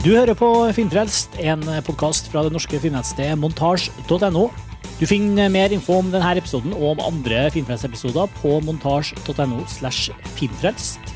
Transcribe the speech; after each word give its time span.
Du 0.00 0.14
hører 0.14 0.32
på 0.32 0.46
Filmfrelst, 0.72 1.34
en 1.44 1.60
podkast 1.84 2.30
fra 2.32 2.40
det 2.46 2.54
norske 2.54 2.78
filmnettstedet 2.80 3.36
montasj.no. 3.36 4.46
Du 4.96 5.02
finner 5.04 5.52
mer 5.52 5.74
info 5.76 5.98
om 6.00 6.08
denne 6.08 6.30
episoden 6.40 6.72
og 6.72 6.94
om 6.94 7.02
andre 7.04 7.42
Filmfrelst-episoder 7.52 8.32
på 8.38 8.54
montasj.no 8.64 9.58
slash 9.68 10.08
filmfrelst. 10.38 11.12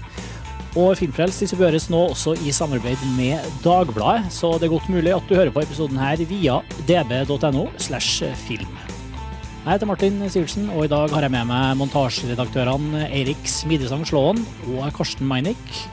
Og 0.76 0.98
Filmfrelst 1.00 1.40
distribueres 1.46 1.88
nå 1.88 2.02
også 2.10 2.36
i 2.44 2.52
samarbeid 2.52 3.00
med 3.16 3.40
Dagbladet, 3.64 4.28
så 4.36 4.52
det 4.60 4.68
er 4.68 4.76
godt 4.76 4.92
mulig 4.92 5.16
at 5.16 5.32
du 5.32 5.38
hører 5.38 5.54
på 5.56 5.64
episoden 5.64 6.04
her 6.04 6.20
via 6.28 6.60
db.no 6.84 7.70
film. 8.44 8.78
Jeg 9.64 9.72
heter 9.72 9.88
Martin 9.88 10.20
Sivertsen, 10.28 10.68
og 10.76 10.84
i 10.84 10.92
dag 10.92 11.08
har 11.08 11.24
jeg 11.24 11.32
med 11.32 11.48
meg 11.48 11.78
montasjeredaktørene 11.80 13.08
Eirik 13.08 13.48
Smidesang 13.48 14.04
Slåen 14.04 14.44
og 14.74 14.90
Karsten 14.92 15.24
Meinick 15.24 15.86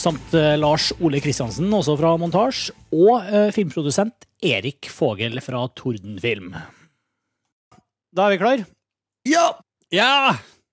samt 0.00 0.32
eh, 0.36 0.54
Lars 0.60 0.90
Ole 1.04 1.20
Kristiansen, 1.22 1.68
også 1.76 1.96
fra 2.00 2.14
Montasj, 2.20 2.70
og 2.96 3.26
eh, 3.28 3.50
filmprodusent 3.54 4.26
Erik 4.46 4.88
Fogel 4.92 5.36
fra 5.44 5.66
Tordenfilm. 5.76 6.54
Da 8.16 8.26
er 8.26 8.34
vi 8.34 8.40
klar? 8.40 8.62
Ja! 9.28 9.44
Ja! 9.94 10.10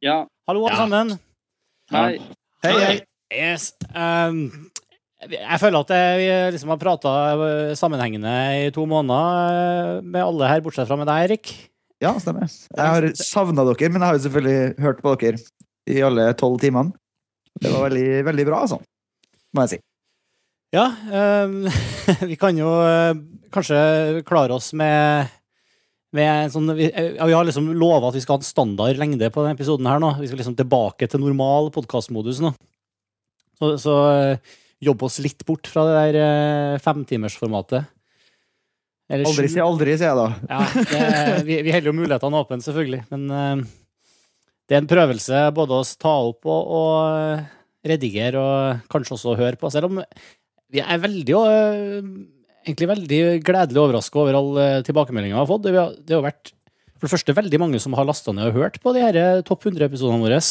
Ja. 0.03 0.21
Hallo, 0.47 0.63
alle 0.67 0.73
Ja. 0.73 0.79
sammen. 0.79 1.15
Hei. 1.91 2.17
Hei, 2.63 2.73
hei. 2.81 2.95
Yes. 3.33 3.71
Um, 3.91 4.69
jeg 5.27 5.59
føler 5.59 5.81
at 5.83 5.91
jeg, 5.91 6.19
vi 6.21 6.27
liksom 6.55 6.71
har 6.71 6.79
prata 6.79 7.13
sammenhengende 7.75 8.33
i 8.63 8.69
to 8.75 8.85
måneder 8.87 9.51
eh, 9.51 10.05
med 10.05 10.23
alle 10.23 10.51
her, 10.53 10.63
bortsett 10.63 10.87
fra 10.89 10.97
med 10.99 11.09
deg, 11.09 11.25
Erik. 11.27 11.51
Ja, 12.03 12.13
stemmer. 12.21 12.47
Jeg 12.47 12.93
har 12.93 13.07
savna 13.17 13.65
dere, 13.67 13.89
men 13.91 13.99
jeg 14.03 14.07
har 14.07 14.17
jo 14.19 14.23
selvfølgelig 14.27 14.83
hørt 14.85 14.99
på 15.03 15.15
dere 15.19 15.41
i 15.89 15.99
alle 16.05 16.29
tolv 16.37 16.59
timene. 16.61 16.93
Det 17.57 17.71
var 17.73 17.87
veldig, 17.89 18.07
veldig 18.27 18.45
bra, 18.45 18.59
altså. 18.67 18.77
Må 19.57 19.65
jeg 19.65 19.77
si. 19.77 19.81
Ja, 20.75 20.85
um, 21.47 21.65
vi 22.29 22.37
kan 22.39 22.57
jo 22.59 22.69
eh, 22.83 23.17
kanskje 23.55 24.21
klare 24.27 24.55
oss 24.57 24.73
med 24.77 25.33
med 26.15 26.45
en 26.45 26.51
sånn, 26.53 26.71
vi, 26.77 26.87
vi 26.87 27.33
har 27.35 27.45
liksom 27.45 27.67
lova 27.77 28.09
at 28.09 28.15
vi 28.15 28.21
skal 28.23 28.37
ha 28.37 28.41
en 28.41 28.47
standard 28.47 28.99
lengde 28.99 29.27
på 29.33 29.43
denne 29.43 29.57
episoden. 29.57 29.89
her 29.89 29.99
nå. 30.01 30.13
Vi 30.21 30.29
skal 30.29 30.39
liksom 30.39 30.55
tilbake 30.57 31.09
til 31.11 31.21
normal 31.21 31.67
podkastmodus 31.75 32.39
nå. 32.43 32.53
Så, 33.59 33.73
så 33.81 33.95
eh, 34.13 34.55
jobb 34.87 35.03
oss 35.03 35.19
litt 35.23 35.43
bort 35.45 35.67
fra 35.69 35.83
det 35.87 35.97
der 35.97 36.19
eh, 36.21 36.79
femtimersformatet. 36.83 37.91
Aldri 39.07 39.47
si 39.51 39.61
aldri, 39.63 39.93
sier 39.99 40.11
jeg 40.11 40.19
da. 40.19 40.29
Ja, 40.51 40.63
det, 40.91 41.43
vi, 41.47 41.59
vi 41.63 41.71
holder 41.75 41.91
jo 41.91 41.95
mulighetene 41.95 42.41
åpne, 42.41 42.63
selvfølgelig. 42.63 43.03
Men 43.13 43.27
eh, 43.31 43.67
det 44.67 44.77
er 44.77 44.83
en 44.83 44.89
prøvelse 44.89 45.43
både 45.55 45.79
å 45.79 45.87
ta 45.99 46.15
opp 46.31 46.47
og, 46.47 46.73
og 46.79 46.97
eh, 47.19 47.45
redigere, 47.85 48.41
og 48.41 48.89
kanskje 48.91 49.17
også 49.17 49.37
høre 49.39 49.59
på. 49.59 49.69
Selv 49.73 49.91
om 49.91 50.01
vi 50.73 50.83
er 50.83 51.03
veldig 51.03 51.37
eh, 51.37 52.07
egentlig 52.67 52.91
veldig 52.91 53.19
gledelig 53.47 53.83
overraska 53.83 54.21
over 54.21 54.39
alle 54.39 54.69
tilbakemeldinger 54.87 55.37
vi 55.37 55.41
har 55.41 55.49
fått. 55.49 55.67
Det 55.67 56.15
har, 56.15 56.25
vært 56.25 56.53
for 56.97 57.07
det 57.07 57.13
første 57.13 57.37
veldig 57.37 57.61
mange 57.61 57.81
som 57.83 57.95
har 57.97 58.07
lasta 58.07 58.33
ned 58.35 58.49
og 58.49 58.63
hørt 58.63 58.81
på 58.83 58.95
de 58.95 59.05
her 59.05 59.19
eh, 59.19 59.43
topp 59.47 59.69
100-episodene 59.69 60.23
våre. 60.25 60.41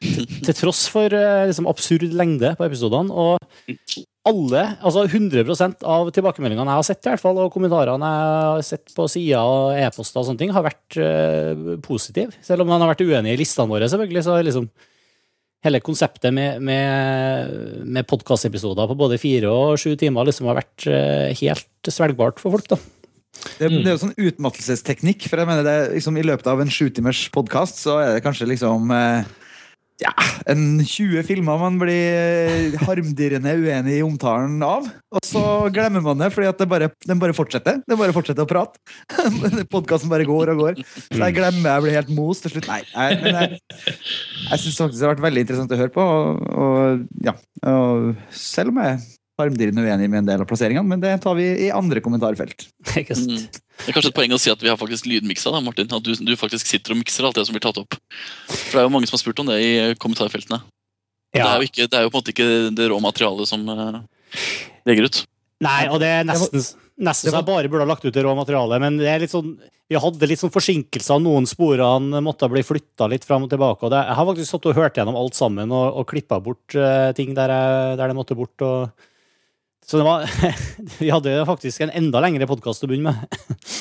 Til, 0.00 0.24
til 0.46 0.56
tross 0.56 0.86
for 0.88 1.12
eh, 1.12 1.48
liksom, 1.50 1.68
absurd 1.68 2.06
lengde 2.16 2.54
på 2.56 2.64
episodene. 2.64 3.12
Og 3.12 3.36
alle, 4.28 4.62
altså 4.84 5.04
100 5.06 5.44
av 5.88 6.10
tilbakemeldingene 6.14 6.72
jeg 6.72 6.80
har 6.80 6.86
sett, 6.86 7.02
i 7.04 7.10
hvert 7.12 7.22
fall, 7.22 7.40
og 7.40 7.52
kommentarene 7.52 8.10
jeg 8.12 8.30
har 8.30 8.64
sett 8.68 8.94
på 8.96 9.08
sider 9.12 9.40
og 9.40 9.76
e-poster 9.80 10.20
og 10.20 10.28
sånne 10.28 10.42
ting, 10.42 10.52
har 10.52 10.64
vært 10.66 10.98
uh, 11.00 11.76
positive. 11.84 12.36
Selv 12.44 12.64
om 12.64 12.68
man 12.68 12.84
har 12.84 12.92
vært 12.92 13.04
uenig 13.04 13.32
i 13.32 13.40
listene 13.40 13.72
våre, 13.72 13.88
selvfølgelig, 13.88 14.24
så 14.26 14.36
liksom 14.44 14.68
hele 15.64 15.80
konseptet 15.84 16.32
med, 16.32 16.62
med, 16.64 17.50
med 17.84 18.08
podkastepisoder 18.08 18.88
på 18.88 18.96
både 18.98 19.20
fire 19.20 19.50
og 19.52 19.80
sju 19.80 19.92
timer 20.00 20.28
liksom 20.28 20.48
har 20.48 20.60
vært 20.62 20.86
eh, 20.88 21.36
helt 21.42 21.92
svelgbart 21.92 22.40
for 22.40 22.56
folk, 22.56 22.70
da. 22.72 22.80
Det, 23.60 23.68
det 23.70 23.88
er 23.88 23.94
jo 23.94 24.00
sånn 24.02 24.16
utmattelsesteknikk, 24.18 25.24
for 25.30 25.40
jeg 25.40 25.48
mener 25.48 25.64
det 25.64 25.76
liksom 25.94 26.16
i 26.20 26.24
løpet 26.26 26.48
av 26.50 26.60
en 26.60 26.72
sjutimers 26.72 27.22
podkast, 27.32 27.78
så 27.84 27.96
er 28.02 28.16
det 28.16 28.24
kanskje 28.24 28.48
liksom 28.50 28.90
eh, 28.92 29.28
ja, 30.00 30.12
en 30.48 30.80
20 30.80 31.24
filmer 31.28 31.58
man 31.60 31.76
blir 31.80 32.76
harmdirrende 32.86 33.52
uenig 33.60 33.98
i 33.98 34.04
omtalen 34.04 34.56
av. 34.64 34.88
Og 35.12 35.26
så 35.26 35.42
glemmer 35.74 36.02
man 36.04 36.22
det, 36.22 36.30
bare, 36.70 36.90
den 37.06 37.20
bare 37.20 37.36
fortsetter. 37.36 37.82
Den 37.84 38.00
bare 38.00 38.14
fortsetter 38.16 38.46
å 38.46 38.50
prate. 38.50 38.80
Podkasten 39.74 40.12
bare 40.12 40.28
går 40.28 40.54
og 40.54 40.64
går. 40.64 40.82
Så 41.10 41.20
jeg 41.20 41.36
glemmer 41.36 41.74
jeg 41.74 41.86
blir 41.86 41.98
helt 41.98 42.12
mos 42.16 42.40
til 42.40 42.54
slutt. 42.54 42.70
Nei, 42.70 42.82
nei 42.94 43.10
men 43.20 43.40
jeg, 43.42 43.60
jeg 43.84 44.64
syns 44.64 44.80
faktisk 44.80 45.00
det 45.00 45.06
har 45.06 45.14
vært 45.14 45.26
veldig 45.28 45.46
interessant 45.46 45.76
å 45.76 45.80
høre 45.82 45.94
på. 45.94 46.10
Og, 46.10 46.44
og, 46.64 47.08
ja, 47.26 47.36
og 47.68 48.12
selv 48.34 48.72
om 48.72 48.80
jeg 48.84 49.00
harmdirrende 49.40 49.84
uenig 49.84 50.08
med 50.10 50.22
en 50.22 50.28
del 50.30 50.44
av 50.44 50.48
plasseringene, 50.48 50.86
men 50.86 51.02
det 51.02 51.16
tar 51.24 51.36
vi 51.38 51.48
i 51.66 51.70
andre 51.74 52.02
kommentarfelt. 52.04 52.68
Ikke 53.00 53.16
sant? 53.18 53.48
Mm. 53.48 53.66
Det 53.80 53.88
er 53.88 53.96
kanskje 53.96 54.12
et 54.12 54.18
poeng 54.18 54.34
å 54.36 54.40
si 54.40 54.52
at 54.52 54.60
vi 54.60 54.68
har 54.68 54.76
faktisk 54.76 55.08
lydmiksa, 55.08 55.52
da, 55.54 55.62
Martin. 55.64 55.88
At 55.96 56.04
du, 56.04 56.12
du 56.12 56.34
faktisk 56.36 56.68
sitter 56.68 56.92
og 56.92 57.00
mikser 57.00 57.24
alt 57.24 57.38
det 57.38 57.46
som 57.48 57.56
blir 57.56 57.64
tatt 57.64 57.80
opp. 57.80 57.96
For 58.50 58.76
det 58.76 58.82
er 58.82 58.86
jo 58.86 58.92
mange 58.92 59.08
som 59.08 59.16
har 59.16 59.22
spurt 59.22 59.40
om 59.40 59.48
det 59.48 59.56
i 59.64 59.72
kommentarfeltene. 60.00 60.60
Det, 61.32 61.40
er 61.40 61.62
jo 61.62 61.68
ikke, 61.70 61.86
det 61.86 61.96
er 61.96 62.04
jo 62.04 62.10
på 62.10 62.18
en 62.18 62.20
måte 62.20 62.32
ikke 62.34 62.48
det 62.76 62.88
rå 62.90 62.98
materialet 63.02 63.48
som 63.48 63.64
uh, 63.70 64.00
legger 64.88 65.08
ut. 65.08 65.20
Nei, 65.64 65.82
og 65.88 66.00
det 66.02 66.08
er 66.18 66.26
nesten, 66.26 66.64
nesten 67.00 67.30
så 67.30 67.38
jeg 67.38 67.46
bare 67.46 67.70
burde 67.70 67.86
ha 67.86 67.90
lagt 67.92 68.04
ut 68.04 68.12
det 68.12 68.24
rå 68.24 68.32
materialet, 68.36 68.82
men 68.82 68.98
det 69.00 69.08
er 69.12 69.22
litt 69.22 69.32
sånn 69.32 69.54
vi 69.90 69.98
hadde 69.98 70.26
litt 70.30 70.38
sånn 70.38 70.52
forsinkelser. 70.54 71.18
Noen 71.18 71.48
sporene 71.50 72.20
måtte 72.22 72.46
bli 72.50 72.62
flytta 72.62 73.08
litt 73.10 73.24
fram 73.26 73.48
og 73.48 73.50
tilbake. 73.50 73.82
og 73.82 73.90
det, 73.90 74.04
Jeg 74.06 74.16
har 74.20 74.26
faktisk 74.28 74.52
satt 74.52 74.68
og 74.70 74.76
hørt 74.78 75.00
gjennom 75.00 75.18
alt 75.18 75.34
sammen 75.34 75.72
og, 75.74 75.86
og 75.98 76.06
klippa 76.12 76.38
bort 76.38 76.76
uh, 76.78 77.10
ting 77.18 77.32
der, 77.34 77.50
jeg, 77.50 77.96
der 77.98 78.12
det 78.12 78.14
måtte 78.14 78.36
bort. 78.38 78.54
Og, 78.62 79.08
så 79.90 79.98
det 79.98 80.04
var 80.06 80.22
Vi 81.00 81.08
hadde 81.10 81.32
jo 81.34 81.46
faktisk 81.48 81.82
en 81.82 81.90
enda 81.98 82.20
lengre 82.22 82.46
podkast 82.46 82.84
å 82.86 82.90
begynne 82.90 83.10
med. 83.10 83.40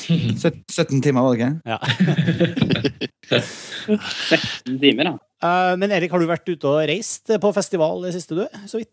17 0.42 1.03
timer, 1.06 1.22
var 1.22 1.36
det 1.36 1.40
ikke? 1.40 1.53
Ja. 1.70 1.78
17 3.30 4.80
timer, 4.81 5.12
da. 5.12 5.14
Eh, 5.46 5.74
men 5.80 5.94
Erik, 5.96 6.12
har 6.12 6.22
du 6.22 6.30
vært 6.30 6.50
ute 6.50 6.70
og 6.72 6.81
reist 6.90 7.30
på 7.42 7.52
festival 7.56 8.02
det 8.08 8.16
siste, 8.18 8.36
du? 8.40 8.64
Så 8.70 8.81
vidt. 8.81 8.92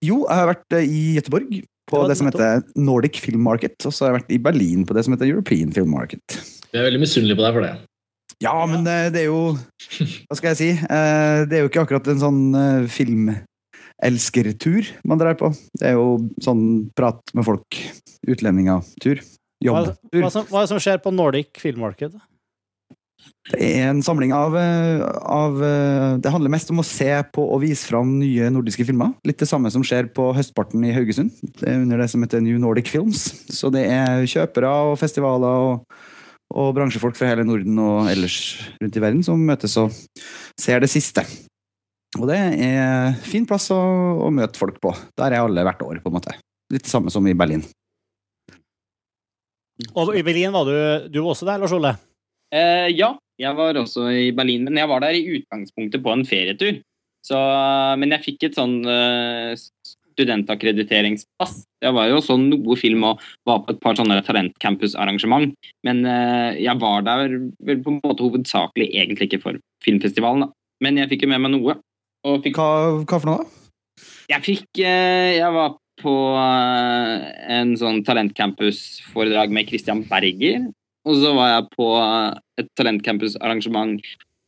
Jo, 0.00 0.22
jeg 0.24 0.38
har 0.40 0.48
vært 0.54 0.78
eh, 0.78 0.88
i 0.88 1.02
Gøteborg 1.18 1.60
på 1.90 2.00
Det 2.04 2.12
det 2.12 2.16
som 2.20 2.28
heter 2.30 2.62
Nordic 2.78 3.18
Film 3.20 3.42
Market. 3.44 3.76
Og 3.84 3.92
så 3.92 4.06
har 4.06 4.12
jeg 4.14 4.20
vært 4.22 4.34
i 4.36 4.40
Berlin 4.48 4.86
på 4.88 4.96
det 4.96 5.04
som 5.04 5.12
heter 5.16 5.28
European 5.28 5.74
Film 5.76 5.92
Market. 5.92 6.38
Vi 6.70 6.78
er 6.80 6.86
veldig 6.88 7.02
misunnelige 7.02 7.36
på 7.40 7.44
deg 7.44 7.56
for 7.58 7.66
det. 7.66 7.74
Ja, 8.40 8.54
men 8.64 8.86
eh, 8.88 9.10
det 9.12 9.26
er 9.26 9.28
jo 9.28 9.40
Hva 9.52 10.38
skal 10.38 10.54
jeg 10.54 10.60
si? 10.62 10.70
Eh, 10.72 11.42
Det 11.50 11.58
er 11.58 11.66
jo 11.66 11.68
ikke 11.68 11.82
akkurat 11.84 12.06
en 12.08 12.22
sånn 12.22 12.40
filmelskertur 14.00 14.88
man 15.04 15.18
drar 15.18 15.34
på. 15.34 15.52
Det 15.78 15.90
er 15.90 15.98
jo 15.98 16.30
sånn 16.42 16.90
prat 16.96 17.20
med 17.34 17.44
folk, 17.44 17.76
utlendinger-tur. 18.26 19.20
Hva, 19.60 19.84
Jobbtur. 19.84 20.22
hva, 20.22 20.30
som, 20.32 20.46
hva 20.48 20.60
er 20.60 20.66
det 20.66 20.72
som 20.72 20.80
skjer 20.80 21.00
på 21.04 21.12
Nordic 21.12 21.60
Filmmarked? 21.60 22.14
Det 23.50 23.58
er 23.60 23.90
en 23.90 24.00
samling 24.00 24.32
av, 24.32 24.54
eh, 24.56 25.02
av 25.04 25.58
eh, 25.64 26.16
Det 26.22 26.30
handler 26.32 26.52
mest 26.52 26.70
om 26.72 26.80
å 26.80 26.86
se 26.86 27.10
på 27.34 27.42
og 27.42 27.60
vise 27.60 27.84
fram 27.84 28.14
nye 28.20 28.48
nordiske 28.52 28.86
filmer. 28.88 29.12
Litt 29.26 29.40
det 29.42 29.48
samme 29.48 29.68
som 29.72 29.84
skjer 29.84 30.08
på 30.14 30.30
høstparten 30.36 30.84
i 30.88 30.94
Haugesund. 30.96 31.34
Det 31.58 31.68
er 31.68 31.82
under 31.82 32.00
det 32.00 32.08
som 32.12 32.24
heter 32.24 32.40
New 32.40 32.56
Nordic 32.62 32.88
Films. 32.88 33.26
Så 33.52 33.68
det 33.74 33.84
er 33.90 34.24
kjøpere 34.24 34.70
og 34.92 34.96
festivaler 35.00 35.66
og, 35.66 36.00
og 36.56 36.72
bransjefolk 36.78 37.18
fra 37.18 37.34
hele 37.34 37.44
Norden 37.44 37.76
og 37.84 38.08
ellers 38.12 38.40
rundt 38.80 38.96
i 38.96 39.04
verden 39.04 39.24
som 39.26 39.44
møtes 39.44 39.76
og 39.82 39.92
ser 40.60 40.80
det 40.80 40.92
siste. 40.92 41.26
Og 42.18 42.26
det 42.26 42.38
er 42.66 43.14
fin 43.22 43.46
plass 43.46 43.68
å, 43.70 43.78
å 44.26 44.30
møte 44.34 44.58
folk 44.58 44.80
på. 44.82 44.90
Der 45.20 45.30
er 45.36 45.44
alle 45.44 45.62
hvert 45.66 45.82
år, 45.86 46.00
på 46.02 46.10
en 46.10 46.16
måte. 46.18 46.34
Litt 46.72 46.86
det 46.86 46.90
samme 46.90 47.12
som 47.14 47.26
i 47.30 47.36
Berlin. 47.38 47.62
Og 49.94 50.12
i 50.18 50.24
Berlin 50.26 50.52
var 50.54 50.66
du, 50.66 50.74
du 51.08 51.20
var 51.22 51.32
også 51.32 51.46
der, 51.48 51.62
Lars 51.62 51.74
Ole? 51.76 51.94
Eh, 52.50 52.90
ja, 52.98 53.14
jeg 53.40 53.56
var 53.56 53.78
også 53.78 54.10
i 54.10 54.30
Berlin, 54.36 54.66
men 54.66 54.80
jeg 54.82 54.90
var 54.90 55.04
der 55.04 55.16
i 55.16 55.38
utgangspunktet 55.38 56.02
på 56.04 56.12
en 56.12 56.26
ferietur. 56.28 56.82
Så, 57.24 57.38
men 58.00 58.14
jeg 58.16 58.24
fikk 58.24 58.48
et 58.48 58.56
sånn 58.56 58.80
studentakkrediteringspass 58.80 60.00
studentakkrediteringpass. 60.20 61.52
Jeg 61.80 61.96
var 61.96 62.08
jo 62.10 62.20
så 62.24 62.36
noe 62.40 62.76
film 62.78 63.04
og 63.08 63.22
var 63.48 63.62
på 63.64 63.74
et 63.74 63.80
par 63.82 63.96
sånne 63.98 64.18
talentcampus-arrangement. 64.26 65.54
Men 65.86 66.02
eh, 66.08 66.60
jeg 66.64 66.76
var 66.80 67.04
der 67.06 67.38
vel 67.64 67.82
på 67.84 67.94
en 67.94 68.00
måte 68.02 68.24
hovedsakelig 68.24 68.90
egentlig 68.90 69.30
ikke 69.30 69.42
for 69.44 69.60
filmfestivalen, 69.84 70.46
da. 70.46 70.52
Men 70.84 71.00
jeg 71.00 71.10
fikk 71.12 71.26
jo 71.26 71.32
med 71.32 71.44
meg 71.44 71.54
noe. 71.54 71.76
Fikk 72.20 72.58
Hva, 72.58 72.68
hva 73.08 73.18
for 73.18 73.28
noe? 73.30 73.44
Jeg 74.30 74.40
fikk 74.44 74.68
eh, 74.84 75.38
Jeg 75.38 75.52
var 75.54 75.70
på 76.00 76.14
eh, 76.40 77.14
en 77.56 77.76
sånn 77.76 78.04
talentcampus-foredrag 78.06 79.50
med 79.52 79.68
Christian 79.68 80.00
Berger. 80.08 80.60
Og 81.08 81.14
så 81.20 81.30
var 81.36 81.48
jeg 81.54 81.64
på 81.74 81.86
eh, 82.00 82.30
et 82.60 82.68
talentcampus-arrangement 82.78 84.00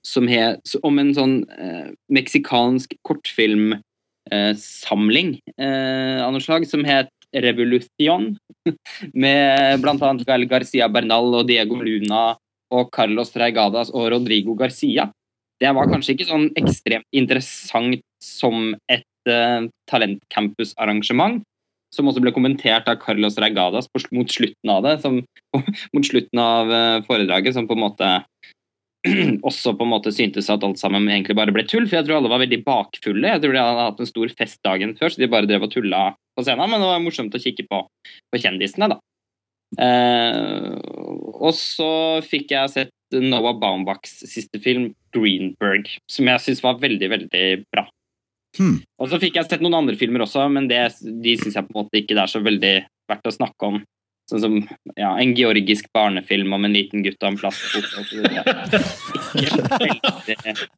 som 0.06 0.28
het 0.30 0.76
om 0.82 0.98
en 0.98 1.14
sånn 1.14 1.44
eh, 1.54 1.90
meksikansk 2.12 2.94
kortfilmsamling 3.06 5.40
eh, 5.56 6.24
av 6.24 6.32
noe 6.34 6.40
slag, 6.42 6.66
som 6.68 6.84
het 6.88 7.08
Revolution. 7.32 8.36
Med 9.24 9.86
annet 9.88 10.26
Gael 10.28 10.44
Garcia 10.50 10.88
Bernal 10.92 11.34
og 11.38 11.46
Diego 11.48 11.76
Luna 11.80 12.36
og 12.72 12.90
Carlos 12.94 13.36
Reigadas 13.36 13.90
og 13.92 14.10
Rodrigo 14.12 14.54
Garcia. 14.58 15.12
Det 15.62 15.70
var 15.76 15.90
kanskje 15.90 16.16
ikke 16.16 16.26
sånn 16.26 16.48
ekstremt 16.58 17.06
interessant 17.14 18.02
som 18.22 18.72
et 18.90 19.30
uh, 19.30 19.68
talentcampus-arrangement, 19.90 21.42
som 21.94 22.08
også 22.08 22.22
ble 22.24 22.32
kommentert 22.34 22.88
av 22.90 22.98
Carlos 23.02 23.38
Regadas 23.38 23.86
på, 23.92 24.02
mot 24.16 24.30
slutten 24.32 24.72
av 24.72 24.82
det, 24.86 24.96
som, 25.04 25.20
mot 25.94 26.08
slutten 26.08 26.42
av 26.42 26.72
uh, 26.72 26.98
foredraget, 27.06 27.54
som 27.54 27.68
på 27.70 27.76
en 27.78 27.84
måte 27.84 28.10
også 29.48 29.74
på 29.78 29.86
en 29.86 29.92
måte 29.92 30.12
syntes 30.14 30.50
at 30.50 30.64
alt 30.66 30.80
sammen 30.80 31.06
egentlig 31.10 31.36
bare 31.38 31.54
ble 31.54 31.64
tull. 31.68 31.86
For 31.86 32.00
jeg 32.00 32.08
tror 32.08 32.20
alle 32.20 32.32
var 32.32 32.42
veldig 32.42 32.62
bakfulle. 32.66 33.30
Jeg 33.34 33.42
tror 33.42 33.54
de 33.54 33.62
hadde 33.62 33.86
hatt 33.86 34.02
en 34.02 34.10
stor 34.10 34.34
fest 34.38 34.60
dagen 34.66 34.96
før, 34.98 35.14
så 35.14 35.22
de 35.22 35.30
bare 35.30 35.50
drev 35.50 35.66
og 35.66 35.72
tulla 35.74 36.04
på 36.34 36.46
scenen. 36.46 36.70
Men 36.70 36.82
det 36.82 36.90
var 36.90 37.02
morsomt 37.02 37.38
å 37.38 37.42
kikke 37.42 37.66
på, 37.70 37.82
på 38.32 38.42
kjendisene, 38.42 38.92
da. 38.94 39.00
Uh, 39.72 40.76
og 41.40 41.54
så 41.56 41.92
fikk 42.26 42.52
jeg 42.52 42.72
sett 42.74 42.92
Noah 43.20 43.56
Baumbachs 43.60 44.14
siste 44.30 44.60
film, 44.62 44.92
'Greenberg', 45.12 45.90
som 46.10 46.30
jeg 46.30 46.44
syns 46.44 46.62
var 46.64 46.80
veldig, 46.82 47.08
veldig 47.12 47.46
bra. 47.72 47.84
Hmm. 48.58 48.78
Og 49.00 49.08
så 49.08 49.20
fikk 49.20 49.38
jeg 49.38 49.48
sett 49.48 49.62
noen 49.64 49.80
andre 49.80 49.96
filmer 49.96 50.26
også, 50.26 50.44
men 50.52 50.64
det, 50.68 50.82
de 51.00 51.32
syns 51.40 51.56
jeg 51.56 51.68
på 51.68 51.72
en 51.72 51.80
måte 51.84 52.02
ikke 52.02 52.16
det 52.16 52.24
er 52.24 52.32
så 52.32 52.40
veldig 52.44 52.74
verdt 53.10 53.30
å 53.30 53.38
snakke 53.38 53.62
om. 53.70 53.76
Sånn 54.30 54.42
som 54.44 54.54
ja, 54.96 55.10
en 55.18 55.32
georgisk 55.36 55.84
barnefilm 55.92 56.52
om 56.54 56.64
en 56.64 56.76
liten 56.76 57.02
gutt 57.04 57.24
og 57.24 57.32
en 57.32 57.40
plastbok 57.40 57.86
osv. 58.00 58.20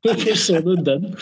Hvorfor 0.07 0.37
så 0.41 0.57
du 0.65 0.75
den? 0.87 1.03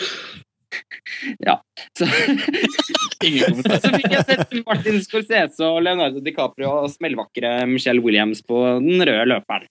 Ja. 1.39 1.61
Så, 1.97 2.07
så 2.07 3.91
fikk 3.93 4.09
jeg 4.09 4.25
sett 4.25 4.55
Martin 4.65 4.99
Scorsese 5.03 5.67
og 5.67 5.83
Leonardo 5.85 6.19
DiCaprio 6.23 6.71
og 6.83 6.91
smellvakre 6.93 7.63
Michelle 7.69 8.03
Williams 8.03 8.43
på 8.45 8.61
den 8.81 9.03
røde 9.03 9.27
løperen. 9.29 9.69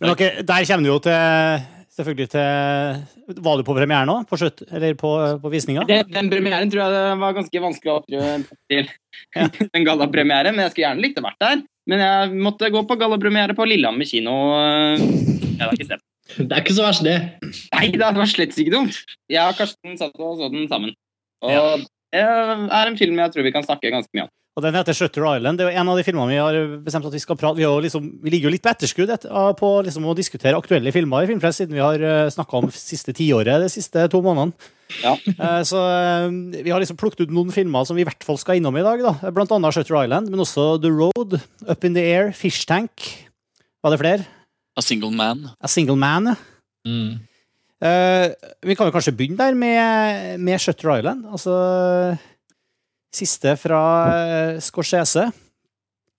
Men 0.00 0.12
okay, 0.14 0.40
der 0.46 0.66
kommer 0.68 0.86
du 0.86 0.92
jo 0.92 0.98
til 1.04 1.68
selvfølgelig 2.00 2.30
til 2.32 3.40
Var 3.44 3.58
du 3.60 3.66
på 3.66 3.76
premieren 3.76 4.08
nå? 4.08 4.16
På 4.30 4.38
slutt, 4.40 4.62
eller 4.70 4.96
på, 4.98 5.10
på 5.42 5.52
visninga? 5.52 5.84
Den 5.88 6.30
premieren 6.32 6.70
tror 6.72 6.84
jeg 6.84 6.94
det 6.96 7.18
var 7.22 7.36
ganske 7.36 7.62
vanskelig 7.66 7.92
å 7.92 7.98
opptre 8.00 8.30
til 8.70 8.90
en 9.76 9.86
gallapremiere, 9.86 10.54
men 10.54 10.64
jeg 10.64 10.74
skulle 10.74 10.86
gjerne 10.86 11.04
likt 11.04 11.20
å 11.20 11.26
vært 11.26 11.42
der. 11.44 11.64
Men 11.90 12.04
jeg 12.04 12.40
måtte 12.46 12.70
gå 12.72 12.82
på 12.86 12.98
gallapremiere 13.00 13.56
på 13.58 13.66
Lillehammer 13.68 14.08
kino. 14.08 14.34
Jeg 15.00 15.62
har 15.62 15.74
ikke 15.74 15.90
sett. 15.92 16.04
Det 16.38 16.50
er 16.54 16.62
ikke 16.62 16.76
så 16.76 16.86
verst, 16.86 17.06
det. 17.06 17.16
Nei, 17.74 17.86
det 17.94 18.10
var 18.16 18.28
slett 18.30 18.58
ikke 18.58 18.74
dumt. 18.74 18.98
Jeg 19.30 19.42
og 19.42 19.56
Karsten 19.58 19.96
satt 19.98 20.20
og 20.20 20.38
så 20.38 20.50
den 20.52 20.68
sammen. 20.70 20.94
Og 21.42 21.86
det 22.14 22.22
er 22.22 22.90
en 22.90 22.98
film 22.98 23.18
jeg 23.18 23.34
tror 23.34 23.46
vi 23.46 23.54
kan 23.54 23.66
snakke 23.66 23.92
ganske 23.92 24.10
mye 24.14 24.28
om. 24.28 24.32
Og 24.58 24.64
Den 24.64 24.74
heter 24.74 24.96
Shutter 24.96 25.24
Island. 25.30 25.60
Det 25.60 25.64
er 25.64 25.70
jo 25.70 25.80
en 25.80 25.90
av 25.92 25.98
de 25.98 26.04
filmene 26.04 26.32
vi 26.32 26.40
har 26.40 26.56
bestemt 26.82 27.06
at 27.06 27.14
vi 27.14 27.22
skal 27.22 27.38
prate 27.38 27.60
Vi, 27.60 27.68
liksom, 27.86 28.08
vi 28.22 28.32
ligger 28.34 28.48
jo 28.48 28.54
litt 28.56 28.64
på 28.64 28.72
etterskudd 28.72 29.12
på 29.60 29.70
liksom 29.86 30.08
å 30.10 30.16
diskutere 30.18 30.58
aktuelle 30.58 30.90
filmer 30.94 31.24
i 31.24 31.30
Filmfest, 31.30 31.62
siden 31.62 31.78
vi 31.78 31.84
har 31.84 32.02
uh, 32.02 32.10
eh, 32.24 32.32
snakka 32.34 32.58
om 32.58 32.66
siste 32.74 33.14
tiåret 33.16 33.62
de 33.62 33.70
siste 33.70 34.08
to 34.10 34.20
månedene. 34.24 34.72
Ja. 35.04 35.14
Uh, 35.38 35.62
så 35.70 35.78
uh, 35.78 36.26
vi 36.56 36.66
har 36.66 36.82
liksom 36.82 36.98
plukket 36.98 37.28
ut 37.28 37.34
noen 37.34 37.54
filmer 37.54 37.86
som 37.86 37.98
vi 37.98 38.02
i 38.02 38.08
hvert 38.08 38.26
fall 38.26 38.40
skal 38.42 38.58
innom 38.58 38.74
i 38.80 38.84
dag. 38.84 39.04
da 39.06 39.30
Blant 39.30 39.54
annet 39.54 39.76
Shutter 39.76 40.00
Island, 40.02 40.32
men 40.32 40.42
også 40.42 40.74
The 40.82 40.90
Road, 40.90 41.38
Up 41.70 41.86
in 41.86 41.94
the 41.94 42.04
Air, 42.10 42.34
Fish 42.34 42.66
Tank. 42.66 43.06
Var 43.80 43.94
det 43.94 44.02
flere? 44.02 44.26
A 44.74 44.82
Single 44.82 45.14
Man. 45.14 45.46
A 45.62 45.70
Single 45.70 45.98
Man, 45.98 46.34
mm. 46.86 47.10
vi 48.66 48.76
kan 48.76 48.88
jo 48.88 48.92
kanskje 48.94 49.14
begynne 49.16 49.38
der 49.40 49.56
med, 49.56 50.42
med 50.42 50.60
Shutter 50.60 50.92
Island. 50.98 51.24
Altså 51.30 51.54
Siste 53.14 53.56
fra 53.58 53.80
eh, 54.14 54.58
Scorsese. 54.62 55.28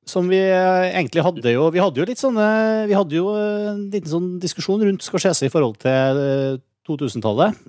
Som 0.08 0.28
vi 0.32 0.40
eh, 0.42 0.90
egentlig 0.98 1.24
hadde 1.24 1.54
jo 1.54 1.68
Vi 1.72 1.80
hadde 1.80 2.02
jo 2.02 2.06
litt 2.10 2.18
sånne 2.18 2.46
Vi 2.90 2.96
hadde 2.98 3.14
jo 3.20 3.36
en 3.38 3.84
liten 3.94 4.10
sånn 4.10 4.32
diskusjon 4.42 4.82
rundt 4.82 5.06
Scorsese 5.06 5.46
i 5.46 5.54
forhold 5.54 5.78
til 5.84 6.58
2000-tallet. 6.90 7.62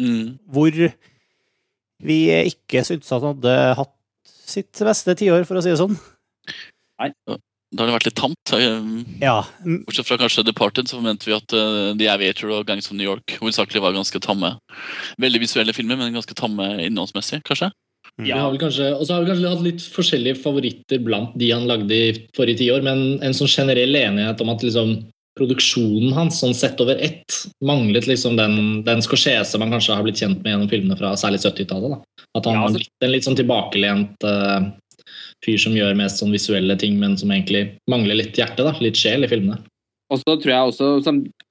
Eh, 0.00 0.04
mm. 0.04 0.26
Hvor 0.52 0.82
vi 2.02 2.18
ikke 2.34 2.82
syntes 2.82 3.12
at 3.14 3.22
han 3.22 3.36
hadde 3.36 3.56
hatt 3.78 3.96
sitt 4.26 4.82
beste 4.84 5.14
tiår, 5.16 5.46
for 5.46 5.58
å 5.58 5.62
si 5.64 5.70
det 5.70 5.78
sånn. 5.80 5.94
Nei. 7.00 7.12
Da 7.72 7.80
har 7.80 7.88
det 7.88 7.94
vært 7.94 8.08
litt 8.10 8.18
tamt. 8.18 8.50
Ja. 9.22 9.36
Bortsett 9.86 10.08
fra 10.10 10.18
kanskje 10.20 10.44
Departed, 10.44 10.90
så 10.90 10.98
forventer 10.98 11.30
vi 11.30 11.36
at 11.38 11.54
uh, 11.56 11.94
The 11.96 12.10
Aviator 12.12 12.50
og 12.58 12.66
Gangs 12.68 12.90
of 12.90 12.98
New 12.98 13.06
York 13.06 13.38
hovedsakelig 13.40 13.80
var 13.80 13.94
ganske 13.96 14.20
tamme. 14.20 14.50
Veldig 15.22 15.40
visuelle 15.40 15.72
filmer, 15.76 15.96
men 15.96 16.12
ganske 16.18 16.36
tamme 16.36 16.68
innholdsmessig, 16.84 17.40
kanskje. 17.48 17.70
Mm. 18.20 18.28
Ja. 18.28 18.42
Og 18.44 18.72
så 18.72 19.14
har 19.14 19.22
vi 19.24 19.30
kanskje 19.30 19.48
hatt 19.48 19.64
litt 19.64 19.82
forskjellige 19.94 20.42
favoritter 20.42 21.00
blant 21.02 21.32
de 21.40 21.48
han 21.50 21.64
lagde 21.70 21.96
i 21.96 22.12
forrige 22.36 22.60
tiår, 22.60 22.84
men 22.84 23.22
en 23.24 23.36
sånn 23.36 23.50
generell 23.50 23.96
enighet 23.96 24.42
om 24.44 24.52
at 24.52 24.64
liksom, 24.66 24.98
produksjonen 25.38 26.12
hans 26.12 26.42
sånn 26.42 26.52
sett 26.56 26.80
over 26.84 26.98
ett 27.00 27.38
manglet 27.64 28.04
liksom 28.10 28.36
den, 28.36 28.82
den 28.84 29.00
Scorsese 29.04 29.56
man 29.60 29.72
kanskje 29.72 29.96
har 29.96 30.04
blitt 30.04 30.20
kjent 30.20 30.42
med 30.42 30.52
gjennom 30.52 30.68
filmene 30.68 30.98
fra 30.98 31.14
særlig 31.16 31.40
70-tallet. 31.40 32.04
At 32.36 32.48
han 32.48 32.58
ja, 32.58 32.66
altså, 32.66 32.76
har 32.76 32.78
blitt 32.82 33.06
en 33.06 33.14
litt 33.14 33.28
sånn 33.28 33.38
tilbakelent 33.40 34.28
uh, 34.28 34.68
fyr 35.44 35.60
som 35.60 35.76
gjør 35.76 35.96
mest 35.98 36.20
sånn 36.20 36.34
visuelle 36.34 36.76
ting, 36.80 36.98
men 37.00 37.16
som 37.20 37.32
egentlig 37.32 37.78
mangler 37.90 38.20
litt 38.20 38.36
hjerte, 38.38 38.66
da, 38.66 38.76
litt 38.84 39.00
sjel 39.00 39.24
i 39.24 39.30
filmene. 39.32 39.62
Og 40.12 40.20
så 40.20 40.34
tror 40.36 40.52
jeg 40.52 40.68
også 40.68 40.88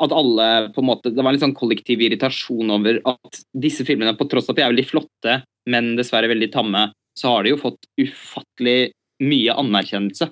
at 0.06 0.13
alle 0.13 0.48
på 0.75 0.84
en 0.84 0.86
måte, 0.92 1.10
Det 1.10 1.18
var 1.18 1.31
en 1.31 1.34
litt 1.34 1.42
sånn 1.42 1.58
kollektiv 1.58 2.04
irritasjon 2.06 2.69
over 2.74 3.00
at 3.10 3.40
disse 3.58 3.86
filmene, 3.88 4.13
på 4.18 4.28
tross 4.30 4.50
av 4.50 4.54
at 4.54 4.60
de 4.60 4.66
er 4.68 4.74
veldig 4.75 4.90
flotte, 4.92 5.40
men 5.69 5.94
dessverre 6.00 6.31
veldig 6.31 6.52
tamme, 6.54 6.90
så 7.18 7.36
har 7.36 7.44
de 7.44 7.54
jo 7.54 7.62
fått 7.62 7.88
ufattelig 8.02 8.92
mye 9.22 9.56
anerkjennelse. 9.62 10.30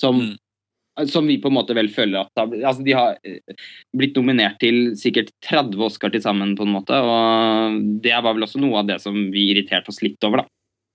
Som, 0.00 0.18
mm. 0.18 1.08
som 1.08 1.26
vi 1.28 1.38
på 1.40 1.50
en 1.50 1.56
måte 1.58 1.76
vel 1.76 1.90
føler 1.92 2.24
at 2.24 2.40
altså 2.40 2.82
De 2.82 2.94
har 2.96 3.18
eh, 3.28 3.66
blitt 3.94 4.16
nominert 4.16 4.56
til 4.62 4.96
sikkert 4.98 5.28
30 5.46 5.84
Oscar 5.84 6.12
til 6.14 6.24
sammen, 6.24 6.56
på 6.58 6.66
en 6.66 6.74
måte, 6.74 6.96
og 6.96 7.78
det 8.04 8.16
var 8.16 8.34
vel 8.34 8.48
også 8.48 8.62
noe 8.62 8.80
av 8.82 8.90
det 8.90 8.98
som 9.04 9.18
vi 9.34 9.50
irriterte 9.52 9.92
oss 9.92 10.02
litt 10.04 10.20
over, 10.26 10.42
da. 10.42 10.48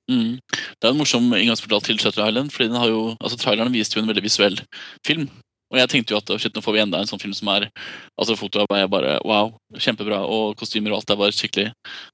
Mm. 0.07 0.39
Det 0.79 0.87
er 0.87 0.93
en 0.93 1.01
morsom 1.01 1.25
inngangsportal 1.35 1.83
til 1.83 1.99
Shutter 1.99 2.23
Island. 2.29 2.51
fordi 2.53 2.69
den 2.71 2.79
har 2.79 2.87
jo, 2.87 3.01
altså 3.19 3.39
Traileren 3.41 3.73
viste 3.75 3.97
jo 3.97 4.05
en 4.05 4.11
veldig 4.11 4.23
visuell 4.23 4.55
film. 5.05 5.27
Og 5.67 5.79
jeg 5.81 5.91
tenkte 5.91 6.13
jo 6.13 6.19
at 6.21 6.31
shit, 6.39 6.53
nå 6.55 6.63
får 6.63 6.75
vi 6.77 6.81
enda 6.83 7.01
en 7.01 7.09
sånn 7.09 7.19
film 7.21 7.33
som 7.35 7.49
er 7.51 7.67
altså 8.15 8.37
Fotoet 8.39 8.71
er 8.71 8.87
bare 8.91 9.17
wow, 9.27 9.51
kjempebra, 9.75 10.21
og 10.23 10.55
kostymer 10.59 10.93
og 10.93 11.01
alt 11.01 11.11
er 11.11 11.19
bare 11.19 11.35
skikkelig 11.35 11.71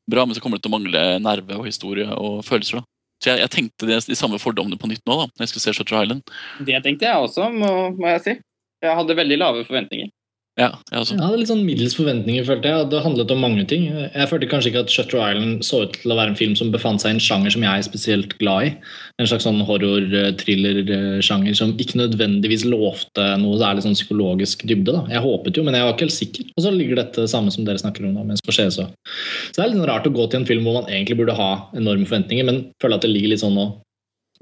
bra, 0.10 0.26
men 0.26 0.34
så 0.34 0.42
kommer 0.42 0.58
det 0.58 0.66
til 0.66 0.74
å 0.74 0.78
mangle 0.78 1.04
nerve 1.22 1.60
og 1.60 1.68
historie 1.70 2.08
og 2.18 2.42
følelser. 2.48 2.82
da. 2.82 2.90
Så 3.24 3.30
jeg, 3.32 3.44
jeg 3.44 3.54
tenkte 3.54 3.88
de, 3.88 4.00
de 4.10 4.18
samme 4.20 4.40
fordommene 4.42 4.80
på 4.80 4.90
nytt 4.90 5.06
nå, 5.08 5.20
da, 5.22 5.30
når 5.30 5.46
jeg 5.46 5.54
skulle 5.54 5.68
se 5.68 5.76
Shutter 5.78 6.02
Island. 6.02 6.34
Det 6.66 6.82
tenkte 6.84 7.08
jeg 7.08 7.30
også, 7.30 7.48
må, 7.54 7.70
må 7.96 8.10
jeg 8.16 8.26
si. 8.26 8.36
Jeg 8.84 8.98
hadde 9.00 9.16
veldig 9.16 9.38
lave 9.40 9.64
forventninger. 9.68 10.10
Ja, 10.54 10.68
jeg, 10.92 11.08
jeg, 11.16 11.18
hadde 11.18 11.38
litt 11.40 11.50
sånn 11.50 11.64
middels 11.66 11.96
forventninger, 11.98 12.44
følte 12.46 12.70
jeg. 12.70 12.86
Det 12.92 13.00
handlet 13.02 13.32
om 13.34 13.40
mange 13.42 13.64
ting. 13.66 13.88
Jeg 13.90 14.30
følte 14.30 14.50
kanskje 14.52 14.70
ikke 14.70 14.84
at 14.84 14.92
Shutter 14.94 15.18
Island 15.18 15.64
så 15.66 15.80
ut 15.88 15.96
til 15.98 16.14
å 16.14 16.18
være 16.20 16.30
en 16.30 16.38
film 16.38 16.54
som 16.60 16.70
befant 16.74 17.02
seg 17.02 17.10
i 17.10 17.16
en 17.16 17.24
sjanger 17.26 17.56
som 17.56 17.66
jeg 17.66 17.82
er 17.82 17.88
spesielt 17.88 18.36
glad 18.38 18.68
i. 18.68 18.70
En 19.18 19.30
slags 19.32 19.48
sånn 19.48 19.64
horror-thriller-sjanger 19.66 21.58
som 21.58 21.74
ikke 21.82 21.98
nødvendigvis 22.04 22.68
lovte 22.70 23.26
noe 23.42 23.58
særlig 23.64 23.88
sånn 23.88 23.98
psykologisk 23.98 24.62
dybde. 24.70 24.94
da. 24.94 25.04
Jeg 25.16 25.26
håpet 25.26 25.58
jo, 25.58 25.66
men 25.66 25.80
jeg 25.80 25.88
var 25.88 25.96
ikke 25.96 26.06
helt 26.06 26.20
sikker. 26.20 26.54
Og 26.54 26.68
så 26.68 26.78
ligger 26.78 27.02
dette 27.02 27.26
samme 27.34 27.54
som 27.56 27.66
dere 27.66 27.82
snakker 27.82 28.06
om 28.06 28.14
nå, 28.14 28.30
med 28.30 28.38
Scorsese. 28.44 28.92
Så 28.94 29.58
det 29.58 29.66
er 29.66 29.74
litt 29.74 29.82
sånn 29.82 29.90
rart 29.90 30.06
å 30.06 30.14
gå 30.14 30.30
til 30.30 30.44
en 30.44 30.50
film 30.52 30.70
hvor 30.70 30.84
man 30.84 30.92
egentlig 30.92 31.18
burde 31.24 31.40
ha 31.40 31.54
enorme 31.74 32.06
forventninger, 32.06 32.46
men 32.46 32.68
føler 32.84 33.02
at 33.02 33.08
det 33.08 33.16
ligger 33.16 33.34
litt 33.34 33.42
sånn 33.42 33.58
og 33.58 33.82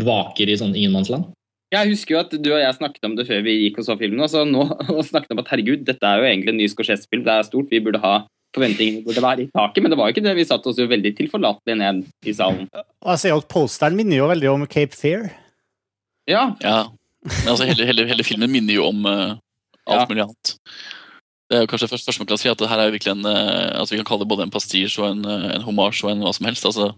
vaker 0.04 0.52
i 0.52 0.60
sånn 0.60 0.76
ingenmannsland. 0.76 1.32
Jeg 1.72 1.88
husker 1.88 2.16
jo 2.16 2.20
at 2.20 2.34
du 2.36 2.50
og 2.52 2.60
jeg 2.60 2.76
snakket 2.76 3.08
om 3.08 3.16
det 3.16 3.26
før 3.30 3.46
vi 3.46 3.56
gikk 3.62 3.80
og 3.80 3.88
så 3.88 3.96
filmen. 4.00 4.24
Og 4.26 4.32
så 4.34 4.44
nå 4.48 4.66
og 4.98 5.02
snakket 5.08 5.34
om 5.36 5.42
at 5.44 5.52
herregud, 5.54 5.86
dette 5.88 6.08
er 6.08 6.20
jo 6.20 6.28
egentlig 6.28 6.54
en 6.54 6.60
ny 6.60 6.70
Scorsese-film. 6.72 7.24
Det 7.28 7.34
er 7.34 7.48
stort. 7.48 7.72
Vi 7.72 7.84
burde 7.84 8.02
ha 8.04 8.22
forventningene 8.52 9.06
burde 9.06 9.22
være 9.24 9.46
i 9.46 9.52
taket, 9.52 9.80
men 9.80 9.94
det 9.94 9.98
var 10.00 10.10
jo 10.10 10.16
ikke 10.16 10.24
det. 10.26 10.36
Vi 10.36 10.48
satte 10.48 10.72
oss 10.72 10.80
jo 10.80 10.90
veldig 10.92 11.14
tilforlatelig 11.16 11.78
ned 11.80 12.02
i 12.28 12.34
salen. 12.36 12.68
Og 12.76 13.14
jeg 13.14 13.22
ser 13.22 13.32
jo 13.32 13.40
at 13.40 13.52
Posteren 13.52 13.96
minner 13.96 14.20
jo 14.20 14.32
veldig 14.32 14.50
om 14.52 14.66
Cape 14.68 14.98
Fear. 14.98 15.30
Ja. 16.30 16.50
ja. 16.64 16.82
Men 17.24 17.54
altså, 17.54 17.68
hele, 17.70 17.88
hele, 17.88 18.08
hele, 18.10 18.26
filmen 18.28 18.52
minner 18.52 18.76
jo 18.76 18.90
om 18.90 19.06
uh, 19.08 19.38
alt 19.88 20.04
ja. 20.04 20.10
mulig 20.10 20.26
annet. 20.26 20.54
Det 21.52 21.58
er 21.58 21.64
jo 21.66 21.72
kanskje 21.72 21.90
først, 21.92 22.08
først 22.08 22.22
man 22.22 22.30
kan 22.30 22.40
si 22.40 22.52
at 22.52 22.60
det 22.60 22.70
her 22.72 22.80
er 22.80 22.90
jo 22.90 22.96
virkelig 22.96 23.14
en 23.16 23.28
uh, 23.28 23.80
altså 23.80 23.96
Vi 23.96 24.02
kan 24.02 24.10
kalle 24.12 24.26
det 24.26 24.32
både 24.32 24.46
en 24.48 24.54
pastisj 24.54 25.00
og 25.02 25.10
en, 25.10 25.24
uh, 25.28 25.48
en 25.56 25.66
hommage 25.68 26.04
og 26.04 26.12
en 26.12 26.28
hva 26.28 26.36
som 26.36 26.48
helst. 26.48 26.68
altså 26.68 26.92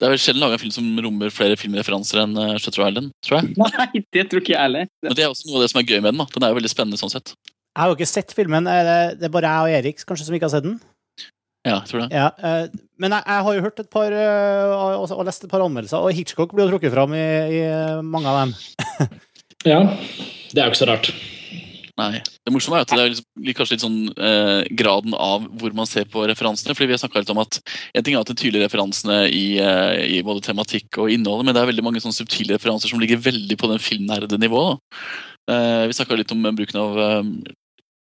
det 0.00 0.06
er 0.06 0.14
vel 0.14 0.20
sjelden 0.22 0.40
laga 0.40 0.56
en 0.56 0.62
film 0.62 0.72
som 0.72 0.86
rommer 1.04 1.32
flere 1.34 1.56
filmreferanser 1.60 2.22
enn 2.22 2.38
uh, 2.38 2.54
Shutter 2.56 2.86
Island, 2.86 3.10
tror 3.26 3.36
jeg. 3.36 3.50
Nei, 3.60 4.00
det 4.16 4.22
tror 4.30 4.40
ikke 4.40 4.54
jeg 4.54 4.62
heller. 4.62 4.88
Men 5.04 5.16
det 5.18 5.26
er 5.26 5.32
også 5.32 5.50
noe 5.50 5.58
av 5.58 5.64
det 5.66 5.72
som 5.74 5.80
er 5.82 5.90
gøy 5.90 5.98
med 5.98 6.14
den. 6.14 6.22
da. 6.22 6.26
Den 6.32 6.46
er 6.46 6.54
jo 6.54 6.56
veldig 6.56 6.70
spennende 6.72 7.00
sånn 7.00 7.12
sett. 7.12 7.34
Jeg 7.36 7.82
har 7.82 7.90
jo 7.92 7.98
ikke 7.98 8.08
sett 8.08 8.32
filmen. 8.34 8.64
Det 8.64 9.28
er 9.28 9.34
bare 9.34 9.50
jeg 9.50 9.66
og 9.66 9.74
Erik 9.76 10.00
kanskje 10.08 10.26
som 10.26 10.36
ikke 10.38 10.48
har 10.48 10.54
sett 10.54 10.64
den. 10.64 10.78
Ja, 11.68 11.74
jeg 11.74 11.90
tror 11.90 12.00
det. 12.00 12.08
Ja, 12.16 12.30
uh, 12.40 12.80
men 13.02 13.12
jeg, 13.12 13.26
jeg, 13.28 13.44
har 13.46 13.58
jo 13.58 13.64
hørt 13.66 13.82
et 13.84 13.90
par 13.92 14.16
og, 14.16 15.12
og, 15.12 15.24
lest 15.28 15.44
et 15.44 15.52
par 15.52 15.66
anmeldelser, 15.66 16.00
og 16.00 16.16
Hitchcock 16.16 16.56
blir 16.56 16.64
jo 16.64 16.72
trukket 16.72 16.96
fram 16.96 17.12
i, 17.16 17.26
i 17.60 17.60
mange 18.00 18.32
av 18.32 18.40
dem. 18.40 18.56
ja, 19.74 19.82
det 20.48 20.56
er 20.56 20.64
jo 20.64 20.72
ikke 20.72 20.80
så 20.80 20.88
rart. 20.88 21.12
Nei. 22.00 22.20
Det 22.24 22.52
morsomme 22.54 22.78
er 22.78 22.86
at 22.86 22.92
det 22.94 23.02
er 23.02 23.10
liksom, 23.12 23.26
kanskje 23.58 23.76
litt 23.76 23.84
sånn 23.84 23.98
eh, 24.16 24.60
graden 24.80 25.14
av 25.16 25.46
hvor 25.60 25.74
man 25.76 25.88
ser 25.88 26.08
på 26.10 26.24
referansene. 26.30 26.74
fordi 26.76 26.90
vi 26.90 26.96
har 26.96 27.20
litt 27.20 27.32
om 27.34 27.42
at 27.42 27.60
En 27.94 28.06
ting 28.06 28.16
er 28.16 28.22
at 28.22 28.30
de 28.30 28.38
tydelige 28.38 28.68
referansene 28.68 29.18
i, 29.28 29.44
eh, 29.60 29.96
i, 30.16 30.20
både 30.26 30.44
tematikk 30.46 31.00
og 31.02 31.12
innholdet, 31.12 31.46
men 31.46 31.56
det 31.56 31.62
er 31.62 31.70
veldig 31.72 31.84
mange 31.84 32.02
sånn 32.02 32.16
subtile 32.16 32.56
referanser 32.56 32.92
som 32.92 33.02
ligger 33.02 33.20
veldig 33.20 33.58
på 33.60 33.70
den 33.70 33.82
filmnærede 33.82 34.40
nivået. 34.40 34.80
Eh, 35.50 35.86
vi 35.90 35.96
snakka 35.98 36.18
litt 36.18 36.32
om 36.32 36.42
bruken 36.56 36.80
av 36.80 36.98
um, 37.20 37.34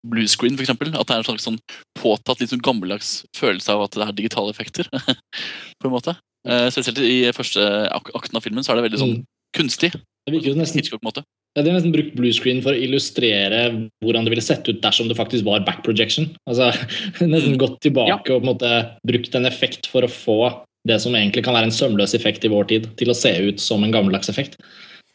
blue 0.06 0.28
screen, 0.30 0.58
f.eks. 0.58 0.70
At 0.70 1.08
det 1.08 1.16
er 1.16 1.20
en 1.22 1.26
slags 1.26 1.46
sånn 1.48 1.58
påtatt 1.98 2.40
litt 2.42 2.52
sånn 2.52 2.64
gammeldags 2.64 3.22
følelse 3.36 3.74
av 3.74 3.86
at 3.86 3.96
det 3.96 4.06
er 4.06 4.16
digitale 4.20 4.54
effekter. 4.54 4.88
på 5.80 5.88
en 5.88 5.94
måte. 5.94 6.14
Eh, 6.48 6.68
spesielt 6.72 7.00
i 7.02 7.32
første 7.34 7.64
ak 7.90 8.12
akten 8.16 8.38
av 8.38 8.44
filmen 8.44 8.64
så 8.64 8.72
er 8.72 8.80
det 8.80 8.88
veldig 8.90 9.02
sånn 9.02 9.16
Mm. 9.18 9.26
kunstig. 9.56 9.92
Det 9.92 10.32
virker 10.34 10.52
jo 10.52 10.58
nesten 10.60 10.78
Hitchcock-måte. 10.78 11.24
Ja, 11.58 11.64
De 11.66 11.72
har 11.72 11.80
nesten 11.80 11.94
brukt 11.94 12.14
bluescreen 12.14 12.60
for 12.62 12.70
å 12.70 12.78
illustrere 12.78 13.64
hvordan 14.04 14.26
det 14.26 14.30
ville 14.30 14.44
sett 14.46 14.68
ut 14.68 14.78
dersom 14.84 15.08
det 15.10 15.16
faktisk 15.18 15.42
var 15.48 15.64
back 15.66 15.82
projection. 15.82 16.28
Altså, 16.46 16.70
Nesten 17.32 17.58
gått 17.58 17.80
tilbake 17.82 18.30
og 18.30 18.44
på 18.44 18.44
en 18.44 18.50
måte 18.52 18.74
brukt 19.08 19.34
en 19.34 19.48
effekt 19.48 19.90
for 19.90 20.06
å 20.06 20.12
få 20.12 20.38
det 20.86 21.00
som 21.02 21.16
egentlig 21.18 21.42
kan 21.44 21.56
være 21.56 21.72
en 21.72 21.74
sømløs 21.74 22.14
effekt 22.14 22.46
i 22.46 22.52
vår 22.52 22.68
tid, 22.70 22.86
til 23.00 23.10
å 23.10 23.16
se 23.16 23.32
ut 23.48 23.58
som 23.58 23.82
en 23.82 23.90
gammeldags 23.92 24.30
effekt. 24.30 24.54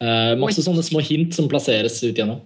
Eh, 0.04 0.34
masse 0.42 0.66
sånne 0.66 0.84
små 0.84 1.00
hint 1.06 1.32
som 1.38 1.48
plasseres 1.48 2.02
ut 2.04 2.12
igjennom. 2.12 2.44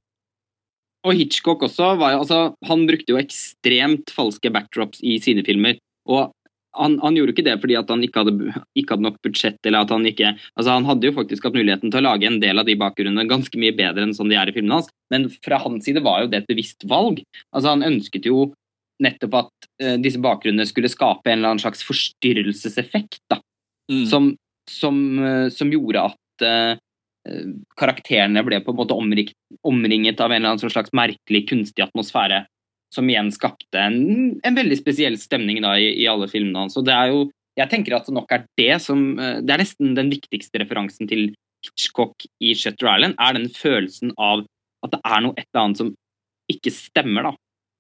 Og 1.07 1.17
Hitchcock 1.17 1.65
også 1.65 1.93
var 1.97 2.13
jo 2.13 2.21
altså, 2.23 2.39
Han 2.67 2.85
brukte 2.89 3.13
jo 3.13 3.19
ekstremt 3.21 4.11
falske 4.13 4.51
backdrops 4.53 5.01
i 5.01 5.17
sine 5.23 5.45
filmer. 5.47 5.81
Og 6.07 6.29
han, 6.77 6.97
han 7.03 7.17
gjorde 7.17 7.33
ikke 7.33 7.45
det 7.47 7.55
fordi 7.61 7.77
at 7.79 7.89
han 7.91 8.03
ikke 8.05 8.23
hadde, 8.23 8.51
ikke 8.77 8.95
hadde 8.95 9.05
nok 9.07 9.17
budsjett. 9.25 9.59
eller 9.65 9.85
at 9.85 9.93
Han 9.93 10.05
ikke, 10.09 10.35
altså 10.55 10.75
han 10.75 10.87
hadde 10.87 11.09
jo 11.09 11.15
faktisk 11.17 11.47
hatt 11.47 11.57
muligheten 11.57 11.91
til 11.91 12.01
å 12.01 12.07
lage 12.07 12.29
en 12.29 12.39
del 12.43 12.61
av 12.61 12.69
de 12.69 12.77
bakgrunnene 12.79 13.27
ganske 13.29 13.59
mye 13.59 13.75
bedre 13.77 14.07
enn 14.07 14.15
sånn 14.17 14.31
de 14.31 14.39
er 14.39 14.51
i 14.51 14.55
filmene 14.55 14.79
hans, 14.79 14.89
men 15.13 15.27
fra 15.43 15.59
hans 15.63 15.85
side 15.87 16.03
var 16.05 16.23
jo 16.23 16.31
det 16.31 16.43
et 16.43 16.49
bevisst 16.51 16.87
valg. 16.89 17.23
Altså 17.51 17.73
Han 17.75 17.85
ønsket 17.87 18.29
jo 18.29 18.51
nettopp 19.03 19.35
at 19.43 19.69
uh, 19.83 19.97
disse 20.01 20.21
bakgrunnene 20.21 20.65
skulle 20.65 20.89
skape 20.89 21.29
en 21.29 21.39
eller 21.39 21.53
annen 21.53 21.61
slags 21.61 21.83
forstyrrelseseffekt. 21.85 23.21
da, 23.29 23.41
Mm. 23.87 24.05
som, 24.05 24.35
som, 24.69 24.97
uh, 25.19 25.49
som 25.49 25.69
gjorde 25.71 26.01
at 26.09 26.43
eh, 26.43 26.77
karakterene 27.79 28.43
ble 28.45 28.59
på 28.63 28.73
en 28.73 28.77
måte 28.79 28.95
omringet, 28.95 29.33
omringet 29.63 30.19
av 30.19 30.31
en 30.31 30.41
eller 30.41 30.53
annen 30.53 30.61
sånn 30.61 30.73
slags 30.73 30.93
merkelig 30.95 31.45
kunstig 31.49 31.83
atmosfære, 31.83 32.45
som 32.97 33.07
igjen 33.09 33.29
skapte 33.35 33.79
en, 33.79 33.97
en 34.43 34.57
veldig 34.57 34.77
spesiell 34.81 35.15
stemning 35.21 35.61
da, 35.63 35.75
i, 35.79 35.93
i 36.01 36.07
alle 36.09 36.27
filmene 36.31 36.65
hans. 36.65 36.77
Og 36.79 36.85
det 36.89 36.95
er 36.97 37.13
jo, 37.13 37.23
jeg 37.57 37.69
tenker 37.71 37.95
at 37.97 38.09
det 38.09 38.15
nok 38.17 38.33
er 38.35 38.43
det 38.59 38.73
som 38.83 39.05
eh, 39.21 39.39
Det 39.45 39.53
er 39.55 39.61
nesten 39.63 39.95
den 39.97 40.09
viktigste 40.13 40.61
referansen 40.65 41.09
til 41.09 41.29
Hitchcock 41.65 42.25
i 42.43 42.51
Shutter 42.57 42.89
Island, 42.91 43.15
er 43.17 43.33
den 43.39 43.47
følelsen 43.53 44.11
av 44.21 44.43
at 44.85 44.93
det 44.93 44.99
er 45.05 45.23
noe 45.25 45.33
et 45.37 45.47
eller 45.49 45.63
annet 45.69 45.79
som 45.81 45.93
ikke 46.53 46.71
stemmer, 46.71 47.31
da. 47.31 47.33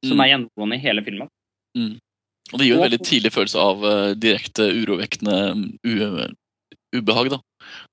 Som 0.05 0.17
Mm. 0.17 0.21
er 0.23 0.29
gjennomgående 0.31 0.75
i 0.77 0.81
hele 0.83 1.01
filmen. 1.05 1.29
Og 1.77 2.57
det 2.59 2.65
gir 2.65 2.73
jo 2.73 2.79
en 2.81 2.85
veldig 2.87 2.99
tidlig 3.05 3.31
følelse 3.35 3.59
av 3.61 3.81
uh, 3.85 4.13
direkte 4.17 4.65
urovekkende 4.81 5.37
ubehag. 6.95 7.29
da. 7.33 7.39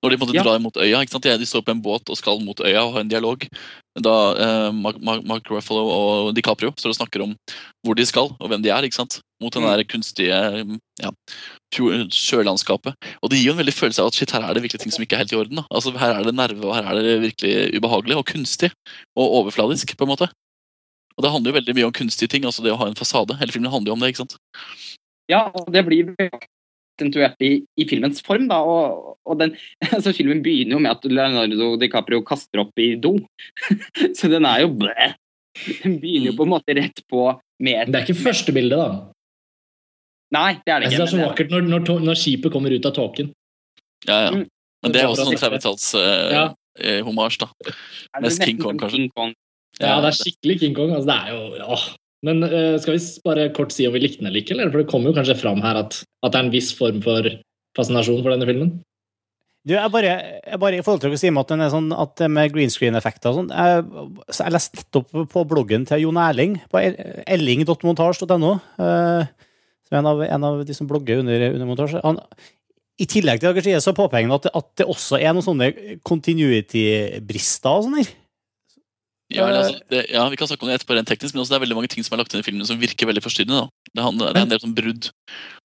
Når 0.02 0.10
de 0.10 0.16
på 0.18 0.22
en 0.24 0.28
måte 0.28 0.36
Ja. 0.36 0.42
drar 0.44 0.60
mot 0.60 0.76
øya. 0.76 1.00
ikke 1.02 1.10
sant? 1.10 1.24
De 1.24 1.46
står 1.46 1.62
på 1.64 1.72
en 1.72 1.82
båt 1.82 2.08
og 2.10 2.16
skal 2.16 2.40
mot 2.40 2.60
øya 2.60 2.84
og 2.84 2.92
har 2.94 3.00
en 3.00 3.08
dialog. 3.08 3.46
Da 4.02 4.12
eh, 4.34 4.70
Mark, 4.74 4.96
Mark, 5.02 5.46
Ruffalo 5.50 5.84
og 5.86 6.34
DiCaprio 6.34 6.72
står 6.74 6.90
og 6.90 6.96
snakker 6.98 7.22
om 7.22 7.36
hvor 7.86 7.94
de 7.94 8.06
skal 8.08 8.32
og 8.40 8.48
hvem 8.50 8.62
de 8.64 8.72
er. 8.74 8.82
ikke 8.82 8.98
sant? 8.98 9.20
Mot 9.42 9.52
den 9.54 9.62
Mm. 9.62 9.68
der 9.70 9.84
kunstige 9.84 10.38
ja, 11.02 11.10
sjølandskapet. 12.10 12.94
Og 13.22 13.30
det 13.30 13.38
gir 13.38 13.50
jo 13.50 13.54
en 13.54 13.60
veldig 13.62 13.74
følelse 13.74 14.02
av 14.02 14.08
at 14.10 14.14
shit, 14.18 14.30
her 14.34 14.42
er 14.42 14.54
det 14.54 14.62
virkelig 14.64 14.82
ting 14.82 14.94
som 14.94 15.04
ikke 15.04 15.14
er 15.18 15.22
helt 15.24 15.32
i 15.34 15.38
orden. 15.38 15.56
da. 15.60 15.64
Altså 15.70 15.92
Her 15.98 16.14
er 16.18 16.24
det 16.24 16.34
nerve, 16.34 16.64
og 16.64 16.74
her 16.74 16.90
er 16.90 17.02
det 17.02 17.20
virkelig 17.22 17.54
ubehagelig 17.78 18.16
og 18.18 18.26
kunstig. 18.26 18.70
Og 19.16 19.36
overfladisk, 19.44 19.96
på 19.96 20.04
en 20.06 20.12
måte. 20.14 20.28
Og 21.16 21.22
det 21.22 21.30
handler 21.30 21.52
jo 21.52 21.58
veldig 21.60 21.74
mye 21.78 21.86
om 21.86 21.92
kunstige 21.94 22.28
ting. 22.28 22.44
altså 22.44 22.62
det 22.62 22.72
å 22.72 22.78
ha 22.80 22.86
en 22.90 22.98
fasade. 22.98 23.36
Hele 23.38 23.52
filmen 23.52 23.70
handler 23.70 23.90
jo 23.92 23.94
om 23.94 24.00
det. 24.00 24.08
ikke 24.14 24.24
sant? 24.24 24.36
Ja, 25.30 25.50
og 25.54 25.70
det 25.72 25.84
blir 25.86 26.10
aksentuert 26.94 27.42
i, 27.42 27.64
i 27.76 27.86
filmens 27.90 28.22
form, 28.24 28.46
da. 28.50 28.60
Og, 28.62 29.16
og 29.26 29.38
den, 29.40 29.54
altså 29.96 30.14
filmen 30.16 30.42
begynner 30.44 30.78
jo 30.78 30.82
med 30.84 30.94
at 30.94 31.04
Leonardo 31.10 31.74
DiCaprio 31.80 32.22
kaster 32.26 32.62
opp 32.64 32.78
i 32.78 32.94
do. 32.96 33.16
Så 34.18 34.30
den 34.32 34.46
er 34.48 34.64
jo 34.64 34.72
blæ. 34.78 35.12
Den 35.82 35.98
begynner 36.02 36.32
jo 36.32 36.38
på 36.38 36.46
en 36.46 36.54
måte 36.54 36.74
rett 36.74 37.04
på 37.10 37.28
med 37.62 37.92
Det 37.92 38.00
er 38.00 38.08
ikke 38.08 38.24
første 38.24 38.54
bildet, 38.54 38.78
da. 38.80 38.88
Nei, 40.34 40.56
det 40.66 40.72
er 40.72 40.82
det 40.82 40.88
Jeg 40.88 40.96
synes 40.96 40.98
ikke. 40.98 40.98
det 40.98 41.04
er 41.04 41.12
så 41.12 41.28
vakkert 41.28 41.52
når, 41.52 41.68
når, 41.70 42.00
når 42.08 42.18
skipet 42.18 42.52
kommer 42.52 42.74
ut 42.74 42.88
av 42.88 42.94
tåken. 42.96 43.30
Ja, 44.08 44.16
ja. 44.26 44.30
Mm. 44.34 44.46
Men 44.84 44.92
det 44.94 45.00
er 45.00 45.10
også 45.12 45.28
sånn 45.28 45.36
Ja. 45.38 46.48
30-talls-homasj, 46.74 47.38
da. 47.40 47.46
er 47.64 48.24
det 48.24 48.26
mest 48.26 48.42
King 48.44 48.58
Kong, 48.60 48.80
kanskje. 48.80 48.98
King 48.98 49.12
Kong. 49.14 49.36
Ja, 49.78 50.00
det 50.02 50.10
er 50.10 50.16
skikkelig 50.18 50.56
King 50.60 50.74
Kong. 50.76 50.90
Altså, 50.96 51.06
det 51.08 51.16
er 51.22 51.30
jo, 51.34 51.68
åh. 51.76 51.86
Men 52.24 52.40
uh, 52.46 52.74
skal 52.80 52.96
vi 52.96 53.02
bare 53.26 53.50
kort 53.56 53.74
si 53.74 53.86
om 53.88 53.94
vi 53.94 54.02
likte 54.04 54.22
den 54.22 54.30
eller 54.30 54.40
ikke? 54.40 54.56
Eller? 54.56 54.72
For 54.72 54.82
det 54.82 54.90
kommer 54.90 55.10
jo 55.10 55.18
kanskje 55.18 55.38
fram 55.40 55.62
her 55.64 55.82
at, 55.84 56.00
at 56.24 56.32
det 56.32 56.40
er 56.40 56.46
en 56.46 56.54
viss 56.54 56.72
form 56.76 57.02
for 57.04 57.28
fascinasjon 57.76 58.22
for 58.22 58.32
denne 58.32 58.48
filmen. 58.48 58.74
Du, 59.64 59.72
jeg 59.72 59.92
bare, 59.92 60.10
jeg 60.44 60.60
bare 60.60 60.76
I 60.76 60.82
forhold 60.84 61.00
til 61.00 61.14
å 61.14 61.18
si 61.18 61.30
at 61.32 61.52
sånn 61.72 61.86
at 61.96 62.22
med 62.28 62.52
green 62.52 62.72
screen-effekter 62.72 63.30
og 63.30 63.38
sånn 63.38 63.46
jeg, 63.48 63.84
jeg 64.28 64.52
leste 64.52 64.76
nettopp 64.76 65.14
på 65.32 65.44
bloggen 65.48 65.86
til 65.88 66.02
Jon 66.02 66.20
Erling, 66.20 66.58
på 66.68 66.82
elling.montasj.no. 66.84 68.50
Uh, 68.76 69.24
som 69.88 69.96
er 69.96 70.02
en 70.02 70.10
av, 70.10 70.20
en 70.26 70.46
av 70.50 70.60
de 70.68 70.76
som 70.76 70.88
blogger 70.88 71.22
under, 71.22 71.46
under 71.54 71.68
montasje. 71.68 72.02
Han, 72.04 72.20
I 73.00 73.08
tillegg 73.08 73.40
til 73.40 73.56
å 73.56 73.64
si, 73.64 73.74
så 73.84 73.96
påpeker 73.96 74.28
han 74.28 74.36
at, 74.36 74.50
at 74.52 74.68
det 74.80 74.88
også 74.88 75.20
er 75.20 75.32
noen 75.32 75.48
sånne 75.48 75.70
continuity-brister 76.04 77.72
og 77.72 77.88
sånn 77.88 77.98
her. 78.02 78.12
Ja, 79.34 79.46
altså, 79.50 79.80
det, 79.90 80.00
ja, 80.12 80.24
Vi 80.30 80.38
kan 80.38 80.48
snakke 80.48 80.64
om 80.64 80.70
det 80.70 80.78
etterpå 80.78 80.96
rent 80.96 81.10
teknisk, 81.10 81.34
men 81.34 81.42
også 81.42 81.54
det 81.54 81.58
er 81.58 81.64
veldig 81.64 81.76
mange 81.78 81.90
ting 81.92 82.06
som 82.06 82.14
er 82.14 82.22
lagt 82.22 82.34
inn 82.34 82.42
i 82.42 82.46
filmen 82.46 82.68
som 82.68 82.80
virker 82.80 83.08
veldig 83.10 83.22
forstyrrende. 83.24 83.64
da. 83.64 83.90
Det, 83.94 84.02
handler, 84.04 84.32
det 84.32 84.40
er 84.40 84.46
en 84.46 84.52
del 84.52 84.62
sånn 84.62 84.76
brudd. 84.76 85.08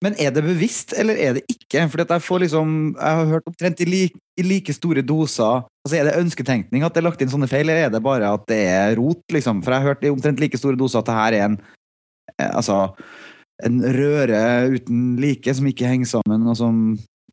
Men 0.05 0.17
er 0.21 0.33
det 0.35 0.43
bevisst, 0.45 0.93
eller 0.97 1.19
er 1.19 1.37
det 1.37 1.43
ikke? 1.51 1.85
For 1.91 2.03
jeg 2.03 2.25
får 2.25 2.43
liksom, 2.45 2.75
jeg 2.97 3.19
har 3.19 3.31
hørt 3.33 3.49
omtrent 3.51 3.83
i 3.85 3.89
like, 3.89 4.21
i 4.39 4.45
like 4.45 4.75
store 4.75 5.03
doser 5.03 5.65
altså 5.83 5.97
Er 5.97 6.07
det 6.07 6.19
ønsketenkning 6.19 6.83
at 6.85 6.93
det 6.93 7.01
er 7.01 7.07
lagt 7.07 7.21
inn 7.23 7.31
sånne 7.31 7.49
feil, 7.49 7.65
eller 7.65 7.87
er 7.87 7.93
det 7.93 8.03
bare 8.03 8.33
at 8.35 8.45
det 8.51 8.59
er 8.69 8.95
rot? 8.99 9.23
liksom? 9.33 9.63
For 9.63 9.73
jeg 9.73 9.83
har 9.83 9.93
hørt 9.93 10.05
i 10.05 10.13
omtrent 10.13 10.41
like 10.43 10.59
store 10.59 10.79
doser 10.79 11.01
at 11.01 11.09
det 11.09 11.17
her 11.17 11.37
er 11.37 11.45
en 11.47 11.59
eh, 12.37 12.51
altså, 12.51 12.81
en 13.65 13.81
røre 13.83 14.41
uten 14.75 15.15
like 15.19 15.53
som 15.55 15.67
ikke 15.67 15.89
henger 15.89 16.13
sammen. 16.17 16.47
og 16.47 16.57
som 16.59 16.83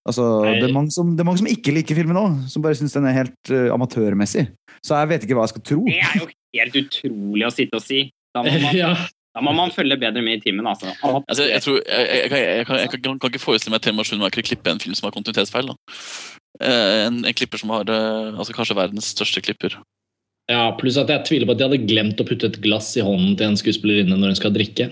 Altså, 0.07 0.23
det, 0.47 0.69
er 0.69 0.75
mange 0.75 0.93
som, 0.95 1.17
det 1.17 1.25
er 1.25 1.27
mange 1.27 1.41
som 1.41 1.49
ikke 1.51 1.73
liker 1.75 1.99
filmen 1.99 2.19
òg, 2.21 2.35
som 2.47 2.63
bare 2.63 2.77
syns 2.79 2.95
den 2.95 3.09
er 3.11 3.17
helt 3.17 3.51
uh, 3.51 3.73
amatørmessig. 3.75 4.45
Så 4.85 4.97
jeg 5.01 5.09
vet 5.13 5.25
ikke 5.27 5.37
hva 5.39 5.45
jeg 5.47 5.55
skal 5.55 5.65
tro. 5.71 5.83
Det 5.87 5.99
er 6.03 6.17
jo 6.21 6.29
helt 6.57 6.77
utrolig 6.83 7.47
å 7.47 7.53
sitte 7.55 7.79
og 7.81 7.85
si. 7.85 8.01
Da 8.37 8.43
må 8.45 8.53
man, 8.67 8.77
ja. 8.77 8.91
da 9.37 9.43
må 9.45 9.53
man 9.57 9.73
følge 9.75 9.97
bedre 10.01 10.23
med 10.25 10.39
i 10.41 10.45
timen, 10.49 10.67
altså. 10.69 10.93
Altså, 11.03 11.47
jeg, 11.49 11.63
tror, 11.65 11.81
jeg, 11.85 12.07
jeg, 12.07 12.21
jeg, 12.23 12.31
kan- 12.31 12.41
jeg, 12.47 12.67
kan, 12.67 12.81
jeg 12.83 13.21
kan, 13.21 13.31
ikke 13.33 13.43
forestille 13.43 13.75
meg 13.77 13.85
Thelma 13.85 14.05
Schumacher 14.07 14.45
klippe 14.47 14.73
en 14.73 14.81
film 14.83 14.95
som 14.99 15.09
har 15.09 15.17
kontinuitetsfeil. 15.17 15.73
da. 15.73 15.77
Eh, 16.61 17.07
En, 17.09 17.23
en 17.29 17.37
klipper 17.37 17.61
som 17.61 17.73
har 17.75 17.89
eh, 17.93 18.33
altså 18.37 18.55
kanskje 18.57 18.77
verdens 18.79 19.11
største 19.13 19.43
klipper. 19.45 19.77
ja, 20.51 20.63
Pluss 20.79 20.97
at 21.01 21.09
jeg 21.13 21.25
tviler 21.29 21.47
på 21.49 21.57
at 21.57 21.61
de 21.61 21.67
hadde 21.69 21.87
glemt 21.89 22.21
å 22.23 22.27
putte 22.29 22.47
et 22.53 22.61
glass 22.65 22.93
i 22.97 23.05
hånden 23.05 23.37
til 23.37 23.51
en 23.51 23.59
skuespillerinne 23.61 24.17
når 24.21 24.33
hun 24.35 24.39
skal 24.41 24.55
drikke. 24.57 24.91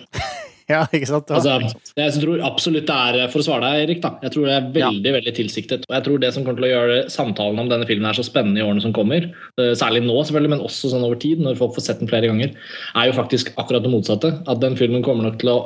Ja, 0.72 0.86
ikke 0.96 1.08
sant? 1.10 1.28
Ja. 1.28 1.36
Altså, 1.36 1.76
jeg 1.98 2.12
tror 2.22 2.40
absolutt 2.46 2.88
det 2.88 2.94
er 2.96 3.28
For 3.32 3.42
å 3.42 3.44
svare 3.44 3.68
deg, 3.68 3.82
Erik, 3.84 4.00
da. 4.04 4.14
Jeg 4.24 4.32
tror 4.32 4.48
det 4.48 4.54
er 4.56 4.70
veldig 4.72 5.12
veldig 5.18 5.34
tilsiktet. 5.36 5.84
Og 5.90 5.96
jeg 5.96 6.06
tror 6.06 6.22
det 6.22 6.30
som 6.32 6.46
kommer 6.46 6.62
til 6.62 6.68
å 6.70 6.72
gjøre 6.72 6.96
samtalen 7.12 7.60
om 7.60 7.68
denne 7.68 7.88
filmen 7.88 8.08
er 8.08 8.16
så 8.16 8.24
spennende 8.24 8.62
i 8.62 8.64
årene 8.64 8.84
som 8.84 8.94
kommer, 8.96 9.28
eh, 9.60 9.74
særlig 9.76 10.04
nå 10.06 10.16
selvfølgelig, 10.16 10.54
men 10.54 10.64
også 10.64 10.92
sånn 10.94 11.04
over 11.04 11.20
tid, 11.20 11.42
når 11.44 11.60
folk 11.60 11.76
får 11.76 11.88
sett 11.88 12.00
den 12.00 12.08
flere 12.08 12.30
ganger, 12.32 12.56
er 12.96 13.10
jo 13.10 13.16
faktisk 13.18 13.52
akkurat 13.60 13.84
det 13.84 13.92
motsatte. 13.92 14.32
At 14.48 14.64
den 14.64 14.78
filmen 14.80 15.04
kommer 15.04 15.28
nok 15.28 15.40
til 15.42 15.54
å 15.54 15.58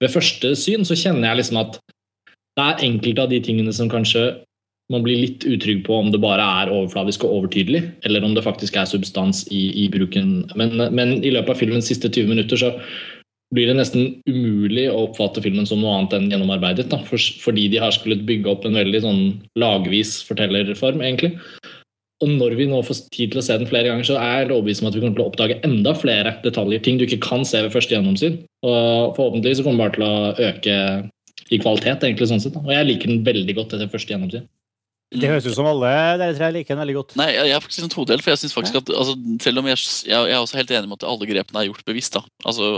Ved 0.00 0.08
første 0.08 0.54
syn 0.56 0.80
så 0.88 0.96
kjenner 0.96 1.28
jeg 1.28 1.36
liksom 1.42 1.58
at 1.60 1.74
det 2.56 2.62
er 2.64 2.84
enkelte 2.86 3.20
av 3.20 3.28
de 3.28 3.40
tingene 3.44 3.68
som 3.76 3.90
kanskje 3.92 4.22
man 4.90 5.04
blir 5.04 5.20
litt 5.20 5.44
utrygg 5.46 5.84
på 5.86 5.94
om 5.94 6.10
det 6.10 6.22
bare 6.22 6.40
er 6.62 6.72
overfladisk 6.72 7.26
og 7.26 7.34
overtydelig, 7.36 7.82
eller 8.08 8.24
om 8.24 8.32
det 8.32 8.46
faktisk 8.46 8.78
er 8.80 8.88
substans 8.90 9.44
i, 9.52 9.84
i 9.84 9.88
bruken. 9.92 10.50
Men, 10.58 10.74
men 10.96 11.18
i 11.20 11.34
løpet 11.34 11.52
av 11.52 11.60
filmens 11.60 11.90
siste 11.92 12.10
20 12.10 12.32
minutter 12.32 12.60
så 12.64 12.72
blir 13.54 13.70
det 13.70 13.76
nesten 13.78 14.20
umulig 14.30 14.86
å 14.90 15.06
oppfatte 15.08 15.42
filmen 15.42 15.66
som 15.66 15.82
noe 15.82 15.96
annet 15.96 16.14
enn 16.16 16.30
gjennomarbeidet. 16.30 16.86
Da, 16.92 17.00
for, 17.06 17.18
fordi 17.42 17.66
de 17.72 17.80
har 17.82 17.94
skullet 17.94 18.22
bygge 18.28 18.50
opp 18.52 18.66
en 18.66 18.78
veldig 18.78 19.02
sånn 19.02 19.22
lagvis 19.58 20.20
fortellerform, 20.28 21.02
egentlig. 21.02 21.34
Og 22.20 22.34
når 22.36 22.54
vi 22.58 22.66
nå 22.68 22.82
får 22.84 23.06
tid 23.14 23.32
til 23.32 23.40
å 23.40 23.44
se 23.44 23.56
den 23.56 23.68
flere 23.68 23.88
ganger, 23.88 24.06
så 24.06 24.18
er 24.20 24.42
jeg 24.42 24.50
overbevist 24.52 24.84
om 24.84 24.90
at 24.90 24.96
vi 24.96 25.02
kommer 25.02 25.16
til 25.16 25.24
å 25.24 25.30
oppdage 25.30 25.56
enda 25.66 25.94
flere 25.96 26.34
detaljer. 26.44 26.82
Ting 26.84 27.00
du 27.00 27.06
ikke 27.06 27.22
kan 27.24 27.46
se 27.48 27.62
ved 27.64 27.72
første 27.72 27.96
gjennomsyn. 27.96 28.42
Og 28.66 29.16
forhåpentligvis 29.16 29.62
så 29.62 29.66
kommer 29.66 29.88
det 29.88 29.88
bare 29.88 29.96
til 29.96 30.06
å 30.06 30.50
øke 30.50 30.76
i 31.50 31.58
kvalitet, 31.58 32.04
egentlig 32.04 32.28
sånn 32.30 32.42
sett. 32.44 32.58
Og 32.60 32.70
jeg 32.70 32.86
liker 32.86 33.10
den 33.10 33.24
veldig 33.26 33.56
godt 33.56 33.74
etter 33.74 33.90
første 33.90 34.14
gjennomsyn. 34.14 34.44
Det 35.10 35.26
høres 35.26 35.46
ut 35.48 35.56
som 35.56 35.66
alle 35.66 35.90
dere 36.20 36.34
tre 36.38 36.48
liker 36.54 36.76
den 36.76 36.82
veldig 36.84 36.94
godt. 36.94 37.14
Nei, 37.18 37.32
jeg, 37.34 37.48
jeg 37.50 37.56
er 37.56 37.62
faktisk 37.64 37.86
en 37.86 37.92
todel, 37.92 38.20
for 38.22 38.30
jeg 38.30 38.40
synes 38.44 38.54
faktisk 38.54 38.78
at 38.78 38.92
altså, 38.94 39.16
selv 39.42 39.62
om 39.62 39.66
jeg, 39.66 39.80
jeg, 40.06 40.14
jeg 40.14 40.36
er 40.36 40.38
også 40.38 40.60
helt 40.60 40.70
enig 40.76 40.90
med 40.90 41.00
at 41.00 41.06
alle 41.10 41.26
grepene 41.32 41.62
er 41.62 41.66
gjort 41.66 41.86
bevisst. 41.88 42.14
da. 42.14 42.22
Altså, 42.46 42.68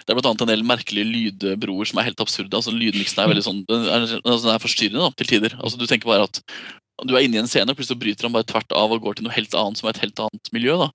Det 0.00 0.14
er 0.14 0.22
annet 0.22 0.44
en 0.46 0.52
del 0.54 0.64
merkelige 0.64 1.10
lydbroer 1.10 1.90
som 1.90 2.00
er 2.00 2.08
helt 2.08 2.24
absurde. 2.24 2.56
altså 2.56 2.72
Lydmiksen 2.72 3.20
er 3.20 3.28
veldig 3.34 3.44
sånn, 3.44 3.64
den 3.68 3.84
er, 3.84 4.06
altså, 4.22 4.40
den 4.46 4.54
er 4.54 4.64
forstyrrende 4.64 5.04
da, 5.04 5.12
til 5.20 5.34
tider. 5.34 5.58
Altså 5.60 5.80
Du 5.80 5.84
tenker 5.90 6.08
bare 6.08 6.30
at 6.30 6.40
du 7.02 7.14
er 7.16 7.24
inne 7.26 7.38
i 7.38 7.42
en 7.42 7.50
scene, 7.50 7.68
og 7.72 7.78
plutselig 7.78 8.00
bryter 8.00 8.28
han 8.28 8.34
bare 8.34 8.46
tvert 8.46 8.74
av 8.78 8.92
og 8.94 9.04
går 9.04 9.18
til 9.18 9.26
noe 9.26 9.34
helt 9.34 9.54
annet 9.58 9.80
som 9.80 9.88
er 9.88 9.96
et 9.96 10.02
helt 10.04 10.20
annet 10.22 10.50
miljø. 10.54 10.76
da. 10.80 10.90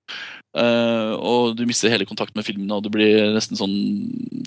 Uh, 0.58 1.14
og 1.20 1.56
du 1.58 1.66
mister 1.68 1.92
hele 1.92 2.06
kontakten 2.08 2.38
med 2.38 2.46
filmen, 2.46 2.70
og 2.74 2.82
du 2.82 2.90
blir 2.94 3.34
nesten 3.34 3.58
sånn 3.58 3.74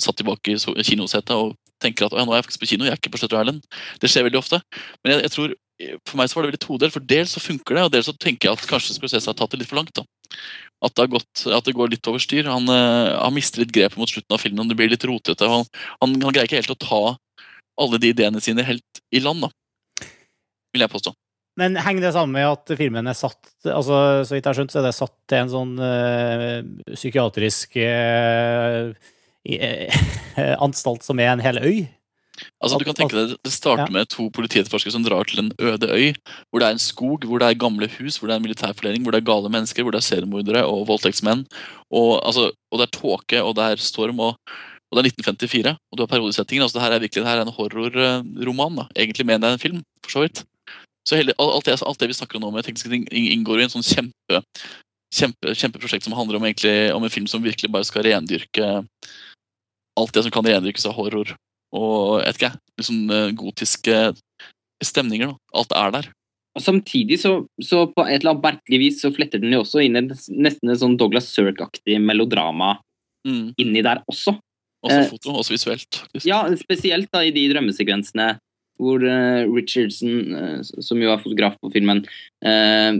satt 0.01 0.17
tilbake 0.19 0.55
i 0.55 0.87
kinosetet 0.87 1.35
og 1.35 1.53
tenker 1.81 2.07
at 2.07 2.15
ja, 2.17 2.25
nå 2.25 2.33
er 2.33 2.41
jeg 2.41 2.47
faktisk 2.47 2.63
på 2.63 2.71
kino, 2.73 2.85
jeg 2.87 2.95
er 2.95 2.99
ikke 2.99 3.13
på 3.13 3.21
Shutter 3.21 3.41
Island. 3.41 3.61
Det 4.01 4.09
skjer 4.11 4.25
veldig 4.27 4.41
ofte. 4.41 4.61
Men 5.01 5.15
jeg, 5.15 5.25
jeg 5.27 5.33
tror, 5.35 5.55
for 6.07 6.19
meg 6.19 6.29
så 6.29 6.37
var 6.37 6.45
det 6.45 6.51
veldig 6.51 6.63
todelt, 6.65 6.95
for 6.95 7.07
dels 7.13 7.35
så 7.35 7.43
funker 7.43 7.77
det, 7.77 7.85
og 7.87 7.93
dels 7.93 8.09
så 8.09 8.15
tenker 8.17 8.49
jeg 8.49 8.59
at 8.59 8.69
kanskje 8.69 8.97
Scorsese 8.97 9.29
har 9.31 9.37
tatt 9.37 9.53
det 9.53 9.61
litt 9.61 9.71
for 9.71 9.79
langt. 9.81 9.93
da. 9.97 10.05
At 10.81 10.95
det, 10.97 11.09
gått, 11.13 11.43
at 11.45 11.67
det 11.67 11.75
går 11.77 11.91
litt 11.93 12.07
over 12.09 12.21
styr. 12.21 12.49
Han, 12.49 12.69
eh, 12.71 13.11
han 13.13 13.35
mister 13.35 13.61
litt 13.61 13.73
grepet 13.75 13.99
mot 14.01 14.09
slutten 14.09 14.33
av 14.33 14.41
filmen, 14.41 14.69
det 14.69 14.77
blir 14.79 14.89
litt 14.91 15.05
rotete. 15.05 15.49
Han, 15.49 15.67
han, 16.01 16.15
han 16.23 16.33
greier 16.33 16.49
ikke 16.49 16.61
helt 16.61 16.73
å 16.73 16.79
ta 16.81 17.01
alle 17.81 17.99
de 18.01 18.13
ideene 18.13 18.41
sine 18.43 18.65
helt 18.65 19.03
i 19.13 19.21
land. 19.23 19.45
da. 19.45 19.51
vil 20.73 20.85
jeg 20.85 20.93
påstå. 20.93 21.13
Men 21.59 21.75
henger 21.83 22.07
det 22.07 22.13
sammen 22.15 22.37
med 22.37 22.47
at 22.47 22.71
filmen 22.79 23.09
er 23.11 23.17
satt 23.17 23.49
altså, 23.67 24.23
Så 24.23 24.37
vidt 24.37 24.45
jeg 24.45 24.49
har 24.49 24.55
skjønt, 24.55 24.71
så 24.71 24.79
er 24.79 24.85
det 24.87 24.93
satt 24.95 25.15
til 25.27 25.41
en 25.41 25.51
sånn 25.51 25.73
uh, 25.83 26.93
psykiatrisk 26.93 27.75
uh, 27.83 28.93
anstalt 30.65 31.03
som 31.03 31.19
er 31.19 31.33
en 31.33 31.43
hel 31.43 31.59
øy? 31.59 31.81
Altså, 32.63 32.77
du 32.79 32.85
kan 32.87 32.95
tenke 32.95 33.17
deg, 33.17 33.35
Det 33.43 33.51
starter 33.53 33.89
ja. 33.89 33.93
med 33.93 34.09
to 34.09 34.29
politietterforskere 34.33 34.93
som 34.95 35.03
drar 35.05 35.27
til 35.29 35.43
en 35.43 35.51
øde 35.59 35.89
øy, 35.91 36.11
hvor 36.49 36.61
det 36.61 36.67
er 36.67 36.77
en 36.77 36.81
skog, 36.81 37.25
hvor 37.27 37.41
det 37.41 37.49
er 37.49 37.59
gamle 37.59 37.89
hus, 37.97 38.17
hvor 38.17 38.29
det 38.29 38.35
er 38.35 38.41
en 38.41 38.45
militærforlening, 38.47 39.03
hvor 39.03 39.15
det 39.15 39.21
er 39.21 39.29
gale 39.29 39.51
mennesker, 39.51 39.83
hvor 39.83 39.93
det 39.93 40.01
er 40.01 40.07
seriemordere 40.07 40.63
og 40.65 40.85
voldtektsmenn. 40.89 41.43
Og, 41.91 42.11
altså, 42.25 42.49
og, 42.71 42.79
det 42.79 42.87
er 42.87 42.95
tåke, 42.97 43.41
og 43.43 43.55
det 43.57 43.65
er 43.67 43.83
storm, 43.83 44.21
og, 44.23 44.37
og 44.89 44.97
det 44.97 45.03
er 45.03 45.11
1954, 45.11 45.75
og 45.75 45.97
du 45.97 46.05
har 46.05 46.13
periodesettingen. 46.13 46.63
altså 46.63 46.79
det 46.79 46.85
her 46.85 46.95
er 46.95 47.03
virkelig 47.03 47.23
det 47.23 47.29
her 47.29 47.43
er 47.43 47.49
en 47.49 47.57
horrorroman. 47.57 48.79
da, 48.79 48.87
Egentlig 48.95 49.25
mener 49.27 49.47
jeg 49.47 49.59
en 49.59 49.65
film, 49.65 49.83
for 50.05 50.15
så 50.15 50.25
vidt. 50.25 50.45
Så 51.07 51.17
hele, 51.17 51.33
alt, 51.39 51.65
det, 51.65 51.81
alt, 51.81 51.99
det, 51.99 52.07
vi 52.07 52.13
snakker 52.13 52.37
om 52.37 52.45
nå 52.45 52.51
med 52.55 52.63
tekniske 52.63 52.89
ting, 52.89 53.07
inngår 53.11 53.59
i 53.59 53.67
en 53.67 53.73
sånn 53.73 53.85
kjempe, 53.85 54.41
kjempe, 55.11 55.55
kjempeprosjekt 55.57 56.05
som 56.05 56.13
handler 56.13 56.37
om, 56.37 56.45
egentlig, 56.45 56.93
om 56.93 57.03
en 57.03 57.13
film 57.13 57.27
som 57.27 57.43
virkelig 57.43 57.71
bare 57.73 57.87
skal 57.89 58.05
rendyrke 58.05 58.75
alt 59.99 60.13
det 60.15 60.23
som 60.23 60.31
kan 60.31 60.45
rendyrkes 60.45 60.85
av 60.87 60.95
horror 60.95 61.33
og 61.71 62.21
jeg 62.21 62.27
vet 62.27 62.39
ikke, 62.41 62.55
liksom 62.81 63.13
gotiske 63.39 63.99
stemninger. 64.83 65.31
Da. 65.31 65.59
Alt 65.61 65.77
er 65.77 65.95
der. 65.95 66.09
Og 66.51 66.63
Samtidig 66.63 67.21
så, 67.21 67.33
så, 67.63 67.85
på 67.93 68.03
et 68.03 68.19
eller 68.19 68.33
annet 68.33 68.47
merkelig 68.49 68.79
vis 68.81 69.01
så 69.03 69.11
fletter 69.15 69.39
den 69.39 69.53
jo 69.55 69.61
også 69.63 69.83
inn 69.85 69.95
en, 69.99 70.09
nesten 70.11 70.71
en 70.71 70.79
sånn 70.81 70.97
Douglas 70.99 71.29
Sirk-aktig 71.31 71.95
melodrama 72.03 72.73
mm. 73.27 73.53
inni 73.61 73.83
der 73.85 74.03
også. 74.11 74.35
Også 74.81 74.97
eh, 74.97 75.07
foto, 75.13 75.35
også 75.39 75.55
visuelt. 75.55 76.01
Faktisk. 76.03 76.27
Ja, 76.27 76.43
spesielt 76.59 77.11
da 77.13 77.23
i 77.23 77.31
de 77.35 77.45
drømmesekvensene 77.53 78.33
hvor 78.81 79.03
uh, 79.05 79.45
Richardson, 79.45 80.33
uh, 80.33 80.59
som 80.65 80.99
jo 80.99 81.11
er 81.13 81.21
fotograf 81.21 81.57
på 81.61 81.69
filmen, 81.71 82.01
uh, 82.43 82.97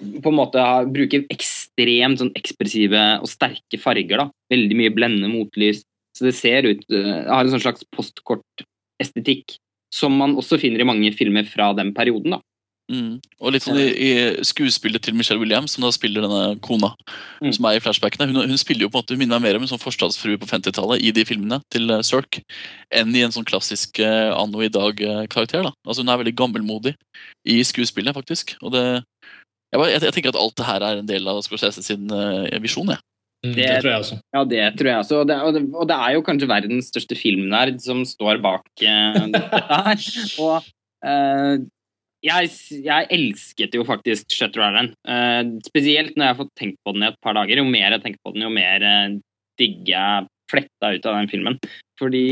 på 0.00 0.32
en 0.32 0.38
måte 0.38 0.62
bruker 0.90 1.26
ekstremt 1.30 2.22
sånn 2.22 2.32
ekspressive 2.38 3.02
og 3.20 3.28
sterke 3.28 3.78
farger. 3.78 4.24
da. 4.24 4.26
Veldig 4.50 4.78
mye 4.80 4.94
blendende 4.96 5.28
motlys, 5.30 5.84
så 6.20 6.28
det 6.28 6.36
ser 6.36 6.68
ut 6.68 6.84
uh, 6.92 7.24
har 7.24 7.46
en 7.46 7.54
sånn 7.54 7.64
slags 7.64 7.86
postkortestetikk 7.96 9.56
som 9.90 10.14
man 10.20 10.36
også 10.38 10.60
finner 10.60 10.84
i 10.84 10.86
mange 10.86 11.10
filmer 11.16 11.48
fra 11.48 11.72
den 11.74 11.94
perioden. 11.96 12.36
da. 12.36 12.44
Mm. 12.90 13.20
Og 13.38 13.52
litt 13.54 13.62
sånn 13.62 13.78
i, 13.78 13.86
i, 13.94 14.10
skuespillet 14.46 15.02
til 15.04 15.14
Michelle 15.14 15.40
Williams, 15.42 15.76
som 15.76 15.84
da 15.86 15.92
spiller 15.94 16.24
denne 16.24 16.56
kona, 16.64 16.90
mm. 17.42 17.52
som 17.54 17.68
er 17.68 17.78
i 17.78 17.82
flashbackene. 17.82 18.26
Hun, 18.32 18.42
hun, 18.50 18.58
spiller 18.58 18.86
jo 18.86 18.90
på 18.90 18.98
en 18.98 19.04
måte, 19.04 19.14
hun 19.14 19.22
minner 19.22 19.38
meg 19.38 19.46
mer 19.46 19.60
om 19.60 19.66
en 19.66 19.70
sånn 19.70 19.82
forstadsfrue 19.82 20.40
på 20.42 20.48
50-tallet 20.50 21.04
i 21.06 21.12
de 21.14 21.24
filmene 21.26 21.60
til 21.74 21.90
uh, 21.92 22.00
Cirque, 22.06 22.42
enn 22.94 23.14
i 23.14 23.22
en 23.26 23.34
sånn 23.34 23.46
klassisk 23.48 24.02
uh, 24.02 24.34
anno 24.34 24.64
i 24.66 24.72
dag-karakter. 24.72 25.68
da. 25.68 25.74
Altså 25.86 26.02
Hun 26.02 26.10
er 26.10 26.22
veldig 26.24 26.36
gammelmodig 26.42 26.96
i 27.46 27.60
skuespillet, 27.66 28.16
faktisk. 28.16 28.56
Og 28.64 28.74
det, 28.74 28.84
jeg, 28.90 29.78
bare, 29.78 29.92
jeg, 29.92 30.02
jeg, 30.08 30.16
tenker 30.16 30.34
at 30.34 30.42
alt 30.42 30.58
det 30.58 30.66
her 30.66 30.88
er 30.88 31.00
en 31.02 31.10
del 31.10 31.30
av 31.30 31.42
Scorsese 31.46 31.86
sin 31.86 32.10
uh, 32.10 32.42
visjon. 32.62 32.90
jeg. 32.90 33.02
Mm, 33.40 33.54
det, 33.56 33.64
det, 33.64 33.76
tror 33.80 33.90
jeg 33.90 34.02
også. 34.04 34.16
Ja, 34.36 34.40
det 34.44 34.64
tror 34.76 34.90
jeg 34.90 35.02
også. 35.02 35.18
Og 35.22 35.28
det, 35.30 35.36
og 35.40 35.54
det, 35.56 35.62
og 35.72 35.88
det 35.88 35.96
er 35.96 36.14
jo 36.16 36.24
kanskje 36.26 36.48
verdens 36.50 36.90
største 36.92 37.16
filmnerd 37.16 37.78
som 37.80 38.02
står 38.08 38.40
bak 38.44 38.66
uh, 38.84 39.22
dette 39.34 39.60
her. 39.70 40.04
Og 40.44 40.68
uh, 41.06 41.54
jeg, 42.20 42.50
jeg, 42.84 43.08
elsket 43.16 43.78
jo 43.78 43.86
faktisk 43.88 44.28
Shutter 44.36 44.66
Island. 44.66 44.92
Uh, 45.08 45.56
spesielt 45.64 46.12
når 46.16 46.26
jeg 46.26 46.34
har 46.34 46.40
fått 46.42 46.54
tenkt 46.60 46.80
på 46.84 46.92
den 46.96 47.06
i 47.06 47.10
et 47.10 47.20
par 47.24 47.38
dager. 47.38 47.62
Jo 47.62 47.68
mer 47.68 47.96
jeg 47.96 48.04
tenker 48.04 48.20
på 48.26 48.36
den, 48.36 48.44
jo 48.44 48.52
mer 48.52 48.84
uh, 48.84 49.18
digger 49.60 49.94
jeg 49.94 50.30
fletta 50.50 50.92
ut 50.92 51.08
av 51.08 51.20
den 51.22 51.32
filmen. 51.32 51.60
Fordi 52.00 52.26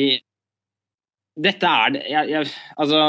dette 1.38 1.70
er 1.70 1.92
det 1.94 2.00
jeg, 2.11 2.30
jeg, 2.35 2.48
Altså 2.83 3.02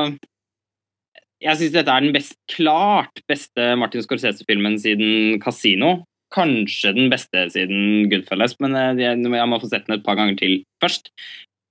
jeg 1.40 1.56
syns 1.56 1.74
dette 1.74 1.94
er 1.94 2.04
den 2.04 2.14
best, 2.14 2.36
klart 2.52 3.22
beste 3.28 3.74
Martin 3.80 4.04
Scorsese-filmen 4.04 4.76
siden 4.82 5.40
Casino 5.44 6.04
kanskje 6.34 6.94
den 6.96 7.10
beste 7.12 7.46
siden 7.54 8.10
Goodfellas, 8.12 8.56
men 8.64 8.78
eh, 8.78 9.02
jeg, 9.02 9.20
må 9.24 9.60
få 9.62 9.70
sett 9.72 9.88
den 9.88 9.98
et 9.98 10.06
par 10.06 10.20
ganger 10.20 10.38
til 10.40 10.62
først. 10.84 11.12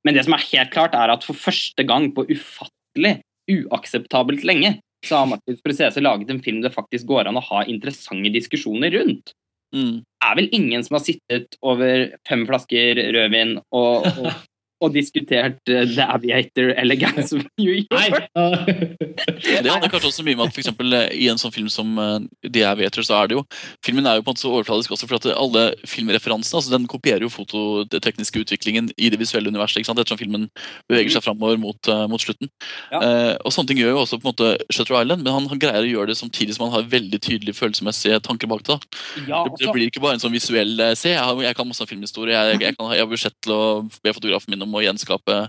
Men 0.07 0.16
det 0.16 0.25
som 0.27 0.37
er 0.37 0.47
helt 0.51 0.75
klart, 0.75 0.97
er 0.99 1.12
at 1.12 1.27
for 1.27 1.38
første 1.38 1.85
gang 1.87 2.11
på 2.14 2.27
ufattelig, 2.31 3.18
uakseptabelt 3.49 4.44
lenge, 4.47 4.77
så 5.07 5.21
har 5.21 5.31
Martin 5.31 5.59
Scorsese 5.59 6.03
laget 6.03 6.31
en 6.33 6.42
film 6.42 6.62
det 6.64 6.75
faktisk 6.75 7.07
går 7.09 7.31
an 7.31 7.38
å 7.38 7.44
ha 7.51 7.62
interessante 7.71 8.33
diskusjoner 8.35 8.92
rundt. 8.99 9.33
Mm. 9.75 10.01
Det 10.01 10.29
er 10.31 10.37
vel 10.38 10.49
ingen 10.57 10.85
som 10.85 10.97
har 10.97 11.05
sittet 11.05 11.59
over 11.61 12.09
fem 12.29 12.47
flasker 12.49 12.99
rødvin 13.14 13.59
og, 13.77 14.07
og 14.09 14.31
og 14.79 14.95
diskutert 14.95 15.59
uh, 15.71 15.83
The 15.83 16.05
Aviator 16.07 16.71
eller 16.79 16.99
Gangs 17.03 17.33
of 17.35 17.43
New 17.59 17.75
York. 17.75 17.88
det 17.88 19.71
handler 19.71 19.91
kanskje 19.91 20.11
også 20.12 20.25
mye 20.27 20.38
med 20.38 20.47
at 20.47 20.55
for 20.55 20.62
eksempel, 20.62 20.95
eh, 20.95 21.09
i 21.19 21.29
en 21.33 21.41
sånn 21.41 21.55
film 21.55 21.71
som 21.73 21.99
uh, 21.99 22.19
The 22.47 22.64
Aviator, 22.69 23.03
så 23.07 23.19
er 23.19 23.31
det 23.31 23.38
jo 23.38 23.45
Filmen 23.85 24.07
er 24.07 24.19
jo 24.19 24.25
på 24.25 24.31
en 24.31 24.37
måte 24.37 24.45
så 24.45 24.53
overfladisk 24.53 24.95
også 24.95 25.09
for 25.09 25.19
at 25.19 25.27
alle 25.33 25.64
filmreferansene 25.88 26.61
altså 26.61 26.75
den 26.75 26.87
kopierer 26.91 27.25
jo 27.27 27.33
fototekniske 27.33 28.45
utviklingen 28.45 28.91
i 28.97 29.11
det 29.11 29.19
visuelle 29.21 29.51
universet, 29.51 29.81
ikke 29.81 29.91
sant? 29.91 30.03
ettersom 30.03 30.21
filmen 30.21 30.47
beveger 30.91 31.17
seg 31.17 31.27
framover 31.27 31.59
mot, 31.61 31.91
uh, 31.91 32.07
mot 32.11 32.23
slutten. 32.23 32.51
Ja. 32.93 33.01
og 33.45 33.53
sånne 33.53 33.71
ting 33.71 33.81
gjør 33.81 33.93
jo 33.95 34.01
også 34.03 34.19
på 34.21 34.27
en 34.27 34.31
måte 34.31 34.75
Shutter 34.75 34.97
Island, 35.01 35.25
men 35.25 35.35
han, 35.35 35.47
han, 35.51 35.61
greier 35.61 35.85
å 35.85 35.88
gjøre 35.88 36.12
det 36.12 36.19
samtidig 36.19 36.55
som 36.55 36.67
han 36.67 36.75
har 36.77 36.91
veldig 36.91 37.19
tydelige 37.25 37.57
følelsesmessige 37.59 38.21
tanker 38.25 38.51
bak 38.51 38.62
det. 38.69 38.79
Ja, 39.27 39.43
det, 39.45 39.59
det, 39.61 39.71
blir 39.75 39.91
ikke 39.91 40.03
bare 40.05 40.19
en 40.19 40.23
sånn 40.23 40.35
visuell 40.35 40.79
Se, 40.99 41.11
jeg, 41.11 41.21
har, 41.21 41.41
jeg 41.43 41.57
kan 41.59 41.69
masse 41.69 41.87
filmhistorie, 41.88 42.37
jeg, 42.37 42.61
jeg, 42.62 42.77
kan, 42.79 42.93
jeg 42.95 43.05
har 43.05 43.11
budsjett 43.11 43.37
til 43.45 43.55
å 43.55 43.62
be 44.05 44.14
fotografen 44.14 44.55
min 44.55 44.64
om 44.64 44.67
å 44.74 44.85
gjenskape 44.85 45.40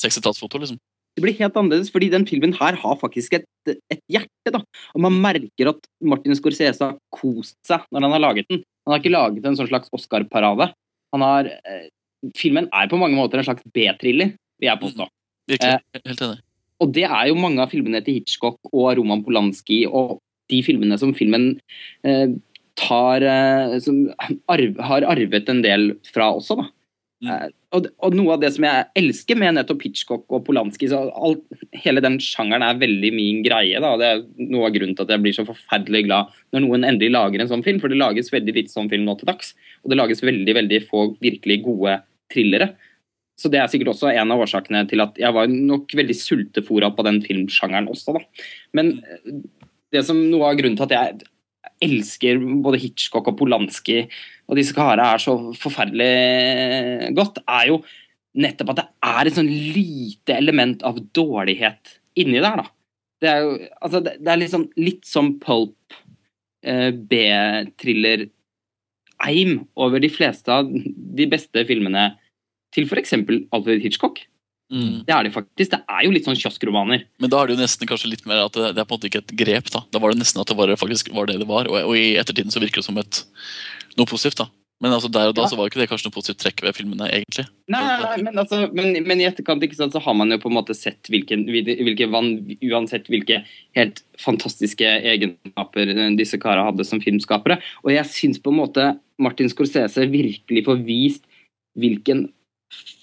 60-tallsfoto. 0.00 0.60
liksom. 0.62 0.80
Det 1.12 1.20
blir 1.24 1.36
helt 1.36 1.56
annerledes, 1.60 1.90
fordi 1.92 2.08
den 2.12 2.24
filmen 2.28 2.54
her 2.56 2.76
har 2.80 3.00
faktisk 3.00 3.34
et, 3.36 3.48
et, 3.68 4.00
hjerte. 4.08 4.52
da. 4.54 4.62
Og 4.94 5.02
Man 5.04 5.18
merker 5.20 5.72
at 5.74 5.88
Martin 6.00 6.36
Scorsese 6.38 6.80
har 6.80 6.96
kost 7.12 7.58
seg 7.68 7.84
når 7.92 8.06
han 8.06 8.16
har 8.16 8.24
laget 8.24 8.48
den. 8.48 8.62
Han 8.86 8.94
har 8.94 9.02
ikke 9.02 9.12
laget 9.12 9.48
en 9.48 9.58
sånn 9.58 9.68
slags 9.68 9.92
Oscar-parade. 9.92 10.70
Han 11.12 11.26
har, 11.26 11.50
eh, 11.52 11.90
Filmen 12.38 12.68
er 12.72 12.88
på 12.88 12.98
mange 13.00 13.18
måter 13.18 13.40
en 13.40 13.44
slags 13.44 13.64
B-thriller, 13.74 14.32
vil 14.62 14.68
jeg 14.70 14.80
påstå. 14.80 15.04
Mm, 15.04 15.12
virkelig, 15.50 15.74
eh, 15.74 16.00
helt 16.06 16.22
enig. 16.22 16.40
Og 16.80 16.92
det 16.92 17.04
er 17.04 17.28
jo 17.28 17.38
mange 17.38 17.62
av 17.62 17.70
filmene 17.70 18.00
til 18.02 18.18
Hitchcock 18.18 18.58
og 18.72 18.96
Roman 18.98 19.22
Polanski 19.22 19.84
og 19.86 20.20
de 20.50 20.62
filmene 20.66 20.98
som 20.98 21.12
filmen 21.14 21.60
eh, 22.04 22.32
tar 22.78 23.22
eh, 23.22 23.78
Som 23.84 24.06
arv, 24.50 24.78
har 24.80 25.06
arvet 25.12 25.50
en 25.52 25.62
del 25.62 25.92
fra 26.08 26.32
også, 26.32 26.56
da. 26.62 26.70
Mm. 27.22 27.30
Eh, 27.30 27.48
og, 27.76 27.86
og, 28.02 28.14
noe 28.18 28.34
av 28.34 28.42
det 28.42 28.50
som 28.56 28.66
jeg 28.66 28.86
elsker 28.98 29.38
med 29.38 29.56
nettopp 29.56 29.84
Hitchcock 29.86 30.24
og 30.34 30.44
Polanski, 30.46 30.88
så 30.90 31.04
alt, 31.08 31.42
hele 31.84 32.02
den 32.04 32.18
sjangeren 32.22 32.64
er 32.66 32.80
veldig 32.80 33.12
min 33.14 33.42
greie. 33.46 33.80
Da. 33.82 33.94
Det 34.00 34.08
er 34.08 34.22
noe 34.50 34.68
av 34.68 34.76
grunnen 34.76 34.96
til 34.98 35.06
at 35.06 35.14
jeg 35.14 35.24
blir 35.24 35.36
så 35.36 35.46
forferdelig 35.48 36.06
glad 36.08 36.32
når 36.52 36.66
noen 36.66 36.88
endelig 36.88 37.12
lager 37.14 37.44
en 37.44 37.52
sånn 37.52 37.64
film, 37.66 37.80
for 37.82 37.92
det 37.92 38.00
lages 38.00 38.32
veldig 38.34 38.56
litt 38.58 38.72
sånn 38.72 38.90
film 38.92 39.06
nå 39.06 39.16
til 39.20 39.30
dags. 39.30 39.54
Og 39.82 39.92
det 39.92 40.00
lages 40.00 40.24
veldig, 40.26 40.56
veldig 40.60 40.82
få 40.90 41.06
virkelig 41.22 41.62
gode 41.66 42.00
thrillere. 42.32 42.72
Så 43.38 43.50
det 43.50 43.62
er 43.62 43.70
sikkert 43.70 43.94
også 43.94 44.12
en 44.12 44.34
av 44.34 44.42
årsakene 44.44 44.84
til 44.90 45.02
at 45.02 45.16
jeg 45.18 45.34
var 45.34 45.50
nok 45.50 45.94
veldig 45.98 46.16
sultefora 46.18 46.92
på 46.94 47.04
den 47.06 47.22
filmsjangeren 47.24 47.88
også, 47.90 48.18
da. 48.18 48.48
Men 48.76 48.98
eh, 49.00 49.38
det 49.92 50.04
som 50.08 50.18
noe 50.30 50.50
av 50.50 50.58
grunnen 50.58 50.78
til 50.78 50.90
at 50.90 50.96
jeg 50.96 51.30
elsker 51.82 52.38
både 52.62 52.80
Hitchcock 52.82 53.30
og 53.30 53.38
Polanski 53.40 54.04
og 54.52 54.58
disse 54.58 54.76
karene 54.76 55.08
er 55.14 55.22
så 55.22 55.34
forferdelig 55.56 57.12
godt, 57.16 57.40
er 57.48 57.70
jo 57.70 57.78
nettopp 58.36 58.74
at 58.74 58.82
det 58.82 58.86
er 59.08 59.28
et 59.28 59.38
sånn 59.38 59.48
lite 59.48 60.36
element 60.36 60.84
av 60.84 60.98
dårlighet 61.16 61.96
inni 62.20 62.40
der. 62.40 62.60
da. 62.60 62.66
Det 63.22 63.30
er 63.30 63.40
jo 63.40 63.54
altså 63.80 64.02
det, 64.04 64.18
det 64.20 64.32
er 64.32 64.42
liksom 64.42 64.66
litt 64.76 65.08
som 65.08 65.32
pulp, 65.40 65.96
eh, 66.68 66.90
B-thriller 66.92 68.26
eim 69.22 69.62
over 69.78 70.02
de 70.02 70.10
fleste 70.12 70.52
av 70.52 70.68
de 70.68 71.28
beste 71.30 71.64
filmene 71.68 72.10
til 72.74 72.88
f.eks. 72.88 73.14
Alfred 73.54 73.84
Hitchcock. 73.84 74.20
Mm. 74.72 75.04
Det 75.04 75.12
er 75.12 75.26
det 75.26 75.34
faktisk. 75.34 75.70
Det 75.74 75.80
er 75.84 76.04
jo 76.06 76.12
litt 76.14 76.26
sånn 76.28 76.38
kioskromaner. 76.38 77.04
Men 77.20 77.32
da 77.32 77.40
er 77.40 77.48
det 77.48 77.56
jo 77.56 77.62
nesten 77.62 77.88
kanskje 77.88 78.12
litt 78.14 78.24
mer 78.28 78.46
at 78.46 78.56
det, 78.56 78.72
det 78.76 78.82
er 78.82 78.88
på 78.88 78.96
en 78.96 79.00
måte 79.00 79.10
ikke 79.10 79.22
et 79.24 79.34
grep. 79.42 79.68
Da 79.72 79.84
Da 79.92 80.00
var 80.00 80.12
det 80.12 80.22
nesten 80.22 80.40
at 80.40 80.48
det 80.48 80.56
var, 80.58 80.72
faktisk 80.80 81.12
var 81.16 81.28
det 81.28 81.38
det 81.42 81.48
var. 81.48 81.68
Og, 81.68 81.76
og 81.92 81.96
i 81.98 82.14
ettertiden 82.20 82.52
så 82.54 82.62
virker 82.62 82.80
det 82.80 82.88
som 82.88 83.00
et 83.00 83.22
noe 83.98 84.08
positivt, 84.08 84.42
da. 84.42 84.48
Men 84.82 84.96
altså 84.96 85.06
der 85.14 85.30
og 85.30 85.36
da 85.38 85.44
så 85.46 85.54
var 85.54 85.68
ikke 85.70 85.78
det 85.78 85.86
kanskje 85.92 86.08
noe 86.08 86.16
positivt 86.16 86.40
trekk 86.42 86.62
ved 86.66 86.74
filmene, 86.74 87.06
egentlig. 87.14 87.44
Nei, 87.70 88.16
men, 88.18 88.34
altså, 88.34 88.64
men, 88.74 88.96
men, 89.06 89.20
i 89.22 89.28
etterkant 89.28 89.62
ikke 89.62 89.78
sant, 89.78 89.94
så 89.94 90.00
har 90.02 90.16
man 90.18 90.34
jo 90.34 90.40
på 90.42 90.50
en 90.50 90.56
måte 90.56 90.74
sett 90.74 91.06
hvilken, 91.12 91.44
hvilke 91.46 92.08
uansett 92.10 93.06
hvilke 93.12 93.44
helt 93.78 94.02
fantastiske 94.18 94.88
egenskaper 95.12 95.92
disse 96.18 96.40
karene 96.42 96.66
hadde 96.72 96.86
som 96.88 97.02
filmskapere. 97.04 97.60
Og 97.86 97.92
jeg 97.94 98.10
syns 98.10 98.42
på 98.42 98.50
en 98.50 98.58
måte 98.58 98.88
Martin 99.22 99.50
Scorsese 99.52 100.08
virkelig 100.10 100.64
får 100.66 100.82
vist 100.88 101.28
hvilken 101.78 102.26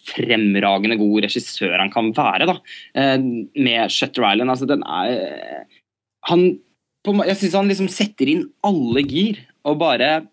fremragende 0.10 0.98
god 1.00 1.24
regissør 1.28 1.78
han 1.78 1.92
kan 1.94 2.10
være 2.18 2.50
da, 2.50 2.58
eh, 2.98 3.16
med 3.56 3.94
Shutter 3.94 4.26
Island. 4.34 4.52
Altså, 4.52 4.68
den 4.68 4.84
er 4.84 5.64
han, 6.28 6.60
Jeg 7.08 7.38
syns 7.40 7.56
han 7.56 7.72
liksom 7.72 7.88
setter 7.88 8.28
inn 8.28 8.44
alle 8.68 9.06
gir 9.08 9.40
og 9.64 9.80
bare 9.80 10.28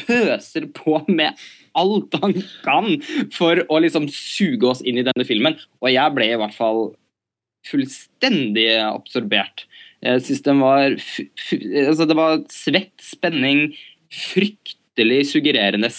pøser 0.00 0.68
på 0.74 1.00
med 1.08 1.38
alt 1.78 2.16
han 2.22 2.34
kan 2.64 2.96
for 3.34 3.62
å 3.68 3.80
liksom 3.82 4.08
suge 4.12 4.68
oss 4.70 4.82
inn 4.84 5.00
i 5.00 5.06
denne 5.06 5.26
filmen. 5.28 5.56
Og 5.82 5.92
jeg 5.92 6.16
ble 6.16 6.28
i 6.32 6.40
hvert 6.40 6.56
fall 6.56 6.92
fullstendig 7.68 8.66
absorbert 8.82 9.68
Jeg 10.02 10.22
syns 10.26 10.40
den 10.42 10.58
var 10.58 10.88
altså 10.90 12.06
Det 12.10 12.16
var 12.18 12.40
svett, 12.50 12.96
spenning, 12.98 13.68
fryktelig 14.10 15.20
suggererende 15.30 15.92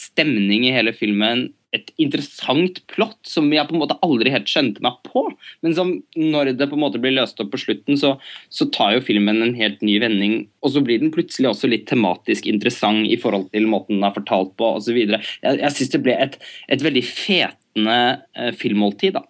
stemning 0.00 0.64
i 0.64 0.72
hele 0.72 0.94
filmen 0.96 1.50
et 1.76 1.90
interessant 2.02 2.80
plott 2.90 3.18
som 3.26 3.46
jeg 3.54 3.66
på 3.68 3.76
en 3.76 3.82
måte 3.82 3.96
aldri 4.04 4.32
helt 4.34 4.48
skjønte 4.50 4.82
meg 4.84 4.96
på. 5.06 5.22
Men 5.64 5.76
som 5.76 5.92
når 6.18 6.52
det 6.58 6.68
på 6.70 6.78
en 6.78 6.82
måte 6.82 7.00
blir 7.02 7.14
løst 7.14 7.40
opp 7.42 7.52
på 7.52 7.60
slutten, 7.62 7.98
så, 8.00 8.16
så 8.50 8.66
tar 8.74 8.96
jo 8.96 9.04
filmen 9.06 9.42
en 9.44 9.56
helt 9.58 9.82
ny 9.86 9.98
vending. 10.02 10.36
Og 10.66 10.74
så 10.74 10.82
blir 10.84 11.02
den 11.02 11.12
plutselig 11.14 11.52
også 11.52 11.70
litt 11.70 11.86
tematisk 11.90 12.48
interessant 12.50 13.06
i 13.06 13.18
forhold 13.20 13.50
til 13.54 13.68
måten 13.70 14.00
den 14.00 14.08
er 14.08 14.16
fortalt 14.16 14.56
på 14.58 14.74
osv. 14.80 14.98
Jeg, 14.98 15.22
jeg 15.44 15.74
syns 15.76 15.92
det 15.94 16.02
ble 16.06 16.16
et, 16.26 16.40
et 16.74 16.86
veldig 16.86 17.04
fetende 17.06 18.00
eh, 18.34 18.50
filmmåltid, 18.56 19.20
da. 19.20 19.26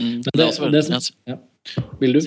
Mm, 0.00 0.20
det, 0.24 0.36
det, 0.38 0.52
det, 0.72 0.86
det, 0.88 1.02
ja. 1.28 1.40
Vil 2.00 2.16
du? 2.16 2.22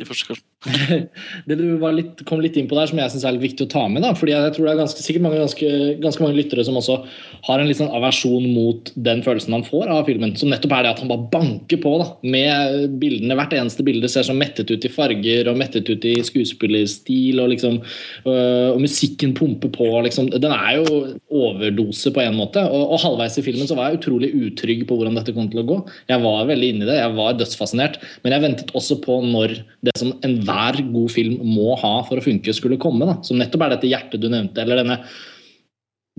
Det 1.47 1.57
du 1.59 1.65
litt, 1.93 2.23
kom 2.27 2.41
litt 2.41 2.57
inn 2.57 2.67
på 2.69 2.77
der, 2.77 2.89
som 2.89 2.99
jeg 2.99 3.13
syns 3.13 3.25
er 3.27 3.35
litt 3.35 3.45
viktig 3.45 3.67
å 3.67 3.71
ta 3.71 3.83
med. 3.91 4.01
da, 4.05 4.13
fordi 4.17 4.33
jeg 4.33 4.53
tror 4.55 4.67
det 4.67 4.73
er 4.73 4.79
ganske, 4.81 5.03
sikkert 5.05 5.25
mange, 5.25 5.41
ganske, 5.43 5.71
ganske 6.01 6.23
mange 6.23 6.37
lyttere 6.39 6.65
som 6.65 6.79
også 6.79 6.97
har 7.45 7.61
en 7.61 7.69
litt 7.69 7.79
sånn 7.79 7.93
aversjon 7.93 8.47
mot 8.55 8.89
den 9.07 9.21
følelsen 9.25 9.55
han 9.55 9.65
får 9.67 9.91
av 9.93 10.09
filmen. 10.09 10.33
Som 10.39 10.51
nettopp 10.53 10.73
er 10.77 10.85
det 10.85 10.93
at 10.95 11.03
han 11.03 11.11
bare 11.11 11.27
banker 11.33 11.81
på 11.83 11.93
da, 12.01 12.09
med 12.25 12.95
bildene. 13.01 13.37
Hvert 13.37 13.53
eneste 13.59 13.85
bilde 13.85 14.09
ser 14.11 14.25
så 14.27 14.35
mettet 14.37 14.71
ut 14.73 14.87
i 14.87 14.91
farger 14.91 15.51
og 15.51 15.59
mettet 15.61 15.89
ut 15.91 16.07
i 16.09 16.15
skuespillerstil. 16.25 17.43
Og 17.43 17.51
liksom, 17.53 17.79
øh, 18.25 18.71
og 18.73 18.81
musikken 18.83 19.35
pumper 19.37 19.73
på. 19.75 19.89
liksom, 20.07 20.31
Den 20.33 20.55
er 20.55 20.79
jo 20.79 21.03
overdose 21.29 22.13
på 22.15 22.23
en 22.25 22.39
måte. 22.39 22.63
Og, 22.65 22.95
og 22.95 23.03
halvveis 23.05 23.37
i 23.41 23.45
filmen 23.45 23.69
så 23.69 23.77
var 23.77 23.91
jeg 23.91 24.01
utrolig 24.01 24.33
utrygg 24.33 24.85
på 24.89 24.97
hvordan 24.97 25.19
dette 25.19 25.35
kom 25.35 25.51
til 25.51 25.61
å 25.61 25.67
gå. 25.69 25.79
Jeg 26.09 26.25
var 26.25 26.49
veldig 26.49 26.73
inni 26.73 26.89
det, 26.89 26.97
jeg 27.01 27.15
var 27.17 27.37
dødsfascinert. 27.37 28.01
Men 28.23 28.35
jeg 28.35 28.47
ventet 28.47 28.73
også 28.77 28.97
på 29.03 29.21
når 29.25 29.59
det 29.85 29.97
som 29.99 30.15
enhver 30.25 30.54
god 30.91 31.11
film 31.13 31.41
må 31.47 31.75
ha 31.81 31.95
for 32.07 32.19
å 32.19 32.25
funke, 32.25 32.53
skulle 32.55 32.79
komme. 32.81 33.07
Da. 33.07 33.19
Som 33.25 33.41
nettopp 33.41 33.65
er 33.65 33.75
dette 33.75 33.91
hjertet 33.91 34.23
du 34.23 34.29
nevnte, 34.31 34.63
eller 34.63 34.81
denne, 34.81 35.01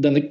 denne 0.01 0.27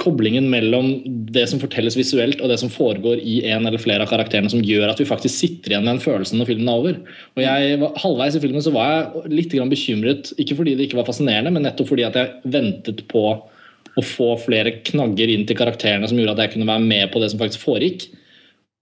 koblingen 0.00 0.46
mellom 0.50 0.92
det 1.32 1.44
som 1.50 1.60
fortelles 1.60 1.96
visuelt 1.98 2.40
og 2.40 2.50
det 2.50 2.56
som 2.62 2.72
foregår 2.72 3.20
i 3.20 3.40
en 3.50 3.66
eller 3.68 3.80
flere 3.82 4.04
av 4.04 4.10
karakterene 4.12 4.50
som 4.52 4.62
gjør 4.64 4.88
at 4.88 5.00
vi 5.00 5.08
faktisk 5.08 5.42
sitter 5.42 5.74
igjen 5.74 5.84
med 5.84 5.94
den 5.94 6.04
følelsen 6.04 6.40
når 6.40 6.48
filmen 6.48 6.70
er 6.70 6.80
over. 6.80 7.00
Og 7.36 7.42
jeg, 7.44 7.90
Halvveis 8.00 8.38
i 8.38 8.42
filmen 8.42 8.64
så 8.64 8.72
var 8.74 8.90
jeg 8.94 9.34
litt 9.34 9.56
bekymret, 9.72 10.32
ikke 10.40 10.56
fordi 10.58 10.76
det 10.78 10.88
ikke 10.88 11.00
var 11.02 11.08
fascinerende, 11.10 11.52
men 11.52 11.66
nettopp 11.68 11.92
fordi 11.92 12.06
at 12.08 12.16
jeg 12.16 12.52
ventet 12.56 13.04
på 13.12 13.24
å 13.98 14.06
få 14.06 14.32
flere 14.40 14.78
knagger 14.86 15.32
inn 15.32 15.44
til 15.48 15.58
karakterene 15.58 16.08
som 16.08 16.18
gjorde 16.18 16.38
at 16.38 16.46
jeg 16.46 16.54
kunne 16.54 16.70
være 16.70 16.86
med 16.86 17.12
på 17.12 17.20
det 17.22 17.32
som 17.32 17.42
faktisk 17.42 17.64
foregikk. 17.66 18.08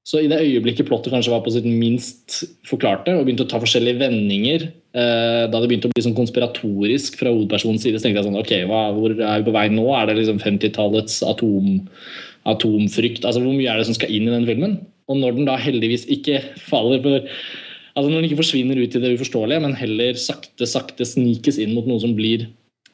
Så 0.08 0.22
i 0.24 0.28
det 0.30 0.40
øyeblikket 0.40 0.86
plottet 0.88 1.12
kanskje 1.12 1.34
var 1.34 1.42
på 1.44 1.52
sitt 1.52 1.66
minst 1.68 2.38
forklarte, 2.68 3.12
og 3.12 3.26
begynte 3.26 3.44
å 3.44 3.50
ta 3.50 3.60
forskjellige 3.60 4.00
vendinger, 4.00 4.70
eh, 4.96 5.44
da 5.52 5.60
det 5.60 5.68
begynte 5.68 5.90
å 5.90 5.92
bli 5.92 6.04
sånn 6.06 6.16
konspiratorisk 6.16 7.18
fra 7.20 7.32
hovedpersonens 7.34 7.84
side, 7.84 8.00
så 8.00 8.06
tenkte 8.06 8.22
jeg 8.22 8.28
sånn 8.30 8.40
Ok, 8.40 8.54
hva, 8.70 8.86
hvor 8.96 9.12
er 9.12 9.42
vi 9.42 9.48
på 9.50 9.56
vei 9.58 9.66
nå? 9.74 9.84
Er 9.92 10.08
det 10.08 10.16
liksom 10.22 10.40
50-tallets 10.40 11.20
atom, 11.28 11.82
atomfrykt? 12.48 13.26
Altså 13.28 13.44
Hvor 13.44 13.52
mye 13.52 13.68
er 13.68 13.82
det 13.82 13.88
som 13.90 13.98
skal 13.98 14.14
inn 14.14 14.30
i 14.30 14.32
den 14.32 14.48
filmen? 14.48 14.78
Og 15.12 15.20
når 15.20 15.36
den 15.36 15.48
da 15.48 15.60
heldigvis 15.60 16.08
ikke 16.08 16.40
faller 16.70 17.04
for 17.04 17.28
Altså 17.98 18.12
Når 18.12 18.20
den 18.20 18.26
ikke 18.28 18.42
forsvinner 18.44 18.78
ut 18.78 18.94
i 18.94 19.00
det 19.02 19.10
uforståelige, 19.18 19.60
men 19.64 19.72
heller 19.74 20.18
sakte, 20.22 20.68
sakte 20.70 21.02
snikes 21.08 21.56
inn 21.58 21.72
mot 21.74 21.88
noe 21.88 21.98
som 21.98 22.12
blir 22.14 22.46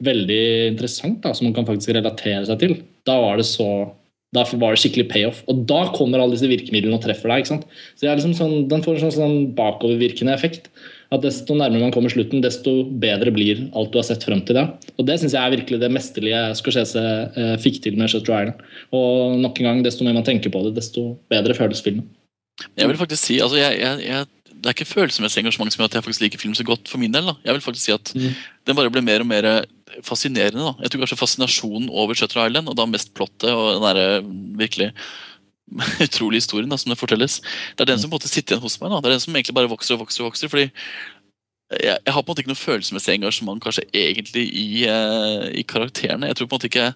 veldig 0.03 0.71
interessant, 0.71 1.19
da, 1.21 1.29
som 1.31 1.45
man 1.45 1.53
kan 1.53 1.67
faktisk 1.67 1.93
relatere 1.93 2.41
seg 2.47 2.57
til, 2.63 2.73
da 3.05 3.19
var 3.21 3.37
det 3.37 3.45
så 3.45 3.67
da 4.35 4.43
var 4.61 4.75
det 4.75 4.81
skikkelig 4.83 5.07
payoff. 5.11 5.39
Og 5.51 5.63
da 5.69 5.85
kommer 5.95 6.21
alle 6.21 6.35
disse 6.35 6.49
virkemidlene 6.49 6.97
og 6.97 7.05
treffer 7.05 7.31
deg. 7.31 7.43
ikke 7.43 7.53
sant? 7.53 7.65
Så 7.95 8.09
liksom 8.09 8.35
sånn, 8.37 8.67
Den 8.71 8.83
får 8.85 8.97
en 8.97 9.05
sånn, 9.05 9.15
sånn, 9.15 9.39
bakovervirkende 9.57 10.35
effekt. 10.35 10.69
At 11.13 11.23
Desto 11.23 11.55
nærmere 11.55 11.85
man 11.85 11.93
kommer 11.95 12.11
slutten, 12.11 12.43
desto 12.43 12.83
bedre 13.01 13.31
blir 13.31 13.67
alt 13.77 13.93
du 13.93 13.99
har 14.01 14.07
sett 14.07 14.25
frem 14.25 14.41
til 14.45 14.59
det. 14.59 14.65
Og 14.97 15.05
Det 15.07 15.19
syns 15.21 15.37
jeg 15.37 15.41
er 15.41 15.55
virkelig 15.57 15.81
det 15.81 15.91
mesterlige 15.93 16.43
Scorsese 16.59 17.03
eh, 17.35 17.55
fikk 17.61 17.81
til 17.83 17.97
med 17.99 18.11
Shutter 18.11 18.35
Island. 18.35 18.63
Og 18.91 19.39
nok 19.39 19.61
en 19.61 19.69
gang, 19.69 19.83
desto 19.85 20.07
mer 20.07 20.17
man 20.17 20.27
tenker 20.27 20.53
på 20.53 20.63
det, 20.67 20.75
desto 20.77 21.13
bedre 21.31 21.57
føles 21.57 21.83
filmen. 21.85 22.07
Jeg 22.79 22.87
vil 22.87 22.97
faktisk 22.97 23.27
si, 23.27 23.39
altså 23.43 23.59
jeg, 23.59 23.79
jeg, 23.81 24.03
jeg 24.07 24.25
det 24.65 24.71
er 24.71 24.75
ikke 24.79 24.87
følelsesmessig 24.87 25.43
engasjement 25.43 25.73
som 25.73 25.81
gjør 25.83 25.89
at 25.91 25.95
jeg 25.97 26.05
faktisk 26.07 26.23
liker 26.23 26.41
film 26.41 26.53
så 26.57 26.63
godt. 26.65 26.89
for 26.89 26.97
min 26.97 27.13
del. 27.13 27.27
Da. 27.27 27.35
Jeg 27.45 27.53
vil 27.53 27.61
faktisk 27.61 27.85
si 27.85 27.93
at 27.93 28.13
mm. 28.15 28.31
Den 28.65 28.77
bare 28.79 28.89
ble 28.89 29.03
mer 29.05 29.21
og 29.21 29.27
mer 29.29 29.45
fascinerende. 30.03 30.63
da. 30.63 30.73
Jeg 30.83 30.91
tror 30.91 31.05
kanskje 31.05 31.21
fascinasjonen 31.21 31.89
over 31.89 32.17
Shutter 32.17 32.45
Island, 32.45 32.69
og 32.69 32.77
da 32.77 32.85
mest 32.89 33.13
plottet 33.15 33.51
og 33.51 33.77
den 33.77 33.85
der 33.85 34.29
virkelig 34.59 34.91
utrolige 36.05 36.43
historien 36.43 36.69
da, 36.69 36.77
som 36.77 36.91
det 36.91 36.99
fortelles. 36.99 37.41
Det 37.75 37.85
er 37.85 37.93
den 37.93 37.99
som 37.99 38.09
på 38.09 38.15
en 38.15 38.19
måte 38.19 38.31
sitter 38.31 38.55
igjen 38.55 38.65
hos 38.65 38.79
meg. 38.81 38.91
da. 38.91 39.01
Det 39.01 39.09
er 39.09 39.17
den 39.17 39.25
som 39.25 39.35
egentlig 39.35 39.57
bare 39.57 39.71
vokser 39.71 39.95
og 39.95 40.05
vokser. 40.05 40.23
og 40.23 40.31
vokser, 40.31 40.51
fordi 40.51 40.69
jeg, 41.73 41.97
jeg, 42.05 42.13
har 42.13 42.21
på 42.21 42.27
en 42.27 42.31
måte 42.31 42.43
ikke 42.43 42.53
noe 42.53 42.61
følelsesmessig 42.61 43.15
engasjement 43.15 43.63
kanskje 43.63 43.87
egentlig 43.89 44.45
i, 44.53 44.67
uh, 44.85 45.47
i, 45.49 45.63
karakterene. 45.65 46.29
Jeg 46.29 46.37
tror 46.37 46.49
på 46.49 46.53
en 46.53 46.59
måte 46.59 46.69
ikke 46.69 46.91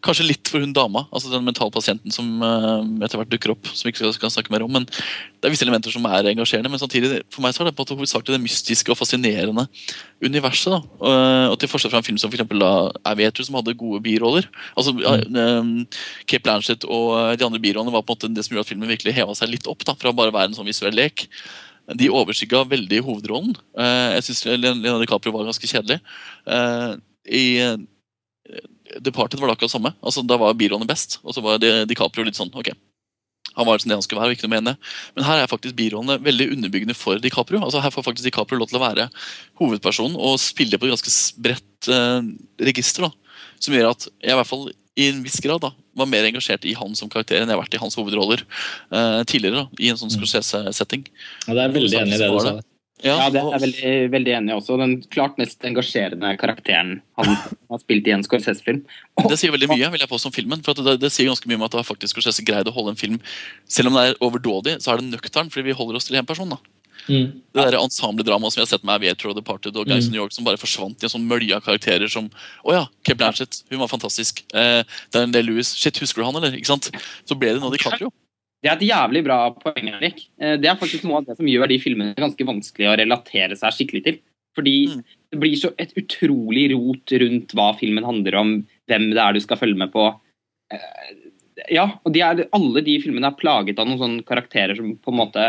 Kanskje 0.00 0.24
litt 0.24 0.48
for 0.48 0.64
hun 0.64 0.72
dama, 0.72 1.02
altså 1.12 1.28
den 1.32 1.44
mentalpasienten 1.44 2.12
som 2.14 2.28
uh, 2.40 2.80
etter 3.04 3.20
hvert 3.20 3.32
dukker 3.32 3.52
opp. 3.52 3.68
som 3.68 3.84
vi 3.84 3.92
ikke 3.92 4.12
skal 4.16 4.32
snakke 4.32 4.52
mer 4.52 4.64
om, 4.64 4.72
men 4.72 4.86
Det 4.88 5.48
er 5.48 5.52
visse 5.52 5.64
elementer 5.64 5.92
som 5.92 6.04
er 6.08 6.30
engasjerende, 6.32 6.70
men 6.72 6.80
samtidig 6.80 7.22
for 7.32 7.44
meg 7.44 7.54
så 7.56 7.62
er 7.62 7.70
det 7.70 7.76
på 7.76 7.84
en 7.84 8.00
hovedsakelig 8.00 8.36
det 8.36 8.42
mystiske 8.44 8.92
og 8.92 8.98
fascinerende 8.98 9.66
universet. 10.24 10.72
da, 10.72 10.80
uh, 11.04 11.46
og 11.52 11.58
Til 11.60 11.68
forskjell 11.68 11.92
fra 11.92 12.00
en 12.00 12.08
film 12.08 12.20
som 12.20 12.32
for 12.32 12.40
eksempel, 12.40 12.64
da, 12.64 12.90
jeg 13.10 13.20
vet 13.20 13.36
du, 13.36 13.44
som 13.44 13.60
hadde 13.60 13.76
gode 13.76 14.02
biroller. 14.04 14.48
altså 14.76 14.92
mm. 14.96 15.86
Cape 16.26 16.44
Blanchett 16.44 16.84
og 16.84 17.36
de 17.36 17.44
andre 17.44 17.60
birollene 17.60 17.92
var 17.92 18.02
på 18.02 18.12
en 18.12 18.16
måte 18.16 18.34
det 18.34 18.44
som 18.44 18.56
gjorde 18.56 18.68
at 18.68 18.72
filmen 18.72 18.88
virkelig 18.88 19.16
heva 19.16 19.34
seg 19.36 19.52
litt 19.52 19.68
opp 19.68 19.84
da, 19.84 19.96
fra 19.96 20.12
bare 20.12 20.32
å 20.32 20.36
være 20.36 20.52
en 20.52 20.60
sånn 20.60 20.68
visuell 20.68 20.96
lek 20.96 21.28
de 21.98 22.06
overskygga 22.12 22.64
veldig 22.70 23.00
hovedrollen. 23.02 23.54
Jeg 23.74 24.26
syns 24.26 24.44
Lena 24.46 24.98
DiCaprio 25.00 25.32
var 25.34 25.48
ganske 25.48 25.66
kjedelig. 25.66 25.98
I 27.26 27.44
Departed 28.98 29.40
var 29.40 29.50
det 29.50 29.58
akkurat 29.58 29.72
samme. 29.72 29.92
Altså, 30.02 30.24
da 30.26 30.38
var 30.40 30.56
Biroene 30.58 30.88
best, 30.88 31.20
og 31.22 31.36
så 31.36 31.44
var 31.44 31.60
DiCaprio 31.60 32.26
litt 32.26 32.38
sånn 32.38 32.50
ok. 32.50 32.72
Han 33.58 33.66
var 33.66 33.80
sånn 33.82 33.90
det 33.90 33.98
han 33.98 34.04
skulle 34.04 34.22
være, 34.22 34.32
og 34.32 34.38
ikke 34.38 34.46
noe 34.46 34.52
med 34.52 34.60
henne. 34.62 34.90
Men 35.16 35.26
her 35.26 35.42
er 35.42 35.50
faktisk 35.50 35.74
birollene 35.78 36.20
veldig 36.22 36.50
underbyggende 36.54 36.94
for 36.94 37.18
DiCaprio. 37.22 37.62
Altså 37.64 37.82
Her 37.82 37.92
får 37.94 38.06
faktisk 38.06 38.28
DiCaprio 38.28 38.60
lov 38.60 38.70
til 38.70 38.78
å 38.78 38.84
være 38.84 39.08
hovedpersonen 39.58 40.14
og 40.18 40.38
spille 40.42 40.78
på 40.78 40.86
et 40.86 40.94
ganske 40.94 41.14
bredt 41.42 41.90
register. 42.62 43.08
da, 43.08 43.40
Som 43.58 43.74
gjør 43.74 43.90
at 43.90 44.06
jeg 44.06 44.36
i 44.36 44.38
hvert 44.38 44.50
fall 44.50 44.70
i 45.00 45.08
en 45.10 45.22
viss 45.24 45.40
grad 45.42 45.62
da, 45.64 45.72
var 45.96 46.08
mer 46.10 46.26
engasjert 46.28 46.64
i 46.68 46.74
han 46.76 46.94
som 46.98 47.10
karakter 47.10 47.40
enn 47.40 47.48
jeg 47.48 47.56
har 47.56 47.62
vært 47.62 47.76
i 47.76 47.80
hans 47.82 47.96
hovedroller 47.98 48.42
eh, 48.44 49.22
tidligere. 49.28 49.64
da, 49.64 49.80
I 49.80 49.92
en 49.92 50.00
sånn 50.00 50.12
mm. 50.12 50.16
Scorsese-setting. 50.18 51.06
Ja, 51.46 51.56
det 51.56 51.64
er 51.64 51.74
veldig 51.74 52.00
enig 52.02 52.18
i 52.18 52.20
det 52.20 52.30
du 52.30 52.40
sa. 52.44 52.54
Ja, 53.00 53.14
ja, 53.16 53.28
det 53.32 53.40
er 53.40 53.54
jeg 53.54 53.62
veldig, 53.62 53.92
veldig 54.12 54.32
enig 54.36 54.52
i 54.52 54.56
også. 54.56 54.76
Den 54.80 54.96
klart 55.12 55.38
mest 55.40 55.64
engasjerende 55.64 56.32
karakteren 56.40 56.98
han 57.16 57.30
har 57.32 57.80
spilt 57.80 58.08
i 58.08 58.12
en 58.12 58.24
Scorsese-film. 58.26 58.82
Det 59.30 59.38
sier 59.40 59.54
veldig 59.54 59.70
mye 59.72 59.92
vil 59.94 60.04
jeg 60.04 60.10
på 60.10 60.18
som 60.20 60.34
filmen. 60.34 60.60
for 60.66 60.76
det, 60.76 60.98
det, 61.00 61.12
sier 61.14 61.30
ganske 61.30 61.48
mye 61.48 61.60
om 61.60 61.64
at 61.68 61.76
det 61.76 61.86
faktisk 61.88 62.16
Scorsese 62.16 62.44
greide 62.44 62.72
å 62.72 62.76
holde 62.76 62.94
en 62.94 63.00
film 63.00 63.18
Selv 63.68 63.90
om 63.90 63.96
det 63.96 64.04
er 64.08 64.20
overdådig, 64.24 64.78
så 64.84 64.92
er 64.92 65.00
det 65.00 65.08
nøktern, 65.08 65.48
fordi 65.52 65.70
vi 65.70 65.78
holder 65.78 66.00
oss 66.00 66.10
til 66.10 66.20
én 66.20 66.28
person. 66.28 66.52
da. 66.52 66.60
Mm. 67.08 67.40
Det 67.54 67.64
der 67.64 67.78
ensembledramaet 67.80 68.52
som 68.52 68.60
vi 68.60 68.64
har 68.66 68.70
sett 68.70 68.84
med 68.84 68.98
Aviator 68.98 69.32
og 69.32 69.38
Departed 69.38 69.76
og 69.76 69.88
Guys 69.88 70.06
mm. 70.06 70.12
New 70.12 70.20
York, 70.20 70.34
som 70.36 70.46
bare 70.46 70.60
forsvant 70.60 71.00
i 71.00 71.08
en 71.08 71.14
sånn 71.14 71.28
mølje 71.28 71.56
av 71.56 71.64
karakterer 71.64 72.10
som 72.12 72.28
Å 72.64 72.76
ja, 72.76 72.82
Kate 73.06 73.18
Blanchett, 73.22 73.62
hun 73.72 73.80
var 73.82 73.90
fantastisk. 73.90 74.44
Eh, 74.52 74.82
Daniel 75.14 75.48
Lewis, 75.48 75.72
shit, 75.76 75.98
husker 76.04 76.22
du 76.22 76.28
han, 76.28 76.36
eller? 76.36 76.58
Ikke 76.58 76.70
sant? 76.70 76.90
Så 77.24 77.38
ble 77.38 77.54
det 77.56 77.62
nå 77.62 77.72
DiCaprio. 77.72 78.12
Det 78.60 78.68
er 78.68 78.76
et 78.76 78.88
jævlig 78.90 79.22
bra 79.24 79.38
poeng, 79.56 79.88
Erik. 79.94 80.26
Eh, 80.40 80.56
det 80.60 80.68
er 80.68 80.78
faktisk 80.80 81.06
noe 81.08 81.20
av 81.20 81.28
det 81.28 81.38
som 81.38 81.48
gjør 81.48 81.70
de 81.70 81.78
filmene 81.80 82.18
ganske 82.18 82.46
vanskelig 82.46 82.90
å 82.90 82.98
relatere 83.00 83.56
seg 83.56 83.76
skikkelig 83.76 84.02
til. 84.04 84.20
Fordi 84.58 84.74
mm. 84.90 85.00
det 85.32 85.40
blir 85.40 85.56
så 85.56 85.70
et 85.80 85.94
utrolig 85.98 86.66
rot 86.74 87.14
rundt 87.22 87.54
hva 87.56 87.70
filmen 87.78 88.06
handler 88.06 88.36
om, 88.40 88.52
hvem 88.90 89.08
det 89.14 89.22
er 89.22 89.36
du 89.36 89.40
skal 89.44 89.60
følge 89.60 89.80
med 89.80 89.92
på. 89.94 90.10
Eh, 90.74 91.14
ja, 91.72 91.86
og 92.04 92.12
de 92.14 92.24
er, 92.24 92.44
alle 92.56 92.84
de 92.84 92.98
filmene 93.02 93.30
er 93.30 93.38
plaget 93.38 93.80
av 93.80 93.88
noen 93.88 94.00
sånne 94.02 94.28
karakterer 94.28 94.76
som 94.78 94.92
på 94.96 95.12
en 95.12 95.20
måte 95.22 95.48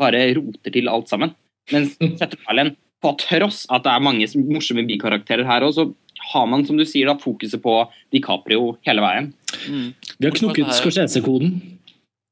bare 0.00 0.24
roter 0.36 0.74
til 0.74 0.90
alt 0.92 1.12
sammen. 1.12 1.32
Mens 1.72 1.96
Setterfallen, 2.20 2.74
på 3.02 3.16
tross 3.18 3.64
at 3.72 3.86
det 3.86 3.96
er 3.96 4.04
mange 4.04 4.28
morsomme 4.52 4.84
bikarakterer 4.86 5.48
her 5.48 5.64
òg, 5.66 5.74
så 5.78 5.88
har 6.32 6.46
man 6.46 6.62
som 6.66 6.76
du 6.78 6.84
sier 6.86 7.08
da, 7.08 7.16
fokuset 7.18 7.62
på 7.62 7.80
DiCaprio 8.14 8.76
hele 8.86 9.02
veien. 9.02 9.32
Mm. 9.66 9.88
Vi 10.18 10.28
har 10.28 10.36
knukket 10.36 10.74
Scorsese-koden. 10.76 11.56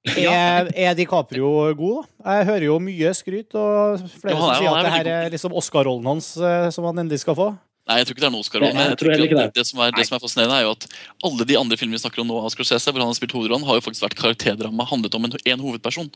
Er, 0.09 0.71
er, 0.73 0.95
DiCaprio 0.97 1.49
god, 1.77 2.07
da? 2.25 2.37
Jeg 2.37 2.47
hører 2.49 2.65
jo 2.71 2.77
mye 2.81 3.11
skryt, 3.17 3.53
og 3.53 4.01
flere 4.23 4.39
som 4.39 4.55
sier 4.57 4.71
at 4.73 4.87
det 4.87 4.93
her 4.95 5.11
er 5.13 5.35
liksom 5.35 5.57
Oscar-rollen 5.61 6.09
hans 6.09 6.33
eh, 6.41 6.69
som 6.73 6.87
han 6.89 7.03
endelig 7.03 7.21
skal 7.21 7.37
få. 7.37 7.51
Nei, 7.91 7.99
jeg 8.01 8.07
tror 8.09 8.17
ikke 8.17 8.23
det 8.23 8.29
er 8.31 8.33
noe 8.33 8.45
Oscar-rolle. 8.47 8.87
Det, 8.97 9.49
det, 9.57 9.65
som 9.69 9.83
er, 9.85 9.93
det 9.93 10.07
som 10.09 10.17
er 10.17 10.23
fascinerende, 10.23 10.57
er 10.57 10.65
jo 10.65 10.73
at 10.73 10.87
alle 11.27 11.47
de 11.49 11.59
andre 11.61 11.77
filmene 11.77 11.99
vi 11.99 12.05
snakker 12.05 12.23
om 12.23 12.31
nå 12.31 12.39
av 12.41 12.53
Scorsese, 12.55 12.93
hvor 12.93 13.03
han 13.03 13.11
har 13.13 13.19
spilt 13.19 13.35
hovedrollen, 13.37 13.67
har 13.69 13.77
jo 13.77 13.85
faktisk 13.85 14.07
vært 14.07 14.17
karakterdrama, 14.21 14.89
handlet 14.89 15.17
om 15.19 15.29
en, 15.29 15.37
en 15.37 15.65
hovedperson. 15.67 16.09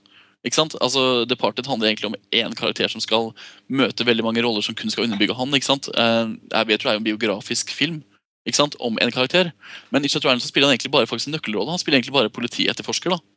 Ikke 0.44 0.60
sant? 0.60 0.76
Altså, 0.84 1.24
Departed 1.28 1.68
handler 1.68 1.90
egentlig 1.90 2.10
om 2.12 2.18
én 2.36 2.56
karakter 2.56 2.88
som 2.92 3.02
skal 3.04 3.30
møte 3.72 4.04
veldig 4.04 4.24
mange 4.24 4.44
roller 4.44 4.64
som 4.64 4.76
kun 4.76 4.92
skal 4.92 5.08
underbygge 5.08 5.36
han. 5.36 5.56
ikke 5.56 5.70
sant? 5.70 5.88
Uh, 5.96 6.36
jeg 6.52 6.70
vet 6.70 6.84
det 6.84 6.90
er 6.90 6.98
jo 6.98 7.04
en 7.04 7.08
biografisk 7.08 7.72
film 7.72 8.02
ikke 8.44 8.60
sant? 8.60 8.76
om 8.84 8.98
en 9.00 9.12
karakter, 9.12 9.54
men 9.88 10.04
i 10.04 10.08
Shutter 10.12 10.28
Island 10.28 10.44
spiller 10.44 10.68
han 10.68 10.76
egentlig 10.76 10.92
bare 10.92 11.08
faktisk 11.08 11.30
en 11.30 11.38
nøkkelrolle. 11.38 11.72
Han 11.72 11.80
spiller 11.80 11.96
egentlig 11.96 12.16
bare 12.16 12.32
politietterforsker. 12.32 13.16
da. 13.16 13.33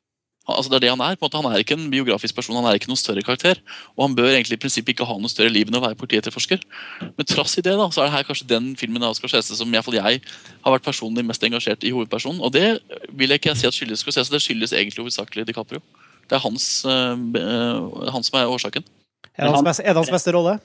Altså 0.56 0.72
det 0.72 0.78
er 0.78 0.84
det 0.86 0.92
han 0.94 1.04
er. 1.04 1.18
på 1.20 1.26
en 1.26 1.28
måte 1.28 1.42
Han 1.42 1.52
er 1.52 1.64
ikke 1.64 1.76
en 1.76 1.90
biografisk 1.92 2.36
person, 2.36 2.56
han 2.56 2.66
er 2.70 2.80
ikke 2.80 2.88
noen 2.88 3.00
større 3.00 3.24
karakter. 3.26 3.60
Og 3.98 4.06
han 4.08 4.16
bør 4.16 4.30
egentlig 4.32 4.56
i 4.56 4.62
prinsippet 4.64 4.96
ikke 4.96 5.08
ha 5.08 5.18
noe 5.20 5.32
større 5.32 5.52
liv 5.52 5.68
enn 5.68 5.80
å 5.80 5.84
være 5.84 6.00
politietterforsker. 6.00 6.64
Men 7.04 7.28
trass 7.28 7.58
i 7.60 7.64
det 7.66 7.76
da, 7.76 7.90
så 7.92 8.04
er 8.04 8.08
det 8.08 8.16
her 8.16 8.28
kanskje 8.30 8.48
den 8.48 8.72
filmen 8.80 9.04
av 9.04 9.18
Scorsese 9.20 9.58
som 9.60 9.68
i 9.68 9.76
hvert 9.76 9.88
fall 9.88 10.00
jeg 10.00 10.22
har 10.24 10.76
vært 10.78 10.88
personlig 10.88 11.26
mest 11.28 11.44
engasjert 11.44 11.84
i 11.84 11.92
hovedpersonen. 11.96 12.40
Og 12.40 12.56
det 12.56 12.80
vil 13.12 13.36
jeg 13.36 13.44
ikke 13.44 13.58
si 13.60 13.68
at 13.68 13.76
skyldes 13.76 14.06
Scorsese, 14.06 14.32
det 14.32 14.44
skyldes 14.46 14.76
egentlig 14.78 15.04
hovedsakelig 15.04 15.50
DiCaprio. 15.50 15.84
Det 16.28 16.40
er 16.40 16.44
hans, 16.44 16.86
øh, 16.88 18.10
han 18.12 18.24
som 18.24 18.40
er 18.40 18.52
årsaken. 18.52 18.88
Er 19.36 19.48
det 19.48 19.54
hans 19.54 19.68
beste, 19.68 19.84
er 19.84 19.94
det 19.94 20.02
hans 20.02 20.12
beste 20.12 20.34
rolle? 20.36 20.58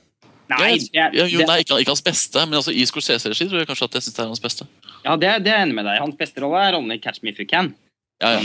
Nei, 0.51 0.75
det, 0.79 1.05
det, 1.15 1.27
jo, 1.31 1.45
nei 1.47 1.63
ikke, 1.63 1.79
ikke, 1.81 1.93
hans 1.93 2.03
beste, 2.05 2.43
men 2.49 2.59
altså, 2.59 2.75
i 2.75 2.83
Scorsese-regi 2.89 3.47
tror 3.49 3.63
jeg 3.63 3.69
kanskje 3.69 3.89
at 3.89 3.97
jeg 3.99 4.07
synes 4.07 4.17
det 4.17 4.25
er 4.25 4.33
hans 4.33 4.43
beste. 4.43 4.67
Ja, 5.05 5.15
det, 5.17 5.31
det 5.47 5.53
er 5.53 5.63
jeg 5.63 5.69
enig 5.69 5.77
med 5.79 5.87
deg 5.89 6.03
Hans 6.03 6.19
beste 6.19 6.43
rolle 6.45 6.61
er 6.63 6.75
rollen 6.77 6.95
i 6.95 6.99
Catch 7.03 7.23
Me 7.23 7.33
If 7.33 7.41
You 7.41 7.49
Can. 7.49 7.73
Ja, 8.23 8.31
ja. 8.39 8.43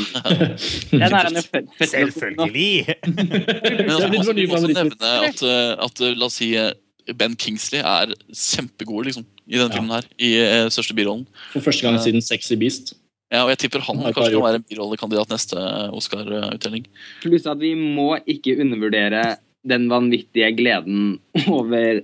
Den 0.91 1.05
er 1.05 1.27
han 1.27 1.37
jo 1.37 1.43
født 1.45 1.89
Selvfølgelig! 1.91 2.95
men 3.05 3.91
altså, 3.93 4.33
må 4.33 4.57
også 4.57 4.71
nevne 4.73 5.15
at, 5.29 5.43
eh, 5.45 5.73
at, 5.85 6.03
la 6.17 6.29
oss 6.29 6.39
si 6.41 6.51
eh, 6.57 6.71
Ben 7.17 7.37
Kingsley 7.39 7.83
er 7.85 8.11
kjempegod 8.33 9.07
liksom, 9.07 9.27
i 9.47 9.59
denne 9.59 9.71
filmen 9.71 9.93
her. 9.95 10.07
I 10.19 10.31
uh, 10.41 10.69
største 10.73 10.95
birollen. 10.97 11.27
For 11.53 11.63
første 11.63 11.85
gang 11.85 12.01
siden 12.03 12.25
Sexy 12.25 12.57
Beast. 12.59 12.97
Ja, 13.31 13.45
og 13.45 13.51
jeg 13.53 13.61
tipper 13.63 13.83
han 13.83 14.01
kanskje 14.01 14.33
kan 14.33 14.43
være 14.43 14.59
en 14.59 14.65
birollekandidat 14.67 15.31
neste 15.31 15.63
Oscar-utdeling. 15.95 16.87
Pluss 17.23 17.47
at 17.47 17.59
vi 17.59 17.73
må 17.79 18.13
ikke 18.27 18.57
undervurdere 18.63 19.37
den 19.67 19.87
vanvittige 19.91 20.51
gleden 20.55 21.17
over 21.47 22.01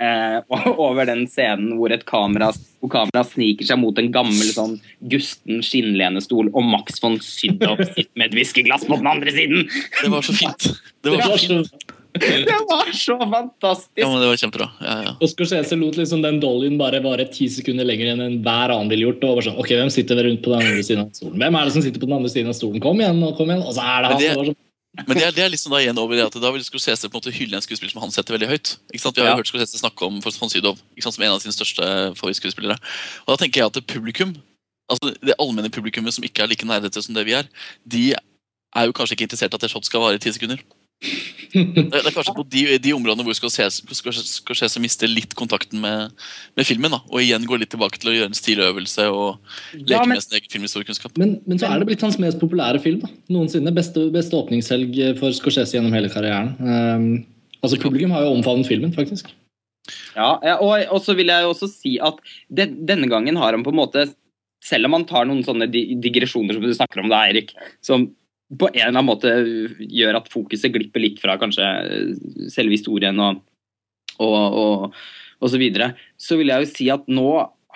eh, 0.00 0.40
over 0.88 1.08
den 1.08 1.26
scenen 1.30 1.76
hvor 1.78 1.94
et 1.94 2.06
kamera, 2.08 2.50
hvor 2.80 2.94
kamera 2.96 3.24
sniker 3.26 3.68
seg 3.68 3.80
mot 3.82 4.00
en 4.00 4.10
gammel 4.14 4.50
sånn 4.54 4.78
gusten 5.12 5.62
skinnlenestol, 5.66 6.50
og 6.54 6.66
Max 6.66 7.00
von 7.02 7.20
Sydow 7.24 7.78
sitter 7.82 8.12
med 8.16 8.30
et 8.30 8.40
whiskyglass 8.40 8.88
på 8.88 9.00
den 9.00 9.10
andre 9.10 9.36
siden! 9.36 9.64
Det 10.00 10.12
var 10.12 10.26
så 10.26 10.36
fint. 10.36 10.70
Det 11.04 11.16
var 11.16 11.36
så 11.36 11.62
fint. 11.62 11.96
Det 12.12 12.56
var 12.68 12.92
så 12.92 13.18
fantastisk! 13.18 13.90
Ja, 13.94 14.08
men 14.10 14.20
det 14.20 14.26
var 14.26 14.36
kjempebra. 14.36 14.68
Ja, 14.80 14.94
ja. 15.04 15.12
Og 15.20 15.30
Scorsese 15.30 15.78
lot 15.78 15.98
liksom 15.98 16.24
den 16.24 16.40
dollyen 16.42 16.78
bare 16.80 16.98
vare 17.04 17.26
ti 17.30 17.46
sekunder 17.52 17.86
lenger 17.86 18.12
enn 18.14 18.24
enhver 18.24 18.74
annen 18.74 18.90
ville 18.90 19.06
gjort. 19.06 19.22
Og 19.28 19.38
var 19.38 19.46
sånn, 19.46 19.60
ok, 19.62 19.70
Hvem 19.78 19.92
sitter 19.94 20.22
rundt 20.26 20.42
på 20.42 20.50
den 20.52 20.64
andre 20.64 20.82
siden 20.86 21.04
av 21.04 21.12
stolen? 21.14 21.38
Hvem 21.38 21.60
er 21.60 21.68
det 21.68 21.76
som 21.76 21.84
sitter 21.86 22.02
på 22.02 22.10
den 22.10 22.16
andre 22.18 22.32
siden 22.32 22.50
av 22.50 22.58
stolen? 22.58 22.82
Kom 22.82 23.02
igjen, 23.02 23.22
nå, 23.22 23.30
kom 23.38 23.52
igjen. 23.52 23.62
Og 23.62 23.76
så 23.76 23.86
er 23.86 24.02
det 24.02 24.10
han. 24.10 24.24
Det, 24.24 24.32
sånn, 24.40 24.58
men 24.98 25.14
det 25.14 25.22
er, 25.22 25.34
det 25.34 25.42
er 25.44 25.50
liksom 25.52 25.70
da 25.70 25.78
igjen 25.78 25.98
over 26.02 26.18
det 26.18 26.24
at 26.26 26.36
da 26.42 26.50
vil 26.50 26.64
Scorsese 26.66 27.06
på 27.06 27.14
en 27.14 27.20
måte 27.20 27.32
hylle 27.34 27.54
en 27.54 27.62
skuespiller 27.62 27.92
som 27.92 28.02
han 28.02 28.10
setter 28.14 28.34
veldig 28.34 28.48
høyt. 28.50 28.72
Ikke 28.90 29.02
sant? 29.04 29.14
Vi 29.14 29.22
har 29.22 29.30
jo 29.30 29.34
ja. 29.36 29.38
hørt 29.38 29.50
Scorsese 29.52 29.78
snakke 29.78 30.08
om 30.08 30.18
von 30.24 30.50
Sydow 30.50 30.74
som 30.74 31.22
en 31.22 31.34
av 31.36 31.42
sine 31.44 31.54
største 31.54 31.84
favorittskuespillere. 32.18 32.74
Og 33.22 33.30
da 33.30 33.38
tenker 33.38 33.62
jeg 33.62 33.70
at 33.70 33.78
det 33.78 33.84
publikum, 33.90 34.34
altså 34.90 35.14
det 35.14 35.38
allmenne 35.38 35.70
publikummet 35.70 36.16
som 36.16 36.26
ikke 36.26 36.42
er 36.42 36.50
like 36.50 36.66
nerdete 36.66 37.04
som 37.06 37.14
det 37.14 37.24
vi 37.28 37.38
er, 37.38 37.46
de 37.86 38.04
er 38.18 38.88
jo 38.88 38.96
kanskje 38.96 39.14
ikke 39.14 39.28
interessert 39.30 39.54
i 39.54 39.60
at 39.60 39.68
et 39.68 39.72
shot 39.72 39.86
skal 39.86 40.02
vare 40.02 40.18
i 40.18 40.22
ti 40.22 40.34
sekunder. 40.34 40.58
Det 41.00 41.96
er 41.96 42.12
kanskje 42.14 42.34
på 42.36 42.44
de, 42.52 42.62
de 42.82 42.92
områdene 42.94 43.24
hvor 43.26 43.34
Scorsese 43.34 44.82
mister 44.82 45.10
litt 45.10 45.32
kontakten 45.38 45.80
med, 45.82 46.12
med, 46.58 46.66
filmen. 46.68 46.92
Da, 46.92 47.00
og 47.08 47.24
igjen 47.24 47.46
går 47.48 47.62
litt 47.62 47.72
tilbake 47.72 47.98
til 47.98 48.12
å 48.12 48.14
gjøre 48.14 48.30
en 48.30 48.38
stiløvelse 48.38 49.08
og 49.10 49.40
leke 49.74 49.96
ja, 49.96 50.04
men, 50.04 50.14
med 50.14 50.26
sin 50.26 50.38
egen 50.38 50.52
filmhistoriekunnskap. 50.52 51.16
Men, 51.20 51.38
men 51.48 51.60
så 51.60 51.70
er 51.70 51.80
det 51.80 51.90
blitt 51.90 52.04
hans 52.06 52.20
mest 52.22 52.38
populære 52.42 52.82
film 52.84 53.02
da, 53.02 53.10
noensinne. 53.32 53.74
Beste, 53.74 54.06
beste 54.14 54.38
åpningshelg 54.38 55.00
for 55.20 55.34
Scorsese 55.36 55.78
gjennom 55.78 55.96
hele 55.96 56.12
karrieren. 56.12 56.54
Um, 56.60 57.10
altså 57.64 57.80
Publikum 57.82 58.14
har 58.14 58.28
jo 58.28 58.36
omfavnet 58.36 58.70
filmen, 58.70 58.94
faktisk. 58.94 59.32
Ja, 60.14 60.36
og, 60.60 60.76
og, 60.84 60.98
så 61.02 61.16
vil 61.18 61.32
jeg 61.32 61.42
jo 61.46 61.52
også 61.54 61.70
si 61.72 61.96
at 62.04 62.20
det, 62.52 62.70
denne 62.86 63.08
gangen 63.10 63.40
har 63.40 63.56
han 63.56 63.64
på 63.66 63.72
en 63.72 63.80
måte 63.80 64.10
selv 64.64 64.86
om 64.86 64.98
han 64.98 65.06
tar 65.08 65.24
noen 65.24 65.42
sånne 65.44 65.70
digresjoner 65.72 66.56
som 66.56 66.64
du 66.64 66.74
snakker 66.76 67.00
om, 67.02 67.08
da, 67.08 67.24
Eirik, 67.24 67.54
som 67.84 68.10
på 68.58 68.66
en 68.70 68.74
eller 68.74 68.90
annen 68.90 69.06
måte 69.06 69.30
gjør 69.78 70.18
at 70.18 70.30
fokuset 70.32 70.72
glipper 70.74 71.02
litt 71.02 71.20
fra 71.22 71.36
kanskje 71.38 71.66
selve 72.50 72.74
historien 72.74 73.18
og, 73.22 73.42
og, 74.18 74.38
og, 74.62 75.00
og 75.38 75.52
så 75.52 75.60
videre, 75.60 75.92
så 76.18 76.38
vil 76.40 76.50
jeg 76.50 76.64
jo 76.64 76.70
si 76.72 76.88
at 76.92 77.06
nå 77.10 77.30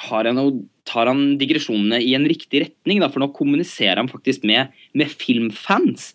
han 0.04 0.40
tar 0.84 1.06
han 1.06 1.36
digresjonene 1.38 2.00
i 2.02 2.14
en 2.16 2.26
riktig 2.28 2.64
retning. 2.64 2.98
Da, 3.00 3.08
for 3.12 3.22
nå 3.22 3.30
kommuniserer 3.36 4.02
han 4.02 4.10
faktisk 4.10 4.42
med, 4.48 4.74
med 4.92 5.12
filmfans. 5.12 6.10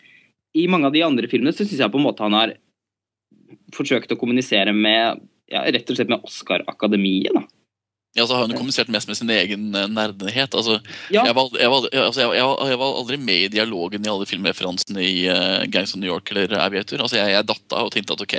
I 0.54 0.68
mange 0.68 0.90
av 0.90 0.96
de 0.96 1.06
andre 1.06 1.30
filmene 1.32 1.56
så 1.56 1.64
syns 1.64 1.80
jeg 1.80 1.94
på 1.94 2.02
en 2.02 2.06
måte 2.06 2.26
han 2.26 2.36
har 2.36 2.58
forsøkt 3.74 4.12
å 4.12 4.20
kommunisere 4.20 4.74
med 4.76 5.24
ja, 5.50 5.64
rett 5.64 5.90
og 5.90 5.98
slett 5.98 6.12
med 6.12 6.26
Oscar-akademiet. 6.28 7.32
da. 7.38 7.46
Ja, 8.18 8.26
så 8.26 8.34
har 8.34 8.48
hun 8.48 8.56
kommunisert 8.58 8.90
mest 8.90 9.08
med 9.08 9.18
sin 9.20 9.30
egen 9.30 9.70
eh, 9.78 9.86
nerdenhet. 9.92 10.56
Altså, 10.58 10.80
ja. 11.14 11.28
jeg, 11.28 11.36
var, 11.38 11.54
jeg, 11.54 11.70
var, 11.70 11.86
altså, 12.08 12.24
jeg, 12.26 12.48
jeg, 12.72 12.80
var, 12.82 12.98
aldri 13.04 13.20
med 13.22 13.46
i 13.46 13.52
dialogen 13.54 14.06
i 14.06 14.10
alle 14.10 14.26
filmreferansene 14.30 15.06
i 15.06 15.28
uh, 15.30 15.62
Gangs 15.70 15.94
of 15.94 16.02
New 16.02 16.10
York 16.10 16.34
eller 16.34 16.58
Aviator. 16.58 17.04
Altså, 17.06 17.20
jeg, 17.22 17.46
datt 17.46 17.78
av 17.78 17.92
og 17.92 17.94
tenkte 17.94 18.18
at 18.18 18.26
ok, 18.26 18.36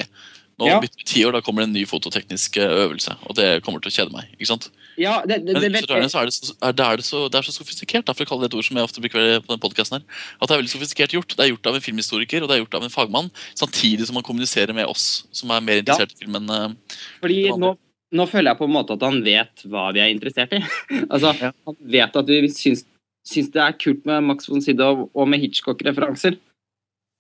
nå 0.61 0.69
ja. 0.69 0.81
bytter 0.83 1.01
vi 1.01 1.07
ti 1.09 1.23
år, 1.25 1.33
da 1.37 1.41
kommer 1.45 1.63
det 1.63 1.71
en 1.71 1.77
ny 1.79 1.87
fototeknisk 1.89 2.59
eh, 2.61 2.75
øvelse. 2.83 3.15
Og 3.31 3.37
det 3.39 3.49
kommer 3.65 3.81
til 3.81 3.93
å 3.93 3.95
kjede 3.95 4.13
meg. 4.13 4.29
ikke 4.37 4.51
sant? 4.51 4.67
Ja, 5.01 5.21
det, 5.25 5.39
det, 5.47 5.55
det, 5.63 5.71
Men 5.73 6.11
så 6.13 6.21
er 6.21 6.29
det, 6.29 6.35
så, 6.37 6.53
er 6.59 6.75
det, 6.77 6.85
er 6.85 7.01
det, 7.01 7.07
så, 7.07 7.23
det 7.31 7.39
er 7.39 7.47
så 7.47 7.55
sofistikert, 7.55 8.05
da, 8.11 8.17
for 8.17 8.27
å 8.27 8.33
kalle 8.33 8.45
det 8.45 8.51
et 8.51 8.59
ord 8.59 8.67
som 8.67 8.77
jeg 8.77 8.89
ofte 8.91 9.05
bruker 9.05 9.39
på 9.47 9.55
den 9.55 9.63
podcasten 9.63 10.01
her, 10.01 10.25
at 10.37 10.51
det 10.51 10.57
er 10.57 10.61
veldig 10.61 10.75
sofistikert 10.75 11.15
gjort. 11.17 11.33
Det 11.33 11.47
er 11.47 11.53
gjort 11.55 11.71
av 11.71 11.79
en 11.79 11.85
filmhistoriker 11.87 12.45
og 12.45 12.51
det 12.51 12.59
er 12.59 12.65
gjort 12.65 12.77
av 12.77 12.85
en 12.85 12.93
fagmann, 12.93 13.31
samtidig 13.55 14.11
som 14.11 14.19
man 14.19 14.27
kommuniserer 14.27 14.77
med 14.77 14.91
oss 14.91 15.23
som 15.33 15.55
er 15.55 15.65
mer 15.65 15.81
interessert 15.81 16.13
ja. 16.13 16.19
i 16.19 16.27
filmen. 16.27 16.51
Uh, 16.51 16.99
Fordi 17.23 17.41
nå 17.55 17.73
nå 18.17 18.27
føler 18.31 18.51
jeg 18.51 18.59
på 18.59 18.67
en 18.67 18.75
måte 18.75 18.97
at 18.97 19.05
han 19.07 19.21
vet 19.25 19.65
hva 19.71 19.89
vi 19.95 20.03
er 20.03 20.13
interessert 20.13 20.55
i. 20.57 20.63
altså, 21.13 21.35
ja. 21.39 21.53
Han 21.69 21.77
vet 21.95 22.17
at 22.21 22.31
vi 22.31 22.51
syns, 22.53 22.85
syns, 23.27 23.51
det 23.55 23.63
er 23.63 23.79
kult 23.79 24.07
med 24.09 24.27
Max 24.27 24.51
von 24.51 24.65
Sydow 24.65 25.07
og 25.09 25.31
med 25.31 25.43
Hitchcock-referanser. 25.45 26.39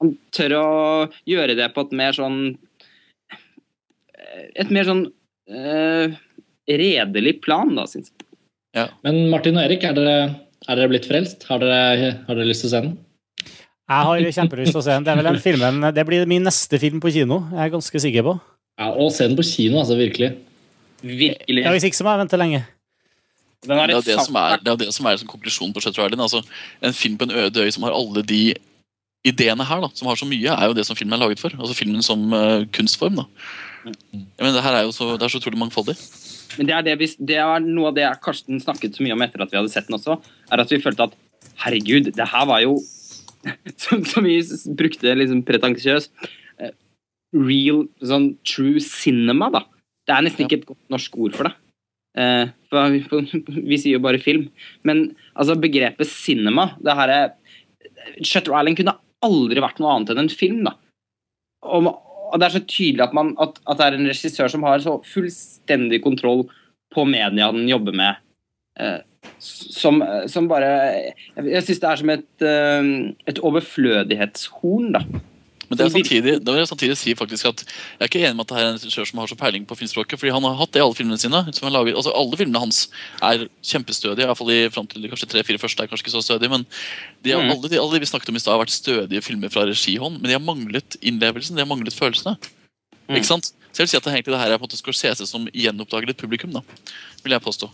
Han 0.00 0.16
tør 0.34 0.56
å 0.58 0.66
gjøre 1.28 1.58
det 1.58 1.68
på 1.74 1.84
et 1.84 1.90
mer 1.98 2.16
sånn 2.16 2.40
Et 4.56 4.70
mer 4.72 4.86
sånn 4.86 5.02
uh, 5.52 6.18
redelig 6.70 7.34
plan, 7.44 7.72
da, 7.76 7.84
syns 7.90 8.12
jeg. 8.12 8.26
Ja. 8.78 8.86
Men 9.02 9.24
Martin 9.32 9.58
og 9.58 9.66
Erik, 9.66 9.82
er 9.84 9.96
dere, 9.96 10.18
er 10.68 10.78
dere 10.78 10.90
blitt 10.92 11.08
frelst? 11.10 11.42
Har 11.50 11.58
dere, 11.62 12.12
har 12.26 12.38
dere 12.38 12.46
lyst 12.46 12.62
til 12.64 12.70
å 12.70 12.74
se 12.74 12.82
den? 12.84 12.92
Jeg 13.90 14.06
har 14.06 14.28
kjempelyst 14.36 14.70
til 14.70 14.78
å 14.78 14.84
se 14.86 14.94
den. 14.94 15.06
Det, 15.06 15.10
er 15.10 15.18
vel 15.18 15.28
den 15.32 15.42
filmen, 15.42 15.88
det 15.96 16.04
blir 16.06 16.28
min 16.30 16.46
neste 16.46 16.78
film 16.78 17.00
på 17.02 17.10
kino. 17.10 17.40
Jeg 17.50 17.64
er 17.64 17.72
ganske 17.72 18.02
sikker 18.06 18.26
på. 18.28 18.36
Ja, 18.78 18.92
Og 18.94 19.10
se 19.12 19.26
den 19.26 19.34
på 19.38 19.44
kino, 19.44 19.80
altså. 19.82 19.98
Virkelig. 19.98 20.30
Virkelig. 21.02 21.64
Ja, 21.64 21.72
Hvis 21.74 21.86
ikke 21.88 21.98
så 21.98 22.06
må 22.06 22.14
jeg 22.14 22.24
vente 22.24 22.40
lenge. 22.40 22.64
Det 23.60 23.76
er, 23.76 23.92
det, 23.92 24.16
som 24.24 24.36
er, 24.40 24.56
det 24.64 24.72
er 24.72 24.78
det 24.80 24.88
som 24.96 25.04
er 25.04 25.16
liksom 25.16 25.28
konklusjonen 25.28 25.72
på 25.76 25.82
Shutter 25.84 26.06
Island. 26.06 26.22
Altså, 26.24 26.40
en 26.80 26.96
film 26.96 27.18
på 27.20 27.26
en 27.28 27.34
øde 27.42 27.60
øy 27.60 27.72
som 27.74 27.84
har 27.84 27.92
alle 27.92 28.22
de 28.24 28.54
ideene 29.28 29.66
her, 29.68 29.82
da, 29.84 29.90
som 29.92 30.08
har 30.08 30.16
så 30.16 30.28
mye, 30.28 30.48
er 30.48 30.70
jo 30.70 30.76
det 30.76 30.86
som 30.88 30.96
filmen 30.96 31.18
er 31.18 31.20
laget 31.20 31.42
for. 31.42 31.52
Altså 31.58 31.76
filmen 31.76 32.04
som 32.04 32.22
uh, 32.32 32.64
kunstform. 32.72 33.20
da. 33.20 33.26
Men 33.84 34.54
det 34.56 34.64
her 34.64 34.78
er 34.78 34.86
jo 34.86 34.94
så, 34.96 35.12
det 35.16 35.26
er 35.26 35.32
så 35.32 35.40
utrolig 35.42 35.60
mangfoldig. 35.60 35.96
Men 36.56 36.70
det 36.70 36.74
er, 36.76 36.86
det, 36.88 36.94
vi, 37.02 37.08
det 37.28 37.36
er 37.40 37.66
noe 37.66 37.90
av 37.90 37.98
det 37.98 38.08
Karsten 38.24 38.62
snakket 38.62 38.96
så 38.96 39.04
mye 39.04 39.14
om 39.14 39.24
etter 39.24 39.44
at 39.44 39.52
vi 39.52 39.60
hadde 39.60 39.72
sett 39.72 39.90
den 39.90 39.98
også, 39.98 40.16
er 40.50 40.64
at 40.64 40.72
vi 40.72 40.80
følte 40.82 41.10
at 41.10 41.18
herregud, 41.66 42.10
det 42.16 42.30
her 42.32 42.48
var 42.48 42.64
jo 42.64 42.80
Som, 43.80 44.02
som 44.04 44.26
vi 44.28 44.34
brukte 44.76 45.14
liksom 45.16 45.38
pretensiøst. 45.48 46.10
Uh, 46.60 46.74
real, 47.32 47.86
sånn 48.04 48.34
true 48.44 48.82
cinema, 48.84 49.48
da. 49.54 49.62
Det 50.10 50.16
er 50.16 50.26
nesten 50.26 50.46
ikke 50.46 50.58
et 50.58 50.66
godt 50.66 50.80
norsk 50.90 51.18
ord 51.22 51.36
for 51.38 51.46
det. 51.46 51.54
Eh, 52.18 52.48
for 52.70 52.96
vi 53.70 53.78
sier 53.78 53.98
jo 53.98 54.02
bare 54.02 54.22
film. 54.22 54.48
Men 54.86 55.10
altså, 55.34 55.58
begrepet 55.60 56.10
cinema 56.10 56.72
det 56.82 56.96
her 56.98 57.14
er, 57.14 57.34
Shutter 58.24 58.56
Island 58.56 58.80
kunne 58.80 58.96
aldri 59.22 59.62
vært 59.62 59.78
noe 59.78 59.92
annet 59.94 60.14
enn 60.14 60.24
en 60.24 60.32
film. 60.32 60.64
da. 60.66 60.74
Og, 61.70 61.92
og 61.92 62.40
det 62.40 62.48
er 62.48 62.56
så 62.56 62.64
tydelig 62.64 63.06
at, 63.06 63.14
man, 63.14 63.34
at, 63.42 63.60
at, 63.66 63.78
det 63.78 63.86
er 63.86 63.98
en 63.98 64.10
regissør 64.10 64.50
som 64.50 64.66
har 64.66 64.82
så 64.82 64.96
fullstendig 65.06 66.02
kontroll 66.02 66.46
på 66.90 67.06
media 67.06 67.52
den 67.54 67.70
jobber 67.70 67.94
med. 67.94 68.26
Eh, 68.80 68.98
som, 69.40 70.00
som, 70.32 70.46
bare 70.48 70.68
Jeg, 71.36 71.44
jeg 71.52 71.64
syns 71.66 71.80
det 71.82 71.88
er 71.90 72.00
som 72.00 72.12
et, 72.16 72.30
eh, 72.42 72.94
et 73.30 73.42
overflødighetshorn. 73.46 74.96
da 74.96 75.04
men 75.70 75.78
det 75.78 75.84
er 75.84 75.92
samtidig, 75.94 76.32
det 76.42 76.50
vil 76.50 76.58
jeg 76.58 76.66
samtidig 76.66 76.94
si 76.98 77.12
faktisk 77.14 77.46
at 77.46 77.60
jeg 77.62 78.02
er 78.02 78.08
ikke 78.08 78.22
enig 78.24 78.34
med 78.40 78.42
at 78.42 78.50
det 78.50 78.58
er 78.58 78.70
en 78.72 78.78
regissør 78.80 79.06
som 79.06 79.20
har 79.22 79.30
så 79.30 79.36
peiling 79.38 79.68
på 79.70 79.76
filmspråket. 79.78 80.18
fordi 80.18 80.32
han 80.34 80.42
har 80.48 80.56
hatt 80.58 80.72
det 80.74 80.80
i 80.80 80.82
alle 80.82 80.98
filmene 80.98 81.18
sine. 81.22 81.44
Laget, 81.70 81.94
altså 81.94 82.10
Alle 82.10 82.38
filmene 82.40 82.58
hans 82.58 82.80
er 83.22 83.44
kjempestødige. 83.62 84.26
Iallfall 84.26 84.50
i 84.50 84.58
fram 84.74 84.88
til 84.90 85.06
kanskje 85.06 85.28
tre-fire 85.30 85.62
første 85.62 85.86
er 85.86 85.92
kanskje 85.92 86.08
ikke 86.08 86.16
så 86.16 86.24
stødige. 86.26 86.50
Men 86.50 86.66
de, 87.22 87.36
mm. 87.36 87.52
alle, 87.54 87.70
de, 87.70 87.78
alle 87.78 87.94
de 87.94 88.02
vi 88.02 88.10
snakket 88.10 88.34
om 88.34 88.40
i 88.40 88.42
stad, 88.42 88.56
har 88.56 88.64
vært 88.64 88.74
stødige 88.74 89.22
filmer 89.22 89.54
fra 89.54 89.62
regihånd. 89.70 90.18
Men 90.18 90.26
de 90.26 90.34
har 90.34 90.42
manglet 90.42 90.98
innlevelsen, 90.98 91.54
de 91.54 91.62
har 91.62 91.70
manglet 91.70 91.94
følelsene. 91.94 92.34
Mm. 93.06 93.20
Ikke 93.20 93.30
sant? 93.30 93.54
Så 93.70 93.78
jeg 93.78 93.86
vil 93.86 93.94
si 93.94 94.00
at 94.00 94.10
det, 94.10 94.16
egentlig, 94.16 94.34
det 94.34 94.42
her 94.42 94.50
er 94.50 94.58
på 94.58 94.66
en 94.66 94.72
måte 94.72 94.82
Scorsese 94.82 95.30
som 95.30 95.46
gjenoppdager 95.54 96.10
et 96.10 96.18
publikum. 96.18 96.50
da, 96.50 96.66
vil 97.22 97.38
jeg 97.38 97.46
påstå. 97.46 97.70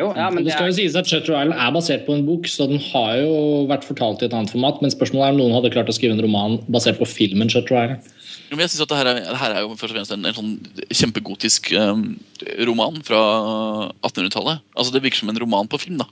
Jo, 0.00 0.08
ja, 0.16 0.30
men 0.32 0.46
det, 0.46 0.54
skal 0.54 0.70
jo 0.70 0.76
sies 0.78 0.94
at 0.96 1.08
Shutter 1.10 1.34
Island 1.34 1.52
er 1.52 1.72
basert 1.74 2.06
på 2.06 2.14
en 2.16 2.22
bok, 2.24 2.46
så 2.48 2.64
den 2.70 2.80
har 2.80 3.18
jo 3.20 3.34
vært 3.68 3.84
fortalt 3.84 4.22
i 4.22 4.28
et 4.30 4.36
annet 4.36 4.52
format. 4.52 4.78
Men 4.80 4.92
spørsmålet 4.94 5.26
er 5.26 5.34
om 5.34 5.40
noen 5.42 5.56
hadde 5.58 5.72
klart 5.74 5.92
å 5.92 5.96
skrive 5.96 6.16
en 6.16 6.22
roman 6.24 6.56
basert 6.72 6.96
på 7.00 7.08
filmen 7.08 7.52
Shutter 7.52 7.76
Island. 7.76 8.08
Jo, 8.50 8.56
men 8.56 8.64
jeg 8.64 8.72
synes 8.72 8.86
at 8.86 8.90
det 8.90 8.98
her, 8.98 9.10
er, 9.10 9.18
det 9.28 9.40
her 9.42 9.52
er 9.54 9.62
jo 9.62 9.74
først 9.78 9.92
og 9.92 9.98
fremst 9.98 10.14
en, 10.16 10.24
en 10.26 10.34
sånn 10.34 10.54
kjempegotisk 10.88 11.68
um, 11.78 12.06
roman 12.66 12.96
fra 13.06 13.20
1800-tallet. 14.08 14.64
Altså 14.74 14.96
Det 14.96 15.04
virker 15.04 15.22
som 15.22 15.30
en 15.30 15.42
roman 15.44 15.68
på 15.70 15.78
film, 15.84 16.00
da. 16.00 16.08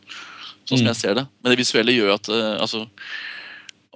Sånn 0.69 0.77
som 0.77 0.85
mm. 0.85 0.91
jeg 0.93 1.01
ser 1.01 1.17
det. 1.19 1.25
Men 1.41 1.55
det 1.55 1.59
visuelle 1.63 1.97
gjør 1.97 2.13
at 2.19 2.31
uh, 2.31 2.61
altså, 2.61 2.85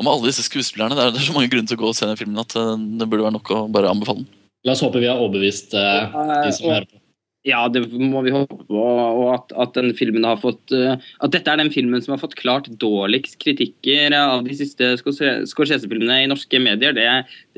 Om 0.01 0.09
alle 0.09 0.33
disse 0.33 0.47
skuespillerne, 0.49 0.97
det 0.97 1.05
er, 1.05 1.13
det 1.15 1.21
er 1.21 1.29
så 1.29 1.37
mange 1.37 1.53
grunner 1.53 1.71
til 1.71 1.79
å 1.79 1.85
gå 1.85 1.93
og 1.93 1.99
se 2.01 2.09
den 2.09 2.19
filmen 2.19 2.41
at 2.43 2.57
uh, 2.57 2.75
det 2.75 3.07
burde 3.07 3.29
være 3.29 3.37
nok 3.37 3.53
å 3.53 3.61
bare 3.77 3.93
anbefale 3.93 4.25
den. 4.25 4.33
La 4.67 4.75
oss 4.75 4.83
håpe 4.83 5.03
vi 5.03 5.11
har 5.11 5.21
overbevist 5.21 5.77
uh, 5.77 6.11
de 6.43 6.57
som 6.57 6.73
hører 6.73 6.89
på. 6.89 7.02
Ja, 7.43 7.65
det 7.69 7.89
må 7.91 8.21
vi 8.23 8.31
håpe 8.31 8.61
på. 8.69 8.79
Og 8.79 9.25
at, 9.33 9.51
at 9.59 9.75
den 9.75 9.91
filmen 9.99 10.23
har 10.27 10.39
fått 10.39 10.71
eh, 10.77 10.95
At 11.25 11.33
dette 11.35 11.51
er 11.51 11.59
den 11.59 11.73
filmen 11.75 12.03
som 12.05 12.15
har 12.15 12.23
fått 12.23 12.37
klart 12.39 12.69
dårligst 12.83 13.41
kritikker 13.43 14.15
av 14.15 14.45
de 14.47 14.55
siste 14.59 14.93
Scorse- 15.01 15.43
Scorsese-filmene 15.51 16.21
i 16.23 16.31
norske 16.31 16.61
medier, 16.63 16.95
det, 16.95 17.09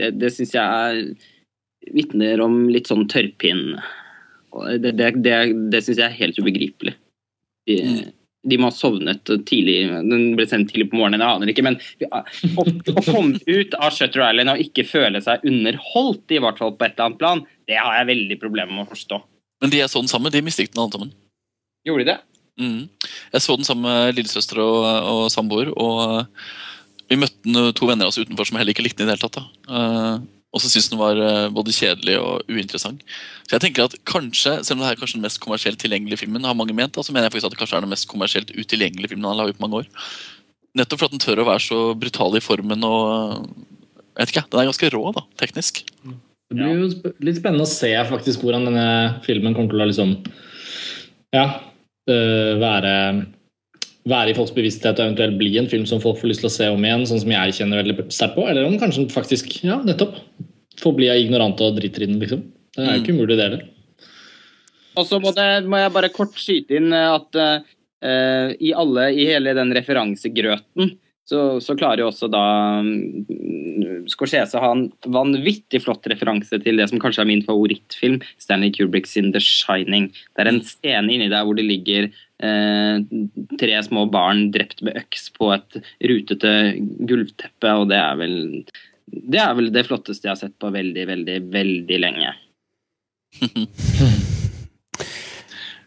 det, 0.01 0.15
det 0.23 0.33
syns 0.33 0.55
jeg 0.57 0.65
er 0.65 1.93
vitner 1.93 2.41
om 2.41 2.63
litt 2.73 2.89
sånn 2.89 3.05
tørrpinn. 3.13 3.75
Det, 4.81 4.95
det, 4.97 5.11
det, 5.21 5.39
det 5.73 5.83
syns 5.85 6.01
jeg 6.01 6.07
er 6.07 6.17
helt 6.17 6.41
ubegripelig. 6.41 6.95
De, 7.69 7.77
de 8.49 8.59
må 8.61 8.71
ha 8.71 8.77
sovnet 8.77 9.29
tidlig. 9.49 9.77
Den 10.09 10.33
ble 10.39 10.47
sendt 10.49 10.73
tidlig 10.73 10.89
på 10.93 11.01
morgenen, 11.01 11.21
jeg 11.21 11.37
aner 11.37 11.53
ikke. 11.53 11.67
Men 11.67 11.79
å, 12.57 12.65
å 12.65 13.05
komme 13.05 13.37
ut 13.45 13.77
av 13.77 13.93
Shutter 13.93 14.25
Island 14.31 14.55
og 14.55 14.65
ikke 14.65 14.87
føle 14.89 15.21
seg 15.25 15.45
underholdt, 15.49 16.25
i 16.33 16.41
hvert 16.41 16.61
fall 16.61 16.73
på 16.73 16.89
et 16.89 16.97
eller 16.97 17.11
annet 17.11 17.21
plan, 17.21 17.45
det 17.69 17.81
har 17.81 18.01
jeg 18.01 18.13
veldig 18.15 18.41
problemer 18.41 18.73
med 18.73 18.87
å 18.87 18.93
forstå. 18.95 19.21
Men 19.63 19.73
de 19.73 19.81
jeg 19.81 19.91
så 19.93 20.03
den 20.03 20.11
sammen, 20.11 20.33
de 20.33 20.45
mislikte 20.45 20.77
den 20.77 20.85
alle 20.85 20.97
sammen. 20.97 21.13
Gjorde 21.87 22.05
de 22.05 22.11
det? 22.13 22.19
Mm. 22.61 23.11
Jeg 23.35 23.43
så 23.43 23.57
den 23.59 23.67
sammen 23.67 23.89
med 23.89 24.19
lillesøster 24.19 24.61
og, 24.63 24.85
og 25.11 25.25
samboer, 25.33 25.73
og 25.75 26.03
eh, 26.05 26.47
vi 27.11 27.19
møtte 27.21 27.67
to 27.77 27.89
venner 27.89 28.07
av 28.07 28.13
oss 28.13 28.21
utenfor 28.21 28.49
som 28.49 28.59
heller 28.59 28.75
ikke 28.75 28.87
likte 28.87 29.03
den 29.03 29.11
i 29.11 29.13
det 29.13 29.19
hele 29.19 29.27
tatt. 29.27 29.41
Da. 29.41 29.75
Eh, 29.79 30.35
og 30.55 30.63
så 30.63 30.71
syntes 30.71 30.93
den 30.93 31.01
var 31.01 31.19
eh, 31.19 31.49
både 31.55 31.75
kjedelig 31.75 32.15
og 32.21 32.51
uinteressant. 32.51 33.03
Så 33.43 33.57
jeg 33.57 33.65
tenker 33.65 33.89
at 33.89 33.97
kanskje, 34.07 34.61
selv 34.63 34.79
om 34.79 34.85
det 34.85 34.91
her 34.91 34.97
er 34.97 35.03
kanskje 35.03 35.19
den 35.19 35.27
mest 35.27 35.41
kommersielt 35.43 35.83
tilgjengelige 35.83 36.23
filmen, 36.23 36.47
har 36.47 36.57
mange 36.59 36.77
ment, 36.77 36.95
da, 36.95 37.03
så 37.03 37.15
mener 37.15 37.27
jeg 37.27 37.35
faktisk 37.35 37.51
at 37.51 37.57
det 37.57 37.63
kanskje 37.63 37.81
er 37.81 37.87
den 37.87 37.95
mest 37.95 38.09
kommersielt 38.11 38.55
utilgjengelige 38.55 39.13
filmen 39.13 39.27
han 39.27 39.35
har 39.35 39.43
laget 39.43 39.59
på 39.59 39.67
mange 39.67 39.83
år. 39.83 39.91
Nettopp 40.79 41.03
for 41.03 41.11
at 41.11 41.17
den 41.17 41.23
tør 41.23 41.43
å 41.43 41.49
være 41.49 41.65
så 41.65 41.81
brutal 41.99 42.39
i 42.39 42.43
formen 42.43 42.87
og 42.87 43.03
jeg 44.15 44.29
vet 44.29 44.31
ikke, 44.31 44.45
Den 44.47 44.61
er 44.61 44.69
ganske 44.71 44.91
rå, 44.95 45.03
da, 45.15 45.25
teknisk. 45.43 45.81
Det 46.55 46.63
blir 46.63 46.83
jo 46.85 46.91
sp 46.93 47.13
litt 47.27 47.39
spennende 47.41 47.67
å 47.67 47.71
se 47.71 47.91
faktisk 48.09 48.45
hvordan 48.45 48.69
denne 48.69 48.89
filmen 49.27 49.57
kommer 49.57 49.75
til 49.75 49.85
å 49.85 49.89
liksom 49.91 50.17
Ja. 51.35 51.47
øh, 52.11 52.55
være, 52.61 52.95
være 54.07 54.31
i 54.31 54.37
folks 54.37 54.55
bevissthet 54.55 54.99
og 55.01 55.07
eventuelt 55.09 55.39
bli 55.41 55.57
en 55.59 55.69
film 55.71 55.87
som 55.91 56.01
folk 56.03 56.21
får 56.21 56.31
lyst 56.31 56.45
til 56.45 56.51
å 56.51 56.57
se 56.57 56.69
om 56.71 56.85
igjen, 56.85 57.07
sånn 57.09 57.23
som 57.25 57.35
jeg 57.35 57.57
kjenner 57.59 57.83
veldig 57.83 58.09
sterkt 58.15 58.37
på. 58.39 58.49
Eller 58.49 58.69
om 58.69 58.79
kanskje 58.79 59.09
faktisk 59.13 59.65
Ja, 59.65 59.81
nettopp. 59.83 60.19
Forbli 60.81 61.07
ignorante 61.13 61.63
og 61.63 61.77
driter 61.79 62.03
i 62.03 62.11
den, 62.11 62.19
liksom. 62.19 62.43
Det 62.75 62.83
er 62.83 62.97
jo 62.97 63.03
ikke 63.05 63.15
umulig, 63.15 63.37
det 63.39 63.45
heller. 63.47 63.63
Og 64.99 65.07
så 65.07 65.21
må, 65.23 65.31
må 65.71 65.79
jeg 65.79 65.93
bare 65.95 66.11
kort 66.15 66.35
skyte 66.39 66.75
inn 66.79 66.93
at 66.95 67.39
uh, 67.39 68.51
i 68.59 68.73
alle, 68.75 69.09
i 69.15 69.27
hele 69.31 69.55
den 69.55 69.71
referansegrøten, 69.75 70.91
så, 71.29 71.61
så 71.65 71.77
klarer 71.79 72.03
jo 72.03 72.11
også 72.11 72.29
da 72.33 72.45
mm, 72.85 74.05
Scorsese 74.13 74.59
å 74.59 74.63
ha 74.63 74.73
en 74.75 74.85
vanvittig 75.15 75.81
flott 75.85 76.05
referanse 76.11 76.59
til 76.61 76.81
det 76.81 76.91
som 76.91 77.01
kanskje 77.01 77.25
er 77.25 77.31
min 77.31 77.45
favorittfilm, 77.47 78.19
Stanley 78.43 78.75
Kubricks 78.75 79.17
in 79.21 79.33
The 79.33 79.41
Shining. 79.41 80.11
Det 80.37 80.45
er 80.45 80.53
en 80.53 80.61
scene 80.67 81.15
inni 81.15 81.31
der 81.33 81.47
hvor 81.49 81.57
det 81.57 81.65
ligger 81.65 82.11
eh, 82.11 82.97
tre 83.61 83.81
små 83.89 84.05
barn 84.13 84.51
drept 84.55 84.85
med 84.85 85.01
øks 85.01 85.31
på 85.39 85.55
et 85.57 85.81
rutete 86.05 86.53
gulvteppe, 87.09 87.73
og 87.73 87.89
det 87.93 88.01
er 88.03 88.21
vel 88.21 88.37
det 89.15 89.41
er 89.41 89.57
vel 89.57 89.73
det 89.73 89.85
flotteste 89.87 90.27
jeg 90.27 90.33
har 90.33 90.41
sett 90.41 90.57
på 90.61 90.73
veldig, 90.75 91.09
veldig, 91.13 91.41
veldig 91.55 91.99
lenge. 92.05 92.37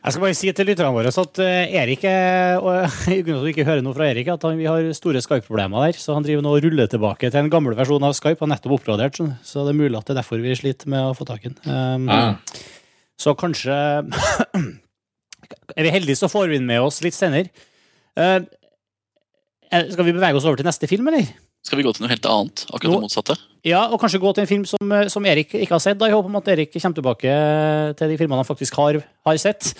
Jeg 0.07 0.15
skal 0.15 0.23
bare 0.23 0.35
si 0.39 0.51
til 0.55 0.69
lytterne 0.69 0.93
våre 0.95 1.11
at 1.11 1.39
eh, 1.43 1.73
Erik 1.81 2.05
er, 2.07 2.61
og 2.63 3.09
ikke 3.51 3.65
hører 3.67 3.83
noe 3.83 3.95
fra 3.97 4.07
Erik, 4.07 4.29
at 4.31 4.45
han, 4.47 4.55
vi 4.55 4.69
har 4.69 4.85
store 4.95 5.19
Skype-problemer 5.19 5.83
der. 5.83 5.99
Så 5.99 6.15
han 6.15 6.23
driver 6.23 6.45
nå 6.45 6.53
og 6.55 6.63
ruller 6.63 6.87
tilbake 6.87 7.27
til 7.27 7.41
en 7.41 7.51
gammel 7.51 7.75
versjon 7.75 8.05
av 8.07 8.15
Skype. 8.15 8.39
Han 8.39 8.53
nettopp 8.55 8.77
oppgradert, 8.77 9.19
så 9.19 9.65
det 9.67 9.73
er 9.73 9.79
mulig 9.81 9.99
at 9.99 10.07
det 10.07 10.15
er 10.15 10.21
derfor 10.21 10.39
vi 10.39 10.55
sliter 10.55 10.87
med 10.93 11.09
å 11.09 11.17
få 11.17 11.27
tak 11.27 11.43
i 11.43 11.51
den. 11.51 11.59
Um, 11.67 12.07
Ah. 12.07 12.37
Så 13.17 13.33
kanskje 13.35 13.73
Er 15.75 15.83
vi 15.83 15.91
heldige, 15.91 16.19
så 16.19 16.29
får 16.31 16.51
vi 16.51 16.61
den 16.61 16.69
med 16.69 16.85
oss 16.85 17.01
litt 17.03 17.15
senere. 17.17 17.51
Eh, 18.15 18.39
skal 19.91 20.07
vi 20.07 20.15
bevege 20.15 20.39
oss 20.39 20.47
over 20.47 20.59
til 20.59 20.67
neste 20.67 20.87
film, 20.87 21.09
eller? 21.11 21.27
Skal 21.67 21.81
vi 21.81 21.83
gå 21.85 21.91
til 21.91 22.05
noe 22.05 22.11
helt 22.13 22.27
annet? 22.31 22.63
Akkurat 22.71 22.95
det 22.95 23.03
motsatte? 23.03 23.35
Ja, 23.67 23.81
og 23.91 23.99
kanskje 23.99 24.21
gå 24.23 24.31
til 24.31 24.45
en 24.45 24.49
film 24.49 24.63
som, 24.69 24.91
eh, 24.95 25.09
som 25.11 25.25
Erik 25.27 25.51
ikke 25.51 25.75
har 25.75 25.83
sett. 25.83 25.97
Da. 25.99 26.07
Jeg 26.07 26.15
håper 26.15 26.31
om 26.31 26.39
at 26.39 26.47
Erik 26.53 26.71
kommer 26.71 26.99
tilbake 27.01 27.33
til 27.99 28.13
de 28.13 28.19
filmene 28.21 28.39
han 28.39 28.47
faktisk 28.47 28.79
har, 28.79 29.01
har 29.27 29.41
sett. 29.41 29.73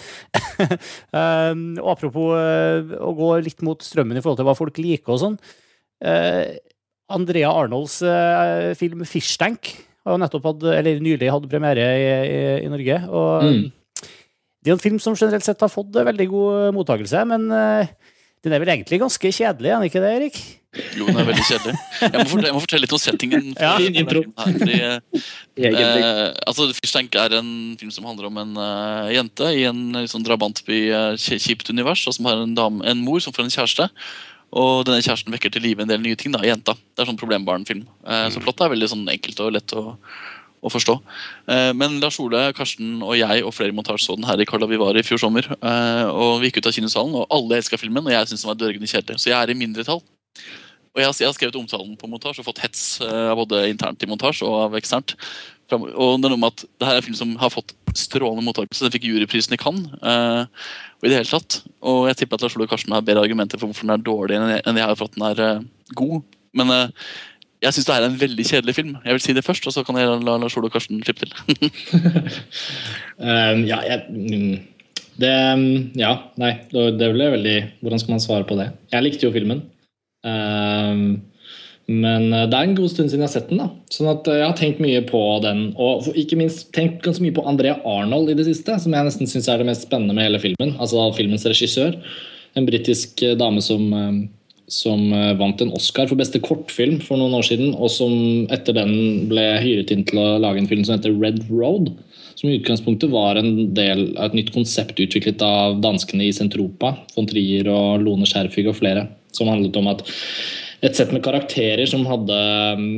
um, 1.15 1.77
og 1.79 1.93
apropos 1.93 2.35
uh, 2.35 2.97
å 2.99 3.13
gå 3.15 3.31
litt 3.45 3.63
mot 3.63 3.79
strømmen 3.79 4.19
i 4.19 4.23
forhold 4.25 4.41
til 4.41 4.49
hva 4.49 4.57
folk 4.59 4.81
liker 4.83 5.15
og 5.15 5.23
sånn. 5.23 5.39
Uh, 6.03 6.59
Andrea 7.15 7.53
Arnolds 7.55 8.01
uh, 8.03 8.75
film 8.75 9.07
'Fish 9.07 9.39
Tank' 9.39 9.71
har 10.03 10.17
jo 10.17 10.19
nettopp 10.19 10.51
hatt, 10.51 10.67
eller 10.81 10.99
nylig 10.99 11.31
hatt 11.31 11.47
premiere 11.47 11.87
i, 11.95 12.07
i, 12.27 12.45
i 12.67 12.71
Norge. 12.73 13.01
Og 13.07 13.47
Mm. 13.47 13.65
Det 14.67 14.73
er 14.73 14.75
en 14.75 14.83
film 14.83 14.97
som 14.99 15.15
generelt 15.15 15.45
sett 15.45 15.61
har 15.63 15.71
fått 15.71 15.95
veldig 15.95 16.25
god 16.27 16.75
mottakelse, 16.75 17.21
men 17.29 17.45
eh, 17.55 17.91
den 18.43 18.51
er 18.51 18.59
vel 18.59 18.73
egentlig 18.73 18.99
ganske 18.99 19.29
kjedelig, 19.31 19.69
er 19.71 19.77
den 19.77 19.87
ikke 19.87 20.01
det, 20.03 20.09
Erik? 20.17 20.39
Jo, 20.97 21.07
den 21.09 21.19
er 21.21 21.27
veldig 21.29 21.45
kjedelig. 21.47 21.73
Jeg 22.01 22.13
må 22.13 22.25
fortelle, 22.27 22.47
jeg 22.49 22.57
må 22.57 22.63
fortelle 22.63 22.85
litt 22.85 22.95
om 22.97 23.01
settingen. 23.01 23.49
For, 23.51 23.65
Ja. 23.67 23.73
Fin 23.81 23.99
intro. 24.03 24.23
fordi, 24.37 24.77
eh, 24.83 26.31
altså, 26.47 26.69
Fishtank 26.77 27.17
er 27.19 27.37
en 27.39 27.51
film 27.79 27.91
som 27.93 28.07
handler 28.09 28.29
om 28.29 28.41
en 28.43 28.55
uh, 28.59 29.11
jente 29.13 29.51
i 29.57 29.65
en 29.69 30.07
sånn 30.07 30.25
drabantby, 30.25 30.79
uh, 30.93 31.11
kjipt 31.17 31.69
univers, 31.73 32.05
og 32.07 32.17
som 32.17 32.29
har 32.29 32.41
en, 32.45 32.55
dame, 32.57 32.85
en 32.87 33.03
mor 33.05 33.21
som 33.23 33.35
får 33.35 33.47
en 33.47 33.55
kjæreste. 33.59 33.91
Og 34.55 34.85
denne 34.87 35.03
kjæresten 35.03 35.33
vekker 35.33 35.51
til 35.51 35.65
live 35.65 35.83
en 35.83 35.91
del 35.91 36.01
nye 36.03 36.15
ting. 36.19 36.31
da, 36.31 36.43
Jenta. 36.45 36.77
Det 36.95 37.03
er 37.03 37.09
sånn 37.09 37.19
problembarnfilm. 37.19 37.83
Eh, 38.07 38.27
så 38.31 38.41
plottet 38.43 38.65
er 38.65 38.73
veldig 38.73 38.89
sånn 38.93 39.07
enkelt 39.11 39.41
og 39.43 39.51
lett 39.57 39.73
å, 39.75 39.97
å 40.63 40.71
forstå. 40.71 40.95
Eh, 41.51 41.71
men 41.77 41.99
Lars 42.03 42.19
Ole, 42.23 42.45
Karsten 42.57 43.01
og 43.03 43.17
jeg 43.19 43.43
og 43.43 43.53
flere 43.55 43.75
i 43.75 43.77
montasje 43.77 44.07
så 44.07 44.15
den 44.15 44.27
her 44.27 44.39
i 44.39 44.47
Carla 44.47 44.69
Vivari 44.69 45.03
i 45.03 45.07
fjor 45.07 45.19
sommer. 45.21 45.49
Eh, 45.57 46.05
og 46.07 46.39
vi 46.39 46.51
gikk 46.51 46.61
ut 46.61 46.71
av 46.71 46.77
kinosalen, 46.77 47.17
og 47.19 47.27
alle 47.33 47.59
elska 47.59 47.79
filmen, 47.81 48.07
og 48.07 48.15
jeg 48.15 48.29
syntes 48.29 48.45
den 48.45 48.53
var 48.53 48.61
dørgende 48.61 48.91
kjedelig. 48.93 49.19
Så 49.19 49.33
jeg 49.33 49.37
er 49.39 49.51
i 49.51 49.59
mindretall. 49.59 50.01
Og 50.97 51.03
jeg 51.03 51.13
jeg 51.21 51.29
har 51.29 51.35
skrevet 51.37 51.59
omtalen 51.59 51.93
på 51.99 52.09
montasje 52.09 52.41
og 52.41 52.47
fått 52.49 52.63
hets 52.63 52.97
eh, 53.05 53.33
både 53.37 53.67
internt 53.69 54.01
i 54.01 54.09
montasje 54.09 54.47
og 54.47 54.63
av 54.65 54.77
eksternt. 54.79 55.13
Og 55.69 56.17
det 56.17 56.25
er 56.25 56.31
noe 56.31 56.39
med 56.39 56.55
at 56.55 56.63
det 56.65 56.87
her 56.87 56.95
er 56.95 57.01
en 57.01 57.05
film 57.05 57.17
som 57.19 57.35
har 57.37 57.51
fått 57.53 57.75
strålende 57.97 58.45
mottakelse. 58.45 58.85
Den 58.85 58.93
fikk 58.95 59.05
juryprisen 59.05 59.53
i 59.53 59.61
Cannes. 59.61 59.93
eh, 60.01 60.45
og 60.97 61.05
i 61.05 61.11
det 61.11 61.19
hele 61.19 61.29
tatt. 61.29 61.61
Og 61.85 62.07
jeg 62.09 62.17
tipper 62.17 62.39
at 62.39 62.45
Lars 62.47 62.57
Ole 62.57 62.69
Karsten 62.71 62.95
har 62.95 63.05
bedre 63.05 63.21
argumenter 63.27 63.61
for 63.61 63.69
hvorfor 63.69 63.85
den 63.85 63.93
er 63.93 64.05
dårlig 64.05 64.37
enn 64.39 64.77
jeg, 64.79 64.85
har 64.87 64.95
for 64.97 65.11
at 65.11 65.17
den 65.17 65.27
er 65.27 65.43
eh, 65.45 65.65
god. 65.93 66.23
Men 66.57 66.73
eh, 66.73 67.11
jeg 67.61 67.75
syns 67.75 67.89
det 67.89 67.97
er 67.97 68.07
en 68.07 68.19
veldig 68.21 68.47
kjedelig 68.47 68.75
film. 68.77 68.95
Jeg 69.03 69.17
vil 69.17 69.25
si 69.27 69.35
det 69.37 69.45
først, 69.45 69.67
og 69.69 69.75
så 69.75 69.83
kan 69.85 69.99
jeg 70.01 70.17
la 70.25 70.37
Lars 70.41 70.57
Ole 70.57 70.71
Karsten 70.73 71.03
slippe 71.03 71.25
til. 71.25 71.35
Um, 73.17 73.63
ja, 73.65 73.79
jeg, 73.81 74.03
mm, 74.13 74.59
det 75.17 75.31
mm, 75.57 75.97
Ja, 75.97 76.11
nei, 76.37 76.51
det 76.69 77.07
ble 77.15 77.31
veldig 77.33 77.55
Hvordan 77.81 78.01
skal 78.03 78.13
man 78.13 78.21
svare 78.21 78.45
på 78.45 78.53
det? 78.59 78.67
Jeg 78.93 79.05
likte 79.07 79.25
jo 79.25 79.31
filmen. 79.33 79.63
Um, 80.25 81.27
men 81.87 82.33
eh, 82.35 82.47
det 82.51 82.55
er 82.57 82.67
en 82.67 82.75
god 82.75 82.91
stund 82.91 83.11
siden 83.11 83.23
jeg 83.23 83.29
har 83.29 83.35
sett 83.37 83.51
den. 83.51 83.61
da 83.63 83.69
Sånn 83.93 84.09
at 84.11 84.27
eh, 84.27 84.41
jeg 84.41 84.49
har 84.49 84.57
tenkt 84.59 84.81
mye 84.83 85.03
på 85.07 85.21
den, 85.43 85.69
og 85.79 86.09
ikke 86.19 86.39
minst 86.39 86.67
tenkt 86.75 86.99
ganske 87.05 87.23
mye 87.23 87.35
på 87.35 87.45
Andrea 87.47 87.77
Arnold 87.87 88.33
i 88.33 88.37
det 88.37 88.47
siste, 88.49 88.75
som 88.83 88.95
jeg 88.95 89.07
nesten 89.07 89.29
syns 89.29 89.47
er 89.51 89.61
det 89.61 89.69
mest 89.69 89.87
spennende 89.87 90.15
med 90.17 90.27
hele 90.27 90.41
filmen. 90.43 90.75
Altså 90.83 91.07
filmens 91.15 91.47
regissør. 91.47 91.95
En 92.59 92.67
britisk 92.67 93.23
eh, 93.23 93.37
dame 93.39 93.63
som 93.63 93.87
som 94.67 94.99
vant 95.39 95.61
en 95.63 95.69
Oscar 95.77 96.09
for 96.09 96.19
beste 96.19 96.41
kortfilm 96.43 96.97
for 96.99 97.15
noen 97.15 97.37
år 97.37 97.45
siden, 97.47 97.69
og 97.79 97.87
som 97.87 98.11
etter 98.51 98.75
den 98.75 99.29
ble 99.29 99.45
hyret 99.63 99.93
inn 99.95 100.01
til 100.03 100.19
å 100.19 100.25
lage 100.43 100.59
en 100.59 100.67
film 100.67 100.81
som 100.83 100.97
heter 100.97 101.15
Red 101.15 101.37
Road. 101.47 101.93
Som 102.35 102.49
i 102.49 102.57
utgangspunktet 102.57 103.13
var 103.13 103.39
en 103.39 103.69
del 103.77 104.09
av 104.17 104.25
et 104.25 104.35
nytt 104.41 104.51
konsept 104.51 104.99
utviklet 104.99 105.39
av 105.39 105.79
danskene 105.79 106.27
i 106.27 106.35
Sentropa, 106.35 106.97
von 107.15 107.31
Trier 107.31 107.71
og 107.71 108.03
Lone 108.03 108.27
Scherfig 108.27 108.67
og 108.67 108.75
flere. 108.81 109.05
Som 109.37 109.51
handlet 109.51 109.77
om 109.79 109.91
at 109.93 110.03
et 110.85 110.97
sett 110.97 111.13
med 111.13 111.23
karakterer 111.25 111.87
som 111.89 112.05
hadde 112.05 112.37
mm, 112.77 112.97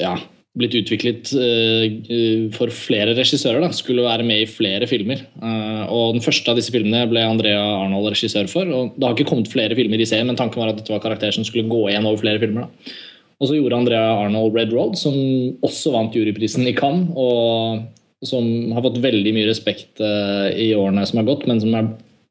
ja, 0.00 0.16
blitt 0.58 0.74
utviklet 0.76 1.30
eh, 1.38 1.84
eh, 2.12 2.42
for 2.52 2.72
flere 2.74 3.14
regissører, 3.16 3.62
da, 3.64 3.70
skulle 3.72 4.04
være 4.04 4.26
med 4.26 4.42
i 4.42 4.50
flere 4.50 4.88
filmer. 4.90 5.22
Eh, 5.40 5.84
og 5.86 6.18
Den 6.18 6.24
første 6.24 6.52
av 6.52 6.60
disse 6.60 6.74
filmene 6.74 7.06
ble 7.08 7.24
Andrea 7.24 7.62
Arnold 7.78 8.10
regissør 8.12 8.50
for. 8.52 8.68
og 8.68 8.98
Det 8.98 9.06
har 9.06 9.16
ikke 9.16 9.30
kommet 9.30 9.52
flere 9.52 9.78
filmer 9.78 10.02
i 10.02 10.08
serien, 10.08 10.28
men 10.28 10.38
tanken 10.38 10.60
var 10.60 10.74
at 10.74 10.82
dette 10.82 10.92
var 10.92 11.02
karakterer 11.04 11.38
som 11.38 11.48
skulle 11.48 11.70
gå 11.72 11.86
igjen 11.88 12.08
over 12.08 12.20
flere 12.20 12.42
filmer. 12.42 12.68
da. 12.68 12.94
Og 13.42 13.48
så 13.48 13.56
gjorde 13.56 13.80
Andrea 13.80 14.12
Arnold 14.26 14.54
Red 14.54 14.76
Road, 14.76 15.00
som 15.00 15.16
også 15.64 15.96
vant 15.96 16.14
juryprisen 16.14 16.68
i 16.68 16.76
Cannes. 16.76 17.10
og 17.16 17.88
som 18.22 18.44
har 18.70 18.84
fått 18.84 19.00
veldig 19.02 19.32
mye 19.34 19.48
respekt 19.48 19.98
i 19.98 20.68
årene 20.78 21.02
som 21.08 21.18
har 21.18 21.24
gått, 21.26 21.42
men 21.50 21.58
som 21.58 21.74
er 21.74 21.88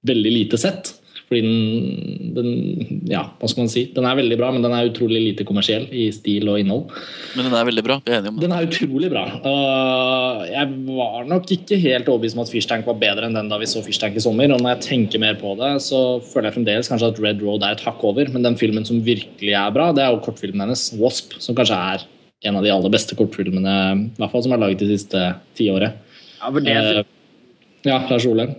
veldig 0.08 0.32
lite 0.32 0.60
sett. 0.62 0.94
Fordi 1.32 1.48
den, 1.48 2.34
den 2.36 3.04
Ja, 3.08 3.22
hva 3.40 3.48
skal 3.48 3.64
man 3.64 3.70
si? 3.72 3.86
Den 3.96 4.04
er 4.04 4.18
veldig 4.20 4.36
bra, 4.36 4.50
men 4.52 4.66
den 4.66 4.74
er 4.76 4.90
utrolig 4.90 5.22
lite 5.30 5.46
kommersiell 5.48 5.86
i 5.96 6.10
stil 6.12 6.50
og 6.52 6.60
innhold. 6.60 6.90
Men 7.38 7.48
den 7.48 7.56
er 7.56 7.68
veldig 7.70 7.84
bra. 7.86 7.96
Vi 8.04 8.12
er 8.12 8.20
enige 8.20 8.34
om 8.34 8.40
det. 8.40 8.44
Den 8.44 8.56
er 8.58 8.68
utrolig 8.68 9.12
bra. 9.14 9.24
Uh, 9.46 10.42
jeg 10.50 10.66
var 10.90 11.30
nok 11.30 11.54
ikke 11.56 11.78
helt 11.80 12.10
overbevist 12.12 12.36
om 12.36 12.44
at 12.44 12.52
Fishtank 12.52 12.90
var 12.90 12.98
bedre 13.00 13.30
enn 13.30 13.38
den 13.38 13.52
da 13.52 13.60
vi 13.62 13.70
så 13.72 13.84
Fishtank 13.86 14.20
i 14.20 14.24
sommer. 14.24 14.52
Og 14.52 14.60
når 14.60 14.74
jeg 14.76 14.84
tenker 14.90 15.24
mer 15.24 15.38
på 15.40 15.54
det, 15.62 15.72
så 15.86 16.02
føler 16.34 16.50
jeg 16.50 16.58
fremdeles 16.58 16.92
kanskje 16.92 17.14
at 17.14 17.22
Red 17.24 17.46
Road 17.46 17.64
er 17.64 17.78
et 17.78 17.86
hakk 17.88 18.04
over. 18.10 18.28
Men 18.34 18.44
den 18.50 18.60
filmen 18.60 18.88
som 18.88 19.00
virkelig 19.06 19.56
er 19.56 19.72
bra, 19.78 19.94
det 19.96 20.04
er 20.04 20.12
jo 20.12 20.20
kortfilmen 20.26 20.66
hennes, 20.66 20.90
Wasp, 21.00 21.38
som 21.40 21.56
kanskje 21.56 21.80
er 21.96 22.04
en 22.50 22.60
av 22.60 22.66
de 22.66 22.74
aller 22.74 22.92
beste 22.92 23.16
kortfilmene 23.16 23.78
i 24.02 24.20
hvert 24.20 24.34
fall 24.34 24.44
som 24.44 24.58
er 24.58 24.64
laget 24.66 24.84
de 24.84 24.92
siste 24.92 25.24
tiåret. 25.56 25.96
Ja, 26.42 26.52
for 26.52 26.60
det, 26.60 26.76
Uh, 26.76 27.88
ja, 27.88 28.02
Lars 28.12 28.28
Ole. 28.28 28.50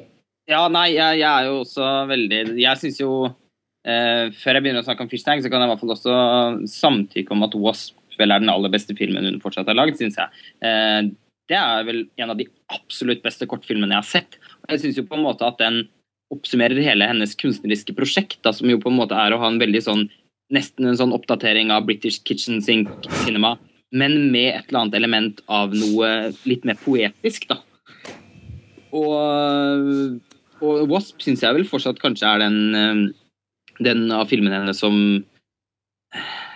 Ja, 0.50 0.66
nei, 0.72 0.88
jeg, 0.96 1.20
jeg 1.20 1.28
er 1.28 1.46
jo 1.46 1.60
også 1.60 1.88
veldig 2.10 2.38
Jeg 2.58 2.78
syns 2.80 2.96
jo 2.98 3.12
eh, 3.28 4.32
Før 4.34 4.58
jeg 4.58 4.64
begynner 4.64 4.82
å 4.82 4.86
snakke 4.88 5.04
om 5.04 5.10
Fishtag, 5.12 5.42
så 5.42 5.50
kan 5.52 5.62
jeg 5.62 5.70
i 5.70 5.72
hvert 5.72 5.82
fall 5.84 5.94
også 5.94 6.16
samtykke 6.72 7.36
om 7.36 7.46
at 7.46 7.54
Wasp 7.62 7.98
vel 8.20 8.34
er 8.34 8.42
den 8.42 8.52
aller 8.52 8.72
beste 8.72 8.94
filmen 8.98 9.24
hun 9.24 9.40
fortsatt 9.42 9.70
har 9.70 9.78
lagd, 9.78 9.96
syns 9.98 10.18
jeg. 10.20 10.42
Eh, 10.64 11.10
det 11.50 11.58
er 11.58 11.86
vel 11.88 12.04
en 12.20 12.32
av 12.34 12.38
de 12.38 12.46
absolutt 12.72 13.22
beste 13.24 13.48
kortfilmene 13.50 13.96
jeg 13.96 14.02
har 14.02 14.08
sett. 14.08 14.36
Og 14.64 14.74
jeg 14.74 14.82
syns 14.82 15.00
jo 15.00 15.06
på 15.08 15.16
en 15.18 15.24
måte 15.24 15.46
at 15.46 15.56
den 15.62 15.84
oppsummerer 16.32 16.80
hele 16.84 17.08
hennes 17.08 17.34
kunstneriske 17.40 17.94
prosjekt, 17.96 18.40
da, 18.44 18.54
som 18.56 18.70
jo 18.70 18.80
på 18.80 18.92
en 18.92 18.98
måte 19.00 19.16
er 19.18 19.34
å 19.34 19.40
ha 19.42 19.50
en 19.50 19.60
veldig 19.62 19.84
sånn 19.88 20.10
Nesten 20.52 20.84
en 20.84 20.98
sånn 20.98 21.14
oppdatering 21.16 21.70
av 21.72 21.86
British 21.88 22.18
Kitchen 22.28 22.58
Sink 22.60 22.90
Cinema, 23.22 23.54
men 23.96 24.26
med 24.34 24.50
et 24.50 24.66
eller 24.66 24.82
annet 24.82 24.96
element 24.98 25.38
av 25.48 25.72
noe 25.72 26.10
litt 26.44 26.66
mer 26.68 26.76
poetisk, 26.82 27.46
da. 27.48 27.56
Og, 28.92 30.18
og 30.62 30.92
Wasp 30.92 31.22
syns 31.24 31.42
jeg 31.44 31.58
vel 31.58 31.68
fortsatt 31.68 32.00
kanskje 32.02 32.28
er 32.28 32.44
den, 32.44 32.58
eh, 32.78 33.02
den 33.82 34.06
av 34.14 34.30
filmene 34.30 34.62
hennes 34.62 34.82
som 34.82 34.96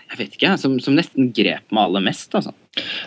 Jeg 0.07 0.21
vet 0.21 0.37
ikke, 0.37 0.53
som, 0.63 0.77
som 0.81 0.95
nesten 0.95 1.33
grep 1.35 1.73
meg 1.75 1.89
aller 1.89 2.05
mest, 2.07 2.31
altså. 2.39 2.53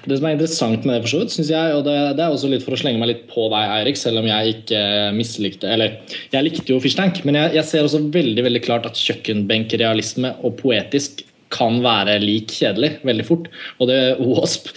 Det 0.04 0.18
som 0.18 0.26
er 0.28 0.34
interessant 0.36 0.84
med 0.84 0.98
det, 0.98 1.04
for 1.06 1.12
så 1.14 1.22
vidt, 1.22 1.32
synes 1.32 1.52
jeg, 1.54 1.76
og 1.78 1.86
det, 1.86 1.94
det 2.18 2.26
er 2.26 2.34
også 2.34 2.50
litt 2.52 2.66
for 2.66 2.76
å 2.76 2.80
slenge 2.82 3.00
meg 3.00 3.12
litt 3.14 3.22
på 3.32 3.46
deg, 3.54 3.72
Eirik, 3.78 3.98
selv 3.98 4.20
om 4.20 4.28
jeg 4.28 4.56
ikke 4.58 4.82
mislikte 5.16 5.72
Eller, 5.72 5.96
jeg 6.34 6.46
likte 6.46 6.74
jo 6.74 6.82
Fishtank, 6.84 7.22
men 7.24 7.40
jeg, 7.40 7.54
jeg 7.56 7.70
ser 7.70 7.88
også 7.88 8.04
veldig 8.12 8.46
veldig 8.50 8.62
klart 8.66 8.90
at 8.90 9.00
kjøkkenbenkrealisme 9.00 10.36
og 10.44 10.58
poetisk 10.60 11.24
kan 11.54 11.80
være 11.84 12.20
lik 12.22 12.54
kjedelig 12.54 12.92
veldig 13.08 13.26
fort. 13.28 13.48
Og 13.82 13.90
det 13.90 14.00
Wasp, 14.22 14.70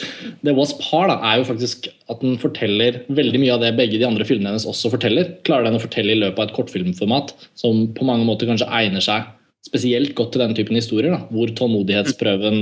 det 0.44 0.54
Wasp 0.56 0.80
har, 0.88 1.10
da, 1.10 1.18
er 1.30 1.40
jo 1.40 1.48
faktisk 1.50 1.90
at 2.12 2.24
den 2.24 2.38
forteller 2.40 3.02
veldig 3.12 3.42
mye 3.42 3.54
av 3.56 3.62
det 3.64 3.74
begge 3.78 4.00
de 4.00 4.08
andre 4.08 4.26
filmene 4.28 4.52
hennes 4.52 4.68
også 4.68 4.92
forteller. 4.94 5.34
Klarer 5.46 5.68
den 5.68 5.78
å 5.78 5.82
fortelle 5.82 6.16
i 6.16 6.20
løpet 6.22 6.40
av 6.40 6.48
et 6.48 6.56
kortfilmformat 6.56 7.36
som 7.60 7.86
på 7.96 8.08
mange 8.08 8.26
måter 8.28 8.50
kanskje 8.50 8.70
egner 8.80 9.04
seg 9.04 9.28
spesielt 9.66 10.16
godt 10.18 10.34
til 10.34 10.42
den 10.42 10.56
typen 10.58 10.78
historier, 10.78 11.14
da, 11.14 11.22
hvor 11.30 11.52
tålmodighetsprøven 11.58 12.58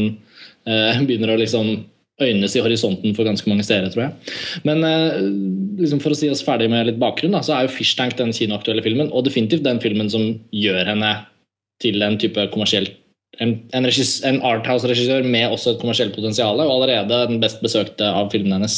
eh, 0.68 1.00
begynner 1.08 1.32
å 1.32 1.40
liksom 1.40 1.72
øynes 2.20 2.54
i 2.56 2.61
horisonten 2.61 3.14
for 3.16 3.24
ganske 3.24 3.48
mange 3.48 3.64
steder, 3.64 3.88
tror 3.92 4.04
jeg. 4.04 4.36
Men 4.68 4.84
eh, 4.84 5.22
liksom 5.80 6.02
for 6.04 6.12
å 6.12 6.18
si 6.18 6.28
oss 6.32 6.44
ferdig 6.44 6.68
med 6.72 6.90
litt 6.90 7.00
bakgrunn, 7.00 7.32
da, 7.36 7.42
så 7.46 7.56
er 7.56 7.66
jo 7.66 7.74
'Fishtank' 7.74 8.18
den 8.20 8.34
kinoaktuelle 8.36 8.84
filmen, 8.84 9.08
og 9.08 9.24
definitivt 9.24 9.64
den 9.64 9.80
filmen 9.80 10.12
som 10.12 10.34
gjør 10.52 10.92
henne 10.92 11.14
til 11.80 12.02
en 12.04 12.18
type 12.20 12.44
kommersiell 12.52 12.90
en, 13.38 13.50
en, 13.76 13.84
en 13.86 14.42
Arthouse-regissør 14.50 15.22
med 15.24 15.52
også 15.54 15.68
et 15.74 15.82
kommersielt 15.82 16.14
potensial, 16.16 16.56
og 16.60 16.72
allerede 16.74 17.26
den 17.30 17.40
best 17.42 17.58
besøkte 17.64 18.06
av 18.08 18.30
filmene 18.32 18.56
hennes. 18.58 18.76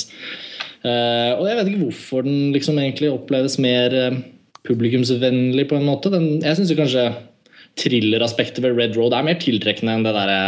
Uh, 0.82 1.32
og 1.38 1.44
jeg 1.46 1.56
vet 1.56 1.68
ikke 1.70 1.84
hvorfor 1.86 2.20
den 2.26 2.38
liksom 2.54 2.78
egentlig 2.82 3.08
oppleves 3.12 3.54
mer 3.62 3.88
uh, 3.94 4.20
publikumsvennlig 4.66 5.64
på 5.70 5.76
en 5.78 5.88
måte. 5.88 6.06
Den, 6.12 6.24
jeg 6.42 6.56
syns 6.58 6.78
kanskje 6.78 7.04
thrilleraspektet 7.80 8.60
ved 8.64 8.76
Red 8.76 8.92
Road 8.98 9.12
er 9.16 9.26
mer 9.26 9.38
tiltrekkende 9.40 9.92
enn 9.96 10.06
det 10.06 10.14
derre 10.16 10.40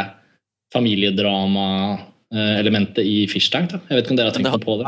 familiedrama-elementet 0.75 3.05
i 3.07 3.27
Fish 3.31 3.51
Tank. 3.53 3.69
Da. 3.73 3.79
Jeg 3.89 3.95
vet 3.97 4.05
ikke 4.05 4.15
om 4.15 4.19
dere 4.21 4.31
har 4.31 4.37
tenkt 4.37 4.67
på 4.67 4.75
det? 4.81 4.87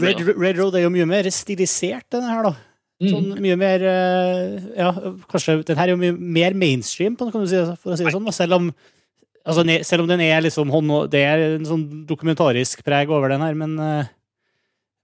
Red, 0.00 0.18
Red 0.32 0.56
Road 0.58 0.74
er 0.74 0.82
jo 0.86 0.94
mye 0.94 1.08
mer 1.08 1.24
stilisert, 1.34 2.06
denne 2.12 2.28
her, 2.32 2.42
da. 2.48 2.52
Sånn 2.96 3.34
mye 3.44 3.56
mer 3.60 3.82
eh, 3.84 4.52
Ja, 4.78 4.88
kanskje 5.28 5.58
Den 5.68 5.76
her 5.76 5.90
er 5.90 5.92
jo 5.92 6.00
mye 6.00 6.14
mer 6.16 6.54
mainstream, 6.56 7.16
kan 7.18 7.28
du 7.28 7.48
si, 7.50 7.58
for 7.82 7.92
å 7.92 7.98
si 7.98 8.06
det 8.06 8.14
sånn. 8.14 8.30
Selv 8.32 8.56
om, 8.56 8.70
altså, 9.44 9.66
selv 9.84 10.06
om 10.06 10.08
den 10.08 10.22
er 10.24 10.40
liksom 10.46 10.72
Det 11.12 11.20
er 11.20 11.44
en 11.58 11.68
sånn 11.68 11.84
dokumentarisk 12.08 12.80
preg 12.86 13.12
over 13.12 13.34
den 13.34 13.44
her, 13.44 13.58
men 13.58 13.76
eh, 13.78 14.12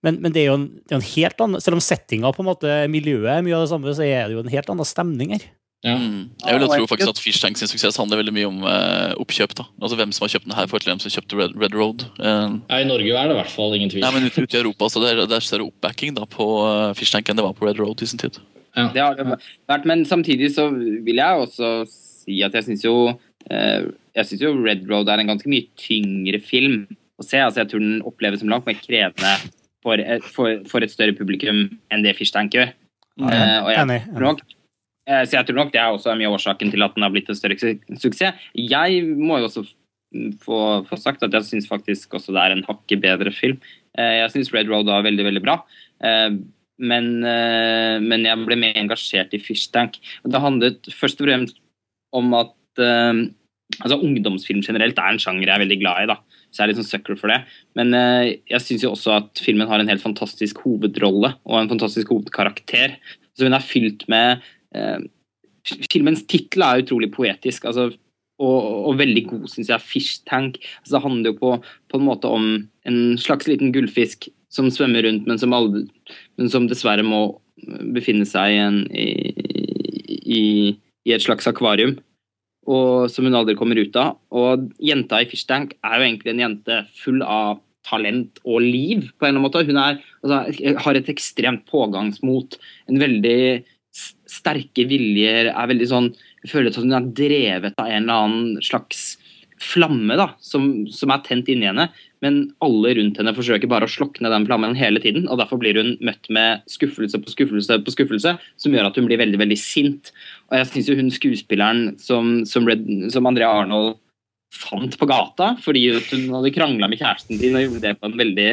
men, 0.02 0.16
men 0.18 0.32
det 0.34 0.42
er 0.42 0.48
jo 0.50 0.58
en, 0.58 0.64
det 0.82 0.96
er 0.96 0.98
en 0.98 1.10
helt 1.12 1.42
annen 1.44 1.62
Selv 1.62 1.78
om 1.78 1.84
settinga 1.84 2.32
på 2.34 2.42
en 2.42 2.48
måte 2.48 2.78
miljøet 2.90 3.36
er 3.36 3.44
mye 3.46 3.54
av 3.54 3.66
det 3.66 3.70
samme, 3.70 3.92
så 3.94 4.02
er 4.02 4.26
det 4.26 4.34
jo 4.34 4.42
en 4.42 4.50
helt 4.50 4.72
annen 4.72 4.88
stemning 4.88 5.36
her. 5.36 5.44
Ja. 5.82 5.96
Mm. 5.98 6.30
Jeg 6.46 6.54
vil 6.54 6.62
jo 6.62 6.68
tro 6.70 6.86
faktisk 6.86 7.10
at 7.10 7.18
Fish 7.18 7.42
Tank 7.42 7.58
sin 7.58 7.66
suksess 7.66 7.96
handler 7.98 8.20
veldig 8.20 8.34
mye 8.36 8.46
om 8.46 8.60
uh, 8.62 9.14
oppkjøp. 9.18 9.54
da 9.58 9.64
Altså 9.82 9.96
Hvem 9.98 10.12
som 10.14 10.24
har 10.26 10.30
kjøpt 10.36 10.46
den 10.46 10.54
her, 10.54 10.68
for 10.70 10.78
til 10.78 10.92
hvem 10.92 11.00
som 11.02 11.10
kjøpte 11.10 11.38
Red, 11.40 11.56
Red 11.58 11.74
Road. 11.74 12.04
Uh, 12.22 12.60
Ja, 12.70 12.78
I 12.78 12.86
Norge 12.86 13.10
er 13.10 13.26
det 13.32 13.34
i 13.34 13.40
hvert 13.40 13.50
fall 13.50 13.74
ingen 13.74 13.90
tvil. 13.90 14.04
nei, 14.06 14.12
men 14.14 14.28
ute, 14.30 14.46
i 14.46 14.60
Europa 14.60 14.88
så 14.94 15.02
det 15.02 15.10
er, 15.10 15.24
det 15.26 15.36
er 15.40 15.46
større 15.48 15.66
oppbacking 15.66 16.14
da 16.14 16.28
på 16.30 16.46
uh, 16.62 16.92
Fish 16.94 17.10
Tank 17.14 17.26
enn 17.28 17.40
det 17.40 17.46
var 17.48 17.56
på 17.58 17.66
Red 17.66 17.82
Road 17.82 18.02
i 18.02 18.06
sin 18.06 18.22
tid. 18.22 18.38
Det 18.72 19.02
har 19.02 19.18
det 19.18 19.26
vært, 19.28 19.84
men 19.84 20.06
samtidig 20.08 20.48
så 20.54 20.70
vil 20.72 21.18
jeg 21.20 21.42
også 21.42 21.72
si 21.90 22.38
at 22.46 22.54
jeg 22.56 22.64
syns 22.70 22.84
jo 22.86 22.94
eh, 23.50 23.82
Jeg 24.16 24.28
syns 24.30 24.44
jo 24.46 24.52
Red 24.64 24.86
Road 24.88 25.10
er 25.12 25.20
en 25.20 25.28
ganske 25.28 25.50
mye 25.50 25.66
tyngre 25.76 26.40
film 26.40 26.86
å 27.20 27.26
se. 27.26 27.36
Altså, 27.36 27.60
jeg 27.60 27.68
tror 27.72 27.82
den 27.84 27.98
oppleves 28.08 28.40
som 28.40 28.48
langt 28.48 28.64
mer 28.64 28.78
krevende 28.80 29.34
for 29.84 30.00
for, 30.32 30.62
for 30.70 30.86
et 30.86 30.94
større 30.94 31.12
publikum 31.18 31.66
enn 31.92 32.06
det 32.06 32.14
Fish 32.16 32.32
Tank 32.32 32.54
gjør. 32.56 32.72
Eh, 33.20 33.58
og 33.60 33.68
jeg 33.74 33.82
Enig. 33.82 34.00
tror 34.14 34.28
nok, 34.30 34.40
eh, 34.46 34.56
så 35.02 35.34
jeg 35.34 35.46
tror 35.48 35.56
nok 35.58 35.72
det 35.74 35.80
er 35.82 35.90
også 35.90 36.12
mye 36.14 36.28
av 36.30 36.36
årsaken 36.36 36.70
til 36.70 36.84
at 36.84 36.92
den 36.94 37.02
har 37.02 37.10
blitt 37.10 37.30
en 37.32 37.38
større 37.38 37.56
suksess. 37.58 38.36
Jeg 38.54 39.00
må 39.18 39.40
jo 39.40 39.48
også 39.48 39.64
få, 40.42 40.58
få 40.86 40.98
sagt 41.00 41.24
at 41.26 41.34
jeg 41.34 41.48
syns 41.48 41.68
faktisk 41.70 42.14
også 42.18 42.34
det 42.34 42.42
er 42.42 42.56
en 42.56 42.66
hakket 42.68 43.02
bedre 43.02 43.32
film. 43.34 43.58
Eh, 43.98 44.20
jeg 44.20 44.32
syns 44.34 44.52
Red 44.54 44.70
Road 44.70 44.90
var 44.90 45.04
veldig, 45.06 45.26
veldig 45.26 45.42
bra. 45.44 45.58
Eh, 46.04 46.30
men, 46.82 47.10
eh, 47.28 47.98
men 48.02 48.26
jeg 48.26 48.46
ble 48.46 48.58
mer 48.58 48.78
engasjert 48.78 49.34
i 49.36 49.42
Fish 49.42 49.70
Tank. 49.74 49.98
Det 50.24 50.42
handlet 50.42 50.90
først 50.94 51.20
og 51.22 51.28
fremst 51.28 51.60
om 52.16 52.32
at 52.36 52.82
eh, 52.82 53.24
altså 53.80 54.00
Ungdomsfilm 54.00 54.62
generelt 54.64 54.98
er 55.00 55.14
en 55.14 55.22
sjanger 55.22 55.48
jeg 55.48 55.54
er 55.56 55.64
veldig 55.64 55.80
glad 55.82 56.04
i. 56.04 56.08
da, 56.12 56.18
Så 56.50 56.60
jeg 56.60 56.64
er 56.64 56.72
litt 56.72 56.80
sånn 56.82 56.90
sucker 56.90 57.20
for 57.20 57.32
det. 57.32 57.42
Men 57.78 57.94
eh, 57.96 58.38
jeg 58.50 58.64
syns 58.64 58.86
jo 58.86 58.94
også 58.96 59.16
at 59.20 59.44
filmen 59.44 59.70
har 59.70 59.82
en 59.82 59.90
helt 59.90 60.04
fantastisk 60.04 60.64
hovedrolle 60.66 61.34
og 61.46 61.60
en 61.60 61.72
fantastisk 61.72 62.12
hovedkarakter. 62.14 62.98
Så 63.32 63.48
hun 63.48 63.56
er 63.56 63.64
fylt 63.64 64.04
med 64.12 64.42
eh, 64.42 64.50
Filmens 65.92 66.24
tittel 66.26 66.64
er 66.66 66.82
utrolig 66.82 67.12
poetisk. 67.14 67.66
altså 67.70 67.90
og, 68.42 68.60
og 68.90 68.98
veldig 69.00 69.24
god, 69.30 69.48
syns 69.50 69.70
jeg. 69.70 69.86
Fish 69.86 70.22
Tank. 70.28 70.58
Altså, 70.82 70.96
det 70.96 71.02
handler 71.04 71.32
jo 71.32 71.38
på, 71.38 71.50
på 71.92 71.98
en 72.00 72.06
måte 72.06 72.30
om 72.30 72.46
en 72.88 73.00
slags 73.20 73.48
liten 73.50 73.72
gullfisk 73.74 74.28
som 74.52 74.68
svømmer 74.72 75.06
rundt, 75.06 75.28
men 75.28 75.40
som, 75.40 75.54
aldri, 75.56 75.86
men 76.40 76.50
som 76.52 76.66
dessverre 76.68 77.04
må 77.06 77.22
befinne 77.94 78.26
seg 78.28 78.56
i, 78.56 78.60
en, 78.60 78.80
i, 78.90 79.08
i, 80.22 80.42
i 81.08 81.14
et 81.14 81.24
slags 81.24 81.48
akvarium. 81.48 81.96
Og 82.70 83.10
som 83.10 83.26
hun 83.26 83.34
aldri 83.34 83.56
kommer 83.58 83.78
ut 83.80 83.96
av. 83.98 84.18
Og 84.34 84.68
jenta 84.82 85.22
i 85.22 85.28
Fish 85.30 85.48
Tank 85.48 85.76
er 85.82 85.98
jo 85.98 86.08
egentlig 86.08 86.34
en 86.34 86.42
jente 86.44 86.82
full 86.98 87.22
av 87.22 87.60
talent 87.82 88.38
og 88.46 88.62
liv, 88.62 89.08
på 89.18 89.26
en 89.26 89.32
eller 89.32 89.40
annen 89.40 89.46
måte. 89.46 89.64
Hun 89.66 89.80
er, 89.80 90.02
altså, 90.22 90.76
har 90.84 90.98
et 90.98 91.10
ekstremt 91.10 91.64
pågangsmot. 91.70 92.58
En 92.90 93.00
veldig 93.02 93.40
sterke 93.92 94.86
viljer. 94.88 95.52
er 95.52 95.70
veldig 95.70 95.88
sånn 95.90 96.12
jeg 96.42 96.50
føler 96.50 96.72
at 96.72 96.78
hun 96.80 96.96
er 96.96 97.10
drevet 97.14 97.76
av 97.78 97.90
en 97.90 98.02
eller 98.02 98.24
annen 98.26 98.64
slags 98.64 99.12
flamme 99.62 100.16
da, 100.18 100.32
som, 100.42 100.88
som 100.90 101.12
er 101.14 101.22
tent 101.22 101.50
inni 101.52 101.68
henne. 101.68 101.86
Men 102.22 102.38
alle 102.64 102.96
rundt 102.98 103.20
henne 103.20 103.34
forsøker 103.36 103.70
bare 103.70 103.86
å 103.86 103.90
slokne 103.90 104.30
den 104.32 104.46
flammen 104.48 104.74
hele 104.78 105.02
tiden. 105.02 105.28
og 105.30 105.38
Derfor 105.38 105.60
blir 105.62 105.78
hun 105.78 105.94
møtt 106.02 106.26
med 106.34 106.64
skuffelse 106.70 107.20
på 107.22 107.34
skuffelse 107.34 107.78
på 107.86 107.94
skuffelse, 107.94 108.34
som 108.58 108.74
gjør 108.74 108.90
at 108.90 108.98
hun 108.98 109.06
blir 109.06 109.22
veldig 109.22 109.38
veldig 109.42 109.58
sint. 109.58 110.10
Og 110.50 110.58
jeg 110.58 110.70
synes 110.72 110.90
jo 110.90 110.98
hun 110.98 111.12
skuespilleren 111.14 111.84
som, 112.02 112.40
som, 112.48 112.66
som 113.14 113.30
Andrea 113.30 113.50
Arnold 113.62 114.00
fant 114.52 114.94
på 115.00 115.08
gata 115.08 115.54
fordi 115.62 115.86
hun 115.96 116.26
hadde 116.36 116.52
krangla 116.54 116.88
med 116.90 117.00
kjæresten 117.00 117.40
din 117.40 117.56
og 117.56 117.64
gjorde 117.64 117.82
det 117.86 117.94
på 117.98 118.10
en 118.10 118.18
veldig 118.20 118.48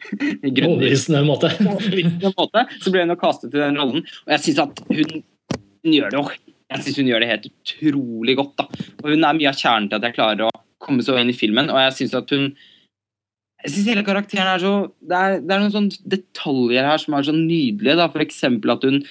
Overbevisende 0.68 1.24
måte. 1.24 1.50
måte, 2.36 2.66
så 2.82 2.92
ble 2.92 3.06
hun 3.06 3.16
kastet 3.20 3.50
til 3.52 3.62
den 3.62 3.80
rollen. 3.80 4.04
Og 4.26 4.34
jeg 4.36 4.44
syns 4.46 4.62
at 4.66 4.82
hun, 4.90 5.22
hun 5.56 5.96
gjør 5.96 6.12
det 6.12 6.24
jeg 6.70 6.84
synes 6.84 7.00
hun 7.00 7.08
gjør 7.10 7.22
det 7.24 7.30
helt 7.32 7.46
utrolig 7.50 8.36
godt. 8.38 8.52
da. 8.60 8.84
Og 9.02 9.08
Hun 9.10 9.24
er 9.26 9.38
mye 9.38 9.50
av 9.50 9.58
kjernen 9.58 9.88
til 9.90 9.98
at 9.98 10.04
jeg 10.06 10.16
klarer 10.18 10.46
å 10.46 10.52
komme 10.80 11.02
så 11.02 11.16
inn 11.18 11.32
i 11.32 11.36
filmen. 11.36 11.70
Og 11.72 11.80
jeg 11.82 11.96
syns 11.98 12.14
at 12.20 12.30
hun 12.34 12.52
jeg 13.60 13.74
synes 13.74 13.90
hele 13.90 14.04
karakteren 14.06 14.48
er 14.48 14.62
så 14.62 14.70
Det 15.04 15.16
er, 15.16 15.34
det 15.44 15.52
er 15.52 15.60
noen 15.60 15.74
sånne 15.74 16.12
detaljer 16.14 16.86
her 16.86 17.02
som 17.02 17.16
er 17.16 17.26
så 17.26 17.34
nydelige. 17.36 17.96
da, 17.98 18.06
F.eks. 18.08 18.44
at 18.46 18.86
hun 18.86 19.02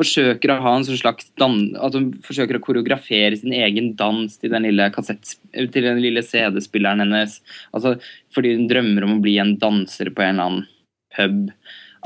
forsøker 0.00 0.52
å 0.52 0.58
ha 0.64 0.72
en 0.76 0.86
sånn 0.86 0.98
slags 1.00 1.28
dan 1.40 1.58
at 1.80 1.94
hun 1.96 2.10
forsøker 2.26 2.58
å 2.58 2.62
koreografere 2.64 3.38
sin 3.38 3.54
egen 3.56 3.92
dans 3.98 4.38
til 4.40 4.52
den 4.52 4.66
lille 4.68 4.88
lille 6.00 6.24
CD-spilleren 6.26 7.04
hennes. 7.04 7.38
altså 7.72 7.96
Fordi 8.34 8.56
hun 8.56 8.66
drømmer 8.70 9.06
om 9.06 9.18
å 9.18 9.22
bli 9.24 9.38
en 9.42 9.56
danser 9.60 10.12
på 10.14 10.24
en 10.24 10.34
eller 10.34 10.48
annen 10.48 10.66
pub. 11.16 11.54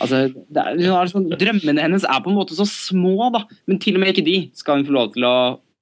Altså, 0.02 0.24
er, 0.26 0.82
har 0.90 1.10
sånn, 1.10 1.30
drømmene 1.38 1.82
hennes 1.84 2.06
er 2.08 2.22
på 2.22 2.32
en 2.32 2.38
måte 2.38 2.56
så 2.58 2.66
små, 2.66 3.30
da. 3.34 3.44
Men 3.70 3.78
til 3.82 3.96
og 3.96 4.02
med 4.02 4.14
ikke 4.14 4.26
de 4.26 4.38
skal 4.58 4.80
hun 4.80 4.88
få 4.88 4.96
lov 4.96 5.12
til 5.14 5.26
å 5.28 5.36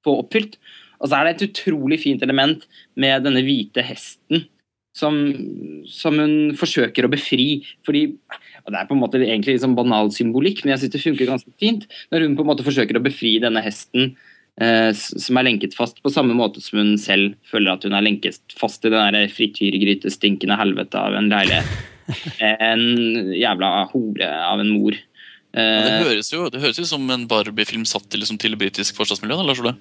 få 0.05 0.19
oppfylt. 0.21 0.59
Og 1.03 1.09
så 1.09 1.19
er 1.19 1.27
det 1.27 1.35
et 1.35 1.47
utrolig 1.49 1.99
fint 2.03 2.23
element 2.23 2.67
med 3.01 3.25
denne 3.25 3.43
hvite 3.47 3.83
hesten 3.87 4.45
som, 4.97 5.17
som 5.89 6.19
hun 6.21 6.35
forsøker 6.59 7.07
å 7.07 7.13
befri. 7.13 7.63
fordi 7.87 8.09
og 8.63 8.73
Det 8.73 8.79
er 8.79 8.89
på 8.89 8.97
en 8.97 9.03
måte 9.03 9.21
egentlig 9.23 9.57
liksom 9.57 9.77
banal 9.79 10.13
symbolikk, 10.15 10.63
men 10.63 10.75
jeg 10.75 10.85
syns 10.85 10.95
det 10.95 11.05
funker 11.05 11.31
ganske 11.33 11.55
fint 11.61 11.89
når 12.13 12.27
hun 12.27 12.37
på 12.39 12.45
en 12.45 12.53
måte 12.53 12.67
forsøker 12.67 12.99
å 12.99 13.05
befri 13.05 13.39
denne 13.43 13.63
hesten 13.65 14.13
eh, 14.61 14.91
som 14.95 15.41
er 15.41 15.49
lenket 15.49 15.75
fast, 15.75 16.03
på 16.05 16.13
samme 16.13 16.37
måte 16.39 16.63
som 16.63 16.79
hun 16.83 16.93
selv 17.01 17.35
føler 17.49 17.75
at 17.75 17.87
hun 17.89 17.97
er 17.97 18.05
lenket 18.07 18.39
fast 18.59 18.85
i 18.87 18.93
den 18.93 19.19
frityrgrytestinkende 19.33 20.59
helvete 20.61 21.01
av 21.01 21.19
en 21.19 21.33
leilighet. 21.33 21.79
En 22.43 22.81
jævla 23.39 23.69
hore 23.93 24.27
av 24.27 24.61
en 24.61 24.73
mor. 24.75 24.97
Ja, 25.55 25.63
det, 25.63 25.93
Eh, 25.93 26.07
høres 26.09 26.33
jo, 26.33 26.47
det 26.49 26.63
høres 26.63 26.81
jo 26.81 26.87
som 26.89 27.05
en 27.13 27.27
Barbie-film 27.29 27.85
satt 27.89 28.15
i 28.17 28.21
liksom, 28.21 28.39
til 28.41 28.57
britisk 28.57 28.97
forstadsmiljø. 28.97 29.37
Lars 29.45 29.61
Ole. 29.61 29.75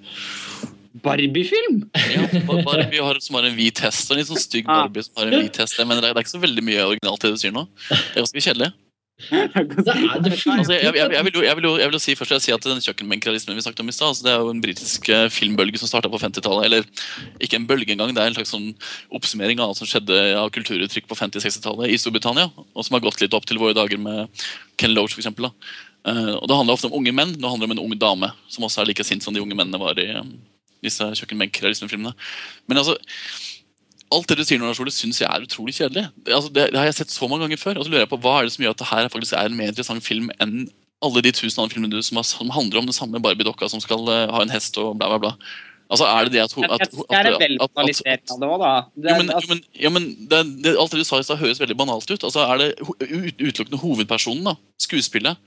Barbie-film! 0.92 1.82
Ja, 2.12 2.26
Barbie 2.66 3.00
har, 3.02 3.20
som 3.24 3.38
har 3.38 3.48
en 3.48 3.56
hvit 3.56 3.80
hest. 3.84 4.10
En 4.12 4.20
litt 4.20 4.28
sånn 4.28 4.40
stygg 4.40 4.68
Ah. 4.68 4.84
Barbie 4.84 5.06
som 5.06 5.16
har 5.20 5.30
en 5.32 5.44
hvit 5.44 5.56
hest. 5.62 5.78
Men 5.80 6.02
det 6.02 6.10
er 6.12 6.20
ikke 6.20 6.36
så 6.36 6.42
veldig 6.42 6.64
mye 6.66 6.88
originalt 6.92 7.24
i 7.24 7.30
det 7.30 7.36
du 7.38 7.42
sier 7.42 7.54
nå. 7.56 7.66
Det 7.88 8.16
er 8.18 8.24
ganske 8.24 8.44
kjedelig. 8.48 8.72
Altså, 9.22 10.74
jeg, 10.74 10.94
jeg, 10.96 11.12
jeg, 11.14 11.24
vil 11.26 11.36
jo, 11.36 11.42
jeg, 11.46 11.56
vil 11.58 11.66
jo, 11.68 11.72
jeg 11.78 11.88
vil 11.88 11.96
jo 11.96 12.00
si 12.02 12.14
først 12.18 12.34
jeg 12.34 12.42
si 12.42 12.54
at 12.54 12.64
den 12.66 12.80
kjøkkenbenkrealismen 12.82 13.54
vi 13.54 13.62
snakket 13.64 13.82
om 13.84 13.92
i 13.92 13.94
stad, 13.94 14.08
altså, 14.10 14.24
det 14.26 14.32
er 14.32 14.40
jo 14.42 14.50
en 14.50 14.62
britisk 14.64 15.10
eh, 15.14 15.26
filmbølge 15.32 15.78
som 15.80 15.90
starta 15.90 16.10
på 16.10 16.20
50-tallet. 16.20 16.66
Eller 16.66 16.88
ikke 17.44 17.60
en 17.60 17.68
bølge 17.68 17.94
engang, 17.94 18.14
det 18.16 18.24
er 18.24 18.32
en 18.32 18.38
slags 18.38 18.52
sånn 18.54 18.72
oppsummering 19.14 19.62
av 19.62 19.72
alt 19.72 19.80
som 19.80 19.88
skjedde 19.90 20.18
av 20.40 20.50
kulturuttrykk 20.56 21.06
på 21.10 21.18
50-60-tallet 21.20 21.92
i 21.94 22.00
Storbritannia, 22.02 22.48
og 22.50 22.86
som 22.86 22.98
har 22.98 23.04
gått 23.06 23.22
litt 23.22 23.36
opp 23.38 23.46
til 23.48 23.62
våre 23.62 23.76
dager 23.78 24.00
med 24.02 24.44
Ken 24.80 24.94
Loach, 24.96 25.14
for 25.14 25.22
eksempel, 25.22 25.48
da. 25.48 25.76
Eh, 26.10 26.32
og 26.34 26.48
Det 26.50 26.58
handler 26.58 26.74
ofte 26.74 26.90
om 26.90 26.98
unge 26.98 27.14
menn, 27.14 27.36
nå 27.38 27.52
handler 27.52 27.68
det 27.68 27.76
om 27.76 27.78
en 27.78 27.84
ung 27.86 27.98
dame 28.00 28.32
som 28.50 28.66
også 28.66 28.82
er 28.82 28.90
like 28.90 29.06
sint 29.06 29.22
som 29.22 29.34
de 29.36 29.44
unge 29.44 29.54
mennene 29.54 29.78
var 29.80 30.00
i 30.02 30.08
disse 30.84 31.08
kjøkkenbenkrealismefilmene. 31.20 32.14
Men 32.70 32.82
altså 32.82 32.98
Alt 34.12 34.28
det 34.28 34.42
du 34.42 34.44
sier 34.44 34.60
nå, 34.60 34.68
Lars 34.68 34.96
syns 34.98 35.22
jeg 35.22 35.24
er 35.24 35.44
utrolig 35.46 35.72
kjedelig. 35.72 36.02
Det, 36.20 36.34
altså, 36.36 36.50
det, 36.52 36.66
det 36.74 36.76
har 36.76 36.84
jeg 36.84 36.98
sett 36.98 37.14
så 37.14 37.24
mange 37.32 37.46
ganger 37.46 37.56
før. 37.56 37.78
Og 37.80 37.86
så 37.86 37.88
lurer 37.88 38.02
jeg 38.02 38.10
på 38.10 38.18
Hva 38.20 38.34
er 38.38 38.44
det 38.44 38.52
som 38.52 38.66
gjør 38.66 38.74
at 38.74 38.82
det 38.82 38.88
her 38.90 39.06
faktisk 39.08 39.36
er 39.38 39.48
en 39.48 39.56
mer 39.56 39.72
interessant 39.72 40.04
film 40.04 40.26
enn 40.36 40.66
alle 41.02 41.22
de 41.24 41.32
tusen 41.34 41.62
andre 41.62 41.74
filmene 41.74 41.96
du, 41.96 42.02
som, 42.04 42.18
har, 42.20 42.26
som 42.28 42.52
handler 42.52 42.82
om 42.82 42.88
den 42.90 42.96
samme 42.96 43.20
Barbie-dokka 43.24 43.70
som 43.72 43.80
skal 43.82 44.04
uh, 44.06 44.28
ha 44.30 44.42
en 44.44 44.52
hest 44.52 44.76
og 44.78 44.98
bla, 45.00 45.08
bla, 45.14 45.18
bla. 45.24 45.32
Altså, 45.92 46.06
er 46.08 46.24
det 46.24 46.32
det 46.32 46.40
at, 46.44 46.54
Jeg 46.56 46.70
at, 46.72 46.80
det 46.80 47.18
en 47.18 47.40
vel 47.42 47.58
at, 47.60 47.70
at, 47.74 48.30
av 48.32 48.38
det 48.40 48.48
òg, 48.48 48.62
da. 48.62 48.70
Jo, 48.96 49.16
men, 49.18 49.32
altså, 49.34 49.48
jo, 49.48 49.50
men, 49.52 49.64
jo, 49.84 49.90
men 49.92 50.06
det, 50.30 50.38
det, 50.64 50.76
alt 50.80 50.94
det 50.94 51.02
du 51.02 51.08
sa 51.08 51.20
i 51.20 51.26
stad, 51.26 51.40
høres 51.42 51.60
veldig 51.60 51.76
banalt 51.76 52.08
ut. 52.08 52.22
Altså, 52.22 52.46
Er 52.46 52.62
det 52.62 52.70
utelukkende 52.80 53.80
hovedpersonen, 53.82 54.46
da, 54.52 54.54
skuespillet, 54.80 55.40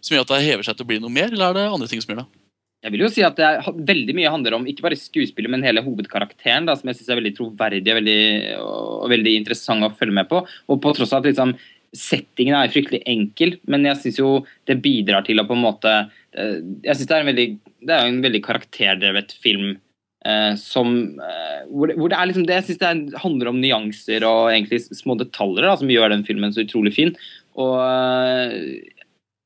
som 0.00 0.16
gjør 0.16 0.24
at 0.24 0.32
det 0.32 0.46
hever 0.46 0.64
seg 0.64 0.78
til 0.78 0.86
å 0.86 0.92
bli 0.92 1.00
noe 1.02 1.12
mer, 1.12 1.28
eller 1.34 1.50
er 1.50 1.58
det 1.58 1.66
andre 1.68 1.90
ting 1.90 2.00
som 2.00 2.14
gjør 2.14 2.22
det? 2.22 2.39
Jeg 2.80 2.94
vil 2.94 3.02
jo 3.04 3.10
si 3.12 3.24
at 3.26 3.36
det 3.36 3.44
er, 3.44 3.66
veldig 3.90 4.14
mye 4.16 4.30
handler 4.32 4.56
om 4.56 4.62
ikke 4.68 4.86
bare 4.86 4.96
skuespillet, 4.96 5.52
men 5.52 5.64
hele 5.66 5.82
hovedkarakteren, 5.84 6.64
da, 6.68 6.76
som 6.78 6.88
jeg 6.88 6.96
syns 6.96 7.10
er 7.12 7.18
veldig 7.18 7.34
troverdig 7.36 7.96
veldig, 7.98 8.22
og 8.64 9.10
veldig 9.12 9.34
interessant 9.36 9.84
å 9.84 9.92
følge 9.98 10.16
med 10.16 10.30
på. 10.30 10.40
Og 10.72 10.80
på 10.80 10.94
tross 10.96 11.12
av 11.12 11.20
at 11.20 11.28
liksom, 11.28 11.52
settingen 11.96 12.56
er 12.56 12.72
fryktelig 12.72 13.02
enkel, 13.10 13.58
men 13.68 13.84
jeg 13.88 14.00
syns 14.00 14.20
jo 14.22 14.30
det 14.70 14.78
bidrar 14.80 15.26
til 15.26 15.42
å 15.42 15.44
på 15.48 15.56
en 15.58 15.64
måte 15.64 15.92
eh, 15.92 16.60
Jeg 16.86 16.96
syns 16.96 17.10
det 17.10 17.16
er 17.16 17.24
en 17.24 17.30
veldig 17.32 17.46
det 17.90 17.96
er 17.96 18.08
en 18.08 18.20
veldig 18.24 18.42
karakterdrevet 18.46 19.34
film. 19.42 19.74
eh, 20.24 20.54
som, 20.60 21.20
eh, 21.20 21.60
hvor, 21.68 21.88
det, 21.88 21.98
hvor 21.98 22.12
det 22.12 22.16
er 22.16 22.30
liksom 22.30 22.46
det 22.48 22.58
jeg 22.58 22.64
synes 22.68 22.80
det 22.80 22.88
er, 22.88 23.20
handler 23.22 23.50
om 23.50 23.60
nyanser 23.60 24.24
og 24.28 24.52
egentlig 24.52 24.80
små 24.88 25.16
detaljer 25.20 25.68
da, 25.68 25.76
som 25.80 25.92
gjør 25.92 26.12
den 26.12 26.24
filmen 26.24 26.52
så 26.52 26.64
utrolig 26.64 26.94
fin. 26.96 27.12
Og 27.60 27.76
eh, 27.80 28.99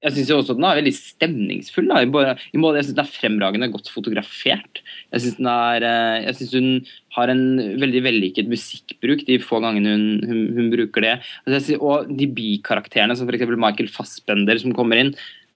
jeg 0.05 0.13
syns 0.19 0.31
også 0.37 0.55
den 0.59 0.65
er 0.69 0.77
veldig 0.79 0.93
stemningsfull. 0.95 1.87
Da. 1.89 2.03
I 2.05 2.11
både- 2.13 2.35
måte, 2.61 2.77
jeg 2.79 2.85
synes 2.91 2.97
den 2.99 3.05
er 3.05 3.13
fremragende 3.15 3.71
godt 3.73 3.89
fotografert. 3.89 4.83
Jeg 5.15 5.21
syns 5.25 5.37
den 5.39 5.49
er 5.49 5.87
eh, 5.89 6.25
Jeg 6.27 6.35
synes 6.37 6.53
hun 6.59 6.69
har 7.17 7.29
en 7.33 7.45
veldig 7.81 8.03
vellykket 8.05 8.49
musikkbruk 8.51 9.25
de 9.27 9.39
få 9.41 9.61
gangene 9.65 9.95
hun, 9.95 10.05
hun, 10.29 10.43
hun 10.59 10.71
bruker 10.75 11.01
det. 11.07 11.15
Altså, 11.47 11.55
jeg 11.57 11.63
synes, 11.69 11.81
og 11.81 12.13
de 12.19 12.27
bikarakterene, 12.37 13.17
som 13.17 13.29
f.eks. 13.31 13.47
Michael 13.57 13.89
Fassbender, 13.89 14.59
som 14.61 14.75
kommer 14.77 15.01
inn, 15.01 15.15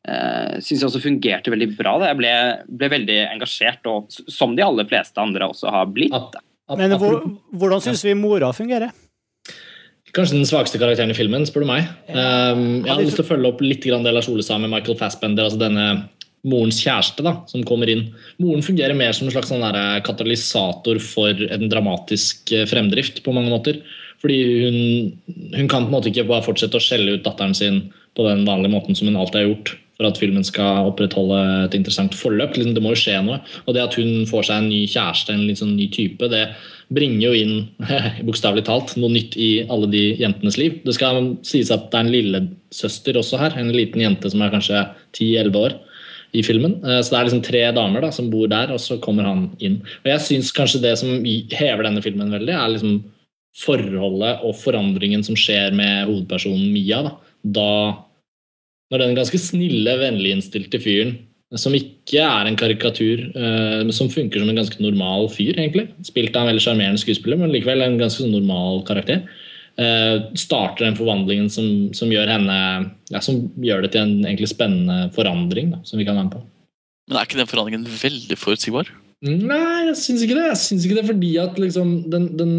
uh, 0.09 0.57
syns 0.63 0.81
jeg 0.81 0.89
også 0.89 1.03
fungerte 1.05 1.51
veldig 1.53 1.73
bra. 1.77 1.97
Da. 2.01 2.13
Jeg 2.13 2.21
ble, 2.21 2.33
ble 2.79 2.91
veldig 2.95 3.19
engasjert, 3.35 3.85
og 3.91 4.09
som 4.31 4.55
de 4.57 4.63
aller 4.65 4.87
fleste 4.89 5.19
andre 5.21 5.51
også 5.51 5.71
har 5.75 5.87
blitt. 5.93 6.15
Ap- 6.15 6.79
Men 6.79 6.95
hvor, 7.01 7.21
hvordan 7.57 7.81
syns 7.85 8.05
vi 8.05 8.15
mora 8.15 8.53
fungerer? 8.53 8.93
Kanskje 10.19 10.35
den 10.35 10.49
svakeste 10.49 10.81
karakteren 10.83 11.12
i 11.14 11.16
filmen, 11.16 11.45
spør 11.47 11.62
du 11.62 11.69
meg. 11.69 11.91
Um, 12.11 12.16
jeg 12.16 12.89
hadde 12.89 12.95
har 12.97 13.05
lyst 13.05 13.21
til 13.21 13.23
å 13.23 13.29
følge 13.29 13.53
opp 13.53 13.61
litt 13.62 13.85
grann 13.87 14.03
det 14.03 14.14
Lars 14.16 14.27
Ole 14.33 14.43
sa 14.43 14.57
med 14.59 14.73
Michael 14.73 14.99
Fassbender, 14.99 15.47
altså 15.47 15.61
denne 15.61 15.85
morens 16.49 16.81
kjæreste 16.83 17.23
da, 17.23 17.37
som 17.51 17.62
kommer 17.66 17.91
inn. 17.93 18.09
Moren 18.43 18.64
fungerer 18.66 18.99
mer 18.99 19.14
som 19.14 19.29
en 19.29 19.35
slags 19.35 19.53
sånn 19.53 19.62
katalysator 20.07 20.99
for 21.03 21.47
en 21.47 21.71
dramatisk 21.71 22.51
eh, 22.55 22.66
fremdrift 22.66 23.23
på 23.23 23.35
mange 23.37 23.53
måter. 23.53 23.79
Fordi 24.19 24.39
hun, 24.64 24.79
hun 25.55 25.71
kan 25.71 25.87
på 25.87 25.93
en 25.93 25.95
måte 25.95 26.11
ikke 26.11 26.27
bare 26.31 26.47
fortsette 26.47 26.79
å 26.79 26.83
skjelle 26.83 27.19
ut 27.19 27.27
datteren 27.27 27.55
sin 27.55 27.85
på 28.19 28.27
den 28.27 28.43
vanlige 28.49 28.75
måten 28.75 28.99
som 28.99 29.07
hun 29.11 29.19
alltid 29.21 29.45
har 29.45 29.51
gjort 29.53 29.77
for 29.99 30.07
at 30.07 30.19
filmen 30.21 30.45
skal 30.47 30.87
opprettholde 30.93 31.39
et 31.65 31.75
interessant 31.75 32.15
forløp. 32.15 32.55
Liksom, 32.55 32.77
det 32.77 32.83
må 32.85 32.95
jo 32.95 33.01
skje 33.01 33.17
noe. 33.27 33.41
Og 33.67 33.75
det 33.75 33.83
at 33.83 33.97
hun 33.99 34.29
får 34.31 34.47
seg 34.47 34.63
en 34.63 34.71
ny 34.71 34.85
kjæreste, 34.87 35.35
en 35.35 35.43
litt 35.49 35.59
sånn 35.59 35.75
ny 35.75 35.89
type, 35.95 36.31
det 36.31 36.45
bringer 36.95 37.25
jo 37.27 37.33
inn 37.35 37.57
bokstavelig 38.29 38.65
talt 38.69 38.95
noe 38.97 39.11
nytt 39.11 39.35
i 39.35 39.51
alle 39.67 39.91
de 39.91 40.05
jentenes 40.21 40.61
liv. 40.61 40.79
Det 40.87 40.95
skal 40.95 41.35
sies 41.47 41.75
at 41.75 41.91
det 41.91 41.99
er 41.99 42.07
en 42.07 42.15
lillesøster 42.15 43.19
også 43.19 43.43
her, 43.43 43.59
en 43.59 43.75
liten 43.75 44.07
jente 44.07 44.31
som 44.31 44.47
er 44.47 44.55
kanskje 44.55 44.87
10-11 45.19 45.61
år 45.67 45.79
i 46.39 46.47
filmen. 46.47 46.79
Eh, 46.85 47.03
Så 47.03 47.11
det 47.11 47.19
er 47.19 47.31
liksom 47.33 47.45
tre 47.51 47.67
damer 47.75 48.07
da, 48.07 48.15
som 48.15 48.31
bor 48.31 48.47
der, 48.47 48.71
og 48.71 48.79
så 48.79 49.01
kommer 49.03 49.27
han 49.27 49.49
inn. 49.59 49.81
Og 50.05 50.13
jeg 50.15 50.27
syns 50.31 50.55
kanskje 50.55 50.83
det 50.87 50.95
som 51.03 51.11
hever 51.59 51.89
denne 51.89 52.05
filmen 52.07 52.31
veldig, 52.39 52.55
er 52.55 52.75
liksom 52.77 53.01
forholdet 53.59 54.45
og 54.47 54.55
forandringen 54.55 55.25
som 55.27 55.35
skjer 55.35 55.75
med 55.75 56.07
hovedpersonen 56.07 56.71
Mia. 56.71 57.03
Da, 57.03 57.17
da 57.43 57.71
når 58.93 59.03
den 59.03 59.18
ganske 59.18 59.41
snille, 59.41 59.97
vennliginnstilte 60.01 60.80
fyren, 60.82 61.16
som 61.57 61.72
ikke 61.76 62.20
er 62.20 62.49
en 62.49 62.59
karikatur, 62.61 63.22
eh, 63.32 63.78
men 63.84 63.95
som 63.97 64.11
funker 64.12 64.41
som 64.41 64.51
en 64.53 64.61
ganske 64.61 64.82
normal 64.84 65.30
fyr, 65.32 65.55
egentlig, 65.57 65.86
spilt 66.05 66.36
av 66.36 66.45
en 66.45 66.53
veldig 66.53 66.64
sjarmerende 66.64 67.01
skuespiller, 67.01 67.41
men 67.41 67.53
likevel 67.55 67.84
en 67.84 67.97
ganske 68.01 68.20
sånn 68.20 68.34
normal 68.36 68.82
karakter, 68.89 69.22
eh, 69.80 70.18
starter 70.36 70.84
den 70.89 70.99
forvandlingen 70.99 71.49
som, 71.53 71.89
som 71.97 72.12
gjør 72.12 72.28
henne 72.34 72.59
ja, 73.12 73.22
som 73.24 73.47
gjør 73.64 73.86
det 73.86 73.95
til 73.95 74.05
en 74.05 74.16
egentlig 74.26 74.51
spennende 74.53 75.09
forandring 75.16 75.72
da, 75.72 75.82
som 75.89 76.01
vi 76.01 76.09
kan 76.09 76.18
være 76.18 76.28
med 76.28 76.36
på. 76.36 76.45
Men 77.09 77.16
er 77.16 77.28
ikke 77.28 77.41
den 77.41 77.49
forandringen 77.49 77.86
veldig 77.89 78.36
forutsigbar? 78.36 78.91
Nei, 79.24 79.89
jeg 79.89 79.97
syns 79.99 80.22
ikke 80.22 80.36
det. 80.36 80.45
Jeg 80.53 80.61
syns 80.62 80.84
ikke 80.86 80.99
det 81.01 81.09
fordi 81.09 81.30
at 81.43 81.57
liksom 81.59 81.95
den, 82.12 82.28
den 82.39 82.53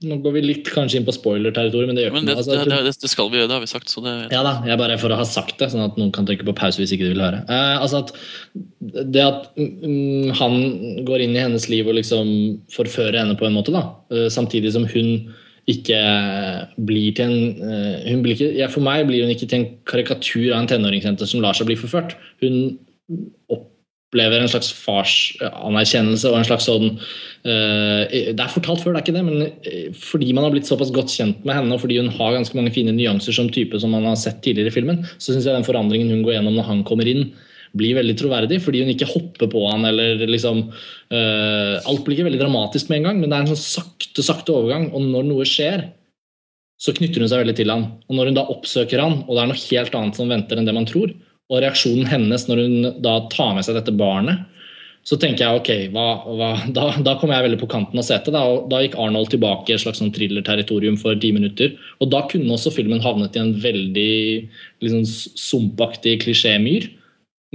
Nå 0.00 0.16
går 0.24 0.32
vi 0.32 0.40
litt 0.40 0.68
kanskje 0.72 0.96
inn 0.96 1.04
på 1.04 1.12
spoiler-territoriet, 1.12 1.90
men 1.90 1.98
det 1.98 2.06
gjør 2.06 2.14
Men 2.14 2.24
ikke 2.24 2.30
det, 2.30 2.36
noe. 2.38 2.60
Altså, 2.62 2.86
det, 2.88 2.94
det, 3.02 3.10
skal 3.12 3.26
vi 3.28 3.36
gjøre, 3.36 3.50
det 3.50 3.56
har 3.58 3.64
vi 3.66 3.68
sagt. 3.68 3.92
Så 3.92 4.00
det, 4.04 4.14
Ja 4.32 4.40
da, 4.46 4.54
jeg 4.64 4.80
bare 4.80 4.96
for 5.02 5.12
å 5.12 5.18
ha 5.18 5.26
sagt 5.28 5.58
det, 5.60 5.68
sånn 5.72 5.84
at 5.84 5.98
noen 6.00 6.12
kan 6.16 6.28
trykke 6.28 6.46
på 6.48 6.54
pause 6.56 6.80
hvis 6.80 6.94
ikke 6.96 7.04
de 7.04 7.12
vil 7.12 7.24
høre. 7.24 7.42
Eh, 7.44 7.74
altså 7.76 8.00
at 8.06 8.14
Det 8.80 9.26
at 9.26 9.50
mm, 9.60 10.32
han 10.40 10.56
går 11.08 11.26
inn 11.26 11.36
i 11.36 11.44
hennes 11.44 11.68
liv 11.68 11.90
og 11.90 11.98
liksom 11.98 12.32
forfører 12.72 13.20
henne 13.20 13.36
på 13.36 13.44
en 13.48 13.58
måte, 13.58 13.74
da, 13.76 13.84
eh, 14.14 14.30
samtidig 14.32 14.72
som 14.72 14.88
hun 14.88 15.28
ikke 15.68 16.00
blir 16.88 17.12
til 17.18 17.28
en 17.28 17.60
eh, 17.60 18.08
hun 18.08 18.24
blir 18.24 18.38
ikke, 18.38 18.54
ja, 18.56 18.70
For 18.72 18.80
meg 18.84 19.04
blir 19.10 19.26
hun 19.26 19.34
ikke 19.34 19.50
til 19.50 19.60
en 19.60 19.68
karikatur 19.84 20.54
av 20.54 20.62
en 20.62 20.70
tenåringsjente 20.72 21.28
som 21.28 21.44
lar 21.44 21.58
seg 21.58 21.68
bli 21.68 21.76
forført. 21.78 22.16
Hun 22.40 22.78
opplever 24.10 24.42
en 24.42 24.50
slags 24.50 24.72
farsanerkjennelse 24.74 26.30
og 26.30 26.40
en 26.40 26.46
slags 26.48 26.66
sånn 26.66 26.88
uh, 26.98 28.02
Det 28.10 28.34
er 28.34 28.50
fortalt 28.50 28.82
før, 28.82 28.96
det 28.96 29.00
er 29.00 29.04
ikke 29.04 29.14
det, 29.14 29.22
men 29.26 29.44
eh, 29.46 29.92
fordi 29.94 30.32
man 30.34 30.44
har 30.44 30.54
blitt 30.54 30.66
såpass 30.66 30.90
godt 30.90 31.14
kjent 31.14 31.44
med 31.46 31.54
henne, 31.54 31.76
og 31.76 31.84
fordi 31.84 32.00
hun 32.00 32.10
har 32.16 32.34
ganske 32.34 32.56
mange 32.58 32.74
fine 32.74 32.94
nyanser 32.96 33.36
som 33.36 33.50
type 33.54 33.78
som 33.78 33.94
man 33.94 34.08
har 34.08 34.18
sett 34.18 34.42
tidligere 34.42 34.72
i 34.72 34.74
filmen, 34.74 35.04
så 35.18 35.30
syns 35.30 35.46
jeg 35.46 35.54
den 35.54 35.66
forandringen 35.66 36.10
hun 36.10 36.26
går 36.26 36.40
gjennom 36.40 36.58
når 36.58 36.68
han 36.72 36.82
kommer 36.88 37.06
inn, 37.06 37.30
blir 37.78 37.94
veldig 38.00 38.16
troverdig, 38.18 38.58
fordi 38.64 38.82
hun 38.82 38.90
ikke 38.90 39.12
hopper 39.12 39.46
på 39.52 39.62
han 39.70 39.86
eller 39.86 40.18
liksom 40.26 40.64
uh, 40.66 41.76
Alt 41.86 42.02
blir 42.02 42.16
ikke 42.16 42.26
veldig 42.26 42.42
dramatisk 42.42 42.90
med 42.90 42.98
en 42.98 43.08
gang, 43.12 43.22
men 43.22 43.30
det 43.30 43.38
er 43.38 43.46
en 43.46 43.54
sånn 43.54 43.62
sakte, 43.62 44.26
sakte 44.26 44.56
overgang, 44.58 44.90
og 44.90 45.06
når 45.06 45.30
noe 45.30 45.46
skjer, 45.46 45.86
så 46.80 46.96
knytter 46.96 47.22
hun 47.22 47.30
seg 47.30 47.44
veldig 47.44 47.54
til 47.60 47.70
han. 47.70 47.86
Og 48.08 48.16
når 48.16 48.30
hun 48.30 48.38
da 48.40 48.48
oppsøker 48.50 49.02
han, 49.04 49.20
og 49.28 49.36
det 49.36 49.42
er 49.42 49.50
noe 49.52 49.66
helt 49.68 49.98
annet 50.00 50.18
som 50.18 50.32
venter 50.32 50.58
enn 50.58 50.66
det 50.66 50.74
man 50.74 50.88
tror, 50.88 51.12
og 51.50 51.64
reaksjonen 51.64 52.08
hennes 52.08 52.46
når 52.46 52.62
hun 52.62 52.88
da 53.02 53.16
tar 53.32 53.56
med 53.56 53.66
seg 53.66 53.76
dette 53.76 53.94
barnet, 53.98 54.46
så 55.06 55.16
tenker 55.16 55.46
jeg 55.46 55.60
ok, 55.60 55.70
hva, 55.94 56.06
hva, 56.28 56.50
da, 56.76 56.90
da 57.00 57.14
kom 57.18 57.32
jeg 57.32 57.44
veldig 57.46 57.58
på 57.62 57.70
kanten 57.72 57.98
av 57.98 58.04
setet. 58.06 58.34
Da, 58.36 58.42
og 58.44 58.68
da 58.70 58.82
gikk 58.84 58.98
Arnold 59.00 59.30
tilbake 59.32 59.72
i 59.72 59.74
et 59.74 59.82
slags 59.82 59.98
sånn 60.02 60.12
thriller-territorium 60.14 60.98
for 61.00 61.16
ti 61.18 61.32
minutter. 61.34 61.72
Og 62.04 62.12
da 62.12 62.20
kunne 62.30 62.52
også 62.54 62.72
filmen 62.74 63.00
havnet 63.02 63.36
i 63.36 63.42
en 63.42 63.54
veldig 63.62 64.12
liksom, 64.84 65.06
sumpaktig 65.40 66.18
klisjémyr. 66.26 66.90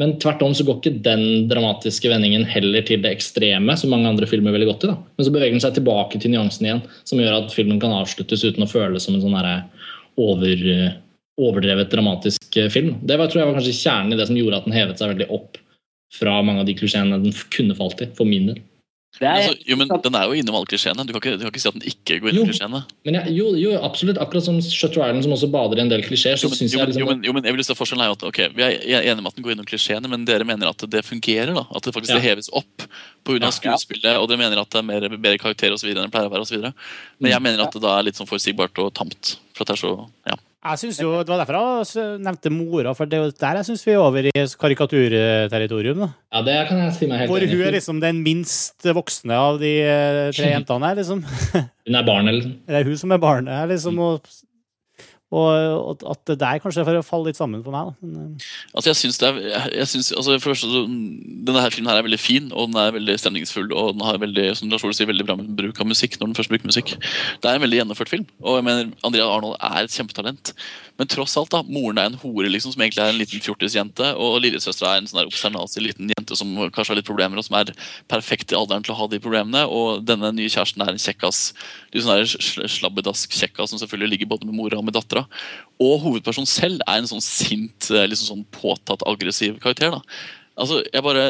Men 0.01 0.17
tvert 0.19 0.41
om 0.43 0.55
så 0.57 0.65
går 0.67 0.81
ikke 0.81 1.03
den 1.05 1.45
dramatiske 1.47 2.09
vendingen 2.11 2.43
heller 2.49 2.83
til 2.83 3.05
det 3.05 3.13
ekstreme, 3.15 3.77
som 3.79 3.93
mange 3.93 4.09
andre 4.09 4.27
filmer 4.27 4.55
veldig 4.55 4.71
godt 4.73 4.83
i. 4.83 4.91
da. 4.91 4.97
Men 5.15 5.27
så 5.27 5.35
beveger 5.37 5.55
den 5.55 5.63
seg 5.63 5.77
tilbake 5.77 6.19
til 6.19 6.33
nyansen 6.33 6.67
igjen, 6.67 6.83
som 7.07 7.21
gjør 7.21 7.37
at 7.37 7.55
filmen 7.55 7.79
kan 7.79 7.93
avsluttes 7.95 8.43
uten 8.43 8.65
å 8.65 8.71
føles 8.73 9.05
som 9.05 9.15
en 9.15 9.23
sånn 9.23 9.37
over, 10.15 10.67
overdrevet 11.41 11.91
dramatisk 11.91 12.57
eh, 12.57 12.69
film. 12.71 12.95
Det 13.03 13.17
var, 13.19 13.27
tror 13.27 13.41
jeg 13.43 13.49
var 13.51 13.59
kanskje 13.59 13.79
kjernen 13.81 14.13
i 14.15 14.19
det 14.21 14.27
som 14.29 14.37
gjorde 14.39 14.61
at 14.61 14.69
den 14.69 14.77
hevet 14.77 15.01
seg 15.01 15.11
veldig 15.15 15.29
opp 15.35 15.57
fra 16.15 16.37
mange 16.45 16.61
av 16.63 16.69
de 16.69 16.77
klisjeene 16.77 17.17
den 17.23 17.33
kunne 17.51 17.75
falt 17.75 18.01
i, 18.05 18.07
for 18.15 18.27
min 18.29 18.51
del. 18.53 18.63
Er, 19.21 19.37
Altså, 19.47 19.53
jo, 19.63 19.77
men 19.79 19.87
Den 20.03 20.15
er 20.19 20.25
jo 20.27 20.35
innom 20.35 20.55
alle 20.59 20.67
klisjeene. 20.67 21.05
Du 21.07 21.13
du 21.15 21.19
kan 21.23 21.37
ikke 21.47 21.59
si 21.63 21.69
at 21.69 21.75
den 21.77 21.85
ikke 21.87 22.17
går 22.19 22.33
innom 22.33 22.49
klisjeene. 22.49 22.81
Ja, 23.07 23.21
jo, 23.31 23.53
jo, 23.55 23.69
absolutt. 23.79 24.17
Akkurat 24.19 24.43
som 24.43 24.57
Shutter 24.59 24.99
Island, 25.05 25.23
som 25.23 25.31
også 25.31 25.47
bader 25.53 25.79
i 25.79 25.83
en 25.85 25.91
del 25.91 26.03
klisjeer, 26.03 26.35
så 26.35 26.49
Jo, 26.49 26.51
men, 26.51 26.59
jeg 26.67 26.87
liksom 26.89 26.99
jo, 26.99 27.07
men, 27.07 27.21
jo, 27.23 27.33
men 27.37 27.47
jeg 27.47 27.55
vil 27.55 27.63
si 27.63 27.71
at 27.71 27.79
forskjellen 27.79 28.03
er 28.03 28.09
jo 28.11 28.17
at 28.17 28.25
ok, 28.27 28.39
Vi 28.57 28.63
er 28.67 28.75
enige 29.07 29.19
om 29.23 29.27
at 29.31 29.35
den 29.37 29.45
går 29.47 29.53
innom 29.55 29.69
klisjeene, 29.69 30.11
men 30.11 30.25
dere 30.27 30.43
mener 30.43 30.67
at 30.67 30.83
det 30.91 31.05
fungerer? 31.07 31.53
da, 31.55 31.63
At 31.71 31.83
det 31.87 31.93
faktisk 31.95 32.11
Ja. 32.15 32.19
heves 32.19 32.49
opp 32.51 32.83
pga. 33.23 33.39
Ja. 33.39 33.47
av 33.47 33.55
skuespillet, 33.55 34.19
og 34.19 34.27
dere 34.27 34.37
mener 34.37 34.59
at 34.59 34.69
det 34.69 34.79
er 34.79 34.83
mer, 34.83 35.07
bedre 35.15 35.39
karakterer 35.39 35.71
og 35.71 35.79
så 35.79 35.87
videre 35.87 36.03
enn 36.03 36.11
det 36.11 36.15
pleier 36.15 36.27
å 36.27 36.33
være? 36.35 36.43
Og 36.43 36.47
så 36.51 36.57
videre. 36.59 36.73
men 37.19 37.31
jeg 37.31 37.41
mener 37.41 37.63
at 37.63 37.71
det 37.71 37.81
da 37.81 37.97
er 37.97 38.03
litt 38.03 38.15
sånn 38.19 38.27
forutsigbart 38.27 38.75
og 38.83 38.93
tamt. 38.93 39.37
for 39.55 39.63
at 39.63 39.67
det 39.71 39.75
er 39.79 39.87
så, 39.87 40.09
ja. 40.27 40.35
Jeg 40.65 40.81
synes 40.81 40.99
jo, 41.01 41.09
Det 41.21 41.29
var 41.29 41.43
derfor 41.43 41.57
jeg 41.93 42.19
nevnte 42.25 42.49
mora, 42.49 42.93
for 42.97 43.05
det 43.05 43.19
er 43.19 43.25
jo 43.27 43.33
der 43.37 43.59
jeg 43.59 43.67
syns 43.67 43.83
vi 43.85 43.93
er 43.93 44.01
over 44.01 44.25
i 44.25 44.31
karikaturterritorium. 44.33 45.99
da. 45.99 46.09
Ja, 46.33 46.41
det 46.47 46.55
kan 46.69 46.81
jeg 46.81 46.93
si 46.95 47.09
meg 47.09 47.21
helt 47.21 47.29
Hvor 47.29 47.45
hun 47.45 47.61
er 47.67 47.75
liksom 47.77 48.01
den 48.01 48.23
minst 48.25 48.87
voksne 48.97 49.37
av 49.37 49.59
de 49.61 49.75
tre 50.33 50.49
jentene 50.55 50.89
her, 50.89 50.97
liksom. 50.97 51.21
Hun 51.53 51.99
er 52.01 52.07
barn, 52.07 52.27
eller 52.31 52.49
Det 52.67 52.81
er 52.81 52.89
hun 52.89 52.97
som 52.97 53.13
er 53.13 53.21
barnet 53.21 53.53
her, 53.53 53.69
liksom. 53.69 53.99
Og, 54.01 54.25
og, 55.35 56.03
at 56.11 56.21
det 56.29 56.37
der 56.41 56.61
kanskje 56.63 56.85
får 56.87 56.99
falle 57.07 57.29
litt 57.29 57.39
sammen 57.39 57.63
for 57.65 57.75
meg. 57.75 57.91
Eh, 58.05 58.47
Altså 58.75 58.91
jeg 58.91 58.99
synes 59.01 59.19
det 59.21 59.27
er, 59.29 59.67
jeg, 59.81 59.87
synes, 59.91 60.11
altså 60.15 60.37
for 60.39 60.53
første, 60.53 60.83
Denne 61.47 61.61
her 61.63 61.73
filmen 61.73 61.91
her 61.91 61.99
er 62.01 62.07
veldig 62.07 62.19
fin 62.21 62.47
og 62.53 62.71
den 62.71 62.79
er 62.81 62.93
veldig 62.95 63.15
stemningsfull. 63.19 63.69
Og 63.75 63.93
den 63.95 64.05
har 64.07 64.19
veldig 64.21 64.47
som 64.59 64.71
Lars 64.71 64.83
Ole 64.87 64.95
sier, 64.97 65.09
veldig 65.09 65.25
bra 65.27 65.35
bruk 65.37 65.79
av 65.83 65.87
musikk. 65.91 66.17
når 66.19 66.31
den 66.31 66.37
først 66.39 66.51
bruker 66.53 66.69
musikk. 66.71 66.95
Det 67.41 67.49
er 67.51 67.57
en 67.59 67.63
veldig 67.65 67.79
gjennomført 67.81 68.11
film. 68.13 68.25
Og 68.43 68.59
jeg 68.59 68.67
mener, 68.67 68.91
Andrea 69.07 69.27
Arnold 69.29 69.57
er 69.59 69.83
et 69.85 69.95
kjempetalent. 69.95 70.53
Men 70.97 71.09
tross 71.11 71.35
alt, 71.35 71.51
da, 71.51 71.59
moren 71.67 71.97
er 71.99 72.07
en 72.07 72.19
hore 72.21 72.47
liksom, 72.47 72.71
som 72.71 72.81
egentlig 72.85 73.03
er 73.03 73.11
en 73.11 73.19
liten 73.19 73.43
fjortisjente. 73.43 74.13
Og 74.15 74.37
lillesøstera 74.45 74.93
er 74.95 75.01
en 75.03 75.09
sånn 75.11 75.25
obsternasig 75.25 75.83
liten 75.83 76.11
jente 76.13 76.37
som 76.39 76.53
kanskje 76.71 76.93
har 76.93 76.99
litt 77.01 77.09
problemer, 77.09 77.35
og 77.41 77.43
som 77.47 77.57
er 77.59 77.73
perfekt 78.11 78.53
i 78.53 78.57
alderen 78.59 78.85
til 78.85 78.95
å 78.95 78.99
ha 79.01 79.07
de 79.11 79.19
problemene. 79.19 79.65
Og 79.67 80.05
denne 80.07 80.31
nye 80.37 80.51
kjæresten 80.51 80.85
er 80.85 80.93
en 80.93 81.01
kjekkas. 81.01 81.49
Litt 81.91 82.05
sånn 82.07 82.23
sl- 82.31 82.69
slabbedask 82.77 83.35
kjekkas 83.35 83.73
som 83.73 83.81
selvfølgelig 83.81 84.13
ligger 84.15 84.31
både 84.31 84.47
med 84.47 84.55
mora 84.55 84.79
og 84.79 84.87
med 84.87 84.95
dattera. 84.95 85.24
Og 85.83 85.99
hovedpersonen 86.05 86.49
selv 86.49 86.83
er 86.87 87.01
en 87.01 87.09
sånn 87.09 87.23
sint, 87.23 87.89
eh, 87.91 88.07
liksom 88.07 88.31
sånn 88.31 88.47
påtatt 88.55 89.05
aggressiv 89.07 89.59
karakter. 89.63 89.91
da. 89.91 90.01
Altså, 90.55 90.81
jeg 90.87 91.03
bare, 91.03 91.25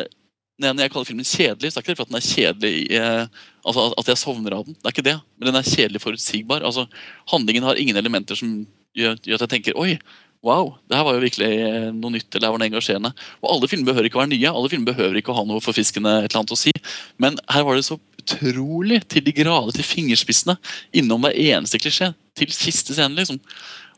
når 0.62 0.86
jeg, 0.86 0.91
kaller 0.93 1.10
filmen 1.10 1.26
kjedelig, 1.28 1.72
så 1.72 1.80
er 1.80 1.82
det 1.82 1.86
ikke 1.86 1.93
det 1.93 2.00
for 2.00 2.06
at 2.06 2.14
den 2.14 2.20
er 2.22 2.30
kjedelig 2.30 2.76
eh, 3.00 3.41
altså 3.66 3.88
at 3.98 4.12
jeg 4.12 4.22
sovner 4.22 4.58
av 4.58 4.68
den. 4.68 4.78
Det 4.78 4.89
er 4.89 4.96
ikke 4.96 5.10
det. 5.10 5.18
Men 5.38 5.50
den 5.50 5.60
er 5.60 5.72
kjedelig 5.72 6.04
forutsigbar. 6.04 6.66
Altså, 6.68 6.86
Handlingen 7.32 7.66
har 7.66 7.82
ingen 7.82 7.98
elementer 7.98 8.38
som 8.38 8.62
gjør, 8.96 9.18
gjør 9.26 9.39
at 9.39 9.48
jeg 9.48 9.54
tenker 9.56 9.82
oi, 9.82 9.98
wow, 10.46 10.76
det 10.86 10.98
her 10.98 11.06
var 11.08 11.16
jo 11.18 11.24
virkelig 11.24 11.48
eh, 11.58 11.88
noe 11.96 12.14
nytt 12.14 12.36
eller 12.36 12.48
her 12.48 12.54
var 12.54 12.62
noe 12.62 12.70
engasjerende. 12.70 13.12
Og 13.41 13.48
alle 13.50 13.70
filmer 13.72 13.89
behøver 13.89 14.10
ikke 14.10 14.20
å 14.20 14.22
være 14.22 14.34
nye. 14.36 14.52
Alle 14.52 14.72
filmer 14.72 14.91
behøver 14.91 15.20
ikke 15.20 15.34
å 15.34 15.39
ha 15.39 15.46
noe 15.50 15.64
forfriskende 15.64 16.20
et 16.20 16.28
eller 16.30 16.43
annet 16.43 16.54
å 16.54 16.60
si. 16.60 16.74
Men 17.22 17.39
her 17.50 17.66
var 17.66 17.80
det 17.80 17.88
så 17.88 17.98
utrolig 18.26 19.02
til 19.10 19.26
de 19.26 19.34
grader 19.36 19.74
til 19.76 19.88
fingerspissene 19.88 20.58
innom 21.02 21.26
hver 21.26 21.34
eneste 21.34 21.82
klisjé. 21.82 22.12
Til 22.38 22.54
siste 22.54 22.93
scene, 22.93 23.16
liksom. 23.18 23.41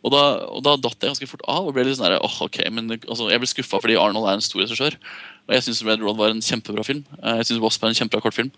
Og 0.08 0.14
da, 0.14 0.24
og 0.48 0.62
da 0.64 0.76
datt 0.80 1.02
jeg 1.04 1.12
ganske 1.12 1.28
fort 1.30 1.44
av. 1.52 1.68
og 1.68 1.74
ble 1.76 1.84
litt 1.84 1.98
sånn 2.00 2.16
åh, 2.16 2.38
ok, 2.48 2.62
men 2.72 2.94
altså, 2.96 3.28
Jeg 3.32 3.44
ble 3.44 3.50
skuffa 3.52 3.82
fordi 3.84 3.98
Arnold 4.00 4.30
er 4.30 4.38
en 4.38 4.46
stor 4.46 4.64
regissør. 4.64 4.96
Og 5.48 5.56
jeg 5.56 5.66
syns 5.66 5.84
Red 5.88 6.04
Road 6.04 6.20
var 6.20 6.32
en 6.32 6.44
kjempebra 6.44 6.86
film. 6.88 7.04
Eh, 7.22 7.42
Jeg 7.42 7.50
synes 7.50 7.64
Wasp 7.64 7.84
er 7.84 7.92
en 7.92 8.00
kjempebra 8.00 8.24
kortfilm. 8.24 8.52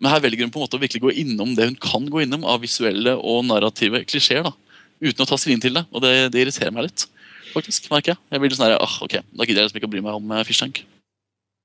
Men 0.00 0.12
her 0.12 0.20
velger 0.24 0.44
hun 0.44 0.52
på 0.52 0.60
en 0.60 0.66
måte 0.66 0.76
å 0.76 0.82
virkelig 0.82 1.02
gå 1.04 1.14
innom 1.22 1.54
det 1.56 1.70
hun 1.70 1.80
kan 1.80 2.06
gå 2.12 2.22
innom 2.24 2.44
av 2.48 2.60
visuelle 2.64 3.16
og 3.16 3.44
narrative 3.48 4.04
klisjeer. 4.08 4.44
da, 4.44 4.52
Uten 5.00 5.24
å 5.24 5.28
ta 5.28 5.40
stilling 5.40 5.60
til 5.64 5.76
det. 5.76 5.86
Og 5.92 6.04
det, 6.04 6.14
det 6.32 6.44
irriterer 6.44 6.72
meg 6.76 6.90
litt. 6.90 7.06
faktisk, 7.54 7.90
merker 7.90 8.14
Jeg 8.14 8.18
Jeg 8.36 8.40
blir 8.40 8.50
litt 8.52 8.60
sånn 8.60 8.76
åh, 8.76 8.96
ok, 9.04 9.20
Da 9.24 9.44
gidder 9.44 9.62
jeg 9.62 9.70
liksom 9.70 9.80
ikke 9.80 9.90
å 9.90 9.94
bry 9.96 10.02
meg 10.04 10.14
om 10.20 10.32
uh, 10.32 10.44
Fish 10.44 10.60
Tank. 10.60 10.84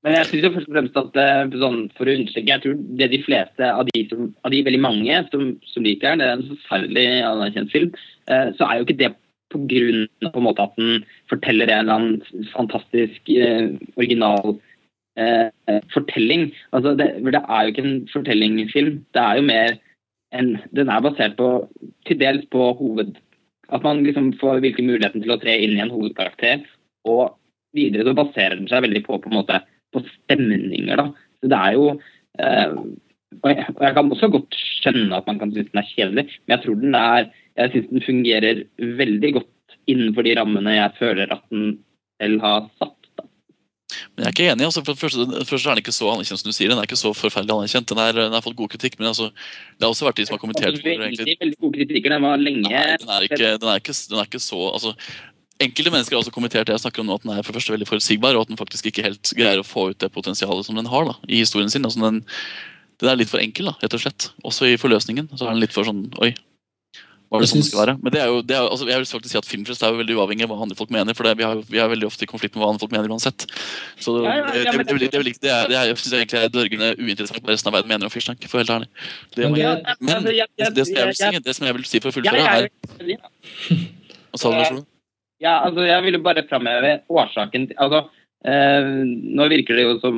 Men 0.06 0.14
jeg 0.20 0.26
synes 0.28 0.44
jo 0.44 0.50
først 0.54 0.68
og 0.68 0.74
fremst 0.76 0.98
at 1.00 1.16
eh, 1.18 1.54
sånn, 1.58 1.78
for 1.96 2.06
å 2.06 2.12
understreke, 2.14 2.46
jeg 2.52 2.62
tror 2.62 2.74
det 3.00 3.08
de 3.10 3.18
fleste 3.26 3.70
av 3.74 3.88
de, 3.88 4.02
som, 4.06 4.28
av 4.46 4.52
de 4.54 4.60
veldig 4.62 4.78
mange 4.84 5.16
som, 5.32 5.48
som 5.66 5.82
liker 5.82 6.12
den, 6.14 6.20
det 6.22 6.26
er 6.28 6.36
en 6.36 6.50
forferdelig 6.52 7.06
anerkjent 7.26 7.72
film, 7.72 7.96
eh, 8.30 8.52
så 8.54 8.68
er 8.68 8.78
jo 8.78 8.86
ikke 8.86 8.98
det 9.00 9.08
på 9.56 9.66
grunn 9.70 10.06
av 10.24 10.32
på 10.34 10.40
en 10.40 10.46
måte 10.46 10.64
at 10.66 10.78
den 10.78 11.04
forteller 11.30 11.70
en 11.72 11.82
eller 11.82 11.96
annen 11.96 12.46
fantastisk 12.52 13.30
eh, 13.32 13.72
original 13.96 14.56
eh, 15.18 15.48
fortelling. 15.94 16.50
Altså 16.76 16.94
det, 16.98 17.08
det 17.24 17.42
er 17.42 17.62
jo 17.62 17.72
ikke 17.74 17.86
en 17.86 18.00
fortellingfilm. 18.12 18.98
Det 19.16 19.22
er 19.22 19.40
jo 19.40 19.50
mer 19.50 19.78
en 20.34 20.56
Den 20.74 20.90
er 20.90 21.00
basert 21.04 21.36
på 21.38 21.68
til 22.08 22.20
dels 22.20 22.44
på 22.52 22.72
hoved... 22.80 23.16
At 23.74 23.82
man 23.82 24.04
liksom 24.06 24.28
får 24.38 24.60
virkelig 24.62 24.86
muligheten 24.86 25.24
til 25.24 25.32
å 25.34 25.40
tre 25.42 25.56
inn 25.58 25.72
i 25.74 25.80
en 25.82 25.90
hovedkarakter. 25.90 26.60
Og 27.10 27.32
videre 27.74 28.04
så 28.06 28.12
baserer 28.14 28.54
den 28.60 28.68
seg 28.70 28.84
veldig 28.84 29.02
på 29.08 29.18
på 29.18 29.30
en 29.32 29.34
måte 29.40 29.58
på 29.90 30.04
stemninger. 30.06 30.94
da. 31.00 31.08
Så 31.40 31.50
det 31.50 31.58
er 31.58 31.74
jo 31.74 31.88
eh, 32.38 32.76
og, 33.42 33.48
jeg, 33.50 33.66
og 33.74 33.82
jeg 33.82 33.96
kan 33.96 34.12
også 34.12 34.28
godt 34.36 34.58
skjønne 34.60 35.18
at 35.18 35.26
man 35.26 35.40
kan 35.40 35.52
synes 35.52 35.72
den 35.72 35.82
er 35.82 35.90
kjedelig, 35.90 36.24
men 36.44 36.54
jeg 36.54 36.62
tror 36.62 36.78
den 36.82 36.98
er 37.00 37.26
jeg 37.56 37.72
synes 37.72 37.88
den 37.92 38.04
fungerer 38.04 38.62
veldig 39.00 39.32
godt 39.38 39.76
innenfor 39.90 40.26
de 40.26 40.36
rammene 40.38 40.76
jeg 40.76 40.94
føler 40.98 41.32
at 41.32 41.44
den 41.52 41.78
selv 42.20 42.42
har 42.44 42.66
satt. 42.80 43.10
da. 43.16 43.24
Men 44.14 44.24
jeg 44.24 44.26
er 44.26 44.34
ikke 44.34 44.48
enig. 44.52 44.66
altså 44.66 44.82
for 44.82 44.96
det 44.96 45.02
første, 45.02 45.26
for 45.26 45.38
det 45.38 45.48
første 45.50 45.70
er 45.70 45.76
Den 45.76 45.84
ikke 45.84 45.94
så 45.94 46.10
anerkjent 46.10 46.42
som 46.42 46.50
du 46.50 46.56
sier. 46.56 46.72
Den 46.72 46.80
er 46.80 46.88
ikke 46.88 46.98
så 47.00 47.12
forferdelig 47.16 47.54
anerkjent. 47.54 47.88
Den, 47.92 48.02
er, 48.02 48.18
den 48.18 48.36
har 48.36 48.44
fått 48.44 48.58
god 48.58 48.72
kritikk, 48.74 48.98
men 48.98 49.08
altså, 49.12 49.30
det 49.76 49.86
har 49.86 49.94
også 49.94 50.08
vært 50.08 50.20
de 50.20 50.26
som 50.26 50.36
har 50.36 50.42
kommentert 50.42 50.80
for 50.80 51.06
Veldig, 51.06 51.38
veldig 51.40 51.58
gode 51.62 51.78
kritikker. 51.78 52.16
Den 52.16 52.26
var 52.26 52.42
lenge 52.42 52.66
Nei, 52.66 52.84
den 53.00 53.14
er, 53.16 53.28
ikke, 53.28 53.50
den, 53.56 53.70
er 53.72 53.82
ikke, 53.82 53.96
den 54.10 54.20
er 54.20 54.30
ikke 54.30 54.42
så 54.42 54.60
altså, 54.72 54.94
Enkelte 55.56 55.88
mennesker 55.88 56.12
har 56.12 56.20
også 56.20 56.34
kommentert 56.34 56.68
det 56.68 56.74
jeg 56.74 56.82
snakker 56.82 57.00
om 57.00 57.06
nå, 57.08 57.14
at 57.16 57.22
den 57.24 57.30
er 57.32 57.44
for 57.46 57.56
første 57.56 57.72
veldig 57.72 57.86
forutsigbar, 57.88 58.36
og 58.36 58.44
at 58.44 58.50
den 58.50 58.58
faktisk 58.60 58.90
ikke 58.90 59.06
helt 59.06 59.30
greier 59.38 59.62
å 59.62 59.64
få 59.64 59.86
ut 59.88 60.00
det 60.02 60.10
potensialet 60.12 60.66
som 60.66 60.76
den 60.76 60.90
har 60.92 61.06
da, 61.08 61.14
i 61.32 61.38
historien 61.40 61.72
sin. 61.72 61.86
altså 61.88 62.02
den, 62.02 62.18
Den 63.00 63.08
er 63.08 63.16
litt 63.16 63.32
for 63.32 63.40
enkel, 63.40 63.70
da, 63.70 63.72
rett 63.80 63.96
og 63.96 64.02
slett. 64.02 64.26
Også 64.44 64.68
i 64.68 64.76
forløsningen. 64.76 65.30
så 65.32 65.46
er 65.46 65.56
den 65.56 65.62
litt 65.64 65.72
for 65.72 65.88
sånn 65.88 66.10
Oi, 66.20 66.34
det 67.42 67.48
sånn 67.50 67.60
det 67.62 67.66
skal 67.68 67.80
være? 67.82 67.94
Men 68.02 68.12
det 68.14 68.20
er 68.22 68.26
jo, 68.32 68.40
det 68.46 68.56
er, 68.56 68.66
altså, 68.70 68.86
jeg 68.88 68.98
vil 69.02 69.06
faktisk 69.10 69.32
si 69.34 69.38
at 69.40 69.48
Filmfest 69.48 69.82
er 69.82 69.92
jo 69.94 69.98
veldig 70.00 70.16
uavhengig 70.16 70.44
av 70.46 70.50
hva 70.52 70.58
andre 70.66 70.76
folk 70.78 70.90
mener. 70.94 71.14
for 71.18 71.24
det, 71.28 71.34
vi, 71.38 71.44
har, 71.44 71.62
vi 71.70 71.78
er 71.82 71.88
veldig 71.92 72.06
ofte 72.08 72.24
i 72.24 72.30
konflikt 72.30 72.54
med 72.56 72.62
hva 72.64 72.68
andre 72.72 72.82
folk 72.84 72.92
mener 72.96 73.12
uansett. 73.12 73.46
Så 73.98 74.14
det, 74.18 74.24
det, 74.24 74.76
men- 74.76 74.86
det, 74.86 74.98
det, 74.98 75.10
det, 75.10 75.34
det, 75.42 75.50
er, 75.50 75.68
det 75.70 75.76
er, 75.76 75.84
jeg 75.90 75.96
synes 76.02 76.12
egentlig 76.20 76.40
er 76.42 76.52
dørgende 76.54 76.90
uinteressant 77.00 77.40
hva 77.42 77.52
resten 77.54 77.70
av 77.72 77.76
verden 77.78 77.92
mener 77.94 78.08
om 78.08 78.14
Fishtank. 78.14 78.46
For 78.48 78.62
helt 78.62 78.70
ærlig. 78.76 78.88
Det, 79.34 79.42
Men 79.44 79.54
det- 79.54 79.96
men 80.00 80.24
det, 80.24 80.86
som 80.86 80.96
jeg 80.96 81.06
vil 81.12 81.16
si, 81.20 81.40
det 81.48 81.56
som 81.56 81.66
jeg 81.66 81.74
vil 81.80 81.84
si 81.90 82.00
for 82.00 82.08
å 82.10 82.16
fullføre, 82.16 82.46
er 82.46 82.68
er. 82.68 83.86
Hva 84.32 84.38
sa 84.40 84.52
du? 84.76 84.84
Ja, 85.42 85.58
altså, 85.66 85.84
jeg 85.86 86.02
ville 86.06 86.18
bare 86.24 86.46
framheve 86.48 86.94
årsaken 87.12 87.66
til 87.68 87.76
Altså, 87.82 88.06
eh, 88.46 88.86
nå 89.36 89.48
virker 89.52 89.76
det 89.76 89.84
jo 89.84 89.98
som, 90.00 90.16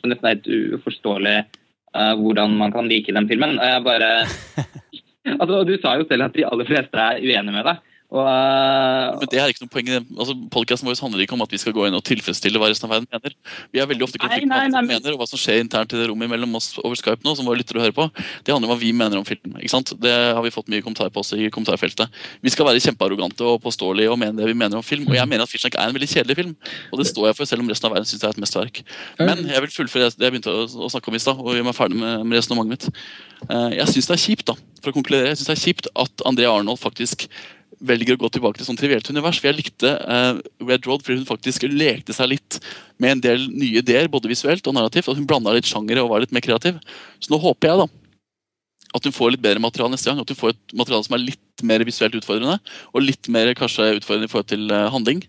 som 0.00 0.10
nesten 0.10 0.26
helt 0.32 0.48
uforståelig 0.80 1.36
eh, 1.38 2.14
hvordan 2.18 2.56
man 2.58 2.72
kan 2.74 2.88
like 2.90 3.14
den 3.14 3.28
filmen. 3.30 3.58
Og 3.60 3.64
jeg 3.70 3.84
bare 3.86 4.10
Altså, 5.26 5.64
Du 5.66 5.74
sa 5.82 5.96
jo 5.98 6.06
selv 6.08 6.28
at 6.28 6.36
de 6.36 6.46
aller 6.46 6.68
fleste 6.68 7.02
er 7.02 7.20
uenige 7.22 7.54
med 7.54 7.66
deg. 7.66 7.82
Og, 8.06 8.22
uh, 8.22 9.18
Men 9.18 9.30
det 9.32 9.40
er 9.42 9.50
ikke 9.50 9.64
noe 9.64 9.72
poeng 9.72 9.88
i 9.88 9.94
det. 9.96 10.02
Altså, 10.14 10.34
Podcasten 10.54 10.86
vår 10.86 10.98
handler 11.02 11.24
ikke 11.24 11.34
om 11.34 11.42
at 11.42 11.50
vi 11.50 11.58
skal 11.58 11.74
gå 11.74 11.88
inn 11.88 11.96
og 11.98 12.04
tilfredsstille 12.06 12.60
hva 12.62 12.68
resten 12.70 12.86
av 12.86 12.94
verden 12.94 13.08
mener. 13.10 13.34
Vi 13.74 13.80
er 13.82 13.88
veldig 13.90 14.06
ofte 14.06 14.20
i 14.20 14.22
konflikt 14.22 14.46
med 14.46 14.52
Nei, 14.52 14.60
hva 14.62 14.70
nei, 14.70 14.82
men- 14.82 14.92
mener, 14.94 15.16
og 15.16 15.22
hva 15.22 15.26
som 15.26 15.40
skjer 15.42 15.58
internt 15.64 15.92
i 15.92 15.98
det 15.98 16.06
rommet 16.06 16.30
mellom 16.30 16.54
oss 16.54 16.78
over 16.78 16.94
Skype 16.94 17.26
nå, 17.26 17.34
som 17.34 17.48
våre 17.48 17.58
lyttere 17.58 17.82
hører 17.82 17.96
på. 17.96 18.06
Det 18.46 18.54
handler 18.54 18.70
om 18.70 18.74
hva 18.76 18.78
vi 18.80 18.92
mener 18.92 19.18
om 19.18 19.26
film. 19.26 19.58
ikke 19.58 19.74
sant? 19.74 19.92
Det 19.98 20.14
har 20.36 20.42
vi 20.42 20.54
fått 20.54 20.70
mye 20.70 20.84
kommentarer 20.86 21.10
på 21.10 21.24
også 21.24 21.34
i 21.40 21.50
kommentarfeltet. 21.50 22.08
Vi 22.42 22.50
skal 22.54 22.66
være 22.70 22.82
kjempearrogante 22.84 23.42
og 23.42 23.58
påståelige 23.66 24.12
og 24.12 24.18
mene 24.22 24.38
det 24.38 24.46
vi 24.46 24.54
mener 24.54 24.78
om 24.78 24.86
film. 24.86 25.08
Og 25.10 25.14
jeg 25.18 25.26
mener 25.26 25.42
at 25.42 25.50
Fishnack 25.50 25.74
er 25.74 25.88
en 25.90 25.94
veldig 25.98 26.08
kjedelig 26.08 26.36
film, 26.36 26.56
og 26.92 26.98
det 27.02 27.08
står 27.10 27.26
jeg 27.32 27.36
for, 27.40 27.44
selv 27.50 27.66
om 27.66 27.68
resten 27.68 27.90
av 27.90 27.96
verden 27.96 28.06
syns 28.06 28.22
det 28.22 28.28
er 28.30 28.36
et 28.36 28.42
mesterverk. 28.46 28.82
Men 29.18 29.44
jeg 29.50 29.60
vil 29.66 29.74
fullføre 29.82 30.14
det 30.14 30.22
jeg 30.22 30.32
begynte 30.36 30.54
å, 30.54 30.66
å 30.86 30.90
snakke 30.94 31.10
om 31.10 31.18
i 31.18 31.22
stad, 31.22 31.42
og 31.42 31.54
gjøre 31.58 31.66
meg 31.66 31.74
ferdig 31.74 31.98
med, 31.98 32.22
med 32.22 32.38
resonnementet 32.38 32.86
mitt. 32.86 32.88
Eh, 33.50 33.76
jeg 33.80 33.92
syns 33.92 34.08
det 34.08 34.16
er 34.16 34.22
kjipt, 34.22 34.46
da, 34.48 34.54
for 34.82 34.92
å 34.92 34.96
konkludere, 34.96 35.32
jeg 35.32 35.40
synes 35.40 35.50
det 35.50 35.56
er 35.56 35.64
kjipt 35.64 35.90
at 35.94 36.24
André 36.28 36.48
Arnold 36.48 36.80
faktisk 36.80 37.26
velger 37.84 38.16
å 38.16 38.20
gå 38.20 38.30
tilbake 38.32 38.60
til 38.60 38.68
sånn 38.68 38.78
trivielt 38.78 39.08
univers. 39.10 39.40
For 39.40 39.50
jeg 39.50 39.58
likte 39.58 39.92
uh, 40.00 40.38
Red 40.64 40.88
Road 40.88 41.04
fordi 41.04 41.20
hun 41.20 41.28
faktisk 41.28 41.66
lekte 41.68 42.16
seg 42.16 42.32
litt 42.32 42.58
med 43.02 43.16
en 43.16 43.22
del 43.26 43.46
nye 43.52 43.82
ideer, 43.82 44.10
både 44.12 44.30
visuelt 44.30 44.66
og 44.66 44.76
narrativt. 44.76 45.10
At 45.12 45.20
hun 45.20 45.28
blanda 45.28 45.54
litt 45.56 45.68
sjangere 45.68 46.04
og 46.04 46.12
var 46.14 46.24
litt 46.24 46.34
mer 46.34 46.44
kreativ. 46.44 46.80
Så 47.20 47.32
nå 47.32 47.40
håper 47.42 47.72
jeg 47.72 47.84
da 47.84 47.88
at 48.96 49.04
hun 49.04 49.12
får 49.12 49.34
litt 49.34 49.44
bedre 49.44 49.60
materiale 49.60 49.92
neste 49.92 50.08
gang. 50.08 50.22
At 50.22 50.32
hun 50.32 50.38
får 50.38 50.54
et 50.54 50.76
materiale 50.78 51.06
som 51.08 51.16
er 51.18 51.24
litt 51.26 51.64
mer 51.66 51.84
visuelt 51.88 52.16
utfordrende, 52.16 52.58
og 52.92 53.04
litt 53.04 53.28
mer 53.32 53.52
kanskje 53.58 53.96
utfordrende 53.98 54.28
i 54.28 54.32
forhold 54.32 54.52
til 54.52 54.68
uh, 54.72 54.86
handling 54.92 55.24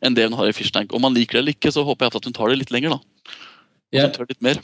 enn 0.00 0.16
det 0.16 0.24
hun 0.28 0.36
har 0.38 0.48
i 0.48 0.56
Fish 0.56 0.72
Tank. 0.72 0.94
Om 0.96 1.04
man 1.04 1.16
liker 1.16 1.36
det 1.36 1.42
eller 1.42 1.56
ikke, 1.56 1.72
så 1.74 1.84
håper 1.84 2.06
jeg 2.06 2.20
at 2.22 2.28
hun 2.30 2.36
tar 2.36 2.52
det 2.52 2.62
litt 2.62 2.72
lenger. 2.72 2.96
da. 2.96 3.34
At 3.92 4.06
hun 4.06 4.14
tør 4.16 4.30
litt 4.30 4.44
mer. 4.44 4.62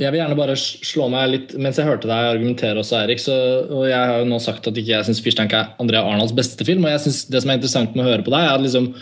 Jeg 0.00 0.08
vil 0.12 0.22
gjerne 0.22 0.36
bare 0.38 0.54
slå 0.56 1.06
meg 1.12 1.26
litt 1.28 1.50
Mens 1.60 1.76
jeg 1.76 1.88
hørte 1.88 2.08
deg 2.08 2.30
argumentere 2.30 2.80
også, 2.80 3.02
Erik, 3.02 3.20
så, 3.20 3.34
og 3.68 3.84
jeg 3.90 3.98
har 3.98 4.22
jo 4.22 4.28
nå 4.30 4.38
sagt 4.40 4.68
at 4.70 4.78
ikke 4.78 4.94
jeg 4.94 5.08
syns 5.08 5.20
Fishtank 5.24 5.52
er 5.56 5.74
Andrea 5.82 6.00
Arnolds 6.08 6.32
beste 6.36 6.64
film. 6.64 6.86
Og 6.86 6.94
jeg 6.94 7.02
synes 7.04 7.26
det 7.28 7.42
som 7.42 7.52
er 7.52 7.60
interessant 7.60 7.96
med 7.96 8.06
å 8.06 8.08
høre 8.08 8.24
på 8.24 8.32
deg, 8.32 8.46
er 8.46 8.56
at 8.56 8.64
liksom 8.64 8.92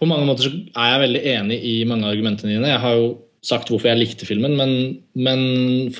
på 0.00 0.08
mange 0.10 0.26
måter 0.26 0.48
så 0.48 0.56
er 0.56 0.90
jeg 0.90 1.04
veldig 1.04 1.22
enig 1.36 1.60
i 1.62 1.76
mange 1.86 2.08
av 2.08 2.16
argumentene 2.16 2.50
dine. 2.50 2.72
Jeg 2.72 2.82
har 2.82 2.98
jo 2.98 3.12
sagt 3.44 3.68
hvorfor 3.68 3.90
jeg 3.90 4.00
likte 4.00 4.26
filmen, 4.26 4.56
men, 4.56 4.72
men 5.20 5.42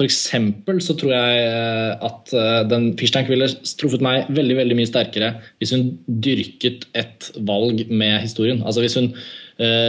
eksempel 0.03 0.81
så 0.83 0.97
tror 0.99 1.13
jeg 1.13 1.43
eh, 1.45 2.05
at 2.09 2.33
eh, 2.35 2.61
den 2.71 2.91
Fishtank 2.99 3.29
ville 3.31 3.51
truffet 3.79 4.03
meg 4.05 4.31
veldig 4.35 4.57
veldig 4.63 4.79
mye 4.79 4.89
sterkere 4.89 5.35
hvis 5.61 5.75
hun 5.77 5.91
dyrket 6.25 6.89
et 6.97 7.29
valg 7.47 7.85
med 7.93 8.17
historien. 8.25 8.65
Altså 8.65 8.83
Hvis 8.85 8.97
hun 8.99 9.13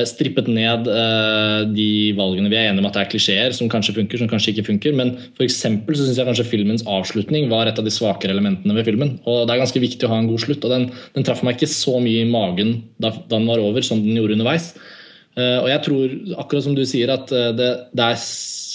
strippet 0.05 0.49
ned 0.51 0.85
uh, 0.85 1.65
de 1.65 2.13
valgene 2.17 2.51
vi 2.51 2.57
er 2.59 2.69
enige 2.69 2.83
om 2.83 2.89
at 2.89 2.97
det 2.97 3.01
er 3.01 3.11
klisjeer, 3.13 3.55
som 3.57 3.69
kanskje 3.71 3.95
funker, 3.97 4.21
som 4.21 4.29
kanskje 4.29 4.53
ikke 4.53 4.67
funker. 4.69 4.97
Men 4.97 5.15
for 5.37 5.49
så 5.49 5.71
syns 5.81 6.19
jeg 6.19 6.27
kanskje 6.27 6.47
filmens 6.51 6.85
avslutning 6.85 7.49
var 7.49 7.69
et 7.69 7.79
av 7.81 7.87
de 7.87 7.93
svakere 7.93 8.35
elementene 8.35 8.77
ved 8.77 8.85
filmen. 8.85 9.15
Og 9.25 9.45
det 9.45 9.55
er 9.55 9.63
ganske 9.63 9.81
viktig 9.81 10.05
å 10.05 10.13
ha 10.13 10.21
en 10.21 10.29
god 10.29 10.43
slutt, 10.45 10.65
og 10.67 10.75
den, 10.75 10.89
den 11.17 11.25
traff 11.25 11.41
meg 11.45 11.57
ikke 11.57 11.73
så 11.73 11.97
mye 12.03 12.25
i 12.25 12.29
magen 12.29 12.77
da, 13.01 13.09
da 13.15 13.39
den 13.39 13.49
var 13.49 13.63
over, 13.63 13.85
som 13.85 14.03
den 14.05 14.19
gjorde 14.19 14.37
underveis. 14.37 14.73
Eh, 15.35 15.57
og 15.59 15.67
jeg 15.67 15.81
tror, 15.83 16.11
akkurat 16.39 16.63
som 16.63 16.75
du 16.77 16.85
sier, 16.87 17.11
at 17.11 17.31
eh, 17.35 17.51
det, 17.57 17.69
det, 17.95 18.05
er 18.05 18.21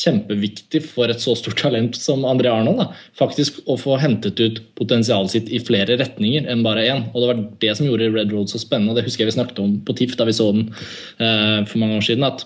kjempeviktig 0.01 0.83
for 0.85 1.13
et 1.13 1.21
så 1.21 1.35
stort 1.37 1.59
talent 1.61 1.97
som 1.97 2.25
André 2.29 2.49
Arnold 2.53 2.79
da, 2.81 2.87
faktisk 3.17 3.59
å 3.69 3.77
få 3.81 3.99
hentet 4.01 4.41
ut 4.41 4.61
potensialet 4.81 5.33
sitt 5.33 5.51
i 5.53 5.61
flere 5.61 5.97
retninger 6.01 6.49
enn 6.53 6.65
bare 6.65 6.87
én. 6.89 7.03
Og 7.13 7.19
det 7.21 7.31
var 7.31 7.43
det 7.65 7.73
som 7.77 7.89
gjorde 7.89 8.13
Red 8.15 8.33
Road 8.33 8.53
så 8.53 8.61
spennende, 8.61 8.93
og 8.93 9.01
det 9.01 9.07
husker 9.09 9.25
jeg 9.25 9.33
vi 9.33 9.39
snakket 9.39 9.61
om 9.65 9.77
på 9.85 9.97
TIFF 9.97 10.17
da 10.21 10.29
vi 10.29 10.37
så 10.37 10.47
den 10.57 10.67
eh, 10.71 11.61
for 11.65 11.77
mange 11.83 11.97
år 11.97 12.05
siden. 12.11 12.29
At, 12.29 12.39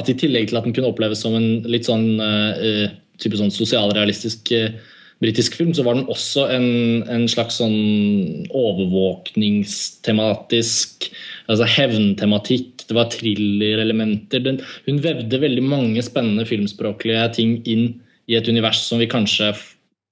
at, 0.00 0.12
i 0.12 0.20
tillegg 0.24 0.44
til 0.50 0.60
at 0.60 0.68
den 0.68 0.76
kunne 0.76 0.92
oppleves 0.92 1.24
som 1.24 1.36
en 1.36 1.50
litt 1.68 1.88
sånn 1.88 2.08
eh, 2.20 2.86
type 3.20 3.36
sånn 3.40 3.52
sosialrealistisk 3.52 4.52
eh, 4.56 4.76
britisk 5.24 5.56
film, 5.56 5.72
så 5.74 5.82
var 5.84 5.94
den 5.96 6.08
også 6.12 6.42
en, 6.52 7.02
en 7.12 7.28
slags 7.30 7.54
sånn 7.60 7.78
overvåkningstematisk 8.52 11.10
altså 11.46 11.68
hevntematikk 11.76 12.86
det 12.88 12.96
var 12.96 13.10
thrillerelementer. 13.10 14.60
Hun 14.86 15.00
vevde 15.04 15.42
veldig 15.42 15.64
mange 15.66 16.02
spennende 16.06 16.46
filmspråklige 16.48 17.24
ting 17.38 17.56
inn 17.66 17.88
i 18.26 18.38
et 18.38 18.48
univers 18.50 18.82
som 18.86 19.02
vi 19.02 19.10
kanskje 19.10 19.52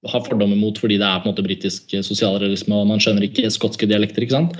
har 0.04 0.24
fordommer 0.26 0.58
mot 0.58 0.76
fordi 0.76 0.98
det 1.00 1.06
er 1.06 1.22
på 1.22 1.28
en 1.28 1.32
måte 1.32 1.44
britisk 1.46 1.94
sosialrealisme 2.04 2.76
og 2.76 2.90
man 2.90 3.00
skjønner 3.00 3.24
ikke 3.24 3.50
skotske 3.52 3.88
dialekter. 3.88 4.24
ikke 4.24 4.36
sant? 4.36 4.58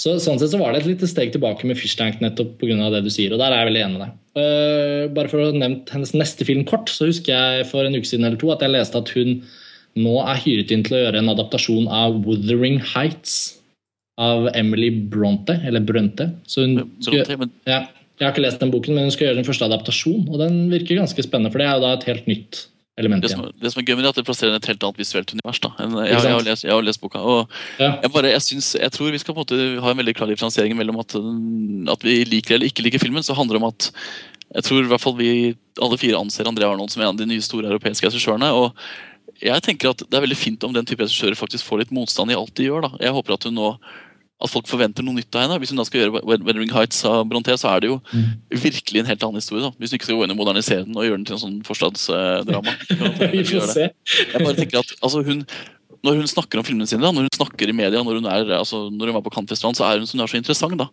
Så, 0.00 0.14
sånn 0.22 0.40
sett 0.40 0.54
så 0.54 0.60
var 0.60 0.72
det 0.72 0.80
et 0.80 0.90
lite 0.94 1.08
steg 1.10 1.34
tilbake 1.34 1.68
med 1.68 1.76
Fishtank 1.76 2.22
nettopp 2.24 2.54
pga. 2.62 2.88
det 2.94 3.02
du 3.04 3.10
sier. 3.12 3.34
og 3.34 3.42
der 3.42 3.52
er 3.52 3.60
jeg 3.60 3.70
veldig 3.70 3.82
enig 3.84 3.98
med 3.98 4.06
deg. 4.06 4.14
Uh, 4.40 5.02
bare 5.12 5.28
for 5.28 5.42
å 5.42 5.50
ha 5.50 5.56
nevnt 5.60 5.90
hennes 5.92 6.14
neste 6.16 6.46
film 6.48 6.64
kort, 6.64 6.88
så 6.88 7.10
husker 7.10 7.34
jeg 7.34 7.68
for 7.68 7.84
en 7.84 7.98
uke 7.98 8.08
siden 8.08 8.24
eller 8.24 8.40
to 8.40 8.52
at 8.54 8.64
jeg 8.64 8.72
leste 8.72 8.96
at 8.96 9.12
hun 9.12 9.42
nå 10.00 10.20
er 10.22 10.38
hyret 10.40 10.70
inn 10.72 10.84
til 10.86 10.96
å 10.96 11.02
gjøre 11.02 11.20
en 11.20 11.32
adaptasjon 11.32 11.90
av 11.92 12.22
Wuthering 12.24 12.78
Heights 12.94 13.59
av 14.18 14.50
Emily 14.54 14.90
Bronte, 15.10 15.60
eller 15.66 15.80
Brunte. 15.80 16.30
Så 16.46 16.64
hun 16.66 16.76
Bronte, 17.04 17.36
men... 17.40 17.52
ja, 17.68 17.84
jeg 18.20 18.26
har 18.26 18.34
ikke 18.34 18.44
lest 18.44 18.60
den 18.60 18.72
boken, 18.72 18.96
men 18.96 19.08
hun 19.08 19.14
skal 19.14 19.30
gjøre 19.30 19.40
den 19.40 19.46
første 19.46 19.64
adaptasjon. 19.64 20.26
Og 20.28 20.42
den 20.42 20.66
virker 20.72 20.98
ganske 20.98 21.24
spennende, 21.24 21.52
for 21.52 21.62
det 21.62 21.68
er 21.70 21.78
jo 21.78 21.86
da 21.86 21.94
et 21.96 22.08
helt 22.10 22.26
nytt 22.28 22.66
element. 23.00 23.24
Det 23.24 23.30
som, 23.32 23.46
det 23.62 23.72
som 23.72 23.80
er 23.80 23.86
gøy 23.86 23.96
med 23.96 24.04
det, 24.04 24.10
er 24.10 24.14
at 24.14 24.20
det 24.20 24.26
plasserer 24.28 24.58
et 24.58 24.68
helt 24.68 24.84
annet 24.84 25.00
visuelt 25.00 25.32
univers. 25.32 25.60
da. 25.64 25.70
Jeg, 25.78 25.92
jeg, 25.94 26.10
jeg, 26.10 26.34
har, 26.34 26.44
lest, 26.50 26.66
jeg 26.66 26.74
har, 26.74 26.84
lest, 26.84 27.00
boka, 27.00 27.22
og 27.22 27.54
ja. 27.80 27.94
jeg, 28.02 28.12
bare, 28.12 28.34
synes, 28.44 28.74
jeg, 28.76 28.92
tror 28.92 29.14
vi 29.14 29.22
skal 29.22 29.36
på 29.36 29.40
en 29.40 29.46
måte 29.46 29.84
ha 29.86 29.94
en 29.94 30.02
veldig 30.02 30.16
klar 30.18 30.28
differensiering 30.28 30.76
mellom 30.76 31.00
at, 31.00 31.16
at 31.96 32.04
vi 32.04 32.20
liker 32.28 32.58
eller 32.58 32.68
ikke 32.68 32.84
liker 32.84 33.02
filmen. 33.02 33.24
Så 33.24 33.36
handler 33.38 33.56
det 33.56 33.62
om 33.62 33.70
at 33.70 33.88
jeg 34.50 34.66
tror 34.66 34.82
i 34.82 34.90
hvert 34.90 35.02
fall 35.02 35.14
vi 35.16 35.32
alle 35.80 35.98
fire 36.00 36.18
anser 36.18 36.48
André 36.50 36.66
Arnold 36.66 36.90
som 36.92 37.00
en 37.04 37.12
av 37.12 37.18
de 37.18 37.28
nye 37.30 37.44
store 37.44 37.70
europeiske 37.70 38.10
regissørene. 38.10 38.50
og 38.50 38.74
jeg 39.40 39.64
tenker 39.64 39.92
at 39.92 40.04
Det 40.04 40.16
er 40.16 40.24
veldig 40.24 40.38
fint 40.38 40.64
om 40.66 40.74
den 40.74 40.86
type 40.88 41.04
regissører 41.04 41.38
faktisk 41.38 41.66
får 41.66 41.84
litt 41.84 41.94
motstand 41.94 42.32
i 42.32 42.38
alt 42.38 42.54
de 42.58 42.68
gjør. 42.68 42.86
da. 42.86 42.90
Jeg 43.00 43.16
håper 43.16 43.36
at 43.36 43.48
hun 43.48 43.56
nå 43.58 43.74
at 44.40 44.48
folk 44.48 44.68
forventer 44.70 45.04
noe 45.04 45.18
nytt 45.18 45.36
av 45.36 45.44
henne. 45.44 45.58
Hvis 45.60 45.72
hun 45.72 45.80
da 45.80 45.84
skal 45.84 46.00
gjøre 46.00 46.22
Weathering 46.24 46.70
Heights 46.72 47.02
av 47.08 47.26
Bronté, 47.28 47.56
så 47.60 47.74
er 47.74 47.82
det 47.82 47.90
jo 47.90 47.98
mm. 48.08 48.30
virkelig 48.62 49.02
en 49.02 49.10
helt 49.10 49.26
annen 49.26 49.40
historie. 49.40 49.66
da. 49.66 49.72
Hvis 49.76 49.92
hun 49.92 49.98
ikke 49.98 50.08
skal 50.08 50.16
gå 50.16 50.24
inn 50.24 50.32
og 50.34 50.40
modernisere 50.40 50.86
den 50.86 50.96
og 50.96 51.04
gjøre 51.04 51.18
den 51.18 51.26
til 51.28 51.36
en 51.36 51.42
sånn 51.42 51.58
forstadsdrama. 51.66 52.76
Vi 53.34 53.44
får 53.50 53.68
se. 53.74 53.90
Jeg 53.92 54.40
bare 54.40 54.56
tenker 54.56 54.80
at 54.80 54.94
altså, 54.96 55.20
hun, 55.26 55.44
Når 56.06 56.22
hun 56.22 56.30
snakker 56.32 56.60
om 56.60 56.64
filmene 56.64 56.88
sine, 56.88 57.04
da, 57.04 57.12
når 57.12 57.28
hun 57.28 57.36
snakker 57.36 57.68
i 57.68 57.76
media, 57.76 58.00
når 58.00 58.22
hun, 58.22 58.30
er, 58.32 58.54
altså, 58.62 58.86
når 58.88 59.12
hun 59.12 59.18
var 59.18 59.26
på 59.26 59.34
Cannes-festivalen, 59.34 59.76
så 59.76 59.84
er 59.90 60.00
hun, 60.00 60.08
hun 60.08 60.24
er 60.24 60.32
så 60.32 60.40
interessant. 60.40 60.78
da. 60.80 60.88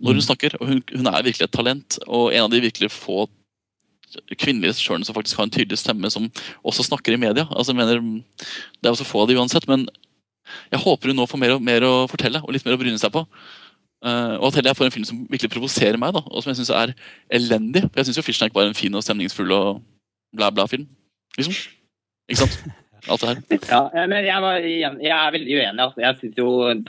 Når 0.00 0.16
hun 0.16 0.22
mm. 0.22 0.28
snakker, 0.30 0.56
og 0.60 0.70
hun, 0.72 0.80
hun, 0.94 1.10
er 1.12 1.26
virkelig 1.28 1.50
et 1.50 1.56
talent, 1.58 1.98
og 2.08 2.30
en 2.32 2.46
av 2.46 2.54
de 2.54 2.64
virkelig 2.64 2.94
få 2.96 3.26
kvinnelige 4.38 4.72
regissørene 4.72 5.06
som 5.06 5.16
faktisk 5.16 5.40
har 5.40 5.48
en 5.48 5.54
tydelig 5.54 5.78
stemme, 5.80 6.10
som 6.12 6.28
også 6.66 6.86
snakker 6.86 7.14
i 7.16 7.20
media. 7.20 7.46
Altså, 7.50 7.72
jeg 7.72 7.80
mener, 7.80 8.00
Det 8.80 8.88
er 8.88 8.94
jo 8.94 9.02
så 9.02 9.08
få 9.08 9.22
av 9.22 9.28
de 9.28 9.38
uansett, 9.38 9.68
men 9.68 9.88
jeg 10.70 10.80
håper 10.80 11.10
hun 11.10 11.16
nå 11.16 11.26
får 11.26 11.40
mer, 11.42 11.54
og, 11.56 11.62
mer 11.62 11.86
å 11.86 11.94
fortelle 12.10 12.42
og 12.42 12.52
litt 12.54 12.66
mer 12.66 12.76
å 12.76 12.80
bryne 12.80 13.00
seg 13.02 13.12
på. 13.14 13.26
Uh, 14.04 14.36
og 14.38 14.50
at 14.50 14.58
heller 14.58 14.70
jeg 14.70 14.78
får 14.78 14.86
en 14.86 14.94
film 14.94 15.06
som 15.08 15.22
virkelig 15.30 15.50
provoserer 15.50 15.98
meg, 15.98 16.14
da, 16.14 16.22
og 16.22 16.42
som 16.42 16.52
jeg 16.52 16.60
syns 16.60 16.70
er 16.70 16.94
elendig. 17.34 17.86
For 17.88 18.02
jeg 18.02 18.10
syns 18.10 18.26
Fishnack 18.26 18.54
var 18.54 18.68
en 18.68 18.76
fin 18.76 18.94
og 18.94 19.02
stemningsfull 19.02 19.50
og 19.56 19.80
bla-bla-film. 20.36 20.86
Liksom. 21.38 21.56
Ikke 22.30 22.44
sant? 22.44 22.60
Alt 23.06 23.22
det 23.22 23.30
her. 23.30 23.40
Ja, 23.94 24.06
men 24.10 24.26
jeg, 24.26 24.42
var, 24.42 24.60
jeg 24.66 25.14
er 25.14 25.34
veldig 25.34 25.56
uenig. 25.58 25.82
Altså. 25.82 26.02
Jeg 26.02 26.18
syns 26.20 26.40
jo 26.40 26.48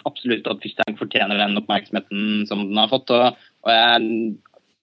absolutt 0.10 0.50
at 0.50 0.62
Fishtank 0.64 1.00
fortjener 1.00 1.40
den 1.42 1.58
oppmerksomheten 1.62 2.46
som 2.50 2.66
den 2.68 2.82
har 2.82 2.92
fått. 2.92 3.14
og, 3.14 3.38
og 3.66 3.74
jeg, 3.74 4.38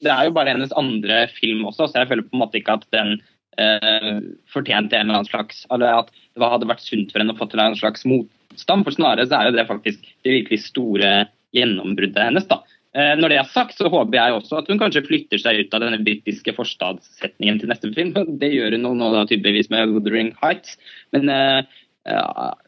Det 0.05 0.13
er 0.13 0.29
jo 0.29 0.35
bare 0.37 0.55
hennes 0.55 0.75
andre 0.79 1.25
film 1.35 1.65
også, 1.71 1.89
så 1.89 2.03
jeg 2.03 2.11
føler 2.11 2.27
på 2.29 2.37
en 2.37 2.43
måte 2.45 2.61
ikke 2.61 2.77
at 2.79 2.87
den 2.95 3.17
eh, 3.61 4.21
fortjente 4.53 4.99
en 4.99 5.09
eller 5.09 5.21
annen 5.21 5.31
slags 5.31 5.65
Eller 5.73 6.01
at 6.03 6.13
det 6.13 6.51
hadde 6.53 6.71
vært 6.71 6.85
sunt 6.85 7.13
for 7.13 7.23
henne 7.23 7.35
å 7.35 7.41
få 7.41 7.49
til 7.51 7.63
en 7.63 7.79
slags 7.79 8.07
motstand. 8.09 8.87
For 8.87 8.97
snarere 8.97 9.27
så 9.29 9.39
er 9.39 9.51
jo 9.51 9.59
det 9.59 9.69
faktisk 9.71 10.07
det 10.27 10.39
virkelig 10.41 10.65
store 10.67 11.13
gjennombruddet 11.55 12.27
hennes. 12.29 12.49
da. 12.51 12.63
Eh, 12.95 13.15
når 13.19 13.33
det 13.33 13.39
er 13.41 13.49
sagt, 13.51 13.75
så 13.79 13.91
håper 13.91 14.19
jeg 14.19 14.37
også 14.37 14.61
at 14.61 14.69
hun 14.71 14.79
kanskje 14.79 15.05
flytter 15.07 15.41
seg 15.43 15.65
ut 15.65 15.73
av 15.75 15.83
denne 15.83 16.03
britiske 16.07 16.55
forstadssetningen 16.55 17.59
til 17.59 17.71
neste 17.73 17.91
film. 17.95 18.13
Det 18.43 18.53
gjør 18.53 18.77
hun 18.77 18.87
nå 19.01 19.11
da 19.15 19.25
tydeligvis 19.31 19.71
med 19.75 19.91
'Wuthering 19.91 20.35
Heights'. 20.43 20.77
Men 21.15 21.31
eh, 21.33 21.67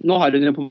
nå 0.03 0.19
har 0.23 0.35
hun 0.35 0.49
jo 0.49 0.57
på 0.57 0.67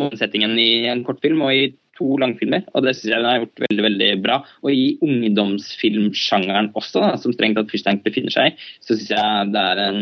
målsettingen 0.00 0.56
i 0.56 0.88
en 0.88 1.04
kortfilm 1.04 1.42
og 1.44 1.52
i 1.52 1.72
to 1.98 2.16
langfilmer, 2.20 2.64
og 2.72 2.86
det 2.86 2.94
syns 2.96 3.10
jeg 3.10 3.20
hun 3.20 3.28
har 3.28 3.42
gjort 3.42 3.64
veldig 3.66 3.86
veldig 3.86 4.10
bra. 4.24 4.38
Og 4.64 4.70
i 4.72 4.84
ungdomsfilmsjangeren 5.04 6.70
også, 6.78 7.02
da, 7.02 7.10
som 7.20 7.34
strengt 7.34 7.60
tatt 7.60 7.72
Fishtank 7.72 8.04
befinner 8.06 8.34
seg 8.34 8.52
i, 8.52 8.70
så 8.84 8.96
syns 8.96 9.12
jeg 9.12 9.52
det 9.52 9.66
er 9.72 9.82
en 9.88 10.00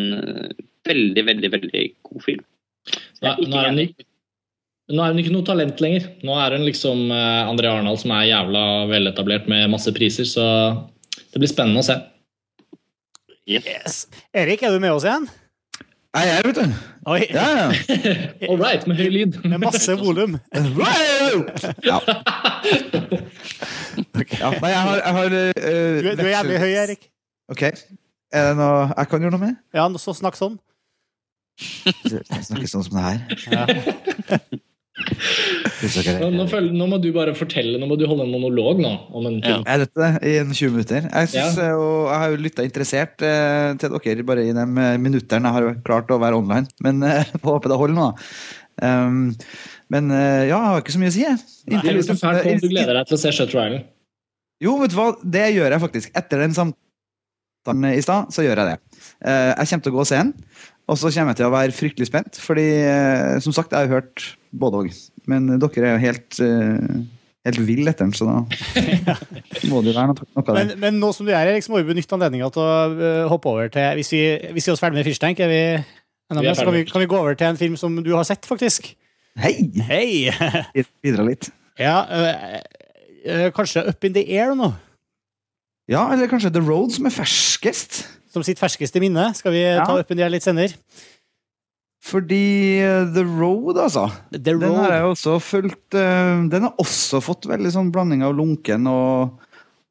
veldig, 0.88 1.26
veldig, 1.32 1.50
veldig 1.56 1.84
god 2.10 2.24
film. 2.26 2.46
Nå, 3.20 3.34
nå, 3.44 3.58
er 3.60 3.68
hun, 3.74 4.06
nå 4.90 5.02
er 5.04 5.12
hun 5.12 5.20
ikke 5.22 5.34
noe 5.34 5.48
talent 5.48 5.82
lenger. 5.84 6.08
Nå 6.26 6.38
er 6.40 6.56
hun 6.56 6.64
liksom 6.68 7.10
uh, 7.12 7.50
André 7.50 7.68
Arendal 7.70 8.00
som 8.00 8.14
er 8.16 8.30
jævla 8.30 8.64
veletablert 8.90 9.50
med 9.50 9.68
masse 9.74 9.92
priser, 9.96 10.28
så 10.28 10.46
det 11.30 11.42
blir 11.42 11.50
spennende 11.50 11.84
å 11.84 11.90
se. 11.90 11.98
Yes. 13.50 14.04
Erik, 14.36 14.62
er 14.62 14.74
du 14.74 14.82
med 14.82 14.94
oss 14.94 15.06
igjen? 15.08 15.26
Jeg 16.10 16.26
er 16.26 16.32
her, 16.40 16.46
vet 16.48 16.56
du. 16.58 16.78
Oi. 17.06 17.20
Ja, 17.30 17.46
ja. 17.54 17.66
All 18.50 18.58
right, 18.58 18.86
med 18.90 18.98
høy 18.98 19.10
lyd. 19.14 19.36
Med 19.46 19.62
masse 19.62 19.94
volum. 19.98 20.34
Ja. 21.86 21.98
ja. 24.40 24.50
Nei, 24.60 24.70
jeg 24.70 24.82
har, 24.86 25.00
jeg 25.00 25.14
har 25.18 25.36
uh, 25.36 25.52
du, 26.00 26.10
du, 26.10 26.24
er 26.24 26.32
jævlig 26.34 26.58
høy, 26.64 26.70
Erik. 26.84 27.06
Ok. 27.50 27.62
Er 28.30 28.50
det 28.50 28.56
noe 28.60 28.88
jeg 28.92 29.10
kan 29.10 29.24
gjøre 29.24 29.36
noe 29.36 29.44
med? 29.48 29.60
Ja, 29.74 29.86
så 29.98 30.14
snakk 30.16 30.38
sånn. 30.38 30.58
Jeg 32.06 32.44
snakker 32.46 32.68
sånn 32.70 32.86
som 32.86 32.98
det 32.98 33.06
her. 33.06 33.18
Ja. 33.50 33.64
Nå, 35.00 36.28
nå, 36.34 36.44
følger, 36.50 36.72
nå, 36.76 36.86
må 36.90 36.98
du 37.00 37.08
bare 37.14 37.32
fortelle, 37.36 37.78
nå 37.80 37.86
må 37.88 37.96
du 37.98 38.04
holde 38.08 38.26
en 38.26 38.32
monolog 38.34 38.82
nå. 38.82 38.90
om 39.16 39.28
en 39.30 39.38
ja. 39.40 39.58
Jeg 39.64 39.82
vet 39.84 39.94
det, 39.96 40.10
i 40.28 40.34
en 40.42 40.52
20 40.52 40.74
minutter? 40.74 41.06
Jeg, 41.08 41.30
synes, 41.32 41.56
ja. 41.56 41.70
og, 41.78 42.10
jeg 42.10 42.22
har 42.22 42.34
jo 42.34 42.40
lytta 42.44 42.66
interessert 42.66 43.24
eh, 43.26 43.70
til 43.80 43.96
dere 43.96 44.26
bare 44.28 44.44
i 44.44 44.54
de 44.56 44.66
eh, 44.66 44.96
minuttene 45.00 45.48
jeg 45.48 45.56
har 45.56 45.82
klart 45.86 46.12
å 46.12 46.20
være 46.20 46.40
online. 46.42 46.68
Men 46.84 47.00
eh, 47.06 47.32
håper 47.48 47.72
det 47.72 47.80
holder 47.80 47.96
nå. 47.96 48.08
Um, 48.80 49.22
men 49.90 50.12
eh, 50.14 50.46
ja, 50.46 50.54
jeg 50.54 50.70
har 50.70 50.84
ikke 50.84 50.94
så 50.94 51.00
mye 51.02 51.10
å 51.10 51.14
si. 51.14 51.24
Jeg. 51.26 51.40
Nei, 51.72 51.80
er 51.82 52.18
fælt 52.20 52.46
om 52.46 52.62
du 52.62 52.68
gleder 52.70 52.96
deg 53.00 53.10
til 53.10 53.16
å 53.16 53.20
se 53.20 53.32
Shutter 53.34 53.58
Island. 53.58 53.88
Jo, 54.60 54.76
vet 54.82 54.92
du 54.92 54.98
hva, 54.98 55.10
det 55.36 55.46
gjør 55.56 55.74
jeg 55.74 55.82
faktisk. 55.82 56.12
Etter 56.20 56.44
den 56.44 56.56
samtalen 56.56 57.86
i 57.90 58.02
stad, 58.04 58.28
så 58.34 58.44
gjør 58.44 58.60
jeg 58.62 58.74
det. 58.74 59.00
Eh, 59.24 59.52
jeg 59.54 59.70
kommer 59.72 59.86
til 59.86 59.92
å 59.92 59.96
gå 59.96 60.02
og 60.04 60.10
se 60.10 60.20
den. 60.20 60.34
Og 60.90 60.98
så 60.98 61.10
kommer 61.14 61.34
jeg 61.34 61.40
til 61.40 61.48
å 61.48 61.54
være 61.54 61.74
fryktelig 61.74 62.10
spent, 62.10 62.38
fordi 62.42 62.66
eh, 62.82 63.38
som 63.42 63.54
sagt, 63.54 63.74
jeg 63.74 63.88
har 63.88 64.00
hørt 64.00 64.28
både 64.62 64.84
òg. 64.84 65.00
Men 65.30 65.48
dere 65.62 65.86
er 65.86 65.94
jo 65.94 66.02
helt, 66.02 66.38
helt 67.46 67.60
vill 67.66 67.90
etter 67.90 68.06
den, 68.06 68.14
så 68.16 68.26
da 68.26 68.38
må 69.70 69.82
det 69.82 69.92
jo 69.92 69.96
være 69.96 70.10
noe, 70.10 70.30
noe 70.34 70.44
av 70.44 70.50
det. 70.50 70.56
Men, 70.60 70.72
men, 70.82 71.02
nå 71.02 71.12
som 71.16 71.26
du 71.26 71.32
er 71.32 71.44
her, 71.44 71.52
liksom, 71.56 71.74
må 71.74 71.82
vi 71.82 71.90
benytte 71.92 72.16
anledninga 72.18 72.50
til 72.54 72.62
å 72.64 72.72
uh, 72.94 73.28
hoppe 73.30 73.52
over 73.52 73.70
til 73.72 74.00
Hvis 74.00 74.10
vi, 74.14 74.24
hvis 74.56 74.66
vi 74.66 74.74
er 74.74 74.82
ferdig 74.82 75.00
med 75.00 75.06
Fishtank, 75.06 75.42
er 75.42 75.50
vi, 75.50 75.62
vi 76.34 76.50
er 76.50 76.58
så 76.58 76.66
kan 76.66 76.74
vi, 76.74 76.82
kan 76.90 77.04
vi, 77.04 77.10
gå 77.10 77.20
over 77.20 77.38
til 77.38 77.52
en 77.52 77.60
film 77.60 77.78
som 77.80 77.96
du 78.02 78.12
har 78.16 78.26
sett, 78.28 78.46
faktisk. 78.48 78.92
Hei! 79.38 79.70
Hei! 79.86 80.30
Bidra 81.04 81.24
litt. 81.26 81.50
Ja, 81.78 82.02
uh, 82.10 83.50
kanskje 83.54 83.84
Up 83.86 84.04
in 84.04 84.16
the 84.16 84.24
Air 84.34 84.56
nå? 84.58 84.72
Ja, 85.90 86.08
eller 86.12 86.30
kanskje 86.30 86.52
The 86.54 86.62
Road 86.62 86.92
som 86.94 87.06
er 87.06 87.14
ferskest 87.14 88.02
som 88.30 88.44
sitt 88.46 88.60
ferskeste 88.62 89.02
minne. 89.02 89.30
Skal 89.34 89.54
vi 89.54 89.62
ja. 89.64 89.84
ta 89.86 89.98
up 89.98 90.10
in 90.10 90.20
the 90.20 90.26
Air 90.26 90.34
litt 90.34 90.46
senere? 90.46 90.74
Fordi 92.06 92.80
uh, 92.82 93.10
The 93.14 93.24
Road, 93.26 93.78
altså. 93.78 94.08
The 94.32 94.54
Road. 94.54 94.64
Den 94.64 94.78
har 94.78 94.94
jeg 94.94 95.08
også 95.10 95.36
fulgt 95.44 95.96
Den 95.96 96.66
har 96.66 96.74
også 96.80 97.20
fått 97.24 97.48
veldig 97.50 97.74
sånn 97.74 97.90
blanding 97.94 98.24
av 98.26 98.34
lunken 98.38 98.86
og, 98.90 99.40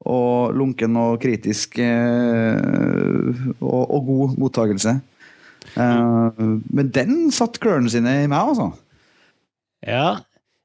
og 0.09 0.55
lunken 0.57 0.97
og 0.99 1.19
kritisk 1.23 1.79
eh, 1.83 2.55
og, 3.59 3.83
og 3.83 4.07
god 4.07 4.37
mottagelse. 4.41 4.95
Eh, 5.75 6.43
men 6.73 6.93
den 6.95 7.27
satte 7.35 7.61
klørne 7.61 7.91
sine 7.91 8.21
i 8.23 8.29
meg, 8.31 8.53
altså. 8.53 8.71
Ja, 9.85 10.19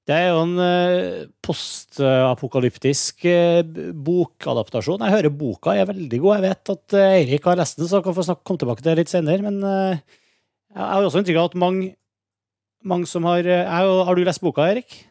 det 0.04 0.16
er 0.18 0.34
jo 0.34 0.40
en 0.42 0.58
uh, 0.60 1.24
postapokalyptisk 1.44 3.24
uh, 3.24 3.62
bokadaptasjon. 4.04 5.00
Jeg 5.06 5.16
hører 5.16 5.32
boka 5.32 5.72
er 5.78 5.88
veldig 5.88 6.20
god. 6.20 6.34
Jeg 6.36 6.44
vet 6.44 6.72
at 6.74 6.96
uh, 6.98 7.04
Eirik 7.06 7.48
har 7.48 7.56
lest 7.60 7.80
den, 7.80 7.88
så 7.88 8.02
kan 8.04 8.16
få 8.16 8.26
snakke, 8.26 8.44
komme 8.44 8.60
tilbake 8.60 8.84
til 8.84 8.90
det 8.90 8.98
litt 9.00 9.14
senere. 9.14 9.40
Men 9.46 9.62
jeg 9.64 10.82
har 10.82 11.06
også 11.06 11.22
inntrykk 11.22 11.40
av 11.40 11.48
at 11.52 11.58
mange, 11.62 11.94
mange 12.84 13.08
som 13.08 13.24
har 13.30 13.48
Har 13.48 14.14
du 14.14 14.24
lest 14.26 14.44
boka, 14.44 14.68
Eirik? 14.68 15.04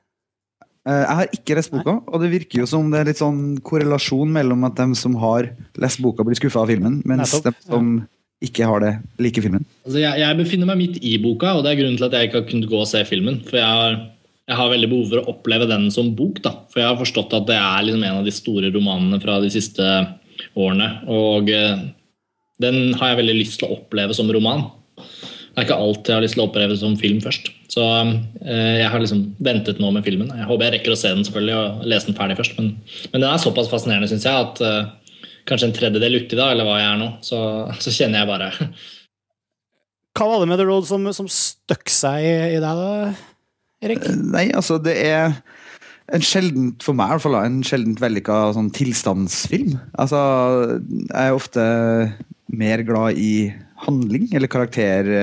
Jeg 0.83 1.15
har 1.15 1.29
ikke 1.31 1.55
lest 1.55 1.71
boka, 1.71 1.95
og 2.11 2.19
det 2.19 2.29
virker 2.33 2.59
jo 2.59 2.65
som 2.67 2.89
det 2.91 2.99
er 2.99 3.07
litt 3.07 3.21
sånn 3.21 3.61
korrelasjon 3.63 4.33
mellom 4.35 4.65
at 4.67 4.75
de 4.77 4.99
som 4.99 5.15
har 5.21 5.47
lest 5.79 6.03
boka, 6.03 6.25
blir 6.27 6.35
skuffa 6.35 6.65
av 6.65 6.73
filmen, 6.73 6.99
mens 7.07 7.31
Nettopp, 7.31 7.55
de 7.55 7.71
som 7.71 7.93
ja. 8.01 8.09
Ikke 8.43 8.67
har 8.67 8.83
det, 8.83 8.93
like 9.23 9.43
filmen. 9.43 9.63
Altså, 9.85 9.99
jeg, 10.01 10.19
jeg, 10.21 10.39
befinner 10.39 10.69
meg 10.69 10.81
midt 10.81 10.99
i 11.05 11.15
boka, 11.21 11.55
og 11.55 11.63
det 11.63 11.73
er 11.73 11.79
grunnen 11.79 11.99
til 11.99 12.07
at 12.07 12.17
jeg 12.17 12.29
ikke 12.29 12.41
har 12.41 12.49
kunnet 12.49 12.69
gå 12.71 12.81
og 12.81 12.89
se 12.89 13.03
filmen. 13.07 13.39
For 13.47 13.59
jeg 13.59 13.79
har, 13.79 13.97
jeg 14.51 14.59
har 14.59 14.71
veldig 14.73 14.89
behov 14.91 15.09
for 15.11 15.21
å 15.21 15.35
oppleve 15.35 15.69
den 15.71 15.89
som 15.95 16.11
bok. 16.17 16.41
da. 16.45 16.55
For 16.73 16.83
jeg 16.83 16.91
har 16.91 16.99
forstått 16.99 17.35
at 17.39 17.49
det 17.49 17.57
er 17.59 17.87
liksom 17.87 18.05
en 18.05 18.21
av 18.21 18.27
de 18.27 18.35
store 18.35 18.71
romanene 18.75 19.19
fra 19.23 19.39
de 19.43 19.51
siste 19.53 19.89
årene. 20.59 20.89
Og 21.11 21.51
eh, 21.53 21.83
den 22.63 22.79
har 22.99 23.13
jeg 23.13 23.21
veldig 23.23 23.37
lyst 23.39 23.61
til 23.61 23.69
å 23.69 23.77
oppleve 23.79 24.15
som 24.17 24.31
roman. 24.33 24.67
Det 25.53 25.61
er 25.61 25.67
ikke 25.67 25.81
alt 25.85 26.09
jeg 26.09 26.17
har 26.17 26.23
lyst 26.23 26.33
til 26.33 26.41
å 26.41 26.47
oppleve 26.47 26.75
som 26.81 26.95
film 26.97 27.19
først. 27.21 27.51
Så 27.69 27.83
eh, 27.85 28.79
jeg 28.81 28.89
har 28.89 29.01
liksom 29.01 29.23
ventet 29.45 29.79
nå 29.81 29.91
med 29.93 30.05
filmen. 30.05 30.31
Jeg 30.33 30.49
håper 30.49 30.67
jeg 30.67 30.75
rekker 30.79 30.95
å 30.95 30.99
se 30.99 31.13
den 31.13 31.25
selvfølgelig 31.27 31.57
og 31.59 31.87
lese 31.91 32.09
den 32.09 32.17
ferdig 32.17 32.37
først. 32.39 32.57
Men, 32.57 32.73
men 33.13 33.21
den 33.21 33.29
er 33.29 33.41
såpass 33.41 33.69
fascinerende, 33.71 34.09
syns 34.09 34.25
jeg, 34.27 34.47
at 34.47 34.63
eh, 34.65 34.91
kanskje 35.49 35.69
en 35.69 35.75
tredjedel 35.75 36.19
uti 36.21 36.39
da, 36.39 36.51
eller 36.53 36.67
hva 36.67 36.79
jeg 36.79 36.89
er 36.91 36.99
nå, 37.01 37.09
så, 37.25 37.39
så, 37.79 37.93
kjenner 37.93 38.23
jeg 38.23 38.29
bare 38.29 38.51
Hva 40.13 40.29
var 40.29 40.43
det 40.43 40.49
med 40.51 40.61
The 40.61 40.67
Road 40.69 40.87
som, 40.87 41.07
som 41.15 41.29
støkk 41.31 41.91
seg 41.91 42.25
i, 42.27 42.33
i 42.57 42.61
deg, 42.61 42.81
da, 42.83 43.35
Erik? 43.83 44.07
Eh, 44.07 44.23
nei, 44.35 44.47
altså, 44.55 44.79
det 44.81 44.95
er 45.01 45.33
en 46.13 46.23
sjeldent, 46.25 46.83
for 46.83 46.97
meg 46.97 47.09
i 47.09 47.15
hvert 47.15 47.25
fall, 47.25 47.37
en 47.39 47.61
sjeldent 47.65 48.01
vellykka 48.03 48.39
sånn 48.55 48.71
tilstandsfilm. 48.75 49.77
Altså, 50.01 50.19
jeg 50.83 51.23
er 51.23 51.37
ofte 51.37 51.63
mer 52.53 52.83
glad 52.87 53.19
i 53.19 53.51
handling, 53.87 54.29
eller 54.33 54.51
karakter... 54.51 55.13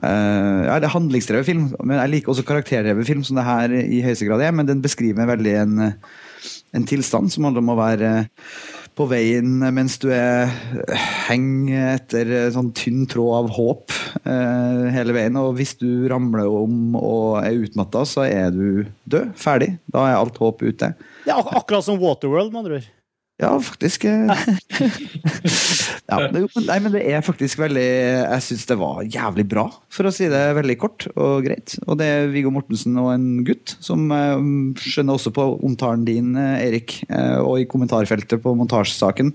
Uh, 0.00 0.64
ja, 0.64 0.78
det 0.80 0.86
er 0.88 0.94
handlingsdrevet 0.94 1.44
film, 1.44 1.66
men 1.84 1.98
jeg 1.98 2.10
liker 2.14 2.32
også 2.32 2.46
karakterdrevet 2.48 3.04
film, 3.06 3.20
som 3.28 3.36
det 3.36 3.44
her 3.44 3.74
i 3.76 3.98
høyeste 4.00 4.24
grad 4.24 4.40
er. 4.40 4.54
Men 4.56 4.66
den 4.66 4.80
beskriver 4.82 5.28
veldig 5.28 5.52
en, 5.60 5.82
en 6.72 6.86
tilstand 6.88 7.28
som 7.30 7.44
handler 7.44 7.60
om 7.60 7.74
å 7.74 7.76
være 7.76 8.12
på 8.98 9.06
veien 9.08 9.60
mens 9.72 9.96
du 10.02 10.08
er 10.12 10.50
henger 11.28 11.94
etter 11.96 12.32
sånn 12.54 12.72
tynn 12.76 13.06
tråd 13.10 13.32
av 13.38 13.52
håp 13.56 13.94
eh, 14.22 14.88
hele 14.94 15.16
veien. 15.16 15.38
Og 15.40 15.56
hvis 15.58 15.74
du 15.80 16.08
ramler 16.12 16.48
om 16.48 16.96
og 16.98 17.38
er 17.40 17.62
utmatta, 17.64 18.04
så 18.08 18.26
er 18.28 18.52
du 18.54 18.84
død. 19.08 19.32
Ferdig. 19.40 19.72
Da 19.92 20.06
er 20.10 20.18
alt 20.20 20.40
håp 20.42 20.64
ute. 20.64 20.92
Det 21.24 21.32
er 21.32 21.38
ak 21.40 21.54
akkurat 21.62 21.86
som 21.86 22.00
Waterworld, 22.02 22.52
med 22.52 22.64
andre 22.64 22.82
ord. 22.82 22.90
Ja, 23.42 23.50
faktisk. 23.58 24.04
Eh. 24.06 24.30
ja, 26.10 26.18
det, 26.30 26.44
nei, 26.62 26.76
men 26.78 26.92
det 26.94 27.02
er 27.10 27.24
faktisk 27.26 27.58
veldig 27.58 27.86
Jeg 27.86 28.44
syns 28.46 28.68
det 28.70 28.76
var 28.78 29.00
jævlig 29.02 29.44
bra, 29.50 29.64
for 29.90 30.06
å 30.06 30.12
si 30.14 30.28
det 30.30 30.42
veldig 30.60 30.76
kort 30.78 31.08
og 31.16 31.42
greit. 31.48 31.74
Og 31.88 31.98
det 31.98 32.06
er 32.06 32.30
Viggo 32.30 32.52
Mortensen 32.54 32.94
og 33.02 33.10
en 33.16 33.26
gutt, 33.46 33.74
som 33.82 34.04
uh, 34.14 34.38
skjønner 34.78 35.18
også 35.18 35.32
på 35.34 35.46
omtalen 35.66 36.04
din, 36.06 36.36
eh, 36.38 36.68
Erik, 36.68 37.00
og 37.42 37.58
i 37.58 37.66
kommentarfeltet 37.68 38.42
på 38.44 38.54
montasjesaken, 38.58 39.32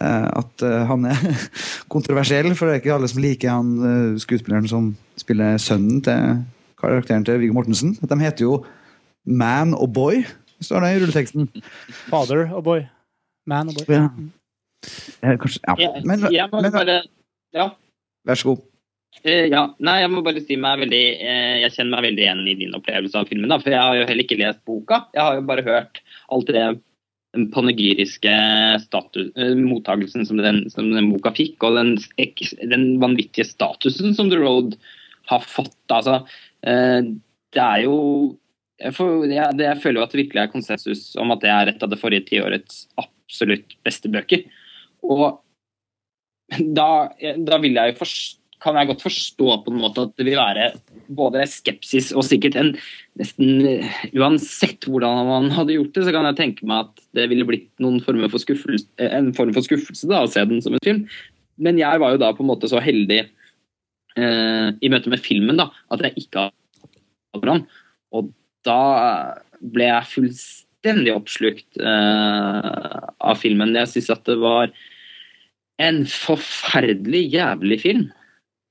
at 0.00 0.62
han 0.88 1.04
er 1.10 1.20
kontroversiell. 1.92 2.52
For 2.56 2.68
det 2.68 2.76
er 2.76 2.80
ikke 2.80 2.94
alle 2.94 3.10
som 3.10 3.20
liker 3.22 3.52
han 3.52 4.20
skuespilleren 4.22 4.68
som 4.70 4.92
spiller 5.20 5.58
sønnen 5.60 5.98
til 6.06 6.38
karakteren 6.80 7.26
til 7.26 7.42
Viggo 7.42 7.58
Mortensen. 7.58 7.96
De 8.00 8.20
heter 8.22 8.46
jo 8.46 8.62
Man 9.26 9.74
og 9.76 9.92
Boy, 9.92 10.22
står 10.64 10.86
det 10.86 10.94
i 10.94 11.02
rulleteksten. 11.02 11.50
Father 12.08 12.48
og 12.54 12.64
Boy. 12.70 12.86
Man 13.50 13.72
og 13.72 13.78
boy. 13.80 13.94
Ja. 13.94 15.36
Kanskje, 15.36 15.60
ja. 15.60 15.92
Men, 16.06 16.26
jeg, 16.32 16.48
må 16.52 16.62
men, 16.64 16.72
bare 16.72 17.00
Ja. 17.56 17.70
Vær 18.26 18.38
så 18.40 18.52
god. 18.52 18.66
Uh, 19.24 19.46
ja, 19.50 19.64
nei, 19.82 19.96
Jeg 20.04 20.10
må 20.12 20.22
bare 20.24 20.40
si 20.44 20.56
meg 20.60 20.84
veldig 20.84 21.02
uh, 21.18 21.56
Jeg 21.64 21.72
kjenner 21.74 21.96
meg 21.96 22.06
veldig 22.06 22.22
igjen 22.22 22.44
i 22.46 22.54
din 22.62 22.76
opplevelse 22.78 23.18
av 23.18 23.26
filmen. 23.28 23.50
Da, 23.50 23.58
for 23.60 23.74
jeg 23.74 23.82
har 23.82 23.98
jo 23.98 24.06
heller 24.08 24.26
ikke 24.26 24.38
lest 24.40 24.62
boka. 24.68 25.02
Jeg 25.16 25.26
har 25.26 25.40
jo 25.40 25.48
bare 25.50 25.66
hørt 25.66 26.00
alt 26.30 26.54
det 26.54 26.68
den 27.30 27.44
panegyriske 27.54 28.30
status, 28.82 29.28
uh, 29.38 29.52
mottagelsen 29.54 30.24
som 30.26 30.40
den, 30.42 30.64
som 30.72 30.88
den, 30.90 31.12
boka 31.12 31.30
fikk, 31.36 31.60
og 31.66 31.76
den, 31.78 31.92
den, 32.72 32.86
vanvittige 33.02 33.46
statusen 33.46 34.16
som 34.16 34.32
The 34.32 34.40
Road 34.40 34.74
har 35.30 35.44
fått. 35.46 35.78
Altså, 35.94 36.24
det 36.60 37.62
er 37.62 37.84
jo 37.84 37.94
jeg, 38.80 38.96
får, 38.96 39.12
jeg, 39.30 39.54
jeg, 39.62 39.78
føler 39.78 40.00
jo 40.00 40.06
at 40.08 40.14
det 40.14 40.20
virkelig 40.24 40.42
er 40.42 40.50
konsensus 40.50 41.04
om 41.22 41.30
at 41.30 41.44
det 41.44 41.52
er 41.54 41.70
et 41.70 41.86
av 41.86 41.92
det 41.92 42.00
forrige 42.00 42.26
tiårets 42.32 42.82
absolutt 43.30 43.78
beste 43.86 44.10
bøker. 44.12 44.44
Og 45.06 45.40
da, 46.74 46.90
da 47.38 47.62
jeg 47.62 47.98
forstå 47.98 48.40
kan 48.60 48.76
jeg 48.76 48.90
godt 48.90 49.04
forstå 49.06 49.46
på 49.64 49.72
en 49.72 49.80
måte 49.80 50.04
at 50.04 50.12
det 50.20 50.26
vil 50.28 50.38
være 50.38 50.66
både 51.16 51.46
skepsis 51.48 52.10
og 52.12 52.26
sikkert 52.28 52.58
en 52.60 52.74
nesten 53.20 53.64
Uansett 54.12 54.84
hvordan 54.84 55.28
man 55.28 55.48
hadde 55.54 55.78
gjort 55.78 55.94
det, 55.96 56.06
så 56.06 56.14
kan 56.14 56.28
jeg 56.28 56.38
tenke 56.38 56.68
meg 56.68 56.86
at 56.86 57.04
det 57.16 57.28
ville 57.32 57.46
blitt 57.48 57.70
noen 57.82 58.00
form 58.04 58.22
for 58.28 58.76
en 59.06 59.32
form 59.36 59.54
for 59.56 59.66
skuffelse 59.66 60.10
da, 60.10 60.22
å 60.24 60.30
se 60.30 60.44
den 60.48 60.62
som 60.64 60.76
en 60.76 60.84
film. 60.84 61.04
Men 61.60 61.80
jeg 61.80 62.00
var 62.02 62.14
jo 62.14 62.20
da 62.20 62.32
på 62.36 62.44
en 62.44 62.50
måte 62.50 62.68
så 62.70 62.82
heldig 62.84 63.22
eh, 63.24 64.68
i 64.76 64.92
møte 64.92 65.12
med 65.12 65.24
filmen 65.24 65.60
da, 65.60 65.70
at 65.92 66.04
jeg 66.04 66.26
ikke 66.26 66.48
hadde 66.50 67.48
den. 67.48 67.64
Og 68.16 68.32
da 68.66 68.80
ble 69.60 69.88
jeg 69.88 70.12
fullstendig 70.14 70.69
fullstendig 70.80 71.14
oppslukt 71.14 71.80
uh, 71.80 73.12
av 73.20 73.36
filmen. 73.36 73.74
Jeg 73.76 73.88
syns 73.88 74.10
at 74.10 74.24
det 74.24 74.38
var 74.40 74.70
en 75.80 76.04
forferdelig 76.06 77.32
jævlig 77.34 77.80
film, 77.80 78.10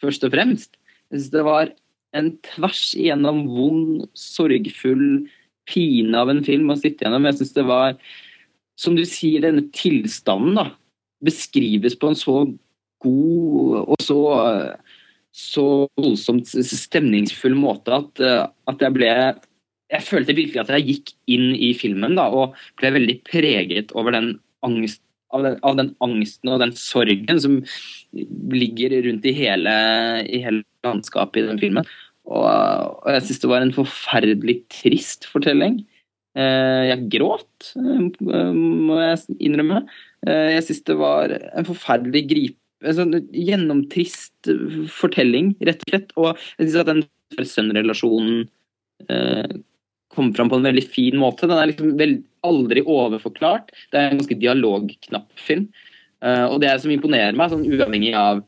først 0.02 0.24
og 0.24 0.34
fremst. 0.34 0.78
Jeg 1.10 1.20
synes 1.20 1.32
det 1.32 1.46
var 1.46 1.72
en 2.14 2.38
tvers 2.42 2.96
igjennom 2.96 3.48
vond, 3.48 4.08
sorgfull 4.16 5.28
pine 5.70 6.18
av 6.18 6.30
en 6.30 6.44
film 6.44 6.70
å 6.70 6.78
sitte 6.78 7.06
gjennom. 7.06 7.26
Jeg 7.26 7.40
syns 7.40 7.54
det 7.54 7.66
var, 7.66 7.98
som 8.78 8.96
du 8.96 9.06
sier, 9.06 9.42
denne 9.42 9.68
tilstanden 9.74 10.58
da, 10.58 10.70
beskrives 11.26 11.98
på 12.00 12.10
en 12.10 12.18
så 12.18 12.40
god 13.04 13.76
og 13.86 14.00
så 14.02 14.22
så 15.40 15.86
voldsomt 15.94 16.50
stemningsfull 16.50 17.54
måte 17.54 17.94
at, 17.94 18.22
at 18.68 18.82
jeg 18.82 18.96
ble 18.96 19.12
jeg 19.90 20.06
følte 20.06 20.36
virkelig 20.38 20.62
at 20.62 20.72
jeg 20.76 20.88
gikk 20.88 21.14
inn 21.34 21.54
i 21.58 21.72
filmen 21.78 22.18
da, 22.20 22.28
og 22.30 22.58
ble 22.80 22.94
veldig 22.98 23.20
preget 23.28 23.94
over 23.98 24.14
den 24.16 24.36
angst, 24.66 25.02
av, 25.34 25.46
den, 25.46 25.58
av 25.66 25.78
den 25.78 25.94
angsten 26.06 26.52
og 26.54 26.62
den 26.62 26.74
sorgen 26.78 27.42
som 27.42 27.60
ligger 28.54 28.96
rundt 29.06 29.26
i 29.30 29.34
hele, 29.38 29.74
i 30.26 30.42
hele 30.46 30.64
landskapet 30.86 31.44
i 31.44 31.48
den 31.50 31.62
filmen. 31.62 31.90
Og, 32.30 32.46
og 32.46 33.10
jeg 33.16 33.26
syns 33.26 33.42
det 33.42 33.50
var 33.50 33.66
en 33.66 33.74
forferdelig 33.74 34.60
trist 34.74 35.26
fortelling. 35.30 35.82
Eh, 36.38 36.84
jeg 36.92 37.08
gråt, 37.16 37.72
eh, 37.80 38.54
må 38.54 39.00
jeg 39.02 39.38
innrømme. 39.50 39.84
Eh, 40.28 40.56
jeg 40.56 40.68
syns 40.68 40.84
det 40.90 40.98
var 41.00 41.34
en 41.34 41.68
forferdelig 41.68 42.24
grip, 42.30 42.60
sånn 42.86 43.18
gjennomtrist 43.34 44.52
fortelling, 44.94 45.56
rett 45.66 45.82
og 45.88 45.94
slett. 45.94 46.14
Og 46.22 46.30
jeg 46.60 46.70
syns 46.70 46.80
at 46.84 46.92
den 46.94 47.04
sønn-relasjonen 47.50 48.46
kommer 50.14 50.36
fram 50.38 50.52
på 50.52 50.60
en 50.60 50.68
veldig 50.68 50.86
fin 50.92 51.18
måte. 51.22 51.48
Den 51.50 51.60
er 51.60 51.72
liksom 51.72 51.96
veld, 52.00 52.24
aldri 52.46 52.84
overforklart. 52.86 53.74
Det 53.92 54.00
er 54.00 54.10
en 54.10 54.22
ganske 54.22 54.40
dialogknapp 54.42 55.30
film. 55.40 55.68
Uh, 56.20 56.50
og 56.50 56.60
det 56.64 56.74
som 56.84 56.92
imponerer 56.92 57.38
meg, 57.38 57.52
sånn 57.52 57.68
uavhengig 57.68 58.16
av 58.18 58.44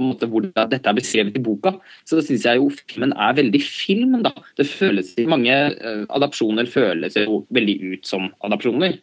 måte 0.00 0.24
hvordan 0.24 0.70
dette 0.72 0.88
er 0.88 0.96
beskrevet 0.96 1.36
i 1.36 1.42
boka, 1.44 1.74
så 2.08 2.22
syns 2.24 2.46
jeg 2.48 2.56
jo 2.58 2.70
filmen 2.72 3.12
er 3.12 3.36
veldig 3.36 3.60
film. 3.62 4.18
da. 4.24 4.32
Det 4.58 4.66
føles, 4.70 5.12
Mange 5.28 5.56
uh, 5.76 6.04
adopsjoner 6.16 6.70
føles 6.70 7.18
jo 7.20 7.42
veldig 7.52 7.76
ut 7.92 8.08
som 8.08 8.30
adopsjoner. 8.46 8.98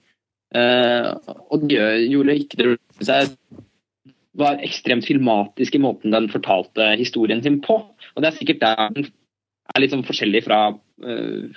Uh, 0.56 1.14
og 1.54 1.68
det 1.70 2.10
gjorde 2.10 2.40
ikke 2.42 2.58
det 2.58 2.70
seg 3.06 3.36
var 4.40 4.62
ekstremt 4.64 5.06
filmatisk 5.08 5.76
i 5.76 5.82
måten 5.84 6.14
den 6.14 6.30
fortalte 6.32 6.94
historien 7.00 7.42
sin 7.44 7.60
på. 7.62 7.82
Og 8.16 8.24
det 8.24 8.32
er 8.32 8.38
sikkert 8.38 8.64
der 8.64 8.94
den 8.96 9.10
er 9.76 9.84
litt 9.84 9.94
sånn 9.94 10.06
forskjellig 10.08 10.46
fra 10.48 10.60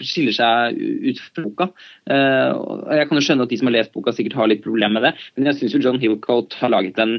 Skiller 0.03 0.35
seg 0.37 0.79
ut 0.79 1.21
fra 1.21 1.45
boka. 1.45 1.69
Uh, 2.11 2.51
og 2.57 2.93
Jeg 2.99 3.09
kan 3.09 3.19
jo 3.19 3.25
skjønne 3.27 3.47
at 3.47 3.53
de 3.53 3.59
som 3.61 3.71
har 3.71 3.77
lest 3.79 3.95
boka, 3.95 4.15
sikkert 4.15 4.39
har 4.39 4.51
litt 4.53 4.65
problemer 4.65 4.99
med 4.99 5.07
det, 5.09 5.13
men 5.37 5.51
jeg 5.51 5.61
syns 5.61 5.79
John 5.87 6.01
Hillcoat 6.03 6.57
har 6.61 6.75
laget 6.75 7.01
en, 7.03 7.17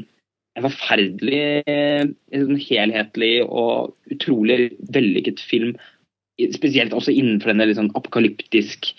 en 0.58 0.66
forferdelig 0.68 1.42
en 1.66 2.54
helhetlig 2.60 3.34
og 3.44 3.94
utrolig 4.14 4.72
vellykket 4.94 5.42
film. 5.42 5.74
Spesielt 6.54 6.94
også 6.96 7.14
innenfor 7.14 7.52
denne 7.52 7.68
litt 7.68 7.78
sånn 7.78 7.92
apokalyptisk 7.94 8.90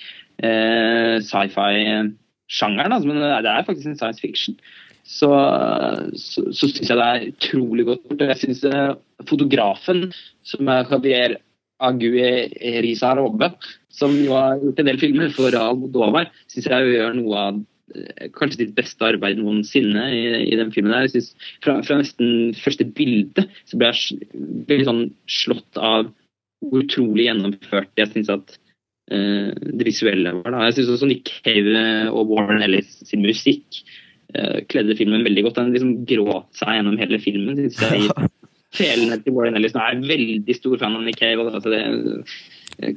eh, 0.43 1.17
sci-fi 1.23 2.13
sjangeren, 2.45 2.93
altså, 2.93 3.09
men 3.09 3.23
det 3.23 3.51
er 3.51 3.65
faktisk 3.67 3.89
en 3.89 3.97
science 3.99 4.21
fiction. 4.21 4.57
Så, 5.05 5.29
så, 6.17 6.43
så 6.49 6.67
syns 6.69 6.89
jeg 6.89 6.97
det 6.97 7.05
er 7.05 7.25
utrolig 7.29 7.85
godt 7.85 8.07
gjort. 8.09 8.23
Jeg 8.31 8.41
syns 8.41 8.63
fotografen, 9.29 10.07
som 10.45 10.71
er 10.71 10.87
Javier 10.89 11.35
Ague 11.83 12.49
Robbe, 13.17 13.51
som 13.91 14.11
jo 14.15 14.35
har 14.35 14.59
gjort 14.61 14.81
en 14.81 14.89
del 14.89 14.99
filmer 14.99 15.31
for 15.35 15.55
Almodovar, 15.55 16.29
syns 16.51 16.67
jeg 16.71 16.91
gjør 16.95 17.15
noe 17.17 17.39
av 17.39 17.61
eh, 17.95 18.27
kanskje 18.35 18.63
ditt 18.63 18.75
beste 18.77 19.07
arbeid 19.07 19.39
noensinne 19.39 20.05
i, 20.11 20.21
i 20.51 20.59
den 20.59 20.71
filmen. 20.75 20.93
der. 20.93 21.07
Jeg 21.07 21.15
synes, 21.15 21.31
fra, 21.63 21.79
fra 21.85 21.99
nesten 22.01 22.53
første 22.59 22.87
bilde 22.97 23.47
så 23.65 23.79
ble 23.79 23.91
jeg 23.91 24.29
veldig 24.69 24.87
sånn 24.91 25.03
slått 25.27 25.81
av 25.81 26.11
hvor 26.65 26.85
utrolig 26.85 27.27
gjennomført 27.27 27.99
jeg 27.99 28.11
syns 28.13 28.31
at 28.33 28.55
uh, 29.11 29.51
det 29.53 29.85
visuelle 29.85 30.33
var. 30.39 30.49
da. 30.55 30.63
Jeg 30.69 30.79
syns 30.79 30.95
også 30.95 31.11
Nick 31.11 31.29
Cave 31.45 31.83
og 32.09 32.31
Warren 32.31 32.63
Ellis 32.65 32.95
sin 33.05 33.21
musikk 33.25 33.83
uh, 34.33 34.63
kledde 34.71 34.97
filmen 34.97 35.25
veldig 35.27 35.45
godt. 35.45 35.59
Den 35.59 35.75
liksom 35.75 35.93
gråt 36.09 36.49
seg 36.57 36.79
gjennom 36.79 36.97
hele 37.03 37.21
filmen. 37.21 37.59
synes 37.59 37.83
jeg. 37.83 38.31
Felene 38.75 39.17
til 39.23 39.35
Warren 39.35 39.57
Ellis 39.57 39.75
Nå 39.75 39.81
er 39.83 39.95
jeg 39.95 40.07
veldig 40.09 40.55
stor 40.57 40.79
fan 40.81 40.97
av 40.97 41.05
Nick 41.05 41.19
Cave. 41.21 41.47
Altså 41.49 41.73
det 41.73 42.95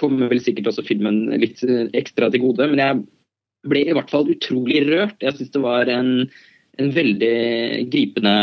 kommer 0.00 0.30
vel 0.32 0.42
sikkert 0.42 0.72
også 0.72 0.86
filmen 0.86 1.26
litt 1.38 1.62
ekstra 1.94 2.30
til 2.32 2.42
gode, 2.42 2.66
men 2.72 2.82
jeg 2.82 3.04
ble 3.70 3.84
i 3.86 3.94
hvert 3.96 4.10
fall 4.12 4.28
utrolig 4.30 4.82
rørt. 4.88 5.16
Jeg 5.22 5.38
syns 5.38 5.54
det 5.54 5.62
var 5.62 5.90
en, 5.92 6.26
en 6.82 6.90
veldig 6.94 7.36
gripende 7.92 8.34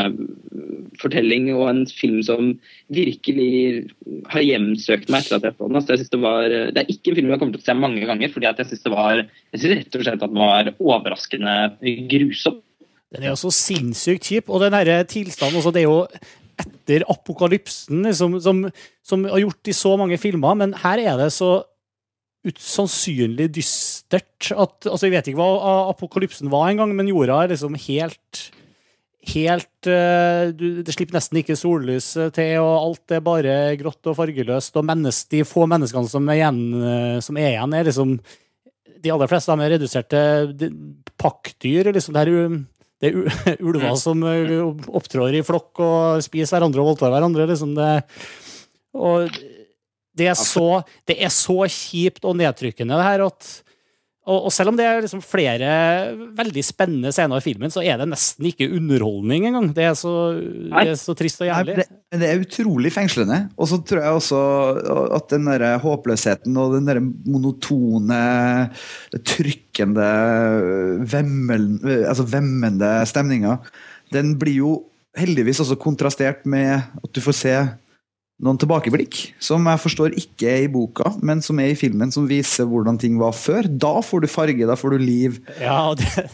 fortelling 1.01 1.49
og 1.53 1.67
en 1.69 1.83
film 1.87 2.19
som 2.25 2.51
virkelig 2.93 3.85
har 4.31 4.43
hjemsøkt 4.45 5.11
meg 5.11 5.23
etter 5.23 5.37
at 5.37 5.47
jeg 5.47 5.57
så 5.57 5.67
den. 5.67 5.79
Altså, 5.79 5.95
jeg 5.95 6.09
det, 6.11 6.21
var, 6.23 6.49
det 6.49 6.83
er 6.83 6.91
ikke 6.91 7.13
en 7.13 7.19
film 7.19 7.31
jeg 7.31 7.41
kommer 7.43 7.55
til 7.55 7.63
å 7.63 7.69
se 7.69 7.77
mange 7.77 8.09
ganger, 8.09 8.33
fordi 8.33 8.49
jeg 8.49 8.69
syns 8.71 8.91
var 8.93 9.21
jeg 9.21 9.61
synes 9.61 9.77
rett 9.77 9.97
og 9.97 10.05
slett 10.05 10.27
at 10.27 10.35
den 10.35 10.43
var 10.43 10.73
overraskende 10.79 11.55
grusom. 12.11 12.61
Den 13.11 13.25
er 13.25 13.33
jo 13.33 13.39
så 13.41 13.51
sinnssykt 13.51 14.29
kjip, 14.29 14.51
og 14.51 14.63
den 14.63 14.75
her 14.77 15.01
tilstanden 15.03 15.59
også, 15.59 15.73
det 15.75 15.83
er 15.83 15.89
jo 15.89 16.05
etter 16.61 17.05
apokalypsen 17.11 18.05
liksom, 18.07 18.39
som, 18.43 18.63
som 19.05 19.27
har 19.27 19.43
gjort 19.43 19.71
i 19.71 19.75
så 19.75 19.95
mange 19.99 20.19
filmer, 20.21 20.57
men 20.57 20.75
her 20.83 21.01
er 21.03 21.19
det 21.19 21.31
så 21.35 21.59
usannsynlig 22.47 23.51
dystert 23.53 24.49
at 24.55 24.87
Altså, 24.89 25.05
jeg 25.05 25.13
vet 25.13 25.29
ikke 25.29 25.41
hva 25.41 25.91
apokalypsen 25.91 26.49
var 26.49 26.71
engang, 26.71 26.95
men 26.97 27.11
jorda 27.11 27.43
er 27.43 27.53
liksom 27.53 27.77
helt 27.87 28.47
Helt 29.29 29.85
uh, 29.85 30.49
du, 30.49 30.81
Det 30.81 30.95
slipper 30.95 31.19
nesten 31.19 31.37
ikke 31.43 31.57
sollys 31.59 32.07
til, 32.33 32.55
og 32.57 32.71
alt 32.73 33.13
er 33.13 33.21
bare 33.21 33.55
grått 33.77 34.09
og 34.09 34.15
fargeløst. 34.17 34.73
Og 34.81 34.87
mennes, 34.87 35.19
de 35.29 35.43
få 35.45 35.67
menneskene 35.69 36.09
som 36.09 36.25
er 36.25 36.39
igjen, 36.39 36.61
uh, 36.81 37.19
som 37.21 37.37
er, 37.37 37.51
igjen 37.53 37.75
er 37.77 37.85
liksom 37.85 38.15
De 39.01 39.13
aller 39.13 39.29
fleste 39.29 39.53
dem 39.53 39.61
er 39.61 39.75
reduserte 39.75 40.23
pakkdyr. 41.21 41.91
liksom 41.93 42.17
det 42.17 42.23
her 42.23 42.57
det 43.01 43.11
er 43.11 43.57
ulver 43.67 43.95
som 43.99 44.21
eh, 44.29 44.53
opptrår 44.93 45.39
i 45.39 45.43
flokk 45.45 45.81
og 45.81 46.21
spiser 46.25 46.57
hverandre 46.57 46.83
og 46.83 46.91
voldtar 46.91 47.13
hverandre. 47.13 47.49
Liksom 47.49 47.73
det, 47.77 47.89
og 48.93 49.31
det 50.17 50.27
er, 50.29 50.37
så, 50.37 50.83
det 51.09 51.17
er 51.23 51.33
så 51.33 51.57
kjipt 51.65 52.25
og 52.27 52.37
nedtrykkende, 52.39 52.97
det 52.99 53.07
her, 53.07 53.25
at 53.31 53.51
og, 54.21 54.45
og, 54.45 54.51
selv 54.53 54.69
om 54.69 54.75
det 54.77 54.85
er 54.85 54.99
liksom 55.01 55.23
flere 55.25 55.69
veldig 56.37 56.61
spennende 56.61 57.09
scener 57.13 57.41
i 57.41 57.45
filmen, 57.45 57.71
så 57.73 57.81
er 57.81 57.97
det 57.97 58.05
nesten 58.11 58.45
ikke 58.51 58.67
underholdning 58.77 59.47
engang. 59.49 59.71
Det 59.73 59.87
er 59.87 59.95
så, 59.97 60.13
det 60.37 60.91
er 60.91 60.99
så 60.99 61.15
trist 61.17 61.41
og 61.41 61.49
jævlig. 61.49 61.79
Det, 61.79 61.87
det, 62.13 62.29
er 62.29 62.43
utrolig 62.43 62.91
fengslende. 62.93 63.39
Og 63.57 63.71
så 63.71 63.79
tror 63.81 64.03
jeg 64.03 64.19
også 64.19 64.43
at 65.17 65.33
den 65.33 65.49
der 65.49 65.65
håpløsheten 65.81 66.61
og 66.61 66.77
den 66.77 66.91
der 66.91 67.01
monotone, 67.01 68.21
trykkende, 69.33 70.11
vemmel, 71.09 71.67
altså 72.05 72.27
vemmende 72.29 72.93
stemninga, 73.09 73.57
den 74.13 74.35
blir 74.37 74.59
jo 74.61 74.75
heldigvis 75.17 75.63
også 75.65 75.81
kontrastert 75.81 76.45
med 76.45 76.77
at 76.77 77.09
du 77.09 77.25
får 77.25 77.35
se 77.41 77.55
noen 78.41 78.59
tilbakeblikk, 78.61 79.19
som 79.43 79.67
jeg 79.69 79.81
forstår 79.83 80.15
ikke 80.19 80.49
er 80.49 80.63
i 80.65 80.71
boka, 80.71 81.13
men 81.21 81.43
som 81.45 81.59
er 81.61 81.73
i 81.73 81.77
filmen, 81.77 82.11
som 82.13 82.27
viser 82.29 82.67
hvordan 82.69 82.97
ting 83.01 83.19
var 83.21 83.35
før. 83.37 83.69
Da 83.69 83.99
får 84.05 84.23
du 84.23 84.31
farge, 84.31 84.67
da 84.67 84.77
får 84.79 84.95
du 84.95 85.03
liv. 85.05 85.37
Ja, 85.61 85.93
det, 85.97 86.25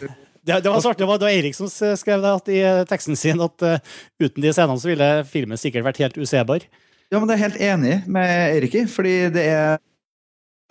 det, 0.48 0.60
det 0.64 0.72
var 0.72 0.80
svart, 0.84 1.00
det 1.00 1.08
var 1.08 1.20
da 1.20 1.30
Erik 1.32 1.56
som 1.56 1.68
skrev 1.68 2.24
det 2.24 2.56
i 2.56 2.62
eh, 2.64 2.84
teksten 2.88 3.18
sin, 3.18 3.42
at 3.44 3.66
uh, 3.66 3.98
uten 4.22 4.44
de 4.44 4.54
scenene 4.54 4.80
så 4.80 4.90
ville 4.90 5.10
filmen 5.28 5.60
sikkert 5.60 5.86
vært 5.90 6.00
helt 6.04 6.16
usebar. 6.20 6.64
Ja, 7.12 7.20
men 7.20 7.28
det 7.28 7.36
er 7.36 7.44
helt 7.46 7.60
enig 7.64 8.00
med 8.08 8.56
Erik 8.56 8.74
i, 8.76 8.86
fordi 8.88 9.14
det 9.32 9.44
er 9.48 9.78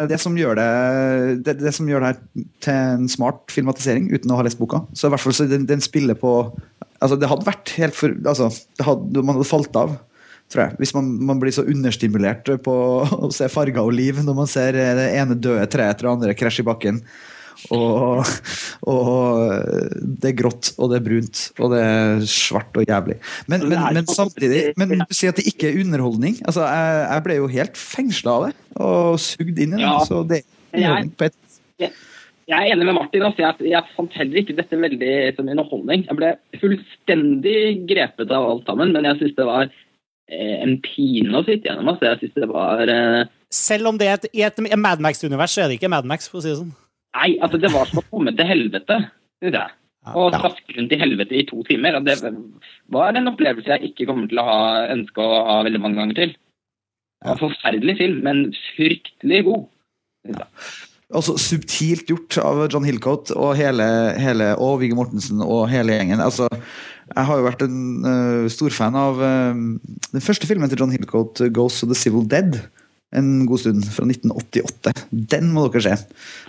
det 0.06 0.20
som 0.22 0.36
gjør 0.38 0.58
det, 0.60 0.72
det, 1.46 1.56
det 1.62 1.74
som 1.74 1.88
gjør 1.90 2.04
det 2.06 2.12
til 2.62 2.74
en 2.74 3.08
smart 3.10 3.50
filmatisering, 3.54 4.12
uten 4.14 4.34
å 4.34 4.38
ha 4.38 4.46
lest 4.46 4.60
boka. 4.62 4.84
Så 4.94 5.10
i 5.10 5.14
hvert 5.14 5.24
fall 5.24 5.34
så 5.34 5.48
den, 5.50 5.70
den 5.70 5.84
spiller 5.84 6.18
på 6.18 6.40
Altså, 6.98 7.14
det 7.22 7.28
hadde 7.30 7.46
vært 7.46 7.70
helt 7.78 7.94
for 7.94 8.14
Altså, 8.26 8.48
hadde, 8.82 9.22
man 9.22 9.36
hadde 9.38 9.46
falt 9.46 9.76
av 9.78 9.92
tror 10.52 10.64
jeg. 10.64 10.78
Hvis 10.82 10.94
man, 10.96 11.10
man, 11.30 11.40
blir 11.42 11.56
så 11.56 11.66
understimulert 11.68 12.50
på 12.64 12.76
å 13.28 13.32
se 13.36 13.50
farger 13.52 13.84
og 13.84 13.96
liv 13.96 14.22
når 14.24 14.38
man 14.44 14.52
ser 14.52 14.78
det 14.78 15.10
ene 15.16 15.38
døde 15.38 15.68
treet 15.72 15.96
etter 15.96 16.08
det 16.08 16.14
andre 16.16 16.38
krasje 16.38 16.64
i 16.64 16.68
bakken. 16.68 17.02
Og, 17.74 18.22
og, 18.92 19.40
det 20.22 20.32
er 20.32 20.36
grått, 20.38 20.72
og 20.78 20.92
det 20.92 21.00
er 21.00 21.08
brunt, 21.08 21.42
og 21.58 21.74
det 21.74 21.82
er 21.84 22.28
svart 22.30 22.78
og 22.78 22.86
jævlig. 22.86 23.18
Men, 23.50 23.66
men, 23.72 23.82
men 23.98 24.12
samtidig 24.12 24.70
men 24.78 24.94
du 25.02 25.16
sier 25.16 25.34
at 25.34 25.42
det 25.42 25.48
ikke 25.50 25.72
er 25.72 25.82
underholdning. 25.82 26.38
Altså, 26.46 26.68
jeg, 26.70 27.02
jeg 27.08 27.26
ble 27.26 27.40
jo 27.40 27.50
helt 27.56 27.82
fengsla 27.82 28.36
av 28.38 28.46
det, 28.48 28.54
og 28.78 29.18
sugd 29.24 29.58
inn 29.58 29.74
i 29.74 29.82
det. 29.82 29.88
Ja. 29.88 29.98
Så 30.06 30.22
det 30.30 30.44
er 30.44 30.78
underholdning 30.78 31.18
på 31.18 31.30
et 31.32 31.44
jeg 32.48 32.64
er 32.64 32.72
enig 32.72 32.86
med 32.88 32.96
Martin. 32.96 33.26
Altså. 33.28 33.42
Jeg, 33.44 33.72
jeg, 33.74 33.92
fant 33.92 34.14
heller 34.16 34.40
ikke 34.40 34.54
dette 34.56 34.78
veldig 34.80 35.16
som 35.36 35.50
underholdning. 35.52 36.06
Jeg 36.08 36.16
ble 36.16 36.30
fullstendig 36.62 37.58
grepet 37.90 38.32
av 38.32 38.46
alt 38.54 38.70
sammen, 38.70 38.94
men 38.96 39.04
jeg 39.04 39.20
syns 39.20 39.34
det 39.36 39.48
var 39.50 39.68
Eh, 39.68 39.87
en 40.28 40.76
pine 40.84 41.40
å 41.40 41.44
sitte 41.48 41.70
gjennom. 41.70 41.94
Altså. 41.94 42.10
Jeg 42.12 42.22
synes 42.22 42.44
det 42.44 42.50
var 42.52 42.92
uh... 42.92 43.34
Selv 43.54 43.92
om 43.92 44.00
det 44.00 44.10
er 44.10 44.18
et, 44.20 44.30
i 44.36 44.44
et 44.44 44.62
Mad 44.76 45.04
Max-univers, 45.04 45.54
så 45.56 45.64
er 45.64 45.72
det 45.72 45.80
ikke 45.80 45.92
Mad 45.92 46.08
Max, 46.10 46.28
for 46.28 46.42
å 46.42 46.44
si 46.44 46.52
det 46.52 46.60
sånn. 46.60 46.74
Nei, 47.18 47.30
altså 47.42 47.60
det 47.62 47.72
var 47.74 47.88
som 47.90 48.02
å 48.02 48.08
komme 48.12 48.34
til 48.36 48.50
helvete, 48.50 48.98
syns 49.42 49.56
jeg. 49.56 49.76
Og 50.16 50.32
traske 50.32 50.76
rundt 50.78 50.94
i 50.96 51.00
helvete 51.02 51.36
i 51.36 51.46
to 51.48 51.62
timer. 51.68 51.98
Og 51.98 52.06
det 52.08 52.18
var 52.94 53.18
en 53.18 53.32
opplevelse 53.32 53.74
jeg 53.74 53.92
ikke 53.92 54.08
kommer 54.10 54.30
til 54.32 54.40
å 54.40 54.46
ha 54.48 54.60
ønske 54.94 55.24
å 55.24 55.40
ha 55.50 55.58
veldig 55.68 55.82
mange 55.84 56.00
ganger 56.00 56.20
til. 56.20 56.36
En 57.28 57.40
forferdelig 57.40 57.98
film, 58.00 58.22
men 58.24 58.44
fryktelig 58.76 59.42
god. 59.48 59.66
Også 61.18 61.38
subtilt 61.40 62.12
gjort 62.12 62.38
av 62.44 62.66
John 62.68 62.86
Hillcoat 62.88 63.32
og 63.36 63.56
hele, 63.60 63.88
hele 64.20 64.52
og 64.64 64.82
Viggo 64.84 65.00
Mortensen 65.00 65.44
og 65.44 65.66
hele 65.72 65.96
gjengen. 65.96 66.24
Altså, 66.24 66.48
jeg 67.16 67.28
har 67.30 67.40
jo 67.40 67.46
vært 67.46 67.64
en 67.66 67.78
uh, 68.04 68.48
stor 68.52 68.74
fan 68.76 68.98
av 69.00 69.22
uh, 69.22 69.54
den 70.14 70.24
første 70.24 70.50
filmen 70.50 70.70
til 70.72 70.82
John 70.82 70.94
Hillcoat, 70.94 71.42
'Ghost 71.54 71.86
of 71.86 71.94
the 71.94 71.98
Civil 71.98 72.28
Dead'. 72.28 72.60
En 73.16 73.46
god 73.48 73.62
stund, 73.64 73.86
fra 73.88 74.04
1988. 74.04 74.92
Den 75.32 75.54
må 75.56 75.64
dere 75.72 75.84
se. 75.86 75.94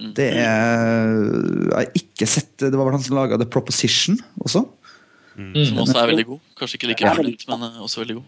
Mm. 0.03 0.09
Det 0.17 0.27
er 0.43 1.13
Jeg 1.15 1.77
har 1.77 2.01
ikke 2.01 2.27
sett 2.27 2.65
Det 2.65 2.75
var 2.75 2.89
vel 2.89 2.97
han 2.97 3.05
som 3.05 3.15
laga 3.15 3.39
'The 3.39 3.47
Proposition' 3.47 4.19
også. 4.43 4.65
Mm. 5.39 5.55
Som 5.55 5.79
også 5.85 6.01
er 6.03 6.11
veldig 6.11 6.27
god. 6.33 6.41
Kanskje 6.59 6.81
ikke 6.81 6.91
like 6.91 7.07
violent, 7.07 7.47
men 7.47 7.63
også 7.79 8.03
veldig 8.03 8.19
god. 8.19 8.27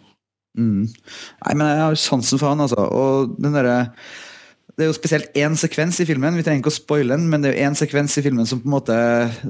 Mm. 0.59 0.87
Nei, 0.87 1.55
men 1.55 1.67
jeg 1.67 1.83
har 1.83 1.99
sansen 1.99 2.39
for 2.39 2.53
han, 2.53 2.63
altså. 2.63 2.79
Og 2.79 3.35
den 3.43 3.55
derre 3.55 3.91
det 4.77 4.85
er 4.85 4.91
jo 4.91 4.97
spesielt 4.97 5.37
én 5.39 5.57
sekvens 5.59 5.99
i 6.03 6.07
filmen 6.09 6.37
vi 6.39 6.45
trenger 6.47 6.63
ikke 6.63 6.73
å 6.73 6.77
spoile 6.77 7.17
den, 7.17 7.27
men 7.33 7.43
det 7.43 7.51
er 7.51 7.57
jo 7.57 7.69
én 7.69 7.77
sekvens 7.79 8.17
i 8.21 8.25
filmen 8.25 8.47
som 8.49 8.61
på 8.63 8.69
en 8.69 8.77
måte, 8.77 8.97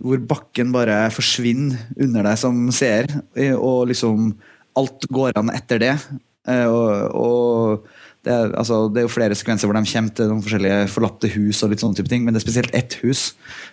hvor 0.01 0.23
bakken 0.31 0.73
bare 0.75 1.03
forsvinner 1.15 1.79
under 2.01 2.27
deg 2.27 2.41
som 2.41 2.63
seer. 2.75 3.11
Og 3.59 3.91
liksom 3.91 4.33
alt 4.81 5.07
går 5.13 5.37
an 5.41 5.53
etter 5.53 5.83
det. 5.83 5.93
Eh, 6.49 6.65
og, 6.65 7.13
og 7.13 7.87
det, 8.25 8.33
er, 8.33 8.55
altså, 8.57 8.83
det, 8.89 9.03
er, 9.03 9.09
jo 9.09 9.13
flere 9.13 9.37
sekvenser 9.37 9.69
hvor 9.69 9.77
de 9.77 9.85
kommer 9.93 10.17
til 10.17 10.33
noen 10.33 10.43
forskjellige 10.45 10.91
forlatte 10.95 11.33
hus, 11.35 11.63
og 11.63 11.73
litt 11.73 11.85
sånne 11.85 12.01
type 12.01 12.13
ting, 12.13 12.25
men 12.25 12.35
det 12.35 12.43
er 12.43 12.47
spesielt 12.47 12.77
ett 12.77 12.97
hus 13.05 13.31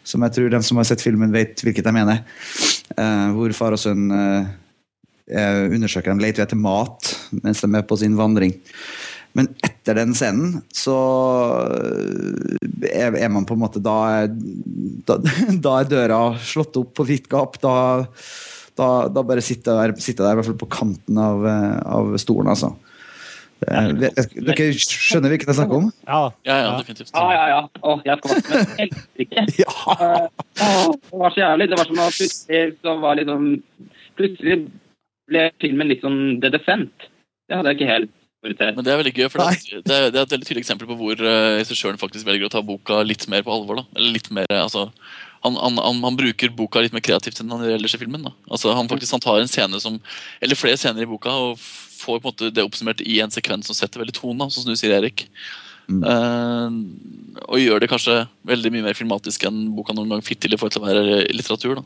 som 0.08 0.26
jeg 0.26 0.36
tror 0.36 0.54
de 0.54 0.64
som 0.66 0.80
har 0.82 0.90
sett 0.90 1.04
filmen, 1.04 1.36
vet 1.36 1.64
hvilket 1.64 1.88
jeg 1.88 1.96
mener. 1.96 2.24
Uh, 2.98 3.34
hvor 3.38 3.56
far 3.56 3.78
og 3.78 3.82
sønn 3.82 4.10
undersøker 5.28 6.08
dem, 6.08 6.22
leter 6.24 6.46
etter 6.46 6.56
mat 6.56 7.10
mens 7.44 7.60
de 7.60 7.68
er 7.76 7.84
på 7.84 7.98
sin 8.00 8.14
vandring. 8.16 8.54
Men 9.38 9.52
etter 9.66 10.00
den 10.00 10.16
scenen 10.18 10.62
så 10.74 10.98
er, 12.90 13.14
er 13.14 13.30
man 13.30 13.46
på 13.46 13.54
en 13.54 13.62
måte 13.62 13.82
da 13.84 13.98
er, 14.24 14.32
da, 15.08 15.20
da 15.66 15.76
er, 15.78 15.92
døra 15.92 16.22
slått 16.42 16.80
opp 16.82 16.96
på 16.98 17.06
vidt 17.08 17.30
gap. 17.32 17.60
Da, 17.62 17.76
da, 18.80 18.90
da 19.14 19.24
bare 19.26 19.46
sitter 19.46 19.78
jeg 19.78 19.94
der, 19.94 20.04
sitter 20.04 20.26
der, 20.26 20.36
i 20.36 20.42
hvert 20.42 20.50
fall 20.50 20.62
på 20.66 20.72
kanten 20.74 21.22
av, 21.22 21.46
av 21.86 22.18
stolen, 22.22 22.50
altså. 22.56 22.74
Dere 23.58 24.68
skjønner 24.78 25.34
hvilken 25.34 25.50
jeg 25.50 25.58
snakker 25.58 25.80
om? 25.80 25.88
Ja, 26.06 26.20
ja, 26.46 26.58
ja 26.62 26.74
definitivt. 26.78 27.14
Ja, 27.14 27.26
ja, 27.34 27.46
ja. 27.54 27.62
Å, 27.82 27.96
jeg 28.06 28.20
med 28.22 28.76
helsike. 28.82 29.46
ja. 29.64 29.72
det 30.58 31.22
var 31.22 31.34
så 31.34 31.42
jævlig. 31.42 31.70
Det 31.72 31.80
var 31.80 31.90
som 31.90 32.04
at 32.04 32.20
plutselig 32.20 32.68
så 32.82 32.98
var 33.06 33.22
liksom 33.22 33.50
Plutselig 34.18 34.56
ble 35.30 35.42
filmen 35.62 35.92
litt 35.92 36.02
sånn 36.02 36.40
The 36.42 36.50
Defent. 36.54 37.10
Det 37.46 37.58
hadde 37.58 37.70
jeg 37.70 37.78
ikke 37.78 37.90
helt 37.92 38.14
men 38.46 38.84
det 38.86 38.92
er 38.94 39.00
veldig 39.00 39.14
gøy, 39.16 39.28
for 39.34 39.42
det 39.42 39.48
er, 39.82 40.12
det 40.14 40.20
er, 40.20 40.22
et 40.22 40.34
veldig 40.36 40.46
tydelig 40.46 40.62
eksempel 40.62 40.88
på 40.90 40.98
hvor 41.00 41.22
uh, 41.26 41.58
regissøren 41.58 41.98
faktisk 41.98 42.28
velger 42.28 42.46
å 42.46 42.52
ta 42.54 42.62
boka 42.62 43.00
litt 43.02 43.26
mer 43.32 43.42
på 43.44 43.54
alvor. 43.54 43.82
da. 43.82 43.86
Eller 43.98 44.14
litt 44.14 44.30
mer, 44.36 44.46
altså, 44.54 44.88
han, 45.42 45.58
han, 45.58 45.80
han, 45.82 46.02
han, 46.06 46.20
bruker 46.20 46.54
boka 46.54 46.84
litt 46.84 46.94
mer 46.94 47.04
kreativt 47.06 47.42
enn 47.42 47.52
han 47.54 47.66
gjør 47.66 47.80
ellers 47.80 47.98
i 47.98 48.02
filmen. 48.02 48.28
Da. 48.30 48.34
Altså, 48.52 48.76
han, 48.78 48.90
faktisk, 48.92 49.16
han 49.18 49.24
tar 49.26 49.42
en 49.42 49.50
scene 49.50 49.82
som, 49.82 49.98
eller 50.44 50.60
flere 50.60 50.78
scener 50.78 51.06
i 51.06 51.10
boka 51.10 51.34
og 51.34 51.58
får 51.62 52.20
på 52.20 52.22
en 52.22 52.30
måte 52.30 52.52
det 52.54 52.66
oppsummert 52.66 53.02
i 53.02 53.18
en 53.24 53.34
sekvens 53.34 53.70
som 53.70 53.78
setter 53.78 54.04
veldig 54.04 54.16
tonen, 54.20 54.52
sånn 54.52 54.68
som 54.68 54.70
du 54.70 54.78
sier, 54.78 54.94
Erik. 55.00 55.26
Mm. 55.90 56.04
Uh, 56.04 57.42
og 57.48 57.62
gjør 57.64 57.82
det 57.82 57.90
kanskje 57.90 58.20
veldig 58.48 58.74
mye 58.76 58.86
mer 58.90 58.98
filmatisk 58.98 59.48
enn 59.50 59.70
boka 59.74 59.96
noen 59.96 60.14
gang 60.14 60.26
fikk 60.26 60.44
til 60.44 60.54
i 60.54 60.60
forhold 60.60 60.78
til 60.78 60.86
å 60.86 60.92
være 60.92 61.20
litteratur. 61.34 61.82
da. 61.82 61.86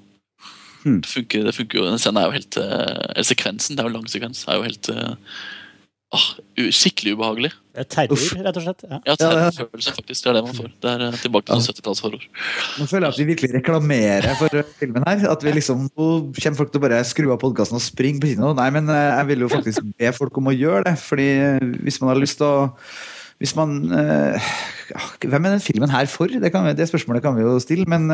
Mm. 0.83 0.99
Det, 0.99 1.09
funker, 1.13 1.47
det 1.47 1.55
funker 1.55 1.79
jo, 1.79 1.87
Den 1.87 2.01
scenen 2.01 2.19
er 2.19 2.27
jo 2.27 2.37
helt, 2.41 2.59
uh, 2.59 3.09
eller 3.15 3.31
sekvensen, 3.31 3.77
det 3.77 3.83
er 3.83 3.87
jo 3.87 3.93
en 3.95 3.99
lang 4.01 4.11
sekvens, 4.11 4.43
er 4.49 4.59
jo 4.59 4.67
helt 4.67 4.91
uh, 6.11 6.19
Ah, 6.19 6.23
skikkelig 6.75 7.13
ubehagelig. 7.15 7.49
Terror, 7.87 8.19
rett 8.43 8.57
og 8.59 8.63
slett. 8.65 8.81
Ja, 8.83 8.97
ja 9.07 9.13
terrorfølelse, 9.15 9.93
faktisk. 9.95 10.25
Det 10.25 10.31
er 10.31 10.35
det 10.35 10.41
man 10.43 10.57
får. 10.57 10.67
Det 10.83 10.89
er 10.91 11.03
eh, 11.05 11.13
tilbake 11.21 11.47
til 11.47 11.61
70-tallshorror. 11.71 12.25
Nå 12.81 12.87
føler 12.89 13.05
jeg 13.05 13.13
at 13.13 13.19
vi 13.21 13.27
virkelig 13.29 13.51
reklamerer 13.53 14.27
for 14.35 14.65
filmen 14.81 15.07
her. 15.07 15.23
At 15.31 15.45
vi 15.45 15.53
liksom, 15.55 15.85
Nå 15.87 16.09
kommer 16.35 16.59
folk 16.59 16.73
til 16.73 16.81
å 16.81 16.83
bare 16.83 16.99
skru 17.07 17.31
av 17.31 17.39
podkasten 17.39 17.79
og 17.79 17.85
springe 17.85 18.19
på 18.19 18.33
kino. 18.33 18.51
Nei, 18.59 18.67
men 18.75 18.91
eh, 18.91 19.07
jeg 19.13 19.29
vil 19.31 19.45
jo 19.45 19.51
faktisk 19.55 19.87
be 19.87 20.11
folk 20.17 20.41
om 20.43 20.51
å 20.51 20.57
gjøre 20.57 20.83
det. 20.89 20.97
fordi 20.99 21.29
eh, 21.31 21.71
hvis 21.87 22.01
man 22.03 22.11
har 22.11 22.19
lyst 22.19 22.41
til 22.43 22.49
å 22.49 22.69
hvis 23.41 23.55
man 23.57 23.79
Hvem 23.89 25.45
er 25.47 25.55
den 25.55 25.63
filmen 25.63 25.89
her 25.89 26.05
for? 26.11 26.29
Det, 26.29 26.51
kan, 26.53 26.67
det 26.77 26.85
spørsmålet 26.91 27.23
kan 27.23 27.33
vi 27.33 27.41
jo 27.41 27.55
stille. 27.63 27.87
Men, 27.89 28.05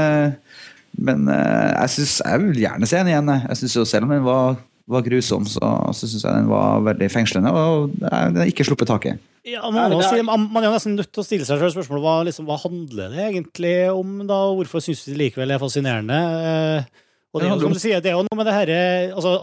men 0.95 1.27
jeg, 1.27 1.89
synes, 1.97 2.21
jeg 2.21 2.45
vil 2.45 2.61
gjerne 2.61 2.87
se 2.87 3.01
den 3.01 3.09
igjen. 3.11 3.33
Jeg 3.49 3.57
synes 3.59 3.75
jo 3.75 3.83
Selv 3.89 4.07
om 4.07 4.13
den 4.15 4.23
var 4.23 4.55
var 4.87 5.03
grusom, 5.03 5.47
så, 5.49 5.71
så 5.91 6.07
syns 6.07 6.23
jeg 6.23 6.31
den 6.31 6.51
var 6.51 6.83
veldig 6.85 7.09
fengslende. 7.11 7.51
Og 7.51 7.95
den 7.99 8.39
har 8.39 8.49
ikke 8.49 8.65
sluppet 8.67 8.89
taket. 8.89 9.23
Ja, 9.47 9.63
man, 9.71 9.93
må 9.93 10.01
si, 10.03 10.19
man, 10.27 10.47
man, 10.51 10.65
er 10.65 10.73
nesten 10.75 10.97
nødt 10.97 11.11
til 11.13 11.23
å 11.23 11.25
stille 11.25 11.47
seg 11.47 11.59
selv 11.61 11.71
spørsmålet 11.75 12.03
hva, 12.03 12.15
liksom, 12.27 12.47
hva 12.49 12.57
handler 12.59 13.13
det 13.13 13.25
egentlig 13.29 13.75
om? 13.93 14.17
da, 14.27 14.39
Hvorfor 14.57 14.83
syns 14.83 15.05
du 15.05 15.13
det 15.13 15.21
likevel 15.21 15.53
er 15.55 15.61
fascinerende? 15.61 16.17
Eh, 16.51 17.03
og 17.31 17.43
det, 17.43 17.51
som 17.61 17.75
du 17.75 17.79
sier, 17.79 18.03
det 18.03 18.11
er 18.11 18.17
jo 18.17 18.25
noe 18.27 18.39
med 18.39 18.47
det 18.49 18.55
herre 18.55 18.79
altså, 19.13 19.35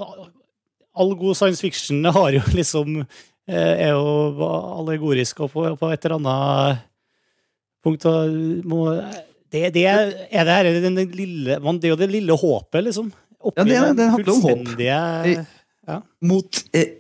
All 1.01 1.15
god 1.19 1.39
science 1.39 1.65
fiction 1.65 2.05
har 2.05 2.37
jo 2.37 2.43
liksom 2.61 3.01
eh, 3.01 3.73
er 3.89 3.95
jo 3.95 4.51
allegorisk 4.83 5.45
og 5.47 5.55
på, 5.55 5.65
på 5.81 5.93
et 5.93 6.05
eller 6.05 6.19
annet 6.21 6.85
punkt. 7.85 8.05
Og 8.05 8.69
må, 8.69 8.85
det, 9.55 9.71
det, 9.77 9.87
er 9.89 10.49
det 10.49 10.59
her 10.59 10.71
den 10.85 11.01
lille, 11.17 11.57
det 11.57 11.89
er 11.89 11.95
jo 11.95 12.01
det 12.01 12.13
lille 12.13 12.37
håpet, 12.45 12.85
liksom 12.91 13.13
ja, 13.53 13.65
det, 13.65 13.81
det 13.99 14.11
handler 14.11 14.35
om 14.35 14.45
håp. 14.49 14.71
Ja. 14.81 15.99
Mot 16.25 16.61
eh, 16.73 16.95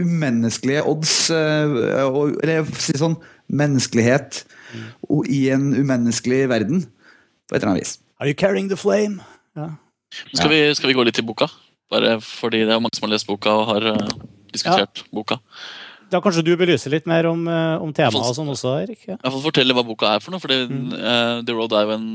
umenneskelige 0.00 0.84
odds. 0.86 1.14
Eh, 1.30 2.04
og, 2.06 2.36
eller 2.42 2.68
si 2.80 2.96
sånn 2.98 3.16
menneskelighet 3.52 4.42
mm. 4.74 4.86
i 5.30 5.40
en 5.54 5.72
umenneskelig 5.76 6.46
verden. 6.52 6.84
På 7.46 7.56
et 7.56 7.60
eller 7.60 7.74
annet 7.74 7.86
vis. 7.86 7.96
Are 8.20 8.30
you 8.30 8.38
carrying 8.38 8.70
the 8.72 8.78
flame? 8.78 9.20
Ja. 9.56 9.74
Skal, 10.32 10.50
vi, 10.50 10.60
skal, 10.74 10.90
vi, 10.90 10.96
gå 10.96 11.04
litt 11.06 11.18
til 11.18 11.26
boka? 11.26 11.48
Bare 11.92 12.16
fordi 12.24 12.64
det 12.66 12.74
er 12.74 12.80
mange 12.82 12.96
som 12.96 13.06
har 13.06 13.14
lest 13.14 13.28
boka 13.28 13.52
og 13.52 13.68
har 13.74 13.84
uh, 13.94 14.14
diskutert 14.54 15.04
boka. 15.14 15.38
Da 16.10 16.20
kanskje 16.22 16.44
du 16.46 16.52
belyser 16.58 16.90
litt 16.94 17.06
mer 17.10 17.26
om, 17.28 17.44
om 17.82 17.90
temaet 17.94 18.30
og 18.30 18.34
sånn 18.34 18.50
også, 18.50 18.76
Erik? 18.84 19.00
Ja. 19.08 19.16
Jeg 19.18 19.32
får 19.34 19.42
fortelle 19.42 19.74
hva 19.74 19.82
boka 19.86 20.12
er 20.14 20.22
for 20.22 20.34
noe. 20.34 20.42
fordi 20.42 20.64
mm. 20.70 20.88
uh, 20.94 21.36
The 21.46 21.54
Road 21.54 21.74
er 21.74 21.86
jo 21.86 21.96
en 21.98 22.08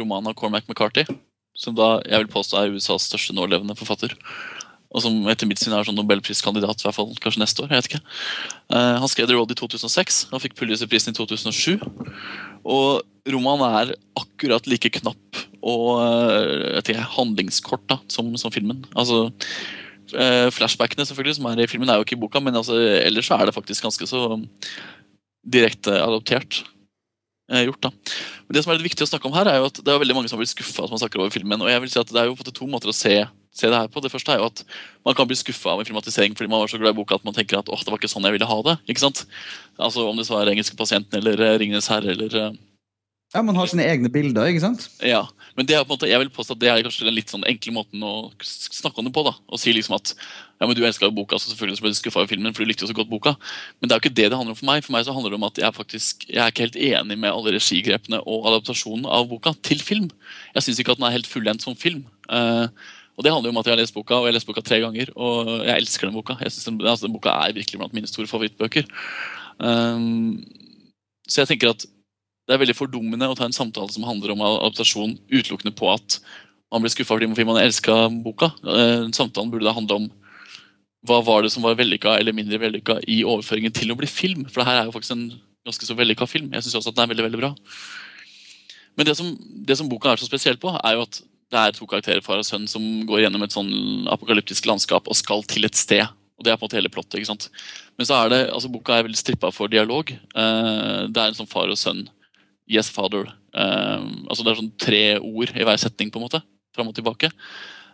roman 0.00 0.32
av 0.32 0.36
Cormac 0.40 0.68
McCarthy 0.68 1.04
som 1.54 1.76
da 1.78 1.96
jeg 2.02 2.24
vil 2.24 2.32
påstå 2.34 2.58
er 2.58 2.74
USAs 2.74 3.06
største 3.08 3.34
nålevende 3.36 3.76
forfatter. 3.78 4.14
Og 4.94 5.02
som 5.02 5.16
etter 5.30 5.48
mitt 5.50 5.58
syn 5.58 5.74
er 5.74 5.86
sånn 5.86 5.96
nobelpriskandidat, 5.98 6.82
i 6.82 6.86
hvert 6.86 6.96
fall 6.96 7.10
kanskje 7.22 7.42
neste 7.42 7.64
år. 7.64 7.72
jeg 7.72 7.82
vet 7.82 7.88
ikke. 7.90 8.04
Uh, 8.70 8.94
han 9.02 9.10
skrev 9.10 9.26
The 9.26 9.34
Road 9.34 9.50
i 9.50 9.58
2006 9.58 10.20
og 10.30 10.42
fikk 10.44 10.54
Pulitzerprisen 10.60 11.14
i 11.14 11.18
2007. 11.18 11.82
Og 12.62 13.02
romanen 13.34 13.78
er 13.80 13.94
akkurat 14.20 14.68
like 14.70 14.92
knapp 15.00 15.42
og 15.64 15.88
uh, 15.98 16.78
ikke, 16.78 17.00
handlingskort 17.16 17.86
da, 17.90 17.98
som, 18.12 18.30
som, 18.38 18.52
filmen. 18.54 18.84
Altså, 18.94 19.32
uh, 20.14 20.46
Flashbackene 20.54 21.06
selvfølgelig 21.08 21.40
som 21.40 21.50
er 21.50 21.64
i 21.64 21.70
filmen, 21.70 21.90
er 21.90 21.98
jo 21.98 22.06
ikke 22.06 22.18
i 22.18 22.22
boka, 22.22 22.42
men 22.44 22.54
altså, 22.60 22.78
ellers 23.00 23.32
er 23.34 23.48
det 23.48 23.56
faktisk 23.56 23.88
ganske 23.88 24.06
så 24.06 24.28
direkte 25.42 25.98
adoptert. 26.04 26.62
Gjort. 27.44 27.82
da. 27.84 27.90
Men 28.44 28.56
det 28.56 28.64
som 28.64 28.72
er 28.72 28.78
litt 28.78 28.90
viktig 28.90 29.06
å 29.06 29.08
snakke 29.08 29.28
om 29.28 29.36
her, 29.36 29.48
er 29.48 29.60
jo 29.60 29.70
at 29.70 29.80
det 29.80 29.92
er 29.92 30.02
veldig 30.02 30.16
mange 30.18 30.30
som 30.30 30.36
har 30.36 30.44
blitt 30.44 30.52
skuffa 30.52 30.84
at 30.84 30.92
man 30.92 31.00
snakker 31.00 31.22
over 31.22 31.32
filmen. 31.32 31.62
og 31.64 31.70
jeg 31.70 31.80
vil 31.84 31.92
si 31.92 32.00
at 32.00 32.12
Det 32.12 32.20
er 32.20 32.28
jo 32.28 32.36
på 32.36 32.46
to 32.50 32.68
måter 32.68 32.92
å 32.92 32.96
se, 32.96 33.14
se, 33.54 33.66
det 33.66 33.78
her 33.78 33.88
på. 33.88 34.02
Det 34.04 34.12
første 34.12 34.34
er 34.34 34.42
jo 34.42 34.50
at 34.50 34.64
man 35.06 35.16
kan 35.16 35.28
bli 35.30 35.38
skuffa 35.38 35.72
av 35.72 35.80
en 35.80 35.88
filmatisering 35.88 36.36
fordi 36.36 36.50
man 36.52 36.60
var 36.60 36.68
så 36.68 36.80
glad 36.80 36.92
i 36.92 36.98
boka 36.98 37.16
at 37.16 37.24
man 37.24 37.36
tenker 37.36 37.58
at 37.58 37.72
åh, 37.72 37.80
det 37.80 37.92
var 37.92 38.02
ikke 38.02 38.12
sånn 38.12 38.28
jeg 38.28 38.36
ville 38.36 38.50
ha 38.50 38.58
det. 38.68 38.76
ikke 38.88 39.04
sant? 39.06 39.24
Altså 39.78 40.04
Om 40.08 40.20
det 40.20 40.28
så 40.28 40.38
er 40.40 40.52
Engelske 40.52 40.76
pasienten 40.76 41.20
eller 41.20 41.40
eh, 41.40 41.58
Ringenes 41.62 41.88
herre 41.88 42.12
eller 42.12 42.36
eh, 42.36 42.60
ja, 43.34 43.42
Man 43.42 43.56
har 43.56 43.66
sine 43.66 43.86
egne 43.88 44.12
bilder, 44.12 44.46
ikke 44.46 44.62
sant? 44.62 44.88
Ja, 45.02 45.24
men 45.54 45.66
det 45.68 45.76
er 45.76 45.84
på 45.84 45.92
en 45.92 45.94
måte, 45.94 46.08
jeg 46.10 46.18
vil 46.18 46.32
påstå 46.34 46.56
at 46.56 46.62
det 46.62 46.70
er 46.70 46.80
kanskje 46.82 47.06
den 47.06 47.14
litt 47.14 47.30
sånn 47.30 47.44
enkle 47.46 47.74
måten 47.76 48.02
å 48.02 48.14
snakke 48.42 48.98
om 48.98 49.06
det 49.06 49.12
på. 49.14 49.22
da, 49.22 49.32
Å 49.46 49.58
si 49.60 49.74
liksom 49.74 49.94
at 49.94 50.10
ja, 50.16 50.66
men 50.66 50.74
du 50.74 50.82
elska 50.86 51.10
boka, 51.14 51.38
så 51.38 51.52
selvfølgelig 51.52 51.78
så 51.78 51.84
ble 51.84 51.92
du 51.92 51.98
skuffa 51.98 52.24
av 52.24 52.32
filmen, 52.32 52.54
for 52.54 52.64
du 52.64 52.70
likte 52.70 52.82
jo 52.86 52.90
så 52.90 52.96
godt 52.96 53.10
boka. 53.12 53.34
Men 53.78 53.86
det 53.86 53.94
er 53.94 54.00
jo 54.00 54.04
ikke 54.04 54.18
det 54.18 54.26
det 54.32 54.40
handler 54.40 54.56
om 54.56 54.58
for 54.58 54.70
meg. 54.70 54.82
For 54.86 54.96
meg 54.96 55.06
så 55.06 55.14
handler 55.14 55.34
det 55.34 55.38
om 55.38 55.46
at 55.46 55.60
jeg 55.62 55.76
faktisk, 55.76 56.26
jeg 56.30 56.42
er 56.42 56.50
ikke 56.50 56.66
helt 56.66 56.80
enig 56.88 57.18
med 57.20 57.30
alle 57.30 57.54
regigrepene 57.54 58.20
og 58.24 58.50
adaptasjonen 58.50 59.06
av 59.06 59.30
boka 59.30 59.54
til 59.66 59.82
film. 59.84 60.10
Jeg 60.56 60.66
syns 60.66 60.82
ikke 60.82 60.96
at 60.96 61.02
den 61.02 61.08
er 61.10 61.16
helt 61.20 61.30
fullendt 61.30 61.66
som 61.66 61.78
film. 61.78 62.02
Uh, 62.26 62.66
og 63.14 63.22
det 63.22 63.30
handler 63.30 63.50
jo 63.50 63.54
om 63.54 63.62
at 63.62 63.70
jeg 63.70 63.76
har 63.76 63.82
lest 63.84 63.94
boka, 63.94 64.18
og 64.18 64.26
jeg 64.26 64.32
har 64.32 64.38
lest 64.40 64.50
boka 64.50 64.66
tre 64.66 64.82
ganger. 64.82 65.14
Og 65.14 65.54
jeg 65.60 65.74
elsker 65.76 66.10
den 66.10 66.18
boka. 66.18 66.38
Jeg 66.42 66.54
synes 66.54 66.70
den, 66.70 66.82
altså, 66.82 67.06
den 67.06 67.14
boka 67.14 67.34
er 67.44 67.54
virkelig 67.54 67.82
blant 67.82 67.94
mine 67.94 68.10
store 68.10 68.30
favorittbøker. 68.30 68.90
Um, 69.62 70.42
så 71.30 71.44
jeg 71.44 71.54
tenker 71.54 71.76
at 71.76 71.86
det 72.44 72.54
er 72.54 72.60
veldig 72.60 72.76
fordummende 72.76 73.28
å 73.30 73.36
ta 73.38 73.46
en 73.48 73.56
samtale 73.56 73.92
som 73.92 74.04
handler 74.04 74.34
om 74.34 74.42
adaptasjon 74.44 75.16
utelukkende 75.32 75.72
på 75.76 75.88
at 75.92 76.18
man 76.72 76.82
blir 76.84 76.92
skuffa 76.92 77.14
fordi 77.14 77.46
man 77.46 77.60
elska 77.60 77.94
boka. 78.24 78.50
Eh, 78.66 79.08
samtalen 79.16 79.50
burde 79.52 79.66
da 79.68 79.74
handle 79.76 80.02
om 80.02 80.08
hva 81.08 81.20
var 81.24 81.44
det 81.44 81.52
som 81.52 81.64
var 81.64 81.76
vellykka 81.78 82.16
eller 82.18 82.36
mindre 82.36 82.58
vellykka 82.60 82.98
i 83.08 83.20
overføringen 83.28 83.72
til 83.76 83.92
å 83.92 83.98
bli 83.98 84.08
film. 84.08 84.46
For 84.48 84.60
det 84.60 84.68
her 84.68 84.80
er 84.80 84.88
jo 84.88 84.94
faktisk 84.96 85.14
en 85.16 85.28
ganske 85.64 85.88
så 85.88 85.96
vellykka 85.96 86.28
film. 86.28 86.50
Jeg 86.52 86.64
syns 86.64 86.80
også 86.80 86.92
at 86.92 86.98
den 86.98 87.04
er 87.04 87.12
veldig 87.12 87.26
veldig 87.28 87.40
bra. 87.42 87.52
Men 88.96 89.08
det 89.08 89.16
som, 89.18 89.30
det 89.38 89.76
som, 89.78 89.88
boka 89.90 90.12
er 90.12 90.20
så 90.20 90.28
spesiell 90.28 90.58
på, 90.60 90.72
er 90.76 90.96
jo 90.96 91.04
at 91.06 91.20
det 91.52 91.60
er 91.60 91.76
to 91.76 91.86
karakterer, 91.86 92.22
far 92.24 92.40
og 92.40 92.46
sønn, 92.46 92.66
som 92.70 92.82
går 93.08 93.24
gjennom 93.24 93.44
et 93.44 93.54
sånn 93.54 94.08
apokalyptisk 94.10 94.66
landskap 94.70 95.08
og 95.10 95.18
skal 95.18 95.44
til 95.48 95.68
et 95.68 95.78
sted. 95.78 96.04
Og 96.38 96.46
Det 96.46 96.52
er 96.52 96.58
på 96.58 96.64
en 96.64 96.68
måte 96.68 96.78
hele 96.78 96.92
plottet. 96.92 97.20
ikke 97.20 97.30
sant? 97.30 97.48
Men 97.98 98.08
så 98.08 98.18
er 98.18 98.32
det, 98.32 98.40
altså 98.50 98.72
boka 98.72 98.96
er 98.96 99.06
veldig 99.06 99.20
strippa 99.20 99.52
for 99.54 99.70
dialog. 99.70 100.10
Eh, 100.10 101.00
det 101.06 101.20
er 101.20 101.30
en 101.30 101.38
sånn 101.38 101.50
far 101.50 101.70
og 101.70 101.78
sønn 101.78 102.08
Yes, 102.70 102.88
father. 102.88 103.28
Um, 103.52 104.24
altså 104.28 104.42
Det 104.42 104.52
er 104.52 104.60
sånn 104.60 104.74
tre 104.80 105.04
ord 105.20 105.52
i 105.52 105.66
hver 105.66 105.80
setning, 105.80 106.10
på 106.12 106.20
en 106.20 106.26
måte. 106.26 106.40
Fram 106.74 106.88
og 106.90 106.96
tilbake. 106.96 107.30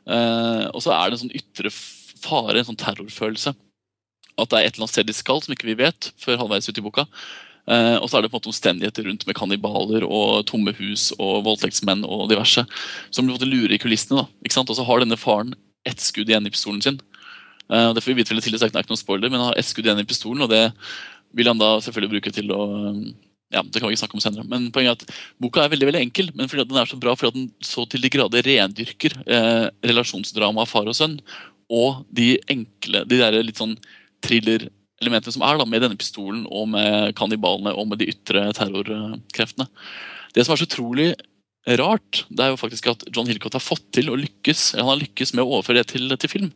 Uh, 0.06 0.70
og 0.70 0.80
så 0.84 0.94
er 0.94 1.10
det 1.10 1.18
en 1.18 1.24
sånn 1.26 1.36
ytre 1.36 1.72
fare, 1.74 2.60
en 2.60 2.68
sånn 2.70 2.80
terrorfølelse. 2.80 3.52
At 4.40 4.52
det 4.52 4.58
er 4.58 4.68
et 4.68 4.74
eller 4.76 4.86
annet 4.86 4.94
sted 4.94 5.08
de 5.08 5.16
skal 5.16 5.42
som 5.42 5.54
ikke 5.54 5.68
vi 5.68 5.78
vet, 5.82 6.12
før 6.20 6.40
halvveis 6.40 6.70
ut 6.70 6.78
i 6.78 6.84
boka. 6.84 7.06
Uh, 7.68 7.98
og 8.00 8.08
så 8.08 8.18
er 8.18 8.24
det 8.24 8.30
på 8.30 8.38
en 8.38 8.40
måte 8.40 8.50
omstendigheter 8.50 9.06
rundt 9.06 9.26
med 9.28 9.36
kannibaler 9.36 10.06
og 10.06 10.46
tomme 10.48 10.72
hus 10.78 11.10
og 11.18 11.44
voldtektsmenn 11.46 12.06
og 12.06 12.28
diverse. 12.30 12.64
Som 13.10 13.26
på 13.26 13.28
en 13.28 13.36
måte 13.36 13.50
lurer 13.50 13.74
i 13.74 13.82
kulissene. 13.82 14.22
da, 14.22 14.44
ikke 14.46 14.56
sant? 14.56 14.70
Og 14.70 14.78
så 14.78 14.86
har 14.86 15.02
denne 15.02 15.18
faren 15.20 15.54
ett 15.86 16.02
skudd 16.02 16.30
igjen 16.30 16.46
i 16.46 16.52
pistolen 16.54 16.82
sin. 16.84 17.00
Uh, 17.70 17.90
det 17.94 18.02
får 18.02 18.14
vi 18.14 18.20
vite 18.22 18.34
veldig 18.34 18.46
tidlig, 18.46 18.62
så 18.62 18.70
det 18.70 18.78
er 18.78 18.86
ikke 18.86 18.94
noen 18.94 19.02
spoiler, 19.02 19.30
men 19.30 19.42
han 19.42 19.52
har 19.52 19.58
ett 19.60 19.68
skudd 19.68 19.86
igjen 19.86 20.02
i 20.02 20.08
pistolen, 20.08 20.46
og 20.46 20.50
det 20.50 20.70
vil 21.36 21.46
han 21.46 21.60
da 21.60 21.76
selvfølgelig 21.82 22.14
bruke 22.16 22.32
til 22.34 22.50
å 22.50 22.62
ja, 23.50 23.62
det 23.66 23.80
kan 23.80 23.88
vi 23.88 23.96
ikke 23.96 24.04
snakke 24.04 24.18
om 24.18 24.22
senere. 24.22 24.46
Men 24.46 24.68
poenget 24.74 25.02
er 25.02 25.08
at 25.08 25.22
Boka 25.42 25.64
er 25.64 25.72
veldig 25.72 25.88
veldig 25.88 26.02
enkel, 26.04 26.28
men 26.38 26.50
fordi 26.50 26.68
den 26.70 26.78
er 26.78 26.90
så 26.90 26.98
bra 27.00 27.16
fordi 27.18 27.40
den 27.40 27.48
så 27.66 27.82
til 27.90 28.04
de 28.04 28.10
grader 28.12 28.46
rendyrker 28.46 29.16
eh, 29.26 29.66
relasjonsdramaet 29.90 30.70
far 30.70 30.90
og 30.90 30.94
sønn. 30.96 31.16
Og 31.70 32.04
de 32.14 32.36
enkle, 32.50 33.02
de 33.10 33.18
der 33.18 33.40
litt 33.42 33.58
sånn 33.58 33.74
thriller-elementene 34.26 35.34
som 35.34 35.44
er 35.46 35.58
da, 35.58 35.66
med 35.66 35.82
denne 35.82 35.98
pistolen 35.98 36.44
og 36.46 36.70
med 36.76 37.16
kannibalene 37.18 37.74
og 37.74 37.90
med 37.90 38.02
de 38.02 38.10
ytre 38.12 38.48
terrorkreftene. 38.54 39.66
Det 40.36 40.46
som 40.46 40.54
er 40.54 40.62
så 40.62 40.70
utrolig 40.70 41.10
rart, 41.80 42.22
det 42.30 42.44
er 42.44 42.54
jo 42.54 42.60
faktisk 42.60 42.86
at 42.92 43.02
John 43.10 43.28
Hillcott 43.28 43.58
har 43.58 43.62
fått 43.62 43.84
til 43.92 44.08
å 44.08 44.16
lykkes 44.18 44.76
han 44.78 44.88
har 44.88 45.02
lykkes 45.02 45.34
med 45.34 45.44
å 45.44 45.58
overføre 45.58 45.82
det 45.82 45.90
til, 45.92 46.06
til 46.22 46.32
film. 46.32 46.50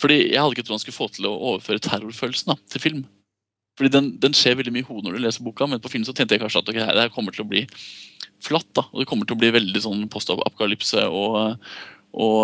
Fordi 0.00 0.20
Jeg 0.28 0.40
hadde 0.40 0.56
ikke 0.56 0.68
trodd 0.68 0.78
han 0.78 0.84
skulle 0.84 1.00
få 1.00 1.08
til 1.16 1.28
å 1.28 1.36
overføre 1.54 1.82
terrorfølelsen 1.88 2.52
da, 2.52 2.60
til 2.70 2.84
film. 2.84 3.04
Fordi 3.78 3.90
den, 3.90 4.12
den, 4.22 4.36
skjer 4.36 4.58
veldig 4.58 4.72
mye 4.74 4.84
i 4.84 4.86
hodet 4.86 5.08
når 5.08 5.16
du 5.16 5.24
leser 5.24 5.46
boka, 5.46 5.66
men 5.66 5.82
på 5.82 5.90
film 5.90 6.04
så 6.06 6.14
tenkte 6.14 6.36
jeg 6.36 6.44
kanskje 6.44 6.62
at 6.62 6.70
okay, 6.70 6.84
det 6.84 7.06
her 7.06 7.14
kommer 7.14 7.34
til 7.34 7.42
å 7.42 7.50
bli 7.50 7.64
flatt. 8.44 8.68
da, 8.76 8.86
og 8.92 9.02
Det 9.02 9.08
kommer 9.10 9.26
til 9.26 9.36
å 9.36 9.40
bli 9.40 9.50
veldig 9.54 9.82
sånn 9.82 10.04
postapokalypse 10.12 11.02
og, 11.08 11.64
og 12.14 12.38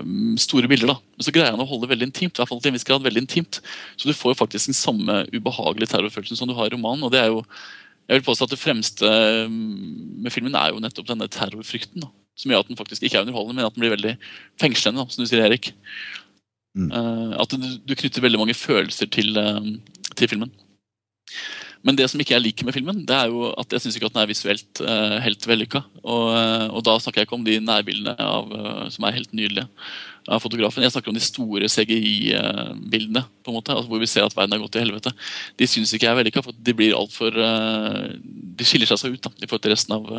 um, 0.00 0.38
store 0.40 0.70
bilder. 0.70 0.94
da. 0.94 0.96
Men 1.18 1.26
så 1.26 1.34
greier 1.34 1.52
han 1.52 1.60
å 1.60 1.68
holde 1.68 1.84
det 1.86 1.92
veldig 1.94 2.08
intimt. 2.08 2.32
i 2.32 2.40
hvert 2.40 2.52
fall 2.52 2.62
til 2.62 2.72
en 2.72 2.78
viss 2.78 2.88
grad 2.88 3.04
veldig 3.04 3.24
intimt. 3.26 3.60
Så 3.96 4.08
du 4.08 4.16
får 4.16 4.34
jo 4.34 4.40
faktisk 4.40 4.70
den 4.70 4.78
samme 4.78 5.20
ubehagelige 5.34 5.92
terrorfølelsen 5.92 6.40
som 6.40 6.48
du 6.48 6.56
har 6.56 6.70
i 6.70 6.74
romanen. 6.74 7.04
og 7.04 7.12
det 7.12 7.20
er 7.20 7.28
jo, 7.28 7.44
jeg 8.08 8.20
vil 8.20 8.26
påstå 8.30 8.48
at 8.48 8.54
Det 8.56 8.62
fremste 8.62 9.12
med 9.50 10.32
filmen 10.32 10.56
er 10.56 10.72
jo 10.72 10.80
nettopp 10.80 11.12
denne 11.12 11.28
terrorfrykten. 11.28 12.06
da, 12.06 12.08
Som 12.40 12.54
gjør 12.54 12.64
at 12.64 12.72
den 12.72 12.80
faktisk 12.80 13.04
ikke 13.04 13.20
er 13.20 13.28
underholdende, 13.28 13.60
men 13.60 13.68
at 13.68 13.76
den 13.76 13.84
blir 13.84 13.96
veldig 13.98 14.16
fengslende, 14.60 15.04
da, 15.04 15.12
som 15.12 15.24
du 15.24 15.28
sier, 15.28 15.44
Erik. 15.44 15.74
Mm. 16.78 16.90
Uh, 16.94 17.36
at 17.42 17.50
du, 17.50 17.66
du, 17.82 17.96
knytter 17.98 18.22
veldig 18.22 18.38
mange 18.38 18.54
følelser 18.54 19.10
til, 19.10 19.34
uh, 19.36 19.60
til 20.14 20.30
filmen. 20.30 20.52
Men 21.86 21.96
det 21.96 22.10
som 22.12 22.20
ikke 22.20 22.34
jeg 22.34 22.44
liker 22.44 22.66
med 22.68 22.76
filmen, 22.76 23.00
det 23.08 23.16
er 23.16 23.30
jo 23.32 23.48
at 23.56 23.72
jeg 23.72 23.84
syns 23.84 23.96
ikke 23.96 24.10
at 24.10 24.16
den 24.16 24.22
er 24.22 24.28
visuelt 24.28 24.82
uh, 24.84 25.16
helt 25.24 25.46
vellykka. 25.48 25.80
Og, 26.02 26.24
uh, 26.28 26.66
og, 26.68 26.82
da 26.84 26.98
snakker 27.00 27.22
jeg 27.22 27.28
ikke 27.28 27.38
om 27.38 27.46
de 27.46 27.56
nærbildene 27.64 28.16
av, 28.20 28.52
uh, 28.52 28.82
som 28.92 29.06
er 29.08 29.16
helt 29.16 29.32
nydelige 29.32 29.64
av 30.28 30.42
fotografen. 30.44 30.84
Jeg 30.84 30.92
snakker 30.92 31.12
om 31.12 31.16
de 31.16 31.24
store 31.24 31.70
CGI-bildene, 31.72 33.24
på 33.40 33.52
en 33.52 33.56
måte, 33.56 33.72
altså 33.72 33.88
hvor 33.88 34.02
vi 34.02 34.10
ser 34.12 34.26
at 34.26 34.36
verden 34.36 34.52
har 34.52 34.60
gått 34.60 34.74
til 34.76 34.84
helvete. 34.84 35.14
De 35.56 35.68
syns 35.70 35.94
ikke 35.96 36.06
jeg 36.06 36.12
er 36.12 36.20
vellykka, 36.20 36.44
for 36.44 36.60
de 36.68 36.76
blir 36.76 36.94
altfor 36.94 37.32
De 37.32 38.66
skiller 38.68 38.90
seg 38.90 39.00
så 39.00 39.08
ut 39.08 39.24
da, 39.24 39.32
i 39.40 39.48
forhold 39.48 39.64
til 39.64 39.72
resten 39.72 39.96
av 39.96 40.12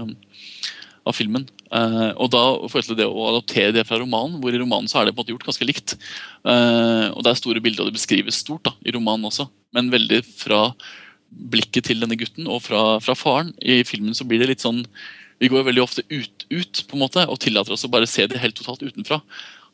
av 1.11 1.17
filmen. 1.17 1.45
Uh, 1.71 2.11
og 2.15 2.31
da 2.33 2.43
foreslår 2.71 2.97
det 2.99 3.07
å 3.07 3.27
adoptere 3.29 3.75
det 3.75 3.85
fra 3.87 3.99
romanen, 4.01 4.39
hvor 4.41 4.55
i 4.55 4.59
romanen 4.59 4.89
så 4.91 5.01
er 5.01 5.07
det 5.07 5.13
på 5.13 5.21
en 5.21 5.25
måte 5.25 5.35
gjort 5.35 5.47
ganske 5.49 5.67
likt. 5.67 5.95
Uh, 6.47 7.11
og 7.13 7.21
det 7.23 7.33
er 7.33 7.39
store 7.39 7.63
bilder, 7.63 7.85
og 7.85 7.91
det 7.91 7.99
beskrives 7.99 8.41
stort 8.43 8.65
da, 8.67 8.75
i 8.83 8.95
romanen 8.95 9.29
også, 9.29 9.47
men 9.77 9.91
veldig 9.93 10.23
fra 10.27 10.65
blikket 11.31 11.87
til 11.87 12.03
denne 12.03 12.17
gutten 12.19 12.49
og 12.51 12.63
fra, 12.65 12.99
fra, 13.03 13.15
faren. 13.15 13.53
I 13.63 13.81
filmen 13.87 14.15
så 14.17 14.27
blir 14.27 14.41
det 14.41 14.49
litt 14.51 14.65
sånn 14.65 14.83
Vi 15.41 15.49
går 15.49 15.63
veldig 15.65 15.81
ofte 15.81 16.03
ut, 16.11 16.45
ut 16.51 16.83
på 16.87 16.97
en 16.97 17.01
måte, 17.01 17.23
og 17.25 17.39
tillater 17.41 17.73
oss 17.73 17.87
å 17.87 17.91
bare 17.91 18.09
se 18.09 18.27
det 18.29 18.41
helt 18.41 18.57
totalt 18.59 18.83
utenfra. 18.83 19.21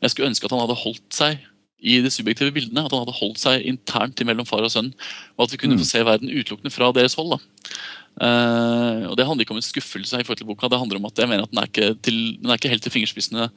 Jeg 0.04 0.14
skulle 0.14 0.30
ønske 0.30 0.48
at 0.48 0.54
han 0.54 0.62
hadde 0.64 0.78
holdt 0.80 1.10
seg 1.18 1.42
i 1.78 2.00
de 2.02 2.12
subjektive 2.14 2.54
bildene. 2.56 2.86
At 2.86 2.94
han 2.94 3.04
hadde 3.04 3.18
holdt 3.18 3.42
seg 3.42 3.66
internt 3.68 4.22
mellom 4.26 4.48
far 4.48 4.66
og 4.66 4.72
sønn. 4.74 4.94
Og 5.38 5.46
at 5.46 5.54
vi 5.54 5.60
kunne 5.62 5.78
mm. 5.78 5.84
få 5.84 5.90
se 5.90 6.04
verden 6.08 6.32
utelukkende 6.32 6.74
fra 6.74 6.92
deres 6.96 7.18
hold. 7.20 7.36
da. 7.36 7.76
Uh, 8.18 9.06
og 9.12 9.18
Det 9.18 9.26
handler 9.28 9.46
ikke 9.46 9.54
om 9.54 9.60
en 9.62 9.66
skuffelse, 9.66 10.18
i 10.18 10.26
forhold 10.26 10.40
til 10.42 10.50
boka, 10.50 10.70
det 10.72 10.80
handler 10.82 10.98
om 10.98 11.06
at 11.10 11.20
jeg 11.22 11.30
mener 11.30 11.46
at 11.46 11.52
den 11.54 11.62
er 11.62 11.70
ikke, 11.70 11.90
til, 12.02 12.18
den 12.42 12.50
er 12.50 12.58
ikke 12.58 12.72
helt 12.72 12.84
til 12.86 12.94
fingerspissene 12.96 13.52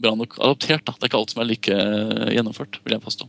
bra 0.00 0.12
nok 0.16 0.36
adoptert. 0.40 0.84
da. 0.84 0.92
Det 0.96 1.06
er 1.06 1.10
ikke 1.10 1.20
alt 1.20 1.32
som 1.32 1.40
er 1.42 1.48
like 1.48 1.78
gjennomført, 2.36 2.80
vil 2.84 2.96
jeg 2.96 3.04
påstå. 3.04 3.28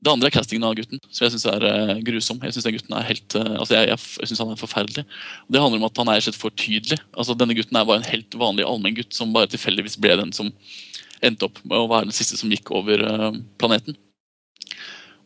Det 0.00 0.08
andre 0.08 0.30
er 0.30 0.32
castingen 0.32 0.64
av 0.64 0.76
gutten, 0.78 1.00
som 1.12 1.26
jeg 1.26 1.34
syns 1.34 1.46
er 1.50 1.64
uh, 1.64 1.94
grusom. 2.04 2.40
Jeg 2.44 2.56
syns 2.56 2.68
gutten 2.72 2.96
er 2.96 3.08
helt, 3.08 3.36
uh, 3.36 3.56
altså 3.60 3.76
jeg, 3.76 3.90
jeg, 3.92 4.28
synes 4.30 4.42
han 4.44 4.52
er 4.54 4.60
forferdelig. 4.60 5.04
Og 5.44 5.52
det 5.52 5.60
handler 5.60 5.82
om 5.82 5.88
at 5.90 6.00
han 6.00 6.12
er 6.12 6.28
for 6.40 6.56
tydelig. 6.56 7.00
Altså 7.12 7.36
Denne 7.36 7.56
gutten 7.56 7.76
er 7.76 7.88
bare 7.88 8.00
en 8.00 8.08
helt 8.08 8.36
vanlig 8.40 8.64
allmenn 8.64 8.96
gutt 8.96 9.16
som 9.16 9.34
bare 9.36 9.50
tilfeldigvis 9.52 9.98
ble 10.00 10.16
den 10.22 10.32
som 10.36 10.48
endte 11.20 11.50
opp 11.50 11.60
med 11.68 11.76
å 11.76 11.88
være 11.90 12.08
den 12.08 12.16
siste 12.16 12.38
som 12.40 12.48
gikk 12.48 12.72
over 12.72 13.02
planeten. 13.60 13.98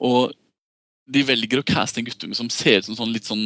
Og 0.03 0.35
de 1.05 1.23
velger 1.27 1.61
å 1.61 1.67
caste 1.67 2.01
en 2.01 2.07
guttunge 2.07 2.37
som 2.39 2.49
ser 2.53 2.81
ut 2.81 2.89
som 2.89 2.97
sånn 2.97 3.13
litt 3.13 3.29
sånn 3.29 3.45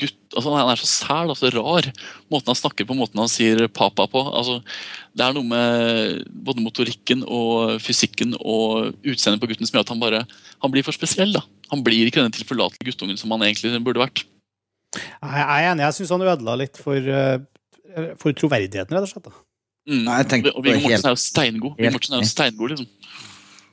gutt 0.00 0.34
altså 0.36 0.52
Han 0.54 0.70
er 0.70 0.80
så 0.80 0.88
sæl 0.88 1.32
og 1.32 1.38
så 1.38 1.50
rar. 1.54 1.86
Måten 2.30 2.52
han 2.52 2.58
snakker 2.58 2.86
på, 2.86 2.96
måten 2.96 3.20
han 3.22 3.30
sier 3.30 3.66
'papa' 3.68 4.06
på. 4.10 4.20
altså 4.20 4.60
Det 5.16 5.24
er 5.24 5.32
noe 5.34 5.46
med 5.46 6.24
både 6.30 6.62
motorikken 6.62 7.24
og 7.26 7.80
fysikken 7.82 8.36
og 8.38 8.94
utseendet 9.02 9.40
på 9.40 9.50
gutten 9.50 9.66
som 9.66 9.78
gjør 9.78 9.86
at 9.86 9.94
han 9.94 10.02
bare 10.02 10.26
han 10.62 10.70
blir 10.70 10.84
for 10.84 10.92
spesiell. 10.92 11.32
da. 11.32 11.42
Han 11.70 11.82
blir 11.82 12.06
ikke 12.06 12.22
denne 12.22 12.34
tilforlatelige 12.34 12.92
guttungen 12.92 13.18
som 13.18 13.30
han 13.30 13.42
egentlig 13.42 13.72
burde 13.82 14.04
vært. 14.04 14.24
Jeg 14.94 15.44
er 15.46 15.70
enig. 15.70 15.86
Jeg 15.86 15.94
syns 15.94 16.10
han 16.10 16.26
ødela 16.26 16.56
litt 16.58 16.76
for, 16.76 16.96
eh, 16.96 17.38
for, 18.18 18.32
troverdigheten, 18.32 18.90
rett 18.90 19.06
og 19.06 19.08
slett. 19.08 19.24
da. 19.24 19.32
Mm. 19.88 20.04
Nei, 20.04 20.20
og 20.54 20.62
Viggo 20.64 20.80
Mortensen 20.82 21.08
er 21.08 21.14
jo 21.14 21.22
steingod. 21.22 21.76
Viggo 21.78 21.92
Mortensen 21.94 22.18
er 22.18 22.22
jo 22.22 22.30
steingod, 22.30 22.70
liksom. 22.70 22.88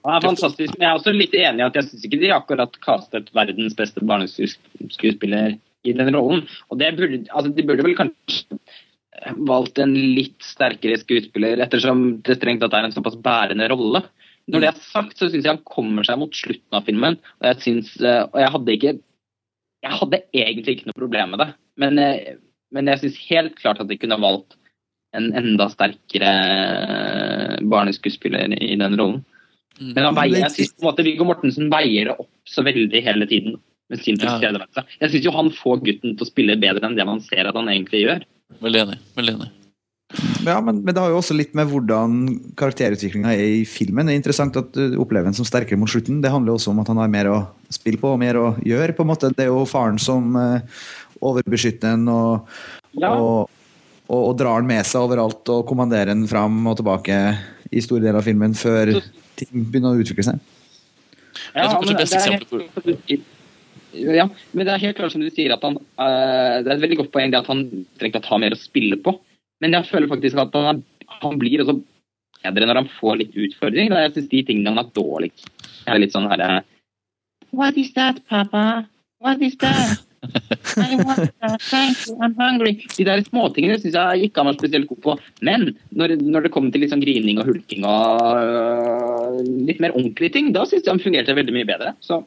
Han 0.08 0.18
er 0.18 0.28
fantastisk, 0.30 0.76
men 0.76 0.86
jeg 0.86 0.90
er 0.90 1.00
også 1.00 1.14
litt 1.16 1.34
enig 1.36 1.64
i 1.64 1.68
at 1.68 1.78
jeg 1.78 1.90
syns 1.90 2.06
ikke 2.08 2.20
de 2.22 2.34
akkurat 2.36 2.78
kastet 2.84 3.32
verdens 3.36 3.76
beste 3.76 4.04
barneskuespiller 4.08 5.58
i 5.88 5.96
den 5.96 6.14
rollen. 6.16 6.46
Og 6.72 6.80
burde, 6.80 7.24
altså, 7.28 7.52
De 7.52 7.66
burde 7.68 7.86
vel 7.86 7.98
kanskje 7.98 8.60
valgt 9.50 9.80
en 9.82 9.96
litt 10.16 10.46
sterkere 10.46 10.98
skuespiller, 11.02 11.60
ettersom 11.64 12.22
det 12.26 12.38
strengt 12.38 12.62
tatt 12.64 12.76
er 12.78 12.88
en 12.88 12.96
såpass 12.96 13.18
bærende 13.24 13.68
rolle. 13.72 14.04
Når 14.48 14.64
det 14.64 14.70
er 14.70 14.80
sagt, 14.80 15.18
så 15.18 15.28
syns 15.28 15.44
jeg 15.44 15.52
han 15.58 15.64
kommer 15.68 16.08
seg 16.08 16.20
mot 16.22 16.36
slutten 16.36 16.78
av 16.78 16.86
filmen. 16.88 17.18
Og 17.42 17.50
jeg, 17.50 17.60
synes, 17.66 17.90
eh, 18.00 18.24
og 18.24 18.40
jeg 18.40 18.54
hadde 18.56 18.76
ikke 18.78 18.98
Jeg 19.86 19.94
hadde 19.94 20.20
egentlig 20.34 20.74
ikke 20.74 20.88
noe 20.90 20.98
problem 20.98 21.34
med 21.34 21.40
det. 21.44 21.50
Men, 21.78 22.00
eh, 22.02 22.38
men 22.74 22.88
jeg 22.90 23.02
syns 23.02 23.20
helt 23.28 23.60
klart 23.60 23.82
at 23.84 23.88
de 23.88 23.98
kunne 24.00 24.18
valgt 24.20 24.56
en 25.16 25.30
enda 25.38 25.68
sterkere 25.70 26.32
eh, 26.32 27.58
barneskuespiller 27.62 28.56
i 28.58 28.76
den 28.80 28.98
rollen. 29.00 29.22
Mm. 29.78 29.92
Men 29.94 30.08
han 30.10 30.18
veier, 30.18 30.40
jeg 30.46 30.56
synes 30.56 30.74
på 30.76 30.84
en 30.84 30.90
måte 30.90 31.06
Viggo 31.06 31.28
Mortensen 31.28 31.70
veier 31.74 32.12
det 32.12 32.18
opp 32.18 32.32
så 32.50 32.64
veldig 32.66 33.02
hele 33.06 33.28
tiden 33.30 33.60
med 33.92 34.02
sin 34.04 34.18
tilstedeværelse. 34.20 34.84
Jeg 35.02 35.14
syns 35.14 35.28
jo 35.28 35.36
han 35.36 35.54
får 35.54 35.84
gutten 35.86 36.18
til 36.18 36.26
å 36.26 36.30
spille 36.30 36.58
bedre 36.60 36.88
enn 36.88 36.98
det 36.98 37.06
man 37.08 37.22
ser 37.24 37.48
at 37.48 37.56
han 37.58 37.70
egentlig 37.72 38.04
gjør. 38.04 38.26
Veldig 38.64 38.84
enig. 38.84 39.00
Veldig 39.20 39.36
enig. 39.38 39.54
Ja, 40.48 40.62
men, 40.64 40.80
men, 40.86 40.94
det 40.96 41.02
har 41.04 41.12
jo 41.12 41.20
også 41.20 41.36
litt 41.36 41.52
med 41.58 41.68
hvordan 41.68 42.14
karakterutviklinga 42.60 43.34
er 43.36 43.58
i 43.60 43.66
filmen. 43.68 44.08
Det 44.08 44.16
er 44.16 44.22
interessant 44.22 44.60
at 44.60 44.70
du 44.76 44.96
opplever 45.04 45.28
den 45.28 45.36
som 45.36 45.48
sterkere 45.48 45.80
mot 45.80 45.92
slutten. 45.92 46.22
Det 46.24 46.32
handler 46.32 46.56
også 46.56 46.72
om 46.72 46.80
at 46.84 46.92
han 46.92 47.02
har 47.02 47.12
mer 47.12 47.30
å 47.32 47.42
spille 47.74 48.00
på 48.00 48.14
og 48.16 48.22
mer 48.22 48.40
å 48.40 48.48
gjøre. 48.64 48.96
på 48.96 49.04
en 49.04 49.12
måte. 49.12 49.34
Det 49.36 49.46
er 49.46 49.52
jo 49.52 49.68
faren 49.68 50.00
som 50.00 50.32
uh, 50.40 50.64
overbeskytter 51.20 51.98
en, 51.98 52.08
og, 52.14 52.58
ja. 52.96 53.12
og, 53.12 53.52
og, 54.08 54.22
og, 54.22 54.34
drar 54.40 54.62
han 54.62 54.70
med 54.70 54.88
seg 54.88 55.10
overalt 55.10 55.52
og 55.52 55.68
kommanderer 55.68 56.14
han 56.16 56.24
fram 56.30 56.62
og 56.72 56.80
tilbake 56.80 57.20
i 57.68 57.84
store 57.84 58.06
deler 58.06 58.22
av 58.22 58.28
filmen 58.28 58.56
før 58.56 58.94
ting 59.40 59.66
begynner 59.72 59.96
å 59.96 60.04
utvikle 60.04 60.26
seg. 60.26 60.54
Ja, 61.54 61.64
jeg 61.64 61.70
tror 61.70 61.82
kanskje 61.82 62.00
beste 62.02 62.22
eksempel 62.22 62.66
på 62.74 63.24
ja, 63.98 64.28
men 64.52 64.68
det 64.68 64.74
er 64.74 64.82
helt 64.84 64.98
klart 64.98 65.14
som 65.14 65.24
du 65.24 65.30
sier 65.32 65.54
at 65.56 65.64
han 65.66 65.78
uh, 65.80 66.60
Det 66.62 66.68
er 66.68 66.76
et 66.76 66.84
veldig 66.84 67.00
godt 67.00 67.14
poeng 67.14 67.32
det 67.32 67.40
at 67.40 67.50
han 67.50 67.64
trenger 67.98 68.20
å 68.20 68.26
ta 68.26 68.40
mer 68.42 68.54
å 68.54 68.60
spille 68.60 68.98
på. 69.02 69.16
Men 69.64 69.74
jeg 69.74 69.90
føler 69.90 70.12
faktisk 70.12 70.38
at 70.42 70.58
han, 70.60 70.84
han 71.24 71.40
blir 71.42 71.64
også 71.64 71.80
bedre 72.44 72.68
når 72.68 72.82
han 72.84 72.92
får 73.00 73.22
litt 73.22 73.38
utfordring. 73.48 73.90
Da 73.94 74.04
jeg 74.04 74.18
syns 74.18 74.30
de 74.34 74.44
tingene 74.50 74.74
han 74.74 74.82
har 74.82 74.92
dårligst, 74.98 75.50
er 75.88 76.02
litt 76.04 76.14
sånn 76.16 76.30
herre 76.30 76.62
What 77.56 77.80
is 77.80 77.94
that, 77.96 78.20
papa? 78.28 78.86
What 79.24 79.42
is 79.42 79.56
that? 79.64 80.04
Hungry. 82.38 82.74
De 82.98 83.06
der 83.08 83.24
småtingene 83.26 83.78
syns 83.82 83.98
jeg 83.98 84.28
ikke 84.28 84.42
han 84.42 84.50
var 84.52 84.60
spesielt 84.60 84.90
god 84.90 85.02
på. 85.04 85.18
Men 85.46 85.70
når, 85.90 86.18
når, 86.22 86.48
det 86.48 86.54
kommer 86.54 86.74
til 86.74 86.84
litt 86.84 86.94
sånn 86.94 87.04
grining 87.04 87.42
og 87.42 87.50
hulking 87.50 87.86
og 87.88 88.22
uh, 88.38 89.42
litt 89.68 89.82
mer 89.84 89.96
ordentlige 89.96 90.36
ting, 90.38 90.54
da 90.56 90.66
syns 90.68 90.86
jeg 90.86 90.94
han 90.94 91.04
fungerte 91.04 91.38
veldig 91.38 91.56
mye 91.56 91.70
bedre. 91.70 91.94
Så 92.04 92.22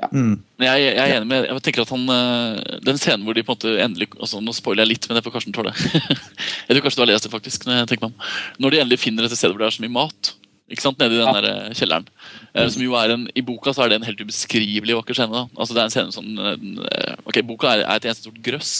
ja. 0.00 0.08
Mm. 0.16 0.38
Jeg, 0.62 0.80
jeg, 0.80 0.96
er 0.96 1.18
enig 1.18 1.28
med 1.28 1.44
jeg 1.44 1.62
tenker 1.66 1.84
at 1.84 1.90
han, 1.92 2.06
eh, 2.08 2.76
Den 2.86 2.96
scenen 2.96 3.26
hvor 3.26 3.36
de 3.36 3.42
på 3.44 3.52
en 3.52 3.58
måte 3.58 3.72
endelig 3.84 4.06
altså 4.16 4.40
Nå 4.40 4.54
spoiler 4.56 4.86
jeg 4.86 4.94
litt, 4.94 5.08
men 5.08 5.18
det 5.18 5.24
får 5.26 5.34
Karsten 5.34 5.52
tåle. 5.52 5.74
jeg 6.66 6.72
tror 6.72 6.84
kanskje 6.86 7.00
du 7.00 7.04
har 7.04 7.10
lest 7.12 7.26
det, 7.26 7.32
faktisk. 7.34 7.66
Når 7.68 7.82
jeg 7.82 7.90
tenker 7.90 8.08
meg 8.08 8.14
om. 8.14 8.30
Når 8.64 8.72
de 8.72 8.80
endelig 8.84 9.02
finner 9.02 9.26
dette 9.26 9.36
stedet 9.36 9.52
hvor 9.52 9.60
det 9.60 9.68
er 9.68 9.76
så 9.76 9.84
mye 9.84 9.98
mat. 9.98 10.32
Ikke 10.70 10.84
sant, 10.84 11.00
Nede 11.00 11.16
i 11.16 11.20
den 11.20 11.34
der 11.34 11.48
eh, 11.50 11.74
kjelleren. 11.74 12.06
Eh, 12.54 12.68
som 12.70 12.84
jo 12.84 12.94
er 12.98 13.16
en, 13.16 13.26
I 13.34 13.44
boka 13.46 13.74
så 13.74 13.84
er 13.84 13.92
det 13.92 14.00
en 14.00 14.06
helt 14.06 14.22
ubeskrivelig 14.22 14.96
vakker 15.00 15.18
scene. 15.18 15.34
da. 15.34 15.44
Altså 15.58 15.76
det 15.76 15.82
er 15.82 15.90
en 15.90 15.96
scene 15.96 16.14
som, 16.14 16.30
ok, 17.26 17.42
Boka 17.48 17.74
er, 17.74 17.84
et 17.96 18.08
eneste 18.08 18.28
stort 18.28 18.40
grøss. 18.46 18.72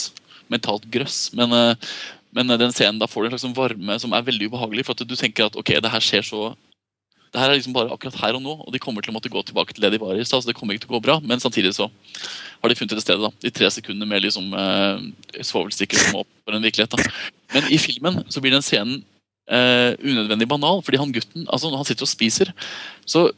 Mentalt 0.51 0.87
grøss. 0.91 1.19
Men, 1.37 1.75
men 2.35 2.55
den 2.55 2.75
scenen 2.75 2.99
da 3.01 3.09
får 3.11 3.23
du 3.23 3.29
en 3.29 3.35
slags 3.35 3.47
sånn 3.47 3.57
varme 3.57 3.99
som 4.03 4.15
er 4.15 4.27
veldig 4.27 4.51
ubehagelig. 4.51 4.87
For 4.87 4.95
at 4.95 5.07
du 5.07 5.15
tenker 5.19 5.47
at 5.51 5.59
ok, 5.59 5.75
det 5.83 5.93
her 5.93 6.07
skjer 6.07 6.27
så 6.27 6.51
det 7.31 7.39
her 7.39 7.47
er 7.47 7.55
liksom 7.55 7.75
bare 7.75 7.93
akkurat 7.93 8.17
her 8.19 8.35
og 8.35 8.41
nå, 8.43 8.53
og 8.59 8.73
de 8.75 8.79
kommer 8.83 9.03
til 9.03 9.13
å 9.13 9.15
måtte 9.15 9.31
gå 9.31 9.39
tilbake 9.47 9.71
til 9.71 9.85
det 9.85 9.93
de 9.93 9.99
var 10.01 10.17
i 10.19 10.23
stad. 10.27 10.43
Så 10.43 10.49
det 10.49 10.55
kommer 10.57 10.75
ikke 10.75 10.83
til 10.83 10.91
å 10.91 10.97
gå 10.97 11.05
bra, 11.05 11.15
men 11.23 11.39
samtidig 11.39 11.71
så 11.77 11.87
har 11.87 12.71
de 12.71 12.75
funnet 12.75 12.97
et 12.97 13.05
sted. 13.05 13.21
da, 13.23 13.29
De 13.39 13.51
tre 13.55 13.69
sekundene 13.71 14.09
med 14.09 14.25
liksom 14.25 14.51
eh, 14.51 15.05
svovelstikker 15.39 16.01
som 16.01 16.19
åpner 16.25 16.57
en 16.57 16.67
virkelighet. 16.67 16.91
da. 16.91 17.13
Men 17.55 17.69
i 17.71 17.79
filmen 17.79 18.19
så 18.27 18.43
blir 18.43 18.51
den 18.51 18.65
scenen 18.65 18.99
eh, 19.49 19.91
unødvendig 20.01 20.47
banal, 20.49 20.81
fordi 20.85 20.99
han 21.01 21.13
gutten 21.15 21.47
altså 21.47 21.71
han 21.73 21.87
sitter 21.87 22.07
og 22.07 22.11
spiser. 22.11 22.53
Så 23.05 23.29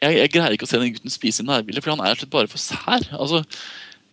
jeg, 0.00 0.16
jeg 0.16 0.32
greier 0.32 0.56
ikke 0.56 0.68
å 0.68 0.70
se 0.70 0.80
den 0.80 0.92
gutten 0.94 1.12
spise 1.12 1.44
i 1.44 1.48
nærbildet, 1.48 1.84
for 1.84 1.94
han 1.94 2.02
er 2.04 2.18
slett 2.18 2.32
bare 2.32 2.50
for 2.50 2.62
sær. 2.62 3.08
altså 3.16 3.44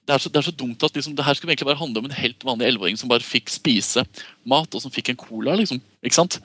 det 0.07 0.15
er, 0.15 0.21
så, 0.23 0.29
det 0.31 0.39
er 0.39 0.45
så, 0.47 0.53
dumt 0.55 0.83
at 0.87 0.95
liksom, 0.95 1.17
det 1.17 1.25
her 1.27 1.35
skulle 1.35 1.51
egentlig 1.51 1.67
bare 1.67 1.81
handle 1.81 1.99
om 1.99 2.05
en 2.07 2.15
helt 2.15 2.45
vanlig 2.47 2.69
elleveåring 2.69 2.95
som 2.95 3.09
bare 3.11 3.25
fikk 3.27 3.51
spise 3.51 4.05
mat, 4.47 4.71
og 4.71 4.79
som 4.79 4.93
fikk 4.93 5.11
en 5.11 5.19
cola. 5.19 5.57
liksom, 5.59 5.81
ikke 5.99 6.15
sant? 6.15 6.37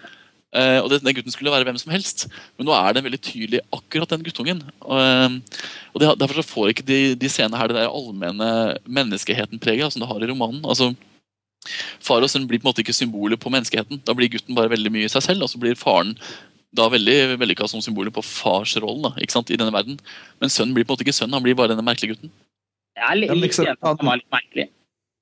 Eh, 0.51 0.81
og 0.83 0.91
den, 0.91 1.05
den, 1.07 1.15
gutten 1.15 1.33
skulle 1.33 1.53
være 1.55 1.69
hvem 1.69 1.79
som 1.79 1.93
helst, 1.95 2.27
men 2.59 2.67
nå 2.67 2.75
er 2.75 2.97
den 2.97 3.07
veldig 3.07 3.21
tydelig 3.23 3.63
akkurat 3.73 4.11
den 4.11 4.25
guttungen. 4.27 4.65
Og, 4.83 5.39
og 5.95 6.03
det, 6.03 6.11
Derfor 6.25 6.41
så 6.41 6.47
får 6.49 6.73
ikke 6.73 6.89
de, 6.91 6.99
de 7.15 7.31
scenene 7.31 7.61
her 7.61 7.71
det 7.71 7.79
der 7.79 7.95
allmenne 7.95 8.51
menneskeheten-preget 8.83 9.95
som 9.95 10.03
det 10.03 10.11
har 10.11 10.27
i 10.27 10.33
romanen. 10.33 10.65
altså 10.67 10.91
Far 12.03 12.25
og 12.25 12.31
sønn 12.31 12.49
blir 12.51 12.61
på 12.61 12.67
en 12.67 12.73
måte 12.73 12.83
ikke 12.83 12.97
symbolet 12.97 13.41
på 13.41 13.53
menneskeheten. 13.53 14.03
Da 14.07 14.17
blir 14.19 14.33
gutten 14.33 14.57
bare 14.59 14.73
veldig 14.73 14.93
mye 14.95 15.07
i 15.07 15.13
seg 15.13 15.25
selv, 15.29 15.47
og 15.47 15.53
så 15.53 15.61
blir 15.63 15.79
faren 15.79 16.17
da 16.73 16.89
veldig 16.89 17.37
vellykka 17.41 17.69
som 17.69 17.83
symbolet 17.85 18.15
på 18.17 18.25
farsrollen 18.25 19.13
i 19.21 19.59
denne 19.59 19.73
verden. 19.75 19.99
Men 20.41 20.53
sønnen 20.53 20.75
blir 20.75 20.87
på 20.87 20.93
en 20.93 20.97
måte 20.97 21.07
ikke 21.07 21.17
sønn, 21.17 21.33
han 21.33 21.45
blir 21.45 21.59
bare 21.59 21.75
denne 21.75 21.85
merkelige 21.85 22.17
gutten. 22.17 22.33
Jeg 22.97 23.09
er 23.09 23.19
litt, 23.19 23.35
litt 23.37 23.59
enig 23.61 23.77
at 23.77 24.01
han 24.01 24.09
var 24.09 24.21
litt 24.21 24.33
merkelig. 24.33 24.69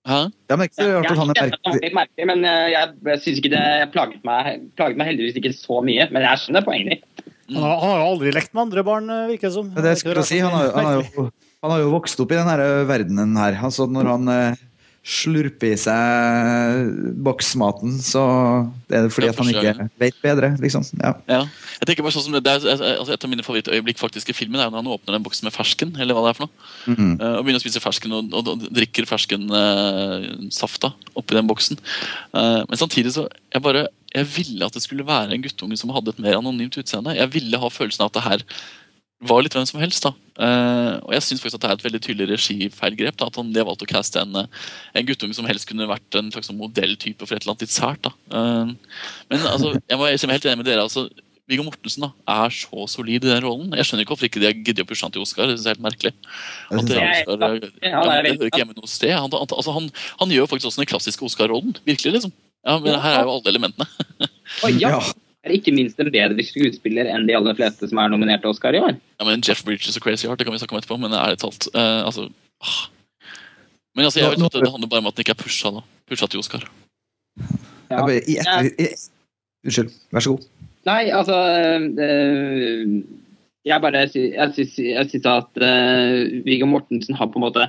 Hæ? 0.09 0.21
Ja, 0.49 0.57
men 0.57 0.71
ikke 0.71 0.87
han 1.19 1.33
er 1.35 1.51
litt 1.51 1.97
merkelig. 1.97 2.27
Men 2.31 2.47
eh, 2.49 2.71
jeg, 2.73 2.95
jeg 3.11 3.23
synes 3.25 3.43
ikke 3.43 3.53
det 3.53 3.65
plaget 3.95 4.25
meg, 4.27 4.65
plaget 4.79 5.01
meg 5.01 5.11
heldigvis 5.11 5.37
ikke 5.43 5.53
så 5.55 5.83
mye. 5.85 6.07
Men 6.15 6.25
jeg 6.27 6.43
skjønner 6.45 6.67
poenget 6.67 6.97
ditt. 6.97 7.27
Han 7.51 7.65
har, 7.67 7.77
han, 7.83 7.91
har 7.91 8.01
jo 8.01 8.09
aldri 8.15 8.33
lekt 8.35 8.53
med 8.55 8.63
andre 8.69 8.85
barn, 8.87 9.11
eh, 9.11 9.29
virker 9.33 9.51
det 9.51 9.55
som. 9.59 9.71
Det, 9.75 9.85
det 9.85 10.27
si, 10.27 10.39
han, 10.39 10.55
har, 10.55 10.71
han, 10.75 10.89
har 10.89 10.99
jo, 11.01 11.27
han, 11.27 11.75
har, 11.75 11.83
jo, 11.83 11.93
vokst 11.95 12.23
opp 12.23 12.33
i 12.33 12.39
denne 12.39 12.57
verdenen 12.89 13.39
her. 13.39 13.59
Altså, 13.69 13.87
når 13.91 14.11
han, 14.15 14.35
eh, 15.01 15.09
slurper 15.11 15.73
i 15.73 15.77
seg 15.81 17.15
boksmaten, 17.25 17.95
så 18.05 18.21
det 18.91 18.99
er 18.99 19.09
fordi 19.09 19.27
Ja, 19.27 19.33
at 19.33 19.39
han 19.41 19.49
ikke 19.49 19.89
vet 19.99 20.19
bedre, 20.23 20.51
liksom. 20.61 20.85
Ja. 21.01 21.15
Ja. 21.27 21.39
Jeg 21.81 21.87
tenker 21.89 22.05
bare 22.05 22.13
sånn 22.13 22.27
som 22.27 22.33
det, 22.37 22.43
det 22.45 22.53
er, 22.53 22.83
altså 23.01 23.13
Et 23.15 23.25
av 23.25 23.31
mine 23.33 23.43
favorittøyeblikk 23.47 23.99
faktisk 23.99 24.29
i 24.29 24.37
filmen 24.37 24.61
er 24.61 24.69
når 24.71 24.83
han 24.83 24.93
åpner 24.93 25.17
den 25.17 25.25
boksen 25.25 25.49
med 25.49 25.55
fersken. 25.57 25.97
eller 25.99 26.15
hva 26.15 26.27
det 26.27 26.31
er 26.35 26.39
for 26.39 26.47
noe, 26.47 26.95
Mhm. 26.95 27.21
eh, 27.21 27.35
og 27.39 27.45
begynner 27.45 27.61
å 27.61 27.65
spise 27.65 27.81
fersken 27.81 28.13
og, 28.13 28.33
og, 28.35 28.49
og 28.53 28.69
drikker 28.77 29.09
ferskensafta 29.09 30.93
oppi 31.17 31.35
den 31.37 31.49
boksen. 31.49 31.79
Uh, 32.35 32.63
men 32.69 32.77
samtidig 32.79 33.13
så 33.15 33.27
jeg 33.53 33.63
bare, 33.65 33.87
jeg 34.15 34.27
ville 34.37 34.67
at 34.67 34.77
det 34.77 34.83
skulle 34.85 35.07
være 35.07 35.33
en 35.35 35.43
guttunge 35.43 35.77
som 35.79 35.91
hadde 35.95 36.13
et 36.15 36.21
mer 36.23 36.37
anonymt 36.39 36.77
utseende. 36.81 37.17
Jeg 37.17 37.33
ville 37.35 37.59
ha 37.59 37.69
følelsen 37.73 38.05
av 38.05 38.11
at 38.13 38.19
det 38.19 38.27
her 38.29 38.45
var 39.21 39.43
litt 39.45 39.55
hvem 39.57 39.67
som 39.69 39.81
helst. 39.83 40.05
da. 40.07 40.13
Uh, 40.41 40.97
og 41.05 41.13
jeg 41.13 41.25
syns 41.27 41.43
at 41.45 41.61
det 41.61 41.69
er 41.69 41.75
et 41.77 41.85
veldig 41.85 42.01
tydelig 42.01 42.29
regifeilgrep. 42.33 43.17
da, 43.21 43.29
At 43.29 43.37
han 43.37 43.51
de 43.53 43.61
har 43.61 43.69
valgt 43.69 43.85
å 43.85 43.89
caste 43.91 44.23
en, 44.23 44.37
eh, 44.41 44.47
en 44.97 45.09
guttunge 45.09 45.37
som 45.37 45.45
helst 45.49 45.69
kunne 45.69 45.89
vært 45.91 46.17
en 46.17 46.31
slags 46.33 46.49
modelltype 46.57 47.27
for 47.27 47.37
et 47.37 47.45
eller 47.45 47.53
annet 47.53 47.67
litt 47.67 47.75
sært. 47.75 48.01
da. 48.07 48.13
Uh, 48.33 48.73
men 49.29 49.45
altså, 49.45 49.75
jeg 49.77 50.01
må 50.01 50.09
jeg 50.09 50.23
er 50.25 50.33
helt 50.39 50.49
enig 50.49 50.63
med 50.63 50.71
dere. 50.71 50.87
altså, 50.89 51.09
Viggo 51.51 51.65
Mortensen 51.67 52.07
da, 52.07 52.13
er 52.31 52.53
så 52.55 52.87
solid 52.89 53.25
i 53.25 53.29
den 53.29 53.43
rollen. 53.45 53.73
Jeg 53.75 53.89
skjønner 53.89 54.07
ikke 54.07 54.15
hvorfor 54.15 54.29
ikke 54.31 54.41
de 54.41 54.47
har 54.47 54.55
giddet 54.57 54.85
å 54.85 54.89
pushe 54.89 55.03
han 55.05 55.13
til 55.13 55.25
Oscar. 55.25 55.49
det 55.51 55.59
synes 55.59 55.67
jeg 55.67 55.73
er 55.73 55.81
helt 55.81 55.89
merkelig. 55.89 56.13
At 56.71 56.87
det 56.87 57.01
jeg. 57.01 57.09
er 57.11 57.33
Oscar, 57.35 57.41
Ja, 57.83 57.91
ja, 57.91 58.05
det 58.07 58.31
er 58.31 58.37
hører 58.39 58.53
ikke 58.53 58.63
hjemme 58.63 58.77
noe 58.79 58.91
sted. 58.93 59.13
Han, 59.19 59.35
han, 59.35 59.51
altså, 59.51 59.75
han, 59.75 59.91
han 60.23 60.31
gjør 60.37 60.47
faktisk 60.53 60.71
også 60.71 60.85
den 60.85 60.93
klassiske 60.93 61.27
Oscar-rollen. 61.27 61.75
Virkelig, 61.85 62.13
liksom. 62.21 62.33
Ja, 62.65 62.79
men 62.79 62.97
Her 63.03 63.19
er 63.19 63.27
jo 63.27 63.35
alle 63.35 63.53
elementene. 63.53 63.89
Ja, 64.79 64.95
Ja. 64.97 65.03
Er 65.47 65.57
ikke 65.57 65.73
minst 65.73 66.01
en 66.03 66.11
bedre 66.13 66.45
skuespiller 66.45 67.09
enn 67.09 67.27
de 67.29 67.37
aller 67.37 67.57
fleste 67.57 67.89
som 67.89 68.01
er 68.03 68.13
nominert 68.13 68.43
til 68.45 68.53
Oscar 68.53 68.77
i 68.77 68.83
år. 68.83 68.97
Ja, 69.21 69.27
men 69.29 69.45
Jeff 69.47 69.65
Bridges 69.65 69.97
og 69.97 70.05
Crazy 70.05 70.29
Heart 70.29 70.41
det 70.41 70.49
kan 70.49 70.55
vi 70.55 70.61
snakke 70.61 70.77
om 70.77 70.81
etterpå, 70.83 71.01
men 71.01 71.17
ærlig 71.17 71.41
talt 71.41 71.71
uh, 71.73 72.05
altså, 72.05 72.29
ah. 72.61 72.81
Men 73.97 74.07
altså, 74.07 74.21
jeg 74.21 74.35
vet 74.35 74.45
at 74.47 74.59
det 74.61 74.71
handler 74.71 74.91
bare 74.91 75.03
om 75.03 75.11
at 75.11 75.17
den 75.17 75.25
ikke 75.25 75.35
er 75.37 75.41
pusha, 75.41 75.73
da. 75.75 75.83
pusha 76.09 76.29
til 76.31 76.43
Oscar. 76.43 76.67
Ja. 77.91 78.05
bare, 78.05 78.21
i 78.21 78.37
etter, 78.39 78.69
i, 78.79 78.87
unnskyld, 79.67 79.91
vær 80.15 80.25
så 80.25 80.37
god. 80.37 80.47
Nei, 80.89 81.03
altså 81.13 81.37
øh, 82.01 82.85
Jeg 83.69 83.83
bare 83.83 84.05
Jeg 84.15 84.53
syns, 84.57 85.27
at 85.27 85.61
øh, 85.61 86.45
Viggo 86.47 86.67
Mortensen 86.67 87.19
har 87.19 87.29
på 87.29 87.41
en 87.41 87.45
måte 87.45 87.67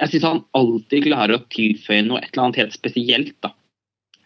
Jeg 0.00 0.08
syns 0.12 0.24
han 0.24 0.40
alltid 0.56 1.08
klarer 1.08 1.36
å 1.36 1.44
tilføye 1.52 2.06
noe 2.06 2.22
et 2.22 2.30
eller 2.32 2.46
annet 2.46 2.60
helt 2.62 2.76
spesielt 2.76 3.34
da, 3.44 3.50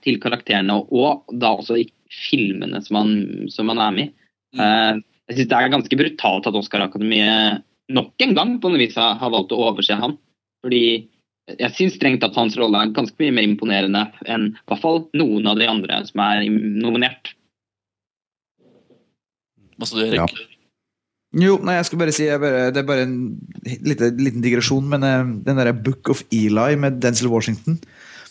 til 0.06 0.20
karakterene, 0.22 0.76
og 0.94 1.24
da 1.34 1.56
også 1.58 1.80
i 1.80 1.88
filmene 2.12 2.80
som 2.84 3.00
han, 3.00 3.12
som 3.52 3.70
han 3.72 3.82
er 3.84 3.94
med 3.96 4.08
i. 4.08 4.26
Mm. 4.56 4.64
Eh, 4.64 5.04
jeg 5.28 5.38
syns 5.38 5.50
det 5.50 5.58
er 5.58 5.74
ganske 5.74 6.00
brutalt 6.00 6.48
at 6.48 6.56
Oscar-akademiet 6.56 7.64
nok 7.92 8.24
en 8.24 8.34
gang 8.36 8.56
på 8.60 8.70
noe 8.72 8.80
vis 8.80 8.96
har 8.96 9.32
valgt 9.32 9.52
å 9.52 9.60
overse 9.68 9.96
han. 9.96 10.16
Fordi 10.64 10.82
jeg 11.56 11.74
syns 11.76 11.96
strengt 11.96 12.24
at 12.26 12.36
hans 12.36 12.56
rolle 12.60 12.80
er 12.80 12.94
ganske 12.96 13.16
mye 13.22 13.34
mer 13.36 13.46
imponerende 13.48 14.04
enn 14.28 14.50
i 14.50 14.68
hvert 14.68 14.82
fall 14.82 15.02
noen 15.16 15.48
av 15.48 15.60
de 15.60 15.68
andre 15.68 16.00
som 16.08 16.22
er 16.24 16.44
nominert. 16.48 17.32
Hva 19.78 19.88
sa 19.88 20.00
du, 20.00 20.04
Erik. 20.08 20.38
Jo, 21.38 21.58
nei, 21.60 21.76
jeg 21.76 21.86
skal 21.90 22.00
bare 22.00 22.12
si 22.16 22.24
jeg 22.24 22.40
bare, 22.40 22.70
Det 22.72 22.80
er 22.80 22.86
bare 22.88 23.04
en 23.04 23.16
lite, 23.84 24.08
liten 24.16 24.40
digresjon, 24.40 24.86
men 24.88 25.04
uh, 25.04 25.28
den 25.44 25.60
derre 25.60 25.76
Book 25.76 26.08
of 26.08 26.22
Eli 26.32 26.72
med 26.80 27.02
Denzil 27.04 27.28
Washington 27.28 27.76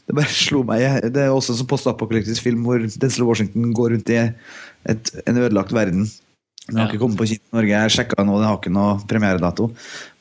Det 0.07 0.15
bare 0.15 0.31
slo 0.31 0.61
meg 0.63 0.85
Det 1.11 1.19
er 1.25 1.33
også 1.35 1.51
en 1.53 1.59
sånn 1.61 1.67
postapokalyptisk 1.67 2.45
film 2.45 2.61
hvor 2.67 2.79
Denzil 2.79 3.25
Washington 3.27 3.73
går 3.75 3.91
rundt 3.95 4.11
i 4.13 4.19
et, 4.23 5.11
en 5.27 5.39
ødelagt 5.41 5.73
verden. 5.75 6.05
Den 6.67 6.77
har 6.79 6.87
Ja. 6.87 6.91
ikke 6.93 6.99
kommet 7.03 7.19
på 7.19 7.27
kino 7.27 7.43
i 7.43 7.55
Norge. 7.57 7.75
Jeg 7.75 7.91
sjekka 7.95 8.23
nå, 8.27 8.37
den 8.39 8.47
har 8.47 8.57
ikke 8.59 8.71
noe 8.75 8.97
premieredato. 9.07 9.69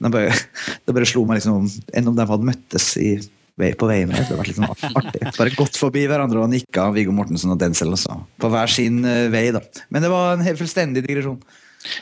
Men 0.01 0.11
det 0.11 0.19
bare, 0.19 0.35
det 0.87 0.95
bare 0.95 1.09
slo 1.11 1.25
meg 1.27 1.41
liksom 1.41 1.71
enn 1.95 2.11
om 2.11 2.19
de 2.19 2.27
hadde 2.27 2.47
møttes 2.51 2.89
i, 3.03 3.17
på 3.57 3.89
veien. 3.91 4.11
Det 4.11 4.21
hadde 4.27 4.39
vært 4.39 4.51
litt 4.53 4.59
sånn 4.59 4.71
artig. 5.03 5.23
Bare 5.39 5.55
gått 5.57 5.79
forbi 5.81 6.05
hverandre 6.11 6.43
og 6.43 6.51
nikka, 6.53 6.89
Viggo 6.95 7.15
Mortensen 7.15 7.55
og 7.55 7.59
Denzil. 7.63 7.95
Også. 7.95 8.19
På 8.43 8.51
hver 8.53 8.71
sin 8.71 9.01
eh, 9.07 9.27
vei, 9.33 9.49
da. 9.55 9.63
Men 9.91 10.03
det 10.07 10.11
var 10.13 10.35
en 10.37 10.45
helt 10.47 10.59
fullstendig 10.61 11.03
digresjon. 11.07 11.39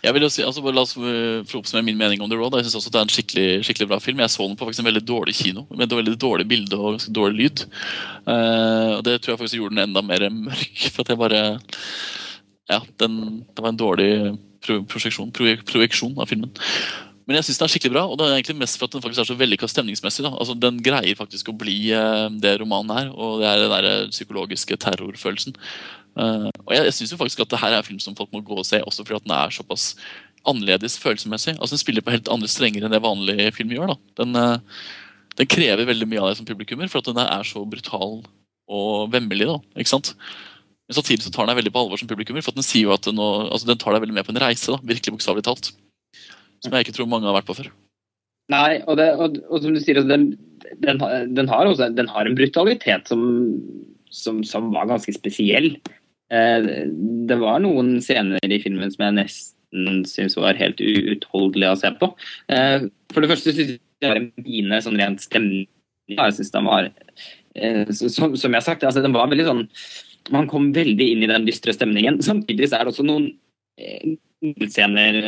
Jeg 0.04 0.14
vil 0.16 0.26
jo 0.26 0.30
si, 0.32 0.42
altså 0.46 0.62
bare 0.64 0.76
La 0.76 0.84
oss 0.86 0.96
øh, 0.96 1.44
få 1.48 1.60
oppsummere 1.60 1.86
min 1.86 1.98
mening 2.00 2.22
om 2.24 2.30
The 2.30 2.38
Road. 2.38 2.56
Jeg 2.58 2.68
synes 2.68 2.78
også 2.80 2.92
det 2.94 3.00
er 3.00 3.06
en 3.08 3.14
skikkelig, 3.14 3.46
skikkelig 3.66 3.88
bra 3.90 4.00
film. 4.02 4.22
Jeg 4.22 4.32
så 4.34 4.48
den 4.48 4.56
på 4.56 4.68
faktisk 4.68 4.84
en 4.84 4.90
veldig 4.90 5.04
dårlig 5.08 5.36
kino, 5.38 5.66
med 5.70 5.86
et 5.86 5.96
veldig 5.98 6.16
dårlig 6.20 6.48
bilde 6.50 6.78
og 6.78 6.96
ganske 6.96 7.14
dårlig 7.14 7.40
lyd. 7.42 7.64
Uh, 8.26 8.98
og 8.98 9.04
Det 9.06 9.20
tror 9.20 9.34
jeg 9.34 9.42
faktisk 9.44 9.60
gjorde 9.60 9.76
den 9.76 9.86
enda 9.88 10.04
mer 10.04 10.28
mørk. 10.48 10.84
For 10.90 11.04
at 11.04 11.14
jeg 11.14 11.22
bare 11.22 11.42
Ja, 12.70 12.80
den, 13.00 13.44
det 13.52 13.60
var 13.60 13.74
en 13.74 13.80
dårlig 13.80 14.10
pro 14.64 14.78
prosjeksjon, 14.88 15.32
projek 15.36 15.66
projeksjon 15.68 16.14
av 16.16 16.30
filmen. 16.30 16.54
Men 17.24 17.38
jeg 17.38 17.46
syns 17.46 17.60
den 17.60 17.66
er 17.66 17.72
skikkelig 17.72 17.94
bra, 17.94 18.04
og 18.04 18.18
det 18.20 18.26
er 18.26 18.34
egentlig 18.36 18.58
mest 18.60 18.76
for 18.76 18.88
at 18.88 18.94
den 18.94 19.04
faktisk 19.04 19.22
er 19.22 19.28
så 19.30 19.36
vellykka 19.40 19.68
stemningsmessig. 19.70 20.24
da. 20.26 20.32
Altså, 20.36 20.56
Den 20.60 20.80
greier 20.84 21.16
faktisk 21.16 21.48
å 21.48 21.56
bli 21.56 21.78
eh, 21.96 22.26
det 22.40 22.58
romanen 22.60 22.92
er, 22.92 23.12
og 23.12 23.40
det 23.40 23.48
er 23.48 23.62
den 23.62 23.72
der 23.72 24.10
psykologiske 24.12 24.76
terrorfølelsen. 24.84 25.56
Eh, 26.14 26.50
og 26.64 26.74
jeg, 26.74 26.86
jeg 26.90 27.10
jo 27.10 27.18
faktisk 27.20 27.42
at 27.44 27.54
det 27.54 27.60
her 27.62 27.74
er 27.74 27.82
en 27.82 27.86
film 27.86 28.02
som 28.02 28.16
folk 28.18 28.30
må 28.34 28.42
gå 28.44 28.58
og 28.60 28.68
se, 28.68 28.80
også 28.82 29.06
fordi 29.06 29.18
at 29.20 29.26
den 29.26 29.34
er 29.36 29.54
såpass 29.54 29.92
annerledes 30.48 30.98
følelsesmessig. 31.00 31.56
Altså 31.56 31.74
Den 31.74 31.82
spiller 31.82 32.04
på 32.04 32.14
helt 32.14 32.30
andre 32.32 32.50
strenger 32.50 32.84
enn 32.84 32.94
det 32.94 33.02
vanlige 33.04 33.52
film 33.56 33.72
gjør. 33.74 33.94
da. 33.94 33.98
Den, 34.22 34.36
uh, 34.36 34.88
den 35.40 35.50
krever 35.50 35.88
veldig 35.88 36.08
mye 36.10 36.22
av 36.22 36.30
deg 36.30 36.40
som 36.40 36.48
publikummer, 36.48 36.90
for 36.92 37.00
at 37.00 37.08
den 37.10 37.22
er 37.22 37.46
så 37.48 37.64
brutal 37.66 38.20
og 38.70 39.12
vemmelig. 39.12 39.48
da, 39.50 39.56
ikke 39.80 39.94
sant? 39.94 40.12
Men 40.84 40.98
samtidig 40.98 41.24
så 41.24 41.32
tar 41.32 41.46
den 41.46 41.54
deg 41.54 41.62
veldig 41.62 41.72
på 41.72 41.80
alvor 41.80 42.00
som 42.00 42.10
publikummer, 42.10 42.44
for 42.44 42.52
at 42.52 42.60
den 42.60 42.66
sier 42.66 42.90
jo 42.90 42.94
at 42.94 43.08
den, 43.08 43.20
altså 43.20 43.68
den 43.70 43.80
tar 43.80 43.96
deg 43.96 44.04
veldig 44.04 44.18
med 44.18 44.28
på 44.28 44.34
en 44.34 44.42
reise. 44.44 44.68
da, 44.68 44.80
Virkelig 44.84 45.16
bokstavelig 45.16 45.46
talt. 45.48 45.72
Som 46.62 46.76
jeg 46.76 46.86
ikke 46.86 46.96
tror 46.96 47.08
mange 47.10 47.28
har 47.28 47.36
vært 47.36 47.48
på 47.48 47.56
før. 47.56 47.72
Nei, 48.52 48.82
og, 48.84 48.98
det, 49.00 49.08
og, 49.16 49.38
og 49.48 49.62
som 49.64 49.72
du 49.72 49.80
sier, 49.80 50.02
altså, 50.02 50.12
den, 50.12 50.26
den, 50.84 51.00
den, 51.32 51.48
har 51.48 51.68
også, 51.70 51.88
den 51.96 52.10
har 52.12 52.28
en 52.28 52.36
brutalitet 52.36 53.08
som, 53.08 53.22
som, 54.12 54.42
som 54.44 54.68
var 54.74 54.90
ganske 54.90 55.14
spesiell. 55.16 55.72
Eh, 56.34 56.66
det 57.28 57.38
var 57.40 57.62
noen 57.62 57.98
scener 58.02 58.42
i 58.50 58.60
filmen 58.62 58.90
som 58.92 59.06
jeg 59.06 59.16
nesten 59.20 60.02
syns 60.08 60.36
var 60.38 60.58
helt 60.58 60.80
uutholdelig 60.80 61.70
å 61.70 61.78
se 61.82 61.92
på. 62.00 62.10
Eh, 62.52 62.88
for 63.12 63.24
det 63.24 63.30
første 63.32 63.54
syns 63.54 63.74
jeg 63.76 63.80
det 64.02 64.10
var 64.10 64.20
en 64.20 64.32
fine 64.44 64.80
sånn 64.84 65.00
rent 65.00 65.22
stemning. 65.24 65.68
Jeg 66.10 66.36
synes 66.36 66.52
den 66.52 66.66
var, 66.68 66.90
eh, 67.56 67.84
som, 67.94 68.34
som 68.36 68.50
jeg 68.50 68.58
har 68.58 68.66
sagt, 68.66 68.84
altså, 68.84 69.04
den 69.04 69.14
var 69.14 69.30
veldig 69.30 69.46
sånn 69.46 69.62
Man 70.32 70.48
kom 70.48 70.70
veldig 70.72 71.06
inn 71.12 71.22
i 71.24 71.28
den 71.28 71.44
dystre 71.44 71.72
stemningen. 71.76 72.16
Samtidig 72.24 72.70
er 72.70 72.86
det 72.86 72.92
også 72.94 73.04
noen 73.04 73.26
scener 74.72 75.18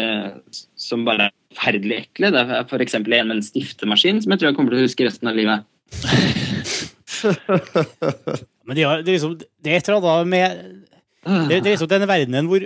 som 0.81 1.05
bare 1.05 1.27
er 1.27 1.35
forferdelig 1.53 1.99
ekle. 1.99 2.31
Det 2.33 2.41
er 2.47 2.63
f.eks. 2.65 2.97
en 2.97 3.05
med 3.05 3.35
en 3.35 3.45
stiftemaskin 3.45 4.23
som 4.25 4.33
jeg 4.33 4.41
tror 4.41 4.49
jeg 4.49 4.57
kommer 4.57 4.73
til 4.73 4.81
å 4.81 4.87
huske 4.87 5.05
resten 5.05 5.29
av 5.29 5.37
livet. 5.37 5.69
Men 8.67 8.77
de 8.77 8.83
har, 8.83 9.03
det, 9.05 9.13
er 9.13 9.17
liksom, 9.19 9.37
det 9.39 9.73
er 9.73 9.77
et 9.79 9.89
eller 9.89 10.09
annet 10.11 10.33
med 10.33 10.86
det, 11.27 11.61
det 11.61 11.67
er 11.67 11.73
liksom 11.75 11.91
denne 11.91 12.07
verdenen 12.11 12.47
hvor, 12.51 12.65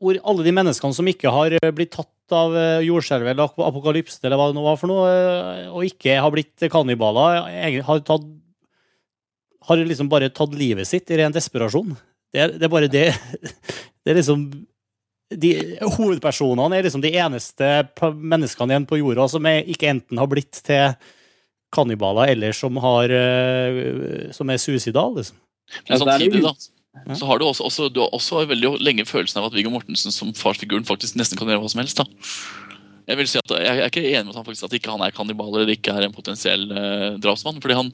hvor 0.00 0.18
alle 0.32 0.44
de 0.46 0.52
menneskene 0.56 0.96
som 0.96 1.08
ikke 1.08 1.32
har 1.32 1.56
eh, 1.58 1.70
blitt 1.76 1.92
tatt 1.96 2.08
av 2.36 2.52
jordskjelvet 2.86 3.32
eller 3.32 3.48
ap- 3.48 3.64
apokalypse, 3.66 4.20
eller 4.22 4.38
hva 4.38 4.50
det 4.50 4.54
nå 4.58 4.62
var 4.62 4.76
for 4.78 4.86
noe, 4.92 5.06
eh, 5.10 5.64
og 5.72 5.82
ikke 5.88 6.18
har 6.22 6.30
blitt 6.34 6.66
kannibaler, 6.70 7.40
har, 7.88 8.02
tatt, 8.06 8.26
har 9.68 9.82
liksom 9.84 10.08
bare 10.12 10.30
tatt 10.34 10.54
livet 10.56 10.86
sitt 10.88 11.10
i 11.10 11.18
ren 11.20 11.34
desperasjon. 11.34 11.96
Det 12.30 12.40
er, 12.44 12.52
det 12.54 12.68
er 12.68 12.72
bare 12.72 12.90
det 12.90 13.06
Det 14.04 14.12
er 14.14 14.16
liksom 14.20 14.44
de, 15.30 15.50
Hovedpersonene 15.98 16.78
er 16.78 16.86
liksom 16.86 17.02
de 17.04 17.10
eneste 17.20 17.66
menneskene 18.16 18.72
igjen 18.72 18.86
på 18.88 18.96
jorda 18.98 19.26
som 19.30 19.44
er, 19.46 19.60
ikke 19.70 19.90
enten 19.92 20.18
har 20.18 20.30
blitt 20.30 20.62
til 20.66 20.94
kannibaler, 21.74 22.32
eller 22.32 22.54
som, 22.56 22.78
har, 22.82 23.12
eh, 23.14 24.30
som 24.34 24.48
er 24.50 24.58
suicidal, 24.58 25.12
liksom. 25.20 25.36
Men 25.36 25.84
det 25.86 25.94
er 25.94 26.00
samtidig, 26.00 26.40
jo- 26.42 26.54
så 27.14 27.26
har 27.26 27.38
du 27.38 27.44
også, 27.46 27.64
også, 27.64 27.88
du 27.92 28.00
har 28.02 28.10
også 28.16 28.42
veldig 28.50 28.72
lenge 28.82 29.04
følelsen 29.06 29.38
av 29.40 29.46
at 29.48 29.54
Viggo 29.56 29.70
Mortensen 29.70 30.12
som 30.14 30.32
farsfiguren 30.36 30.84
faktisk 30.88 31.16
nesten 31.18 31.38
kan 31.38 31.48
gjøre 31.48 31.62
hva 31.62 31.70
som 31.70 31.80
helst. 31.82 32.00
da. 32.00 32.04
Jeg 33.10 33.18
vil 33.18 33.28
si 33.30 33.38
at 33.40 33.54
jeg 33.56 33.78
er 33.80 33.88
ikke 33.88 34.02
enig 34.06 34.26
med 34.28 34.36
han 34.38 34.44
faktisk 34.46 34.68
at 34.68 34.74
ikke 34.78 34.90
han 34.92 35.02
er 35.02 35.14
kannibal 35.14 35.48
eller 35.54 35.72
ikke 35.74 35.94
er 35.94 36.06
en 36.06 36.14
potensiell 36.14 36.66
eh, 36.70 37.16
drapsmann. 37.22 37.60
fordi 37.62 37.74
han, 37.78 37.92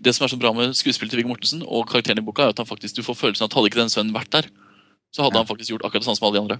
Det 0.00 0.14
som 0.14 0.24
er 0.24 0.30
så 0.30 0.38
bra 0.38 0.52
med 0.54 0.74
skuespillet 0.78 1.10
til 1.10 1.18
Viggo 1.22 1.30
Mortensen 1.34 1.62
og 1.66 1.86
karakteren 1.90 2.18
i 2.18 2.24
boka, 2.26 2.42
er 2.46 2.54
at 2.54 2.58
han 2.62 2.66
faktisk, 2.66 2.96
du 2.96 3.02
får 3.02 3.18
følelsen 3.18 3.44
av 3.44 3.50
at 3.50 3.54
hadde 3.58 3.70
ikke 3.72 3.82
den 3.82 3.90
sønnen 3.90 4.14
vært 4.14 4.30
der, 4.30 4.46
så 5.10 5.22
hadde 5.26 5.34
Ja. 5.34 5.42
han 5.42 5.50
faktisk 5.50 5.70
gjort 5.74 5.84
akkurat 5.86 6.02
det 6.02 6.08
samme 6.08 6.18
som 6.18 6.26
alle 6.28 6.38
de 6.38 6.42
andre. 6.46 6.58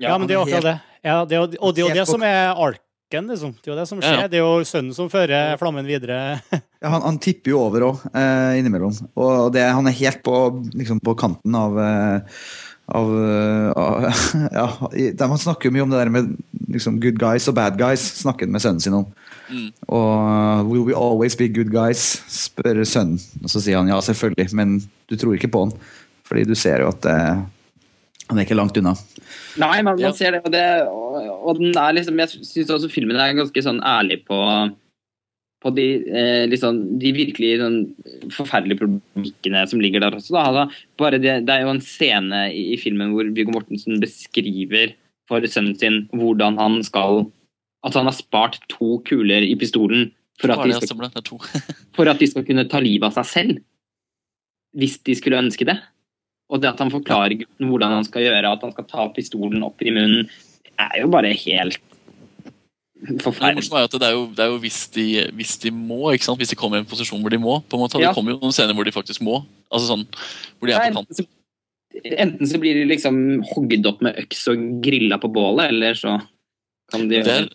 Ja, 0.00 0.18
men 0.18 0.28
det 0.28 0.36
er 0.36 0.42
akkurat 0.44 0.62
det. 0.68 0.80
Ja, 1.04 1.24
det 1.24 1.36
er, 1.36 1.40
og 1.60 1.74
det 1.74 1.84
er 1.84 1.88
jo 1.88 1.94
det 1.94 2.06
som 2.08 2.22
er 2.22 2.52
arken, 3.14 3.30
liksom. 3.30 3.54
Det 3.62 3.70
er 3.70 3.74
jo 3.74 3.78
det 3.80 3.86
som 3.88 4.00
Ja, 4.02 4.04
ja. 4.10 4.16
skjer. 4.18 4.30
Det 4.30 4.38
er 4.38 4.44
jo 4.44 4.64
sønnen 4.68 4.94
som 4.96 5.08
fører 5.12 5.56
flammen 5.60 5.86
videre. 5.86 6.40
Ja, 6.84 6.90
han, 6.92 7.00
han 7.00 7.16
tipper 7.16 7.48
jo 7.54 7.60
over 7.64 7.80
òg, 7.86 8.00
eh, 8.12 8.58
innimellom. 8.60 8.92
Og 9.16 9.52
det, 9.54 9.62
han 9.72 9.86
er 9.88 9.94
helt 9.96 10.18
på, 10.26 10.34
liksom, 10.76 10.98
på 11.00 11.14
kanten 11.16 11.54
av, 11.56 11.78
eh, 11.80 12.20
av, 12.92 13.08
eh, 13.24 13.70
av 13.72 14.04
Ja, 14.58 14.66
i- 14.92 15.12
de, 15.16 15.28
han 15.30 15.40
snakker 15.40 15.70
jo 15.70 15.72
mye 15.78 15.86
om 15.86 15.94
det 15.94 16.02
der 16.02 16.10
med 16.12 16.34
liksom, 16.68 16.98
good 17.00 17.16
guys 17.16 17.48
og 17.48 17.54
bad 17.56 17.78
guys, 17.80 18.04
snakker 18.20 18.44
han 18.44 18.52
med 18.52 18.60
sønnen 18.60 18.84
sin 18.84 18.98
om. 18.98 19.06
Mm. 19.48 19.70
Og 19.88 20.12
uh, 20.28 20.60
will 20.68 20.84
we 20.84 20.92
always 20.92 21.32
be 21.40 21.48
good 21.48 21.72
guys? 21.72 22.20
spør 22.28 22.82
sønnen. 22.84 23.16
Og 23.40 23.48
så 23.48 23.64
sier 23.64 23.80
han 23.80 23.88
ja, 23.88 23.96
selvfølgelig, 24.04 24.52
men 24.52 24.76
du 25.08 25.16
tror 25.16 25.38
ikke 25.38 25.48
på 25.56 25.64
han. 25.64 25.72
Fordi 26.28 26.44
du 26.48 26.52
ser 26.56 26.84
jo 26.84 26.92
at 26.92 27.08
eh, 27.08 27.40
han 28.30 28.40
er 28.40 28.46
ikke 28.46 28.56
langt 28.56 28.78
unna. 28.80 28.94
Nei, 29.60 29.82
man, 29.84 29.98
Ja. 30.00 30.08
man 30.08 30.16
ser 30.16 30.32
det, 30.32 30.40
og, 30.44 30.52
det 30.52 30.64
og, 30.88 31.18
og 31.44 31.60
den 31.60 31.76
er 31.76 31.92
liksom 31.92 32.18
Jeg 32.18 32.32
syns 32.40 32.72
også 32.72 32.90
filmen 32.92 33.20
er 33.20 33.36
ganske 33.36 33.62
sånn 33.66 33.82
ærlig 33.84 34.22
på, 34.24 34.38
på 35.62 35.72
de, 35.76 35.86
eh, 36.08 36.44
liksom, 36.48 36.98
de 37.02 37.12
virkelig 37.16 37.58
sånn, 37.60 37.78
forferdelige 38.32 38.80
problematikkene 38.80 39.66
som 39.68 39.84
ligger 39.84 40.00
der 40.00 40.16
også. 40.16 40.32
Da. 40.32 40.46
Altså, 40.48 40.82
bare 41.00 41.20
det, 41.20 41.44
det, 41.44 41.54
er 41.54 41.66
jo 41.66 41.74
en 41.74 41.84
scene 41.84 42.46
i, 42.50 42.70
i, 42.74 42.80
filmen 42.80 43.12
hvor 43.12 43.28
Viggo 43.36 43.52
Mortensen 43.52 44.00
beskriver 44.02 44.96
for 45.28 45.44
sønnen 45.48 45.76
sin 45.80 46.04
hvordan 46.12 46.60
han 46.60 46.82
skal 46.84 47.26
At 47.84 47.96
han 47.98 48.08
har 48.08 48.16
spart 48.16 48.62
to 48.72 49.02
kuler 49.04 49.44
i 49.44 49.52
pistolen 49.60 50.08
for 50.40 50.50
at, 50.50 50.64
de 50.64 50.72
skal, 50.80 51.36
for 51.94 52.08
at 52.08 52.18
de 52.18 52.26
skal 52.26 52.44
kunne 52.48 52.64
ta 52.66 52.80
livet 52.80 53.04
av 53.06 53.18
seg 53.20 53.26
selv. 53.28 53.58
Hvis 54.74 54.96
de 55.04 55.14
skulle 55.14 55.38
ønske 55.38 55.68
det. 55.68 55.76
Og 56.52 56.60
det 56.60 56.70
at 56.70 56.80
han 56.82 56.92
forklarer 56.92 57.38
gutten 57.40 57.70
hvordan 57.70 57.96
han 57.98 58.06
skal 58.06 58.26
gjøre, 58.26 58.52
at 58.52 58.64
han 58.66 58.74
skal 58.74 58.88
ta 58.90 59.08
pistolen 59.16 59.64
opp 59.64 59.82
i 59.82 59.92
munnen, 59.94 60.28
er 60.74 61.00
jo 61.00 61.10
bare 61.12 61.32
helt 61.38 61.80
Forferdelig. 63.20 63.66
Det, 63.68 63.76
er 63.76 63.98
det 64.00 64.06
er 64.06 64.12
jo, 64.14 64.20
det 64.32 64.42
er 64.44 64.52
jo 64.52 64.60
hvis, 64.62 64.78
de, 64.94 65.04
hvis, 65.36 65.58
de, 65.60 65.70
må, 65.74 66.14
ikke 66.14 66.24
sant? 66.24 66.38
hvis 66.40 66.54
de 66.54 66.56
kommer 66.56 66.78
i 66.78 66.84
en 66.84 66.88
posisjon 66.88 67.20
hvor 67.20 67.32
de 67.34 67.40
må. 67.42 67.58
på 67.68 67.76
en 67.76 67.82
måte. 67.82 68.00
Ja. 68.00 68.08
Det 68.08 68.16
kommer 68.16 68.32
jo 68.32 68.38
noen 68.40 68.54
scener 68.54 68.76
hvor 68.76 68.86
de 68.86 68.94
faktisk 68.94 69.20
må. 69.26 69.42
altså 69.68 69.90
sånn, 69.90 70.06
hvor 70.56 70.70
de 70.70 70.76
er 70.76 70.86
på 70.86 71.02
kant. 71.02 71.24
Enten 72.14 72.48
så 72.48 72.60
blir 72.62 72.78
de 72.78 72.86
liksom 72.88 73.18
hogget 73.50 73.84
opp 73.90 74.00
med 74.02 74.16
øks 74.24 74.46
og 74.54 74.62
grilla 74.84 75.18
på 75.20 75.30
bålet, 75.34 75.74
eller 75.74 75.98
så 75.98 76.16
kan 76.92 77.04
de 77.10 77.20
det 77.24 77.34
er, 77.34 77.52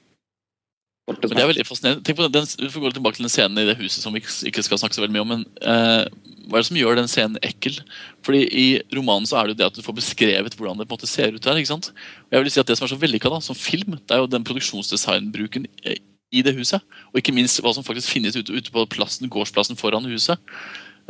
men 1.09 1.17
det 1.33 1.41
er 1.41 1.49
veldig 1.49 1.65
fascinerende. 1.65 2.03
Tenk 2.05 2.19
på 2.19 2.27
den, 2.29 2.47
Vi 2.59 2.69
får 2.69 2.83
gå 2.83 2.91
tilbake 2.93 3.17
til 3.17 3.25
den 3.25 3.33
scenen 3.33 3.57
i 3.57 3.65
det 3.65 3.79
huset 3.79 4.03
som 4.03 4.13
vi 4.13 4.21
ikke 4.21 4.63
skal 4.65 4.77
snakke 4.77 4.93
så 4.93 5.01
veldig 5.01 5.15
mye 5.15 5.23
om. 5.25 5.31
men 5.33 5.45
eh, 5.65 6.05
Hva 6.49 6.57
er 6.57 6.63
det 6.63 6.69
som 6.71 6.79
gjør 6.79 6.97
den 6.97 7.09
scenen 7.11 7.41
ekkel? 7.45 7.77
Fordi 8.25 8.41
I 8.49 8.67
romanen 8.97 9.29
så 9.29 9.37
er 9.37 9.47
det 9.47 9.55
jo 9.55 9.59
det 9.61 9.69
at 9.69 9.79
du 9.79 9.85
får 9.85 9.97
beskrevet 10.01 10.57
hvordan 10.57 10.81
det 10.81 10.87
på 10.89 10.95
en 10.95 10.99
måte 10.99 11.09
ser 11.09 11.35
ut 11.35 11.43
der. 11.45 11.59
ikke 11.61 11.71
sant? 11.71 11.91
Og 12.27 12.37
jeg 12.37 12.45
vil 12.45 12.53
si 12.55 12.61
at 12.63 12.67
Det 12.67 12.77
som 12.79 12.87
er 12.87 12.93
så 12.93 12.99
vellykka 12.99 13.41
som 13.45 13.57
film, 13.57 13.99
det 14.01 14.15
er 14.15 14.23
jo 14.23 14.31
den 14.31 14.45
produksjonsdesignbruken 14.47 15.67
i 15.85 16.43
det 16.45 16.55
huset. 16.57 16.81
Og 17.13 17.21
ikke 17.21 17.33
minst 17.35 17.61
hva 17.61 17.73
som 17.73 17.85
faktisk 17.85 18.11
finnes 18.11 18.37
ute, 18.37 18.53
ute 18.53 18.73
på 18.73 18.85
plassen, 18.89 19.29
gårdsplassen 19.29 19.77
foran 19.77 20.09
huset. 20.09 20.41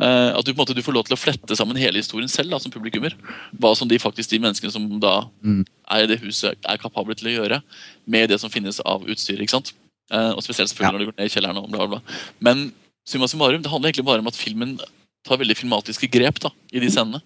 Uh, 0.00 0.32
at 0.32 0.46
du, 0.46 0.54
på 0.54 0.56
en 0.56 0.62
måte, 0.62 0.76
du 0.76 0.80
får 0.84 0.96
lov 0.96 1.04
til 1.04 1.12
å 1.12 1.20
flette 1.20 1.56
sammen 1.58 1.76
hele 1.76 2.00
historien 2.00 2.30
selv 2.30 2.54
da, 2.54 2.60
som 2.62 2.72
publikummer. 2.72 3.12
Hva 3.60 3.74
som 3.76 3.88
de 3.88 3.98
faktisk, 4.00 4.30
de 4.32 4.40
menneskene 4.40 4.72
som 4.72 4.86
da 5.02 5.26
mm. 5.44 5.64
er 5.92 6.04
i 6.04 6.08
det 6.08 6.22
huset, 6.22 6.56
er 6.64 6.80
kapable 6.80 7.16
til 7.20 7.28
å 7.28 7.34
gjøre 7.34 7.60
med 8.08 8.32
det 8.32 8.40
som 8.40 8.52
finnes 8.52 8.80
av 8.88 9.04
utstyr. 9.04 9.42
ikke 9.44 9.58
sant? 9.58 9.74
Uh, 10.08 10.32
og 10.32 10.40
spesielt 10.42 10.72
selvfølgelig 10.72 10.88
ja. 10.88 10.94
når 10.96 11.04
du 11.04 11.10
går 11.10 11.18
ned 11.20 11.28
i 11.28 11.34
kjelleren. 11.34 11.60
og 11.60 11.68
bla 11.68 11.84
bla 11.84 11.98
bla. 11.98 12.16
Men 12.40 12.70
summa 13.04 13.28
summarum, 13.28 13.60
det 13.60 13.72
handler 13.72 13.90
egentlig 13.90 14.08
bare 14.08 14.24
om 14.24 14.32
at 14.32 14.40
filmen 14.40 14.78
tar 15.26 15.40
veldig 15.40 15.56
filmatiske 15.58 16.08
grep 16.12 16.40
da, 16.42 16.52
i 16.72 16.82
de 16.82 16.88
scenene. 16.92 17.20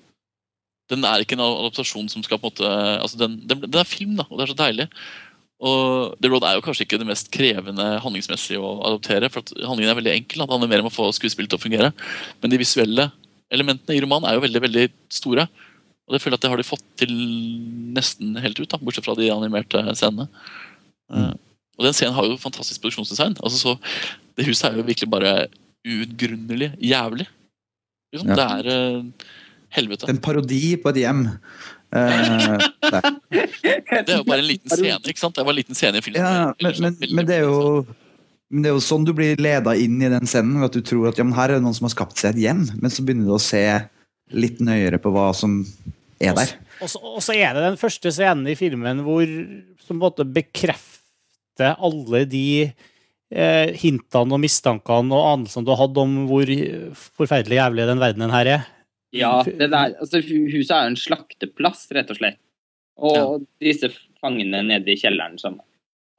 Den 0.92 1.04
er 1.08 1.22
ikke 1.22 1.36
en 1.38 1.44
adaptasjon 1.44 2.10
som 2.12 2.24
skal 2.24 2.40
på 2.40 2.50
en 2.50 2.52
måte 2.52 2.72
altså 3.00 3.20
den, 3.20 3.38
den, 3.48 3.62
den, 3.64 3.78
er 3.80 3.88
film, 3.88 4.18
da, 4.18 4.26
og 4.28 4.36
det 4.36 4.44
er 4.44 4.52
så 4.52 4.58
deilig. 4.58 4.88
Og 5.64 6.16
The 6.20 6.28
Road 6.28 6.44
er 6.44 6.58
jo 6.58 6.64
kanskje 6.66 6.84
ikke 6.84 6.98
det 7.00 7.08
mest 7.08 7.30
krevende 7.32 7.86
handlingsmessig 8.04 8.58
å 8.60 8.74
adoptere. 8.84 9.30
for 9.32 9.40
at 9.40 9.52
Handlingen 9.64 9.92
er 9.94 10.00
veldig 10.00 10.12
enkel. 10.12 10.42
Det 10.42 10.50
handler 10.50 10.72
mer 10.72 10.82
om 10.82 10.90
å 10.90 10.92
få 10.92 11.06
skuespillet 11.16 11.48
til 11.52 11.60
å 11.60 11.62
fungere. 11.62 11.92
Men 12.42 12.52
de 12.52 12.60
visuelle 12.60 13.06
elementene 13.54 13.96
i 13.96 14.02
romanen 14.02 14.28
er 14.28 14.36
jo 14.36 14.44
veldig 14.44 14.62
veldig 14.66 14.84
store. 15.14 15.46
Og 16.04 16.12
det 16.12 16.20
føler 16.20 16.34
jeg 16.34 16.42
at 16.42 16.44
det 16.44 16.52
har 16.52 16.60
de 16.60 16.68
fått 16.68 16.84
til 17.00 17.14
nesten 17.96 18.34
helt 18.44 18.60
ut, 18.60 18.68
da, 18.68 18.80
bortsett 18.82 19.06
fra 19.06 19.16
de 19.16 19.30
animerte 19.32 19.80
scenene. 19.96 20.26
Mm. 21.08 21.30
Uh, 21.30 21.32
og 21.78 21.88
den 21.88 21.96
scenen 21.96 22.16
har 22.18 22.28
jo 22.28 22.36
fantastisk 22.42 22.82
produksjonsdesign. 22.82 23.38
Altså 23.40 23.62
så, 23.62 23.76
Det 24.36 24.46
huset 24.46 24.68
er 24.68 24.76
jo 24.78 24.86
virkelig 24.86 25.10
bare 25.10 25.32
uutgrunnelig 25.86 26.74
jævlig. 26.82 27.26
Liksom. 28.14 28.30
Ja. 28.30 28.38
Det 28.38 28.46
er 28.58 28.70
uh, 28.70 29.26
helvete. 29.74 30.08
En 30.12 30.22
parodi 30.22 30.62
på 30.80 30.94
et 30.94 31.02
hjem. 31.02 31.26
Uh, 31.94 32.56
det 33.30 34.08
er 34.08 34.16
jo 34.16 34.24
bare 34.26 34.40
en 34.40 34.48
liten 34.48 34.72
scene, 34.72 35.02
ikke 35.02 35.20
sant? 35.20 35.36
Det 35.36 35.44
var 35.46 35.54
en 35.54 35.60
liten 35.60 35.78
scene 35.78 36.00
i 36.00 36.06
filmen. 36.06 36.24
Ja, 36.24 36.54
men, 36.62 36.80
men, 36.82 36.98
men, 37.10 37.28
det 37.28 37.40
er 37.42 37.46
jo 37.46 37.84
men 38.54 38.64
det 38.64 38.70
er 38.70 38.76
jo 38.76 38.84
sånn 38.86 39.06
du 39.06 39.10
blir 39.16 39.40
leda 39.40 39.74
inn 39.78 39.98
i 40.02 40.10
den 40.12 40.28
scenen. 40.30 40.62
at 40.62 40.76
Du 40.76 40.82
tror 40.84 41.10
at 41.10 41.18
ja, 41.18 41.26
men 41.26 41.36
her 41.36 41.50
er 41.50 41.58
det 41.58 41.66
noen 41.66 41.76
som 41.76 41.88
har 41.88 41.94
skapt 41.96 42.20
seg 42.20 42.34
et 42.34 42.44
hjem, 42.46 42.64
men 42.78 42.92
så 42.92 43.02
begynner 43.02 43.30
du 43.30 43.36
å 43.36 43.42
se 43.42 43.64
litt 44.34 44.60
nøyere 44.64 45.00
på 45.02 45.12
hva 45.14 45.28
som 45.36 45.62
er 46.22 46.36
der. 46.38 46.54
Og 46.82 46.90
så, 46.90 47.34
er 47.34 47.54
det 47.54 47.64
den 47.64 47.78
første 47.80 48.12
scenen 48.14 48.46
i 48.50 48.56
filmen 48.58 49.02
hvor 49.06 49.24
som 49.84 49.94
på 49.94 49.96
en 49.96 50.02
måte 50.02 50.26
bekrefter 50.26 51.74
alle 51.74 52.24
de 52.30 52.46
hintene 53.34 54.36
og 54.36 54.40
mistankene 54.42 55.16
og 55.16 55.28
anelsene 55.32 55.66
du 55.66 55.72
har 55.72 55.80
hatt 55.80 55.98
om 55.98 56.12
hvor 56.30 56.50
forferdelig 57.18 57.58
jævlig 57.58 57.88
den 57.88 58.02
verdenen 58.02 58.34
her 58.34 58.50
er? 58.52 58.66
Ja, 59.14 59.34
der, 59.46 59.94
altså, 60.00 60.20
huset 60.22 60.72
er 60.74 60.88
jo 60.88 60.92
en 60.92 60.98
slakteplass, 60.98 61.86
rett 61.94 62.10
og 62.10 62.18
slett. 62.18 62.40
Og 63.02 63.16
ja. 63.16 63.26
disse 63.62 63.90
fangene 64.22 64.62
nede 64.66 64.94
i 64.94 64.98
kjelleren 64.98 65.38
som 65.42 65.60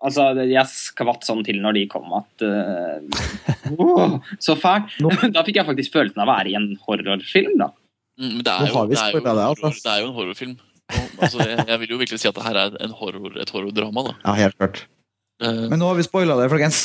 Altså, 0.05 0.25
jeg 0.43 0.69
skvatt 0.69 1.23
sånn 1.25 1.39
til 1.47 1.61
når 1.63 1.77
de 1.77 1.81
kom 1.89 2.11
at 2.17 2.43
uh, 2.45 3.77
wow, 3.79 4.17
Så 4.43 4.57
fælt! 4.59 4.91
Da 5.33 5.41
fikk 5.47 5.61
jeg 5.61 5.67
faktisk 5.69 5.95
følelsen 5.95 6.21
av 6.21 6.27
å 6.27 6.33
være 6.35 6.51
i 6.51 6.57
en 6.59 6.73
horrorfilm, 6.83 7.55
da. 7.61 7.69
Mm, 8.19 8.41
det, 8.43 8.51
er 8.51 8.69
jo, 8.69 8.83
det, 8.91 8.99
er 8.99 9.15
jo, 9.15 9.23
horror, 9.23 9.71
det 9.71 9.93
er 9.93 10.03
jo 10.03 10.09
en 10.09 10.17
horrorfilm. 10.19 10.53
Og, 10.59 11.07
altså, 11.23 11.39
jeg, 11.41 11.63
jeg, 11.63 11.79
vil 11.81 11.95
jo 11.95 12.01
virkelig 12.03 12.21
si 12.21 12.29
at 12.29 12.37
det 12.37 12.45
her 12.45 12.59
er 12.61 12.93
horror, 12.99 13.39
et 13.41 13.55
horrordrama. 13.55 14.05
da. 14.11 14.13
Ja, 14.27 14.35
helt 14.43 14.59
klart. 14.59 14.83
Uh, 15.41 15.65
Men 15.71 15.81
nå 15.81 15.89
har 15.89 15.97
vi 15.97 16.05
spoila 16.05 16.37
det, 16.43 16.51
folkens. 16.51 16.83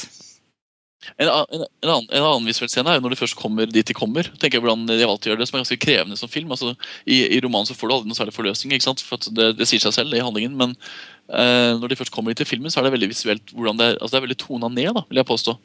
En, 1.17 1.29
en, 1.29 1.63
en, 1.81 1.89
annen, 1.89 2.09
en 2.13 2.25
annen 2.27 2.49
visuell 2.49 2.69
scene 2.69 2.91
er 2.93 2.99
jo 2.99 3.05
når 3.05 3.15
de 3.15 3.19
først 3.23 3.37
kommer 3.39 3.71
dit 3.71 3.87
de 3.87 3.97
kommer. 3.97 4.29
tenker 4.41 4.59
jeg 4.59 4.65
hvordan 4.65 4.85
de 4.89 4.99
valgte 5.09 5.31
å 5.31 5.33
gjøre 5.33 5.41
det, 5.41 5.49
som 5.49 5.57
er 5.57 5.63
ganske 5.65 5.81
krevende 5.81 6.19
som 6.21 6.31
film. 6.33 6.53
altså 6.53 6.75
I, 7.05 7.23
i 7.37 7.41
romanen 7.41 7.71
så 7.71 7.77
får 7.77 7.89
du 7.89 7.95
aldri 7.95 8.13
noe 8.13 8.19
særlig 8.19 8.37
forløsning, 8.37 8.75
ikke 8.77 8.89
sant? 8.91 9.05
for 9.07 9.31
det, 9.33 9.55
det, 9.59 9.69
sier 9.69 9.83
seg 9.83 9.97
selv 9.97 10.17
i 10.17 10.23
handlingen. 10.25 10.59
Men 10.61 10.77
eh, 10.77 11.73
når 11.81 11.93
de 11.93 12.01
først 12.03 12.15
kommer 12.15 12.37
til 12.37 12.49
filmen, 12.49 12.73
så 12.73 12.83
er 12.83 12.89
det 12.89 12.95
veldig 12.99 13.11
visuelt 13.15 13.55
hvordan 13.57 13.81
det 13.81 13.89
er, 13.89 13.99
altså 13.99 14.17
det 14.17 14.21
er 14.21 14.27
veldig 14.29 14.41
tona 14.45 14.73
ned, 14.73 14.93
da, 14.99 15.05
vil 15.09 15.23
jeg 15.23 15.31
påstå. 15.33 15.57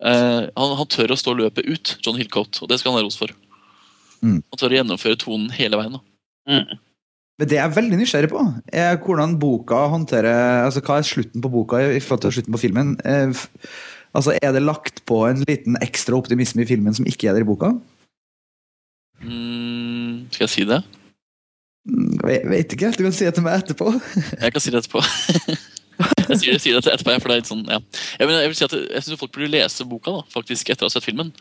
Eh, 0.00 0.42
han, 0.48 0.76
han, 0.80 0.92
tør 0.96 1.12
å 1.12 1.20
stå 1.20 1.36
løpet 1.36 1.68
ut, 1.68 1.96
John 2.00 2.20
Hillcoat, 2.20 2.62
og 2.64 2.72
det 2.72 2.80
skal 2.80 2.94
han 2.94 3.02
ha 3.02 3.06
ros 3.08 3.20
for. 3.20 3.36
Mm. 4.24 4.40
Han 4.40 4.60
tør 4.60 4.72
å 4.72 4.80
gjennomføre 4.80 5.20
tonen 5.20 5.52
hele 5.60 5.80
veien. 5.80 5.98
da. 5.98 6.06
Mm. 6.48 6.80
Men 7.40 7.48
det 7.48 7.56
jeg 7.56 7.64
er 7.64 7.76
veldig 7.76 7.98
nysgjerrig 8.00 8.28
på, 8.32 8.42
er 8.76 8.98
hvordan 9.00 9.38
boka 9.40 9.86
håndterer 9.92 10.66
altså 10.66 10.82
Hva 10.84 10.98
er 11.00 11.06
slutten 11.08 11.40
på 11.40 11.52
boka 11.52 11.78
i 11.80 12.00
forhold 12.04 12.26
til 12.26 12.34
slutten 12.36 12.56
på 12.56 12.60
filmen? 12.60 12.90
Eh, 13.00 13.44
altså 14.16 14.36
Er 14.42 14.52
det 14.56 14.62
lagt 14.64 15.02
på 15.06 15.22
en 15.28 15.42
liten 15.46 15.78
ekstra 15.82 16.18
optimisme 16.18 16.64
i 16.64 16.68
filmen 16.68 16.94
som 16.96 17.08
ikke 17.08 17.30
er 17.30 17.38
der 17.38 17.44
i 17.44 17.48
boka? 17.48 17.72
Mm, 19.20 20.30
skal 20.32 20.46
jeg 20.46 20.54
si 20.54 20.64
det? 20.68 20.80
Mm, 21.88 22.16
jeg 22.28 22.46
vet 22.50 22.72
ikke. 22.76 22.92
Du 22.96 23.04
kan 23.04 23.16
si 23.16 23.26
det 23.26 23.34
til 23.36 23.44
meg 23.44 23.60
etterpå. 23.60 23.92
jeg 24.42 24.54
kan 24.54 24.64
si 24.64 24.72
det 24.72 24.82
etterpå. 24.82 25.02
jeg 26.30 26.40
sier, 26.40 26.60
sier, 26.62 26.78
det 26.80 26.94
etterpå, 26.94 27.16
for 27.20 27.30
det 27.30 27.36
er 27.36 27.42
litt 27.42 27.50
sånn, 27.50 27.66
ja. 27.68 27.80
Jeg, 28.18 28.28
mener, 28.28 28.40
jeg 28.44 28.52
vil 28.52 28.58
si 28.60 28.68
at 28.68 28.78
jeg 28.78 29.04
syns 29.04 29.20
folk 29.20 29.34
burde 29.36 29.52
lese 29.52 29.86
boka 29.88 30.14
da, 30.16 30.24
faktisk 30.32 30.72
etter 30.72 30.86
å 30.86 30.90
ha 30.90 30.94
sett 30.94 31.06
filmen. 31.06 31.34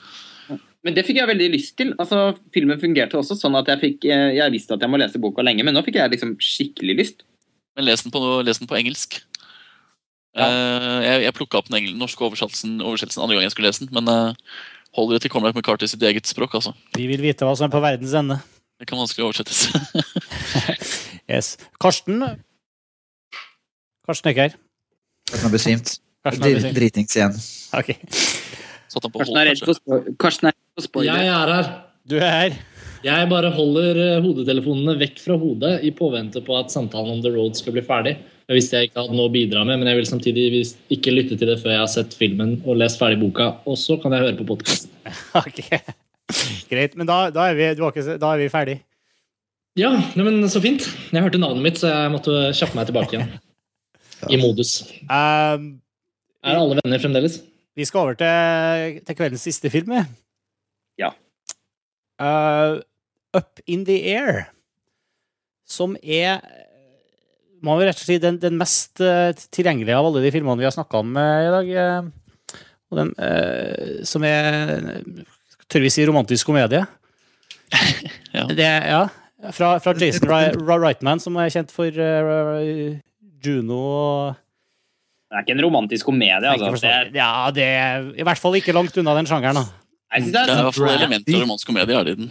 Men 0.85 0.95
det 0.95 1.03
fikk 1.07 1.19
jeg 1.19 1.29
veldig 1.29 1.49
lyst 1.53 1.75
til. 1.79 1.91
Altså, 1.99 2.33
Filmen 2.55 2.79
fungerte 2.81 3.19
også 3.19 3.35
sånn 3.37 3.57
at 3.59 3.67
jeg 3.69 3.81
fikk 3.83 4.05
eh, 4.09 4.29
Jeg 4.37 4.53
visste 4.53 4.77
at 4.77 4.85
jeg 4.85 4.91
må 4.91 4.99
lese 5.01 5.19
boka 5.21 5.43
lenge, 5.45 5.65
men 5.67 5.75
nå 5.75 5.83
fikk 5.85 5.99
jeg 5.99 6.13
liksom 6.13 6.37
skikkelig 6.43 6.95
lyst. 7.01 7.25
Men 7.77 7.87
les 7.89 8.03
den 8.05 8.13
på, 8.15 8.21
les 8.47 8.61
den 8.61 8.69
på 8.69 8.77
engelsk. 8.79 9.19
Ja. 10.37 10.45
Uh, 10.45 10.99
jeg 11.03 11.23
jeg 11.25 11.35
plukka 11.37 11.59
opp 11.59 11.71
den 11.71 11.87
norske 11.97 12.21
oversettelsen, 12.25 12.77
oversettelsen 12.85 13.23
andre 13.23 13.37
gang 13.37 13.47
jeg 13.47 13.55
skulle 13.55 13.71
lese 13.71 13.85
den, 13.85 13.93
men 13.97 14.11
uh, 14.11 14.59
hold 14.97 15.09
dere 15.11 15.23
til 15.23 15.33
Cormac 15.33 15.57
McCarthy 15.57 15.89
sitt 15.89 16.03
eget 16.05 16.29
språk, 16.29 16.53
altså. 16.59 16.75
Vi 16.97 17.07
vil 17.09 17.23
vite 17.23 17.47
hva 17.47 17.55
som 17.57 17.69
er 17.69 17.73
på 17.73 17.81
verdens 17.83 18.13
ende. 18.17 18.39
Det 18.79 18.87
kan 18.87 19.01
vanskelig 19.01 19.25
oversettes. 19.27 19.67
yes. 21.33 21.57
Karsten 21.81 22.23
Karsten 24.07 24.29
er 24.29 24.33
ikke 24.33 24.45
her. 24.47 24.55
Karsten 25.29 25.45
har 25.45 25.51
besvimt. 25.53 25.99
Dritings 26.77 27.15
igjen. 27.15 27.35
Okay. 27.75 27.99
Karsten 28.89 29.37
er 29.37 29.51
redd 29.51 29.61
for 29.65 30.85
spoiler. 30.85 31.19
Jeg 31.19 31.27
er 31.33 31.53
her. 31.53 31.69
Du 32.09 32.15
er 32.17 32.31
her. 32.33 32.55
Jeg 32.99 33.29
bare 33.31 33.51
holder 33.55 33.97
eh, 34.03 34.17
hodetelefonene 34.23 34.97
vekk 34.99 35.21
fra 35.23 35.37
hodet 35.39 35.77
i 35.87 35.91
påvente 35.95 36.41
på 36.43 36.57
at 36.59 36.73
samtalen 36.73 37.13
om 37.15 37.21
The 37.23 37.31
Road 37.31 37.55
skal 37.55 37.75
bli 37.75 37.83
ferdig. 37.85 38.17
Jeg 38.49 38.57
visste 38.57 38.79
jeg 38.79 38.89
ikke 38.89 39.05
hadde 39.05 39.15
noe 39.15 39.29
å 39.29 39.31
bidra 39.31 39.61
med, 39.63 39.79
men 39.79 39.87
jeg 39.87 39.99
vil 39.99 40.09
samtidig 40.09 40.45
ikke 40.91 41.13
lytte 41.13 41.37
til 41.39 41.51
det 41.51 41.59
før 41.61 41.75
jeg 41.75 41.83
har 41.83 41.91
sett 41.93 42.15
filmen 42.17 42.57
og 42.65 42.79
lest 42.81 42.99
ferdig 42.99 43.21
boka. 43.21 43.53
Og 43.69 43.77
så 43.79 43.95
kan 44.01 44.15
jeg 44.15 44.25
høre 44.25 44.39
på 44.41 44.47
podkasten. 44.51 44.91
Okay. 45.39 45.79
Greit. 46.69 46.93
Men 46.99 47.07
da, 47.09 47.29
da, 47.33 47.47
er 47.49 47.55
vi, 47.57 47.69
ikke, 47.73 48.03
da 48.21 48.33
er 48.33 48.41
vi 48.43 48.49
ferdig. 48.53 48.75
Ja, 49.79 49.93
men 50.19 50.43
så 50.51 50.61
fint. 50.61 50.83
Jeg 51.13 51.23
hørte 51.23 51.39
navnet 51.41 51.63
mitt, 51.63 51.79
så 51.79 51.89
jeg 51.89 52.11
måtte 52.13 52.49
kjappe 52.57 52.77
meg 52.77 52.89
tilbake 52.89 53.15
igjen. 53.15 53.31
I 54.33 54.41
modus. 54.41 54.75
Um, 55.07 55.71
er 56.43 56.59
alle 56.59 56.81
venner 56.81 57.01
fremdeles? 57.01 57.39
Vi 57.79 57.87
skal 57.87 58.03
over 58.03 58.19
til, 58.19 58.99
til 59.07 59.17
kveldens 59.17 59.45
siste 59.47 59.71
film. 59.71 59.95
Ja. 60.99 61.13
Uh, 62.19 62.81
Up 63.37 63.61
in 63.69 63.85
the 63.85 63.99
Air, 64.09 64.47
som 65.69 65.95
er 66.01 66.41
må 67.59 67.75
vi 67.75 67.89
rett 67.89 67.97
og 67.97 68.05
slett 68.05 68.21
si 68.21 68.23
den, 68.23 68.39
den 68.39 68.57
mest 68.59 69.01
uh, 69.03 69.35
tilgjengelige 69.51 69.97
av 69.97 70.07
alle 70.07 70.23
de 70.23 70.31
filmene 70.31 70.61
vi 70.61 70.67
har 70.67 70.73
snakka 70.75 71.01
om 71.03 71.17
uh, 71.19 71.41
i 71.43 71.51
dag. 71.55 71.71
Uh, 71.75 72.55
og 72.89 72.97
den, 72.97 73.11
som 74.09 74.23
er 74.25 74.71
tør 75.69 75.83
vi 75.83 75.91
si 75.93 76.01
romantisk 76.09 76.47
komedie. 76.49 76.79
ja. 78.37 78.47
Det, 78.49 78.65
ja. 78.65 79.03
Fra, 79.53 79.75
fra 79.83 79.93
Jason 79.93 80.25
Wrightman, 80.65 81.21
som 81.21 81.37
er 81.37 81.51
kjent 81.53 81.69
for 81.69 81.93
Juno 83.45 83.77
og 83.77 84.39
Det 85.29 85.37
er 85.37 85.45
ikke 85.45 85.53
en 85.53 85.61
romantisk 85.67 86.09
komedie. 86.09 86.49
Altså. 86.49 86.81
Det. 86.81 87.19
Ja, 87.19 87.29
det 87.53 87.67
er 87.69 88.09
i 88.17 88.25
hvert 88.25 88.41
fall 88.41 88.57
ikke 88.57 88.73
langt 88.73 88.97
unna 88.97 89.13
den 89.19 89.29
sjangeren, 89.29 89.61
da. 89.61 89.78
Jeg 90.09 90.25
synes 90.25 90.33
Det 90.33 90.41
er 90.41 90.47
det 90.47 90.53
er 90.53 90.57
i 90.57 90.59
er, 90.59 90.67
hvert 90.67 90.77
fall 90.79 90.95
elementer 90.95 91.35
av 91.35 91.41
romansk 91.43 91.69
komedie. 91.69 91.95
er 91.95 92.07
det 92.07 92.13
i 92.15 92.19
den. 92.23 92.29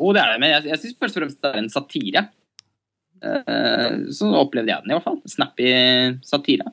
Jo, 0.00 0.12
det 0.16 0.20
er 0.22 0.30
det, 0.32 0.36
men 0.40 0.52
jeg, 0.54 0.68
jeg 0.70 0.80
syns 0.80 1.00
først 1.02 1.16
og 1.18 1.22
fremst 1.22 1.40
det 1.40 1.50
er 1.50 1.58
en 1.60 1.72
satire. 1.72 2.22
Uh, 3.20 3.96
så 4.16 4.28
opplevde 4.40 4.72
jeg 4.72 4.84
den 4.84 4.92
i 4.92 4.96
hvert 4.96 5.04
fall. 5.04 5.18
Snappy 5.28 5.72
satire. 6.24 6.70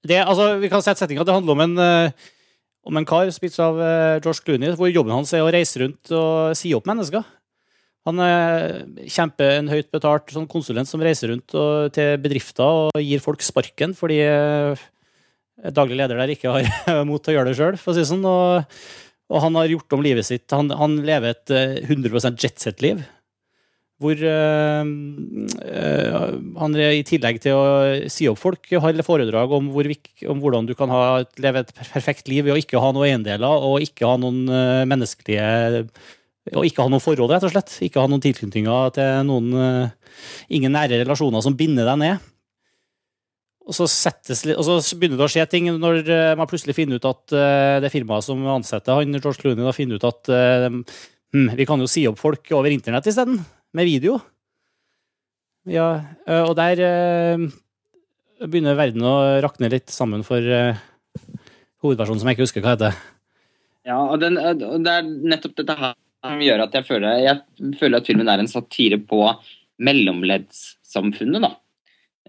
Det, 0.00 0.22
altså, 0.22 0.54
vi 0.62 0.70
kan 0.72 0.80
sette 0.84 1.02
setninga. 1.02 1.26
Det 1.28 1.34
handler 1.36 1.58
om 1.58 1.64
en, 1.66 1.74
uh, 1.76 2.30
om 2.88 2.96
en 2.96 3.08
kar 3.08 3.28
spilt 3.36 3.58
av 3.60 3.76
uh, 3.76 4.16
George 4.22 4.40
Clooney, 4.46 4.72
hvor 4.78 4.88
jobben 4.88 5.12
hans 5.12 5.34
er 5.36 5.44
å 5.44 5.52
reise 5.52 5.82
rundt 5.82 6.14
og 6.16 6.56
si 6.56 6.72
opp 6.76 6.88
mennesker. 6.88 7.28
Han 8.08 8.24
er 8.24 8.78
kjempe 9.12 9.44
en 9.58 9.68
høyt 9.68 9.90
betalt 9.92 10.32
sånn 10.32 10.48
konsulent 10.48 10.88
som 10.88 11.04
reiser 11.04 11.34
rundt 11.34 11.52
og, 11.52 11.92
til 11.92 12.16
bedrifter 12.24 12.88
og 12.88 12.96
gir 12.96 13.20
folk 13.20 13.44
sparken 13.44 13.92
fordi 13.92 14.22
daglig 15.76 15.98
leder 16.00 16.16
der 16.16 16.32
ikke 16.32 16.54
har 16.54 17.04
mot 17.10 17.20
til 17.20 17.34
å 17.34 17.36
gjøre 17.36 17.52
det 17.52 17.58
sjøl, 17.58 17.76
for 17.76 17.92
å 17.92 17.98
si 17.98 18.00
det 18.00 18.08
sånn. 18.08 18.24
Og, 18.24 18.80
og 19.30 19.44
han 19.44 19.56
har 19.58 19.70
gjort 19.70 19.94
om 19.94 20.04
livet 20.04 20.26
sitt. 20.26 20.48
Han, 20.50 20.72
han 20.74 20.98
lever 21.06 21.34
et 21.34 21.54
eh, 21.54 21.80
100 21.86 22.34
jetset-liv. 22.34 23.02
Hvor 24.00 24.16
øh, 24.16 24.90
øh, 25.60 26.28
han 26.56 26.76
i 26.80 27.02
tillegg 27.04 27.42
til 27.44 27.58
å 27.58 27.64
si 28.08 28.26
opp 28.30 28.40
folk, 28.40 28.70
har 28.72 29.02
foredrag 29.04 29.52
om, 29.52 29.68
hvor, 29.74 29.86
om 30.32 30.40
hvordan 30.40 30.70
du 30.70 30.72
kan 30.78 30.92
ha, 30.92 31.02
leve 31.36 31.66
et 31.66 31.74
perfekt 31.76 32.30
liv 32.32 32.46
ved 32.46 32.56
å 32.56 32.62
ikke 32.62 32.80
ha 32.80 32.94
noen 32.96 33.10
eiendeler 33.10 33.66
og 33.68 33.84
ikke 33.84 34.08
ha 34.08 34.16
noen 34.22 34.48
eh, 34.48 34.86
menneskelige 34.88 35.84
og 36.56 36.64
ikke 36.64 36.82
ha 36.82 36.90
noe 36.90 37.02
forhold, 37.04 37.30
rett 37.30 37.44
og 37.46 37.52
slett. 37.52 37.76
Ikke 37.84 38.00
ha 38.00 38.08
noen 38.08 38.22
tilknytninger 38.24 38.94
til 38.96 39.24
noen 39.28 39.52
eh, 39.54 39.96
Ingen 40.56 40.74
nære 40.74 40.98
relasjoner 41.04 41.40
som 41.44 41.54
binder 41.56 41.86
deg 41.86 42.00
ned. 42.00 42.24
Og 43.70 43.76
så, 43.76 43.86
settes, 43.86 44.42
og 44.50 44.66
så 44.66 44.96
begynner 44.98 45.20
det 45.20 45.28
å 45.28 45.30
skje 45.30 45.44
ting 45.46 45.68
når 45.78 46.00
eh, 46.10 46.32
man 46.38 46.48
plutselig 46.50 46.74
finner 46.74 46.98
ut 46.98 47.06
at 47.06 47.34
eh, 47.38 47.76
det 47.84 47.92
firmaet 47.92 48.26
som 48.26 48.42
ansetter 48.50 48.98
han, 48.98 49.14
George 49.14 49.38
Clooney, 49.38 49.62
da 49.62 49.74
finner 49.76 50.00
ut 50.00 50.06
at 50.08 50.30
eh, 50.34 50.66
hm, 50.66 51.52
vi 51.54 51.66
kan 51.68 51.78
jo 51.78 51.86
si 51.90 52.02
opp 52.10 52.18
folk 52.18 52.50
over 52.56 52.74
internett 52.74 53.06
isteden, 53.06 53.38
med 53.78 53.86
video. 53.86 54.18
Ja, 55.70 55.86
og 56.48 56.56
der 56.58 56.80
begynner 58.40 58.74
verden 58.74 59.04
å 59.06 59.14
rakne 59.44 59.68
litt 59.70 59.92
sammen 59.94 60.24
for 60.26 60.42
hovedpersonen 61.84 62.18
som 62.18 62.30
jeg 62.30 62.38
ikke 62.38 62.46
husker 62.48 62.64
hva 62.64 62.74
heter. 62.74 62.96
Ja, 63.86 64.00
og, 64.00 64.18
den, 64.24 64.34
det 64.34 64.94
er 64.96 65.06
nettopp 65.06 65.54
dette 65.60 65.76
her 65.78 65.94
som 66.20 66.42
gjør 66.42 66.64
at 66.66 66.74
jeg 66.76 66.88
føler, 66.88 67.22
jeg 67.22 67.76
føler 67.78 68.00
at 68.00 68.08
filmen 68.08 68.32
er 68.32 68.42
en 68.42 68.50
satire 68.50 68.98
på 68.98 69.22
mellomleddssamfunnet. 69.80 71.46
da. 71.46 71.52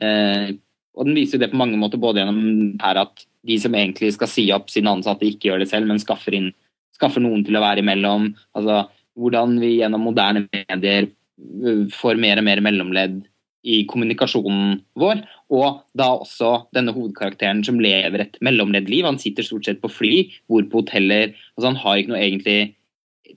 Eh, 0.02 0.52
og 0.98 1.08
den 1.08 1.16
viser 1.18 1.38
jo 1.38 1.44
det 1.46 1.52
på 1.54 1.60
mange 1.60 1.80
måter, 1.80 2.02
både 2.02 2.22
gjennom 2.22 2.78
her 2.82 3.00
at 3.06 3.26
de 3.48 3.58
som 3.62 3.76
egentlig 3.78 4.12
skal 4.16 4.30
si 4.30 4.46
opp 4.54 4.70
sine 4.70 4.92
ansatte, 4.92 5.26
ikke 5.26 5.50
gjør 5.50 5.64
det 5.64 5.70
selv, 5.72 5.90
men 5.90 6.02
skaffer, 6.02 6.36
inn, 6.38 6.52
skaffer 6.96 7.24
noen 7.24 7.46
til 7.48 7.58
å 7.58 7.64
være 7.64 7.82
imellom. 7.82 8.30
Altså, 8.58 8.84
hvordan 9.20 9.58
vi 9.62 9.78
gjennom 9.80 10.06
moderne 10.06 10.46
medier 10.52 11.08
øh, 11.08 11.88
får 11.96 12.20
mer 12.22 12.42
og 12.42 12.48
mer 12.48 12.62
mellomledd 12.64 13.22
i 13.62 13.82
kommunikasjonen 13.90 14.80
vår. 15.00 15.24
Og 15.54 15.82
da 15.98 16.10
også 16.16 16.54
denne 16.76 16.94
hovedkarakteren 16.96 17.64
som 17.66 17.82
lever 17.82 18.26
et 18.26 18.40
mellomleddliv. 18.46 19.06
Han 19.08 19.20
sitter 19.22 19.46
stort 19.46 19.68
sett 19.68 19.82
på 19.84 19.92
fly, 19.92 20.16
bor 20.50 20.66
på 20.70 20.84
hoteller. 20.84 21.36
altså 21.56 21.72
Han 21.72 21.82
har 21.84 22.02
ikke 22.02 22.14
noe 22.14 22.24
egentlig 22.24 22.60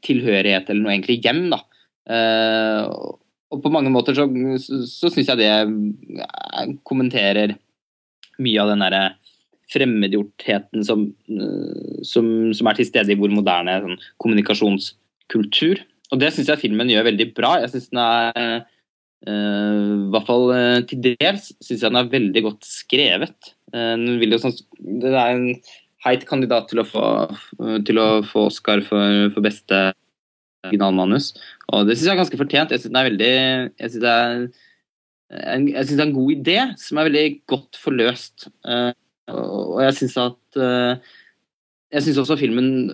tilhørighet 0.05 0.71
eller 0.71 0.83
noe 0.85 0.95
egentlig 0.97 1.21
hjem. 1.25 1.45
da. 1.53 1.61
Eh, 2.05 2.89
og 3.55 3.63
på 3.63 3.73
mange 3.73 3.93
måter 3.95 4.17
så, 4.17 4.27
så, 4.61 4.81
så 4.91 5.11
syns 5.13 5.31
jeg 5.31 5.41
det 5.41 5.51
eh, 5.55 6.75
kommenterer 6.87 7.55
mye 8.43 8.63
av 8.63 8.73
den 8.73 8.83
derre 8.83 9.05
fremmedgjortheten 9.73 10.85
som, 10.87 11.07
eh, 11.31 12.05
som, 12.07 12.29
som 12.57 12.71
er 12.71 12.79
til 12.79 12.89
stede 12.89 13.15
i 13.15 13.19
vår 13.19 13.33
moderne 13.35 13.79
sånn, 13.85 13.99
kommunikasjonskultur. 14.23 15.83
Og 16.13 16.21
det 16.21 16.35
syns 16.35 16.53
jeg 16.53 16.63
filmen 16.63 16.91
gjør 16.93 17.09
veldig 17.09 17.31
bra. 17.37 17.57
Jeg 17.63 17.73
synes 17.73 17.91
den 17.93 18.03
er 18.05 18.43
eh, 18.45 18.61
i 19.25 20.11
hvert 20.13 20.29
fall 20.29 20.51
uh, 20.53 20.81
til 20.85 21.01
dels 21.07 21.49
syns 21.65 21.81
jeg 21.81 21.89
den 21.89 22.03
er 22.03 22.13
veldig 22.13 22.45
godt 22.45 22.69
skrevet. 22.69 23.55
Uh, 23.73 23.95
den 23.97 24.21
vil 24.21 24.37
jo 24.37 24.43
sånn, 24.43 24.59
det 25.01 25.15
er 25.15 25.33
en 25.33 25.49
heit 26.05 26.27
kandidat 26.29 26.69
til 26.69 26.83
å 26.83 26.85
få, 26.85 27.05
til 27.89 28.01
å 28.03 28.09
få 28.29 28.51
Oscar 28.51 28.83
for, 28.85 29.31
for 29.33 29.47
beste 29.47 29.79
originalmanus. 30.69 31.33
Og 31.73 31.89
det 31.89 31.97
syns 31.97 32.09
jeg 32.09 32.15
er 32.15 32.23
ganske 32.23 32.41
fortjent. 32.41 32.73
Jeg 32.75 32.83
syns 32.83 32.95
det 32.95 33.01
er 33.03 33.11
veldig 33.11 33.35
jeg 33.81 33.91
synes 33.91 34.05
det 34.05 34.17
det 35.35 35.99
er 35.99 36.05
en 36.05 36.15
god 36.15 36.35
idé 36.35 36.59
som 36.81 36.99
er 36.99 37.09
veldig 37.09 37.25
godt 37.51 37.79
forløst. 37.81 38.49
Eh, 38.69 38.93
og 39.33 39.81
jeg 39.83 39.97
syns 40.01 40.17
at 40.21 40.61
eh, 40.61 41.13
Jeg 41.95 42.03
syns 42.03 42.19
også 42.19 42.37
filmen 42.37 42.91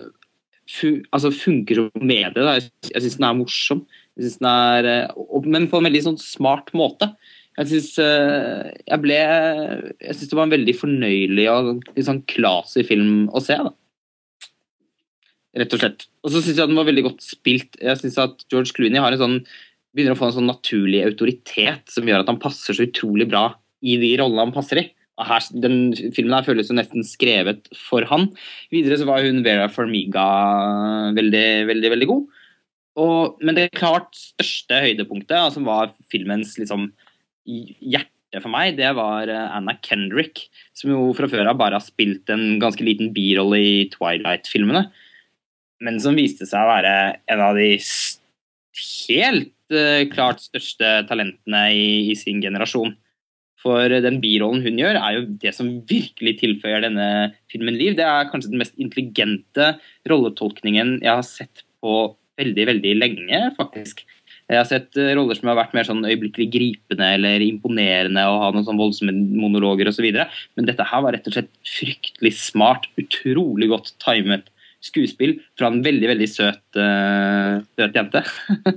fun, 0.69 1.01
altså 1.11 1.31
funker 1.33 1.75
som 1.75 2.05
medie. 2.05 2.31
Da. 2.37 2.59
Jeg, 2.93 3.01
syns 3.01 3.17
den 3.17 3.27
er 3.27 3.37
morsom. 3.37 3.85
Den 4.17 4.47
er, 4.47 4.85
eh, 4.85 5.45
men 5.45 5.67
på 5.69 5.81
en 5.81 5.89
veldig 5.89 6.03
sånn 6.07 6.19
smart 6.21 6.71
måte. 6.77 7.11
Jeg 7.59 7.67
syns 7.67 7.97
jeg 7.99 8.99
ble 9.03 9.17
Jeg 9.19 10.15
syns 10.15 10.29
det 10.31 10.37
var 10.37 10.47
en 10.47 10.53
veldig 10.53 10.75
fornøyelig 10.79 11.47
og 11.51 11.81
litt 11.97 12.07
sånn 12.07 12.23
classy 12.31 12.85
film 12.87 13.25
å 13.35 13.41
se. 13.43 13.57
da 13.59 13.73
Rett 15.57 15.73
og 15.75 15.81
slett. 15.81 16.05
Og 16.23 16.31
så 16.31 16.39
syns 16.39 16.61
jeg 16.61 16.69
den 16.69 16.79
var 16.79 16.87
veldig 16.87 17.03
godt 17.09 17.25
spilt. 17.25 17.75
Jeg 17.81 17.99
synes 17.99 18.17
at 18.23 18.45
George 18.51 18.71
Clooney 18.75 19.01
har 19.03 19.11
en 19.11 19.19
sånn, 19.19 19.37
begynner 19.91 20.15
å 20.15 20.19
få 20.19 20.29
en 20.29 20.37
sånn 20.37 20.47
naturlig 20.47 21.03
autoritet 21.03 21.91
som 21.91 22.07
gjør 22.07 22.23
at 22.23 22.31
han 22.31 22.39
passer 22.39 22.77
så 22.77 22.87
utrolig 22.87 23.27
bra 23.31 23.49
i 23.83 23.97
de 23.99 24.13
rollene 24.21 24.47
han 24.47 24.55
passer 24.55 24.79
i. 24.79 24.85
Og 25.19 25.27
her, 25.27 25.43
den 25.63 25.75
filmen 26.15 26.37
her 26.37 26.47
føles 26.47 26.71
jo 26.71 26.77
nesten 26.77 27.03
skrevet 27.05 27.67
for 27.75 28.07
han. 28.09 28.29
Videre 28.71 28.97
så 29.01 29.09
var 29.09 29.25
hun 29.25 29.43
Vera 29.45 29.67
Farmiga 29.69 30.23
veldig, 31.17 31.45
veldig, 31.69 31.91
veldig 31.97 32.09
god. 32.13 32.39
Og, 33.01 33.43
men 33.43 33.59
det 33.59 33.69
klart 33.75 34.15
største 34.15 34.81
høydepunktet, 34.85 35.37
altså 35.37 35.63
var 35.67 35.93
filmens 36.11 36.55
liksom 36.59 36.89
hjerte 37.45 38.39
for 38.39 38.51
meg, 38.53 38.77
det 38.79 38.87
var 38.95 39.27
Anna 39.27 39.75
Kendrick, 39.83 40.45
som 40.77 40.93
jo 40.93 41.11
fra 41.15 41.27
før 41.31 41.51
av 41.51 41.59
bare 41.59 41.75
har 41.75 41.83
spilt 41.83 42.31
en 42.31 42.61
ganske 42.63 42.83
liten 42.87 43.11
birolle 43.15 43.59
i 43.59 43.73
Twilight-filmene 43.91 44.85
men 45.81 45.99
som 46.01 46.17
viste 46.17 46.47
seg 46.47 46.61
å 46.61 46.71
være 46.71 46.93
en 47.33 47.43
av 47.43 47.57
de 47.57 47.73
helt 49.09 49.73
uh, 49.73 50.03
klart 50.13 50.43
største 50.45 50.93
talentene 51.09 51.63
i, 51.73 51.87
i, 52.11 52.17
sin 52.17 52.41
generasjon. 52.43 52.93
For 53.61 53.93
den 54.01 54.17
birollen 54.23 54.63
hun 54.65 54.79
gjør, 54.81 54.97
er 54.97 55.17
jo 55.17 55.25
det 55.41 55.51
som 55.53 55.75
virkelig 55.89 56.39
tilføyer 56.39 56.81
denne 56.85 57.09
filmen 57.51 57.77
liv. 57.77 57.93
Det 57.97 58.07
er 58.07 58.29
kanskje 58.31 58.53
den 58.53 58.63
mest 58.63 58.79
intelligente 58.81 59.75
rolletolkningen 60.09 60.97
jeg 61.03 61.11
har 61.11 61.27
sett 61.27 61.61
på 61.81 62.15
veldig, 62.41 62.65
veldig 62.71 62.95
lenge, 62.97 63.43
faktisk. 63.57 64.01
Jeg 64.51 64.57
har 64.57 64.67
sett 64.67 64.97
uh, 64.97 65.11
roller 65.17 65.37
som 65.37 65.51
har 65.51 65.59
vært 65.61 65.75
mer 65.77 65.87
sånn 65.87 66.05
øyeblikkelig 66.05 66.49
gripende 66.53 67.11
eller 67.17 67.43
imponerende 67.45 68.23
og 68.29 68.41
ha 68.45 68.53
noen 68.53 68.65
sånn 68.69 68.81
voldsomme 68.81 69.13
monologer 69.15 69.89
osv. 69.89 70.09
Men 70.57 70.69
dette 70.69 70.85
her 70.87 71.05
var 71.05 71.17
rett 71.17 71.29
og 71.29 71.37
slett 71.37 71.53
fryktelig 71.65 72.33
smart, 72.37 72.89
utrolig 73.01 73.69
godt 73.71 73.95
timet 74.03 74.49
skuespill 74.81 75.35
fra 75.59 75.69
en 75.69 75.81
veldig 75.85 76.09
veldig 76.09 76.27
søt, 76.29 76.61
uh, 76.79 77.61
søt 77.77 77.97
jente. 77.97 78.23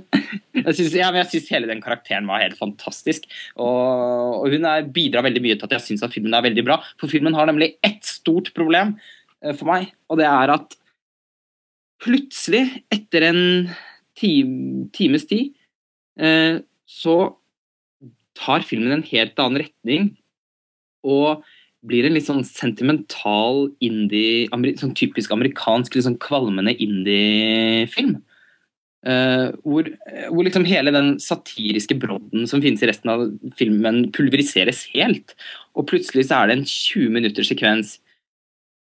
jeg 0.61 0.77
syns 0.77 0.97
ja, 0.97 1.09
hele 1.49 1.69
den 1.71 1.83
karakteren 1.83 2.29
var 2.29 2.43
helt 2.43 2.57
fantastisk. 2.59 3.25
Og, 3.57 4.45
og 4.45 4.53
hun 4.53 4.67
er, 4.69 4.85
bidrar 4.95 5.25
veldig 5.25 5.43
mye 5.43 5.57
til 5.57 5.67
at 5.67 5.77
jeg 5.77 5.85
syns 5.87 6.05
at 6.05 6.13
filmen 6.15 6.35
er 6.37 6.45
veldig 6.45 6.65
bra. 6.67 6.79
For 7.01 7.11
filmen 7.11 7.37
har 7.37 7.49
nemlig 7.49 7.73
ett 7.85 8.05
stort 8.05 8.53
problem 8.57 8.95
uh, 8.95 9.53
for 9.53 9.69
meg, 9.71 9.89
og 10.09 10.21
det 10.21 10.29
er 10.29 10.55
at 10.55 10.77
plutselig, 12.05 12.67
etter 12.93 13.25
en 13.31 13.41
time, 14.19 14.85
times 14.93 15.25
tid, 15.29 15.55
uh, 16.21 16.61
så 16.85 17.17
tar 18.35 18.65
filmen 18.67 18.93
en 18.93 19.07
helt 19.09 19.39
annen 19.41 19.63
retning. 19.63 20.09
Og 21.05 21.45
blir 21.87 22.07
en 22.07 22.15
litt 22.17 22.27
sånn 22.27 22.45
sentimental 22.47 23.67
indie, 23.83 24.47
sånn 24.79 24.95
typisk 24.97 25.33
amerikansk, 25.35 25.95
litt 25.95 26.07
sånn 26.07 26.21
kvalmende 26.21 26.75
indie-film. 26.81 28.17
Uh, 29.05 29.53
hvor, 29.61 29.85
hvor, 30.31 30.41
liksom 30.47 30.63
hele 30.65 30.89
den 30.89 31.11
satiriske 31.21 31.93
brodden 32.01 32.47
som 32.49 32.63
finnes 32.63 32.81
i 32.81 32.89
resten 32.89 33.11
av 33.13 33.27
filmen, 33.59 34.07
pulveriseres 34.15 34.87
helt. 34.95 35.35
Og 35.77 35.85
plutselig 35.91 36.25
så 36.25 36.39
er 36.39 36.49
det 36.49 36.57
en 36.57 36.65
20 36.65 37.13
minutters 37.13 37.51
sekvens 37.51 37.99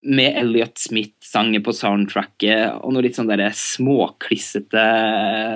med 0.02 0.36
Elliot 0.36 0.76
Smith-sanger 0.82 1.62
på 1.64 1.72
soundtracket 1.78 2.82
og 2.82 2.92
noe 2.92 3.06
litt 3.06 3.16
sånn 3.16 3.30
derre 3.30 3.52
småklissete 3.56 4.84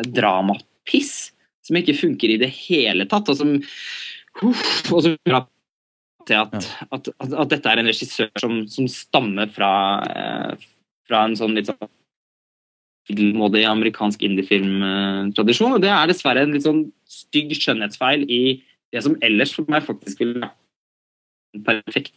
dramapiss 0.06 1.34
som 1.66 1.78
ikke 1.80 1.98
funker 1.98 2.32
i 2.32 2.40
det 2.40 2.52
hele 2.54 3.08
tatt, 3.10 3.28
og 3.32 3.38
som, 3.40 3.56
uff, 4.46 4.92
og 4.94 5.02
som 5.02 5.16
til 6.26 6.40
at, 6.40 6.56
ja. 6.56 6.88
at, 6.90 7.10
at, 7.14 7.32
at, 7.32 7.52
dette 7.52 7.70
er 7.70 7.82
en 7.82 7.90
regissør 7.90 8.32
som, 8.40 8.58
som 8.70 8.88
stammer 8.90 9.50
fra, 9.54 9.70
eh, 10.10 10.66
fra, 11.08 11.24
en 11.24 11.36
sånn 11.38 11.54
litt 11.56 11.70
sånn 11.70 11.92
middelmådig 13.06 13.62
amerikansk 13.70 14.24
indiefilmtradisjon. 14.26 15.76
Og 15.76 15.82
det 15.84 15.92
er 15.94 16.10
dessverre 16.10 16.42
en 16.42 16.54
litt 16.56 16.66
sånn 16.66 16.88
stygg 17.06 17.54
skjønnhetsfeil 17.54 18.26
i 18.26 18.58
det 18.94 19.02
som 19.06 19.16
ellers 19.24 19.54
for 19.54 19.68
meg 19.70 19.86
faktisk 19.86 20.22
ville 20.22 20.42
vært 20.42 20.56
perfekt 21.66 22.14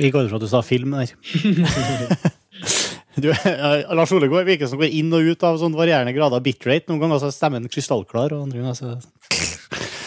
Vi 0.00 0.10
går 0.12 0.26
ut 0.26 0.32
fra 0.32 0.40
at 0.40 0.44
du 0.44 0.50
sa 0.50 0.62
film 0.64 0.94
der. 0.96 1.12
du, 3.22 3.28
ja, 3.28 3.70
Lars 3.92 4.12
Ole 4.16 4.30
går, 4.32 4.46
virker 4.48 4.70
som 4.70 4.80
går 4.80 4.88
inn 4.88 5.12
og 5.14 5.34
ut 5.34 5.44
av 5.44 5.58
sånn 5.60 5.76
varierende 5.76 6.14
grader 6.16 6.40
av 6.40 6.46
bitrate. 6.46 6.88
Noen 6.88 7.02
ganger 7.04 7.20
så 7.20 7.28
er 7.28 7.34
stemmen 7.36 7.68
krystallklar, 7.70 8.32
og 8.32 8.46
andre 8.46 8.62
ganger 8.62 8.78
så 8.78 8.94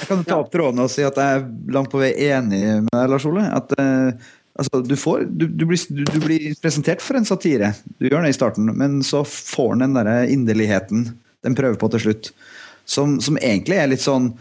Kan 0.09 0.23
ta 0.27 0.39
opp 0.41 0.51
tråden 0.53 0.81
og 0.83 0.91
si 0.93 1.05
at 1.05 1.17
jeg 1.19 1.39
er 1.39 1.45
langt 1.73 1.91
på 1.93 2.01
vei 2.01 2.13
enig 2.27 2.61
med 2.85 2.91
deg, 2.93 3.11
Lars 3.11 3.27
Ole. 3.29 3.45
At 3.57 3.73
uh, 3.79 4.13
altså, 4.59 4.81
du, 4.85 4.95
får, 4.99 5.25
du, 5.29 5.47
du, 5.47 5.65
blir, 5.69 5.81
du, 5.89 6.03
du 6.07 6.19
blir 6.23 6.55
presentert 6.61 7.03
for 7.03 7.19
en 7.19 7.27
satire. 7.27 7.73
Du 7.99 8.07
gjør 8.09 8.25
det 8.25 8.33
i 8.33 8.37
starten, 8.37 8.71
men 8.77 9.01
så 9.05 9.23
får 9.27 9.75
den 9.75 9.87
den 9.87 9.99
derre 9.99 10.25
inderligheten 10.31 11.09
den 11.45 11.57
prøver 11.57 11.77
på 11.77 11.91
til 11.93 12.07
slutt, 12.07 12.31
som, 12.89 13.19
som 13.21 13.37
egentlig 13.37 13.77
er 13.77 13.91
litt 13.91 14.01
sånn 14.01 14.31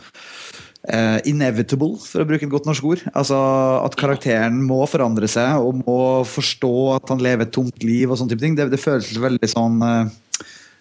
uh, 0.88 1.18
inevitable, 1.28 1.98
for 2.00 2.24
å 2.24 2.28
bruke 2.28 2.46
et 2.46 2.52
godt 2.52 2.68
norsk 2.68 2.86
ord. 2.94 3.04
Altså 3.12 3.36
At 3.84 3.98
karakteren 4.00 4.62
må 4.64 4.82
forandre 4.88 5.28
seg 5.30 5.60
og 5.60 5.82
må 5.84 5.98
forstå 6.28 6.74
at 6.96 7.12
han 7.12 7.24
lever 7.24 7.46
et 7.46 7.54
tomt 7.56 7.84
liv. 7.84 8.08
og 8.08 8.18
sånne 8.20 8.32
type 8.32 8.44
ting. 8.44 8.56
Det, 8.56 8.70
det 8.72 8.80
føles 8.80 9.12
veldig 9.20 9.52
sånn 9.52 9.84
uh, 9.84 10.08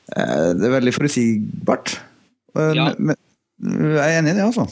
Det 0.07 0.69
er 0.69 0.77
veldig 0.79 0.95
forutsigbart. 0.95 1.97
Ja. 2.53 2.91
men 3.01 3.17
jeg 3.61 4.01
er 4.01 4.17
enig 4.19 4.33
i 4.33 4.37
det, 4.39 4.47
altså. 4.47 4.65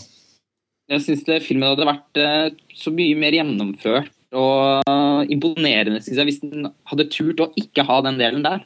Jeg 0.91 1.03
syns 1.05 1.45
filmen 1.45 1.69
hadde 1.69 1.87
vært 1.87 2.19
eh, 2.19 2.47
så 2.75 2.91
mye 2.91 3.15
mer 3.19 3.35
gjennomført 3.35 4.11
og 4.31 4.87
eh, 4.87 5.31
imponerende 5.33 6.01
synes 6.03 6.17
jeg, 6.17 6.27
hvis 6.29 6.41
den 6.43 6.69
hadde 6.87 7.07
turt 7.11 7.43
å 7.43 7.51
ikke 7.59 7.85
ha 7.87 7.99
den 8.05 8.19
delen 8.19 8.45
der. 8.45 8.63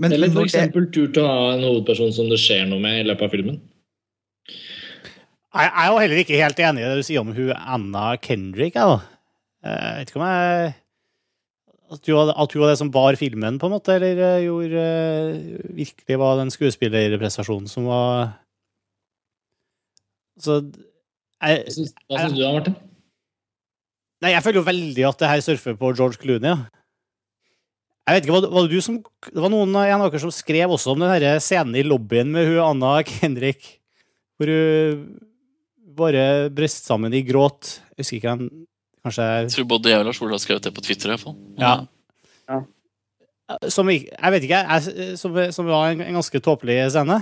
Men 0.00 0.12
Eller 0.12 0.32
f.eks. 0.32 0.56
turt 0.92 1.20
å 1.20 1.26
ha 1.28 1.40
en 1.54 1.64
hovedperson 1.64 2.12
som 2.16 2.28
det 2.32 2.40
skjer 2.42 2.66
noe 2.68 2.82
med 2.82 3.02
i 3.02 3.08
løpet 3.08 3.28
av 3.28 3.34
filmen. 3.36 3.60
Jeg 5.54 5.70
er 5.70 5.90
jo 5.90 5.98
heller 6.02 6.20
ikke 6.24 6.40
helt 6.40 6.62
enig 6.66 6.82
i 6.82 6.86
det 6.88 6.96
du 6.98 7.06
sier 7.06 7.22
om 7.22 7.30
hun 7.36 7.52
Anna 7.54 8.06
Kendrick. 8.18 8.74
Jeg, 8.74 8.88
da. 8.90 8.96
jeg 9.62 10.00
vet 10.00 10.10
ikke 10.10 10.18
om 10.18 10.26
jeg 10.26 10.72
at 11.94 12.08
hun, 12.10 12.32
at 12.32 12.56
hun 12.56 12.64
var 12.64 12.72
det 12.72 12.80
som 12.80 12.90
bar 12.90 13.18
filmen, 13.20 13.60
på 13.60 13.68
en 13.68 13.74
måte, 13.76 13.94
eller 13.94 14.18
eh, 14.18 14.46
gjorde 14.48 14.82
eh, 14.82 15.68
virkelig 15.76 16.18
var 16.18 16.40
den 16.40 16.50
skuespillerprestasjonen 16.50 17.70
som 17.70 17.86
var 17.86 18.32
Så 20.40 20.60
jeg, 20.64 21.64
Hva 22.08 22.20
syns 22.22 22.34
du 22.34 22.40
da, 22.40 22.52
Martin? 22.54 22.76
Nei, 24.24 24.32
jeg 24.32 24.44
føler 24.44 24.60
jo 24.62 24.68
veldig 24.68 25.04
at 25.10 25.20
det 25.20 25.30
her 25.30 25.44
surfer 25.44 25.76
på 25.78 25.92
George 25.92 26.20
Clooney, 26.22 26.54
ja. 26.54 26.82
Jeg 28.04 28.18
vet 28.18 28.26
ikke, 28.26 28.34
var 28.34 28.42
det, 28.44 28.50
var 28.52 28.66
det 28.66 28.76
du 28.76 28.84
som 28.84 28.96
Det 29.00 29.40
var 29.40 29.52
noen 29.52 29.70
en 29.80 30.02
av 30.02 30.10
dere 30.10 30.20
som 30.20 30.32
skrev 30.34 30.72
også 30.74 30.92
om 30.92 31.00
den 31.00 31.08
her 31.08 31.38
scenen 31.40 31.78
i 31.80 31.84
lobbyen 31.86 32.28
med 32.34 32.50
hun 32.50 32.60
Anna 32.66 32.98
Kendrick, 33.08 33.78
hvor 34.36 34.50
hun 34.52 35.06
bare 35.94 36.50
brøst 36.52 36.88
sammen 36.88 37.14
i 37.14 37.22
gråt. 37.24 37.78
Jeg 37.94 38.02
husker 38.02 38.18
ikke 38.18 38.34
hvem 38.34 38.46
Kanskje 39.04 39.24
Jeg 39.44 39.52
tror 39.52 39.66
både 39.68 39.90
jeg 39.92 40.00
og 40.00 40.06
Lars 40.08 40.20
Olav 40.24 40.38
har 40.38 40.42
skrevet 40.42 40.64
det 40.64 40.72
på 40.72 40.84
Twitter. 40.84 41.10
i 41.10 41.12
hvert 41.12 41.20
fall. 41.20 41.34
Ja. 41.60 42.60
Som 43.68 43.90
Jeg 43.92 44.32
vet 44.32 44.46
ikke, 44.46 44.62
jeg, 44.64 45.16
som, 45.20 45.36
som 45.52 45.68
var 45.68 45.92
en, 45.92 46.00
en 46.00 46.16
ganske 46.16 46.40
tåpelig 46.40 46.78
scene. 46.94 47.18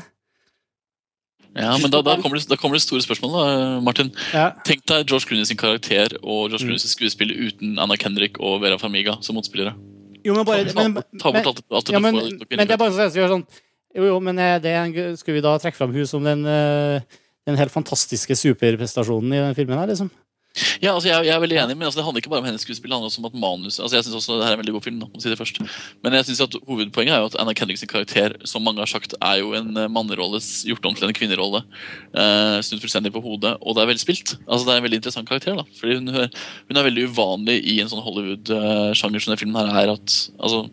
Ja, 1.58 1.74
men 1.78 1.92
da, 1.92 2.00
da, 2.04 2.16
kommer 2.22 2.38
det, 2.40 2.46
da 2.48 2.56
kommer 2.60 2.78
det 2.78 2.84
store 2.84 3.04
spørsmål, 3.04 3.34
da, 3.36 3.80
Martin. 3.84 4.12
Ja. 4.32 4.50
Tenk 4.66 4.86
deg 4.88 5.08
George 5.10 5.28
Clooney 5.28 5.48
sin 5.48 5.60
karakter 5.60 6.16
og 6.22 6.48
George 6.48 6.64
Clooney 6.64 6.82
sin 6.82 6.92
skuespill 6.92 7.34
uten 7.34 7.76
Anna 7.82 7.98
Kendrick 8.00 8.40
og 8.40 8.62
Vera 8.64 8.80
Farmiga 8.80 9.18
som 9.24 9.36
motspillere. 9.38 9.74
Jo, 10.22 10.36
men 10.38 10.46
bare 10.46 10.64
ta, 10.70 10.86
men, 10.86 11.02
ta 11.18 11.32
bort 11.34 11.50
alt, 11.50 11.62
alt 11.66 11.88
det 11.88 11.96
ja, 11.96 12.00
men, 12.02 12.14
får 12.14 12.54
men 12.54 12.68
det 12.68 12.76
er 12.76 12.80
bare 12.80 12.94
så 12.94 13.18
gjør 13.18 13.32
sånn 13.32 13.46
Jo, 13.92 14.04
jo, 14.06 14.18
men 14.22 14.38
eh, 14.38 14.58
det 14.62 14.74
skulle 15.18 15.40
vi 15.40 15.42
da 15.44 15.56
trekke 15.60 15.76
fram 15.76 15.90
hun 15.92 16.06
som 16.08 16.22
den, 16.24 16.44
eh, 16.48 17.02
den 17.48 17.58
helt 17.58 17.74
fantastiske 17.74 18.36
superprestasjonen 18.38 19.34
i 19.34 19.40
den 19.42 19.56
filmen 19.58 19.80
her, 19.80 19.90
liksom? 19.90 20.12
Ja, 20.82 20.92
altså 20.92 21.08
jeg, 21.08 21.28
jeg 21.28 21.32
er 21.32 21.40
veldig 21.40 21.56
enig, 21.62 21.74
men 21.78 21.86
altså 21.86 22.00
det 22.00 22.04
handler 22.04 22.20
ikke 22.20 22.32
bare 22.32 22.42
om 22.42 22.46
hennes 22.48 22.64
skuespill. 22.64 22.90
Det 22.90 22.96
handler 22.96 23.08
også 23.08 23.22
om 23.22 23.28
at 23.30 23.36
manus 23.40 23.78
altså 23.80 23.96
Jeg 23.96 24.04
synes 24.04 24.16
også 24.18 24.36
det 24.36 24.44
her 24.44 24.52
er 24.52 24.58
en 24.58 24.60
veldig 24.60 24.74
god 24.76 24.84
film. 24.84 24.98
da, 25.00 25.08
å 25.08 25.22
si 25.22 25.32
det 25.32 25.38
først 25.40 25.60
Men 26.04 26.16
jeg 26.18 26.26
synes 26.28 26.42
at 26.44 26.56
hovedpoenget 26.68 27.14
er 27.16 27.22
jo 27.22 27.30
at 27.30 27.38
Anna 27.40 27.54
Kendrick 27.56 27.80
sin 27.80 27.88
karakter 27.88 28.36
som 28.48 28.64
mange 28.66 28.82
har 28.82 28.90
sagt, 28.90 29.16
er 29.16 29.38
jo 29.40 29.54
en 29.56 29.72
eh, 29.80 29.88
mannerolle 29.88 30.42
gjort 30.68 30.90
om 30.90 30.98
til 30.98 31.08
en 31.08 31.16
kvinnerolle. 31.16 31.62
Uh, 32.12 32.58
snudd 32.64 32.82
fullstendig 32.84 33.14
på 33.14 33.22
hodet, 33.24 33.54
og 33.62 33.76
det 33.76 33.84
er 33.84 33.90
velspilt. 33.94 34.34
Altså 34.44 34.68
Det 34.68 34.74
er 34.74 34.82
en 34.82 34.86
veldig 34.88 35.00
interessant 35.00 35.28
karakter. 35.30 35.56
da 35.56 35.64
Fordi 35.80 35.96
Hun, 36.00 36.12
hun 36.68 36.80
er 36.82 36.88
veldig 36.88 37.08
uvanlig 37.08 37.58
i 37.72 37.78
en 37.80 37.88
sånn 37.88 38.04
Hollywood-sjanger 38.04 39.24
som 39.24 39.32
denne 39.32 39.40
filmen 39.40 39.72
her 39.72 39.86
er. 39.86 39.96
At, 39.96 40.18
altså, 40.36 40.66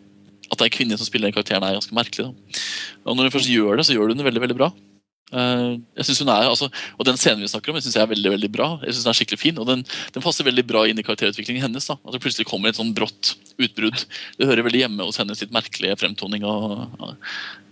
at 0.50 0.60
det 0.60 0.68
er 0.68 0.76
kvinner 0.76 1.00
som 1.00 1.08
spiller 1.08 1.30
den 1.30 1.38
karakteren, 1.38 1.64
er 1.64 1.78
ganske 1.78 1.96
merkelig. 1.96 2.28
da 2.28 3.08
Og 3.08 3.16
når 3.16 3.30
hun 3.30 3.36
først 3.38 3.52
gjør 3.52 3.80
det, 3.80 3.88
så 3.88 3.96
gjør 3.96 4.12
hun 4.12 4.20
det 4.20 4.28
veldig 4.28 4.44
veldig 4.44 4.60
bra. 4.60 4.72
Eh, 5.30 5.66
jeg 6.00 6.06
synes 6.08 6.22
hun 6.24 6.32
er, 6.32 6.48
altså, 6.50 6.66
og 6.98 7.06
Den 7.06 7.18
scenen 7.20 7.44
vi 7.44 7.50
snakker 7.50 7.70
om, 7.70 7.76
jeg 7.78 7.86
synes 7.86 7.98
jeg 7.98 8.02
er 8.02 8.12
veldig 8.14 8.32
veldig 8.34 8.50
bra. 8.52 8.68
Jeg 8.82 8.94
synes 8.94 9.04
Den 9.06 9.12
er 9.12 9.18
skikkelig 9.20 9.40
fin, 9.42 9.60
og 9.62 9.68
den, 9.68 9.84
den 10.14 10.24
passer 10.24 10.46
veldig 10.46 10.64
bra 10.66 10.86
inn 10.90 10.98
i 10.98 11.06
karakterutviklingen 11.06 11.62
hennes. 11.62 11.86
da, 11.86 11.98
At 12.02 12.16
det 12.16 12.22
plutselig 12.24 12.48
kommer 12.50 12.72
et 12.72 12.80
sånn 12.80 12.94
brått 12.96 13.36
utbrudd. 13.60 14.06
Det 14.38 14.48
hører 14.48 14.66
veldig 14.66 14.82
hjemme 14.84 15.06
hos 15.06 15.20
hennes 15.22 15.44
litt 15.44 15.54
merkelige 15.54 15.98
fremtoning. 16.02 16.44
og 16.44 16.88
og 17.00 17.14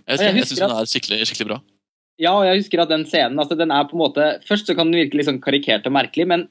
Jeg, 0.07 0.21
Jeg 0.21 0.37
jeg 0.37 0.47
synes 0.47 0.63
hun 0.63 0.77
er 0.79 0.93
skikkelig, 0.93 1.21
skikkelig 1.29 1.51
bra. 1.51 1.59
Ja, 2.19 2.33
og 2.35 2.47
jeg 2.49 2.63
husker 2.63 2.83
at 2.83 2.91
den 2.91 3.05
scenen 3.07 3.39
altså 3.39 3.55
den 3.59 3.71
er 3.71 3.87
på 3.87 3.95
en 3.95 4.03
måte, 4.03 4.25
Først 4.49 4.67
så 4.67 4.75
kan 4.75 4.91
den 4.91 4.99
virke 4.99 5.19
litt 5.19 5.29
sånn 5.29 5.43
karikert 5.43 5.87
og 5.87 5.95
merkelig, 5.95 6.27
men 6.27 6.49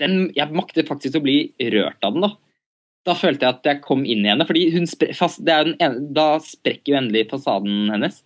den, 0.00 0.30
jeg 0.34 0.54
makter 0.56 0.86
faktisk 0.88 1.18
å 1.18 1.24
bli 1.24 1.52
rørt 1.72 2.00
av 2.02 2.16
den. 2.16 2.24
Da 2.24 2.32
Da 3.04 3.14
følte 3.18 3.44
jeg 3.44 3.56
at 3.56 3.66
jeg 3.66 3.82
kom 3.82 4.04
inn 4.06 4.24
i 4.24 4.30
henne. 4.30 4.46
fordi 4.46 4.70
hun 4.72 4.86
fast, 5.14 5.44
det 5.44 5.52
er 5.52 5.64
den 5.64 5.76
ene, 5.80 6.12
Da 6.14 6.38
sprekker 6.38 6.92
jo 6.92 6.98
endelig 7.00 7.30
fasaden 7.30 7.90
hennes. 7.90 8.22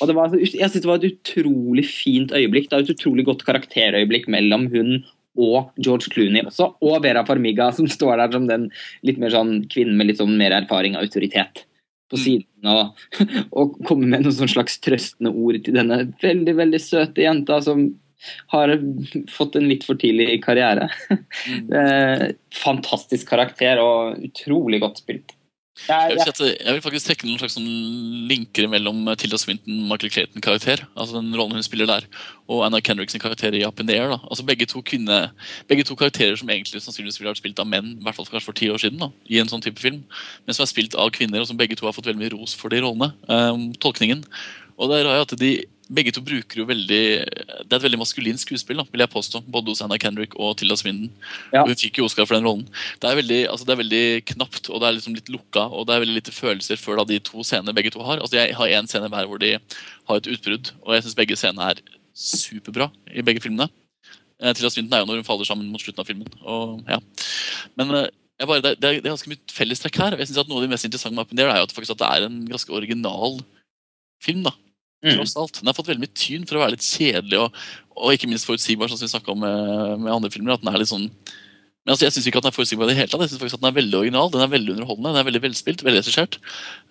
Og 0.00 0.10
det 0.10 0.16
var, 0.18 0.34
Jeg 0.36 0.70
synes 0.70 0.82
det 0.82 0.90
var 0.90 1.00
et 1.00 1.12
utrolig 1.12 1.84
fint 1.88 2.34
øyeblikk. 2.34 2.68
Det 2.68 2.76
var 2.76 2.84
et 2.84 2.92
utrolig 2.96 3.24
godt 3.28 3.46
karakterøyeblikk 3.48 4.28
mellom 4.30 4.68
hun 4.72 4.98
og 5.38 5.70
George 5.78 6.10
Clooney 6.10 6.42
også, 6.42 6.72
og 6.82 7.02
Vera 7.04 7.22
Farmiga, 7.26 7.70
som 7.74 7.86
står 7.86 8.18
der 8.18 8.32
som 8.34 8.48
den 8.48 8.68
litt 9.06 9.20
mer 9.22 9.30
sånn 9.30 9.60
kvinnen 9.70 9.94
med 9.98 10.10
litt 10.10 10.18
sånn 10.18 10.34
mer 10.40 10.56
erfaring 10.56 10.96
og 10.96 11.06
autoritet 11.06 11.62
på 12.10 12.16
Mm. 12.16 12.24
siden, 12.24 12.68
og, 12.74 13.46
og 13.52 13.78
kommer 13.86 14.08
med 14.08 14.24
noen 14.24 14.34
sånn 14.34 14.50
slags 14.50 14.78
trøstende 14.82 15.30
ord 15.30 15.60
til 15.64 15.76
denne 15.76 16.06
veldig, 16.22 16.54
veldig 16.58 16.80
søte 16.82 17.22
jenta 17.22 17.60
som 17.62 17.90
har 18.50 18.72
fått 19.30 19.56
en 19.60 19.68
litt 19.70 19.84
for 19.86 20.00
tidlig 20.00 20.40
karriere. 20.44 20.90
Mm. 21.48 21.68
Eh, 21.72 22.22
fantastisk 22.52 23.28
karakter 23.30 23.78
og 23.80 24.18
utrolig 24.26 24.80
godt 24.82 24.98
spilt. 25.00 25.32
Jeg 25.86 26.10
Jeg, 26.10 26.16
vil, 26.16 26.20
si 26.24 26.32
at 26.32 26.40
jeg 26.66 26.74
vil 26.74 26.82
faktisk 26.82 27.06
trekke 27.08 27.28
noen 27.28 27.38
slags 27.40 27.54
sånn 27.54 27.68
linker 28.28 28.66
mellom 28.68 29.06
Tilda 29.20 29.38
Swinton 29.38 29.84
Michael 29.88 30.10
Clayton-karakter, 30.10 30.82
altså 30.98 31.20
den 31.20 31.30
rollen 31.38 31.54
hun 31.54 31.64
spiller 31.64 31.88
der, 31.88 32.08
og 32.50 32.64
Anna 32.66 32.80
Kendricks 32.82 33.14
karakter 33.14 33.54
i 33.54 33.62
Up 33.64 33.80
in 33.80 33.86
the 33.86 33.96
Air. 33.96 34.10
Da. 34.10 34.18
Altså 34.26 34.44
begge 34.48 34.66
to, 34.66 34.82
kvinne, 34.82 35.30
begge 35.70 35.86
to 35.86 35.96
karakterer 35.96 36.36
som 36.36 36.50
egentlig 36.50 36.82
sannsynligvis 36.82 37.20
ville 37.20 37.30
vært 37.30 37.42
spilt 37.44 37.62
av 37.62 37.70
menn, 37.70 37.94
i 37.94 38.04
hvert 38.04 38.18
fall 38.18 38.26
for, 38.26 38.34
kanskje 38.34 38.50
for 38.50 38.58
ti 38.58 38.70
år 38.74 38.82
siden, 38.82 39.00
da, 39.04 39.12
i 39.30 39.40
en 39.40 39.50
sånn 39.50 39.62
type 39.64 39.80
film, 39.80 40.02
men 40.44 40.56
som 40.56 40.66
er 40.66 40.72
spilt 40.72 40.98
av 40.98 41.12
kvinner, 41.14 41.44
og 41.44 41.50
som 41.50 41.60
begge 41.60 41.78
to 41.78 41.86
har 41.86 41.96
fått 41.96 42.10
veldig 42.10 42.24
mye 42.24 42.34
ros 42.34 42.56
for 42.58 42.74
de 42.74 42.82
rollene. 42.82 43.12
Um, 43.30 43.70
tolkningen. 43.78 44.26
Og 44.78 44.90
der 44.90 45.06
har 45.06 45.20
jeg 45.20 45.28
at 45.28 45.38
de 45.40 45.52
begge 45.88 46.12
to 46.12 46.20
bruker 46.24 46.60
jo 46.60 46.66
veldig 46.68 47.02
Det 47.24 47.72
er 47.72 47.76
et 47.78 47.84
veldig 47.84 48.00
maskulint 48.00 48.40
skuespill, 48.40 48.80
da, 48.80 48.84
vil 48.92 49.02
jeg 49.02 49.12
påstå. 49.12 49.40
Både 49.48 49.72
hos 49.72 49.82
Anna 49.84 49.98
Kendrick 50.00 50.36
og 50.36 50.56
Tilda 50.60 50.76
Swinton. 50.76 51.08
Ja. 51.54 51.64
Hun 51.64 51.78
fikk 51.78 52.00
jo 52.00 52.06
Oscar 52.08 52.28
for 52.28 52.36
den 52.36 52.46
rollen. 52.48 52.66
Det 53.00 53.10
er 53.10 53.18
veldig, 53.18 53.40
altså 53.52 53.68
det 53.68 53.74
er 53.74 53.82
veldig 53.82 54.04
knapt 54.34 54.68
og 54.68 54.82
det 54.82 54.88
er 54.88 54.96
liksom 54.98 55.16
litt 55.16 55.32
lukka, 55.32 55.64
og 55.72 55.88
det 55.88 55.96
er 55.96 56.04
veldig 56.04 56.18
lite 56.20 56.34
følelser 56.36 56.80
før 56.80 57.00
da 57.00 57.08
de 57.08 57.20
to 57.24 57.44
scenene 57.46 57.74
begge 57.76 57.92
to 57.94 58.04
har. 58.04 58.20
Altså 58.20 58.40
Jeg 58.40 58.56
har 58.58 58.76
én 58.78 58.90
scene 58.90 59.10
hver 59.12 59.30
hvor 59.30 59.40
de 59.42 59.56
har 59.56 60.20
et 60.20 60.30
utbrudd, 60.34 60.72
og 60.84 60.94
jeg 60.96 61.06
syns 61.06 61.18
begge 61.18 61.40
scenene 61.40 61.72
er 61.72 61.82
superbra 62.18 62.90
i 63.14 63.24
begge 63.24 63.42
filmene. 63.44 63.68
Eh, 64.38 64.52
Tilda 64.52 64.70
Swinton 64.70 64.94
er 64.94 65.02
jo 65.02 65.10
når 65.10 65.22
hun 65.22 65.28
faller 65.28 65.48
sammen 65.48 65.68
mot 65.72 65.82
slutten 65.82 66.04
av 66.04 66.08
filmen. 66.08 66.38
Og, 66.44 66.78
ja. 66.86 67.00
Men 67.80 67.96
eh, 68.02 68.10
bare, 68.46 68.62
det, 68.62 68.76
er 68.76 69.00
det 69.00 69.06
er 69.06 69.10
ganske 69.10 69.32
mye 69.32 69.56
fellestrekk 69.56 69.98
her. 70.02 70.14
og 70.14 70.22
jeg 70.22 70.30
synes 70.30 70.44
at 70.44 70.50
Noe 70.50 70.60
av 70.60 70.68
det 70.68 70.72
mest 70.76 70.86
interessante 70.86 71.16
med 71.16 71.26
Up 71.26 71.32
in 71.32 71.40
the 71.40 71.46
Air 71.46 71.56
er 71.56 71.62
jo 71.62 71.68
at, 71.70 71.74
faktisk 71.74 71.96
at 71.96 72.02
det 72.04 72.10
er 72.12 72.28
en 72.28 72.40
ganske 72.50 72.74
original 72.74 73.40
film. 74.22 74.44
da. 74.46 74.54
Tross 75.04 75.36
alt. 75.38 75.60
Den 75.60 75.70
har 75.70 75.76
fått 75.76 75.90
veldig 75.90 76.04
mye 76.04 76.16
tyn 76.18 76.46
for 76.48 76.58
å 76.58 76.64
være 76.64 76.74
litt 76.76 76.86
kjedelig 76.86 77.42
og, 77.44 77.60
og 77.98 78.14
ikke 78.14 78.30
minst 78.30 78.48
forutsigbar, 78.48 78.90
sånn 78.90 79.00
som 79.00 79.06
vi 79.06 79.14
snakka 79.14 79.34
om 79.34 79.44
med, 79.44 80.00
med 80.06 80.14
andre 80.14 80.32
filmer. 80.34 80.56
at 80.56 80.64
den 80.64 80.72
er 80.72 80.82
litt 80.82 80.90
sånn 80.90 81.10
men 81.88 81.94
altså, 81.94 82.04
Jeg 82.04 82.12
syns 82.18 82.26
ikke 82.28 82.40
at 82.42 82.44
den 82.44 82.50
er 82.50 82.56
forutsigbar 82.58 82.84
i 82.84 82.92
det 82.92 82.98
hele 82.98 83.08
tatt. 83.08 83.22
Jeg 83.24 83.30
synes 83.32 83.40
faktisk 83.40 83.56
at 83.56 83.62
Den 83.62 83.70
er 83.70 83.76
veldig 83.78 83.96
original, 83.96 84.28
den 84.28 84.42
er 84.44 84.50
veldig 84.52 84.72
underholdende, 84.74 85.08
den 85.14 85.22
er 85.22 85.26
veldig 85.30 85.40
velspilt, 85.40 85.84
veldig 85.86 86.02
regissert. 86.02 86.36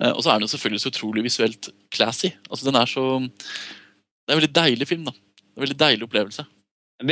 Eh, 0.02 0.10
og 0.10 0.24
så 0.26 0.32
er 0.32 0.40
den 0.40 0.48
jo 0.48 0.54
selvfølgelig 0.56 0.82
så 0.82 0.90
utrolig 0.90 1.24
visuelt 1.28 1.70
classy. 1.94 2.32
Altså 2.50 2.66
den 2.66 2.80
er 2.82 2.90
så 2.90 3.04
Det 3.22 4.34
er 4.34 4.34
en 4.34 4.42
veldig 4.42 4.56
deilig 4.58 4.88
film. 4.90 5.04
da 5.06 5.14
En 5.14 5.66
veldig 5.68 5.78
deilig 5.84 6.08
opplevelse. 6.08 6.48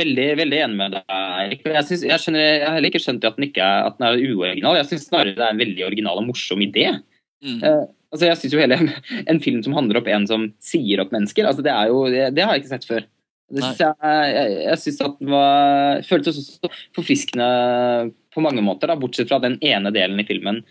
veldig 0.00 0.26
veldig 0.42 0.58
enig 0.64 0.76
med 0.80 0.96
deg, 0.96 1.04
Erik. 1.14 1.62
Jeg, 1.62 1.84
synes, 1.86 2.02
jeg, 2.10 2.20
skjønner, 2.24 2.42
jeg 2.42 2.66
har 2.66 2.74
heller 2.74 2.90
ikke 2.90 3.04
skjønt 3.04 3.28
at 3.30 3.38
den 3.38 3.46
ikke 3.46 3.62
er, 3.62 3.86
at 3.86 4.00
den 4.00 4.08
er 4.08 4.34
uoriginal. 4.34 4.80
Jeg 4.80 4.88
syns 4.90 5.06
snarere 5.06 5.38
det 5.38 5.46
er 5.46 5.54
en 5.54 5.62
veldig 5.62 5.86
original 5.86 6.18
og 6.18 6.26
morsom 6.26 6.66
idé. 6.66 6.88
Mm. 7.38 7.60
Eh, 7.62 7.84
altså 8.14 8.30
jeg 8.30 8.40
synes 8.40 8.54
jo 8.56 8.62
hele 8.62 8.78
En 9.32 9.42
film 9.42 9.60
som 9.64 9.76
handler 9.76 10.00
opp 10.00 10.08
en 10.12 10.26
som 10.30 10.48
sier 10.62 11.02
opp 11.02 11.12
mennesker, 11.14 11.48
altså 11.48 11.64
det, 11.66 11.74
er 11.74 11.92
jo, 11.92 12.06
det, 12.12 12.24
det 12.36 12.46
har 12.46 12.56
jeg 12.56 12.64
ikke 12.64 12.74
sett 12.74 12.88
før. 12.88 13.06
Det 13.46 13.62
synes 13.62 13.82
jeg, 13.84 13.94
jeg, 14.34 14.54
jeg 14.64 14.78
synes 14.82 15.04
at 15.06 15.20
den 15.20 15.30
var 15.30 16.00
føltes 16.06 16.40
også 16.40 16.70
forfriskende 16.96 17.50
på 18.34 18.42
mange 18.42 18.64
måter, 18.64 18.90
da, 18.90 18.98
bortsett 18.98 19.30
fra 19.30 19.38
den 19.42 19.54
ene 19.64 19.92
delen 19.94 20.18
i 20.20 20.26
filmen 20.26 20.64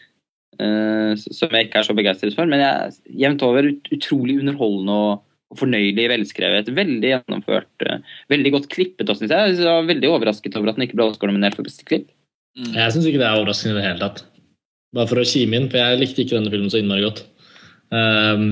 uh, 0.62 1.14
som 1.16 1.54
jeg 1.56 1.68
ikke 1.68 1.80
er 1.82 1.88
så 1.88 1.96
begeistret 1.98 2.36
for. 2.38 2.50
Men 2.50 2.64
jeg, 2.64 3.00
jevnt 3.24 3.46
over 3.48 3.70
ut, 3.72 3.90
utrolig 3.96 4.38
underholdende 4.42 5.00
og, 5.08 5.24
og 5.54 5.62
fornøyelig 5.62 6.10
velskrevet. 6.12 6.72
Veldig 6.78 7.14
gjennomført. 7.14 7.72
Uh, 7.88 8.16
veldig 8.34 8.54
godt 8.58 8.70
klippet 8.74 9.10
også, 9.10 9.26
syns 9.26 9.36
jeg. 9.36 9.58
Jeg 9.64 9.72
var 9.72 9.90
veldig 9.90 10.12
overrasket 10.12 10.60
over 10.60 10.72
at 10.72 10.80
den 10.80 10.88
ikke 10.88 11.00
ble 11.00 11.10
Oscar-nominert 11.10 11.58
for 11.58 11.68
beste 11.68 11.88
klipp. 11.88 12.10
Mm. 12.60 12.72
Jeg 12.78 12.96
syns 12.96 13.10
ikke 13.10 13.24
det 13.24 13.30
er 13.30 13.42
overraskende 13.42 13.76
i 13.76 13.80
det 13.82 13.88
hele 13.88 14.04
tatt. 14.04 14.26
Bare 14.96 15.10
for 15.12 15.22
å 15.22 15.28
kime 15.28 15.60
inn, 15.60 15.68
for 15.72 15.82
jeg 15.82 16.00
likte 16.02 16.24
ikke 16.24 16.38
denne 16.38 16.54
filmen 16.54 16.72
så 16.72 16.80
innmari 16.80 17.06
godt. 17.06 17.26
Um, 17.92 18.46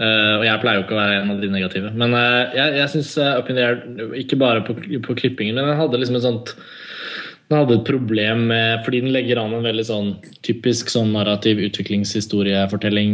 uh, 0.00 0.40
og 0.40 0.46
jeg 0.48 0.62
pleier 0.62 0.80
jo 0.80 0.86
ikke 0.86 0.96
å 0.96 1.02
være 1.02 1.18
en 1.20 1.34
av 1.34 1.42
de 1.42 1.50
negative. 1.52 1.92
Men 2.00 2.16
uh, 2.16 2.54
jeg, 2.56 2.78
jeg 2.80 2.92
syns 2.94 3.12
uh, 3.20 3.34
Up 3.38 3.52
in 3.52 3.60
the 3.60 3.66
Air, 3.68 3.82
ikke 4.22 4.40
bare 4.40 4.64
på, 4.66 4.76
på 5.04 5.18
klippingen, 5.20 5.60
men 5.60 5.70
den 5.70 5.80
hadde 5.80 6.00
liksom 6.00 6.18
et 6.20 6.26
sånt 6.26 6.56
den 7.50 7.58
hadde 7.60 7.74
et 7.76 7.84
problem 7.86 8.46
med 8.48 8.84
Fordi 8.86 9.02
den 9.04 9.12
legger 9.12 9.40
an 9.42 9.52
en 9.56 9.66
veldig 9.66 9.84
sånn 9.84 10.10
typisk 10.46 10.88
sånn 10.92 11.12
narrativ 11.14 11.60
utviklingshistoriefortelling. 11.66 13.12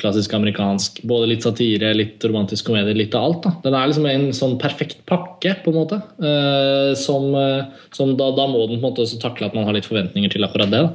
Klassisk 0.00 0.34
amerikansk. 0.36 1.00
Både 1.08 1.30
litt 1.32 1.46
satire, 1.46 1.94
litt 1.96 2.24
romantisk 2.28 2.68
komedie, 2.68 2.96
litt 2.96 3.16
av 3.16 3.30
alt. 3.30 3.42
da. 3.46 3.54
Den 3.64 3.76
er 3.78 3.90
liksom 3.90 4.08
en 4.10 4.26
sånn 4.36 4.58
perfekt 4.60 5.00
pakke, 5.08 5.56
på 5.64 5.72
en 5.72 5.78
måte. 5.80 6.00
eh, 6.20 6.92
som, 6.94 7.34
eh, 7.34 7.64
som 7.96 8.16
da, 8.16 8.30
da 8.36 8.46
må 8.46 8.66
den 8.66 8.80
på 8.80 8.86
en 8.86 8.88
måte 8.90 9.04
også 9.06 9.20
takle 9.20 9.46
at 9.48 9.54
man 9.54 9.64
har 9.64 9.72
litt 9.72 9.88
forventninger 9.88 10.30
til 10.30 10.44
akkurat 10.44 10.70
det. 10.70 10.84
da. 10.84 10.90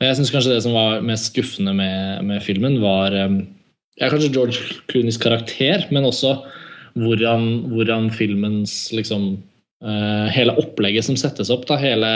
Og 0.00 0.06
jeg 0.08 0.18
synes 0.18 0.32
kanskje 0.34 0.54
det 0.56 0.64
som 0.64 0.74
var 0.76 1.04
mest 1.06 1.30
skuffende 1.30 1.74
med, 1.76 2.24
med 2.26 2.42
filmen, 2.44 2.80
var 2.82 3.14
eh, 3.14 3.38
ja, 4.00 4.08
kanskje 4.08 4.32
George 4.34 4.80
Clooneys 4.90 5.20
karakter, 5.20 5.86
men 5.94 6.08
også 6.08 6.36
hvordan, 6.98 7.46
hvordan 7.74 8.10
filmens 8.14 8.92
liksom 8.94 9.34
uh, 9.84 10.26
Hele 10.34 10.54
opplegget 10.60 11.06
som 11.06 11.18
settes 11.18 11.50
opp, 11.50 11.66
da, 11.66 11.78
hele, 11.80 12.10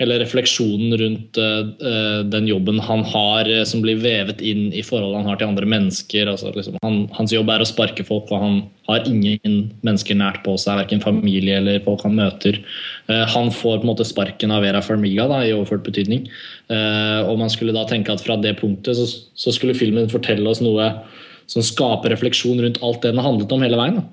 hele 0.00 0.16
refleksjonen 0.18 0.96
rundt 0.98 1.38
eh, 1.38 2.22
den 2.26 2.48
jobben 2.50 2.80
han 2.82 3.04
har, 3.06 3.46
uh, 3.46 3.62
som 3.68 3.82
blir 3.84 4.00
vevet 4.02 4.40
inn 4.42 4.66
i 4.74 4.82
forholdet 4.82 5.20
han 5.20 5.30
har 5.30 5.38
til 5.38 5.52
andre 5.52 5.68
mennesker. 5.70 6.30
Altså, 6.32 6.50
liksom, 6.56 6.80
han, 6.82 7.04
hans 7.14 7.34
jobb 7.34 7.52
er 7.54 7.62
å 7.62 7.68
sparke 7.68 8.06
folk, 8.06 8.32
og 8.34 8.42
han 8.42 8.56
har 8.88 9.06
ingen 9.06 9.70
mennesker 9.86 10.18
nært 10.18 10.42
på 10.44 10.56
seg, 10.58 10.80
verken 10.82 11.04
familie 11.04 11.60
eller 11.60 11.78
folk 11.86 12.02
han 12.06 12.18
møter. 12.18 12.58
Uh, 13.06 13.22
han 13.36 13.52
får 13.54 13.78
på 13.78 13.86
en 13.86 13.92
måte 13.92 14.08
sparken 14.08 14.54
av 14.54 14.66
Vera 14.66 14.82
Farmiga 14.82 15.28
da, 15.30 15.44
i 15.44 15.54
overført 15.54 15.86
betydning. 15.86 16.26
Og 16.64 17.36
man 17.36 17.50
skulle 17.52 17.74
da 17.76 17.82
tenke 17.86 18.14
at 18.14 18.22
fra 18.24 18.38
det 18.40 18.54
punktet 18.56 18.96
så, 18.96 19.04
så 19.36 19.52
skulle 19.52 19.76
filmen 19.76 20.08
fortelle 20.08 20.48
oss 20.48 20.62
noe 20.64 20.86
som 21.50 21.64
skaper 21.64 22.14
refleksjon 22.14 22.62
rundt 22.64 22.80
alt 22.80 23.02
det 23.02 23.12
den 23.12 23.20
har 23.20 23.28
handlet 23.28 23.52
om 23.52 23.64
hele 23.64 23.76
veien. 23.76 23.98
Da. 24.00 24.04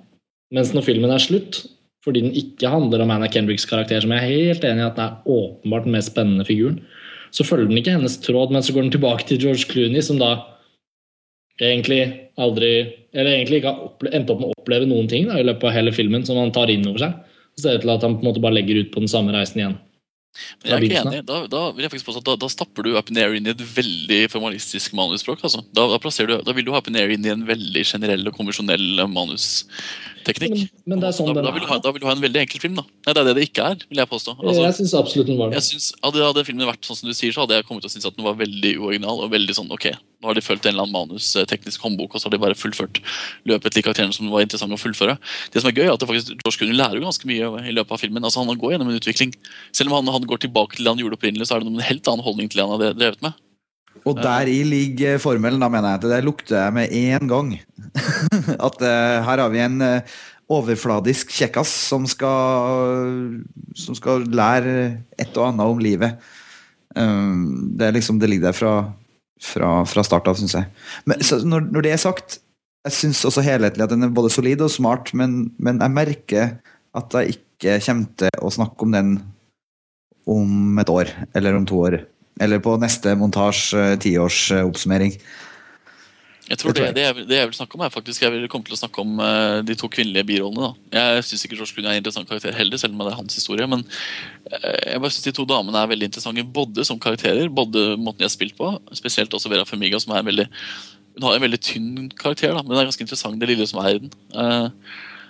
Mens 0.58 0.74
når 0.76 0.84
filmen 0.84 1.14
er 1.16 1.24
slutt, 1.24 1.62
fordi 2.06 2.24
den 2.26 2.38
ikke 2.38 2.72
handler 2.72 3.04
om 3.04 3.12
Anna 3.14 3.30
Kendricks 3.30 3.68
karakter, 3.70 4.02
som 4.02 4.14
jeg 4.14 4.22
er 4.22 4.32
helt 4.32 4.64
enig 4.66 4.84
i 4.84 4.88
at 4.88 4.98
den 4.98 5.06
er 5.06 5.36
åpenbart 5.38 5.86
den 5.86 5.96
mest 5.98 6.14
spennende 6.14 6.46
figuren, 6.48 6.80
så 7.32 7.46
følger 7.48 7.70
den 7.70 7.80
ikke 7.80 7.94
hennes 7.96 8.18
tråd, 8.24 8.52
men 8.52 8.64
så 8.66 8.74
går 8.76 8.88
den 8.88 8.96
tilbake 8.96 9.28
til 9.28 9.40
George 9.40 9.68
Clooney, 9.70 10.02
som 10.04 10.20
da 10.22 10.34
egentlig 11.62 12.02
aldri 12.42 12.98
Eller 13.12 13.36
egentlig 13.36 13.58
ikke 13.60 13.72
har 13.76 14.14
endt 14.16 14.30
opp 14.32 14.40
med 14.40 14.48
å 14.48 14.54
oppleve 14.56 14.86
noen 14.88 15.08
ting 15.12 15.26
da, 15.28 15.36
i 15.36 15.44
løpet 15.44 15.66
av 15.68 15.74
hele 15.76 15.92
filmen 15.92 16.24
som 16.24 16.38
han 16.40 16.54
tar 16.56 16.72
inn 16.72 16.86
over 16.88 17.02
seg. 17.04 17.16
Så 17.58 17.66
ser 17.66 17.74
det 17.76 17.82
til 17.84 17.92
at 17.92 18.06
han 18.06 18.14
på 18.16 18.24
en 18.24 18.30
måte 18.30 18.44
bare 18.44 18.56
legger 18.56 18.80
ut 18.80 18.94
på 18.94 19.02
den 19.04 19.12
samme 19.12 19.34
reisen 19.36 19.60
igjen. 19.60 19.74
Men 20.62 20.70
jeg 20.70 20.78
er 20.78 20.86
ikke 20.86 21.02
enig. 21.02 21.20
Da, 21.28 21.42
da 21.52 21.62
vil 21.76 21.84
jeg 21.84 21.92
faktisk 21.92 22.08
påstå 22.08 22.22
at 22.22 22.30
da, 22.30 22.36
da 22.40 22.50
stapper 22.54 22.88
du 22.88 22.94
in 22.96 23.20
inn 23.20 23.50
i 23.50 23.52
et 23.52 23.64
veldig 23.76 24.22
formalistisk 24.32 24.96
manusspråk. 24.96 25.44
Altså. 25.44 25.60
Da, 25.76 25.90
da, 25.92 26.00
du, 26.00 26.36
da 26.48 26.56
vil 26.56 26.70
du 26.70 26.72
ha 26.72 26.80
Up 26.80 26.88
in 26.88 26.96
the 26.96 27.04
Air 27.04 27.12
inn 27.12 27.28
i 27.28 27.34
en 27.34 27.44
veldig 27.50 27.84
generell 27.84 28.24
og 28.32 28.38
konvensjonell 28.38 29.04
manusteknikk. 30.22 30.52
Men, 30.52 30.70
men 30.94 31.02
det 31.02 31.08
er 31.10 31.16
sånn 31.18 31.28
da, 31.30 31.34
den 31.38 31.46
da, 31.48 31.52
vil 31.56 31.66
ha, 31.68 31.78
da 31.82 31.92
vil 31.92 32.02
du 32.02 32.08
ha 32.08 32.14
en 32.16 32.22
veldig 32.24 32.42
enkel 32.44 32.62
film. 32.62 32.76
da. 32.80 32.84
Nei, 33.08 33.14
Det 33.14 33.22
er 33.22 33.28
det 33.30 33.36
det 33.38 33.46
ikke 33.50 33.66
er, 33.72 33.84
vil 33.90 34.02
jeg 34.02 34.10
påstå. 34.12 34.36
Altså, 34.40 34.62
Jeg 34.64 34.76
synes 34.80 34.94
absolutt 35.02 35.28
den 35.28 35.38
var 35.40 35.50
det. 35.52 35.64
synes, 35.64 35.94
hadde, 36.04 36.24
hadde 36.24 36.46
filmen 36.46 36.68
vært 36.70 36.86
sånn 36.86 37.00
som 37.00 37.10
du 37.10 37.14
sier, 37.18 37.32
så 37.34 37.44
hadde 37.46 37.58
jeg 37.58 37.66
kommet 37.68 37.84
til 37.86 37.92
å 37.92 37.94
synes 37.96 38.06
at 38.10 38.16
den 38.18 38.26
var 38.26 38.38
veldig 38.40 38.74
uoriginal. 38.80 39.22
og 39.26 39.32
veldig 39.32 39.56
sånn, 39.58 39.72
ok, 39.72 39.92
Nå 40.22 40.30
har 40.30 40.38
de 40.38 40.42
fulgt 40.46 40.66
en 40.70 40.76
eller 40.76 40.86
annen 40.86 40.94
manus-teknisk 40.94 41.82
håndbok, 41.82 42.14
og 42.14 42.22
så 42.22 42.30
har 42.30 42.36
de 42.36 42.38
bare 42.38 42.54
fullført 42.54 43.00
løpet 43.50 43.74
til 43.74 43.82
karakterene 43.82 44.14
som 44.14 44.30
var 44.30 44.44
interessant 44.46 44.70
å 44.70 44.78
fullføre. 44.78 45.18
Det 45.50 45.64
som 45.64 45.72
er 45.72 45.74
gøy, 45.74 45.88
er 45.88 45.96
at 45.96 46.06
faktisk, 46.06 46.36
George 46.44 46.60
Clooney 46.62 46.78
lærer 46.78 47.02
jo 47.02 47.08
ganske 47.08 47.26
mye 47.26 47.50
i 47.66 47.74
løpet 47.74 47.96
av 47.98 47.98
filmen. 47.98 48.22
altså 48.22 48.46
Han 48.46 48.54
går 48.54 48.76
gjennom 48.76 48.92
en 48.94 49.00
utvikling. 49.02 49.34
Selv 49.74 49.90
om 49.90 49.98
han, 49.98 50.14
han 50.14 50.28
går 50.30 50.46
tilbake 50.46 50.78
til 50.78 50.86
det 50.86 50.94
han 50.94 51.02
gjorde 51.02 51.18
opprinnelig, 51.18 51.50
så 51.50 51.58
er 51.58 51.66
det 51.66 51.74
en 51.74 51.82
helt 51.90 52.06
annen 52.06 52.22
holdning 52.22 52.52
til 52.54 52.62
det 52.62 52.68
han 52.70 52.78
har 52.78 52.94
drevet 52.94 53.26
med. 53.26 53.34
Og 54.02 54.18
deri 54.18 54.62
ligger 54.66 55.20
formelen, 55.22 55.62
da 55.62 55.70
mener 55.70 55.94
jeg 55.94 56.02
at 56.02 56.06
det 56.10 56.22
lukter 56.26 56.58
jeg 56.58 56.74
med 56.74 56.94
én 56.96 57.28
gang. 57.30 57.54
At 58.68 58.82
eh, 58.82 59.18
her 59.22 59.42
har 59.44 59.52
vi 59.54 59.62
en 59.62 59.82
eh, 59.86 60.16
overfladisk 60.52 61.32
kjekkas 61.36 61.70
som 61.92 62.08
skal, 62.10 63.44
som 63.78 63.98
skal 63.98 64.26
lære 64.32 64.74
et 65.22 65.38
og 65.38 65.52
annet 65.52 65.74
om 65.74 65.82
livet. 65.82 66.18
Um, 66.96 67.72
det, 67.78 67.88
er 67.88 67.96
liksom, 67.96 68.20
det 68.20 68.28
ligger 68.32 68.50
der 68.50 68.58
fra, 68.58 68.74
fra, 69.40 69.70
fra 69.88 70.04
start 70.04 70.28
av, 70.28 70.40
syns 70.40 70.58
jeg. 70.58 70.68
Men 71.08 71.22
når, 71.48 71.70
når 71.70 71.86
det 71.86 71.94
er 71.94 72.02
sagt, 72.02 72.40
jeg 72.88 72.98
syns 72.98 73.22
også 73.28 73.46
helhetlig 73.46 73.86
at 73.86 73.94
den 73.94 74.08
er 74.08 74.16
både 74.16 74.34
solid 74.34 74.64
og 74.66 74.74
smart, 74.74 75.14
men, 75.16 75.52
men 75.62 75.80
jeg 75.84 75.96
merker 75.96 76.56
at 76.98 77.16
jeg 77.16 77.38
ikke 77.38 77.78
kommer 77.86 78.10
til 78.20 78.42
å 78.42 78.52
snakke 78.52 78.88
om 78.88 78.98
den 78.98 79.14
om 80.32 80.82
et 80.82 80.90
år, 80.92 81.12
eller 81.38 81.56
om 81.58 81.68
to 81.70 81.80
år. 81.86 82.02
Eller 82.40 82.62
på 82.64 82.78
neste 82.80 83.16
montasje, 83.20 83.98
tiårsoppsummering. 84.02 85.18
Jeg 86.52 86.60
tror 86.60 86.74
Det 86.74 86.82
det, 86.96 87.02
jeg. 87.04 87.16
det, 87.30 87.36
jeg, 87.38 87.48
vil- 87.48 87.56
snakke 87.56 87.76
om 87.78 87.82
er 87.86 87.90
faktisk 87.94 88.22
Jeg 88.26 88.32
vil 88.34 88.48
komme 88.52 88.66
til 88.68 88.76
å 88.76 88.80
snakke 88.80 89.00
om 89.00 89.20
uh, 89.24 89.62
de 89.64 89.76
to 89.76 89.88
kvinnelige 89.88 90.26
birollene. 90.28 90.74
da 90.92 91.00
Jeg 91.16 91.24
syns 91.24 91.46
ikke 91.46 91.56
George 91.56 91.72
Clooney 91.72 91.92
er 91.92 91.96
en 91.96 92.02
interessant 92.02 92.28
karakter 92.28 92.52
heller, 92.58 92.78
selv 92.78 92.94
om 92.94 93.06
det 93.06 93.14
er 93.14 93.20
hans 93.22 93.38
historie. 93.38 93.68
Men 93.72 93.86
uh, 94.52 94.80
jeg 94.92 95.00
bare 95.00 95.14
synes 95.16 95.28
de 95.30 95.32
to 95.38 95.46
damene 95.48 95.80
er 95.80 95.92
veldig 95.94 96.10
interessante 96.10 96.44
både 96.44 96.84
som 96.88 97.00
karakterer, 97.00 97.48
både 97.48 97.96
måten 97.96 98.20
de 98.20 98.28
har 98.28 98.34
spilt 98.34 98.58
på, 98.58 98.74
spesielt 98.98 99.32
også 99.34 99.52
Vera 99.54 99.64
Farmiga, 99.70 100.00
som 100.00 100.12
er 100.12 100.20
en 100.26 100.28
veldig 100.32 100.48
Hun 101.16 101.24
har 101.28 101.36
en 101.36 101.46
veldig 101.46 101.62
tynn 101.62 102.10
karakter, 102.20 102.52
da 102.56 102.64
men 102.64 102.72
det 102.76 102.82
er 102.84 102.90
ganske 102.90 103.04
interessant, 103.04 103.40
det 103.40 103.48
lille 103.52 103.68
som 103.68 103.80
er 103.84 103.96
i 103.96 104.00
den. 104.00 104.12
Uh, 104.36 104.68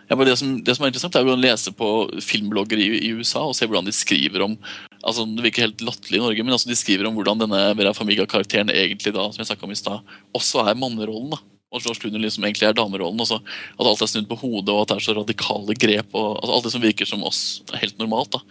ja, 0.09 0.17
det, 0.25 0.37
som, 0.37 0.57
det 0.63 0.75
som 0.75 0.83
er 0.85 0.91
interessant, 0.91 1.15
er 1.15 1.25
å 1.29 1.37
lese 1.39 1.71
på 1.71 1.87
filmblogger 2.21 2.81
i, 2.81 2.89
i 3.07 3.13
USA 3.15 3.45
og 3.47 3.55
se 3.55 3.65
hvordan 3.69 3.87
de 3.87 3.93
skriver 3.95 4.43
om 4.43 4.57
altså 5.03 5.25
Det 5.25 5.45
virker 5.45 5.67
helt 5.67 5.81
latterlig 5.85 6.19
i 6.19 6.23
Norge, 6.23 6.43
men 6.45 6.55
altså 6.55 6.69
de 6.69 6.77
skriver 6.77 7.07
om 7.09 7.15
hvordan 7.17 7.41
denne 7.41 7.61
Vera 7.77 7.93
Famiga-karakteren 7.97 8.73
egentlig 8.73 9.13
da, 9.15 9.27
som 9.31 9.43
jeg 9.43 9.63
om 9.63 9.73
i 9.73 9.79
sted, 9.79 10.13
også 10.37 10.65
er 10.67 10.77
mannerollen. 10.77 11.33
da 11.35 11.41
og 11.71 11.79
George 11.79 12.03
Clooney 12.03 12.19
liksom 12.19 12.43
egentlig 12.43 12.67
er 12.67 12.75
damerollen. 12.75 13.19
Også, 13.23 13.39
at 13.39 13.87
alt 13.87 14.03
er 14.03 14.09
snudd 14.11 14.27
på 14.29 14.39
hodet, 14.41 14.73
og 14.73 14.83
at 14.83 14.91
det 14.91 14.97
er 14.97 15.05
så 15.05 15.15
radikale 15.15 15.75
grep. 15.79 16.09
og 16.11 16.33
altså 16.41 16.55
Alt 16.55 16.67
det 16.67 16.73
som 16.73 16.83
virker 16.83 17.07
som 17.07 17.27
oss 17.27 17.43
er 17.71 17.85
helt 17.85 18.01
normalt. 18.01 18.35
da 18.35 18.41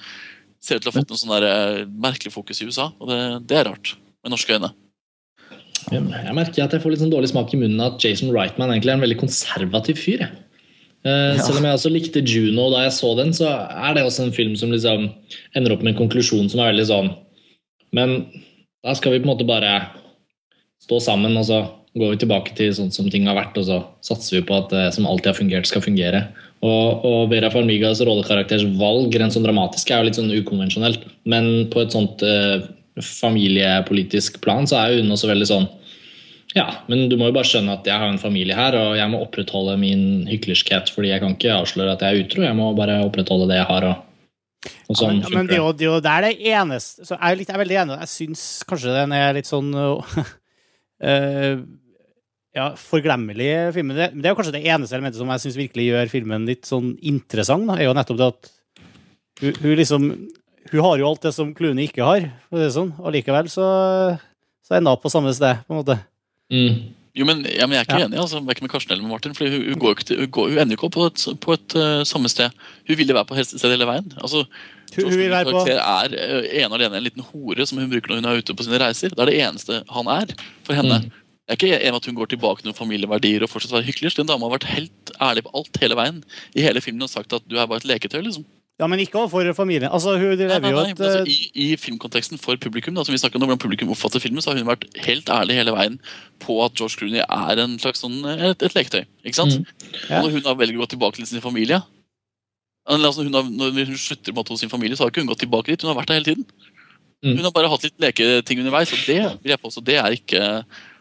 Ser 0.60 0.80
ut 0.80 0.84
til 0.84 0.90
å 0.90 0.94
ha 0.94 1.00
fått 1.00 1.12
en 1.12 1.20
sånn 1.20 1.34
der, 1.36 1.48
eh, 1.48 1.84
merkelig 1.88 2.32
fokus 2.32 2.60
i 2.60 2.68
USA, 2.68 2.90
og 3.00 3.08
det, 3.08 3.20
det 3.48 3.58
er 3.60 3.68
rart. 3.68 3.94
Med 4.24 4.32
norske 4.32 4.56
øyne. 4.56 4.72
Jeg 5.90 6.34
merker 6.36 6.64
at 6.64 6.74
jeg 6.76 6.82
får 6.82 6.92
litt 6.92 7.00
sånn 7.00 7.12
dårlig 7.12 7.30
smak 7.30 7.52
i 7.56 7.60
munnen 7.60 7.80
at 7.80 8.02
Jason 8.04 8.32
Wrightman 8.32 8.68
egentlig 8.72 8.92
er 8.92 8.98
en 8.98 9.04
veldig 9.04 9.20
konservativ 9.20 10.00
fyr. 10.00 10.24
jeg. 10.26 10.49
Ja. 11.06 11.40
Selv 11.40 11.62
om 11.62 11.64
jeg 11.64 11.78
også 11.78 11.90
likte 11.92 12.20
Juno 12.20 12.66
da 12.74 12.82
jeg 12.84 12.92
så 12.92 13.14
den, 13.16 13.30
så 13.32 13.48
er 13.48 13.94
det 13.96 14.04
også 14.04 14.26
en 14.26 14.34
film 14.36 14.52
som 14.60 14.72
liksom 14.72 15.06
ender 15.56 15.72
opp 15.72 15.80
med 15.80 15.94
en 15.94 16.02
konklusjon 16.02 16.50
som 16.52 16.60
er 16.60 16.74
veldig 16.74 16.84
sånn 16.90 17.08
Men 17.96 18.18
da 18.84 18.92
skal 18.98 19.14
vi 19.14 19.22
på 19.22 19.24
en 19.24 19.32
måte 19.32 19.48
bare 19.48 19.78
stå 20.84 20.98
sammen, 21.04 21.36
og 21.40 21.46
så 21.48 21.62
går 21.98 22.12
vi 22.12 22.20
tilbake 22.22 22.54
til 22.56 22.70
sånn 22.76 22.92
som 22.94 23.08
ting 23.12 23.26
har 23.28 23.36
vært, 23.36 23.56
og 23.60 23.66
så 23.66 23.80
satser 24.06 24.38
vi 24.38 24.44
på 24.48 24.56
at 24.56 24.70
det 24.72 24.86
som 24.96 25.08
alltid 25.08 25.32
har 25.32 25.38
fungert, 25.40 25.68
skal 25.68 25.84
fungere. 25.84 26.22
Og, 26.64 27.04
og 27.04 27.32
Vera 27.32 27.50
Farmigas 27.52 28.00
rollekarakters 28.04 28.64
valg 28.78 29.16
rent 29.16 29.34
sånn 29.34 29.44
dramatisk 29.44 29.90
er 29.90 30.00
jo 30.00 30.08
litt 30.08 30.20
sånn 30.20 30.32
ukonvensjonelt, 30.32 31.04
men 31.28 31.50
på 31.72 31.82
et 31.82 31.96
sånt 31.96 32.24
uh, 32.24 32.62
familiepolitisk 33.00 34.40
plan 34.44 34.68
så 34.68 34.80
er 34.80 35.00
hun 35.00 35.12
også 35.12 35.30
veldig 35.30 35.48
sånn 35.48 35.68
ja, 36.56 36.66
men 36.90 37.04
du 37.10 37.14
må 37.18 37.28
jo 37.28 37.34
bare 37.36 37.46
skjønne 37.46 37.76
at 37.78 37.86
jeg 37.86 37.94
har 38.02 38.10
en 38.10 38.18
familie 38.18 38.56
her, 38.58 38.74
og 38.74 38.96
jeg 38.98 39.10
må 39.12 39.20
opprettholde 39.22 39.76
min 39.78 40.26
hyklerskhet, 40.26 40.90
fordi 40.90 41.12
jeg 41.12 41.22
kan 41.22 41.36
ikke 41.36 41.58
avsløre 41.60 41.94
at 41.94 42.02
jeg 42.02 42.10
er 42.10 42.24
utro. 42.24 42.42
Jeg 42.42 42.58
må 42.58 42.70
bare 42.78 42.96
opprettholde 43.06 43.46
det 43.52 43.60
jeg 43.60 43.68
har. 43.68 43.86
Og, 43.86 44.06
og 44.66 44.96
Ja, 44.96 44.96
sånn 44.98 45.20
men, 45.22 45.36
men 45.38 45.50
det 45.50 45.60
jo 45.86 46.00
det 46.02 46.10
er 46.10 46.26
det 46.26 46.32
eneste 46.50 47.06
så 47.06 47.14
jeg, 47.14 47.22
er 47.22 47.38
litt, 47.38 47.52
jeg 47.52 47.56
er 47.56 47.62
veldig 47.62 47.78
enig. 47.84 48.00
Jeg 48.02 48.12
syns 48.16 48.42
kanskje 48.66 48.96
den 48.96 49.14
er 49.14 49.36
litt 49.38 49.50
sånn 49.50 49.70
uh, 49.78 50.24
Ja, 52.50 52.72
forglemmelig, 52.74 53.50
filmen. 53.76 53.94
Det, 53.94 54.08
det 54.18 54.26
er 54.26 54.32
jo 54.32 54.40
kanskje 54.40 54.56
det 54.56 54.64
eneste 54.66 54.96
elementet 54.98 55.20
som 55.20 55.30
jeg 55.30 55.42
syns 55.44 55.58
virkelig 55.60 55.84
gjør 55.86 56.10
filmen 56.10 56.48
litt 56.50 56.66
sånn 56.66 56.96
interessant. 57.06 57.68
Da, 57.70 57.78
er 57.78 57.86
jo 57.86 57.94
nettopp 57.94 58.18
det 58.18 58.30
at 58.32 58.50
hun, 59.40 59.54
hun 59.62 59.76
liksom 59.78 60.10
Hun 60.70 60.82
har 60.84 60.98
jo 60.98 61.06
alt 61.08 61.22
det 61.24 61.30
som 61.34 61.54
Clooney 61.56 61.86
ikke 61.88 62.04
har, 62.04 62.26
det 62.52 62.72
sånn, 62.74 62.90
og 63.00 63.14
likevel 63.14 63.48
så, 63.50 63.64
så 64.66 64.76
ender 64.76 64.94
hun 64.94 65.02
på 65.02 65.10
samme 65.10 65.32
sted, 65.34 65.62
på 65.66 65.72
en 65.74 65.80
måte. 65.80 65.96
Mm. 66.50 66.80
Jo, 67.16 67.26
men, 67.26 67.42
ja, 67.42 67.66
men 67.66 67.74
Jeg 67.74 67.80
er 67.80 67.86
ikke 67.88 67.98
Ja. 67.98 68.06
enig 68.06 68.18
altså, 68.22 68.40
verken 68.46 68.64
med 68.66 68.70
Karsten 68.70 68.92
eller 68.92 69.02
med 69.02 69.10
Martin. 69.10 69.34
Fordi 69.34 69.50
hun, 69.50 69.64
hun, 69.72 69.78
går 69.82 69.96
ikke 69.96 70.04
til, 70.04 70.18
hun, 70.22 70.30
går, 70.30 70.50
hun 70.50 70.58
ender 70.62 70.76
ikke 70.76 70.86
opp 70.86 70.94
på 70.94 71.06
et, 71.10 71.24
på 71.42 71.56
et 71.56 71.76
uh, 71.76 72.02
samme 72.06 72.30
sted. 72.30 72.50
Hun 72.86 72.96
ville 73.00 73.14
være 73.14 73.26
på 73.26 73.38
et 73.38 73.50
sted 73.50 73.70
hele 73.70 73.88
veien. 73.88 74.12
Altså, 74.22 74.44
Hun, 74.96 75.10
vil 75.14 75.30
være 75.30 75.50
på 75.50 75.64
er 75.70 76.14
en 76.14 76.46
ene 76.64 76.74
alene 76.78 76.98
en 76.98 77.06
liten 77.06 77.22
hore 77.22 77.66
som 77.66 77.78
hun 77.78 77.90
bruker 77.90 78.10
når 78.10 78.22
hun 78.22 78.30
er 78.30 78.42
ute 78.42 78.54
på 78.54 78.66
sine 78.66 78.78
reiser. 78.82 79.14
Det 79.14 79.22
er 79.22 79.30
det 79.30 79.40
eneste 79.42 79.82
han 79.90 80.06
er 80.10 80.34
for 80.66 80.74
henne. 80.78 81.02
Mm. 81.02 81.18
Jeg 81.50 81.56
er 81.56 81.58
ikke 81.58 81.82
enig 81.82 81.98
at 81.98 82.06
hun 82.06 82.14
går 82.14 82.30
tilbake 82.30 82.62
til 82.62 82.70
noen 82.70 82.78
familieverdier 82.78 83.42
og 83.42 83.50
fortsatt 83.50 83.74
være 83.74 83.88
hyggelig. 83.88 84.14
Den 84.14 84.28
dama 84.30 84.46
har 84.46 84.54
vært 84.54 84.70
helt 84.70 85.14
ærlig 85.18 85.42
på 85.46 85.54
alt 85.58 85.80
hele 85.82 85.98
veien 85.98 86.20
i 86.54 86.62
hele 86.62 86.82
filmen 86.82 87.02
og 87.06 87.10
sagt 87.10 87.34
at 87.34 87.42
du 87.50 87.56
er 87.58 87.66
bare 87.66 87.82
et 87.82 87.88
leketøy. 87.90 88.22
liksom. 88.22 88.46
Ja, 88.80 88.86
men 88.88 89.02
ikke 89.02 89.18
overfor 89.20 89.44
familien. 89.52 89.90
Altså, 89.92 90.14
hun 90.16 90.38
Nei, 90.40 90.46
nei, 90.48 90.58
nei, 90.64 90.70
jo 90.72 90.80
et 90.80 91.00
altså, 91.00 91.20
øh, 91.20 91.28
i, 91.28 91.50
I 91.52 91.76
filmkonteksten 91.76 92.40
for 92.40 92.56
publikum, 92.56 92.96
da, 92.96 93.04
som 93.04 93.12
vi 93.12 93.20
om, 93.20 93.44
hvordan 93.44 93.60
publikum 93.60 93.92
oppfatter 93.92 94.22
filmen, 94.24 94.40
så 94.40 94.54
har 94.54 94.62
hun 94.62 94.70
vært 94.70 94.86
helt 95.04 95.28
ærlig 95.28 95.58
hele 95.60 95.74
veien 95.76 95.98
på 96.40 96.56
at 96.64 96.78
George 96.80 96.96
Clooney 96.96 97.20
er 97.20 97.60
en 97.60 97.76
slags 97.82 98.00
sånn, 98.00 98.22
et, 98.24 98.64
et 98.64 98.76
leketøy. 98.78 99.04
ikke 99.24 99.36
sant? 99.36 99.58
Mm. 99.60 99.88
Ja. 100.08 100.20
Og 100.22 100.30
når 100.30 100.36
hun 100.38 100.46
da 100.48 100.56
velger 100.56 100.80
å 100.80 100.84
gå 100.86 100.92
tilbake 100.94 101.20
til 101.20 101.28
sin 101.28 101.44
familie 101.44 101.82
altså, 102.90 103.22
hun 103.22 103.34
har, 103.34 103.42
Når 103.42 103.84
hun 103.84 103.96
slutter 103.96 104.32
med 104.32 104.48
hos 104.48 104.60
sin 104.60 104.70
familie, 104.72 104.96
så 104.96 105.04
har 105.04 105.12
ikke 105.12 105.20
hun 105.20 105.28
gått 105.30 105.44
tilbake 105.44 105.70
dit. 105.70 105.82
Hun 105.82 105.92
har 105.92 105.98
vært 106.00 106.08
der 106.08 106.20
hele 106.20 106.30
tiden. 106.30 106.46
Mm. 107.22 107.36
Hun 107.36 107.44
har 107.44 107.52
bare 107.52 107.68
hatt 107.68 107.84
litt 107.84 107.98
leketing 108.00 108.62
underveis, 108.62 108.92
og 108.96 109.04
det 109.06 109.20
vil 109.42 109.52
jeg 109.52 109.60
påstå, 109.60 109.84
det 109.84 109.98
er 110.00 110.16
ikke 110.16 110.44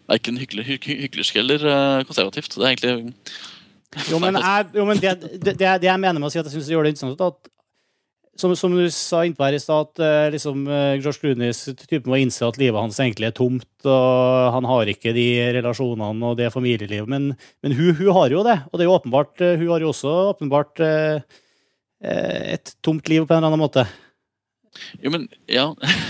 verken 0.09 0.39
hyklersk 0.41 1.37
eller 1.39 1.63
uh, 1.63 2.03
konservativt. 2.03 2.57
Det 2.57 2.65
er 2.65 2.73
egentlig 2.73 3.13
Jo, 4.11 4.19
men, 4.19 4.35
jeg, 4.35 4.65
jo, 4.77 4.85
men 4.85 4.99
det, 4.99 5.15
det, 5.39 5.55
det, 5.61 5.87
jeg 5.87 6.01
mener 6.01 6.19
med 6.19 6.27
å 6.27 6.33
si 6.33 6.41
at 6.41 6.49
jeg 6.49 6.57
syns 6.57 6.67
det 6.67 6.75
gjør 6.75 6.89
det 6.89 6.93
interessant, 6.97 7.23
at 7.23 7.53
som, 8.39 8.55
som, 8.57 8.73
du 8.75 8.87
sa 8.93 9.21
innpå 9.27 9.45
her 9.45 9.57
i 9.57 9.61
stad, 9.61 9.89
at 9.89 10.01
uh, 10.01 10.31
liksom, 10.33 10.65
uh, 10.69 10.95
George 10.97 11.19
Clooney's 11.21 11.61
type 11.83 12.09
må 12.09 12.21
innse 12.21 12.47
at 12.47 12.59
livet 12.61 12.79
hans 12.79 12.99
egentlig 13.03 13.29
er 13.29 13.35
tomt, 13.37 13.69
og 13.83 14.49
han 14.55 14.67
har 14.69 14.91
ikke 14.93 15.13
de 15.15 15.27
relasjonene 15.59 16.31
og 16.31 16.39
det 16.39 16.51
familielivet. 16.55 17.09
Men, 17.11 17.33
men 17.65 17.77
hun, 17.77 17.93
hun, 17.99 18.11
har 18.15 18.35
jo 18.35 18.43
det, 18.47 18.59
og 18.69 18.79
det 18.79 18.85
er 18.85 18.91
jo 18.91 18.97
åpenbart, 18.97 19.35
uh, 19.43 19.55
hun 19.59 19.71
har 19.73 19.85
jo 19.85 19.93
også 19.93 20.17
åpenbart 20.33 20.85
et 21.99 22.69
tomt 22.79 23.09
liv 23.11 23.25
på 23.27 23.33
en 23.35 23.41
eller 23.41 23.51
annen 23.51 23.59
måte. 23.59 23.83
Jo, 25.03 25.11
men 25.13 25.25
ja 25.49 25.65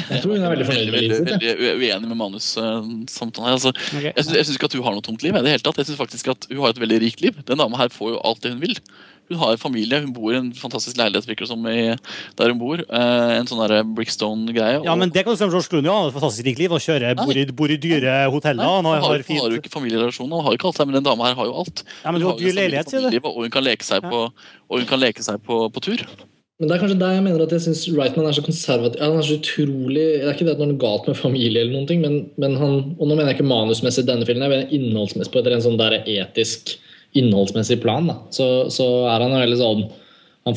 Jeg 0.10 0.23
tror 0.23 0.35
hun 0.35 0.43
er 0.43 0.53
veldig 0.53 0.68
fornøyd 0.68 0.91
med 0.91 1.03
livet 1.03 1.19
sitt. 1.19 1.30
Veldig 1.31 1.77
uenig 1.80 2.10
med 2.11 2.19
manussamtalen 2.19 3.47
her. 3.47 3.56
Altså, 3.57 3.73
okay. 3.97 4.11
Jeg 4.14 4.27
syns 4.47 4.57
ikke 4.57 4.69
at 4.69 4.77
hun 4.77 4.85
har 4.85 4.95
noe 4.97 5.06
tomt 5.06 5.23
liv. 5.26 5.35
I 5.35 5.43
det 5.45 5.56
hele 5.56 5.65
tatt. 5.65 5.80
Jeg 5.81 5.89
synes 5.89 6.01
faktisk 6.01 6.31
at 6.34 6.49
Hun 6.51 6.61
har 6.64 6.73
et 6.73 6.81
veldig 6.81 6.99
rikt 7.06 7.23
liv. 7.23 7.39
Den 7.47 7.61
dama 7.61 7.80
her 7.81 7.93
får 7.93 8.14
jo 8.15 8.22
alt 8.26 8.43
det 8.43 8.53
hun 8.53 8.64
vil. 8.64 8.76
Hun 9.30 9.39
har 9.43 9.60
familie, 9.61 10.01
hun 10.01 10.14
bor 10.15 10.34
i 10.34 10.39
en 10.39 10.49
fantastisk 10.57 10.97
leilighet 10.97 11.27
virker 11.30 11.49
som 11.49 11.65
i, 11.69 11.93
der 12.39 12.53
hun 12.53 12.61
bor. 12.61 12.81
Eh, 12.81 13.34
en 13.38 13.49
sånn 13.49 13.61
Brickstone-greie. 13.97 14.81
Ja, 14.88 14.95
men 14.97 15.14
det 15.14 15.23
kan 15.26 15.35
du 15.35 15.39
si 15.39 15.45
om 15.45 15.53
George 15.53 15.69
Clooney. 15.69 15.91
Han 15.91 16.07
har 16.07 16.14
et 16.14 16.18
fantastisk 16.18 16.49
rikt 16.49 16.64
liv 16.64 16.73
og 16.73 16.81
kjører, 16.84 17.19
bor 17.19 17.38
i, 17.38 17.45
bor 17.61 17.73
i 17.73 17.77
dyre 17.81 18.15
hoteller. 18.34 18.64
Nei, 18.64 18.72
han 18.80 18.89
har, 18.89 19.03
har, 19.06 19.26
han 19.27 19.43
har 19.43 19.53
jo 19.53 19.61
ikke 19.61 19.73
familierelasjon, 19.76 20.34
han 20.34 20.47
har 20.47 20.57
ikke 20.57 20.72
alt, 20.72 20.81
men 20.85 20.99
den 20.99 21.07
dama 21.11 21.30
her 21.30 21.38
har 21.39 21.51
jo 21.51 21.60
alt. 21.61 21.85
Ja, 22.01 22.11
men 22.11 22.23
du 22.23 22.27
har 22.31 22.41
dyr 22.41 22.57
leilighet, 22.57 22.89
sier 22.89 23.06
du. 23.06 23.22
Og 23.30 23.45
hun 23.45 23.53
kan 23.53 23.65
leke 23.65 23.85
seg, 23.85 24.10
på, 24.10 24.26
og 24.34 24.81
hun 24.81 24.89
kan 24.89 25.01
leke 25.01 25.26
seg 25.26 25.39
på, 25.45 25.61
på 25.76 25.85
tur. 25.91 26.03
Men 26.60 26.68
det 26.68 26.76
er 26.76 26.81
kanskje 26.81 26.99
der 26.99 27.14
jeg 27.15 27.23
mener 27.23 27.41
at 27.45 27.53
jeg 27.56 27.64
syns 27.64 27.85
Wrightman 27.88 28.26
er 28.27 28.35
så 28.35 28.41
konservativ. 28.43 28.99
Han 28.99 29.22
er 29.22 29.23
så 29.23 29.38
utrolig, 29.39 30.07
Det 30.19 30.26
er 30.26 30.34
ikke 30.34 30.47
det 30.49 30.56
at 30.57 30.64
noe 30.65 30.80
galt 30.81 31.06
med 31.07 31.15
familie, 31.15 31.61
eller 31.61 31.77
noen 31.77 31.88
ting, 31.88 32.01
men, 32.03 32.18
men 32.35 32.57
han, 32.60 32.73
og 32.97 33.06
nå 33.06 33.14
mener 33.15 33.31
jeg 33.31 33.38
ikke 33.38 33.47
manusmessig 33.47 34.03
denne 34.10 34.27
filmen, 34.27 34.43
jeg 34.43 34.51
mener 34.51 34.73
innholdsmessig 34.76 35.31
på 35.31 35.39
et 35.39 35.47
en 35.53 35.64
sånn 35.64 35.80
der 35.80 36.01
etisk, 36.01 36.76
innholdsmessig 37.18 37.80
plan. 37.81 38.11
Så, 38.36 38.69
så 38.73 38.86
er 39.10 39.26
han 39.26 39.38
veldig 39.40 39.60
sånn 39.60 39.88
han, 40.48 40.56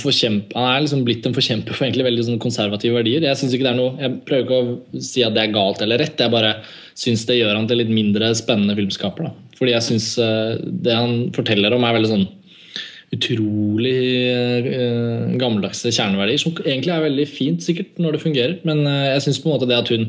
han 0.55 0.67
er 0.71 0.85
liksom 0.85 1.03
blitt 1.05 1.27
en 1.27 1.35
forkjemper 1.37 1.75
for 1.75 1.85
egentlig 1.85 2.07
veldig 2.07 2.25
sånn 2.25 2.43
konservative 2.43 2.97
verdier. 2.97 3.25
Jeg 3.27 3.39
synes 3.41 3.57
ikke 3.57 3.67
det 3.67 3.73
er 3.73 3.81
noe, 3.81 3.97
jeg 4.01 4.21
prøver 4.29 4.45
ikke 4.47 4.61
å 4.61 5.01
si 5.11 5.25
at 5.27 5.35
det 5.37 5.43
er 5.43 5.57
galt 5.57 5.83
eller 5.85 6.01
rett, 6.01 6.21
jeg 6.23 6.33
bare 6.33 6.53
syns 6.99 7.25
det 7.29 7.41
gjør 7.41 7.57
han 7.59 7.67
til 7.69 7.83
litt 7.83 7.91
mindre 7.93 8.31
spennende 8.39 8.77
filmskaper. 8.79 9.29
Da. 9.29 9.57
Fordi 9.59 9.75
jeg 9.75 9.87
syns 9.89 10.07
eh, 10.23 10.55
det 10.87 10.97
han 10.97 11.17
forteller 11.37 11.75
om, 11.77 11.85
er 11.85 11.99
veldig 11.99 12.13
sånn 12.13 12.31
utrolig 13.13 13.99
uh, 14.73 15.35
gammeldagse 15.37 15.91
kjerneverdier, 15.93 16.41
som 16.41 16.55
egentlig 16.63 16.95
er 16.95 17.03
veldig 17.05 17.27
fint 17.29 17.61
sikkert 17.61 17.99
når 18.01 18.17
det 18.17 18.23
fungerer, 18.23 18.55
men 18.65 18.87
uh, 18.89 19.11
jeg 19.11 19.27
syns 19.27 19.41
på 19.43 19.51
en 19.51 19.53
måte 19.53 19.69
det 19.69 19.77
at 19.77 19.93
hun 19.93 20.07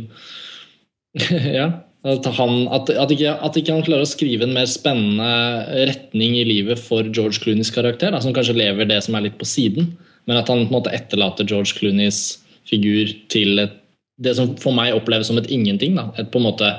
Ja. 1.60 1.66
At, 2.04 2.26
han, 2.36 2.66
at, 2.76 2.90
at, 2.92 3.12
ikke, 3.16 3.32
at, 3.32 3.56
ikke, 3.56 3.72
han 3.78 3.86
klarer 3.86 4.04
å 4.04 4.10
skrive 4.10 4.44
en 4.44 4.56
mer 4.58 4.68
spennende 4.68 5.84
retning 5.88 6.36
i 6.36 6.44
livet 6.44 6.82
for 6.84 7.08
George 7.08 7.40
Clooneys 7.40 7.72
karakter, 7.72 8.12
da, 8.12 8.20
som 8.20 8.36
kanskje 8.36 8.58
lever 8.58 8.90
det 8.90 8.98
som 9.06 9.16
er 9.16 9.30
litt 9.30 9.38
på 9.40 9.48
siden, 9.48 9.94
men 10.28 10.40
at 10.40 10.52
han 10.52 10.66
på 10.66 10.68
en 10.68 10.76
måte 10.82 10.92
etterlater 10.92 11.48
George 11.48 11.78
Clooneys 11.78 12.42
figur 12.68 13.14
til 13.32 13.64
et, 13.64 13.80
det 14.24 14.36
som 14.36 14.52
for 14.60 14.76
meg 14.76 14.96
oppleves 14.98 15.32
som 15.32 15.40
et 15.40 15.48
ingenting. 15.52 15.96
Da. 15.96 16.10
Et, 16.20 16.28
på 16.32 16.42
en 16.42 16.48
måte, 16.50 16.70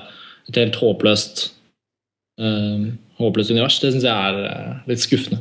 et 0.48 0.60
helt 0.60 0.76
håpløst, 0.78 1.46
øh, 2.40 2.84
håpløst 3.20 3.54
univers. 3.56 3.80
Det 3.80 3.94
syns 3.94 4.06
jeg 4.06 4.12
er 4.12 4.84
litt 4.90 5.02
skuffende. 5.02 5.40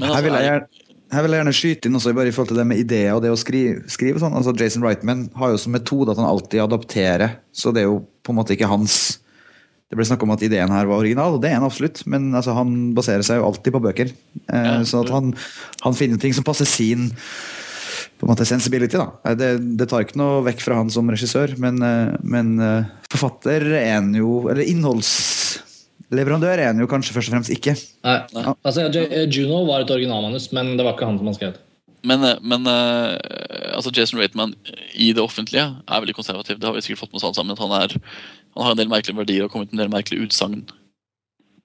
Altså, 0.00 0.14
her, 0.14 0.24
vil 0.24 0.38
jeg 0.38 0.48
gjerne, 0.48 0.86
her 1.14 1.26
vil 1.26 1.34
jeg 1.34 1.42
gjerne 1.42 1.56
skyte 1.58 1.90
inn 1.90 1.98
også 1.98 2.14
bare 2.16 2.30
i 2.30 2.34
forhold 2.34 2.54
til 2.54 2.62
det 2.62 2.68
med 2.70 2.80
ideer 2.82 3.18
og 3.18 3.22
det 3.26 3.34
å 3.34 3.38
skrive. 3.38 3.82
skrive 3.90 4.22
sånn. 4.22 4.34
Altså, 4.38 4.54
Jason 4.58 4.86
Reitman 4.86 5.26
har 5.38 5.52
jo 5.52 5.60
som 5.60 5.74
metode 5.74 6.14
at 6.14 6.22
han 6.22 6.30
alltid 6.30 6.64
adopterer, 6.64 7.38
så 7.54 7.74
det 7.74 7.84
er 7.84 7.90
jo 7.90 8.00
på 8.24 8.32
en 8.32 8.40
måte 8.40 8.56
ikke 8.56 8.70
hans 8.70 9.18
det 9.92 9.98
ble 9.98 10.06
snakk 10.08 10.22
om 10.24 10.32
at 10.34 10.42
ideen 10.44 10.72
her 10.72 10.88
var 10.88 11.02
original, 11.02 11.36
og 11.36 11.42
det 11.42 11.50
er 11.50 11.58
han 11.58 11.66
absolutt, 11.66 12.00
men 12.10 12.30
altså, 12.34 12.54
han 12.56 12.94
baserer 12.96 13.24
seg 13.26 13.40
jo 13.40 13.48
alltid 13.50 13.74
på 13.74 13.82
bøker. 13.84 14.14
Eh, 14.48 14.64
ja. 14.70 14.78
Så 14.88 15.04
at 15.04 15.12
han, 15.12 15.34
han, 15.84 15.96
finner 15.98 16.20
ting 16.20 16.34
som 16.36 16.46
passer 16.46 16.68
sin 16.68 17.10
på 18.18 18.26
en 18.26 18.32
måte 18.32 18.46
sensibility. 18.48 18.96
da. 18.96 19.34
Det, 19.36 19.50
det, 19.78 19.88
tar 19.90 20.06
ikke 20.06 20.18
noe 20.18 20.40
vekk 20.46 20.64
fra 20.64 20.78
han 20.80 20.92
som 20.92 21.10
regissør, 21.12 21.54
men, 21.60 21.82
eh, 21.84 22.16
men 22.24 22.56
eh, 22.64 22.90
forfatter 23.12 23.68
er 23.74 23.92
han 23.98 24.10
jo 24.16 24.46
Eller 24.48 24.66
innholds 24.70 25.12
Leverandør 26.14 26.60
er 26.60 26.68
han 26.68 26.78
jo 26.78 26.86
kanskje 26.86 27.14
først 27.16 27.30
og 27.30 27.34
fremst 27.34 27.50
ikke. 27.50 27.72
Nei, 28.06 28.18
nei. 28.36 28.42
Altså, 28.62 28.84
Juno 29.24 29.64
var 29.66 29.82
et 29.82 29.90
originalmanus, 29.90 30.50
men 30.54 30.74
det 30.78 30.84
var 30.84 30.94
ikke 30.94 31.08
han 31.08 31.16
som 31.18 31.30
har 31.30 31.38
skrevet. 31.38 31.62
Men, 32.04 32.24
eh, 32.24 32.40
men 32.44 32.68
uh, 32.68 33.16
altså 33.72 33.92
Jason 33.96 34.20
Reitman 34.20 34.54
i 34.92 35.12
det 35.16 35.24
offentlige 35.24 35.64
er 35.64 36.02
veldig 36.04 36.16
konservativ. 36.16 36.60
Det 36.60 36.68
har 36.68 36.76
vi 36.76 36.84
sikkert 36.84 37.04
fått 37.06 37.14
med 37.14 37.22
oss 37.22 37.28
alle 37.30 37.38
sammen. 37.38 37.60
Han, 37.60 37.76
er, 37.78 37.96
han, 38.54 38.64
har 38.66 38.74
en 38.74 38.80
del 38.80 38.92
merkelige 38.92 39.22
verdier 39.22 39.46
og 39.46 39.54
kommet 39.54 39.72
med 39.72 39.80
en 39.80 39.86
del 39.86 39.94
merkelige 39.94 40.28
utsagn. 40.28 40.66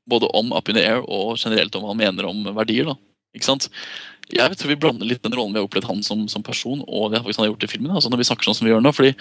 Både 0.10 0.32
om 0.34 0.54
Up 0.56 0.72
in 0.72 0.80
the 0.80 0.86
Air 0.88 1.04
og 1.04 1.36
generelt 1.38 1.76
om 1.76 1.86
hva 1.86 1.94
han 1.94 2.02
mener 2.02 2.30
om 2.30 2.48
verdier. 2.56 2.88
da. 2.90 2.96
Ikke 3.36 3.50
sant? 3.52 3.70
Jeg 4.30 4.58
tror 4.58 4.72
vi 4.72 4.78
blander 4.78 5.10
litt 5.10 5.24
den 5.26 5.34
rollen 5.34 5.56
vi 5.56 5.62
har 5.62 5.66
opplevd 5.66 5.90
han 5.90 6.04
som, 6.06 6.28
som 6.30 6.46
person, 6.46 6.84
og 6.86 7.12
det 7.12 7.22
han 7.24 7.34
har 7.42 7.50
gjort 7.52 7.66
i 7.66 7.72
filmen. 7.72 7.94
Altså 7.94 8.12
når 8.14 8.22
vi 8.22 8.30
snakker 8.30 8.48
sånn 8.48 8.60
som 8.60 8.68
vi 8.68 8.74
gjør 8.74 8.84
nå, 8.86 8.94
fordi 8.96 9.16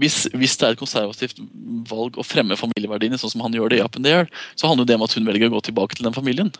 hvis, 0.00 0.26
hvis, 0.32 0.56
det 0.56 0.66
er 0.66 0.74
et 0.74 0.80
konservativt 0.80 1.40
valg 1.88 2.16
å 2.16 2.24
fremme 2.24 2.56
familieverdiene, 2.56 3.18
sånn 3.20 3.34
som 3.34 3.42
han 3.44 3.56
gjør 3.56 3.72
det 3.72 3.80
i 3.80 3.84
Up 3.84 3.96
in 3.98 4.06
the 4.06 4.12
Air, 4.22 4.30
så 4.56 4.70
handler 4.70 4.88
det 4.88 4.96
om 4.96 5.04
at 5.04 5.16
hun 5.16 5.26
velger 5.28 5.50
å 5.50 5.56
gå 5.56 5.66
tilbake 5.68 5.98
til 5.98 6.06
den 6.08 6.16
familien. 6.16 6.52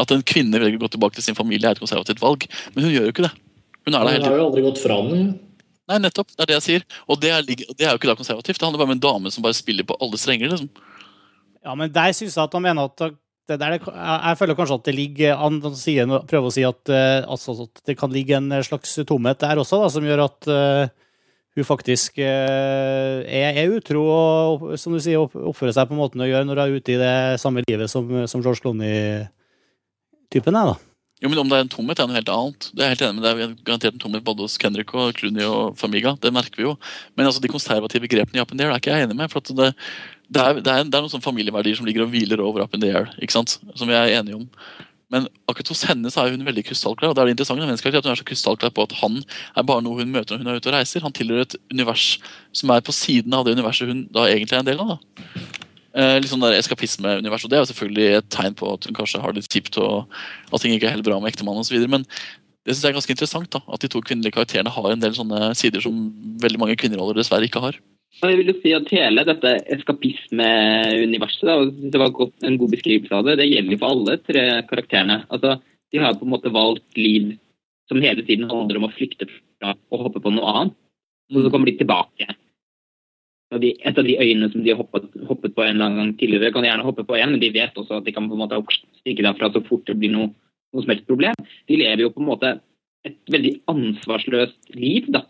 At 0.00 0.14
en 0.14 0.24
kvinne 0.26 0.60
velger 0.62 0.80
å 0.80 0.84
gå 0.86 0.92
tilbake 0.96 1.18
til 1.18 1.28
sin 1.28 1.38
familie, 1.38 1.68
er 1.68 1.78
et 1.78 1.82
konservativt 1.82 2.22
valg. 2.22 2.46
Men 2.74 2.86
hun 2.86 2.94
gjør 2.94 3.08
jo 3.08 3.14
ikke 3.14 3.26
det. 3.28 3.32
Hun 3.86 3.94
er 3.94 3.98
der 3.98 4.12
hele 4.14 4.20
tiden. 4.22 4.32
har 4.32 4.42
jo 4.42 4.50
aldri 4.50 4.66
gått 4.66 4.82
fra 4.82 4.98
den. 5.08 5.32
Nei, 5.90 5.98
nettopp. 6.04 6.30
Det 6.36 6.44
er 6.44 6.50
det 6.50 6.58
jeg 6.60 6.66
sier. 6.66 6.86
Og 7.10 7.18
det 7.22 7.32
er, 7.34 7.48
det 7.48 7.82
er 7.82 7.92
jo 7.92 7.98
ikke 7.98 8.12
da 8.12 8.18
konservativt. 8.18 8.60
Det 8.60 8.66
handler 8.66 8.82
bare 8.82 8.92
om 8.92 8.96
en 8.96 9.02
dame 9.02 9.32
som 9.34 9.44
bare 9.44 9.58
spiller 9.58 9.86
på 9.88 9.96
alle 10.00 10.20
strenger. 10.20 10.52
liksom. 10.52 10.70
Ja, 11.66 11.74
men 11.76 11.92
der 11.92 12.14
syns 12.16 12.36
jeg 12.36 12.44
at 12.44 12.56
han 12.56 12.64
mener 12.64 12.88
at 12.88 13.10
det 13.50 13.58
der, 13.58 13.80
jeg 13.82 14.38
føler 14.38 14.54
kanskje 14.54 14.76
at 14.78 14.86
det 14.86 14.92
ligger 14.94 15.40
Han 15.40 15.56
prøver 15.60 16.46
å 16.46 16.54
si 16.54 16.62
at, 16.62 16.92
eh, 16.92 17.24
altså, 17.26 17.56
at, 17.66 17.82
det 17.88 17.96
kan 17.98 18.12
ligge 18.14 18.36
en 18.38 18.52
slags 18.62 18.94
tomhet 19.08 19.40
der 19.42 19.58
også, 19.58 19.80
da, 19.82 19.88
som 19.90 20.06
gjør 20.06 20.22
at 20.28 20.46
uh, 20.46 20.92
hun 21.58 21.66
faktisk 21.66 22.20
eh, 22.22 23.26
er, 23.26 23.58
er, 23.58 23.74
utro 23.74 24.04
og 24.06 24.68
som 24.78 24.94
du 24.94 25.00
sier, 25.02 25.18
oppfører 25.18 25.74
seg 25.74 25.90
på 25.90 25.98
måten 25.98 26.22
hun 26.22 26.30
gjør 26.30 26.46
når 26.46 26.60
hun 26.60 26.62
er 26.62 26.78
ute 26.78 26.94
i 26.94 27.00
det 27.00 27.16
samme 27.42 27.64
livet 27.66 27.90
som, 27.90 28.06
som 28.30 28.44
George 28.44 28.62
Clooney-typen 30.30 30.56
er. 30.56 30.66
da. 30.66 30.78
Jo, 31.20 31.28
men 31.28 31.38
Om 31.38 31.48
det 31.48 31.56
er 31.56 31.64
en 31.66 31.68
tomhet, 31.68 31.98
er 31.98 32.06
noe 32.08 32.16
helt 32.16 32.30
annet. 32.32 32.70
Det 32.72 32.82
er 32.82 32.94
helt 32.94 33.02
enig 33.02 33.20
med 33.20 33.24
Det 33.24 33.44
er 33.44 33.64
garantert 33.64 33.94
en 33.94 34.00
tomhet 34.00 34.24
både 34.24 34.40
hos 34.46 34.56
Kendrick 34.56 34.94
og 34.94 35.12
Clooney 35.18 35.44
og 35.44 35.76
Famiga. 35.76 36.16
Det 36.16 36.32
merker 36.32 36.56
vi 36.56 36.64
jo. 36.64 36.76
Men 37.16 37.26
altså, 37.26 37.42
de 37.42 37.48
konservative 37.48 38.08
grepene 38.08 38.38
i 38.38 38.40
Up 38.40 38.52
in 38.52 38.58
the 38.58 38.64
Air 38.64 38.72
er 38.72 38.80
ikke 38.80 38.94
jeg 38.94 39.04
enig 39.04 39.16
med. 39.16 39.30
for 39.30 39.40
det, 39.40 39.74
det, 40.30 40.40
er, 40.40 40.54
det, 40.54 40.70
er, 40.70 40.84
det 40.84 40.94
er 40.94 41.02
noen 41.02 41.12
sånne 41.12 41.26
familieverdier 41.26 41.76
som 41.76 41.84
ligger 41.84 42.06
og 42.06 42.14
hviler 42.14 42.40
over 42.40 42.64
Up 42.64 42.74
in 42.74 42.80
the 42.80 42.88
Air. 42.88 43.12
ikke 43.20 43.36
sant? 43.36 43.58
Som 43.74 43.88
vi 43.88 43.98
er 43.98 44.16
enige 44.16 44.38
om. 44.38 44.48
Men 45.10 45.26
akkurat 45.50 45.68
hos 45.68 45.84
henne 45.90 46.08
så 46.08 46.22
er 46.22 46.32
hun 46.32 46.46
veldig 46.46 46.64
krystallklar. 46.64 47.10
og 47.10 47.16
det 47.18 47.20
er 47.20 47.26
det 47.26 47.36
interessante 47.36 47.66
med 47.66 47.74
at 47.74 48.04
Hun 48.04 48.12
er 48.12 48.22
så 48.22 48.24
krystallklar 48.24 48.70
på 48.70 48.82
at 48.86 48.92
han 49.02 49.20
er 49.56 49.66
bare 49.66 49.82
noe 49.82 49.98
hun 49.98 50.12
møter 50.14 50.38
når 50.38 50.44
hun 50.46 50.52
er 50.54 50.60
ute 50.62 50.70
og 50.70 50.76
reiser. 50.78 51.02
Han 51.02 51.12
tilhører 51.12 51.42
et 51.42 51.56
univers 51.72 52.20
som 52.52 52.70
er 52.70 52.80
på 52.80 52.94
siden 52.94 53.34
av 53.34 53.44
det 53.44 53.58
universet 53.58 53.90
hun 53.90 54.06
da 54.08 54.30
egentlig 54.30 54.56
er 54.56 54.62
en 54.62 54.70
del 54.70 54.80
av. 54.80 54.96
da. 54.96 55.66
Eh, 55.90 56.20
litt 56.20 56.30
sånn 56.30 56.44
der 56.44 56.54
eskapisme-univers. 56.54 57.44
og 57.44 57.50
Det 57.50 57.58
er 57.58 57.64
jo 57.64 57.70
selvfølgelig 57.72 58.18
et 58.18 58.28
tegn 58.30 58.54
på 58.54 58.74
at 58.74 58.86
hun 58.86 58.94
kanskje 58.94 59.22
har 59.22 59.34
det 59.34 59.48
kjipt 59.48 59.78
og 59.82 60.06
at 60.52 60.62
ting 60.62 60.74
ikke 60.74 60.86
er 60.86 60.94
helt 60.94 61.06
bra 61.06 61.18
med 61.18 61.32
ektemannen 61.32 61.64
osv. 61.64 61.82
Men 61.90 62.06
det 62.62 62.76
synes 62.76 62.84
jeg 62.84 62.92
er 62.92 62.98
ganske 62.98 63.14
interessant 63.16 63.50
da, 63.50 63.62
at 63.66 63.82
de 63.82 63.90
to 63.90 64.02
kvinnelige 64.04 64.36
karakterene 64.36 64.70
har 64.70 64.90
en 64.90 65.02
del 65.02 65.16
sånne 65.16 65.50
sider 65.58 65.82
som 65.82 66.12
veldig 66.42 66.60
mange 66.62 66.78
kvinneroller 66.78 67.18
dessverre 67.18 67.48
ikke 67.48 67.64
har. 67.64 67.78
Jeg 68.20 68.38
vil 68.38 68.52
jo 68.52 68.56
si 68.60 68.72
at 68.74 68.90
Hele 68.90 69.24
dette 69.26 69.50
eskapisme-universet 69.76 71.90
det 71.90 72.02
var 72.02 72.10
en 72.10 72.60
god 72.60 72.74
beskrivelse 72.74 73.16
av 73.16 73.26
det. 73.26 73.38
Det 73.40 73.48
gjelder 73.48 73.80
for 73.80 73.94
alle 73.94 74.18
tre 74.22 74.44
karakterene. 74.70 75.22
Altså, 75.30 75.56
de 75.90 76.02
har 76.02 76.18
på 76.18 76.26
en 76.26 76.34
måte 76.34 76.54
valgt 76.54 77.00
liv 77.00 77.32
som 77.90 78.02
hele 78.02 78.22
tiden 78.22 78.50
handler 78.50 78.78
om 78.78 78.86
å 78.86 78.94
flykte 78.94 79.26
fra 79.30 79.74
og 79.90 80.06
hoppe 80.06 80.22
på 80.22 80.34
noe 80.34 80.54
annet. 80.54 80.78
Og 81.34 81.44
så 81.44 81.50
kommer 81.50 81.70
de 81.70 81.80
tilbake. 81.80 82.30
De, 83.50 83.72
et 83.82 83.96
av 83.98 84.06
de 84.06 84.14
øyene 84.14 84.46
som 84.52 84.62
de 84.62 84.70
har 84.70 84.78
hoppet, 84.78 85.08
hoppet, 85.26 85.54
på 85.56 85.64
en 85.64 85.72
eller 85.72 85.88
annen 85.88 85.98
gang 85.98 86.10
tidligere, 86.20 86.52
kan 86.54 86.62
de 86.62 86.70
gjerne 86.70 86.86
hoppe 86.86 87.02
på 87.02 87.16
igjen, 87.16 87.32
men 87.34 87.42
de 87.42 87.50
vet 87.56 87.80
også 87.82 87.98
at 87.98 88.06
de 88.06 88.14
kan 88.14 88.28
på 88.30 88.36
en 88.36 88.44
måte 88.44 88.60
stikke 89.00 89.24
derfra 89.26 89.50
så 89.50 89.64
fort 89.66 89.88
det 89.90 89.96
blir 89.98 90.12
noe, 90.14 90.30
noe 90.70 90.84
som 90.84 90.92
helst 90.92 91.08
problem. 91.10 91.48
De 91.66 91.78
lever 91.80 92.04
jo 92.04 92.12
på 92.14 92.22
en 92.22 92.30
måte 92.30 92.52
et 93.08 93.18
veldig 93.32 93.56
ansvarsløst 93.72 94.70
liv. 94.76 95.10
da 95.10 95.24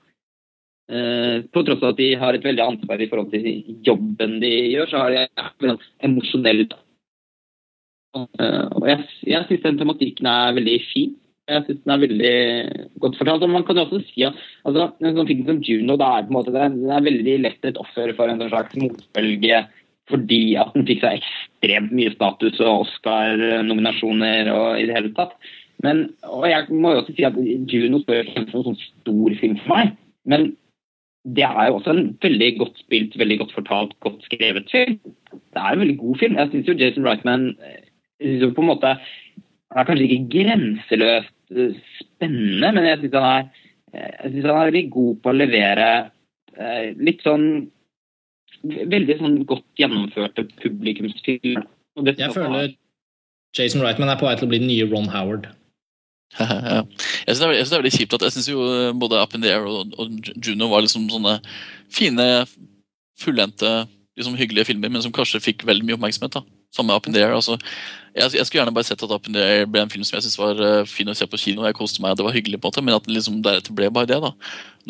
Eh, 0.90 1.42
på 1.54 1.62
tross 1.62 1.82
av 1.84 1.92
at 1.92 1.98
de 2.00 2.08
har 2.18 2.34
et 2.34 2.42
veldig 2.42 2.64
ansvar 2.64 2.98
i 2.98 3.06
forhold 3.06 3.28
til 3.30 3.76
jobben 3.86 4.40
de 4.42 4.48
gjør, 4.72 4.88
så 4.90 5.02
har 5.04 5.12
de 5.14 5.20
ja, 5.22 5.74
emosjonell 6.02 6.64
eh, 6.66 8.64
Og 8.74 8.88
jeg, 8.90 9.04
jeg 9.30 9.46
syns 9.46 9.62
den 9.68 9.78
tematikken 9.78 10.26
er 10.26 10.56
veldig 10.56 10.78
fin. 10.88 11.12
Jeg 11.50 11.66
syns 11.66 11.82
den 11.82 11.94
er 11.94 12.02
veldig 12.04 12.34
godt 13.02 13.18
fortalt. 13.18 13.44
og 13.44 13.52
Man 13.52 13.66
kan 13.66 13.78
jo 13.78 13.86
også 13.86 14.00
si 14.08 14.24
at 14.26 14.38
altså, 14.68 14.90
en 15.02 15.16
sånn 15.18 15.30
film 15.30 15.44
som 15.48 15.60
Juno 15.66 15.96
det 16.00 16.08
er, 16.08 16.26
på 16.26 16.32
en 16.32 16.38
måte, 16.38 16.54
den 16.54 16.80
er 16.86 17.06
veldig 17.06 17.36
lett 17.44 17.68
et 17.68 17.80
offer 17.80 18.14
for 18.18 18.30
en 18.30 18.42
slags 18.48 18.78
motbølge 18.78 19.64
fordi 20.10 20.56
at 20.58 20.72
den 20.74 20.86
fikk 20.88 21.04
seg 21.04 21.20
ekstremt 21.20 21.92
mye 21.94 22.10
status 22.16 22.56
og 22.64 22.86
Oscar-nominasjoner 22.86 24.50
og 24.50 24.80
i 24.80 24.88
det 24.88 24.96
hele 24.96 25.12
tatt. 25.14 25.36
Men, 25.84 26.08
og 26.26 26.48
jeg 26.50 26.66
må 26.74 26.92
jo 26.92 27.02
også 27.02 27.14
si 27.16 27.26
at 27.28 27.36
Juno 27.70 28.02
spør 28.02 28.26
ikke 28.26 28.42
som 28.50 28.58
en 28.60 28.66
sånn 28.72 28.80
stor 28.82 29.36
film 29.40 29.54
for 29.62 29.76
meg. 29.76 29.94
Men 30.28 30.50
det 31.24 31.44
er 31.44 31.68
jo 31.68 31.78
også 31.78 31.94
en 31.94 32.04
veldig 32.22 32.50
godt 32.58 32.80
spilt, 32.80 33.16
veldig 33.20 33.38
godt 33.42 33.54
fortalt, 33.56 33.96
godt 34.04 34.24
skrevet 34.28 34.70
film. 34.72 34.98
Det 35.30 35.62
er 35.62 35.72
en 35.72 35.82
veldig 35.82 35.98
god 36.00 36.20
film. 36.22 36.36
Jeg 36.40 36.52
syns 36.52 36.70
jo 36.70 36.76
Jason 36.80 37.06
Reitman 37.06 37.46
eh, 37.60 38.46
på 38.50 38.64
en 38.64 38.70
måte 38.70 38.94
han 39.70 39.82
er 39.82 39.88
kanskje 39.88 40.06
ikke 40.06 40.30
grenseløst 40.34 41.54
eh, 41.54 41.76
spennende, 42.00 42.72
men 42.76 42.88
jeg 42.88 43.02
syns 43.02 43.18
han, 43.22 43.52
han, 43.94 44.40
er 44.40 44.64
veldig 44.66 44.86
god 44.96 45.20
på 45.22 45.30
å 45.30 45.36
levere 45.36 45.90
eh, 46.56 46.90
litt 46.98 47.26
sånn 47.26 47.46
Veldig 48.60 49.14
sånn 49.16 49.36
godt 49.48 49.64
gjennomførte 49.80 50.42
publikumsfilmer. 50.60 51.62
Jeg 52.10 52.28
føler 52.34 52.74
Jason 53.56 53.80
Reitman 53.80 54.10
er 54.12 54.18
på 54.20 54.26
vei 54.26 54.34
til 54.36 54.44
å 54.44 54.50
bli 54.50 54.58
den 54.60 54.68
nye 54.68 54.88
Ron 54.90 55.08
Howard. 55.08 55.46
Jeg 56.36 57.32
syns 57.32 57.40
det, 57.40 57.48
det, 57.54 57.62
er 57.62 57.80
veldig 57.80 57.94
kjipt 57.94 58.18
at 58.18 58.26
jeg 58.26 58.34
synes 58.36 58.50
jo 58.50 58.66
eh, 58.68 58.92
både 59.00 59.22
Up 59.22 59.32
in 59.34 59.42
the 59.42 59.50
Air 59.50 59.64
og, 59.66 59.94
og 59.96 60.28
Juno 60.44 60.68
var 60.70 60.84
liksom 60.84 61.08
sånne 61.10 61.38
fine, 61.90 62.26
fullendte, 63.18 63.72
liksom 64.20 64.36
hyggelige 64.38 64.68
filmer, 64.68 64.92
men 64.92 65.02
som 65.02 65.14
kanskje 65.14 65.40
fikk 65.42 65.64
veldig 65.66 65.88
mye 65.88 65.96
oppmerksomhet. 65.96 66.36
da. 66.36 66.59
Samme 66.74 66.94
Up 66.94 67.08
in 67.08 67.16
the 67.16 67.22
Air. 67.22 67.34
altså 67.34 67.58
jeg, 68.14 68.32
jeg, 68.34 68.46
skulle 68.46 68.60
gjerne 68.60 68.74
bare 68.74 68.86
sett 68.88 69.02
at 69.02 69.12
Up 69.14 69.26
in 69.28 69.34
the 69.36 69.42
Air 69.42 69.66
ble 69.70 69.82
en 69.84 69.90
film 69.90 70.04
som 70.06 70.16
jeg 70.16 70.26
synes 70.26 70.38
var 70.40 70.58
uh, 70.58 70.86
fin 70.88 71.10
å 71.10 71.14
se 71.14 71.26
på 71.30 71.38
kino. 71.38 71.66
Jeg 71.66 71.76
koste 71.78 72.02
meg, 72.02 72.16
det 72.18 72.26
var 72.26 72.34
hyggelig, 72.34 72.58
på 72.58 72.66
en 72.66 72.72
måte, 72.72 72.84
men 72.86 72.96
at 72.96 73.06
den 73.06 73.14
liksom 73.16 73.38
deretter 73.46 73.76
ble 73.76 73.90
bare 73.94 74.10
det. 74.10 74.18
da. 74.22 74.32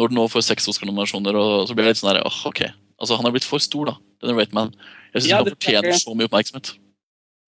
Når 0.00 0.12
den 0.12 0.20
nå 0.20 0.26
får 0.32 0.46
seks 0.46 0.70
Oscar-nominasjoner, 0.72 1.36
så 1.68 1.76
blir 1.76 1.84
det 1.84 1.94
litt 1.94 2.00
sånn 2.00 2.12
der, 2.14 2.22
oh, 2.24 2.40
ok. 2.48 2.64
Altså, 3.00 3.18
Han 3.18 3.28
har 3.28 3.34
blitt 3.36 3.48
for 3.48 3.62
stor, 3.62 3.92
da. 3.92 3.96
Denne 4.22 4.38
Rateman. 4.38 4.72
Jeg 5.12 5.24
syns 5.24 5.30
ja, 5.32 5.40
han 5.42 5.52
fortjener 5.52 6.00
så 6.00 6.16
mye 6.16 6.30
oppmerksomhet. 6.30 6.72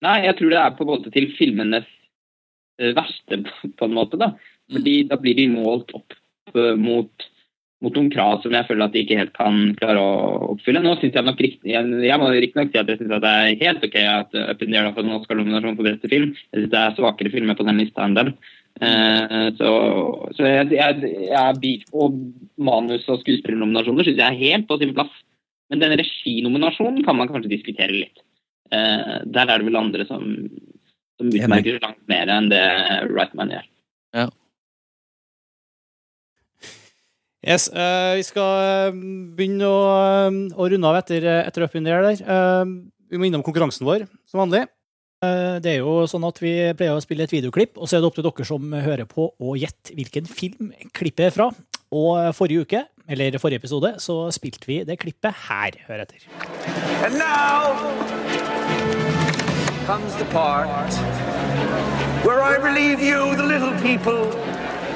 Nei, 0.03 0.17
jeg 0.27 0.39
tror 0.39 0.53
det 0.53 0.61
er 0.61 0.77
på 0.77 0.85
en 0.85 0.91
måte 0.91 1.13
til 1.15 1.29
filmenes 1.39 1.87
eh, 2.81 2.93
verste, 2.97 3.39
på 3.79 3.89
en 3.89 3.97
måte. 3.97 4.19
da. 4.21 4.33
Fordi 4.73 4.97
da 5.11 5.19
blir 5.21 5.39
de 5.39 5.47
målt 5.53 5.93
opp 5.97 6.17
uh, 6.57 6.75
mot, 6.81 7.29
mot, 7.83 7.95
noen 7.97 8.11
krav 8.13 8.41
som 8.43 8.55
jeg 8.55 8.67
føler 8.69 8.87
at 8.87 8.95
de 8.95 9.03
ikke 9.03 9.19
helt 9.19 9.35
kan 9.37 9.59
klare 9.79 10.01
å 10.01 10.53
oppfylle. 10.55 10.83
Nå 10.85 10.95
synes 11.01 11.19
Jeg 11.19 11.27
nok, 11.27 11.43
jeg, 11.43 11.93
jeg 12.07 12.21
må 12.23 12.31
riktignok 12.33 12.73
si 12.73 12.81
at 12.81 12.91
jeg 12.91 13.01
syns 13.01 13.13
det 13.13 13.33
er 13.33 13.61
helt 13.63 13.87
ok 13.89 13.97
at 14.03 14.37
Up 14.43 14.63
in 14.63 14.73
the 14.73 14.79
Air 14.79 14.89
har 14.89 14.97
fått 14.97 15.09
en 15.09 15.17
Oscar-nominasjon 15.19 15.79
for 15.79 15.89
beste 15.89 16.11
film. 16.13 16.33
Jeg 16.53 16.61
synes 16.61 16.75
det 16.75 16.83
er 16.83 16.97
svakere 16.99 17.33
filmer 17.35 17.59
på 17.59 17.67
den 17.69 17.81
lista 17.83 18.07
enn 18.07 18.19
den. 18.19 18.35
Uh, 18.81 19.49
så, 19.59 19.71
så 20.39 20.49
jeg, 20.49 20.73
jeg, 20.75 21.15
jeg, 21.29 21.73
og 21.93 22.19
manus- 22.57 23.09
og 23.13 23.21
skuespillernominasjoner 23.23 24.09
syns 24.09 24.23
jeg 24.23 24.29
er 24.29 24.43
helt 24.47 24.69
på 24.71 24.79
sin 24.81 24.95
plass. 24.97 25.13
Men 25.73 25.83
den 25.83 25.97
reginominasjonen 26.01 27.03
kan 27.07 27.19
man 27.19 27.31
kanskje 27.33 27.53
diskutere 27.53 27.95
litt. 27.95 28.23
Uh, 28.73 29.21
der 29.29 29.49
er 29.49 29.59
det 29.59 29.69
vel 29.69 29.81
andre 29.81 30.07
som, 30.09 30.25
som 31.21 31.35
utmerker 31.35 31.83
langt 31.83 32.01
mer 32.11 32.31
enn 32.33 32.49
det 32.53 32.65
Wrightman 33.11 33.53
gjør. 33.57 33.69
Ja. 34.17 34.29
Yes, 37.43 37.67
uh, 37.75 38.15
Vi 38.15 38.23
skal 38.23 38.95
begynne 39.35 39.67
å, 39.67 39.79
å 40.31 40.69
runde 40.71 40.87
av 40.87 41.01
etter, 41.01 41.27
etter 41.43 41.65
Up 41.67 41.75
in 41.75 41.89
der. 41.89 42.07
Uh, 42.23 42.63
vi 43.11 43.19
må 43.19 43.27
innom 43.27 43.43
konkurransen 43.43 43.87
vår, 43.89 44.07
som 44.31 44.45
vanlig. 44.45 44.69
Uh, 45.23 45.59
det 45.63 45.75
er 45.75 45.83
jo 45.83 46.05
sånn 46.11 46.23
at 46.27 46.39
Vi 46.43 46.53
pleier 46.79 46.95
å 46.95 47.03
spille 47.03 47.27
et 47.27 47.35
videoklipp, 47.35 47.75
og 47.75 47.91
så 47.91 47.99
er 47.99 48.03
det 48.03 48.11
opp 48.11 48.19
til 48.19 48.27
dere 48.29 48.47
som 48.47 48.77
hører 48.87 49.11
på, 49.11 49.27
å 49.35 49.57
gjette 49.59 49.97
hvilken 49.99 50.31
film 50.31 50.71
klippet 50.95 51.33
er 51.33 51.35
fra. 51.35 51.51
Og 51.93 52.31
forrige 52.39 52.63
uke, 52.63 52.85
eller 53.11 53.35
forrige 53.43 53.65
episode, 53.65 53.97
så 54.01 54.31
spilte 54.33 54.71
vi 54.71 54.79
det 54.87 55.01
klippet 55.03 55.43
her. 55.49 55.75
Hør 55.89 56.07
etter. 56.07 56.23
And 57.03 57.19
now 57.19 57.75
comes 59.91 60.15
the 60.15 60.31
part 60.31 60.95
where 62.23 62.41
I 62.41 62.55
relieve 62.63 63.03
you, 63.03 63.35
the 63.35 63.43
little 63.43 63.75
people, 63.83 64.31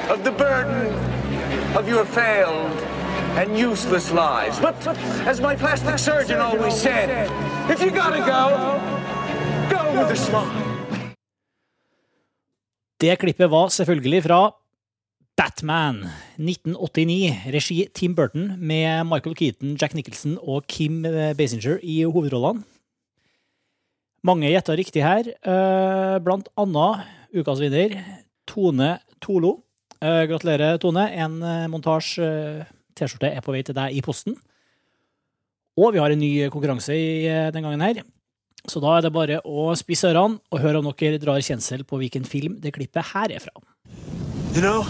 of 0.07 0.23
the 0.23 0.31
burden 0.31 1.16
of 1.75 1.87
your 1.89 2.05
failed 2.05 2.71
and 3.37 3.57
useless 3.57 4.11
lives. 4.11 4.59
But 4.59 4.75
as 5.27 5.41
my 5.41 5.55
plastic 5.55 5.97
surgeon 5.99 6.39
always 6.39 6.73
said, 6.73 7.29
if 7.69 7.81
you 7.81 7.91
gotta 7.91 8.19
go, 8.19 8.43
go 9.69 9.81
with 9.99 10.11
a 10.11 10.15
smile. 10.15 10.63
Det 13.01 13.19
klippet 13.19 13.51
var 13.51 13.69
selvfølgelig 13.69 14.23
fra 14.23 14.51
Batman 15.37 15.95
1989, 16.37 17.53
regi 17.53 17.85
Tim 17.93 18.15
Burton, 18.15 18.55
med 18.57 19.03
Michael 19.05 19.35
Keaton, 19.35 19.77
Jack 19.81 19.93
Nicholson 19.93 20.37
og 20.41 20.65
Kim 20.67 21.03
Basinger 21.37 21.77
i 21.83 22.01
hovedrollene. 22.03 22.63
Mange 24.25 24.49
gjetta 24.49 24.73
riktig 24.73 25.03
her, 25.05 25.29
eh, 25.29 26.17
blant 26.25 26.49
annet 26.57 27.05
ukas 27.37 27.61
vinner, 27.61 27.93
Tone 28.47 28.97
Tolo. 29.21 29.66
Eh, 30.01 30.23
gratulerer, 30.29 30.77
Tone. 30.81 31.07
En 31.17 31.39
uh, 31.41 31.67
montasje-T-skjorte 31.73 33.31
er 33.31 33.41
på 33.45 33.55
vei 33.55 33.63
til 33.65 33.77
deg 33.77 33.97
i 33.97 34.03
posten. 34.05 34.37
Og 35.77 35.93
vi 35.93 36.01
har 36.01 36.13
en 36.13 36.21
ny 36.21 36.31
konkurranse 36.53 36.93
i 36.93 37.27
den 37.53 37.65
gangen 37.65 37.83
her. 37.85 38.01
Så 38.67 38.81
da 38.83 38.97
er 38.97 39.05
det 39.05 39.13
bare 39.15 39.39
å 39.45 39.69
spisse 39.79 40.09
ørene 40.09 40.41
og 40.51 40.61
høre 40.63 40.81
om 40.81 40.89
dere 40.91 41.21
drar 41.21 41.39
kjensel 41.39 41.85
på 41.87 42.01
hvilken 42.01 42.25
film 42.27 42.57
det 42.63 42.73
klippet 42.75 43.13
her 43.13 43.31
er 43.37 43.43
fra. 43.43 43.53
You 44.57 44.61
know, 44.61 44.83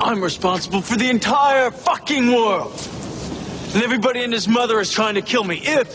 I'm 0.00 0.22
responsible 0.22 0.80
for 0.80 0.96
the 0.96 1.10
entire 1.10 1.70
fucking 1.70 2.30
world. 2.30 2.72
And 3.74 3.82
everybody 3.82 4.24
and 4.24 4.32
his 4.32 4.48
mother 4.48 4.80
is 4.80 4.90
trying 4.90 5.14
to 5.14 5.22
kill 5.22 5.44
me 5.44 5.56
if, 5.64 5.88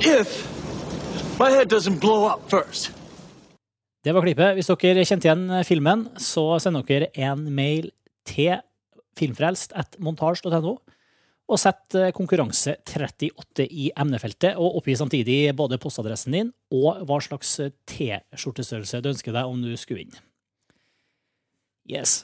if 0.00 0.28
my 1.38 1.50
head 1.50 1.68
doesn't 1.68 2.00
blow 2.00 2.26
up 2.26 2.48
first. 2.50 2.90
Det 4.04 4.12
var 4.12 4.22
klippet. 4.22 4.54
Hvis 4.54 4.68
dere 4.68 5.04
kjente 5.04 5.28
igjen 5.28 5.64
filmen, 5.64 6.08
så 6.20 6.58
sender 6.60 6.84
dere 6.86 7.08
en 7.16 7.46
mail 7.54 7.90
til 8.28 8.60
filmfrelst.montasj.no 9.18 10.74
og 11.44 11.60
sett 11.60 11.96
eh, 11.98 12.12
konkurranse 12.16 12.76
38 12.88 13.66
i 13.68 13.90
emnefeltet, 14.00 14.54
og 14.56 14.78
oppgi 14.78 14.94
samtidig 14.96 15.56
både 15.56 15.76
postadressen 15.80 16.36
din 16.36 16.52
og 16.72 17.02
hva 17.08 17.18
slags 17.24 17.58
eh, 17.60 17.74
T-skjortestørrelse 17.90 19.02
du 19.04 19.10
ønsker 19.12 19.36
deg 19.36 19.50
om 19.50 19.60
du 19.60 19.74
skulle 19.76 20.04
vinne. 20.04 20.22
Yes. 21.84 22.22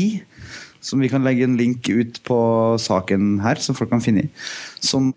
Som 0.81 1.01
vi 1.03 1.09
kan 1.11 1.25
legge 1.27 1.45
en 1.47 1.57
link 1.59 1.89
ut 1.89 2.23
på 2.27 2.39
saken 2.83 3.41
her, 3.43 3.57
som 3.63 3.75
folk 3.79 3.91
kan 3.91 4.03
finne 4.03 4.23
i. 4.27 4.29
Som 4.85 5.15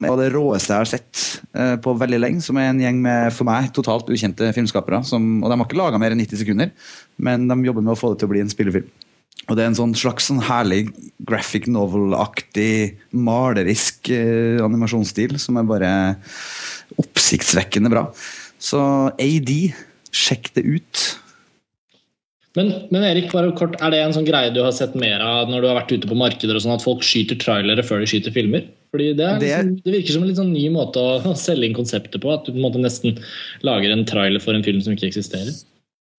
er 0.00 0.16
det 0.16 0.30
råeste 0.32 0.72
jeg 0.72 0.80
har 0.80 0.88
sett 0.88 1.42
uh, 1.52 1.76
på 1.82 1.92
veldig 2.00 2.20
lenge, 2.22 2.40
som 2.44 2.56
er 2.56 2.70
en 2.70 2.80
gjeng 2.80 3.02
med 3.04 3.34
for 3.36 3.44
meg 3.48 3.68
totalt 3.76 4.08
ukjente 4.12 4.48
filmskapere. 4.56 5.02
Som, 5.04 5.44
og 5.44 5.52
De 5.52 5.58
har 5.58 5.68
ikke 5.68 5.80
laga 5.80 6.00
mer 6.00 6.12
enn 6.14 6.22
90 6.24 6.40
sekunder, 6.40 6.72
men 7.20 7.48
de 7.50 7.56
jobber 7.68 7.84
med 7.84 7.94
å 7.94 8.00
få 8.00 8.12
det 8.12 8.22
til 8.22 8.30
å 8.30 8.34
bli 8.34 8.44
en 8.44 8.52
spillefilm. 8.52 8.88
Og 9.48 9.56
Det 9.56 9.64
er 9.64 9.70
en 9.70 9.78
sånn 9.78 9.94
slags 9.98 10.28
sånn 10.28 10.42
herlig 10.44 10.84
graphic 11.26 11.66
novel-aktig, 11.70 12.98
malerisk 13.10 14.10
eh, 14.14 14.60
animasjonsstil 14.62 15.38
som 15.42 15.58
er 15.58 15.66
bare 15.70 15.92
oppsiktsvekkende 17.00 17.90
bra. 17.92 18.04
Så 18.60 18.82
AD, 19.16 19.50
sjekk 20.14 20.52
det 20.58 20.66
ut. 20.68 21.02
Men, 22.58 22.72
men, 22.90 23.04
Erik, 23.06 23.30
bare 23.30 23.52
kort, 23.58 23.76
er 23.78 23.92
det 23.94 24.00
en 24.02 24.14
sånn 24.14 24.26
greie 24.26 24.50
du 24.50 24.58
har 24.64 24.74
sett 24.74 24.96
mer 24.98 25.22
av 25.22 25.50
når 25.50 25.62
du 25.62 25.68
har 25.70 25.78
vært 25.78 25.92
ute 25.94 26.10
på 26.10 26.18
markeder, 26.18 26.56
og 26.58 26.64
sånn 26.64 26.74
at 26.74 26.84
folk 26.84 27.04
skyter 27.06 27.38
trailere 27.38 27.84
før 27.86 28.02
de 28.02 28.10
skyter 28.10 28.34
filmer? 28.34 28.66
Fordi 28.90 29.12
det, 29.14 29.28
liksom, 29.38 29.74
det, 29.84 29.92
virker 29.94 30.16
som 30.16 30.24
en 30.24 30.30
litt 30.32 30.40
sånn 30.40 30.54
ny 30.54 30.64
måte 30.74 31.02
å 31.02 31.34
selge 31.38 31.68
inn 31.68 31.78
konseptet 31.78 32.18
på. 32.22 32.32
At 32.34 32.46
du 32.46 32.52
på 32.52 32.58
en 32.58 32.66
måte 32.66 32.82
nesten 32.82 33.20
lager 33.66 33.94
en 33.94 34.06
trailer 34.08 34.42
for 34.42 34.58
en 34.58 34.66
film 34.66 34.82
som 34.82 34.96
ikke 34.96 35.12
eksisterer. 35.12 35.54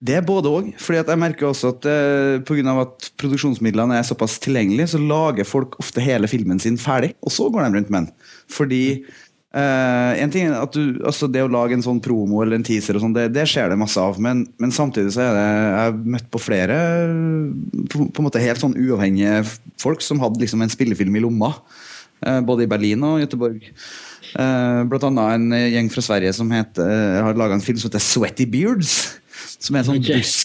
Det 0.01 0.15
er 0.17 0.23
både 0.25 0.49
òg. 0.49 0.69
Jeg 0.81 1.21
merker 1.21 1.51
også 1.51 1.75
at 1.75 1.85
eh, 1.85 2.39
Pga. 2.47 2.73
at 2.81 3.11
produksjonsmidlene 3.21 3.99
er 3.99 4.07
såpass 4.07 4.39
tilgjengelige, 4.41 4.95
så 4.95 5.01
lager 5.01 5.45
folk 5.45 5.77
ofte 5.81 6.01
hele 6.01 6.29
filmen 6.31 6.61
sin 6.61 6.79
ferdig, 6.81 7.13
og 7.21 7.33
så 7.33 7.51
går 7.53 7.67
de 7.67 7.75
rundt 7.75 7.91
med 7.93 8.07
den. 8.07 8.31
Fordi 8.49 8.81
eh, 8.97 10.23
en 10.23 10.33
ting 10.33 10.49
er 10.49 10.57
at 10.57 10.73
du, 10.73 10.97
altså 11.05 11.29
Det 11.29 11.45
å 11.45 11.51
lage 11.53 11.77
en 11.77 11.85
sånn 11.85 12.01
promo 12.01 12.41
eller 12.41 12.57
en 12.57 12.65
teaser, 12.65 12.97
og 12.97 13.05
sånt, 13.05 13.19
det, 13.19 13.29
det 13.37 13.45
skjer 13.51 13.69
det 13.69 13.77
masse 13.77 14.01
av. 14.01 14.17
Men, 14.17 14.47
men, 14.57 14.73
samtidig 14.73 15.13
så 15.13 15.27
er 15.27 15.37
det 15.37 15.45
jeg 15.45 15.79
har 15.83 16.03
møtt 16.17 16.29
på 16.33 16.43
flere 16.49 16.81
på, 17.85 18.09
på 18.09 18.25
en 18.25 18.31
måte 18.31 18.41
helt 18.41 18.65
sånn 18.65 18.77
uavhengige 18.81 19.45
folk 19.81 20.01
som 20.01 20.23
hadde 20.23 20.41
liksom 20.41 20.65
en 20.65 20.73
spillefilm 20.73 21.21
i 21.21 21.25
lomma. 21.27 21.53
Uh, 22.25 22.41
både 22.45 22.65
i 22.65 22.69
Berlin 22.69 23.05
og 23.05 23.21
Göteborg. 23.21 23.69
Uh, 24.33 24.81
blant 24.89 25.05
annet 25.11 25.37
en 25.37 25.73
gjeng 25.75 25.93
fra 25.93 26.09
Sverige 26.09 26.33
som 26.37 26.49
heter, 26.53 27.21
har 27.21 27.37
laga 27.37 27.57
en 27.57 27.65
film 27.65 27.77
som 27.77 27.89
heter 27.89 28.01
Sweaty 28.01 28.49
Beards. 28.49 29.20
Som 29.61 29.77
er 29.77 29.83
en 29.83 29.91
sånn 29.91 30.01
okay. 30.01 30.21
bus 30.21 30.39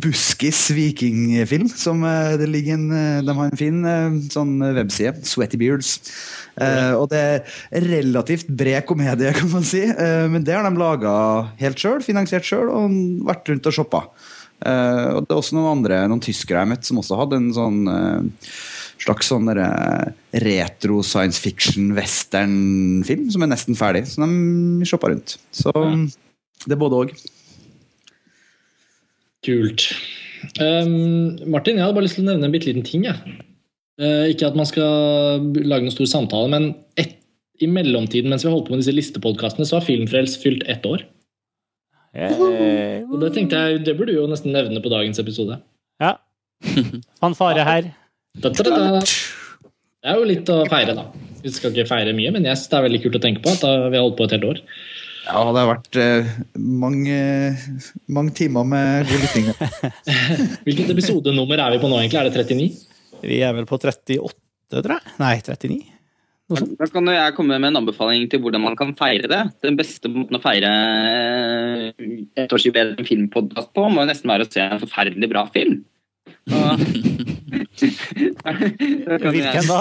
buskis 0.00 0.62
vikingfilm. 0.72 1.66
Som 1.68 2.00
det 2.40 2.46
ligger 2.48 2.78
en, 2.78 2.86
De 3.26 3.34
har 3.36 3.50
en 3.50 3.60
fin 3.60 3.82
sånn 4.32 4.54
webside. 4.64 5.20
Sweaty 5.28 5.60
Beards. 5.60 5.98
Uh, 6.58 6.96
og 6.98 7.10
det 7.12 7.20
er 7.20 7.84
relativt 7.84 8.48
bred 8.48 8.86
komedie, 8.88 9.34
kan 9.38 9.52
man 9.52 9.66
si. 9.68 9.84
Men 10.32 10.46
det 10.46 10.56
har 10.56 10.64
de 10.64 10.80
laga 10.80 11.12
helt 11.60 11.78
sjøl, 11.78 12.00
finansiert 12.02 12.48
sjøl, 12.48 12.72
og 12.72 12.96
vært 13.28 13.52
rundt 13.52 13.68
og 13.68 13.76
shoppa. 13.76 14.02
Og 14.58 15.20
det 15.22 15.30
er 15.30 15.38
også 15.38 15.54
noen 15.54 15.76
andre, 15.76 16.00
noen 16.10 16.24
tyskere 16.24 16.64
jeg 16.64 16.72
møtte 16.72 16.88
som 16.88 16.98
også 16.98 17.20
hadde 17.20 17.38
en 17.38 17.52
sånn 17.54 17.76
slags 18.98 19.30
sånn 19.30 19.50
retro 20.42 21.02
science 21.06 21.38
fiction 21.38 21.92
western-film 21.94 23.28
som 23.30 23.44
er 23.44 23.52
nesten 23.52 23.78
ferdig. 23.78 24.06
Så 24.10 24.26
de 24.26 24.88
shoppa 24.88 25.12
rundt. 25.12 25.36
Så 25.54 25.70
det 26.64 26.74
er 26.74 26.80
både 26.80 27.04
òg. 27.04 27.14
Kult. 29.48 29.88
Um, 30.60 31.38
Martin, 31.48 31.78
jeg 31.78 31.86
hadde 31.86 31.96
bare 31.96 32.04
lyst 32.04 32.18
til 32.18 32.26
å 32.26 32.30
nevne 32.30 32.48
en 32.48 32.54
bitte 32.54 32.68
liten 32.68 32.84
ting. 32.86 33.06
Ja. 33.08 33.16
Uh, 33.98 34.28
ikke 34.30 34.50
at 34.50 34.58
man 34.58 34.68
skal 34.68 35.48
lage 35.64 35.86
noen 35.86 35.94
stor 35.94 36.10
samtale, 36.10 36.50
men 36.52 36.68
et, 37.00 37.16
i 37.58 37.66
mellomtiden 37.70 38.30
mens 38.30 38.44
vi 38.44 38.52
holdt 38.52 38.68
på 38.68 38.76
med 38.76 38.84
disse 38.84 38.94
listepodkastene, 38.94 39.66
så 39.66 39.78
har 39.78 39.86
Filmfrels 39.86 40.36
fylt 40.42 40.66
ett 40.70 40.84
år. 40.86 41.06
Hey. 42.14 43.02
Og 43.08 43.18
det 43.22 43.32
tenkte 43.34 43.58
jeg, 43.58 43.82
det 43.86 43.96
burde 43.98 44.14
du 44.14 44.20
jo 44.20 44.28
nesten 44.30 44.54
nevne 44.54 44.82
på 44.84 44.92
dagens 44.92 45.20
episode. 45.22 45.58
Ja. 46.02 46.16
Fanfare 47.22 47.64
her. 47.66 47.90
Da, 48.38 48.52
da, 48.54 48.64
da, 48.68 49.00
det 49.02 50.12
er 50.12 50.20
jo 50.20 50.28
litt 50.28 50.50
å 50.52 50.60
feire, 50.70 50.94
da. 50.94 51.08
Vi 51.42 51.50
skal 51.54 51.72
ikke 51.72 51.88
feire 51.90 52.14
mye, 52.16 52.30
men 52.34 52.46
yes, 52.46 52.66
det 52.70 52.78
er 52.78 52.86
veldig 52.86 53.02
kult 53.04 53.18
å 53.18 53.22
tenke 53.22 53.42
på 53.44 53.52
at 53.54 53.64
vi 53.64 53.98
har 53.98 54.04
holdt 54.04 54.18
på 54.18 54.28
et 54.28 54.34
helt 54.36 54.48
år. 54.52 54.62
Ja, 55.26 55.42
det 55.52 55.60
har 55.60 55.68
vært 55.68 55.98
eh, 56.00 56.30
mange, 56.56 57.18
mange, 58.06 58.32
timer 58.38 58.66
med 58.68 59.10
god 59.10 59.24
lytting. 59.24 59.50
Hvilket 60.66 60.94
episodenummer 60.94 61.60
er 61.64 61.74
vi 61.74 61.82
på 61.82 61.90
nå, 61.90 62.00
egentlig? 62.00 62.20
Er 62.22 62.30
det 62.30 62.46
39? 62.46 62.68
Vi 63.24 63.40
er 63.44 63.54
vel 63.56 63.66
på 63.68 63.78
38, 63.80 64.28
tror 64.70 64.94
jeg. 64.96 65.16
Nei, 65.20 65.34
39. 65.42 65.78
Da 66.48 66.86
kan 66.88 67.10
jeg 67.12 67.34
komme 67.36 67.58
med 67.60 67.74
en 67.74 67.82
anbefaling 67.82 68.24
til 68.32 68.40
hvordan 68.40 68.62
man 68.64 68.76
kan 68.78 68.94
feire 68.96 69.28
det. 69.28 69.42
Den 69.64 69.76
beste 69.76 70.08
måten 70.08 70.38
å 70.38 70.40
feire 70.40 70.70
eh, 71.92 72.06
ettårsjubileet 72.40 73.02
en 73.02 73.08
filmpodkast 73.08 73.74
på, 73.76 73.84
må 73.92 74.06
nesten 74.08 74.32
være 74.32 74.46
å 74.46 74.52
se 74.54 74.64
en 74.64 74.80
forferdelig 74.80 75.28
bra 75.28 75.44
film. 75.52 75.82
Hvilken 79.28 79.68
da? 79.68 79.80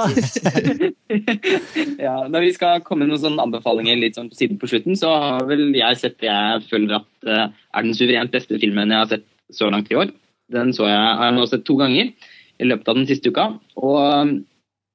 ja, 2.07 2.15
når 2.29 2.45
vi 2.45 2.53
skal 2.55 2.83
komme 2.85 3.05
med 3.05 3.11
noen 3.13 3.23
sånne 3.23 3.45
anbefalinger 3.47 3.99
litt 3.99 4.17
sånn 4.19 4.29
på 4.31 4.39
siden 4.39 4.59
på 4.61 4.69
slutten, 4.71 4.97
så 4.99 5.11
har 5.13 5.47
vel 5.49 5.69
jeg 5.75 5.99
sett 6.01 6.17
det 6.23 6.29
jeg 6.29 6.65
føler 6.69 6.99
at 6.99 7.11
uh, 7.29 7.45
er 7.49 7.87
den 7.87 7.97
suverent 7.97 8.33
beste 8.33 8.59
filmen 8.61 8.93
jeg 8.93 9.03
har 9.03 9.11
sett 9.11 9.27
så 9.53 9.71
langt 9.71 9.91
i 9.91 9.99
år. 9.99 10.11
Den 10.53 10.73
så 10.75 10.87
jeg, 10.87 10.99
har 10.99 11.29
jeg 11.29 11.37
nå 11.37 11.47
sett 11.49 11.65
to 11.67 11.75
ganger 11.79 12.13
i 12.57 12.67
løpet 12.67 12.87
av 12.87 12.99
den 12.99 13.09
siste 13.09 13.31
uka. 13.33 13.49
Og 13.79 13.97
um, 13.99 14.33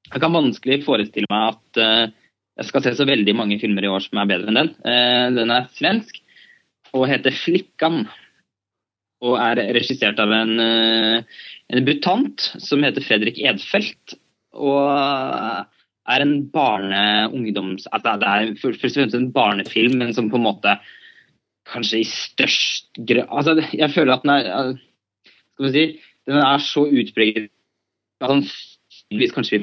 jeg 0.09 0.21
kan 0.21 0.35
vanskelig 0.35 0.83
forestille 0.85 1.29
meg 1.31 1.53
at 1.53 1.81
uh, 1.81 2.05
jeg 2.59 2.69
skal 2.69 2.83
se 2.85 2.93
så 2.97 3.07
veldig 3.09 3.33
mange 3.37 3.57
filmer 3.61 3.85
i 3.85 3.91
år 3.91 4.03
som 4.05 4.21
er 4.21 4.29
bedre 4.29 4.51
enn 4.51 4.59
den. 4.61 4.73
Uh, 4.85 5.27
den 5.37 5.53
er 5.53 5.71
svensk 5.77 6.21
og 6.93 7.07
heter 7.09 7.33
'Flikkan'. 7.33 8.05
Og 9.23 9.37
er 9.39 9.61
regissert 9.75 10.19
av 10.19 10.33
en, 10.35 10.57
uh, 10.59 11.45
en 11.71 11.85
butant 11.87 12.49
som 12.59 12.83
heter 12.83 13.05
Fredrik 13.05 13.39
Edfeldt. 13.39 14.17
Og 14.53 14.83
er 14.83 16.25
en 16.25 16.35
barne-ungdoms... 16.51 17.87
Altså 17.91 18.17
det 18.19 18.33
er 18.33 18.51
først 18.61 18.83
og 18.83 18.99
fremst 18.99 19.15
en 19.17 19.31
barnefilm, 19.33 19.97
men 20.01 20.13
som 20.13 20.29
på 20.29 20.39
en 20.39 20.45
måte 20.49 20.75
kanskje 21.69 22.01
i 22.03 22.07
størst 22.07 22.89
grad 23.07 23.29
altså 23.31 23.55
Jeg 23.71 23.91
føler 23.93 24.13
at 24.13 24.25
den 24.25 24.33
er 24.33 24.73
Skal 25.53 25.65
vi 25.65 25.71
si 25.71 25.85
den 26.27 26.39
er 26.39 26.63
så 26.63 26.85
utpreget 26.87 27.49
Sannsynligvis 28.23 29.35
kanskje 29.35 29.61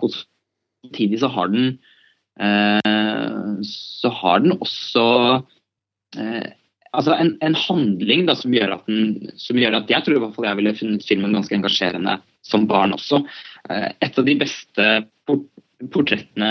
Samtidig 0.00 1.20
så 1.20 1.28
har 1.28 1.50
den 1.52 1.78
eh, 2.40 3.62
så 3.66 4.08
har 4.08 4.38
den 4.38 4.52
også 4.52 5.04
eh, 6.16 6.50
altså 6.96 7.16
en, 7.16 7.34
en, 7.44 7.56
handling 7.66 8.26
da, 8.28 8.36
som, 8.38 8.54
gjør 8.54 8.76
den, 8.86 9.30
som 9.40 9.58
gjør 9.60 9.80
at 9.80 9.92
jeg 9.92 10.06
tror 10.06 10.18
i 10.18 10.22
hvert 10.24 10.36
fall 10.36 10.48
jeg 10.48 10.60
ville 10.60 10.76
funnet 10.78 11.06
filmen 11.06 11.36
ganske 11.36 11.56
engasjerende 11.56 12.16
som 12.46 12.66
barn 12.70 12.96
også. 12.96 13.22
Eh, 13.70 13.90
et 14.06 14.18
av 14.18 14.26
de 14.26 14.38
beste 14.40 14.88
portrettene 15.90 16.50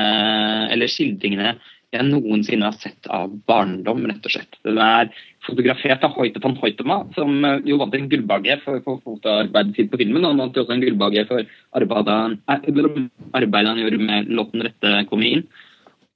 eller 0.73 0.91
skildringene 0.91 1.57
jeg 1.89 2.05
noensinne 2.05 2.67
har 2.67 2.75
sett 2.77 3.07
av 3.09 3.31
barndom, 3.49 4.03
rett 4.05 4.27
og 4.27 4.33
slett. 4.33 4.59
Den 4.65 4.77
er 4.83 5.07
fotografert 5.45 6.03
av 6.05 6.13
Hoite 6.13 6.41
van 6.43 6.57
Hoitema, 6.59 6.99
som 7.15 7.39
eh, 7.45 7.63
jo 7.65 7.79
vant 7.81 7.95
en 7.97 8.09
gullbagge 8.11 8.59
for, 8.65 8.81
for 8.85 9.01
fotoarbeidet 9.05 9.73
sitt 9.77 9.89
på 9.89 10.01
filmen. 10.01 10.27
Han 10.27 10.41
vant 10.43 10.59
også 10.61 10.75
en 10.75 10.83
gullbagge 10.83 11.25
for 11.29 11.49
arbeidet, 11.79 12.37
arbeidet 13.33 13.73
han 13.73 13.81
gjorde 13.81 14.03
med 14.03 14.29
låten 14.37 14.65
'Rette 14.65 14.93
komme 15.09 15.33
inn'. 15.33 15.47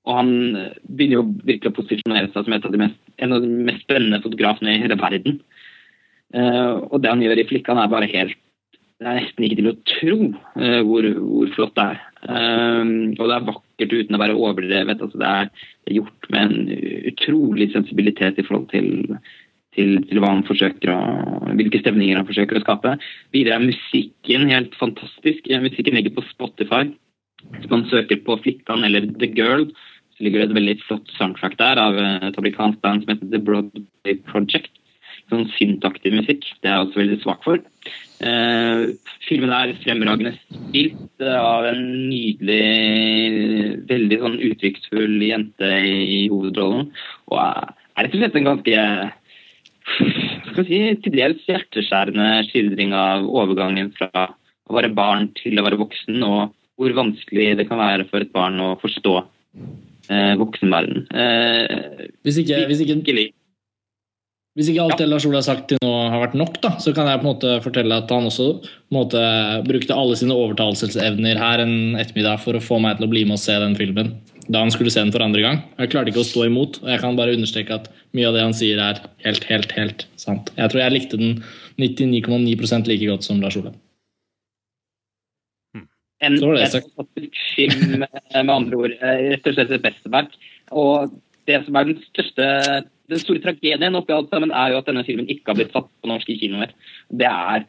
Og 0.05 0.17
han 0.19 0.31
eh, 0.59 0.77
begynner 0.85 1.21
jo 1.21 1.25
virkelig 1.41 1.73
å 1.73 1.77
posisjonere 1.79 2.29
seg 2.29 2.45
som 2.45 2.53
et 2.53 2.69
av 2.69 2.75
de 2.75 2.83
mest, 2.83 2.99
en 3.17 3.35
av 3.35 3.43
de 3.43 3.49
mest 3.67 3.83
spennende 3.85 4.21
fotografene 4.23 4.75
i 4.75 4.81
hele 4.83 4.97
verden. 4.99 5.41
Uh, 6.33 6.81
og 6.89 7.03
det 7.03 7.11
han 7.11 7.21
gjør 7.21 7.43
i 7.43 7.45
'Flikkan', 7.45 7.77
er 7.77 7.91
bare 7.91 8.09
helt 8.09 8.39
Det 8.97 9.09
er 9.09 9.19
nesten 9.19 9.43
ikke 9.43 9.57
til 9.59 9.69
å 9.69 9.79
tro 9.89 10.17
uh, 10.31 10.81
hvor, 10.87 11.05
hvor, 11.19 11.49
flott 11.53 11.75
det 11.75 11.85
er. 11.91 12.01
Uh, 12.23 13.11
og 13.19 13.25
det 13.27 13.35
er 13.35 13.47
vakkert 13.49 13.95
uten 13.99 14.15
å 14.15 14.21
være 14.21 14.37
overdrevet. 14.37 15.01
Altså, 15.01 15.19
det, 15.19 15.27
er, 15.29 15.49
gjort 15.97 16.29
med 16.31 16.41
en 16.41 17.09
utrolig 17.11 17.67
sensibilitet 17.73 18.39
i 18.39 18.45
forhold 18.47 18.69
til, 18.71 19.17
til, 19.75 19.97
til 20.07 20.21
hva 20.23 20.31
han 20.31 20.45
forsøker 20.47 20.93
å, 20.93 20.99
hvilke 21.59 21.81
stemninger 21.83 22.21
han 22.21 22.29
forsøker 22.29 22.61
å 22.61 22.63
skape. 22.63 22.95
Videre 23.35 23.59
er 23.59 23.67
musikken 23.67 24.47
helt 24.53 24.77
fantastisk. 24.79 25.51
Musikken 25.51 25.99
ligger 25.99 26.15
på 26.15 26.25
Spotify. 26.31 26.85
Hvis 27.57 27.69
man 27.69 27.83
søker 27.91 28.23
på 28.23 28.39
'Flikkan' 28.39 28.85
eller 28.87 29.09
'The 29.09 29.33
Girl', 29.35 29.67
så 30.13 30.25
ligger 30.25 30.43
det 30.43 30.51
et 30.51 30.57
veldig 30.59 30.77
flott 30.85 31.11
soundtrack 31.17 31.57
der 31.59 31.81
av 31.81 31.97
et 31.97 32.39
amerikansk 32.39 32.79
band 32.85 33.03
som 33.03 33.13
heter 33.13 33.29
The 33.31 33.41
Broadway 33.41 34.17
Project. 34.29 34.71
Sånn 35.31 35.47
syntaktig 35.55 36.11
musikk. 36.13 36.43
Det 36.61 36.67
er 36.67 36.75
jeg 36.75 36.87
også 36.87 36.99
veldig 36.99 37.17
svak 37.21 37.45
for. 37.45 37.61
Eh, 38.23 38.81
filmen 39.25 39.53
er 39.55 39.71
fremragende 39.81 40.33
spilt 40.43 41.23
av 41.23 41.65
en 41.69 41.83
nydelig, 42.09 42.59
veldig 43.89 44.19
sånn 44.21 44.37
uttrykksfull 44.49 45.15
jente 45.23 45.71
i 45.87 46.25
hovedrollen. 46.31 46.91
Og 47.31 47.39
er 47.39 48.03
rett 48.03 48.17
og 48.17 48.21
slett 48.21 48.39
en 48.39 48.49
ganske 48.51 48.85
skal 50.51 50.67
si, 50.67 50.81
til 51.03 51.15
dels 51.17 51.47
hjerteskjærende 51.49 52.27
skildring 52.49 52.93
av 52.95 53.25
overgangen 53.27 53.91
fra 53.97 54.27
å 54.69 54.75
være 54.77 54.93
barn 54.95 55.31
til 55.39 55.59
å 55.59 55.65
være 55.65 55.79
voksen, 55.81 56.21
og 56.23 56.53
hvor 56.79 56.95
vanskelig 56.97 57.53
det 57.59 57.67
kan 57.69 57.81
være 57.81 58.07
for 58.09 58.23
et 58.23 58.31
barn 58.35 58.59
å 58.63 58.73
forstå 58.81 59.17
eh, 60.09 60.33
voksenverden. 60.41 61.07
Eh, 61.13 62.11
hvis 62.25 62.41
ikke, 62.43 62.65
hvis 62.69 62.83
ikke 62.85 62.97
hvis 64.53 64.67
ikke 64.69 64.83
alt 64.83 64.99
det 65.01 65.07
Lars 65.09 65.25
Ole 65.25 65.39
har 65.39 65.45
sagt 65.47 65.71
til 65.71 65.79
nå 65.81 65.91
har 66.13 66.19
vært 66.21 66.35
nok, 66.37 66.59
da, 66.61 66.75
så 66.77 66.91
kan 66.93 67.07
jeg 67.09 67.23
på 67.23 67.25
en 67.25 67.31
måte 67.31 67.53
fortelle 67.63 67.95
at 67.97 68.11
han 68.13 68.27
også 68.29 68.51
måte, 68.93 69.21
brukte 69.65 69.97
alle 69.97 70.17
sine 70.19 70.35
overtalelsesevner 70.37 71.39
her 71.41 71.63
en 71.63 71.97
ettermiddag 71.97 72.43
for 72.43 72.53
å 72.53 72.61
få 72.61 72.77
meg 72.83 72.99
til 72.99 73.07
å 73.07 73.09
bli 73.09 73.23
med 73.25 73.39
og 73.39 73.41
se 73.41 73.57
den 73.63 73.73
filmen 73.79 74.13
da 74.51 74.59
han 74.59 74.73
skulle 74.73 74.91
se 74.91 74.99
den 74.99 75.11
for 75.13 75.23
andre 75.23 75.41
gang. 75.41 75.61
Jeg 75.79 75.93
klarte 75.93 76.11
ikke 76.11 76.23
å 76.23 76.27
stå 76.27 76.47
imot, 76.49 76.81
og 76.83 76.89
jeg 76.91 76.99
kan 76.99 77.15
bare 77.15 77.35
understreke 77.37 77.77
at 77.77 77.89
mye 78.11 78.27
av 78.27 78.35
det 78.35 78.43
han 78.43 78.55
sier, 78.57 78.81
er 78.81 78.99
helt, 79.23 79.47
helt, 79.47 79.71
helt 79.77 80.05
sant. 80.19 80.51
Jeg 80.57 80.73
tror 80.73 80.83
jeg 80.83 80.95
likte 80.97 81.19
den 81.21 81.37
99,9% 81.79 82.91
like 82.91 83.07
godt 83.07 83.25
som 83.25 83.39
Lars 83.43 83.57
Ole. 83.59 83.71
En, 86.23 86.39
film, 87.55 87.99
med 87.99 88.53
andre 88.53 88.79
ord. 88.79 88.95
Eh, 88.97 89.21
rett 89.33 89.49
og 89.49 89.57
slett 89.57 89.75
et 89.75 89.85
mesterverk. 89.85 90.35
Og 90.71 91.13
det 91.49 91.59
som 91.65 91.77
er 91.77 91.89
den 91.91 92.03
største 92.09 92.49
den 93.11 93.19
store 93.19 93.41
tragedien 93.43 93.97
oppi 93.99 94.15
alt 94.15 94.31
sammen 94.31 94.53
er 94.55 94.71
jo 94.71 94.79
at 94.79 94.87
denne 94.89 95.03
filmen 95.07 95.27
ikke 95.29 95.51
har 95.51 95.59
blitt 95.59 95.73
satt 95.75 95.89
på 95.89 96.09
norske 96.09 96.35
kinoer. 96.39 96.71
Det 97.11 97.27
er 97.27 97.65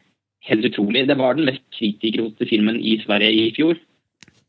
helt 0.49 0.69
utrolig. 0.69 1.07
Det 1.09 1.17
var 1.19 1.35
den 1.35 1.49
mest 1.49 1.65
kritikerroste 1.75 2.47
filmen 2.49 2.79
i 2.79 2.95
Sverige 3.03 3.49
i 3.49 3.51
fjor. 3.55 3.79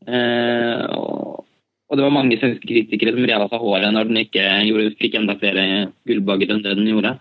Eh, 0.07 0.83
og, 0.95 1.43
og, 1.43 1.97
det 1.97 2.05
var 2.05 2.15
mange 2.15 2.37
svenske 2.39 2.69
kritikere 2.69 3.15
som 3.15 3.27
rev 3.27 3.43
av 3.43 3.51
seg 3.51 3.65
håret 3.65 3.93
når 3.93 4.07
den 4.07 4.21
ikke 4.23 4.45
gjorde, 4.69 4.93
fikk 5.01 5.17
enda 5.19 5.35
flere 5.41 5.65
gullbagger 6.07 6.53
enn 6.53 6.63
det 6.63 6.77
den 6.79 6.91
gjorde. 6.93 7.17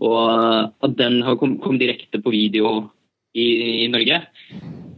Og 0.00 0.22
at 0.86 0.96
den 0.96 1.20
kom, 1.40 1.58
kom 1.60 1.76
direkte 1.80 2.22
på 2.24 2.32
video 2.32 2.88
i, 3.36 3.84
i, 3.84 3.88
Norge, 3.92 4.22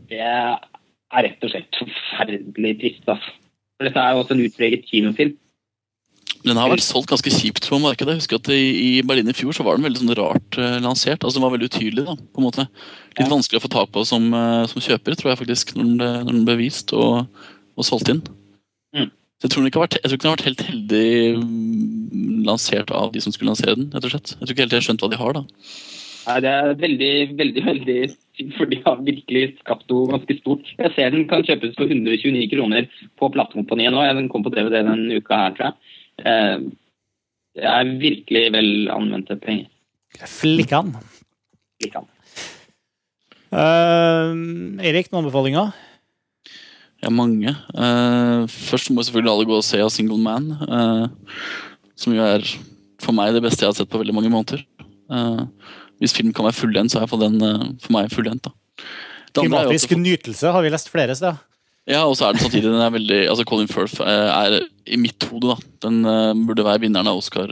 det 0.08 0.28
er 1.12 1.28
rett 1.28 1.44
og 1.44 1.52
slett 1.52 1.78
forferdelig 1.78 2.74
trist. 2.80 3.06
Altså. 3.06 3.36
Dette 3.82 4.02
er 4.02 4.12
jo 4.14 4.22
også 4.22 4.36
en 4.36 4.44
utpreget 4.46 4.84
kinofilm. 4.88 5.38
Den 6.42 6.58
har 6.58 6.72
vært 6.72 6.82
solgt 6.82 7.12
ganske 7.12 7.30
kjipt 7.30 7.68
på 7.70 7.78
markedet. 7.78 8.16
Jeg 8.16 8.22
husker 8.24 8.40
at 8.40 8.48
I 8.50 9.02
Berlin 9.06 9.30
i 9.30 9.36
fjor 9.36 9.54
så 9.54 9.62
var 9.66 9.78
den 9.78 9.86
veldig 9.86 10.00
sånn 10.00 10.14
rart 10.18 10.58
uh, 10.58 10.80
lansert. 10.82 11.22
altså 11.22 11.38
Den 11.38 11.44
var 11.44 11.54
veldig 11.54 11.68
utydelig. 11.70 12.04
da, 12.08 12.16
på 12.18 12.42
en 12.42 12.46
måte. 12.48 12.66
Litt 13.14 13.26
ja. 13.28 13.30
vanskelig 13.30 13.60
å 13.60 13.64
få 13.66 13.70
tak 13.70 13.92
på 13.94 14.02
som, 14.08 14.26
uh, 14.34 14.64
som, 14.70 14.82
kjøper, 14.82 15.14
tror 15.18 15.32
jeg 15.32 15.40
faktisk, 15.44 15.74
når 15.78 15.84
den 15.86 16.00
når 16.26 16.32
den 16.32 16.46
ble 16.48 16.58
vist 16.64 16.94
og, 16.98 17.28
og, 17.76 17.86
solgt 17.86 18.10
inn. 18.10 18.24
Mm. 18.96 19.12
Jeg, 19.44 19.52
tror 19.54 19.68
vært, 19.68 20.00
jeg, 20.00 20.08
tror 20.08 20.18
ikke 20.18 20.24
den 20.24 20.32
har 20.32 20.38
vært 20.40 20.48
helt 20.50 20.66
heldig 20.66 21.06
um, 21.38 22.42
lansert 22.48 22.90
av 22.90 23.14
de 23.14 23.22
som 23.22 23.34
skulle 23.34 23.52
lansere 23.52 23.78
den. 23.78 23.92
rett 23.94 24.10
og 24.10 24.16
slett. 24.16 24.34
Jeg 24.34 24.42
tror 24.42 24.56
ikke 24.56 24.66
helt 24.66 24.78
jeg 24.78 24.82
har 24.82 24.88
skjønt 24.88 25.06
hva 25.06 25.12
de 25.14 25.22
har. 25.22 25.38
da. 25.38 25.46
Nei, 26.26 26.36
Det 26.44 26.50
er 26.50 26.76
veldig, 26.78 27.14
veldig 27.38 27.64
veldig 27.66 27.96
for 28.56 28.70
de 28.70 28.78
har 28.84 29.02
virkelig 29.04 29.42
skapt 29.60 29.90
noe 29.92 30.08
ganske 30.14 30.36
stort. 30.38 30.70
Jeg 30.78 30.92
ser 30.96 31.12
den 31.12 31.26
kan 31.30 31.44
kjøpes 31.46 31.74
for 31.76 31.90
129 31.90 32.46
kroner 32.52 32.88
på 33.20 33.28
platekompaniet 33.34 33.92
nå. 33.92 34.04
Den 34.16 34.30
kom 34.32 34.44
på 34.44 34.52
DVD 34.54 34.80
denne 34.86 35.18
uka 35.18 35.40
her, 35.44 35.56
tror 35.56 35.68
jeg. 35.68 35.98
Eh, 36.22 36.64
det 37.58 37.68
er 37.68 37.92
virkelig 38.00 38.44
vel 38.54 38.70
anvendte 38.94 39.36
penger. 39.40 39.68
Flikkan. 40.28 40.94
Flikkan. 41.80 42.08
Uh, 43.52 44.32
Erik, 44.80 45.10
noen 45.12 45.26
anbefalinger? 45.26 45.74
Ja, 47.02 47.10
mange. 47.12 47.52
Uh, 47.76 48.48
først 48.48 48.92
må 48.94 49.04
selvfølgelig 49.04 49.32
alle 49.34 49.48
gå 49.50 49.58
og 49.58 49.66
se 49.66 49.82
av 49.84 49.92
Single 49.92 50.20
Man. 50.22 50.48
Uh, 50.64 51.10
som 51.98 52.16
jo 52.16 52.24
er 52.24 52.46
for 53.02 53.12
meg 53.16 53.34
det 53.34 53.42
beste 53.44 53.66
jeg 53.66 53.72
har 53.72 53.76
sett 53.76 53.90
på 53.92 54.00
veldig 54.00 54.16
mange 54.16 54.32
måneder. 54.32 54.64
Uh, 55.12 55.44
hvis 56.02 56.16
film 56.18 56.34
kan 56.34 56.48
være 56.48 56.58
fullendt, 56.58 56.92
så 56.92 57.00
er 57.00 57.08
den 57.22 57.38
for 57.80 57.94
meg 57.94 58.10
fullendt. 58.12 58.50
Klimatisk 59.38 59.94
nytelse 59.96 60.50
har 60.52 60.60
vi 60.64 60.74
lest 60.74 60.90
flere 60.92 61.14
steder. 61.16 61.38
Ja, 61.88 62.04
og 62.04 62.14
så 62.18 62.28
er 62.28 62.36
den 62.36 62.44
samtidig 62.44 62.68
den 62.68 62.82
er 62.82 62.92
veldig, 62.94 63.20
altså 63.30 63.46
Colin 63.48 63.70
Firth 63.70 64.02
er 64.04 64.60
i 64.86 64.98
mitt 65.00 65.24
hode 65.30 65.54
da, 65.54 65.56
den 65.86 66.02
burde 66.46 66.66
være 66.66 66.84
vinneren 66.84 67.10
av 67.10 67.18
Oscar 67.18 67.50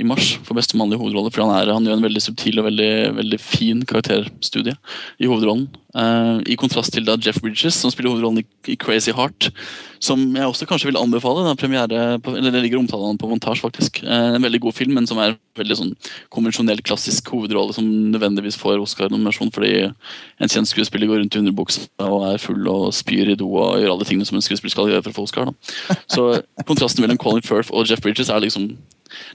i 0.00 0.06
mars 0.06 0.32
for 0.46 0.56
beste 0.58 0.78
mannlige 0.80 1.00
hovedrolle. 1.02 1.32
For 1.32 1.44
han, 1.44 1.52
er, 1.56 1.72
han 1.74 1.86
gjør 1.86 1.98
en 1.98 2.06
veldig 2.06 2.22
subtil 2.24 2.60
og 2.60 2.66
veldig, 2.70 2.90
veldig 3.18 3.40
fin 3.42 3.84
karakterstudie 3.88 4.76
i 5.20 5.28
hovedrollen. 5.28 5.68
Uh, 5.90 6.38
I 6.46 6.56
kontrast 6.58 6.94
til 6.94 7.06
da 7.06 7.16
Jeff 7.18 7.40
Bridges, 7.42 7.78
som 7.80 7.90
spiller 7.90 8.12
hovedrollen 8.12 8.42
i, 8.42 8.46
i, 8.70 8.76
Crazy 8.80 9.14
Heart. 9.16 9.50
Som 10.00 10.22
jeg 10.38 10.46
også 10.46 10.68
kanskje 10.70 10.88
vil 10.88 11.00
anbefale. 11.00 11.44
Den 11.46 11.58
premiere 11.60 12.18
på, 12.22 12.34
eller 12.36 12.54
Det 12.54 12.62
ligger 12.64 12.80
omtalen 12.80 13.18
på 13.18 13.28
montasje, 13.28 13.64
faktisk. 13.64 14.02
Uh, 14.06 14.36
en 14.36 14.46
veldig 14.46 14.62
god 14.66 14.76
film, 14.78 14.94
men 14.98 15.08
som 15.10 15.18
er 15.22 15.36
veldig 15.58 15.76
sånn 15.76 15.94
konvensjonell, 16.32 16.80
klassisk 16.86 17.32
hovedrolle 17.34 17.74
som 17.76 17.88
nødvendigvis 18.14 18.58
får 18.60 18.80
Oscar-nominasjon 18.80 19.50
fordi 19.52 19.72
en 19.90 20.52
kjent 20.52 20.70
skuespiller 20.70 21.10
går 21.10 21.20
rundt 21.20 21.36
i 21.36 21.40
underbuksa 21.42 21.88
og 22.06 22.28
er 22.30 22.40
full 22.40 22.68
og 22.70 22.86
spyr 22.96 23.32
i 23.32 23.36
do 23.38 23.50
og 23.50 23.80
gjør 23.82 23.96
alle 23.96 24.06
tingene 24.08 24.28
som 24.28 24.38
en 24.38 24.44
skuespiller 24.44 24.72
skal 24.72 24.92
gjøre 24.92 25.04
for 25.04 25.12
å 25.12 25.18
få 25.18 25.26
Oscar. 25.26 25.50
Da. 25.50 25.98
Så 26.08 26.28
kontrasten 26.68 27.04
mellom 27.04 27.18
Colin 27.20 27.44
Firth 27.44 27.74
og 27.74 27.90
Jeff 27.90 28.02
Bridges 28.04 28.30
er 28.32 28.42
liksom 28.44 28.70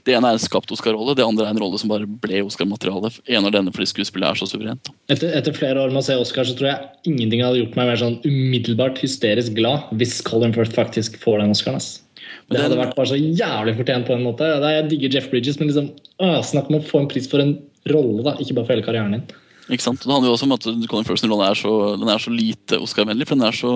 det 0.06 0.16
ene 0.16 0.30
er 0.30 0.38
en 0.38 0.42
skapt 0.42 0.72
Oscar-rolle, 0.74 1.16
det 1.18 1.26
andre 1.26 1.46
er 1.46 1.54
en 1.54 1.60
rolle 1.62 1.80
som 1.80 1.90
bare 1.92 2.08
ble 2.08 2.42
Oscar-materiale. 2.46 3.12
En 3.26 3.48
av 3.48 3.54
denne 3.54 3.74
fordi 3.74 3.90
skuespillet 3.90 4.28
er 4.28 4.40
så 4.40 4.48
suverent. 4.50 4.90
Etter, 5.12 5.34
etter, 5.38 5.56
flere 5.56 5.82
år 5.82 5.94
med 5.94 6.02
å 6.02 6.06
se 6.06 6.16
Oscar 6.20 6.48
så 6.48 6.56
tror 6.58 6.70
jeg 6.72 7.12
ingenting 7.12 7.44
hadde 7.44 7.62
gjort 7.62 7.78
meg 7.78 7.92
mer 7.92 8.00
sånn 8.00 8.18
umiddelbart 8.26 9.00
hysterisk 9.02 9.56
glad 9.58 9.92
hvis 10.00 10.18
Colin 10.26 10.54
Firth 10.56 10.74
faktisk 10.76 11.20
får 11.22 11.42
den 11.42 11.54
Oscaren. 11.56 11.80
ass. 11.80 12.02
Det 12.50 12.62
hadde 12.62 12.78
vært 12.78 12.94
bare 12.94 13.10
så 13.10 13.18
jævlig 13.18 13.74
fortjent 13.78 14.06
på 14.06 14.14
en 14.14 14.26
måte. 14.26 14.46
Jeg 14.46 14.86
digger 14.90 15.16
Jeff 15.16 15.26
Bridges, 15.32 15.58
men 15.58 15.70
liksom, 15.70 15.90
å, 16.22 16.30
snakk 16.46 16.70
om 16.70 16.78
å 16.78 16.86
få 16.86 17.02
en 17.02 17.10
pris 17.10 17.26
for 17.30 17.42
en 17.42 17.56
rolle, 17.90 18.22
da, 18.26 18.36
ikke 18.42 18.54
bare 18.56 18.68
for 18.68 18.76
hele 18.76 18.86
karrieren 18.86 19.16
din. 19.16 19.26
Ikke 19.66 19.82
sant? 19.82 20.02
Det 20.04 20.12
handler 20.12 20.30
jo 20.30 20.36
også 20.36 20.46
om 20.46 20.54
at 20.54 20.66
Colin 20.90 21.06
Firths 21.08 21.26
rolle 21.26 21.48
er 21.50 21.58
så, 21.58 21.72
den 21.98 22.10
er 22.12 22.22
så 22.22 22.30
lite 22.30 22.78
Oscar-vennlig. 22.82 23.26
for 23.26 23.38
den 23.38 23.48
er 23.48 23.56
så 23.56 23.72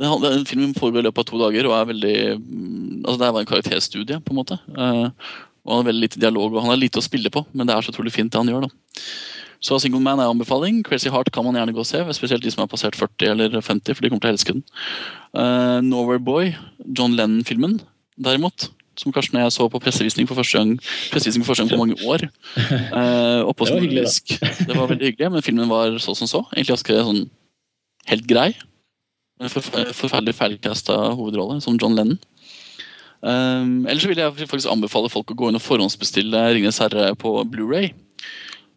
det, 0.00 0.10
det, 0.24 0.32
Filmen 0.50 0.74
foregår 0.74 1.04
i 1.04 1.06
løpet 1.06 1.22
av 1.22 1.28
to 1.28 1.40
dager 1.40 1.68
og 1.68 1.76
er 1.76 1.90
veldig 1.92 2.16
mm, 2.40 3.04
altså 3.04 3.18
Det 3.20 3.28
bare 3.28 3.44
en 3.44 3.50
karakterstudie. 3.52 4.20
på 4.24 4.34
en 4.34 4.40
måte 4.40 4.58
uh, 4.74 5.06
og 5.64 5.70
Han 5.70 5.80
har 5.80 5.88
veldig 5.90 6.04
lite 6.06 6.20
dialog 6.20 6.52
og 6.52 6.60
han 6.60 6.74
har 6.74 6.80
lite 6.80 7.00
å 7.00 7.04
spille 7.04 7.30
på, 7.32 7.44
men 7.52 7.68
det 7.68 7.76
er 7.76 7.86
så 7.86 7.94
utrolig 7.94 8.12
fint, 8.12 8.32
det 8.32 8.40
han 8.40 8.50
gjør. 8.50 8.66
da 8.66 9.00
Så 9.64 9.78
Single 9.80 10.02
Man 10.04 10.20
er 10.20 10.28
anbefaling. 10.28 10.82
Crazy 10.84 11.08
Heart 11.08 11.30
kan 11.32 11.46
man 11.46 11.56
gjerne 11.56 11.72
gå 11.72 11.80
og 11.80 11.88
se, 11.88 12.02
spesielt 12.12 12.44
de 12.44 12.52
som 12.52 12.60
har 12.60 12.68
passert 12.68 12.98
40 13.00 13.30
eller 13.32 13.56
50, 13.56 13.94
for 13.94 14.04
de 14.04 14.10
kommer 14.12 14.26
til 14.26 14.32
å 14.32 14.34
elske 14.34 14.56
den. 14.58 14.64
Uh, 15.32 15.80
Nowhere 15.80 16.20
Boy, 16.20 16.52
John 16.84 17.16
Lennon-filmen, 17.16 17.78
derimot, 18.20 18.68
som 19.00 19.14
Karsten 19.14 19.40
og 19.40 19.46
jeg 19.46 19.54
så 19.56 19.70
på 19.72 19.80
pressevisning 19.82 20.28
for 20.28 20.38
første 20.38 20.60
gang, 20.60 20.76
pressevisning 21.14 21.46
for 21.46 21.54
første 21.54 21.64
gang 21.64 21.72
på 21.72 21.80
mange 21.80 21.96
år. 22.04 22.26
Uh, 22.92 23.40
det 23.48 23.72
var 23.72 23.80
hyggelig, 23.80 24.04
da. 24.04 24.52
det 24.68 24.76
var 24.76 24.92
veldig 24.92 25.10
hyggelig, 25.10 25.32
men 25.32 25.48
filmen 25.48 25.72
var 25.72 25.96
så 25.96 26.12
som 26.18 26.28
så. 26.28 26.44
Egentlig 26.52 26.76
ganske 26.76 27.00
sånn 27.08 27.24
helt 28.12 28.28
grei. 28.28 28.50
Forferdelig 29.42 30.36
feilkasta 30.38 30.94
hovedrolle, 31.18 31.58
som 31.62 31.78
John 31.80 31.96
Lennon. 31.98 32.18
Um, 33.24 33.86
ellers 33.88 34.04
vil 34.06 34.20
jeg 34.20 34.48
faktisk 34.50 34.68
anbefale 34.68 35.08
folk 35.08 35.32
å 35.32 35.36
gå 35.38 35.48
inn 35.48 35.56
og 35.56 35.64
forhåndsbestille 35.64 36.40
'Ringenes 36.52 36.80
herre' 36.82 37.14
på 37.16 37.30
Blu-ray 37.48 37.94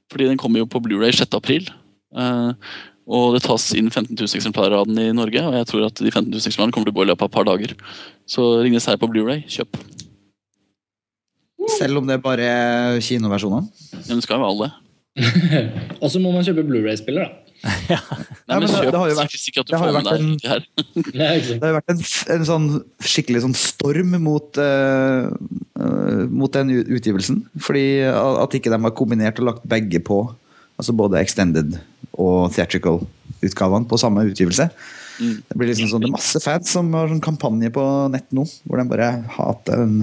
Fordi 0.07 0.29
den 0.29 0.39
kommer 0.39 0.61
jo 0.61 0.69
på 0.71 0.79
Blu-ray 0.79 1.11
6.4. 1.11 1.67
Uh, 2.15 2.55
og 3.07 3.35
det 3.35 3.43
tas 3.43 3.65
inn 3.75 3.91
15 3.91 4.15
000 4.15 4.39
eksemplarer 4.39 4.79
av 4.79 4.87
den 4.87 4.99
i 5.03 5.11
Norge, 5.15 5.43
og 5.43 5.55
jeg 5.55 5.67
tror 5.67 5.85
at 5.87 5.99
de 5.99 6.11
15 6.11 6.31
000 6.31 6.47
eksemplarene 6.47 6.75
kommer 6.75 6.87
til 6.87 6.95
å 6.95 6.99
gå 6.99 7.05
i 7.05 7.09
løpet 7.11 7.27
av 7.27 7.29
et 7.29 7.35
par 7.35 7.47
dager. 7.47 7.75
Så 8.27 8.47
'Ringenes 8.63 8.87
herre' 8.87 9.03
på 9.03 9.11
Blu-ray 9.11 9.43
kjøp. 9.51 9.77
Selv 11.77 11.99
om 11.99 12.07
det 12.07 12.15
er 12.15 12.23
bare 12.23 12.47
kinoversjonene? 13.03 13.67
Ja, 14.07 14.15
det 14.15 14.23
skal 14.23 14.39
jo 14.39 14.45
være 14.45 14.53
alle. 14.55 14.71
og 16.01 16.07
så 16.11 16.21
må 16.23 16.31
man 16.31 16.47
kjøpe 16.47 16.63
Blu-ray-spiller, 16.63 17.27
da. 17.27 17.46
ja. 17.93 17.99
Nei, 18.47 18.59
men 18.59 18.67
det, 18.67 18.81
det, 18.91 18.99
har 18.99 19.09
jo 19.09 19.17
vært, 19.17 19.35
det 19.71 19.79
har 19.79 19.89
jo 19.89 19.95
vært 19.95 20.11
en, 20.13 20.27
det 20.37 21.57
har 21.63 21.77
vært 21.79 21.93
en, 21.93 22.01
en 22.35 22.45
sånn 22.47 22.67
skikkelig 23.01 23.43
sånn 23.47 23.55
storm 23.57 24.13
mot, 24.23 24.59
uh, 24.61 25.31
uh, 25.81 26.23
mot 26.29 26.53
den 26.53 26.75
utgivelsen. 26.83 27.41
Fordi 27.63 27.87
at 28.11 28.57
ikke 28.57 28.73
de 28.73 28.81
har 28.85 28.95
kombinert 28.97 29.41
og 29.41 29.51
lagt 29.51 29.67
begge 29.69 30.01
på. 30.05 30.23
Altså 30.77 30.93
både 30.93 31.19
extended 31.23 31.79
og 32.17 32.53
theatrical-utgavene 32.53 33.89
på 33.89 33.99
samme 34.01 34.27
utgivelse. 34.29 34.69
Mm. 35.17 35.35
Det 35.49 35.57
blir 35.57 35.71
liksom 35.71 35.89
sånn, 35.89 36.03
det 36.05 36.11
er 36.11 36.17
masse 36.17 36.41
fans 36.43 36.71
som 36.75 36.89
har 36.93 37.09
sånn 37.09 37.23
kampanje 37.25 37.71
på 37.73 37.83
nett 38.13 38.27
nå, 38.37 38.45
hvor 38.69 38.77
de 38.77 38.85
bare 38.89 39.09
hater 39.33 39.81
den, 39.81 39.95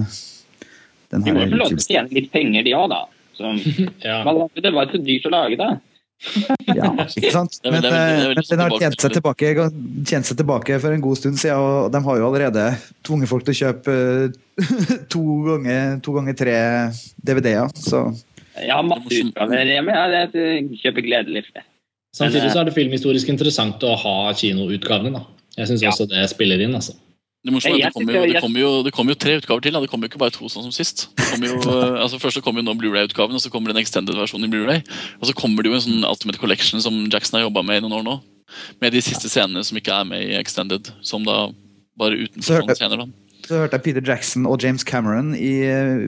den 1.13 1.23
her. 1.23 1.29
De 1.29 1.35
må 1.37 1.45
få 1.53 1.59
lov 1.61 1.71
til 1.71 1.79
å 1.79 1.85
tjene 1.87 2.17
litt 2.17 2.31
penger, 2.33 2.65
de 2.67 2.75
òg, 2.75 2.89
da. 2.91 3.05
Så, 3.35 3.51
ja. 4.07 4.21
Det 4.59 4.73
var 4.75 4.91
så 4.91 4.99
dyrt 5.03 5.29
å 5.29 5.33
lage 5.33 5.59
det. 5.59 5.71
Ja, 6.71 6.89
ikke 7.05 7.31
sant? 7.33 7.57
Men, 7.65 7.83
men 7.83 7.87
eh, 7.91 8.41
den 8.47 8.61
har 8.63 8.73
tjent 8.79 8.97
seg, 9.01 9.13
tilbake, 9.17 9.51
tjent 10.07 10.29
seg 10.29 10.39
tilbake 10.39 10.79
for 10.81 10.95
en 10.95 11.03
god 11.03 11.19
stund 11.19 11.39
siden, 11.41 11.59
og 11.59 11.91
de 11.93 12.01
har 12.07 12.19
jo 12.21 12.27
allerede 12.29 12.65
tvunget 13.05 13.29
folk 13.29 13.45
til 13.45 13.55
å 13.55 13.59
kjøpe 13.59 13.95
eh, 14.63 14.95
to 15.13 15.23
ganger, 15.49 15.99
to 16.05 16.15
ganger 16.15 16.37
tre 16.39 16.57
DVD-er. 17.27 17.69
så 17.75 18.07
Jeg 18.55 18.71
har 18.71 18.85
masse 18.87 19.21
utgaver 19.21 19.71
hjemme. 19.75 20.01
Jeg 20.15 20.69
kjøper 20.81 21.07
gledelig. 21.09 21.45
Samtidig 22.15 22.51
så 22.53 22.61
er 22.61 22.69
det 22.69 22.77
filmhistorisk 22.77 23.29
interessant 23.33 23.83
å 23.83 23.95
ha 23.99 24.17
kinoutgavene. 24.39 25.25
Jeg 25.59 25.71
syns 25.71 25.83
også 25.91 26.07
det 26.11 26.23
spiller 26.31 26.63
inn. 26.63 26.75
altså. 26.75 26.95
Det, 27.45 27.53
morsomme, 27.53 27.77
det, 27.77 27.91
kommer 27.93 28.15
jo, 28.15 28.21
det, 28.25 28.39
kommer 28.41 28.59
jo, 28.59 28.69
det 28.81 28.91
kommer 28.95 29.13
jo 29.13 29.17
tre 29.21 29.35
utgaver 29.37 29.61
til. 29.61 29.75
Da. 29.75 29.81
Det 29.83 29.89
kommer 29.91 30.07
jo 30.07 30.11
ikke 30.13 30.21
bare 30.23 30.33
to 30.33 30.47
sånn 30.49 30.65
som 30.65 30.73
sist. 30.73 31.03
Jo, 31.37 31.59
altså 32.01 32.17
Først 32.21 32.39
så 32.39 32.41
kommer 32.41 32.63
jo 32.63 32.69
nå 32.71 32.73
Blu-ray-utgaven, 32.79 33.37
og 33.37 33.43
så 33.43 33.51
kommer 33.53 33.69
det 33.69 33.77
en 33.77 33.83
extended 33.83 34.17
versjon 34.17 34.47
i 34.47 34.49
Blu-ray. 34.49 34.81
Og 35.19 35.29
så 35.29 35.35
kommer 35.37 35.61
det 35.61 35.69
jo 35.69 35.77
en 35.77 35.83
sånn 35.83 36.07
Ultimate 36.09 36.41
Collection 36.41 36.81
som 36.81 37.03
Jackson 37.05 37.37
har 37.37 37.45
jobba 37.45 37.61
med 37.67 37.83
i 37.83 37.83
noen 37.85 37.99
år 37.99 38.07
nå. 38.07 38.15
Med 38.81 38.95
de 38.95 39.03
siste 39.05 39.29
scenene 39.29 39.61
som 39.67 39.77
ikke 39.77 39.93
er 39.93 40.07
med 40.09 40.25
i 40.25 40.39
extended. 40.39 40.89
Som 41.05 41.27
da 41.27 41.43
bare 42.01 42.17
utenfor 42.25 42.63
sånne 42.63 42.77
scener. 42.79 43.03
da. 43.03 43.07
Så 43.45 43.59
hørte 43.61 43.77
jeg 43.77 43.85
Peter 43.85 44.07
Jackson 44.09 44.47
og 44.49 44.63
James 44.65 44.81
Cameron 44.87 45.35
i 45.37 45.53
uh, 45.69 46.07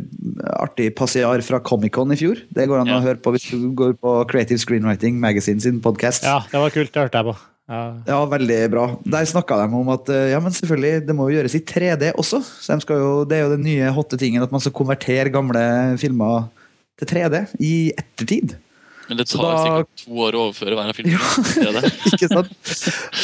artig 0.57 0.89
passiar 0.97 1.43
fra 1.45 1.59
Comic-Con 1.61 2.15
i 2.15 2.17
fjor. 2.17 2.41
Det 2.49 2.65
går 2.69 2.81
an 2.81 2.89
ja. 2.89 2.97
å 2.97 3.05
høre 3.05 3.21
på 3.21 3.35
hvis 3.35 3.45
du 3.53 3.69
går 3.77 3.93
på 4.01 4.15
Creative 4.31 4.57
Screenwriting 4.63 5.21
Magazine 5.21 5.61
sin 5.61 5.83
podkast. 5.85 6.25
Ja, 6.25 6.41
det 6.49 6.63
var 6.65 6.73
kult. 6.73 6.89
Det 6.95 7.05
hørte 7.05 7.21
jeg 7.21 7.29
på. 7.29 7.37
Ja. 7.67 7.79
ja, 8.07 8.17
veldig 8.31 8.59
bra. 8.71 8.83
Der 9.03 9.25
snakka 9.27 9.57
de 9.59 9.65
om 9.75 9.89
at 9.91 10.07
eh, 10.13 10.29
ja, 10.31 10.37
men 10.39 10.53
selvfølgelig, 10.55 11.01
det 11.03 11.15
må 11.15 11.25
jo 11.27 11.35
gjøres 11.35 11.57
i 11.57 11.63
3D 11.67 12.13
også. 12.15 12.39
Så 12.39 12.77
de 12.79 12.95
jo, 12.95 13.25
Det 13.27 13.37
er 13.37 13.43
jo 13.43 13.55
den 13.57 13.65
nye 13.67 13.89
hotte 13.91 14.19
tingen 14.19 14.43
at 14.43 14.53
man 14.53 14.63
skal 14.63 14.75
konvertere 14.75 15.33
gamle 15.33 15.65
filmer 15.99 16.47
til 16.97 17.11
3D 17.11 17.43
i 17.59 17.73
ettertid. 17.91 18.55
Men 19.07 19.19
det 19.19 19.27
tar 19.29 19.43
da, 19.43 19.51
sikkert 19.63 20.01
to 20.01 20.23
år 20.23 20.35
å 20.35 20.45
overføre 20.47 20.79
hver 20.79 20.95
film. 20.95 21.13
Ja, 21.15 21.83
ikke 22.11 22.29
sant? 22.31 22.55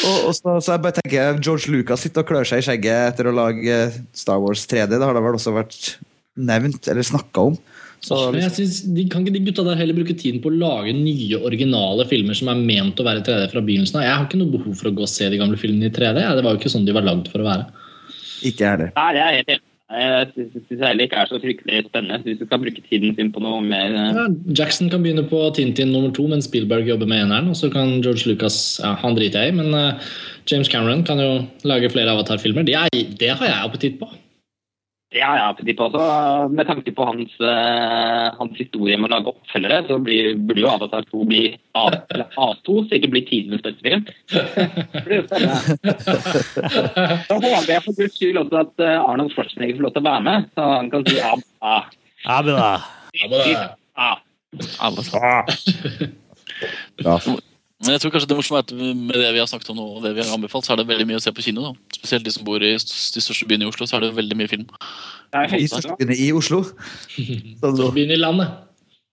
Og, 0.04 0.16
og 0.28 0.32
så, 0.36 0.56
så, 0.60 0.74
jeg 0.74 0.84
bare 0.84 0.96
tenker 1.00 1.40
George 1.44 1.72
Lucas 1.72 2.04
sitter 2.04 2.24
og 2.24 2.30
klør 2.30 2.48
seg 2.48 2.62
i 2.62 2.66
skjegget 2.68 3.12
etter 3.12 3.28
å 3.28 3.36
lage 3.36 3.78
Star 4.16 4.40
Wars 4.44 4.64
3D. 4.68 4.94
Det 4.96 5.04
har 5.04 5.16
det 5.16 5.24
vel 5.24 5.40
også 5.40 5.56
vært 5.56 5.94
nevnt 6.36 6.88
eller 6.92 7.04
snakka 7.06 7.48
om. 7.50 7.58
Så, 8.04 8.18
liksom. 8.18 8.40
jeg 8.42 8.52
synes, 8.58 8.78
de, 8.96 9.04
Kan 9.08 9.24
ikke 9.24 9.36
de 9.38 9.44
gutta 9.46 9.64
der 9.64 9.78
heller 9.80 9.96
bruke 9.96 10.16
tiden 10.18 10.42
på 10.44 10.50
å 10.52 10.58
lage 10.60 10.92
nye, 10.96 11.38
originale 11.40 12.04
filmer 12.10 12.36
som 12.36 12.50
er 12.52 12.60
ment 12.60 13.00
å 13.00 13.06
være 13.06 13.24
3D 13.24 13.50
fra 13.54 13.64
begynnelsen 13.64 14.00
av? 14.00 14.04
Jeg 14.04 14.16
har 14.18 14.26
ikke 14.26 14.40
noe 14.42 14.54
behov 14.58 14.74
for 14.80 14.90
å 14.90 14.96
gå 14.98 15.06
og 15.06 15.12
se 15.12 15.30
de 15.32 15.40
gamle 15.40 15.60
filmene 15.60 15.88
i 15.88 15.94
3D. 15.94 16.20
Det 16.20 16.44
var 16.44 16.52
jo 16.52 16.60
ikke 16.60 16.74
sånn 16.74 16.84
de 16.88 16.96
var 16.96 17.06
lagd 17.06 17.30
for 17.32 17.44
å 17.44 17.48
være. 17.48 17.70
Ikke 18.44 18.68
er 18.68 18.82
det. 18.82 18.90
Nei, 18.98 19.12
det 19.16 19.22
er 19.24 19.38
helt 19.38 19.54
enig. 19.56 19.64
Jeg 19.94 20.48
syns 20.64 20.80
heller 20.80 21.04
ikke 21.04 21.20
er 21.20 21.28
så 21.28 21.38
fryktelig 21.42 21.82
spennende. 21.86 22.22
Hvis 22.24 22.40
du 22.40 22.46
kan 22.48 22.62
bruke 22.62 22.82
tiden 22.88 23.12
sin 23.14 23.30
på 23.34 23.42
noe 23.44 23.60
mer 23.62 23.92
eh. 23.92 24.16
ja, 24.16 24.24
Jackson 24.58 24.88
kan 24.90 25.04
begynne 25.04 25.26
på 25.28 25.42
Tintin 25.54 25.92
nummer 25.92 26.10
to, 26.14 26.24
mens 26.30 26.48
Spielberg 26.48 26.88
jobber 26.88 27.10
med 27.10 27.26
eneren. 27.26 27.50
Og 27.52 27.58
så 27.58 27.70
kan 27.72 27.98
George 28.00 28.26
Lucas 28.30 28.80
ja, 28.82 28.94
Han 29.04 29.16
driter 29.18 29.44
jeg 29.44 29.52
i, 29.52 29.56
men 29.60 29.76
uh, 29.76 30.14
James 30.50 30.70
Cameron 30.72 31.04
kan 31.06 31.20
jo 31.20 31.44
lage 31.68 31.92
flere 31.92 32.16
Avatar-filmer. 32.16 32.66
Det, 32.66 32.78
det, 33.20 33.30
har 33.36 33.50
jeg 33.50 33.60
appetitt 33.60 34.00
på. 34.00 34.08
Ja, 35.14 35.28
ja, 35.38 35.44
jeg 35.54 35.68
tipper 35.68 35.84
også 35.86 36.04
med 36.50 36.66
tanke 36.66 36.90
på 36.94 37.04
hans, 37.06 37.34
eh, 37.38 38.24
hans 38.34 38.56
historie 38.58 38.96
med 38.98 39.06
å 39.06 39.12
lage 39.12 39.30
oppfølgere, 39.30 39.84
så 39.86 39.98
blir, 40.02 40.32
burde 40.42 40.64
jo 40.64 40.72
Avatar 40.72 41.06
2 41.06 41.22
bli 41.30 41.42
A, 41.78 41.84
eller 42.10 42.34
A2, 42.34 42.80
så 42.88 42.98
ikke 42.98 43.12
bli 43.12 43.22
tidenes 43.28 43.62
beste 43.62 43.84
film. 43.86 44.02
Det 44.34 45.04
blir 45.06 45.20
jo 45.20 45.26
spennende. 45.28 45.94
Så 47.28 47.38
håper 47.38 47.70
jeg 47.76 47.86
for 47.86 48.00
guds 48.00 48.18
skyld 48.18 48.42
også 48.42 48.64
at 48.64 48.84
eh, 48.88 48.98
Arnold 48.98 49.30
Schwarzenegger 49.36 49.78
får 49.78 49.86
lov 49.86 49.94
til 49.94 50.02
å 50.02 50.10
være 50.10 50.26
med, 50.26 50.50
så 50.58 50.68
han 50.74 50.90
kan 50.90 51.06
si 51.06 51.22
A. 51.22 51.32
A. 51.62 51.78
Abba. 52.40 52.58
Abba. 53.22 53.42
Abba. 53.94 54.12
Abba. 54.82 55.02
Abba. 55.06 55.46
Abba. 57.06 57.42
Men 57.84 57.94
jeg 57.94 58.00
tror 58.02 58.12
kanskje 58.14 58.28
det 58.30 58.36
morsomme 58.38 58.60
er 58.60 58.64
at 58.64 58.72
med 58.74 59.16
det 59.20 59.30
vi 59.36 59.40
har 59.42 59.48
snakket 59.50 59.70
om 59.74 59.78
nå, 59.78 59.86
og 59.96 60.04
det 60.04 60.14
vi 60.16 60.22
har 60.24 60.32
anbefalt, 60.32 60.66
så 60.66 60.72
er 60.72 60.80
det 60.80 60.86
veldig 60.88 61.06
mye 61.10 61.18
å 61.20 61.22
se 61.24 61.32
på 61.36 61.44
kino. 61.44 61.66
da. 61.68 61.96
Spesielt 61.98 62.24
de 62.24 62.32
som 62.32 62.46
bor 62.46 62.62
i 62.64 62.72
de 62.72 62.78
største 62.80 63.48
byene 63.50 63.66
i 63.66 63.70
Oslo, 63.70 63.88
så 63.88 63.98
er 63.98 64.06
det 64.06 64.14
veldig 64.16 64.38
mye 64.40 64.50
film. 64.50 64.64
De 65.34 65.60
største 65.68 65.90
største 65.90 66.16
i 66.16 66.30
Oslo. 66.32 66.62
Største 67.60 67.74
Så 67.82 67.90
begynner 67.96 68.16
i 68.16 68.22
landet. 68.22 68.52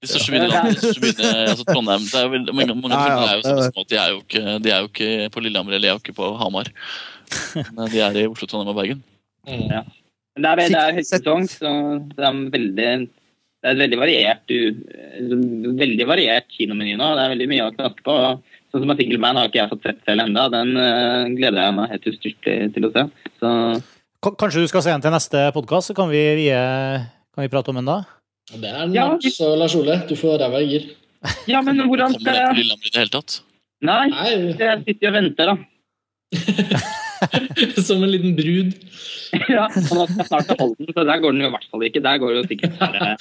De 0.01 0.09
største 0.09 0.33
byene, 0.33 0.47
i 0.47 0.53
landet, 0.53 0.77
de 0.77 0.81
største 0.81 1.03
byene 1.03 1.31
altså 1.51 1.65
Trondheim 1.67 2.05
det 2.07 2.17
er 2.17 2.23
jo 2.25 2.55
Mange, 2.57 2.75
mange 2.75 2.97
Ja, 2.97 3.07
ja, 3.11 3.25
er 3.27 3.35
jo 3.37 3.43
sånn 3.45 3.59
små 3.67 3.83
at 3.83 3.91
de 3.91 3.97
er 4.01 4.13
jo 4.13 4.21
ikke, 4.23 4.43
de 4.65 4.71
er 4.73 4.79
jo 4.79 4.89
ikke 4.89 5.09
på 5.35 5.43
Lillehammer 5.45 5.77
eller 5.77 5.87
jeg 5.87 5.93
er 5.93 5.99
jo 5.99 6.03
ikke 6.05 6.17
på 6.17 6.29
Hamar. 6.39 6.71
Men 7.75 7.83
de 7.91 8.01
er 8.01 8.21
i 8.23 8.27
Oslo, 8.29 8.47
Trondheim 8.47 8.71
og 8.73 8.79
Bergen. 8.79 9.03
Mm. 9.49 9.67
Ja. 9.67 9.83
Men 10.37 10.45
det 10.45 10.51
er, 10.51 10.61
det 10.71 10.81
er 10.81 10.97
høysesong, 10.97 11.49
så 11.51 11.73
det 12.15 12.29
er 12.29 12.39
veldig 12.55 12.91
det 13.61 13.69
er 13.69 13.75
et 13.75 13.81
veldig 13.83 13.97
variert, 14.01 14.51
veldig 15.77 16.05
variert 16.09 16.47
kinomeny 16.49 16.95
nå. 16.97 17.11
Det 17.13 17.21
er 17.21 17.33
veldig 17.35 17.47
mye 17.51 17.67
å 17.67 17.73
knakke 17.75 18.05
på. 18.07 18.15
Sånn 18.71 18.85
som 18.85 18.93
Article 18.93 19.19
Man 19.19 19.39
har 19.39 19.49
ikke 19.49 19.59
jeg 19.59 19.71
fått 19.73 19.87
sett 19.87 19.99
selv 20.07 20.23
ennå. 20.25 20.45
Den 20.53 20.71
uh, 20.79 21.27
gleder 21.35 21.65
jeg 21.65 21.75
meg 21.77 21.91
helt 21.91 22.07
ustyrtelig 22.13 22.71
til 22.75 22.87
å 22.87 22.93
se. 22.95 23.05
Så 23.41 23.51
Kanskje 24.21 24.63
du 24.63 24.69
skal 24.69 24.83
se 24.85 24.93
den 24.93 25.03
til 25.03 25.13
neste 25.15 25.43
podkast, 25.55 25.91
så 25.91 25.97
kan 25.97 26.11
vi, 26.11 26.21
vi, 26.37 26.47
kan 26.53 27.41
vi 27.41 27.49
prate 27.49 27.73
om 27.73 27.79
den 27.79 27.89
da? 27.89 28.01
Det 28.51 28.69
er 28.69 28.93
Ja, 28.93 29.07
så 29.33 29.55
Lars 29.57 29.75
Ole. 29.79 29.97
Du 30.07 30.13
får 30.19 30.37
ræva 30.43 30.61
i 30.61 30.69
gir. 30.75 30.89
Ja, 31.49 31.61
men 31.65 31.81
hvordan 31.85 32.13
skal 32.15 32.33
jeg 32.33 32.45
Kommer 32.45 32.53
du 32.53 32.61
til 32.61 32.61
Lillehammer 32.61 32.87
i 32.87 32.93
det 32.93 33.01
hele 33.01 33.13
tatt? 33.17 33.37
Nei, 33.81 34.01
jeg 34.13 34.81
sitter 34.85 35.09
og 35.09 35.15
venter, 35.17 35.53
da. 35.53 35.55
som 37.87 38.01
en 38.03 38.11
liten 38.11 38.35
brud. 38.37 38.71
Ja, 39.49 39.67
han 39.71 39.85
har 39.87 40.09
skal 40.11 40.27
snart 40.27 40.47
til 40.49 40.57
Holden, 40.59 40.89
så 40.91 41.03
der 41.07 41.21
går 41.23 41.31
den 41.35 41.43
jo 41.45 41.49
i 41.49 41.53
hvert 41.53 41.67
fall 41.71 41.85
ikke. 41.87 42.01
Der 42.03 42.19
går 42.21 42.33
jo 42.35 42.43
sikkert 42.49 42.73
bare 42.79 43.11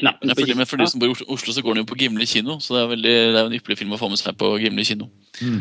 knappen 0.00 0.30
på 0.32 0.36
for, 0.38 0.52
men 0.60 0.68
for 0.70 0.80
de 0.80 0.86
som 0.92 1.02
bor 1.02 1.10
i 1.12 1.26
Oslo, 1.34 1.54
så 1.56 1.64
går 1.64 1.74
den 1.76 1.82
jo 1.84 1.88
på 1.90 1.98
Gimle 2.00 2.26
kino, 2.30 2.58
så 2.62 2.76
det 2.76 2.82
er, 2.82 2.90
veldig, 2.94 3.14
det 3.34 3.40
er 3.40 3.48
en 3.50 3.56
ypperlig 3.58 3.78
film 3.82 3.94
å 3.96 4.00
få 4.00 4.10
med 4.12 4.20
seg 4.20 4.36
på 4.40 4.52
Gimle 4.62 4.84
kino. 4.86 5.08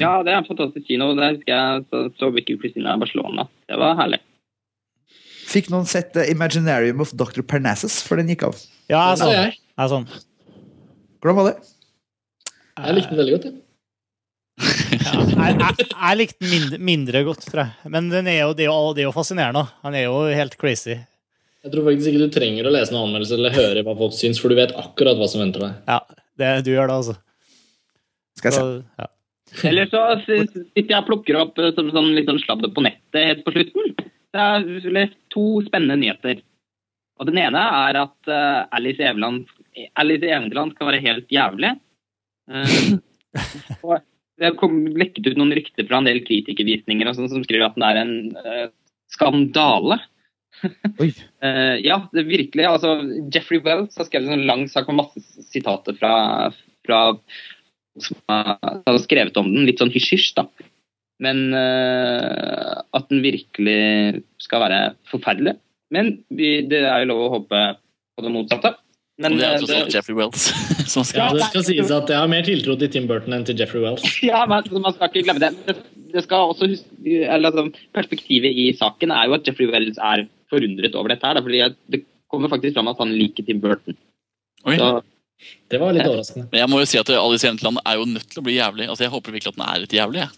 Ja, 0.02 0.12
det 0.26 0.34
er 0.34 0.42
en 0.42 0.48
fantastisk 0.50 0.86
kino. 0.90 1.12
Der 1.18 1.34
husker 1.38 1.54
jeg 1.56 1.86
så, 1.90 2.04
så 2.20 2.30
Vicky 2.36 2.58
Christina 2.62 2.94
i 2.98 3.02
Barcelona. 3.02 3.48
Det 3.70 3.80
var 3.82 3.98
herlig. 4.00 4.22
Fikk 5.50 5.72
noen 5.74 5.88
sett 5.90 6.14
Imaginarium 6.30 7.02
of 7.02 7.16
Dr. 7.18 7.42
Parnassus 7.42 8.02
før 8.06 8.22
den 8.22 8.30
gikk 8.36 8.44
av? 8.52 8.60
Ja, 8.92 9.08
jeg 9.10 9.18
Det 9.18 9.24
så 9.24 9.30
den. 9.32 9.40
jeg. 9.40 9.58
Jeg 9.82 9.90
så 9.90 10.02
den. 10.04 10.26
Hvordan 11.24 11.40
var 11.40 11.50
det? 11.50 11.56
Jeg 12.80 12.96
likte 13.00 13.10
den 13.16 13.20
veldig 13.24 13.34
godt. 13.38 13.48
jeg. 13.50 13.58
Ja, 14.60 15.22
jeg, 15.24 15.56
jeg, 15.60 15.86
jeg 15.94 16.18
likte 16.20 16.44
den 16.44 16.52
mindre, 16.52 16.80
mindre 16.90 17.22
godt, 17.28 17.46
tror 17.48 17.64
jeg. 17.64 17.92
Men 17.94 18.10
den 18.12 18.28
er 18.28 18.42
jo, 18.42 18.52
det, 18.58 18.66
er 18.66 18.74
jo, 18.74 18.92
det 18.96 19.04
er 19.04 19.08
jo 19.08 19.16
fascinerende. 19.16 19.64
Han 19.86 19.96
er 19.96 20.08
jo 20.08 20.18
helt 20.28 20.58
crazy. 20.60 20.98
Jeg 21.64 21.74
tror 21.74 21.88
faktisk 21.90 22.12
ikke 22.12 22.28
du 22.28 22.34
trenger 22.34 22.68
å 22.68 22.74
lese 22.74 22.94
noen 22.96 23.10
anmeldelse 23.10 23.36
eller 23.36 23.56
høre 23.56 23.84
hva 23.84 23.96
folk 24.00 24.16
syns, 24.16 24.40
for 24.40 24.52
du 24.52 24.60
vet 24.60 24.76
akkurat 24.80 25.20
hva 25.20 25.28
som 25.32 25.44
venter 25.44 25.66
deg. 25.66 25.80
Ja, 25.92 26.28
det, 26.40 26.52
du 26.68 26.72
gjør 26.72 26.92
det, 26.92 27.00
altså. 27.02 27.16
Skal 28.40 28.52
jeg 28.52 28.60
se. 28.60 28.68
Så, 28.68 29.02
ja. 29.02 29.10
Eller 29.70 29.90
så 29.90 30.04
sitter 30.22 30.86
jeg 30.86 31.00
og 31.00 31.08
plukker 31.10 31.40
opp 31.40 31.60
eh, 31.60 31.74
som 31.76 31.90
sånn 31.94 32.14
litt 32.16 32.30
sånn 32.30 32.42
sladder 32.44 32.72
på 32.76 32.84
nettet 32.86 33.26
helt 33.32 33.44
på 33.48 33.56
slutten. 33.56 33.96
Det 34.30 34.46
er 34.46 34.92
lest 34.94 35.18
to 35.34 35.46
spennende 35.66 35.98
nyheter. 36.00 36.44
Og 37.20 37.28
Den 37.28 37.40
ene 37.42 37.64
er 37.82 38.00
at 38.06 38.32
eh, 38.32 38.62
Alice, 38.78 39.04
Eveland, 39.04 39.50
Alice 40.00 40.24
i 40.24 40.32
Eventyrland 40.32 40.76
skal 40.76 40.92
være 40.92 41.04
helt 41.04 41.34
jævlig. 41.34 41.74
Uh, 42.50 42.96
og 43.86 44.00
det 44.40 44.56
kom 44.60 44.82
lekket 45.00 45.28
ut 45.28 45.40
noen 45.40 45.54
rykter 45.58 45.88
fra 45.88 46.00
en 46.00 46.08
del 46.08 46.22
kritikervisninger 46.28 47.12
sånn, 47.14 47.30
som 47.32 47.44
skriver 47.46 47.70
at 47.70 47.78
den 47.78 47.86
er 47.88 48.00
en 48.02 48.16
uh, 48.40 48.66
skandale. 49.12 50.00
Oi. 51.00 51.12
uh, 51.44 51.76
ja, 51.90 52.02
det 52.16 52.26
virkelig. 52.30 52.66
Altså, 52.68 52.98
Jeffrey 53.34 53.62
Wells 53.66 54.00
har 54.00 54.10
skrevet 54.10 54.34
en 54.36 54.48
lang 54.50 54.66
sak 54.72 54.90
med 54.90 55.02
masse 55.04 55.48
sitater 55.50 55.98
fra, 56.00 56.14
fra 56.88 57.02
som 58.00 58.20
har 58.32 58.58
har 58.88 59.00
skrevet 59.04 59.38
om 59.40 59.50
den, 59.52 59.66
litt 59.68 59.82
sånn 59.82 59.94
hysj-hysj, 59.94 60.34
da. 60.40 60.48
Men 61.20 61.50
uh, 61.52 62.80
at 62.96 63.10
den 63.12 63.24
virkelig 63.26 64.22
skal 64.40 64.64
være 64.64 64.84
forferdelig. 65.12 65.58
Men 65.94 66.20
vi, 66.32 66.60
det 66.70 66.84
er 66.86 67.04
jo 67.04 67.10
lov 67.12 67.24
å 67.26 67.34
håpe 67.40 67.64
på 68.16 68.24
det 68.24 68.32
motsatte. 68.32 68.76
Men 69.20 69.34
Og 69.36 69.40
det 69.42 69.46
er 69.50 69.54
eh, 69.58 69.60
tross 69.60 69.72
alt 69.76 69.96
Jeffrey 69.98 70.16
Wells 70.16 70.44
som 70.94 71.04
Ja, 71.04 71.28
skal 71.28 71.38
det 71.38 71.48
skal 71.50 71.64
sies 71.68 71.90
at 71.92 72.12
jeg 72.14 72.22
har 72.22 72.30
mer 72.32 72.46
tiltro 72.48 72.78
til 72.80 72.92
Tim 72.94 73.08
Burton 73.10 73.36
enn 73.36 73.44
til 73.48 73.58
Jeffrey 73.60 73.84
Wells. 73.84 74.06
Ja, 74.30 74.46
men 74.48 74.62
altså, 74.62 74.80
man 74.80 74.96
skal 74.96 75.12
ikke 75.12 75.26
glemme 75.28 75.44
det. 75.44 75.50
Det, 75.68 75.76
det 76.16 76.24
skal 76.26 76.54
også 76.54 76.70
eller, 76.72 77.50
altså, 77.52 77.66
Perspektivet 77.96 78.56
i 78.64 78.70
saken 78.80 79.12
er 79.12 79.28
jo 79.28 79.36
at 79.40 79.48
Jeffrey 79.50 79.68
Wells 79.72 80.00
er 80.00 80.24
forundret 80.50 80.96
over 80.96 81.12
dette. 81.12 81.28
her, 81.28 81.36
da, 81.38 81.44
fordi 81.46 81.60
det 81.94 82.04
kommer 82.32 82.50
faktisk 82.50 82.78
fram 82.80 82.88
at 82.94 82.98
han 83.04 83.12
liker 83.18 83.46
Tim 83.46 83.60
Burton. 83.62 83.98
Oi. 84.66 84.78
Så, 84.80 84.90
Det 85.72 85.80
var 85.80 85.94
litt 85.96 86.08
overraskende. 86.08 86.48
Men 86.52 86.60
jeg 86.64 86.70
må 86.72 86.80
jo 86.82 86.88
si 86.90 86.98
at 87.00 87.10
Alice 87.16 87.46
i 87.46 87.50
Eventland 87.52 87.80
er 87.88 88.00
jo 88.00 88.08
nødt 88.10 88.26
til 88.32 88.42
å 88.42 88.46
bli 88.48 88.56
jævlig. 88.58 88.88
Altså, 88.92 89.06
Jeg 89.06 89.14
håper 89.14 89.36
virkelig 89.36 89.52
at 89.54 89.60
den 89.60 89.68
er 89.68 89.84
litt 89.84 89.94
jævlig. 89.96 90.24
Jeg, 90.24 90.32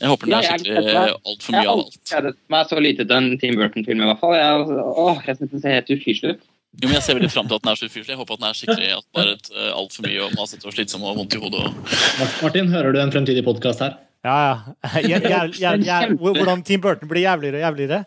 jeg 0.00 0.10
håper 0.12 0.26
den 0.30 0.34
Ja, 0.34 0.38
er 0.38 0.46
jeg 0.48 0.62
skikkelig 0.62 0.96
altfor 1.32 1.52
jeg 1.52 1.58
mye 1.58 1.60
har 1.60 1.68
av 1.68 1.74
aldri 1.78 1.98
alt. 1.98 2.10
gledet 2.10 2.34
meg 2.54 2.70
så 2.72 2.80
lite 2.82 3.06
til 3.06 3.16
en 3.18 3.28
Tim 3.42 3.58
Burton-film, 3.60 4.02
i 4.02 4.08
hvert 4.10 4.22
fall. 4.22 4.34
Jeg, 4.38 4.80
åh, 5.04 5.20
jeg 5.26 5.38
synes 5.40 5.52
den 5.54 5.62
ser 5.64 5.76
helt 5.78 5.92
ufyselig 5.94 6.34
ut. 6.38 6.47
Jo, 6.76 6.86
men 6.86 6.98
Jeg 6.98 7.04
ser 7.06 7.16
veldig 7.18 7.30
fram 7.32 7.48
til 7.48 7.56
at 7.56 7.64
den 7.64 7.70
er 7.72 7.78
så 7.80 7.88
ufyselig. 7.88 8.12
Jeg 8.12 8.20
håper 8.20 8.36
at 8.36 8.42
den 8.42 8.48
er 8.48 8.58
skikkelig 8.58 8.90
at 8.98 9.06
bare 9.16 9.36
et 9.38 9.48
uh, 9.54 9.70
altfor 9.80 10.04
mye 10.06 10.26
og 10.26 10.36
masete 10.36 10.68
og 10.68 10.76
slitsom 10.76 11.06
og 11.08 11.16
vondt 11.18 11.38
i 11.38 11.40
hodet. 11.42 11.64
Og... 11.64 11.96
Martin, 12.44 12.70
hører 12.74 12.94
du 12.94 13.00
en 13.02 13.14
fremtidig 13.14 13.42
podkast 13.46 13.82
her? 13.82 13.96
Ja, 14.26 14.36
ja. 14.44 14.54
Jeg, 15.08 15.22
jeg, 15.60 15.84
jeg, 15.86 16.16
Hvordan 16.18 16.64
Team 16.66 16.82
Burton 16.82 17.08
blir 17.10 17.22
jævligere 17.22 17.60
og 17.60 17.64
jævligere. 17.68 18.04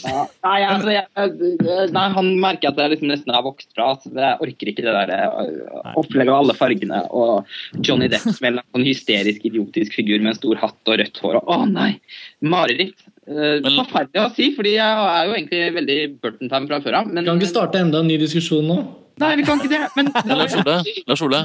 Ja. 0.00 0.24
Nei, 0.46 0.58
altså, 0.64 0.92
jeg, 0.94 1.90
nei, 1.92 2.04
han 2.14 2.28
merker 2.40 2.70
at 2.70 2.78
jeg 2.80 2.94
liksom 2.94 3.10
nesten 3.10 3.34
har 3.34 3.44
vokst 3.44 3.68
fra. 3.74 3.90
Altså, 3.94 4.12
jeg 4.16 4.38
orker 4.46 4.70
ikke 4.72 4.84
det 4.86 4.94
der 4.96 5.12
øh, 5.28 5.92
opplegget 6.00 6.32
av 6.32 6.40
alle 6.40 6.56
fargene. 6.56 7.02
Og 7.12 7.82
Johnny 7.84 8.08
Depp 8.10 8.26
som 8.26 8.48
en 8.48 8.60
sånn 8.62 8.86
hysterisk, 8.86 9.44
idiotisk 9.50 9.98
figur 9.98 10.22
med 10.22 10.34
en 10.34 10.40
stor 10.40 10.62
hatt 10.62 10.92
og 10.92 11.00
rødt 11.02 11.22
hår. 11.24 11.40
Og, 11.42 11.52
å 11.52 11.68
nei! 11.68 11.92
Mareritt. 12.40 13.06
Uh, 13.30 13.60
Men- 13.62 13.76
Forferdelig 13.78 14.22
å 14.24 14.30
si, 14.34 14.48
fordi 14.56 14.74
jeg 14.74 15.02
er 15.14 15.26
jo 15.28 15.34
egentlig 15.36 15.60
veldig 15.76 15.98
Burton-time 16.20 16.66
fra 16.66 16.80
før 16.82 16.96
av. 17.00 17.10
Men 17.10 17.28
kan 17.28 17.38
ikke 17.38 17.52
starte 17.52 17.78
enda 17.78 18.00
en 18.02 18.08
ny 18.10 18.16
diskusjon 18.18 18.66
nå. 18.66 18.78
Nei, 19.22 19.36
vi 19.38 19.44
kan 19.46 19.60
ikke 19.60 19.70
det. 19.70 19.84
Men 19.94 20.10
Men 20.26 20.40
Lars 20.40 20.56
Ole, 20.58 20.80
Lars 21.06 21.22
Ole 21.22 21.42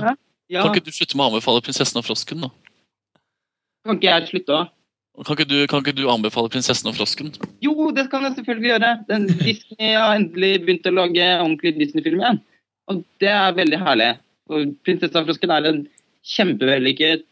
ja, 0.50 0.62
kan 0.62 0.72
ikke 0.72 0.88
du 0.88 0.94
slutte 0.94 1.18
med 1.18 1.26
å 1.26 1.34
anbefale 1.34 1.62
'Prinsessen 1.62 2.02
og 2.02 2.08
frosken'? 2.08 2.42
da? 2.46 2.50
kan 3.86 4.00
ikke 4.00 4.10
jeg 4.10 4.30
slutte 4.32 4.56
òg? 4.56 4.72
Kan 5.26 5.38
ikke, 5.38 5.48
du, 5.48 5.58
kan 5.70 5.84
ikke 5.84 5.96
du 5.96 6.06
anbefale 6.12 6.50
'Prinsessen 6.50 6.90
og 6.90 6.98
frosken'? 6.98 7.32
Jo, 7.64 7.92
det 7.96 8.10
kan 8.12 8.26
jeg 8.26 8.36
selvfølgelig 8.40 8.72
gjøre. 8.74 8.92
Den 9.10 9.28
Disney 9.40 9.94
har 9.94 10.18
endelig 10.18 10.66
begynt 10.66 10.90
å 10.90 10.96
lage 10.96 11.28
ordentlig 11.40 11.76
Disney-film 11.78 12.22
igjen. 12.24 12.42
Og 12.90 13.04
det 13.22 13.32
er 13.34 13.58
veldig 13.58 13.80
herlig. 13.82 14.12
Og 14.50 14.74
'Prinsessa 14.82 15.22
og 15.22 15.30
frosken' 15.30 15.54
er 15.54 15.70
en 15.70 15.82
kjempevellykket, 16.26 17.26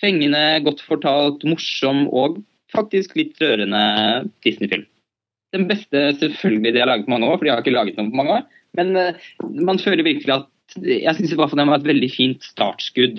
fengende, 0.00 0.42
godt 0.64 0.80
fortalt, 0.84 1.44
morsom 1.44 2.08
og 2.08 2.40
faktisk 2.72 3.16
litt 3.18 3.38
rørende 3.42 3.82
Disney-film. 4.44 4.86
Den 5.52 5.68
beste 5.68 6.06
selvfølgelig 6.20 6.72
de 6.72 6.80
har 6.80 6.88
laget 6.88 7.06
på 7.06 7.12
mange 7.12 7.28
år, 7.28 7.36
for 7.36 7.46
de 7.46 7.52
har 7.52 7.60
ikke 7.60 7.74
laget 7.74 7.98
noen 7.98 8.12
på 8.12 8.20
mange 8.22 8.38
år. 8.38 8.46
Men 8.78 8.96
uh, 8.96 9.26
man 9.68 9.80
føler 9.82 10.06
virkelig 10.06 10.38
at 10.38 10.48
Jeg 10.80 11.12
syns 11.18 11.34
den 11.36 11.68
var 11.68 11.76
et 11.76 11.84
veldig 11.84 12.08
fint 12.08 12.46
startskudd 12.46 13.18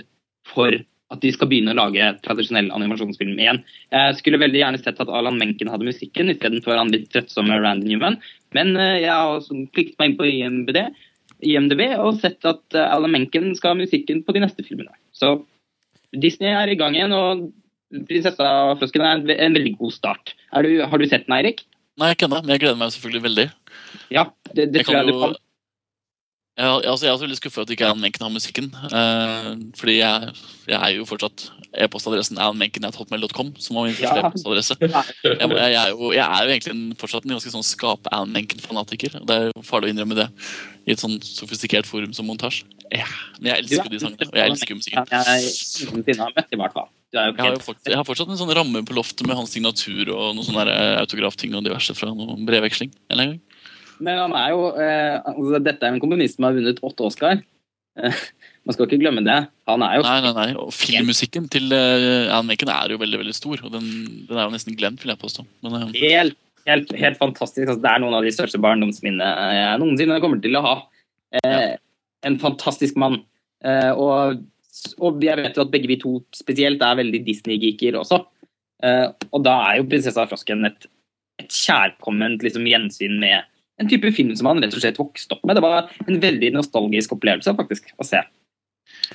for 0.49 0.73
at 1.13 1.21
de 1.21 1.31
skal 1.33 1.49
begynne 1.51 1.73
å 1.73 1.77
lage 1.77 2.07
tradisjonell 2.25 2.71
animasjonsfilm 2.73 3.37
igjen. 3.37 3.61
Jeg 3.93 4.17
skulle 4.17 4.41
veldig 4.41 4.61
gjerne 4.61 4.81
sett 4.81 5.01
at 5.03 5.11
Alan 5.13 5.37
Menken 5.37 5.69
hadde 5.69 5.87
musikken 5.87 6.31
istedenfor 6.33 6.79
han 6.79 6.91
litt 6.93 7.09
trøttsomme 7.13 7.59
Randy 7.61 7.91
Newman. 7.91 8.17
Men 8.57 8.73
eh, 8.79 9.03
jeg 9.03 9.11
har 9.11 9.35
også 9.35 9.57
meg 9.59 10.07
inn 10.07 10.17
på 10.17 10.29
IMDb, 10.29 10.79
IMDb 11.45 11.83
og 11.99 12.21
sett 12.23 12.41
at 12.49 12.77
eh, 12.77 12.87
Alan 12.95 13.13
Menken 13.13 13.51
skal 13.57 13.75
ha 13.75 13.81
musikken 13.83 14.23
på 14.25 14.35
de 14.35 14.41
neste 14.45 14.65
filmene. 14.65 14.95
Så 15.13 15.35
Disney 16.13 16.53
er 16.53 16.71
i 16.71 16.79
gang 16.79 16.97
igjen, 16.97 17.13
og 17.13 17.45
'Prinsessa 17.93 18.49
og 18.71 18.79
frosken' 18.81 19.05
er 19.05 19.13
en, 19.19 19.29
en 19.29 19.55
veldig 19.59 19.77
god 19.77 19.93
start. 19.93 20.35
Du, 20.65 20.73
har 20.81 20.97
du 20.97 21.07
sett 21.07 21.27
den, 21.27 21.37
Eirik? 21.37 21.63
Nei, 22.01 22.13
ikke 22.15 22.25
ennå, 22.25 22.41
men 22.41 22.55
jeg 22.55 22.63
gleder 22.65 22.79
meg 22.79 22.93
selvfølgelig 22.95 23.23
veldig. 23.29 23.47
Ja, 24.09 24.27
det, 24.55 24.71
det 24.73 24.81
Jeg 24.81 24.85
tror 24.87 24.97
jeg 24.97 25.07
du 25.11 25.13
jo, 25.13 25.19
kan. 25.27 25.35
Ja, 26.53 26.77
altså 26.77 27.05
jeg 27.05 27.09
er 27.09 27.15
også 27.15 27.25
veldig 27.25 27.37
skuffa 27.39 27.63
at 27.65 27.71
ikke 27.73 27.87
Ann 27.89 28.01
Menken 28.01 28.21
har 28.21 28.29
musikken. 28.29 28.67
Eh, 28.93 29.47
fordi 29.77 29.95
jeg, 29.97 30.33
jeg 30.69 30.77
er 30.77 30.91
jo 30.93 31.05
fortsatt 31.09 31.47
e-postadressen 31.81 32.37
alanmenken.hotmail.com, 32.37 33.55
som 33.57 33.77
var 33.79 33.87
min 33.87 33.95
første 33.97 34.19
Ja. 34.21 34.27
e-postadresse. 34.29 34.77
Jeg, 34.83 35.49
jeg, 35.49 35.73
er 35.73 35.89
jo, 35.89 36.11
jeg 36.13 36.21
er 36.21 36.43
jo 36.45 36.51
egentlig 36.53 36.73
en, 36.75 36.83
fortsatt 36.99 37.25
en 37.25 37.33
ganske 37.33 37.53
sånn 37.55 37.65
skape-Ann 37.65 38.29
Menken-fanatiker. 38.35 39.17
Det 39.25 39.37
er 39.37 39.49
jo 39.49 39.63
farlig 39.65 39.89
å 39.89 39.95
innrømme 39.95 40.19
det 40.19 40.27
i 40.85 40.93
et 40.93 41.01
sånn 41.01 41.17
sofistikert 41.25 41.89
forum 41.89 42.13
som 42.13 42.29
montasje. 42.29 42.67
Ja, 42.93 43.07
men 43.39 43.49
jeg 43.49 43.63
elsker 43.63 43.87
jo 43.89 43.95
de 43.95 44.03
sangene, 44.03 44.29
og 44.29 44.37
jeg 44.37 44.53
elsker 44.53 44.77
musikken. 44.77 45.09
Jeg 45.09 45.47
jeg, 46.05 46.19
har 46.21 46.35
møtt, 46.37 46.53
i 46.53 46.61
hvert 46.61 46.77
fall. 46.77 46.91
Jeg 47.13 47.35
har, 47.37 47.53
helt 47.53 47.87
jeg 47.87 47.97
har 47.99 48.05
fortsatt 48.07 48.31
en 48.33 48.39
sånn 48.39 48.53
ramme 48.57 48.81
på 48.87 48.95
loftet 48.97 49.27
med 49.29 49.37
hans 49.37 49.51
signatur 49.53 50.09
og 50.15 50.33
noen 50.33 50.45
sånne 50.47 50.65
eh, 50.71 50.95
autografting 51.03 51.53
og 51.53 51.65
diverse 51.65 51.93
fra 51.97 52.09
noen 52.09 52.41
brevveksling. 52.47 52.89
eller. 53.13 53.35
Men 54.03 54.21
han 54.23 54.33
er 54.37 54.53
jo 54.53 54.69
eh, 54.81 55.17
altså, 55.21 55.59
Dette 55.61 55.85
er 55.85 55.93
en 55.93 56.01
komponist 56.01 56.39
som 56.39 56.47
har 56.47 56.55
vunnet 56.57 56.81
åtte 56.83 57.05
Oscar. 57.05 57.43
Eh, 58.01 58.23
man 58.65 58.75
skal 58.75 58.87
ikke 58.87 59.01
glemme 59.03 59.23
det. 59.25 59.39
Han 59.69 59.85
er 59.85 59.99
jo 59.99 60.05
Nei, 60.07 60.15
nei, 60.25 60.33
nei. 60.39 60.47
Og 60.59 60.71
filmmusikken 60.75 61.49
til 61.53 61.69
uh, 61.75 62.33
Anne 62.33 62.47
Macon 62.49 62.71
er 62.73 62.95
jo 62.95 63.01
veldig 63.01 63.21
veldig 63.21 63.35
stor. 63.37 63.61
Og 63.61 63.75
den, 63.75 63.91
den 64.29 64.39
er 64.39 64.47
jo 64.47 64.55
nesten 64.55 64.79
glemt, 64.79 65.03
vil 65.03 65.13
jeg 65.13 65.21
påstå. 65.21 65.45
Men 65.65 65.77
eh, 65.79 65.99
helt, 66.01 66.39
helt, 66.69 66.95
helt 66.97 67.21
fantastisk. 67.21 67.67
Altså, 67.67 67.81
det 67.83 67.91
er 67.91 68.03
noen 68.03 68.17
av 68.17 68.25
de 68.25 68.33
største 68.33 68.61
barndomsminnene 68.63 69.53
jeg 69.59 69.83
noensinne 69.83 70.21
kommer 70.23 70.41
til 70.43 70.57
å 70.59 70.65
ha. 70.65 70.75
Eh, 71.43 71.75
en 72.27 72.39
fantastisk 72.41 72.97
mann. 72.99 73.21
Eh, 73.63 73.91
og, 73.91 74.41
og 74.99 75.23
jeg 75.23 75.39
vet 75.39 75.57
jo 75.57 75.65
at 75.65 75.71
begge 75.73 75.89
vi 75.91 75.99
to 76.01 76.17
spesielt 76.35 76.81
er 76.81 76.99
veldig 76.99 77.21
Disney-geeker 77.27 77.97
også. 77.99 78.23
Eh, 78.83 79.07
og 79.31 79.43
da 79.45 79.55
er 79.69 79.79
jo 79.79 79.87
'Prinsessa 79.87 80.23
av 80.23 80.31
Frosken' 80.31 80.65
et, 80.67 80.87
et 81.41 81.49
kjærkomment 81.49 82.43
liksom, 82.43 82.65
gjensyn 82.67 83.19
med 83.21 83.43
en 83.81 83.89
type 83.89 84.11
film 84.13 84.33
som 84.35 84.49
han 84.49 84.61
rett 84.61 84.75
og 84.75 84.83
slett 84.83 84.99
vokste 85.01 85.37
opp 85.37 85.45
med. 85.45 85.57
Det 85.57 85.65
var 85.65 85.91
en 86.07 86.21
veldig 86.21 86.53
nostalgisk 86.57 87.15
opplevelse 87.15 87.55
faktisk 87.57 87.93
å 87.97 88.07
se. 88.07 88.21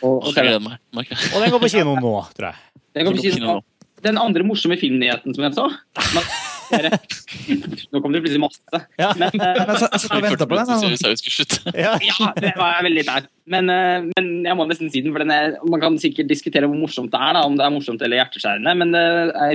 Og, 0.03 0.25
og 0.31 0.63
meg. 0.65 0.79
Og 0.95 1.43
den 1.43 1.53
går 1.53 1.63
på 1.63 1.73
kino 1.73 1.95
nå, 1.99 2.15
tror 2.37 2.51
jeg. 2.51 2.63
Den, 2.97 3.11
På 3.11 3.23
kino 3.23 3.47
nå. 3.47 3.57
den 4.03 4.19
andre 4.19 4.47
morsomme 4.47 4.79
filmnyheten 4.81 5.37
som 5.37 5.45
jeg 5.45 5.59
så 5.59 5.69
Nå 6.69 8.03
kom 8.03 8.15
det 8.15 8.23
plutselig 8.25 8.43
masse. 8.43 8.81
Ja. 9.01 9.11
Men, 9.19 9.35
eh, 9.35 9.59
Men 9.59 9.75
jeg 9.75 10.01
så 10.03 10.13
og 10.15 10.25
venta 10.25 10.49
på 10.49 10.59
den. 10.59 10.97
Så. 10.99 11.59
Ja. 11.75 11.97
ja, 12.03 12.31
det 12.39 12.55
var 12.59 12.83
veldig 12.87 13.05
der. 13.09 13.29
Men, 13.49 13.71
eh, 13.73 14.09
men 14.13 14.31
jeg 14.47 14.59
må 14.59 14.67
nesten 14.69 14.93
si 14.93 15.03
den, 15.05 15.15
for 15.15 15.25
den 15.25 15.33
er, 15.35 15.57
man 15.69 15.83
kan 15.83 15.99
sikkert 16.01 16.31
diskutere 16.31 16.69
hvor 16.69 16.81
morsomt 16.81 17.13
det 17.15 17.21
er. 17.21 17.37
Da, 17.39 17.45
om 17.49 17.59
det 17.59 17.67
er 17.67 17.75
morsomt 17.75 18.03
eller 18.05 18.21
hjerteskjærende, 18.21 18.75
men 18.83 18.97
det 18.97 19.05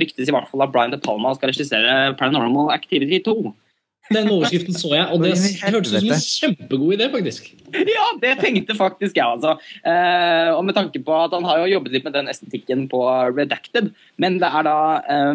ryktes 0.06 0.30
i 0.30 0.36
hvert 0.36 0.50
fall 0.52 0.66
at 0.66 0.74
Brian 0.74 0.94
De 0.94 1.02
Palma 1.02 1.36
skal 1.38 1.54
regissere 1.54 2.16
Paranormal 2.20 2.74
Activity 2.76 3.22
2. 3.26 3.54
Den 4.12 4.28
overskriften 4.28 4.76
så 4.76 4.92
jeg, 4.92 5.06
og 5.16 5.24
det, 5.24 5.34
hørtes 5.64 5.94
ut 5.94 6.02
som 6.02 6.12
en 6.12 6.24
kjempegod 6.28 6.96
idé, 6.98 7.10
faktisk. 7.14 7.52
Ja, 7.96 8.06
det 8.22 8.36
tenkte 8.42 8.76
faktisk 8.78 9.18
jeg, 9.18 9.26
altså. 9.26 9.56
Eh, 9.88 10.50
og 10.54 10.62
med 10.68 10.76
tanke 10.78 11.00
på 11.02 11.16
at 11.18 11.34
han 11.34 11.46
har 11.48 11.64
jo 11.64 11.72
jobbet 11.78 11.96
litt 11.96 12.08
med 12.08 12.16
den 12.18 12.30
estetikken 12.32 12.86
på 12.92 13.02
Redacted, 13.34 13.90
men 14.22 14.38
det 14.44 14.50
er 14.50 14.68
da 14.68 14.78
eh, 15.10 15.34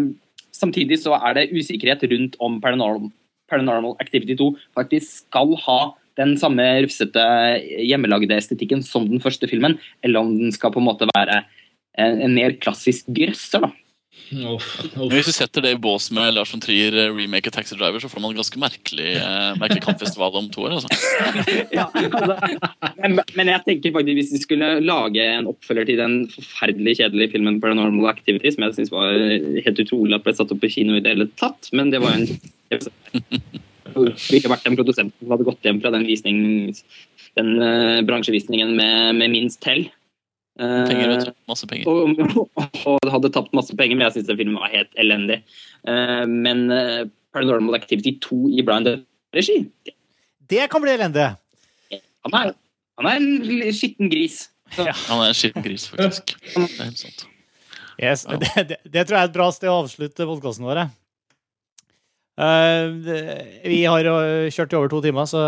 Samtidig 0.59 1.01
så 1.05 1.15
er 1.17 1.39
det 1.39 1.51
usikkerhet 1.55 2.05
rundt 2.11 2.37
om 2.43 2.59
Paranormal, 2.61 3.95
Activity 4.03 4.37
2 4.39 4.51
faktisk 4.77 5.25
skal 5.25 5.55
ha 5.65 5.79
den 6.19 6.35
samme 6.41 6.65
rufsete 6.83 7.23
hjemmelagde 7.87 8.35
estetikken 8.35 8.83
som 8.83 9.07
den 9.09 9.23
første 9.23 9.49
filmen, 9.51 9.79
eller 10.03 10.25
om 10.25 10.33
den 10.35 10.55
skal 10.55 10.75
på 10.75 10.83
en 10.83 10.89
måte 10.89 11.07
være 11.15 11.45
en, 11.99 12.19
en 12.27 12.35
mer 12.35 12.57
klassisk 12.59 13.07
grøsser, 13.15 13.63
da. 13.63 13.71
Uff, 14.29 14.67
Men 14.95 15.07
uff. 15.07 15.13
hvis 15.15 15.29
du 15.31 15.33
setter 15.33 15.65
det 15.65 15.71
i 15.75 15.79
bås 15.81 16.11
med 16.15 16.35
Lars 16.37 16.51
von 16.53 16.61
Trier 16.63 16.95
eh, 17.01 17.11
remake 17.15 17.49
av 17.49 17.55
Taxi 17.57 17.77
Driver, 17.79 18.03
så 18.03 18.11
får 18.13 18.23
man 18.23 18.35
en 18.35 18.41
ganske 18.41 18.61
merkelig, 18.61 19.13
eh, 19.17 19.53
merkelig 19.61 19.85
kampfestival 19.87 20.37
om 20.41 20.51
to 20.53 20.67
år. 20.67 20.77
altså. 20.77 20.91
ja, 21.79 21.87
altså, 21.89 22.37
men, 23.01 23.19
men 23.39 23.53
jeg 23.55 23.65
tenker 23.67 23.95
faktisk 23.97 24.21
hvis 24.21 24.35
vi 24.37 24.43
skulle 24.43 24.73
lage 24.85 25.25
en 25.25 25.49
oppfølger 25.53 25.89
til 25.89 26.03
den 26.03 26.19
forferdelig 26.35 26.99
kjedelige 27.01 27.37
filmen 27.37 27.61
Paranormal 27.63 28.11
Activity, 28.13 28.53
som 28.55 28.67
jeg 28.67 28.79
syns 28.79 28.95
var 28.95 29.17
helt 29.17 29.85
utrolig 29.85 30.19
at 30.19 30.27
ble 30.27 30.37
satt 30.37 30.53
opp 30.55 30.63
på 30.65 30.73
kino 30.77 30.99
i 30.99 31.05
det 31.05 31.17
hele 31.17 31.31
tatt, 31.41 31.73
men 31.73 31.95
det 31.95 32.03
var 32.05 32.19
en 32.19 32.29
Det 33.89 34.13
ville 34.29 34.51
vært 34.53 34.67
en 34.69 34.77
produsent 34.77 35.15
som 35.17 35.33
hadde 35.33 35.47
gått 35.47 35.65
hjem 35.65 35.79
fra 35.83 35.91
den 35.95 36.05
visning, 36.07 36.41
den 37.39 37.55
uh, 37.57 38.05
bransjevisningen 38.07 38.75
med, 38.77 39.17
med 39.17 39.33
minst 39.33 39.65
hell. 39.67 39.87
Eh, 40.59 40.85
Penger, 40.89 41.09
vet 41.13 41.29
du. 41.29 41.33
Masse 41.47 41.69
penger. 41.71 41.87
og, 41.87 42.19
og 42.91 43.11
hadde 43.13 43.31
tapt 43.35 43.55
masse 43.55 43.75
penger, 43.79 43.95
men 43.99 44.09
jeg 44.09 44.17
syns 44.19 44.31
den 44.31 44.41
filmen 44.41 44.59
var 44.59 44.73
helt 44.75 44.91
elendig. 44.99 45.41
Eh, 45.87 46.25
men 46.27 46.65
eh, 46.75 47.03
Paranormal 47.37 47.79
Activity 47.79 48.17
2 48.25 48.41
i 48.59 48.65
Brian 48.67 48.87
Dunn-regi 48.87 49.61
Det 50.51 50.67
kan 50.73 50.83
bli 50.83 50.95
elendig. 50.97 51.29
han 52.27 52.37
er, 52.41 52.55
han 52.99 53.11
er 53.11 53.21
en 53.21 53.75
skitten 53.77 54.11
gris. 54.11 54.49
Ja. 54.77 54.95
Han 55.07 55.23
er 55.23 55.31
en 55.31 55.39
skitten 55.39 55.65
gris, 55.65 55.87
faktisk. 55.93 56.35
Det 56.49 56.65
er 56.67 56.89
helt 56.89 57.05
sant. 57.05 57.27
Yes. 57.99 58.25
Ja. 58.29 58.39
Det, 58.39 58.67
det, 58.71 58.79
det 58.87 59.05
tror 59.07 59.19
jeg 59.19 59.27
er 59.27 59.31
et 59.31 59.37
bra 59.37 59.51
sted 59.55 59.71
å 59.71 59.79
avslutte 59.85 60.27
podkasten 60.27 60.67
vår. 60.67 60.83
Eh, 62.39 62.83
vi 63.67 63.81
har 63.87 64.07
jo 64.07 64.19
kjørt 64.55 64.75
i 64.75 64.79
over 64.79 64.91
to 64.93 65.01
timer, 65.07 65.27
så 65.31 65.43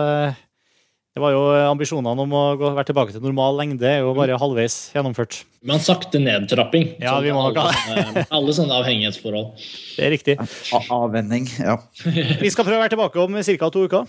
det 1.21 1.25
var 1.27 1.35
jo 1.37 1.41
ambisjonene 1.69 2.23
om 2.25 2.31
å 2.33 2.43
gå, 2.57 2.69
være 2.79 2.89
tilbake 2.89 3.13
til 3.13 3.21
normal 3.21 3.59
lengde 3.61 3.85
er 3.85 3.99
jo 4.01 4.15
bare 4.17 4.39
halvveis 4.41 4.77
gjennomført. 4.95 5.43
Men 5.69 5.83
sakte 5.85 6.17
nedtrapping. 6.23 6.95
Ja, 7.05 7.19
vi 7.21 7.29
må 7.37 7.43
alle, 7.51 7.67
ha- 7.67 7.75
sånne, 7.85 8.23
alle 8.39 8.55
sånne 8.57 8.79
avhengighetsforhold. 8.81 9.51
Det 9.99 10.07
er 10.07 10.15
riktig. 10.15 10.39
A- 10.73 10.81
Avvenning. 10.97 11.45
Ja. 11.61 11.77
Vi 12.41 12.49
skal 12.55 12.65
prøve 12.65 12.79
å 12.81 12.85
være 12.87 12.95
tilbake 12.97 13.21
om 13.21 13.37
ca. 13.37 13.69
to 13.75 13.85
uker. 13.85 14.09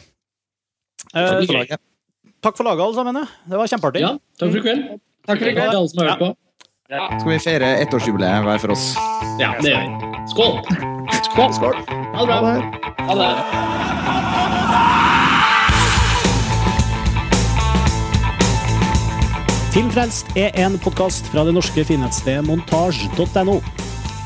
Eh, 1.12 1.20
Takk 1.20 1.44
for 1.44 1.58
laget. 1.60 1.84
takk 2.48 2.56
for 2.62 2.70
laget, 2.70 2.86
alle 2.88 2.96
sammen. 3.02 3.20
ja. 3.20 3.28
Det 3.52 3.60
var 3.60 3.68
kjempeartig. 3.76 4.06
Ja, 4.08 4.14
takk 4.40 4.54
for 4.56 4.62
i 4.62 4.64
kveld. 4.70 4.88
takk 5.28 5.44
for 5.44 5.52
i 5.52 5.56
kveld. 5.60 5.76
alle 5.76 5.92
som 5.92 6.00
har 6.06 6.12
hørt 6.14 6.24
på. 6.24 6.32
Skal 6.92 7.30
vi 7.34 7.40
feire 7.44 7.74
ettårsjubileet 7.84 8.48
hver 8.48 8.64
for 8.64 8.72
oss? 8.78 8.88
Ja, 9.44 9.52
det 9.60 9.76
gjør 9.76 9.84
vi. 9.84 10.24
Skål! 10.32 10.60
Skål! 11.28 11.54
Skål. 11.60 11.80
Ha 12.16 12.24
det 12.24 12.40
bra. 12.40 12.56
Ha 13.12 13.20
det. 13.20 14.31
Filmfrelst 19.72 20.34
er 20.36 20.52
en 20.60 20.74
podkast 20.84 21.30
fra 21.32 21.46
det 21.48 21.54
norske 21.56 21.86
finnettstedet 21.88 22.44
montasj.no. 22.44 23.54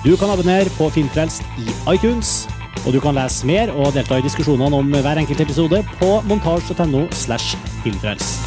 Du 0.01 0.15
kan 0.17 0.31
abonnere 0.33 0.71
på 0.73 0.87
Filmfrelst 0.89 1.45
i 1.61 1.67
iTunes, 1.93 2.47
og 2.81 2.95
du 2.95 2.97
kan 3.03 3.13
lese 3.13 3.45
mer 3.45 3.69
og 3.75 3.91
delta 3.93 4.17
i 4.17 4.25
diskusjonene 4.25 4.79
om 4.81 4.89
hver 4.89 5.21
enkelt 5.21 5.43
episode 5.45 5.83
på 5.99 6.09
montasj.no 6.25 7.03
slash 7.13 7.53
filmfrelst. 7.83 8.41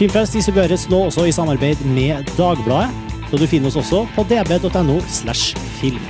Filmfrelst 0.00 0.40
distribueres 0.40 0.88
nå 0.88 1.04
også 1.10 1.28
i 1.28 1.36
samarbeid 1.36 1.84
med 1.92 2.32
Dagbladet, 2.40 2.88
så 3.28 3.36
du 3.36 3.44
finner 3.44 3.68
oss 3.68 3.80
også 3.84 4.06
på 4.16 4.24
db.no 4.24 5.00
slash 5.20 5.52
film. 5.84 6.00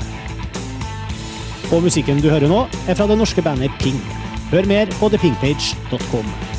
Og 1.75 1.83
musikken 1.83 2.23
du 2.23 2.31
hører 2.31 2.47
nå, 2.47 2.69
er 2.87 2.95
fra 2.95 3.11
det 3.11 3.19
norske 3.19 3.43
bandet 3.43 3.75
Ping. 3.83 3.99
Hør 4.53 4.67
mer 4.69 4.91
på 5.01 5.09
thepinkpage.com. 5.09 6.52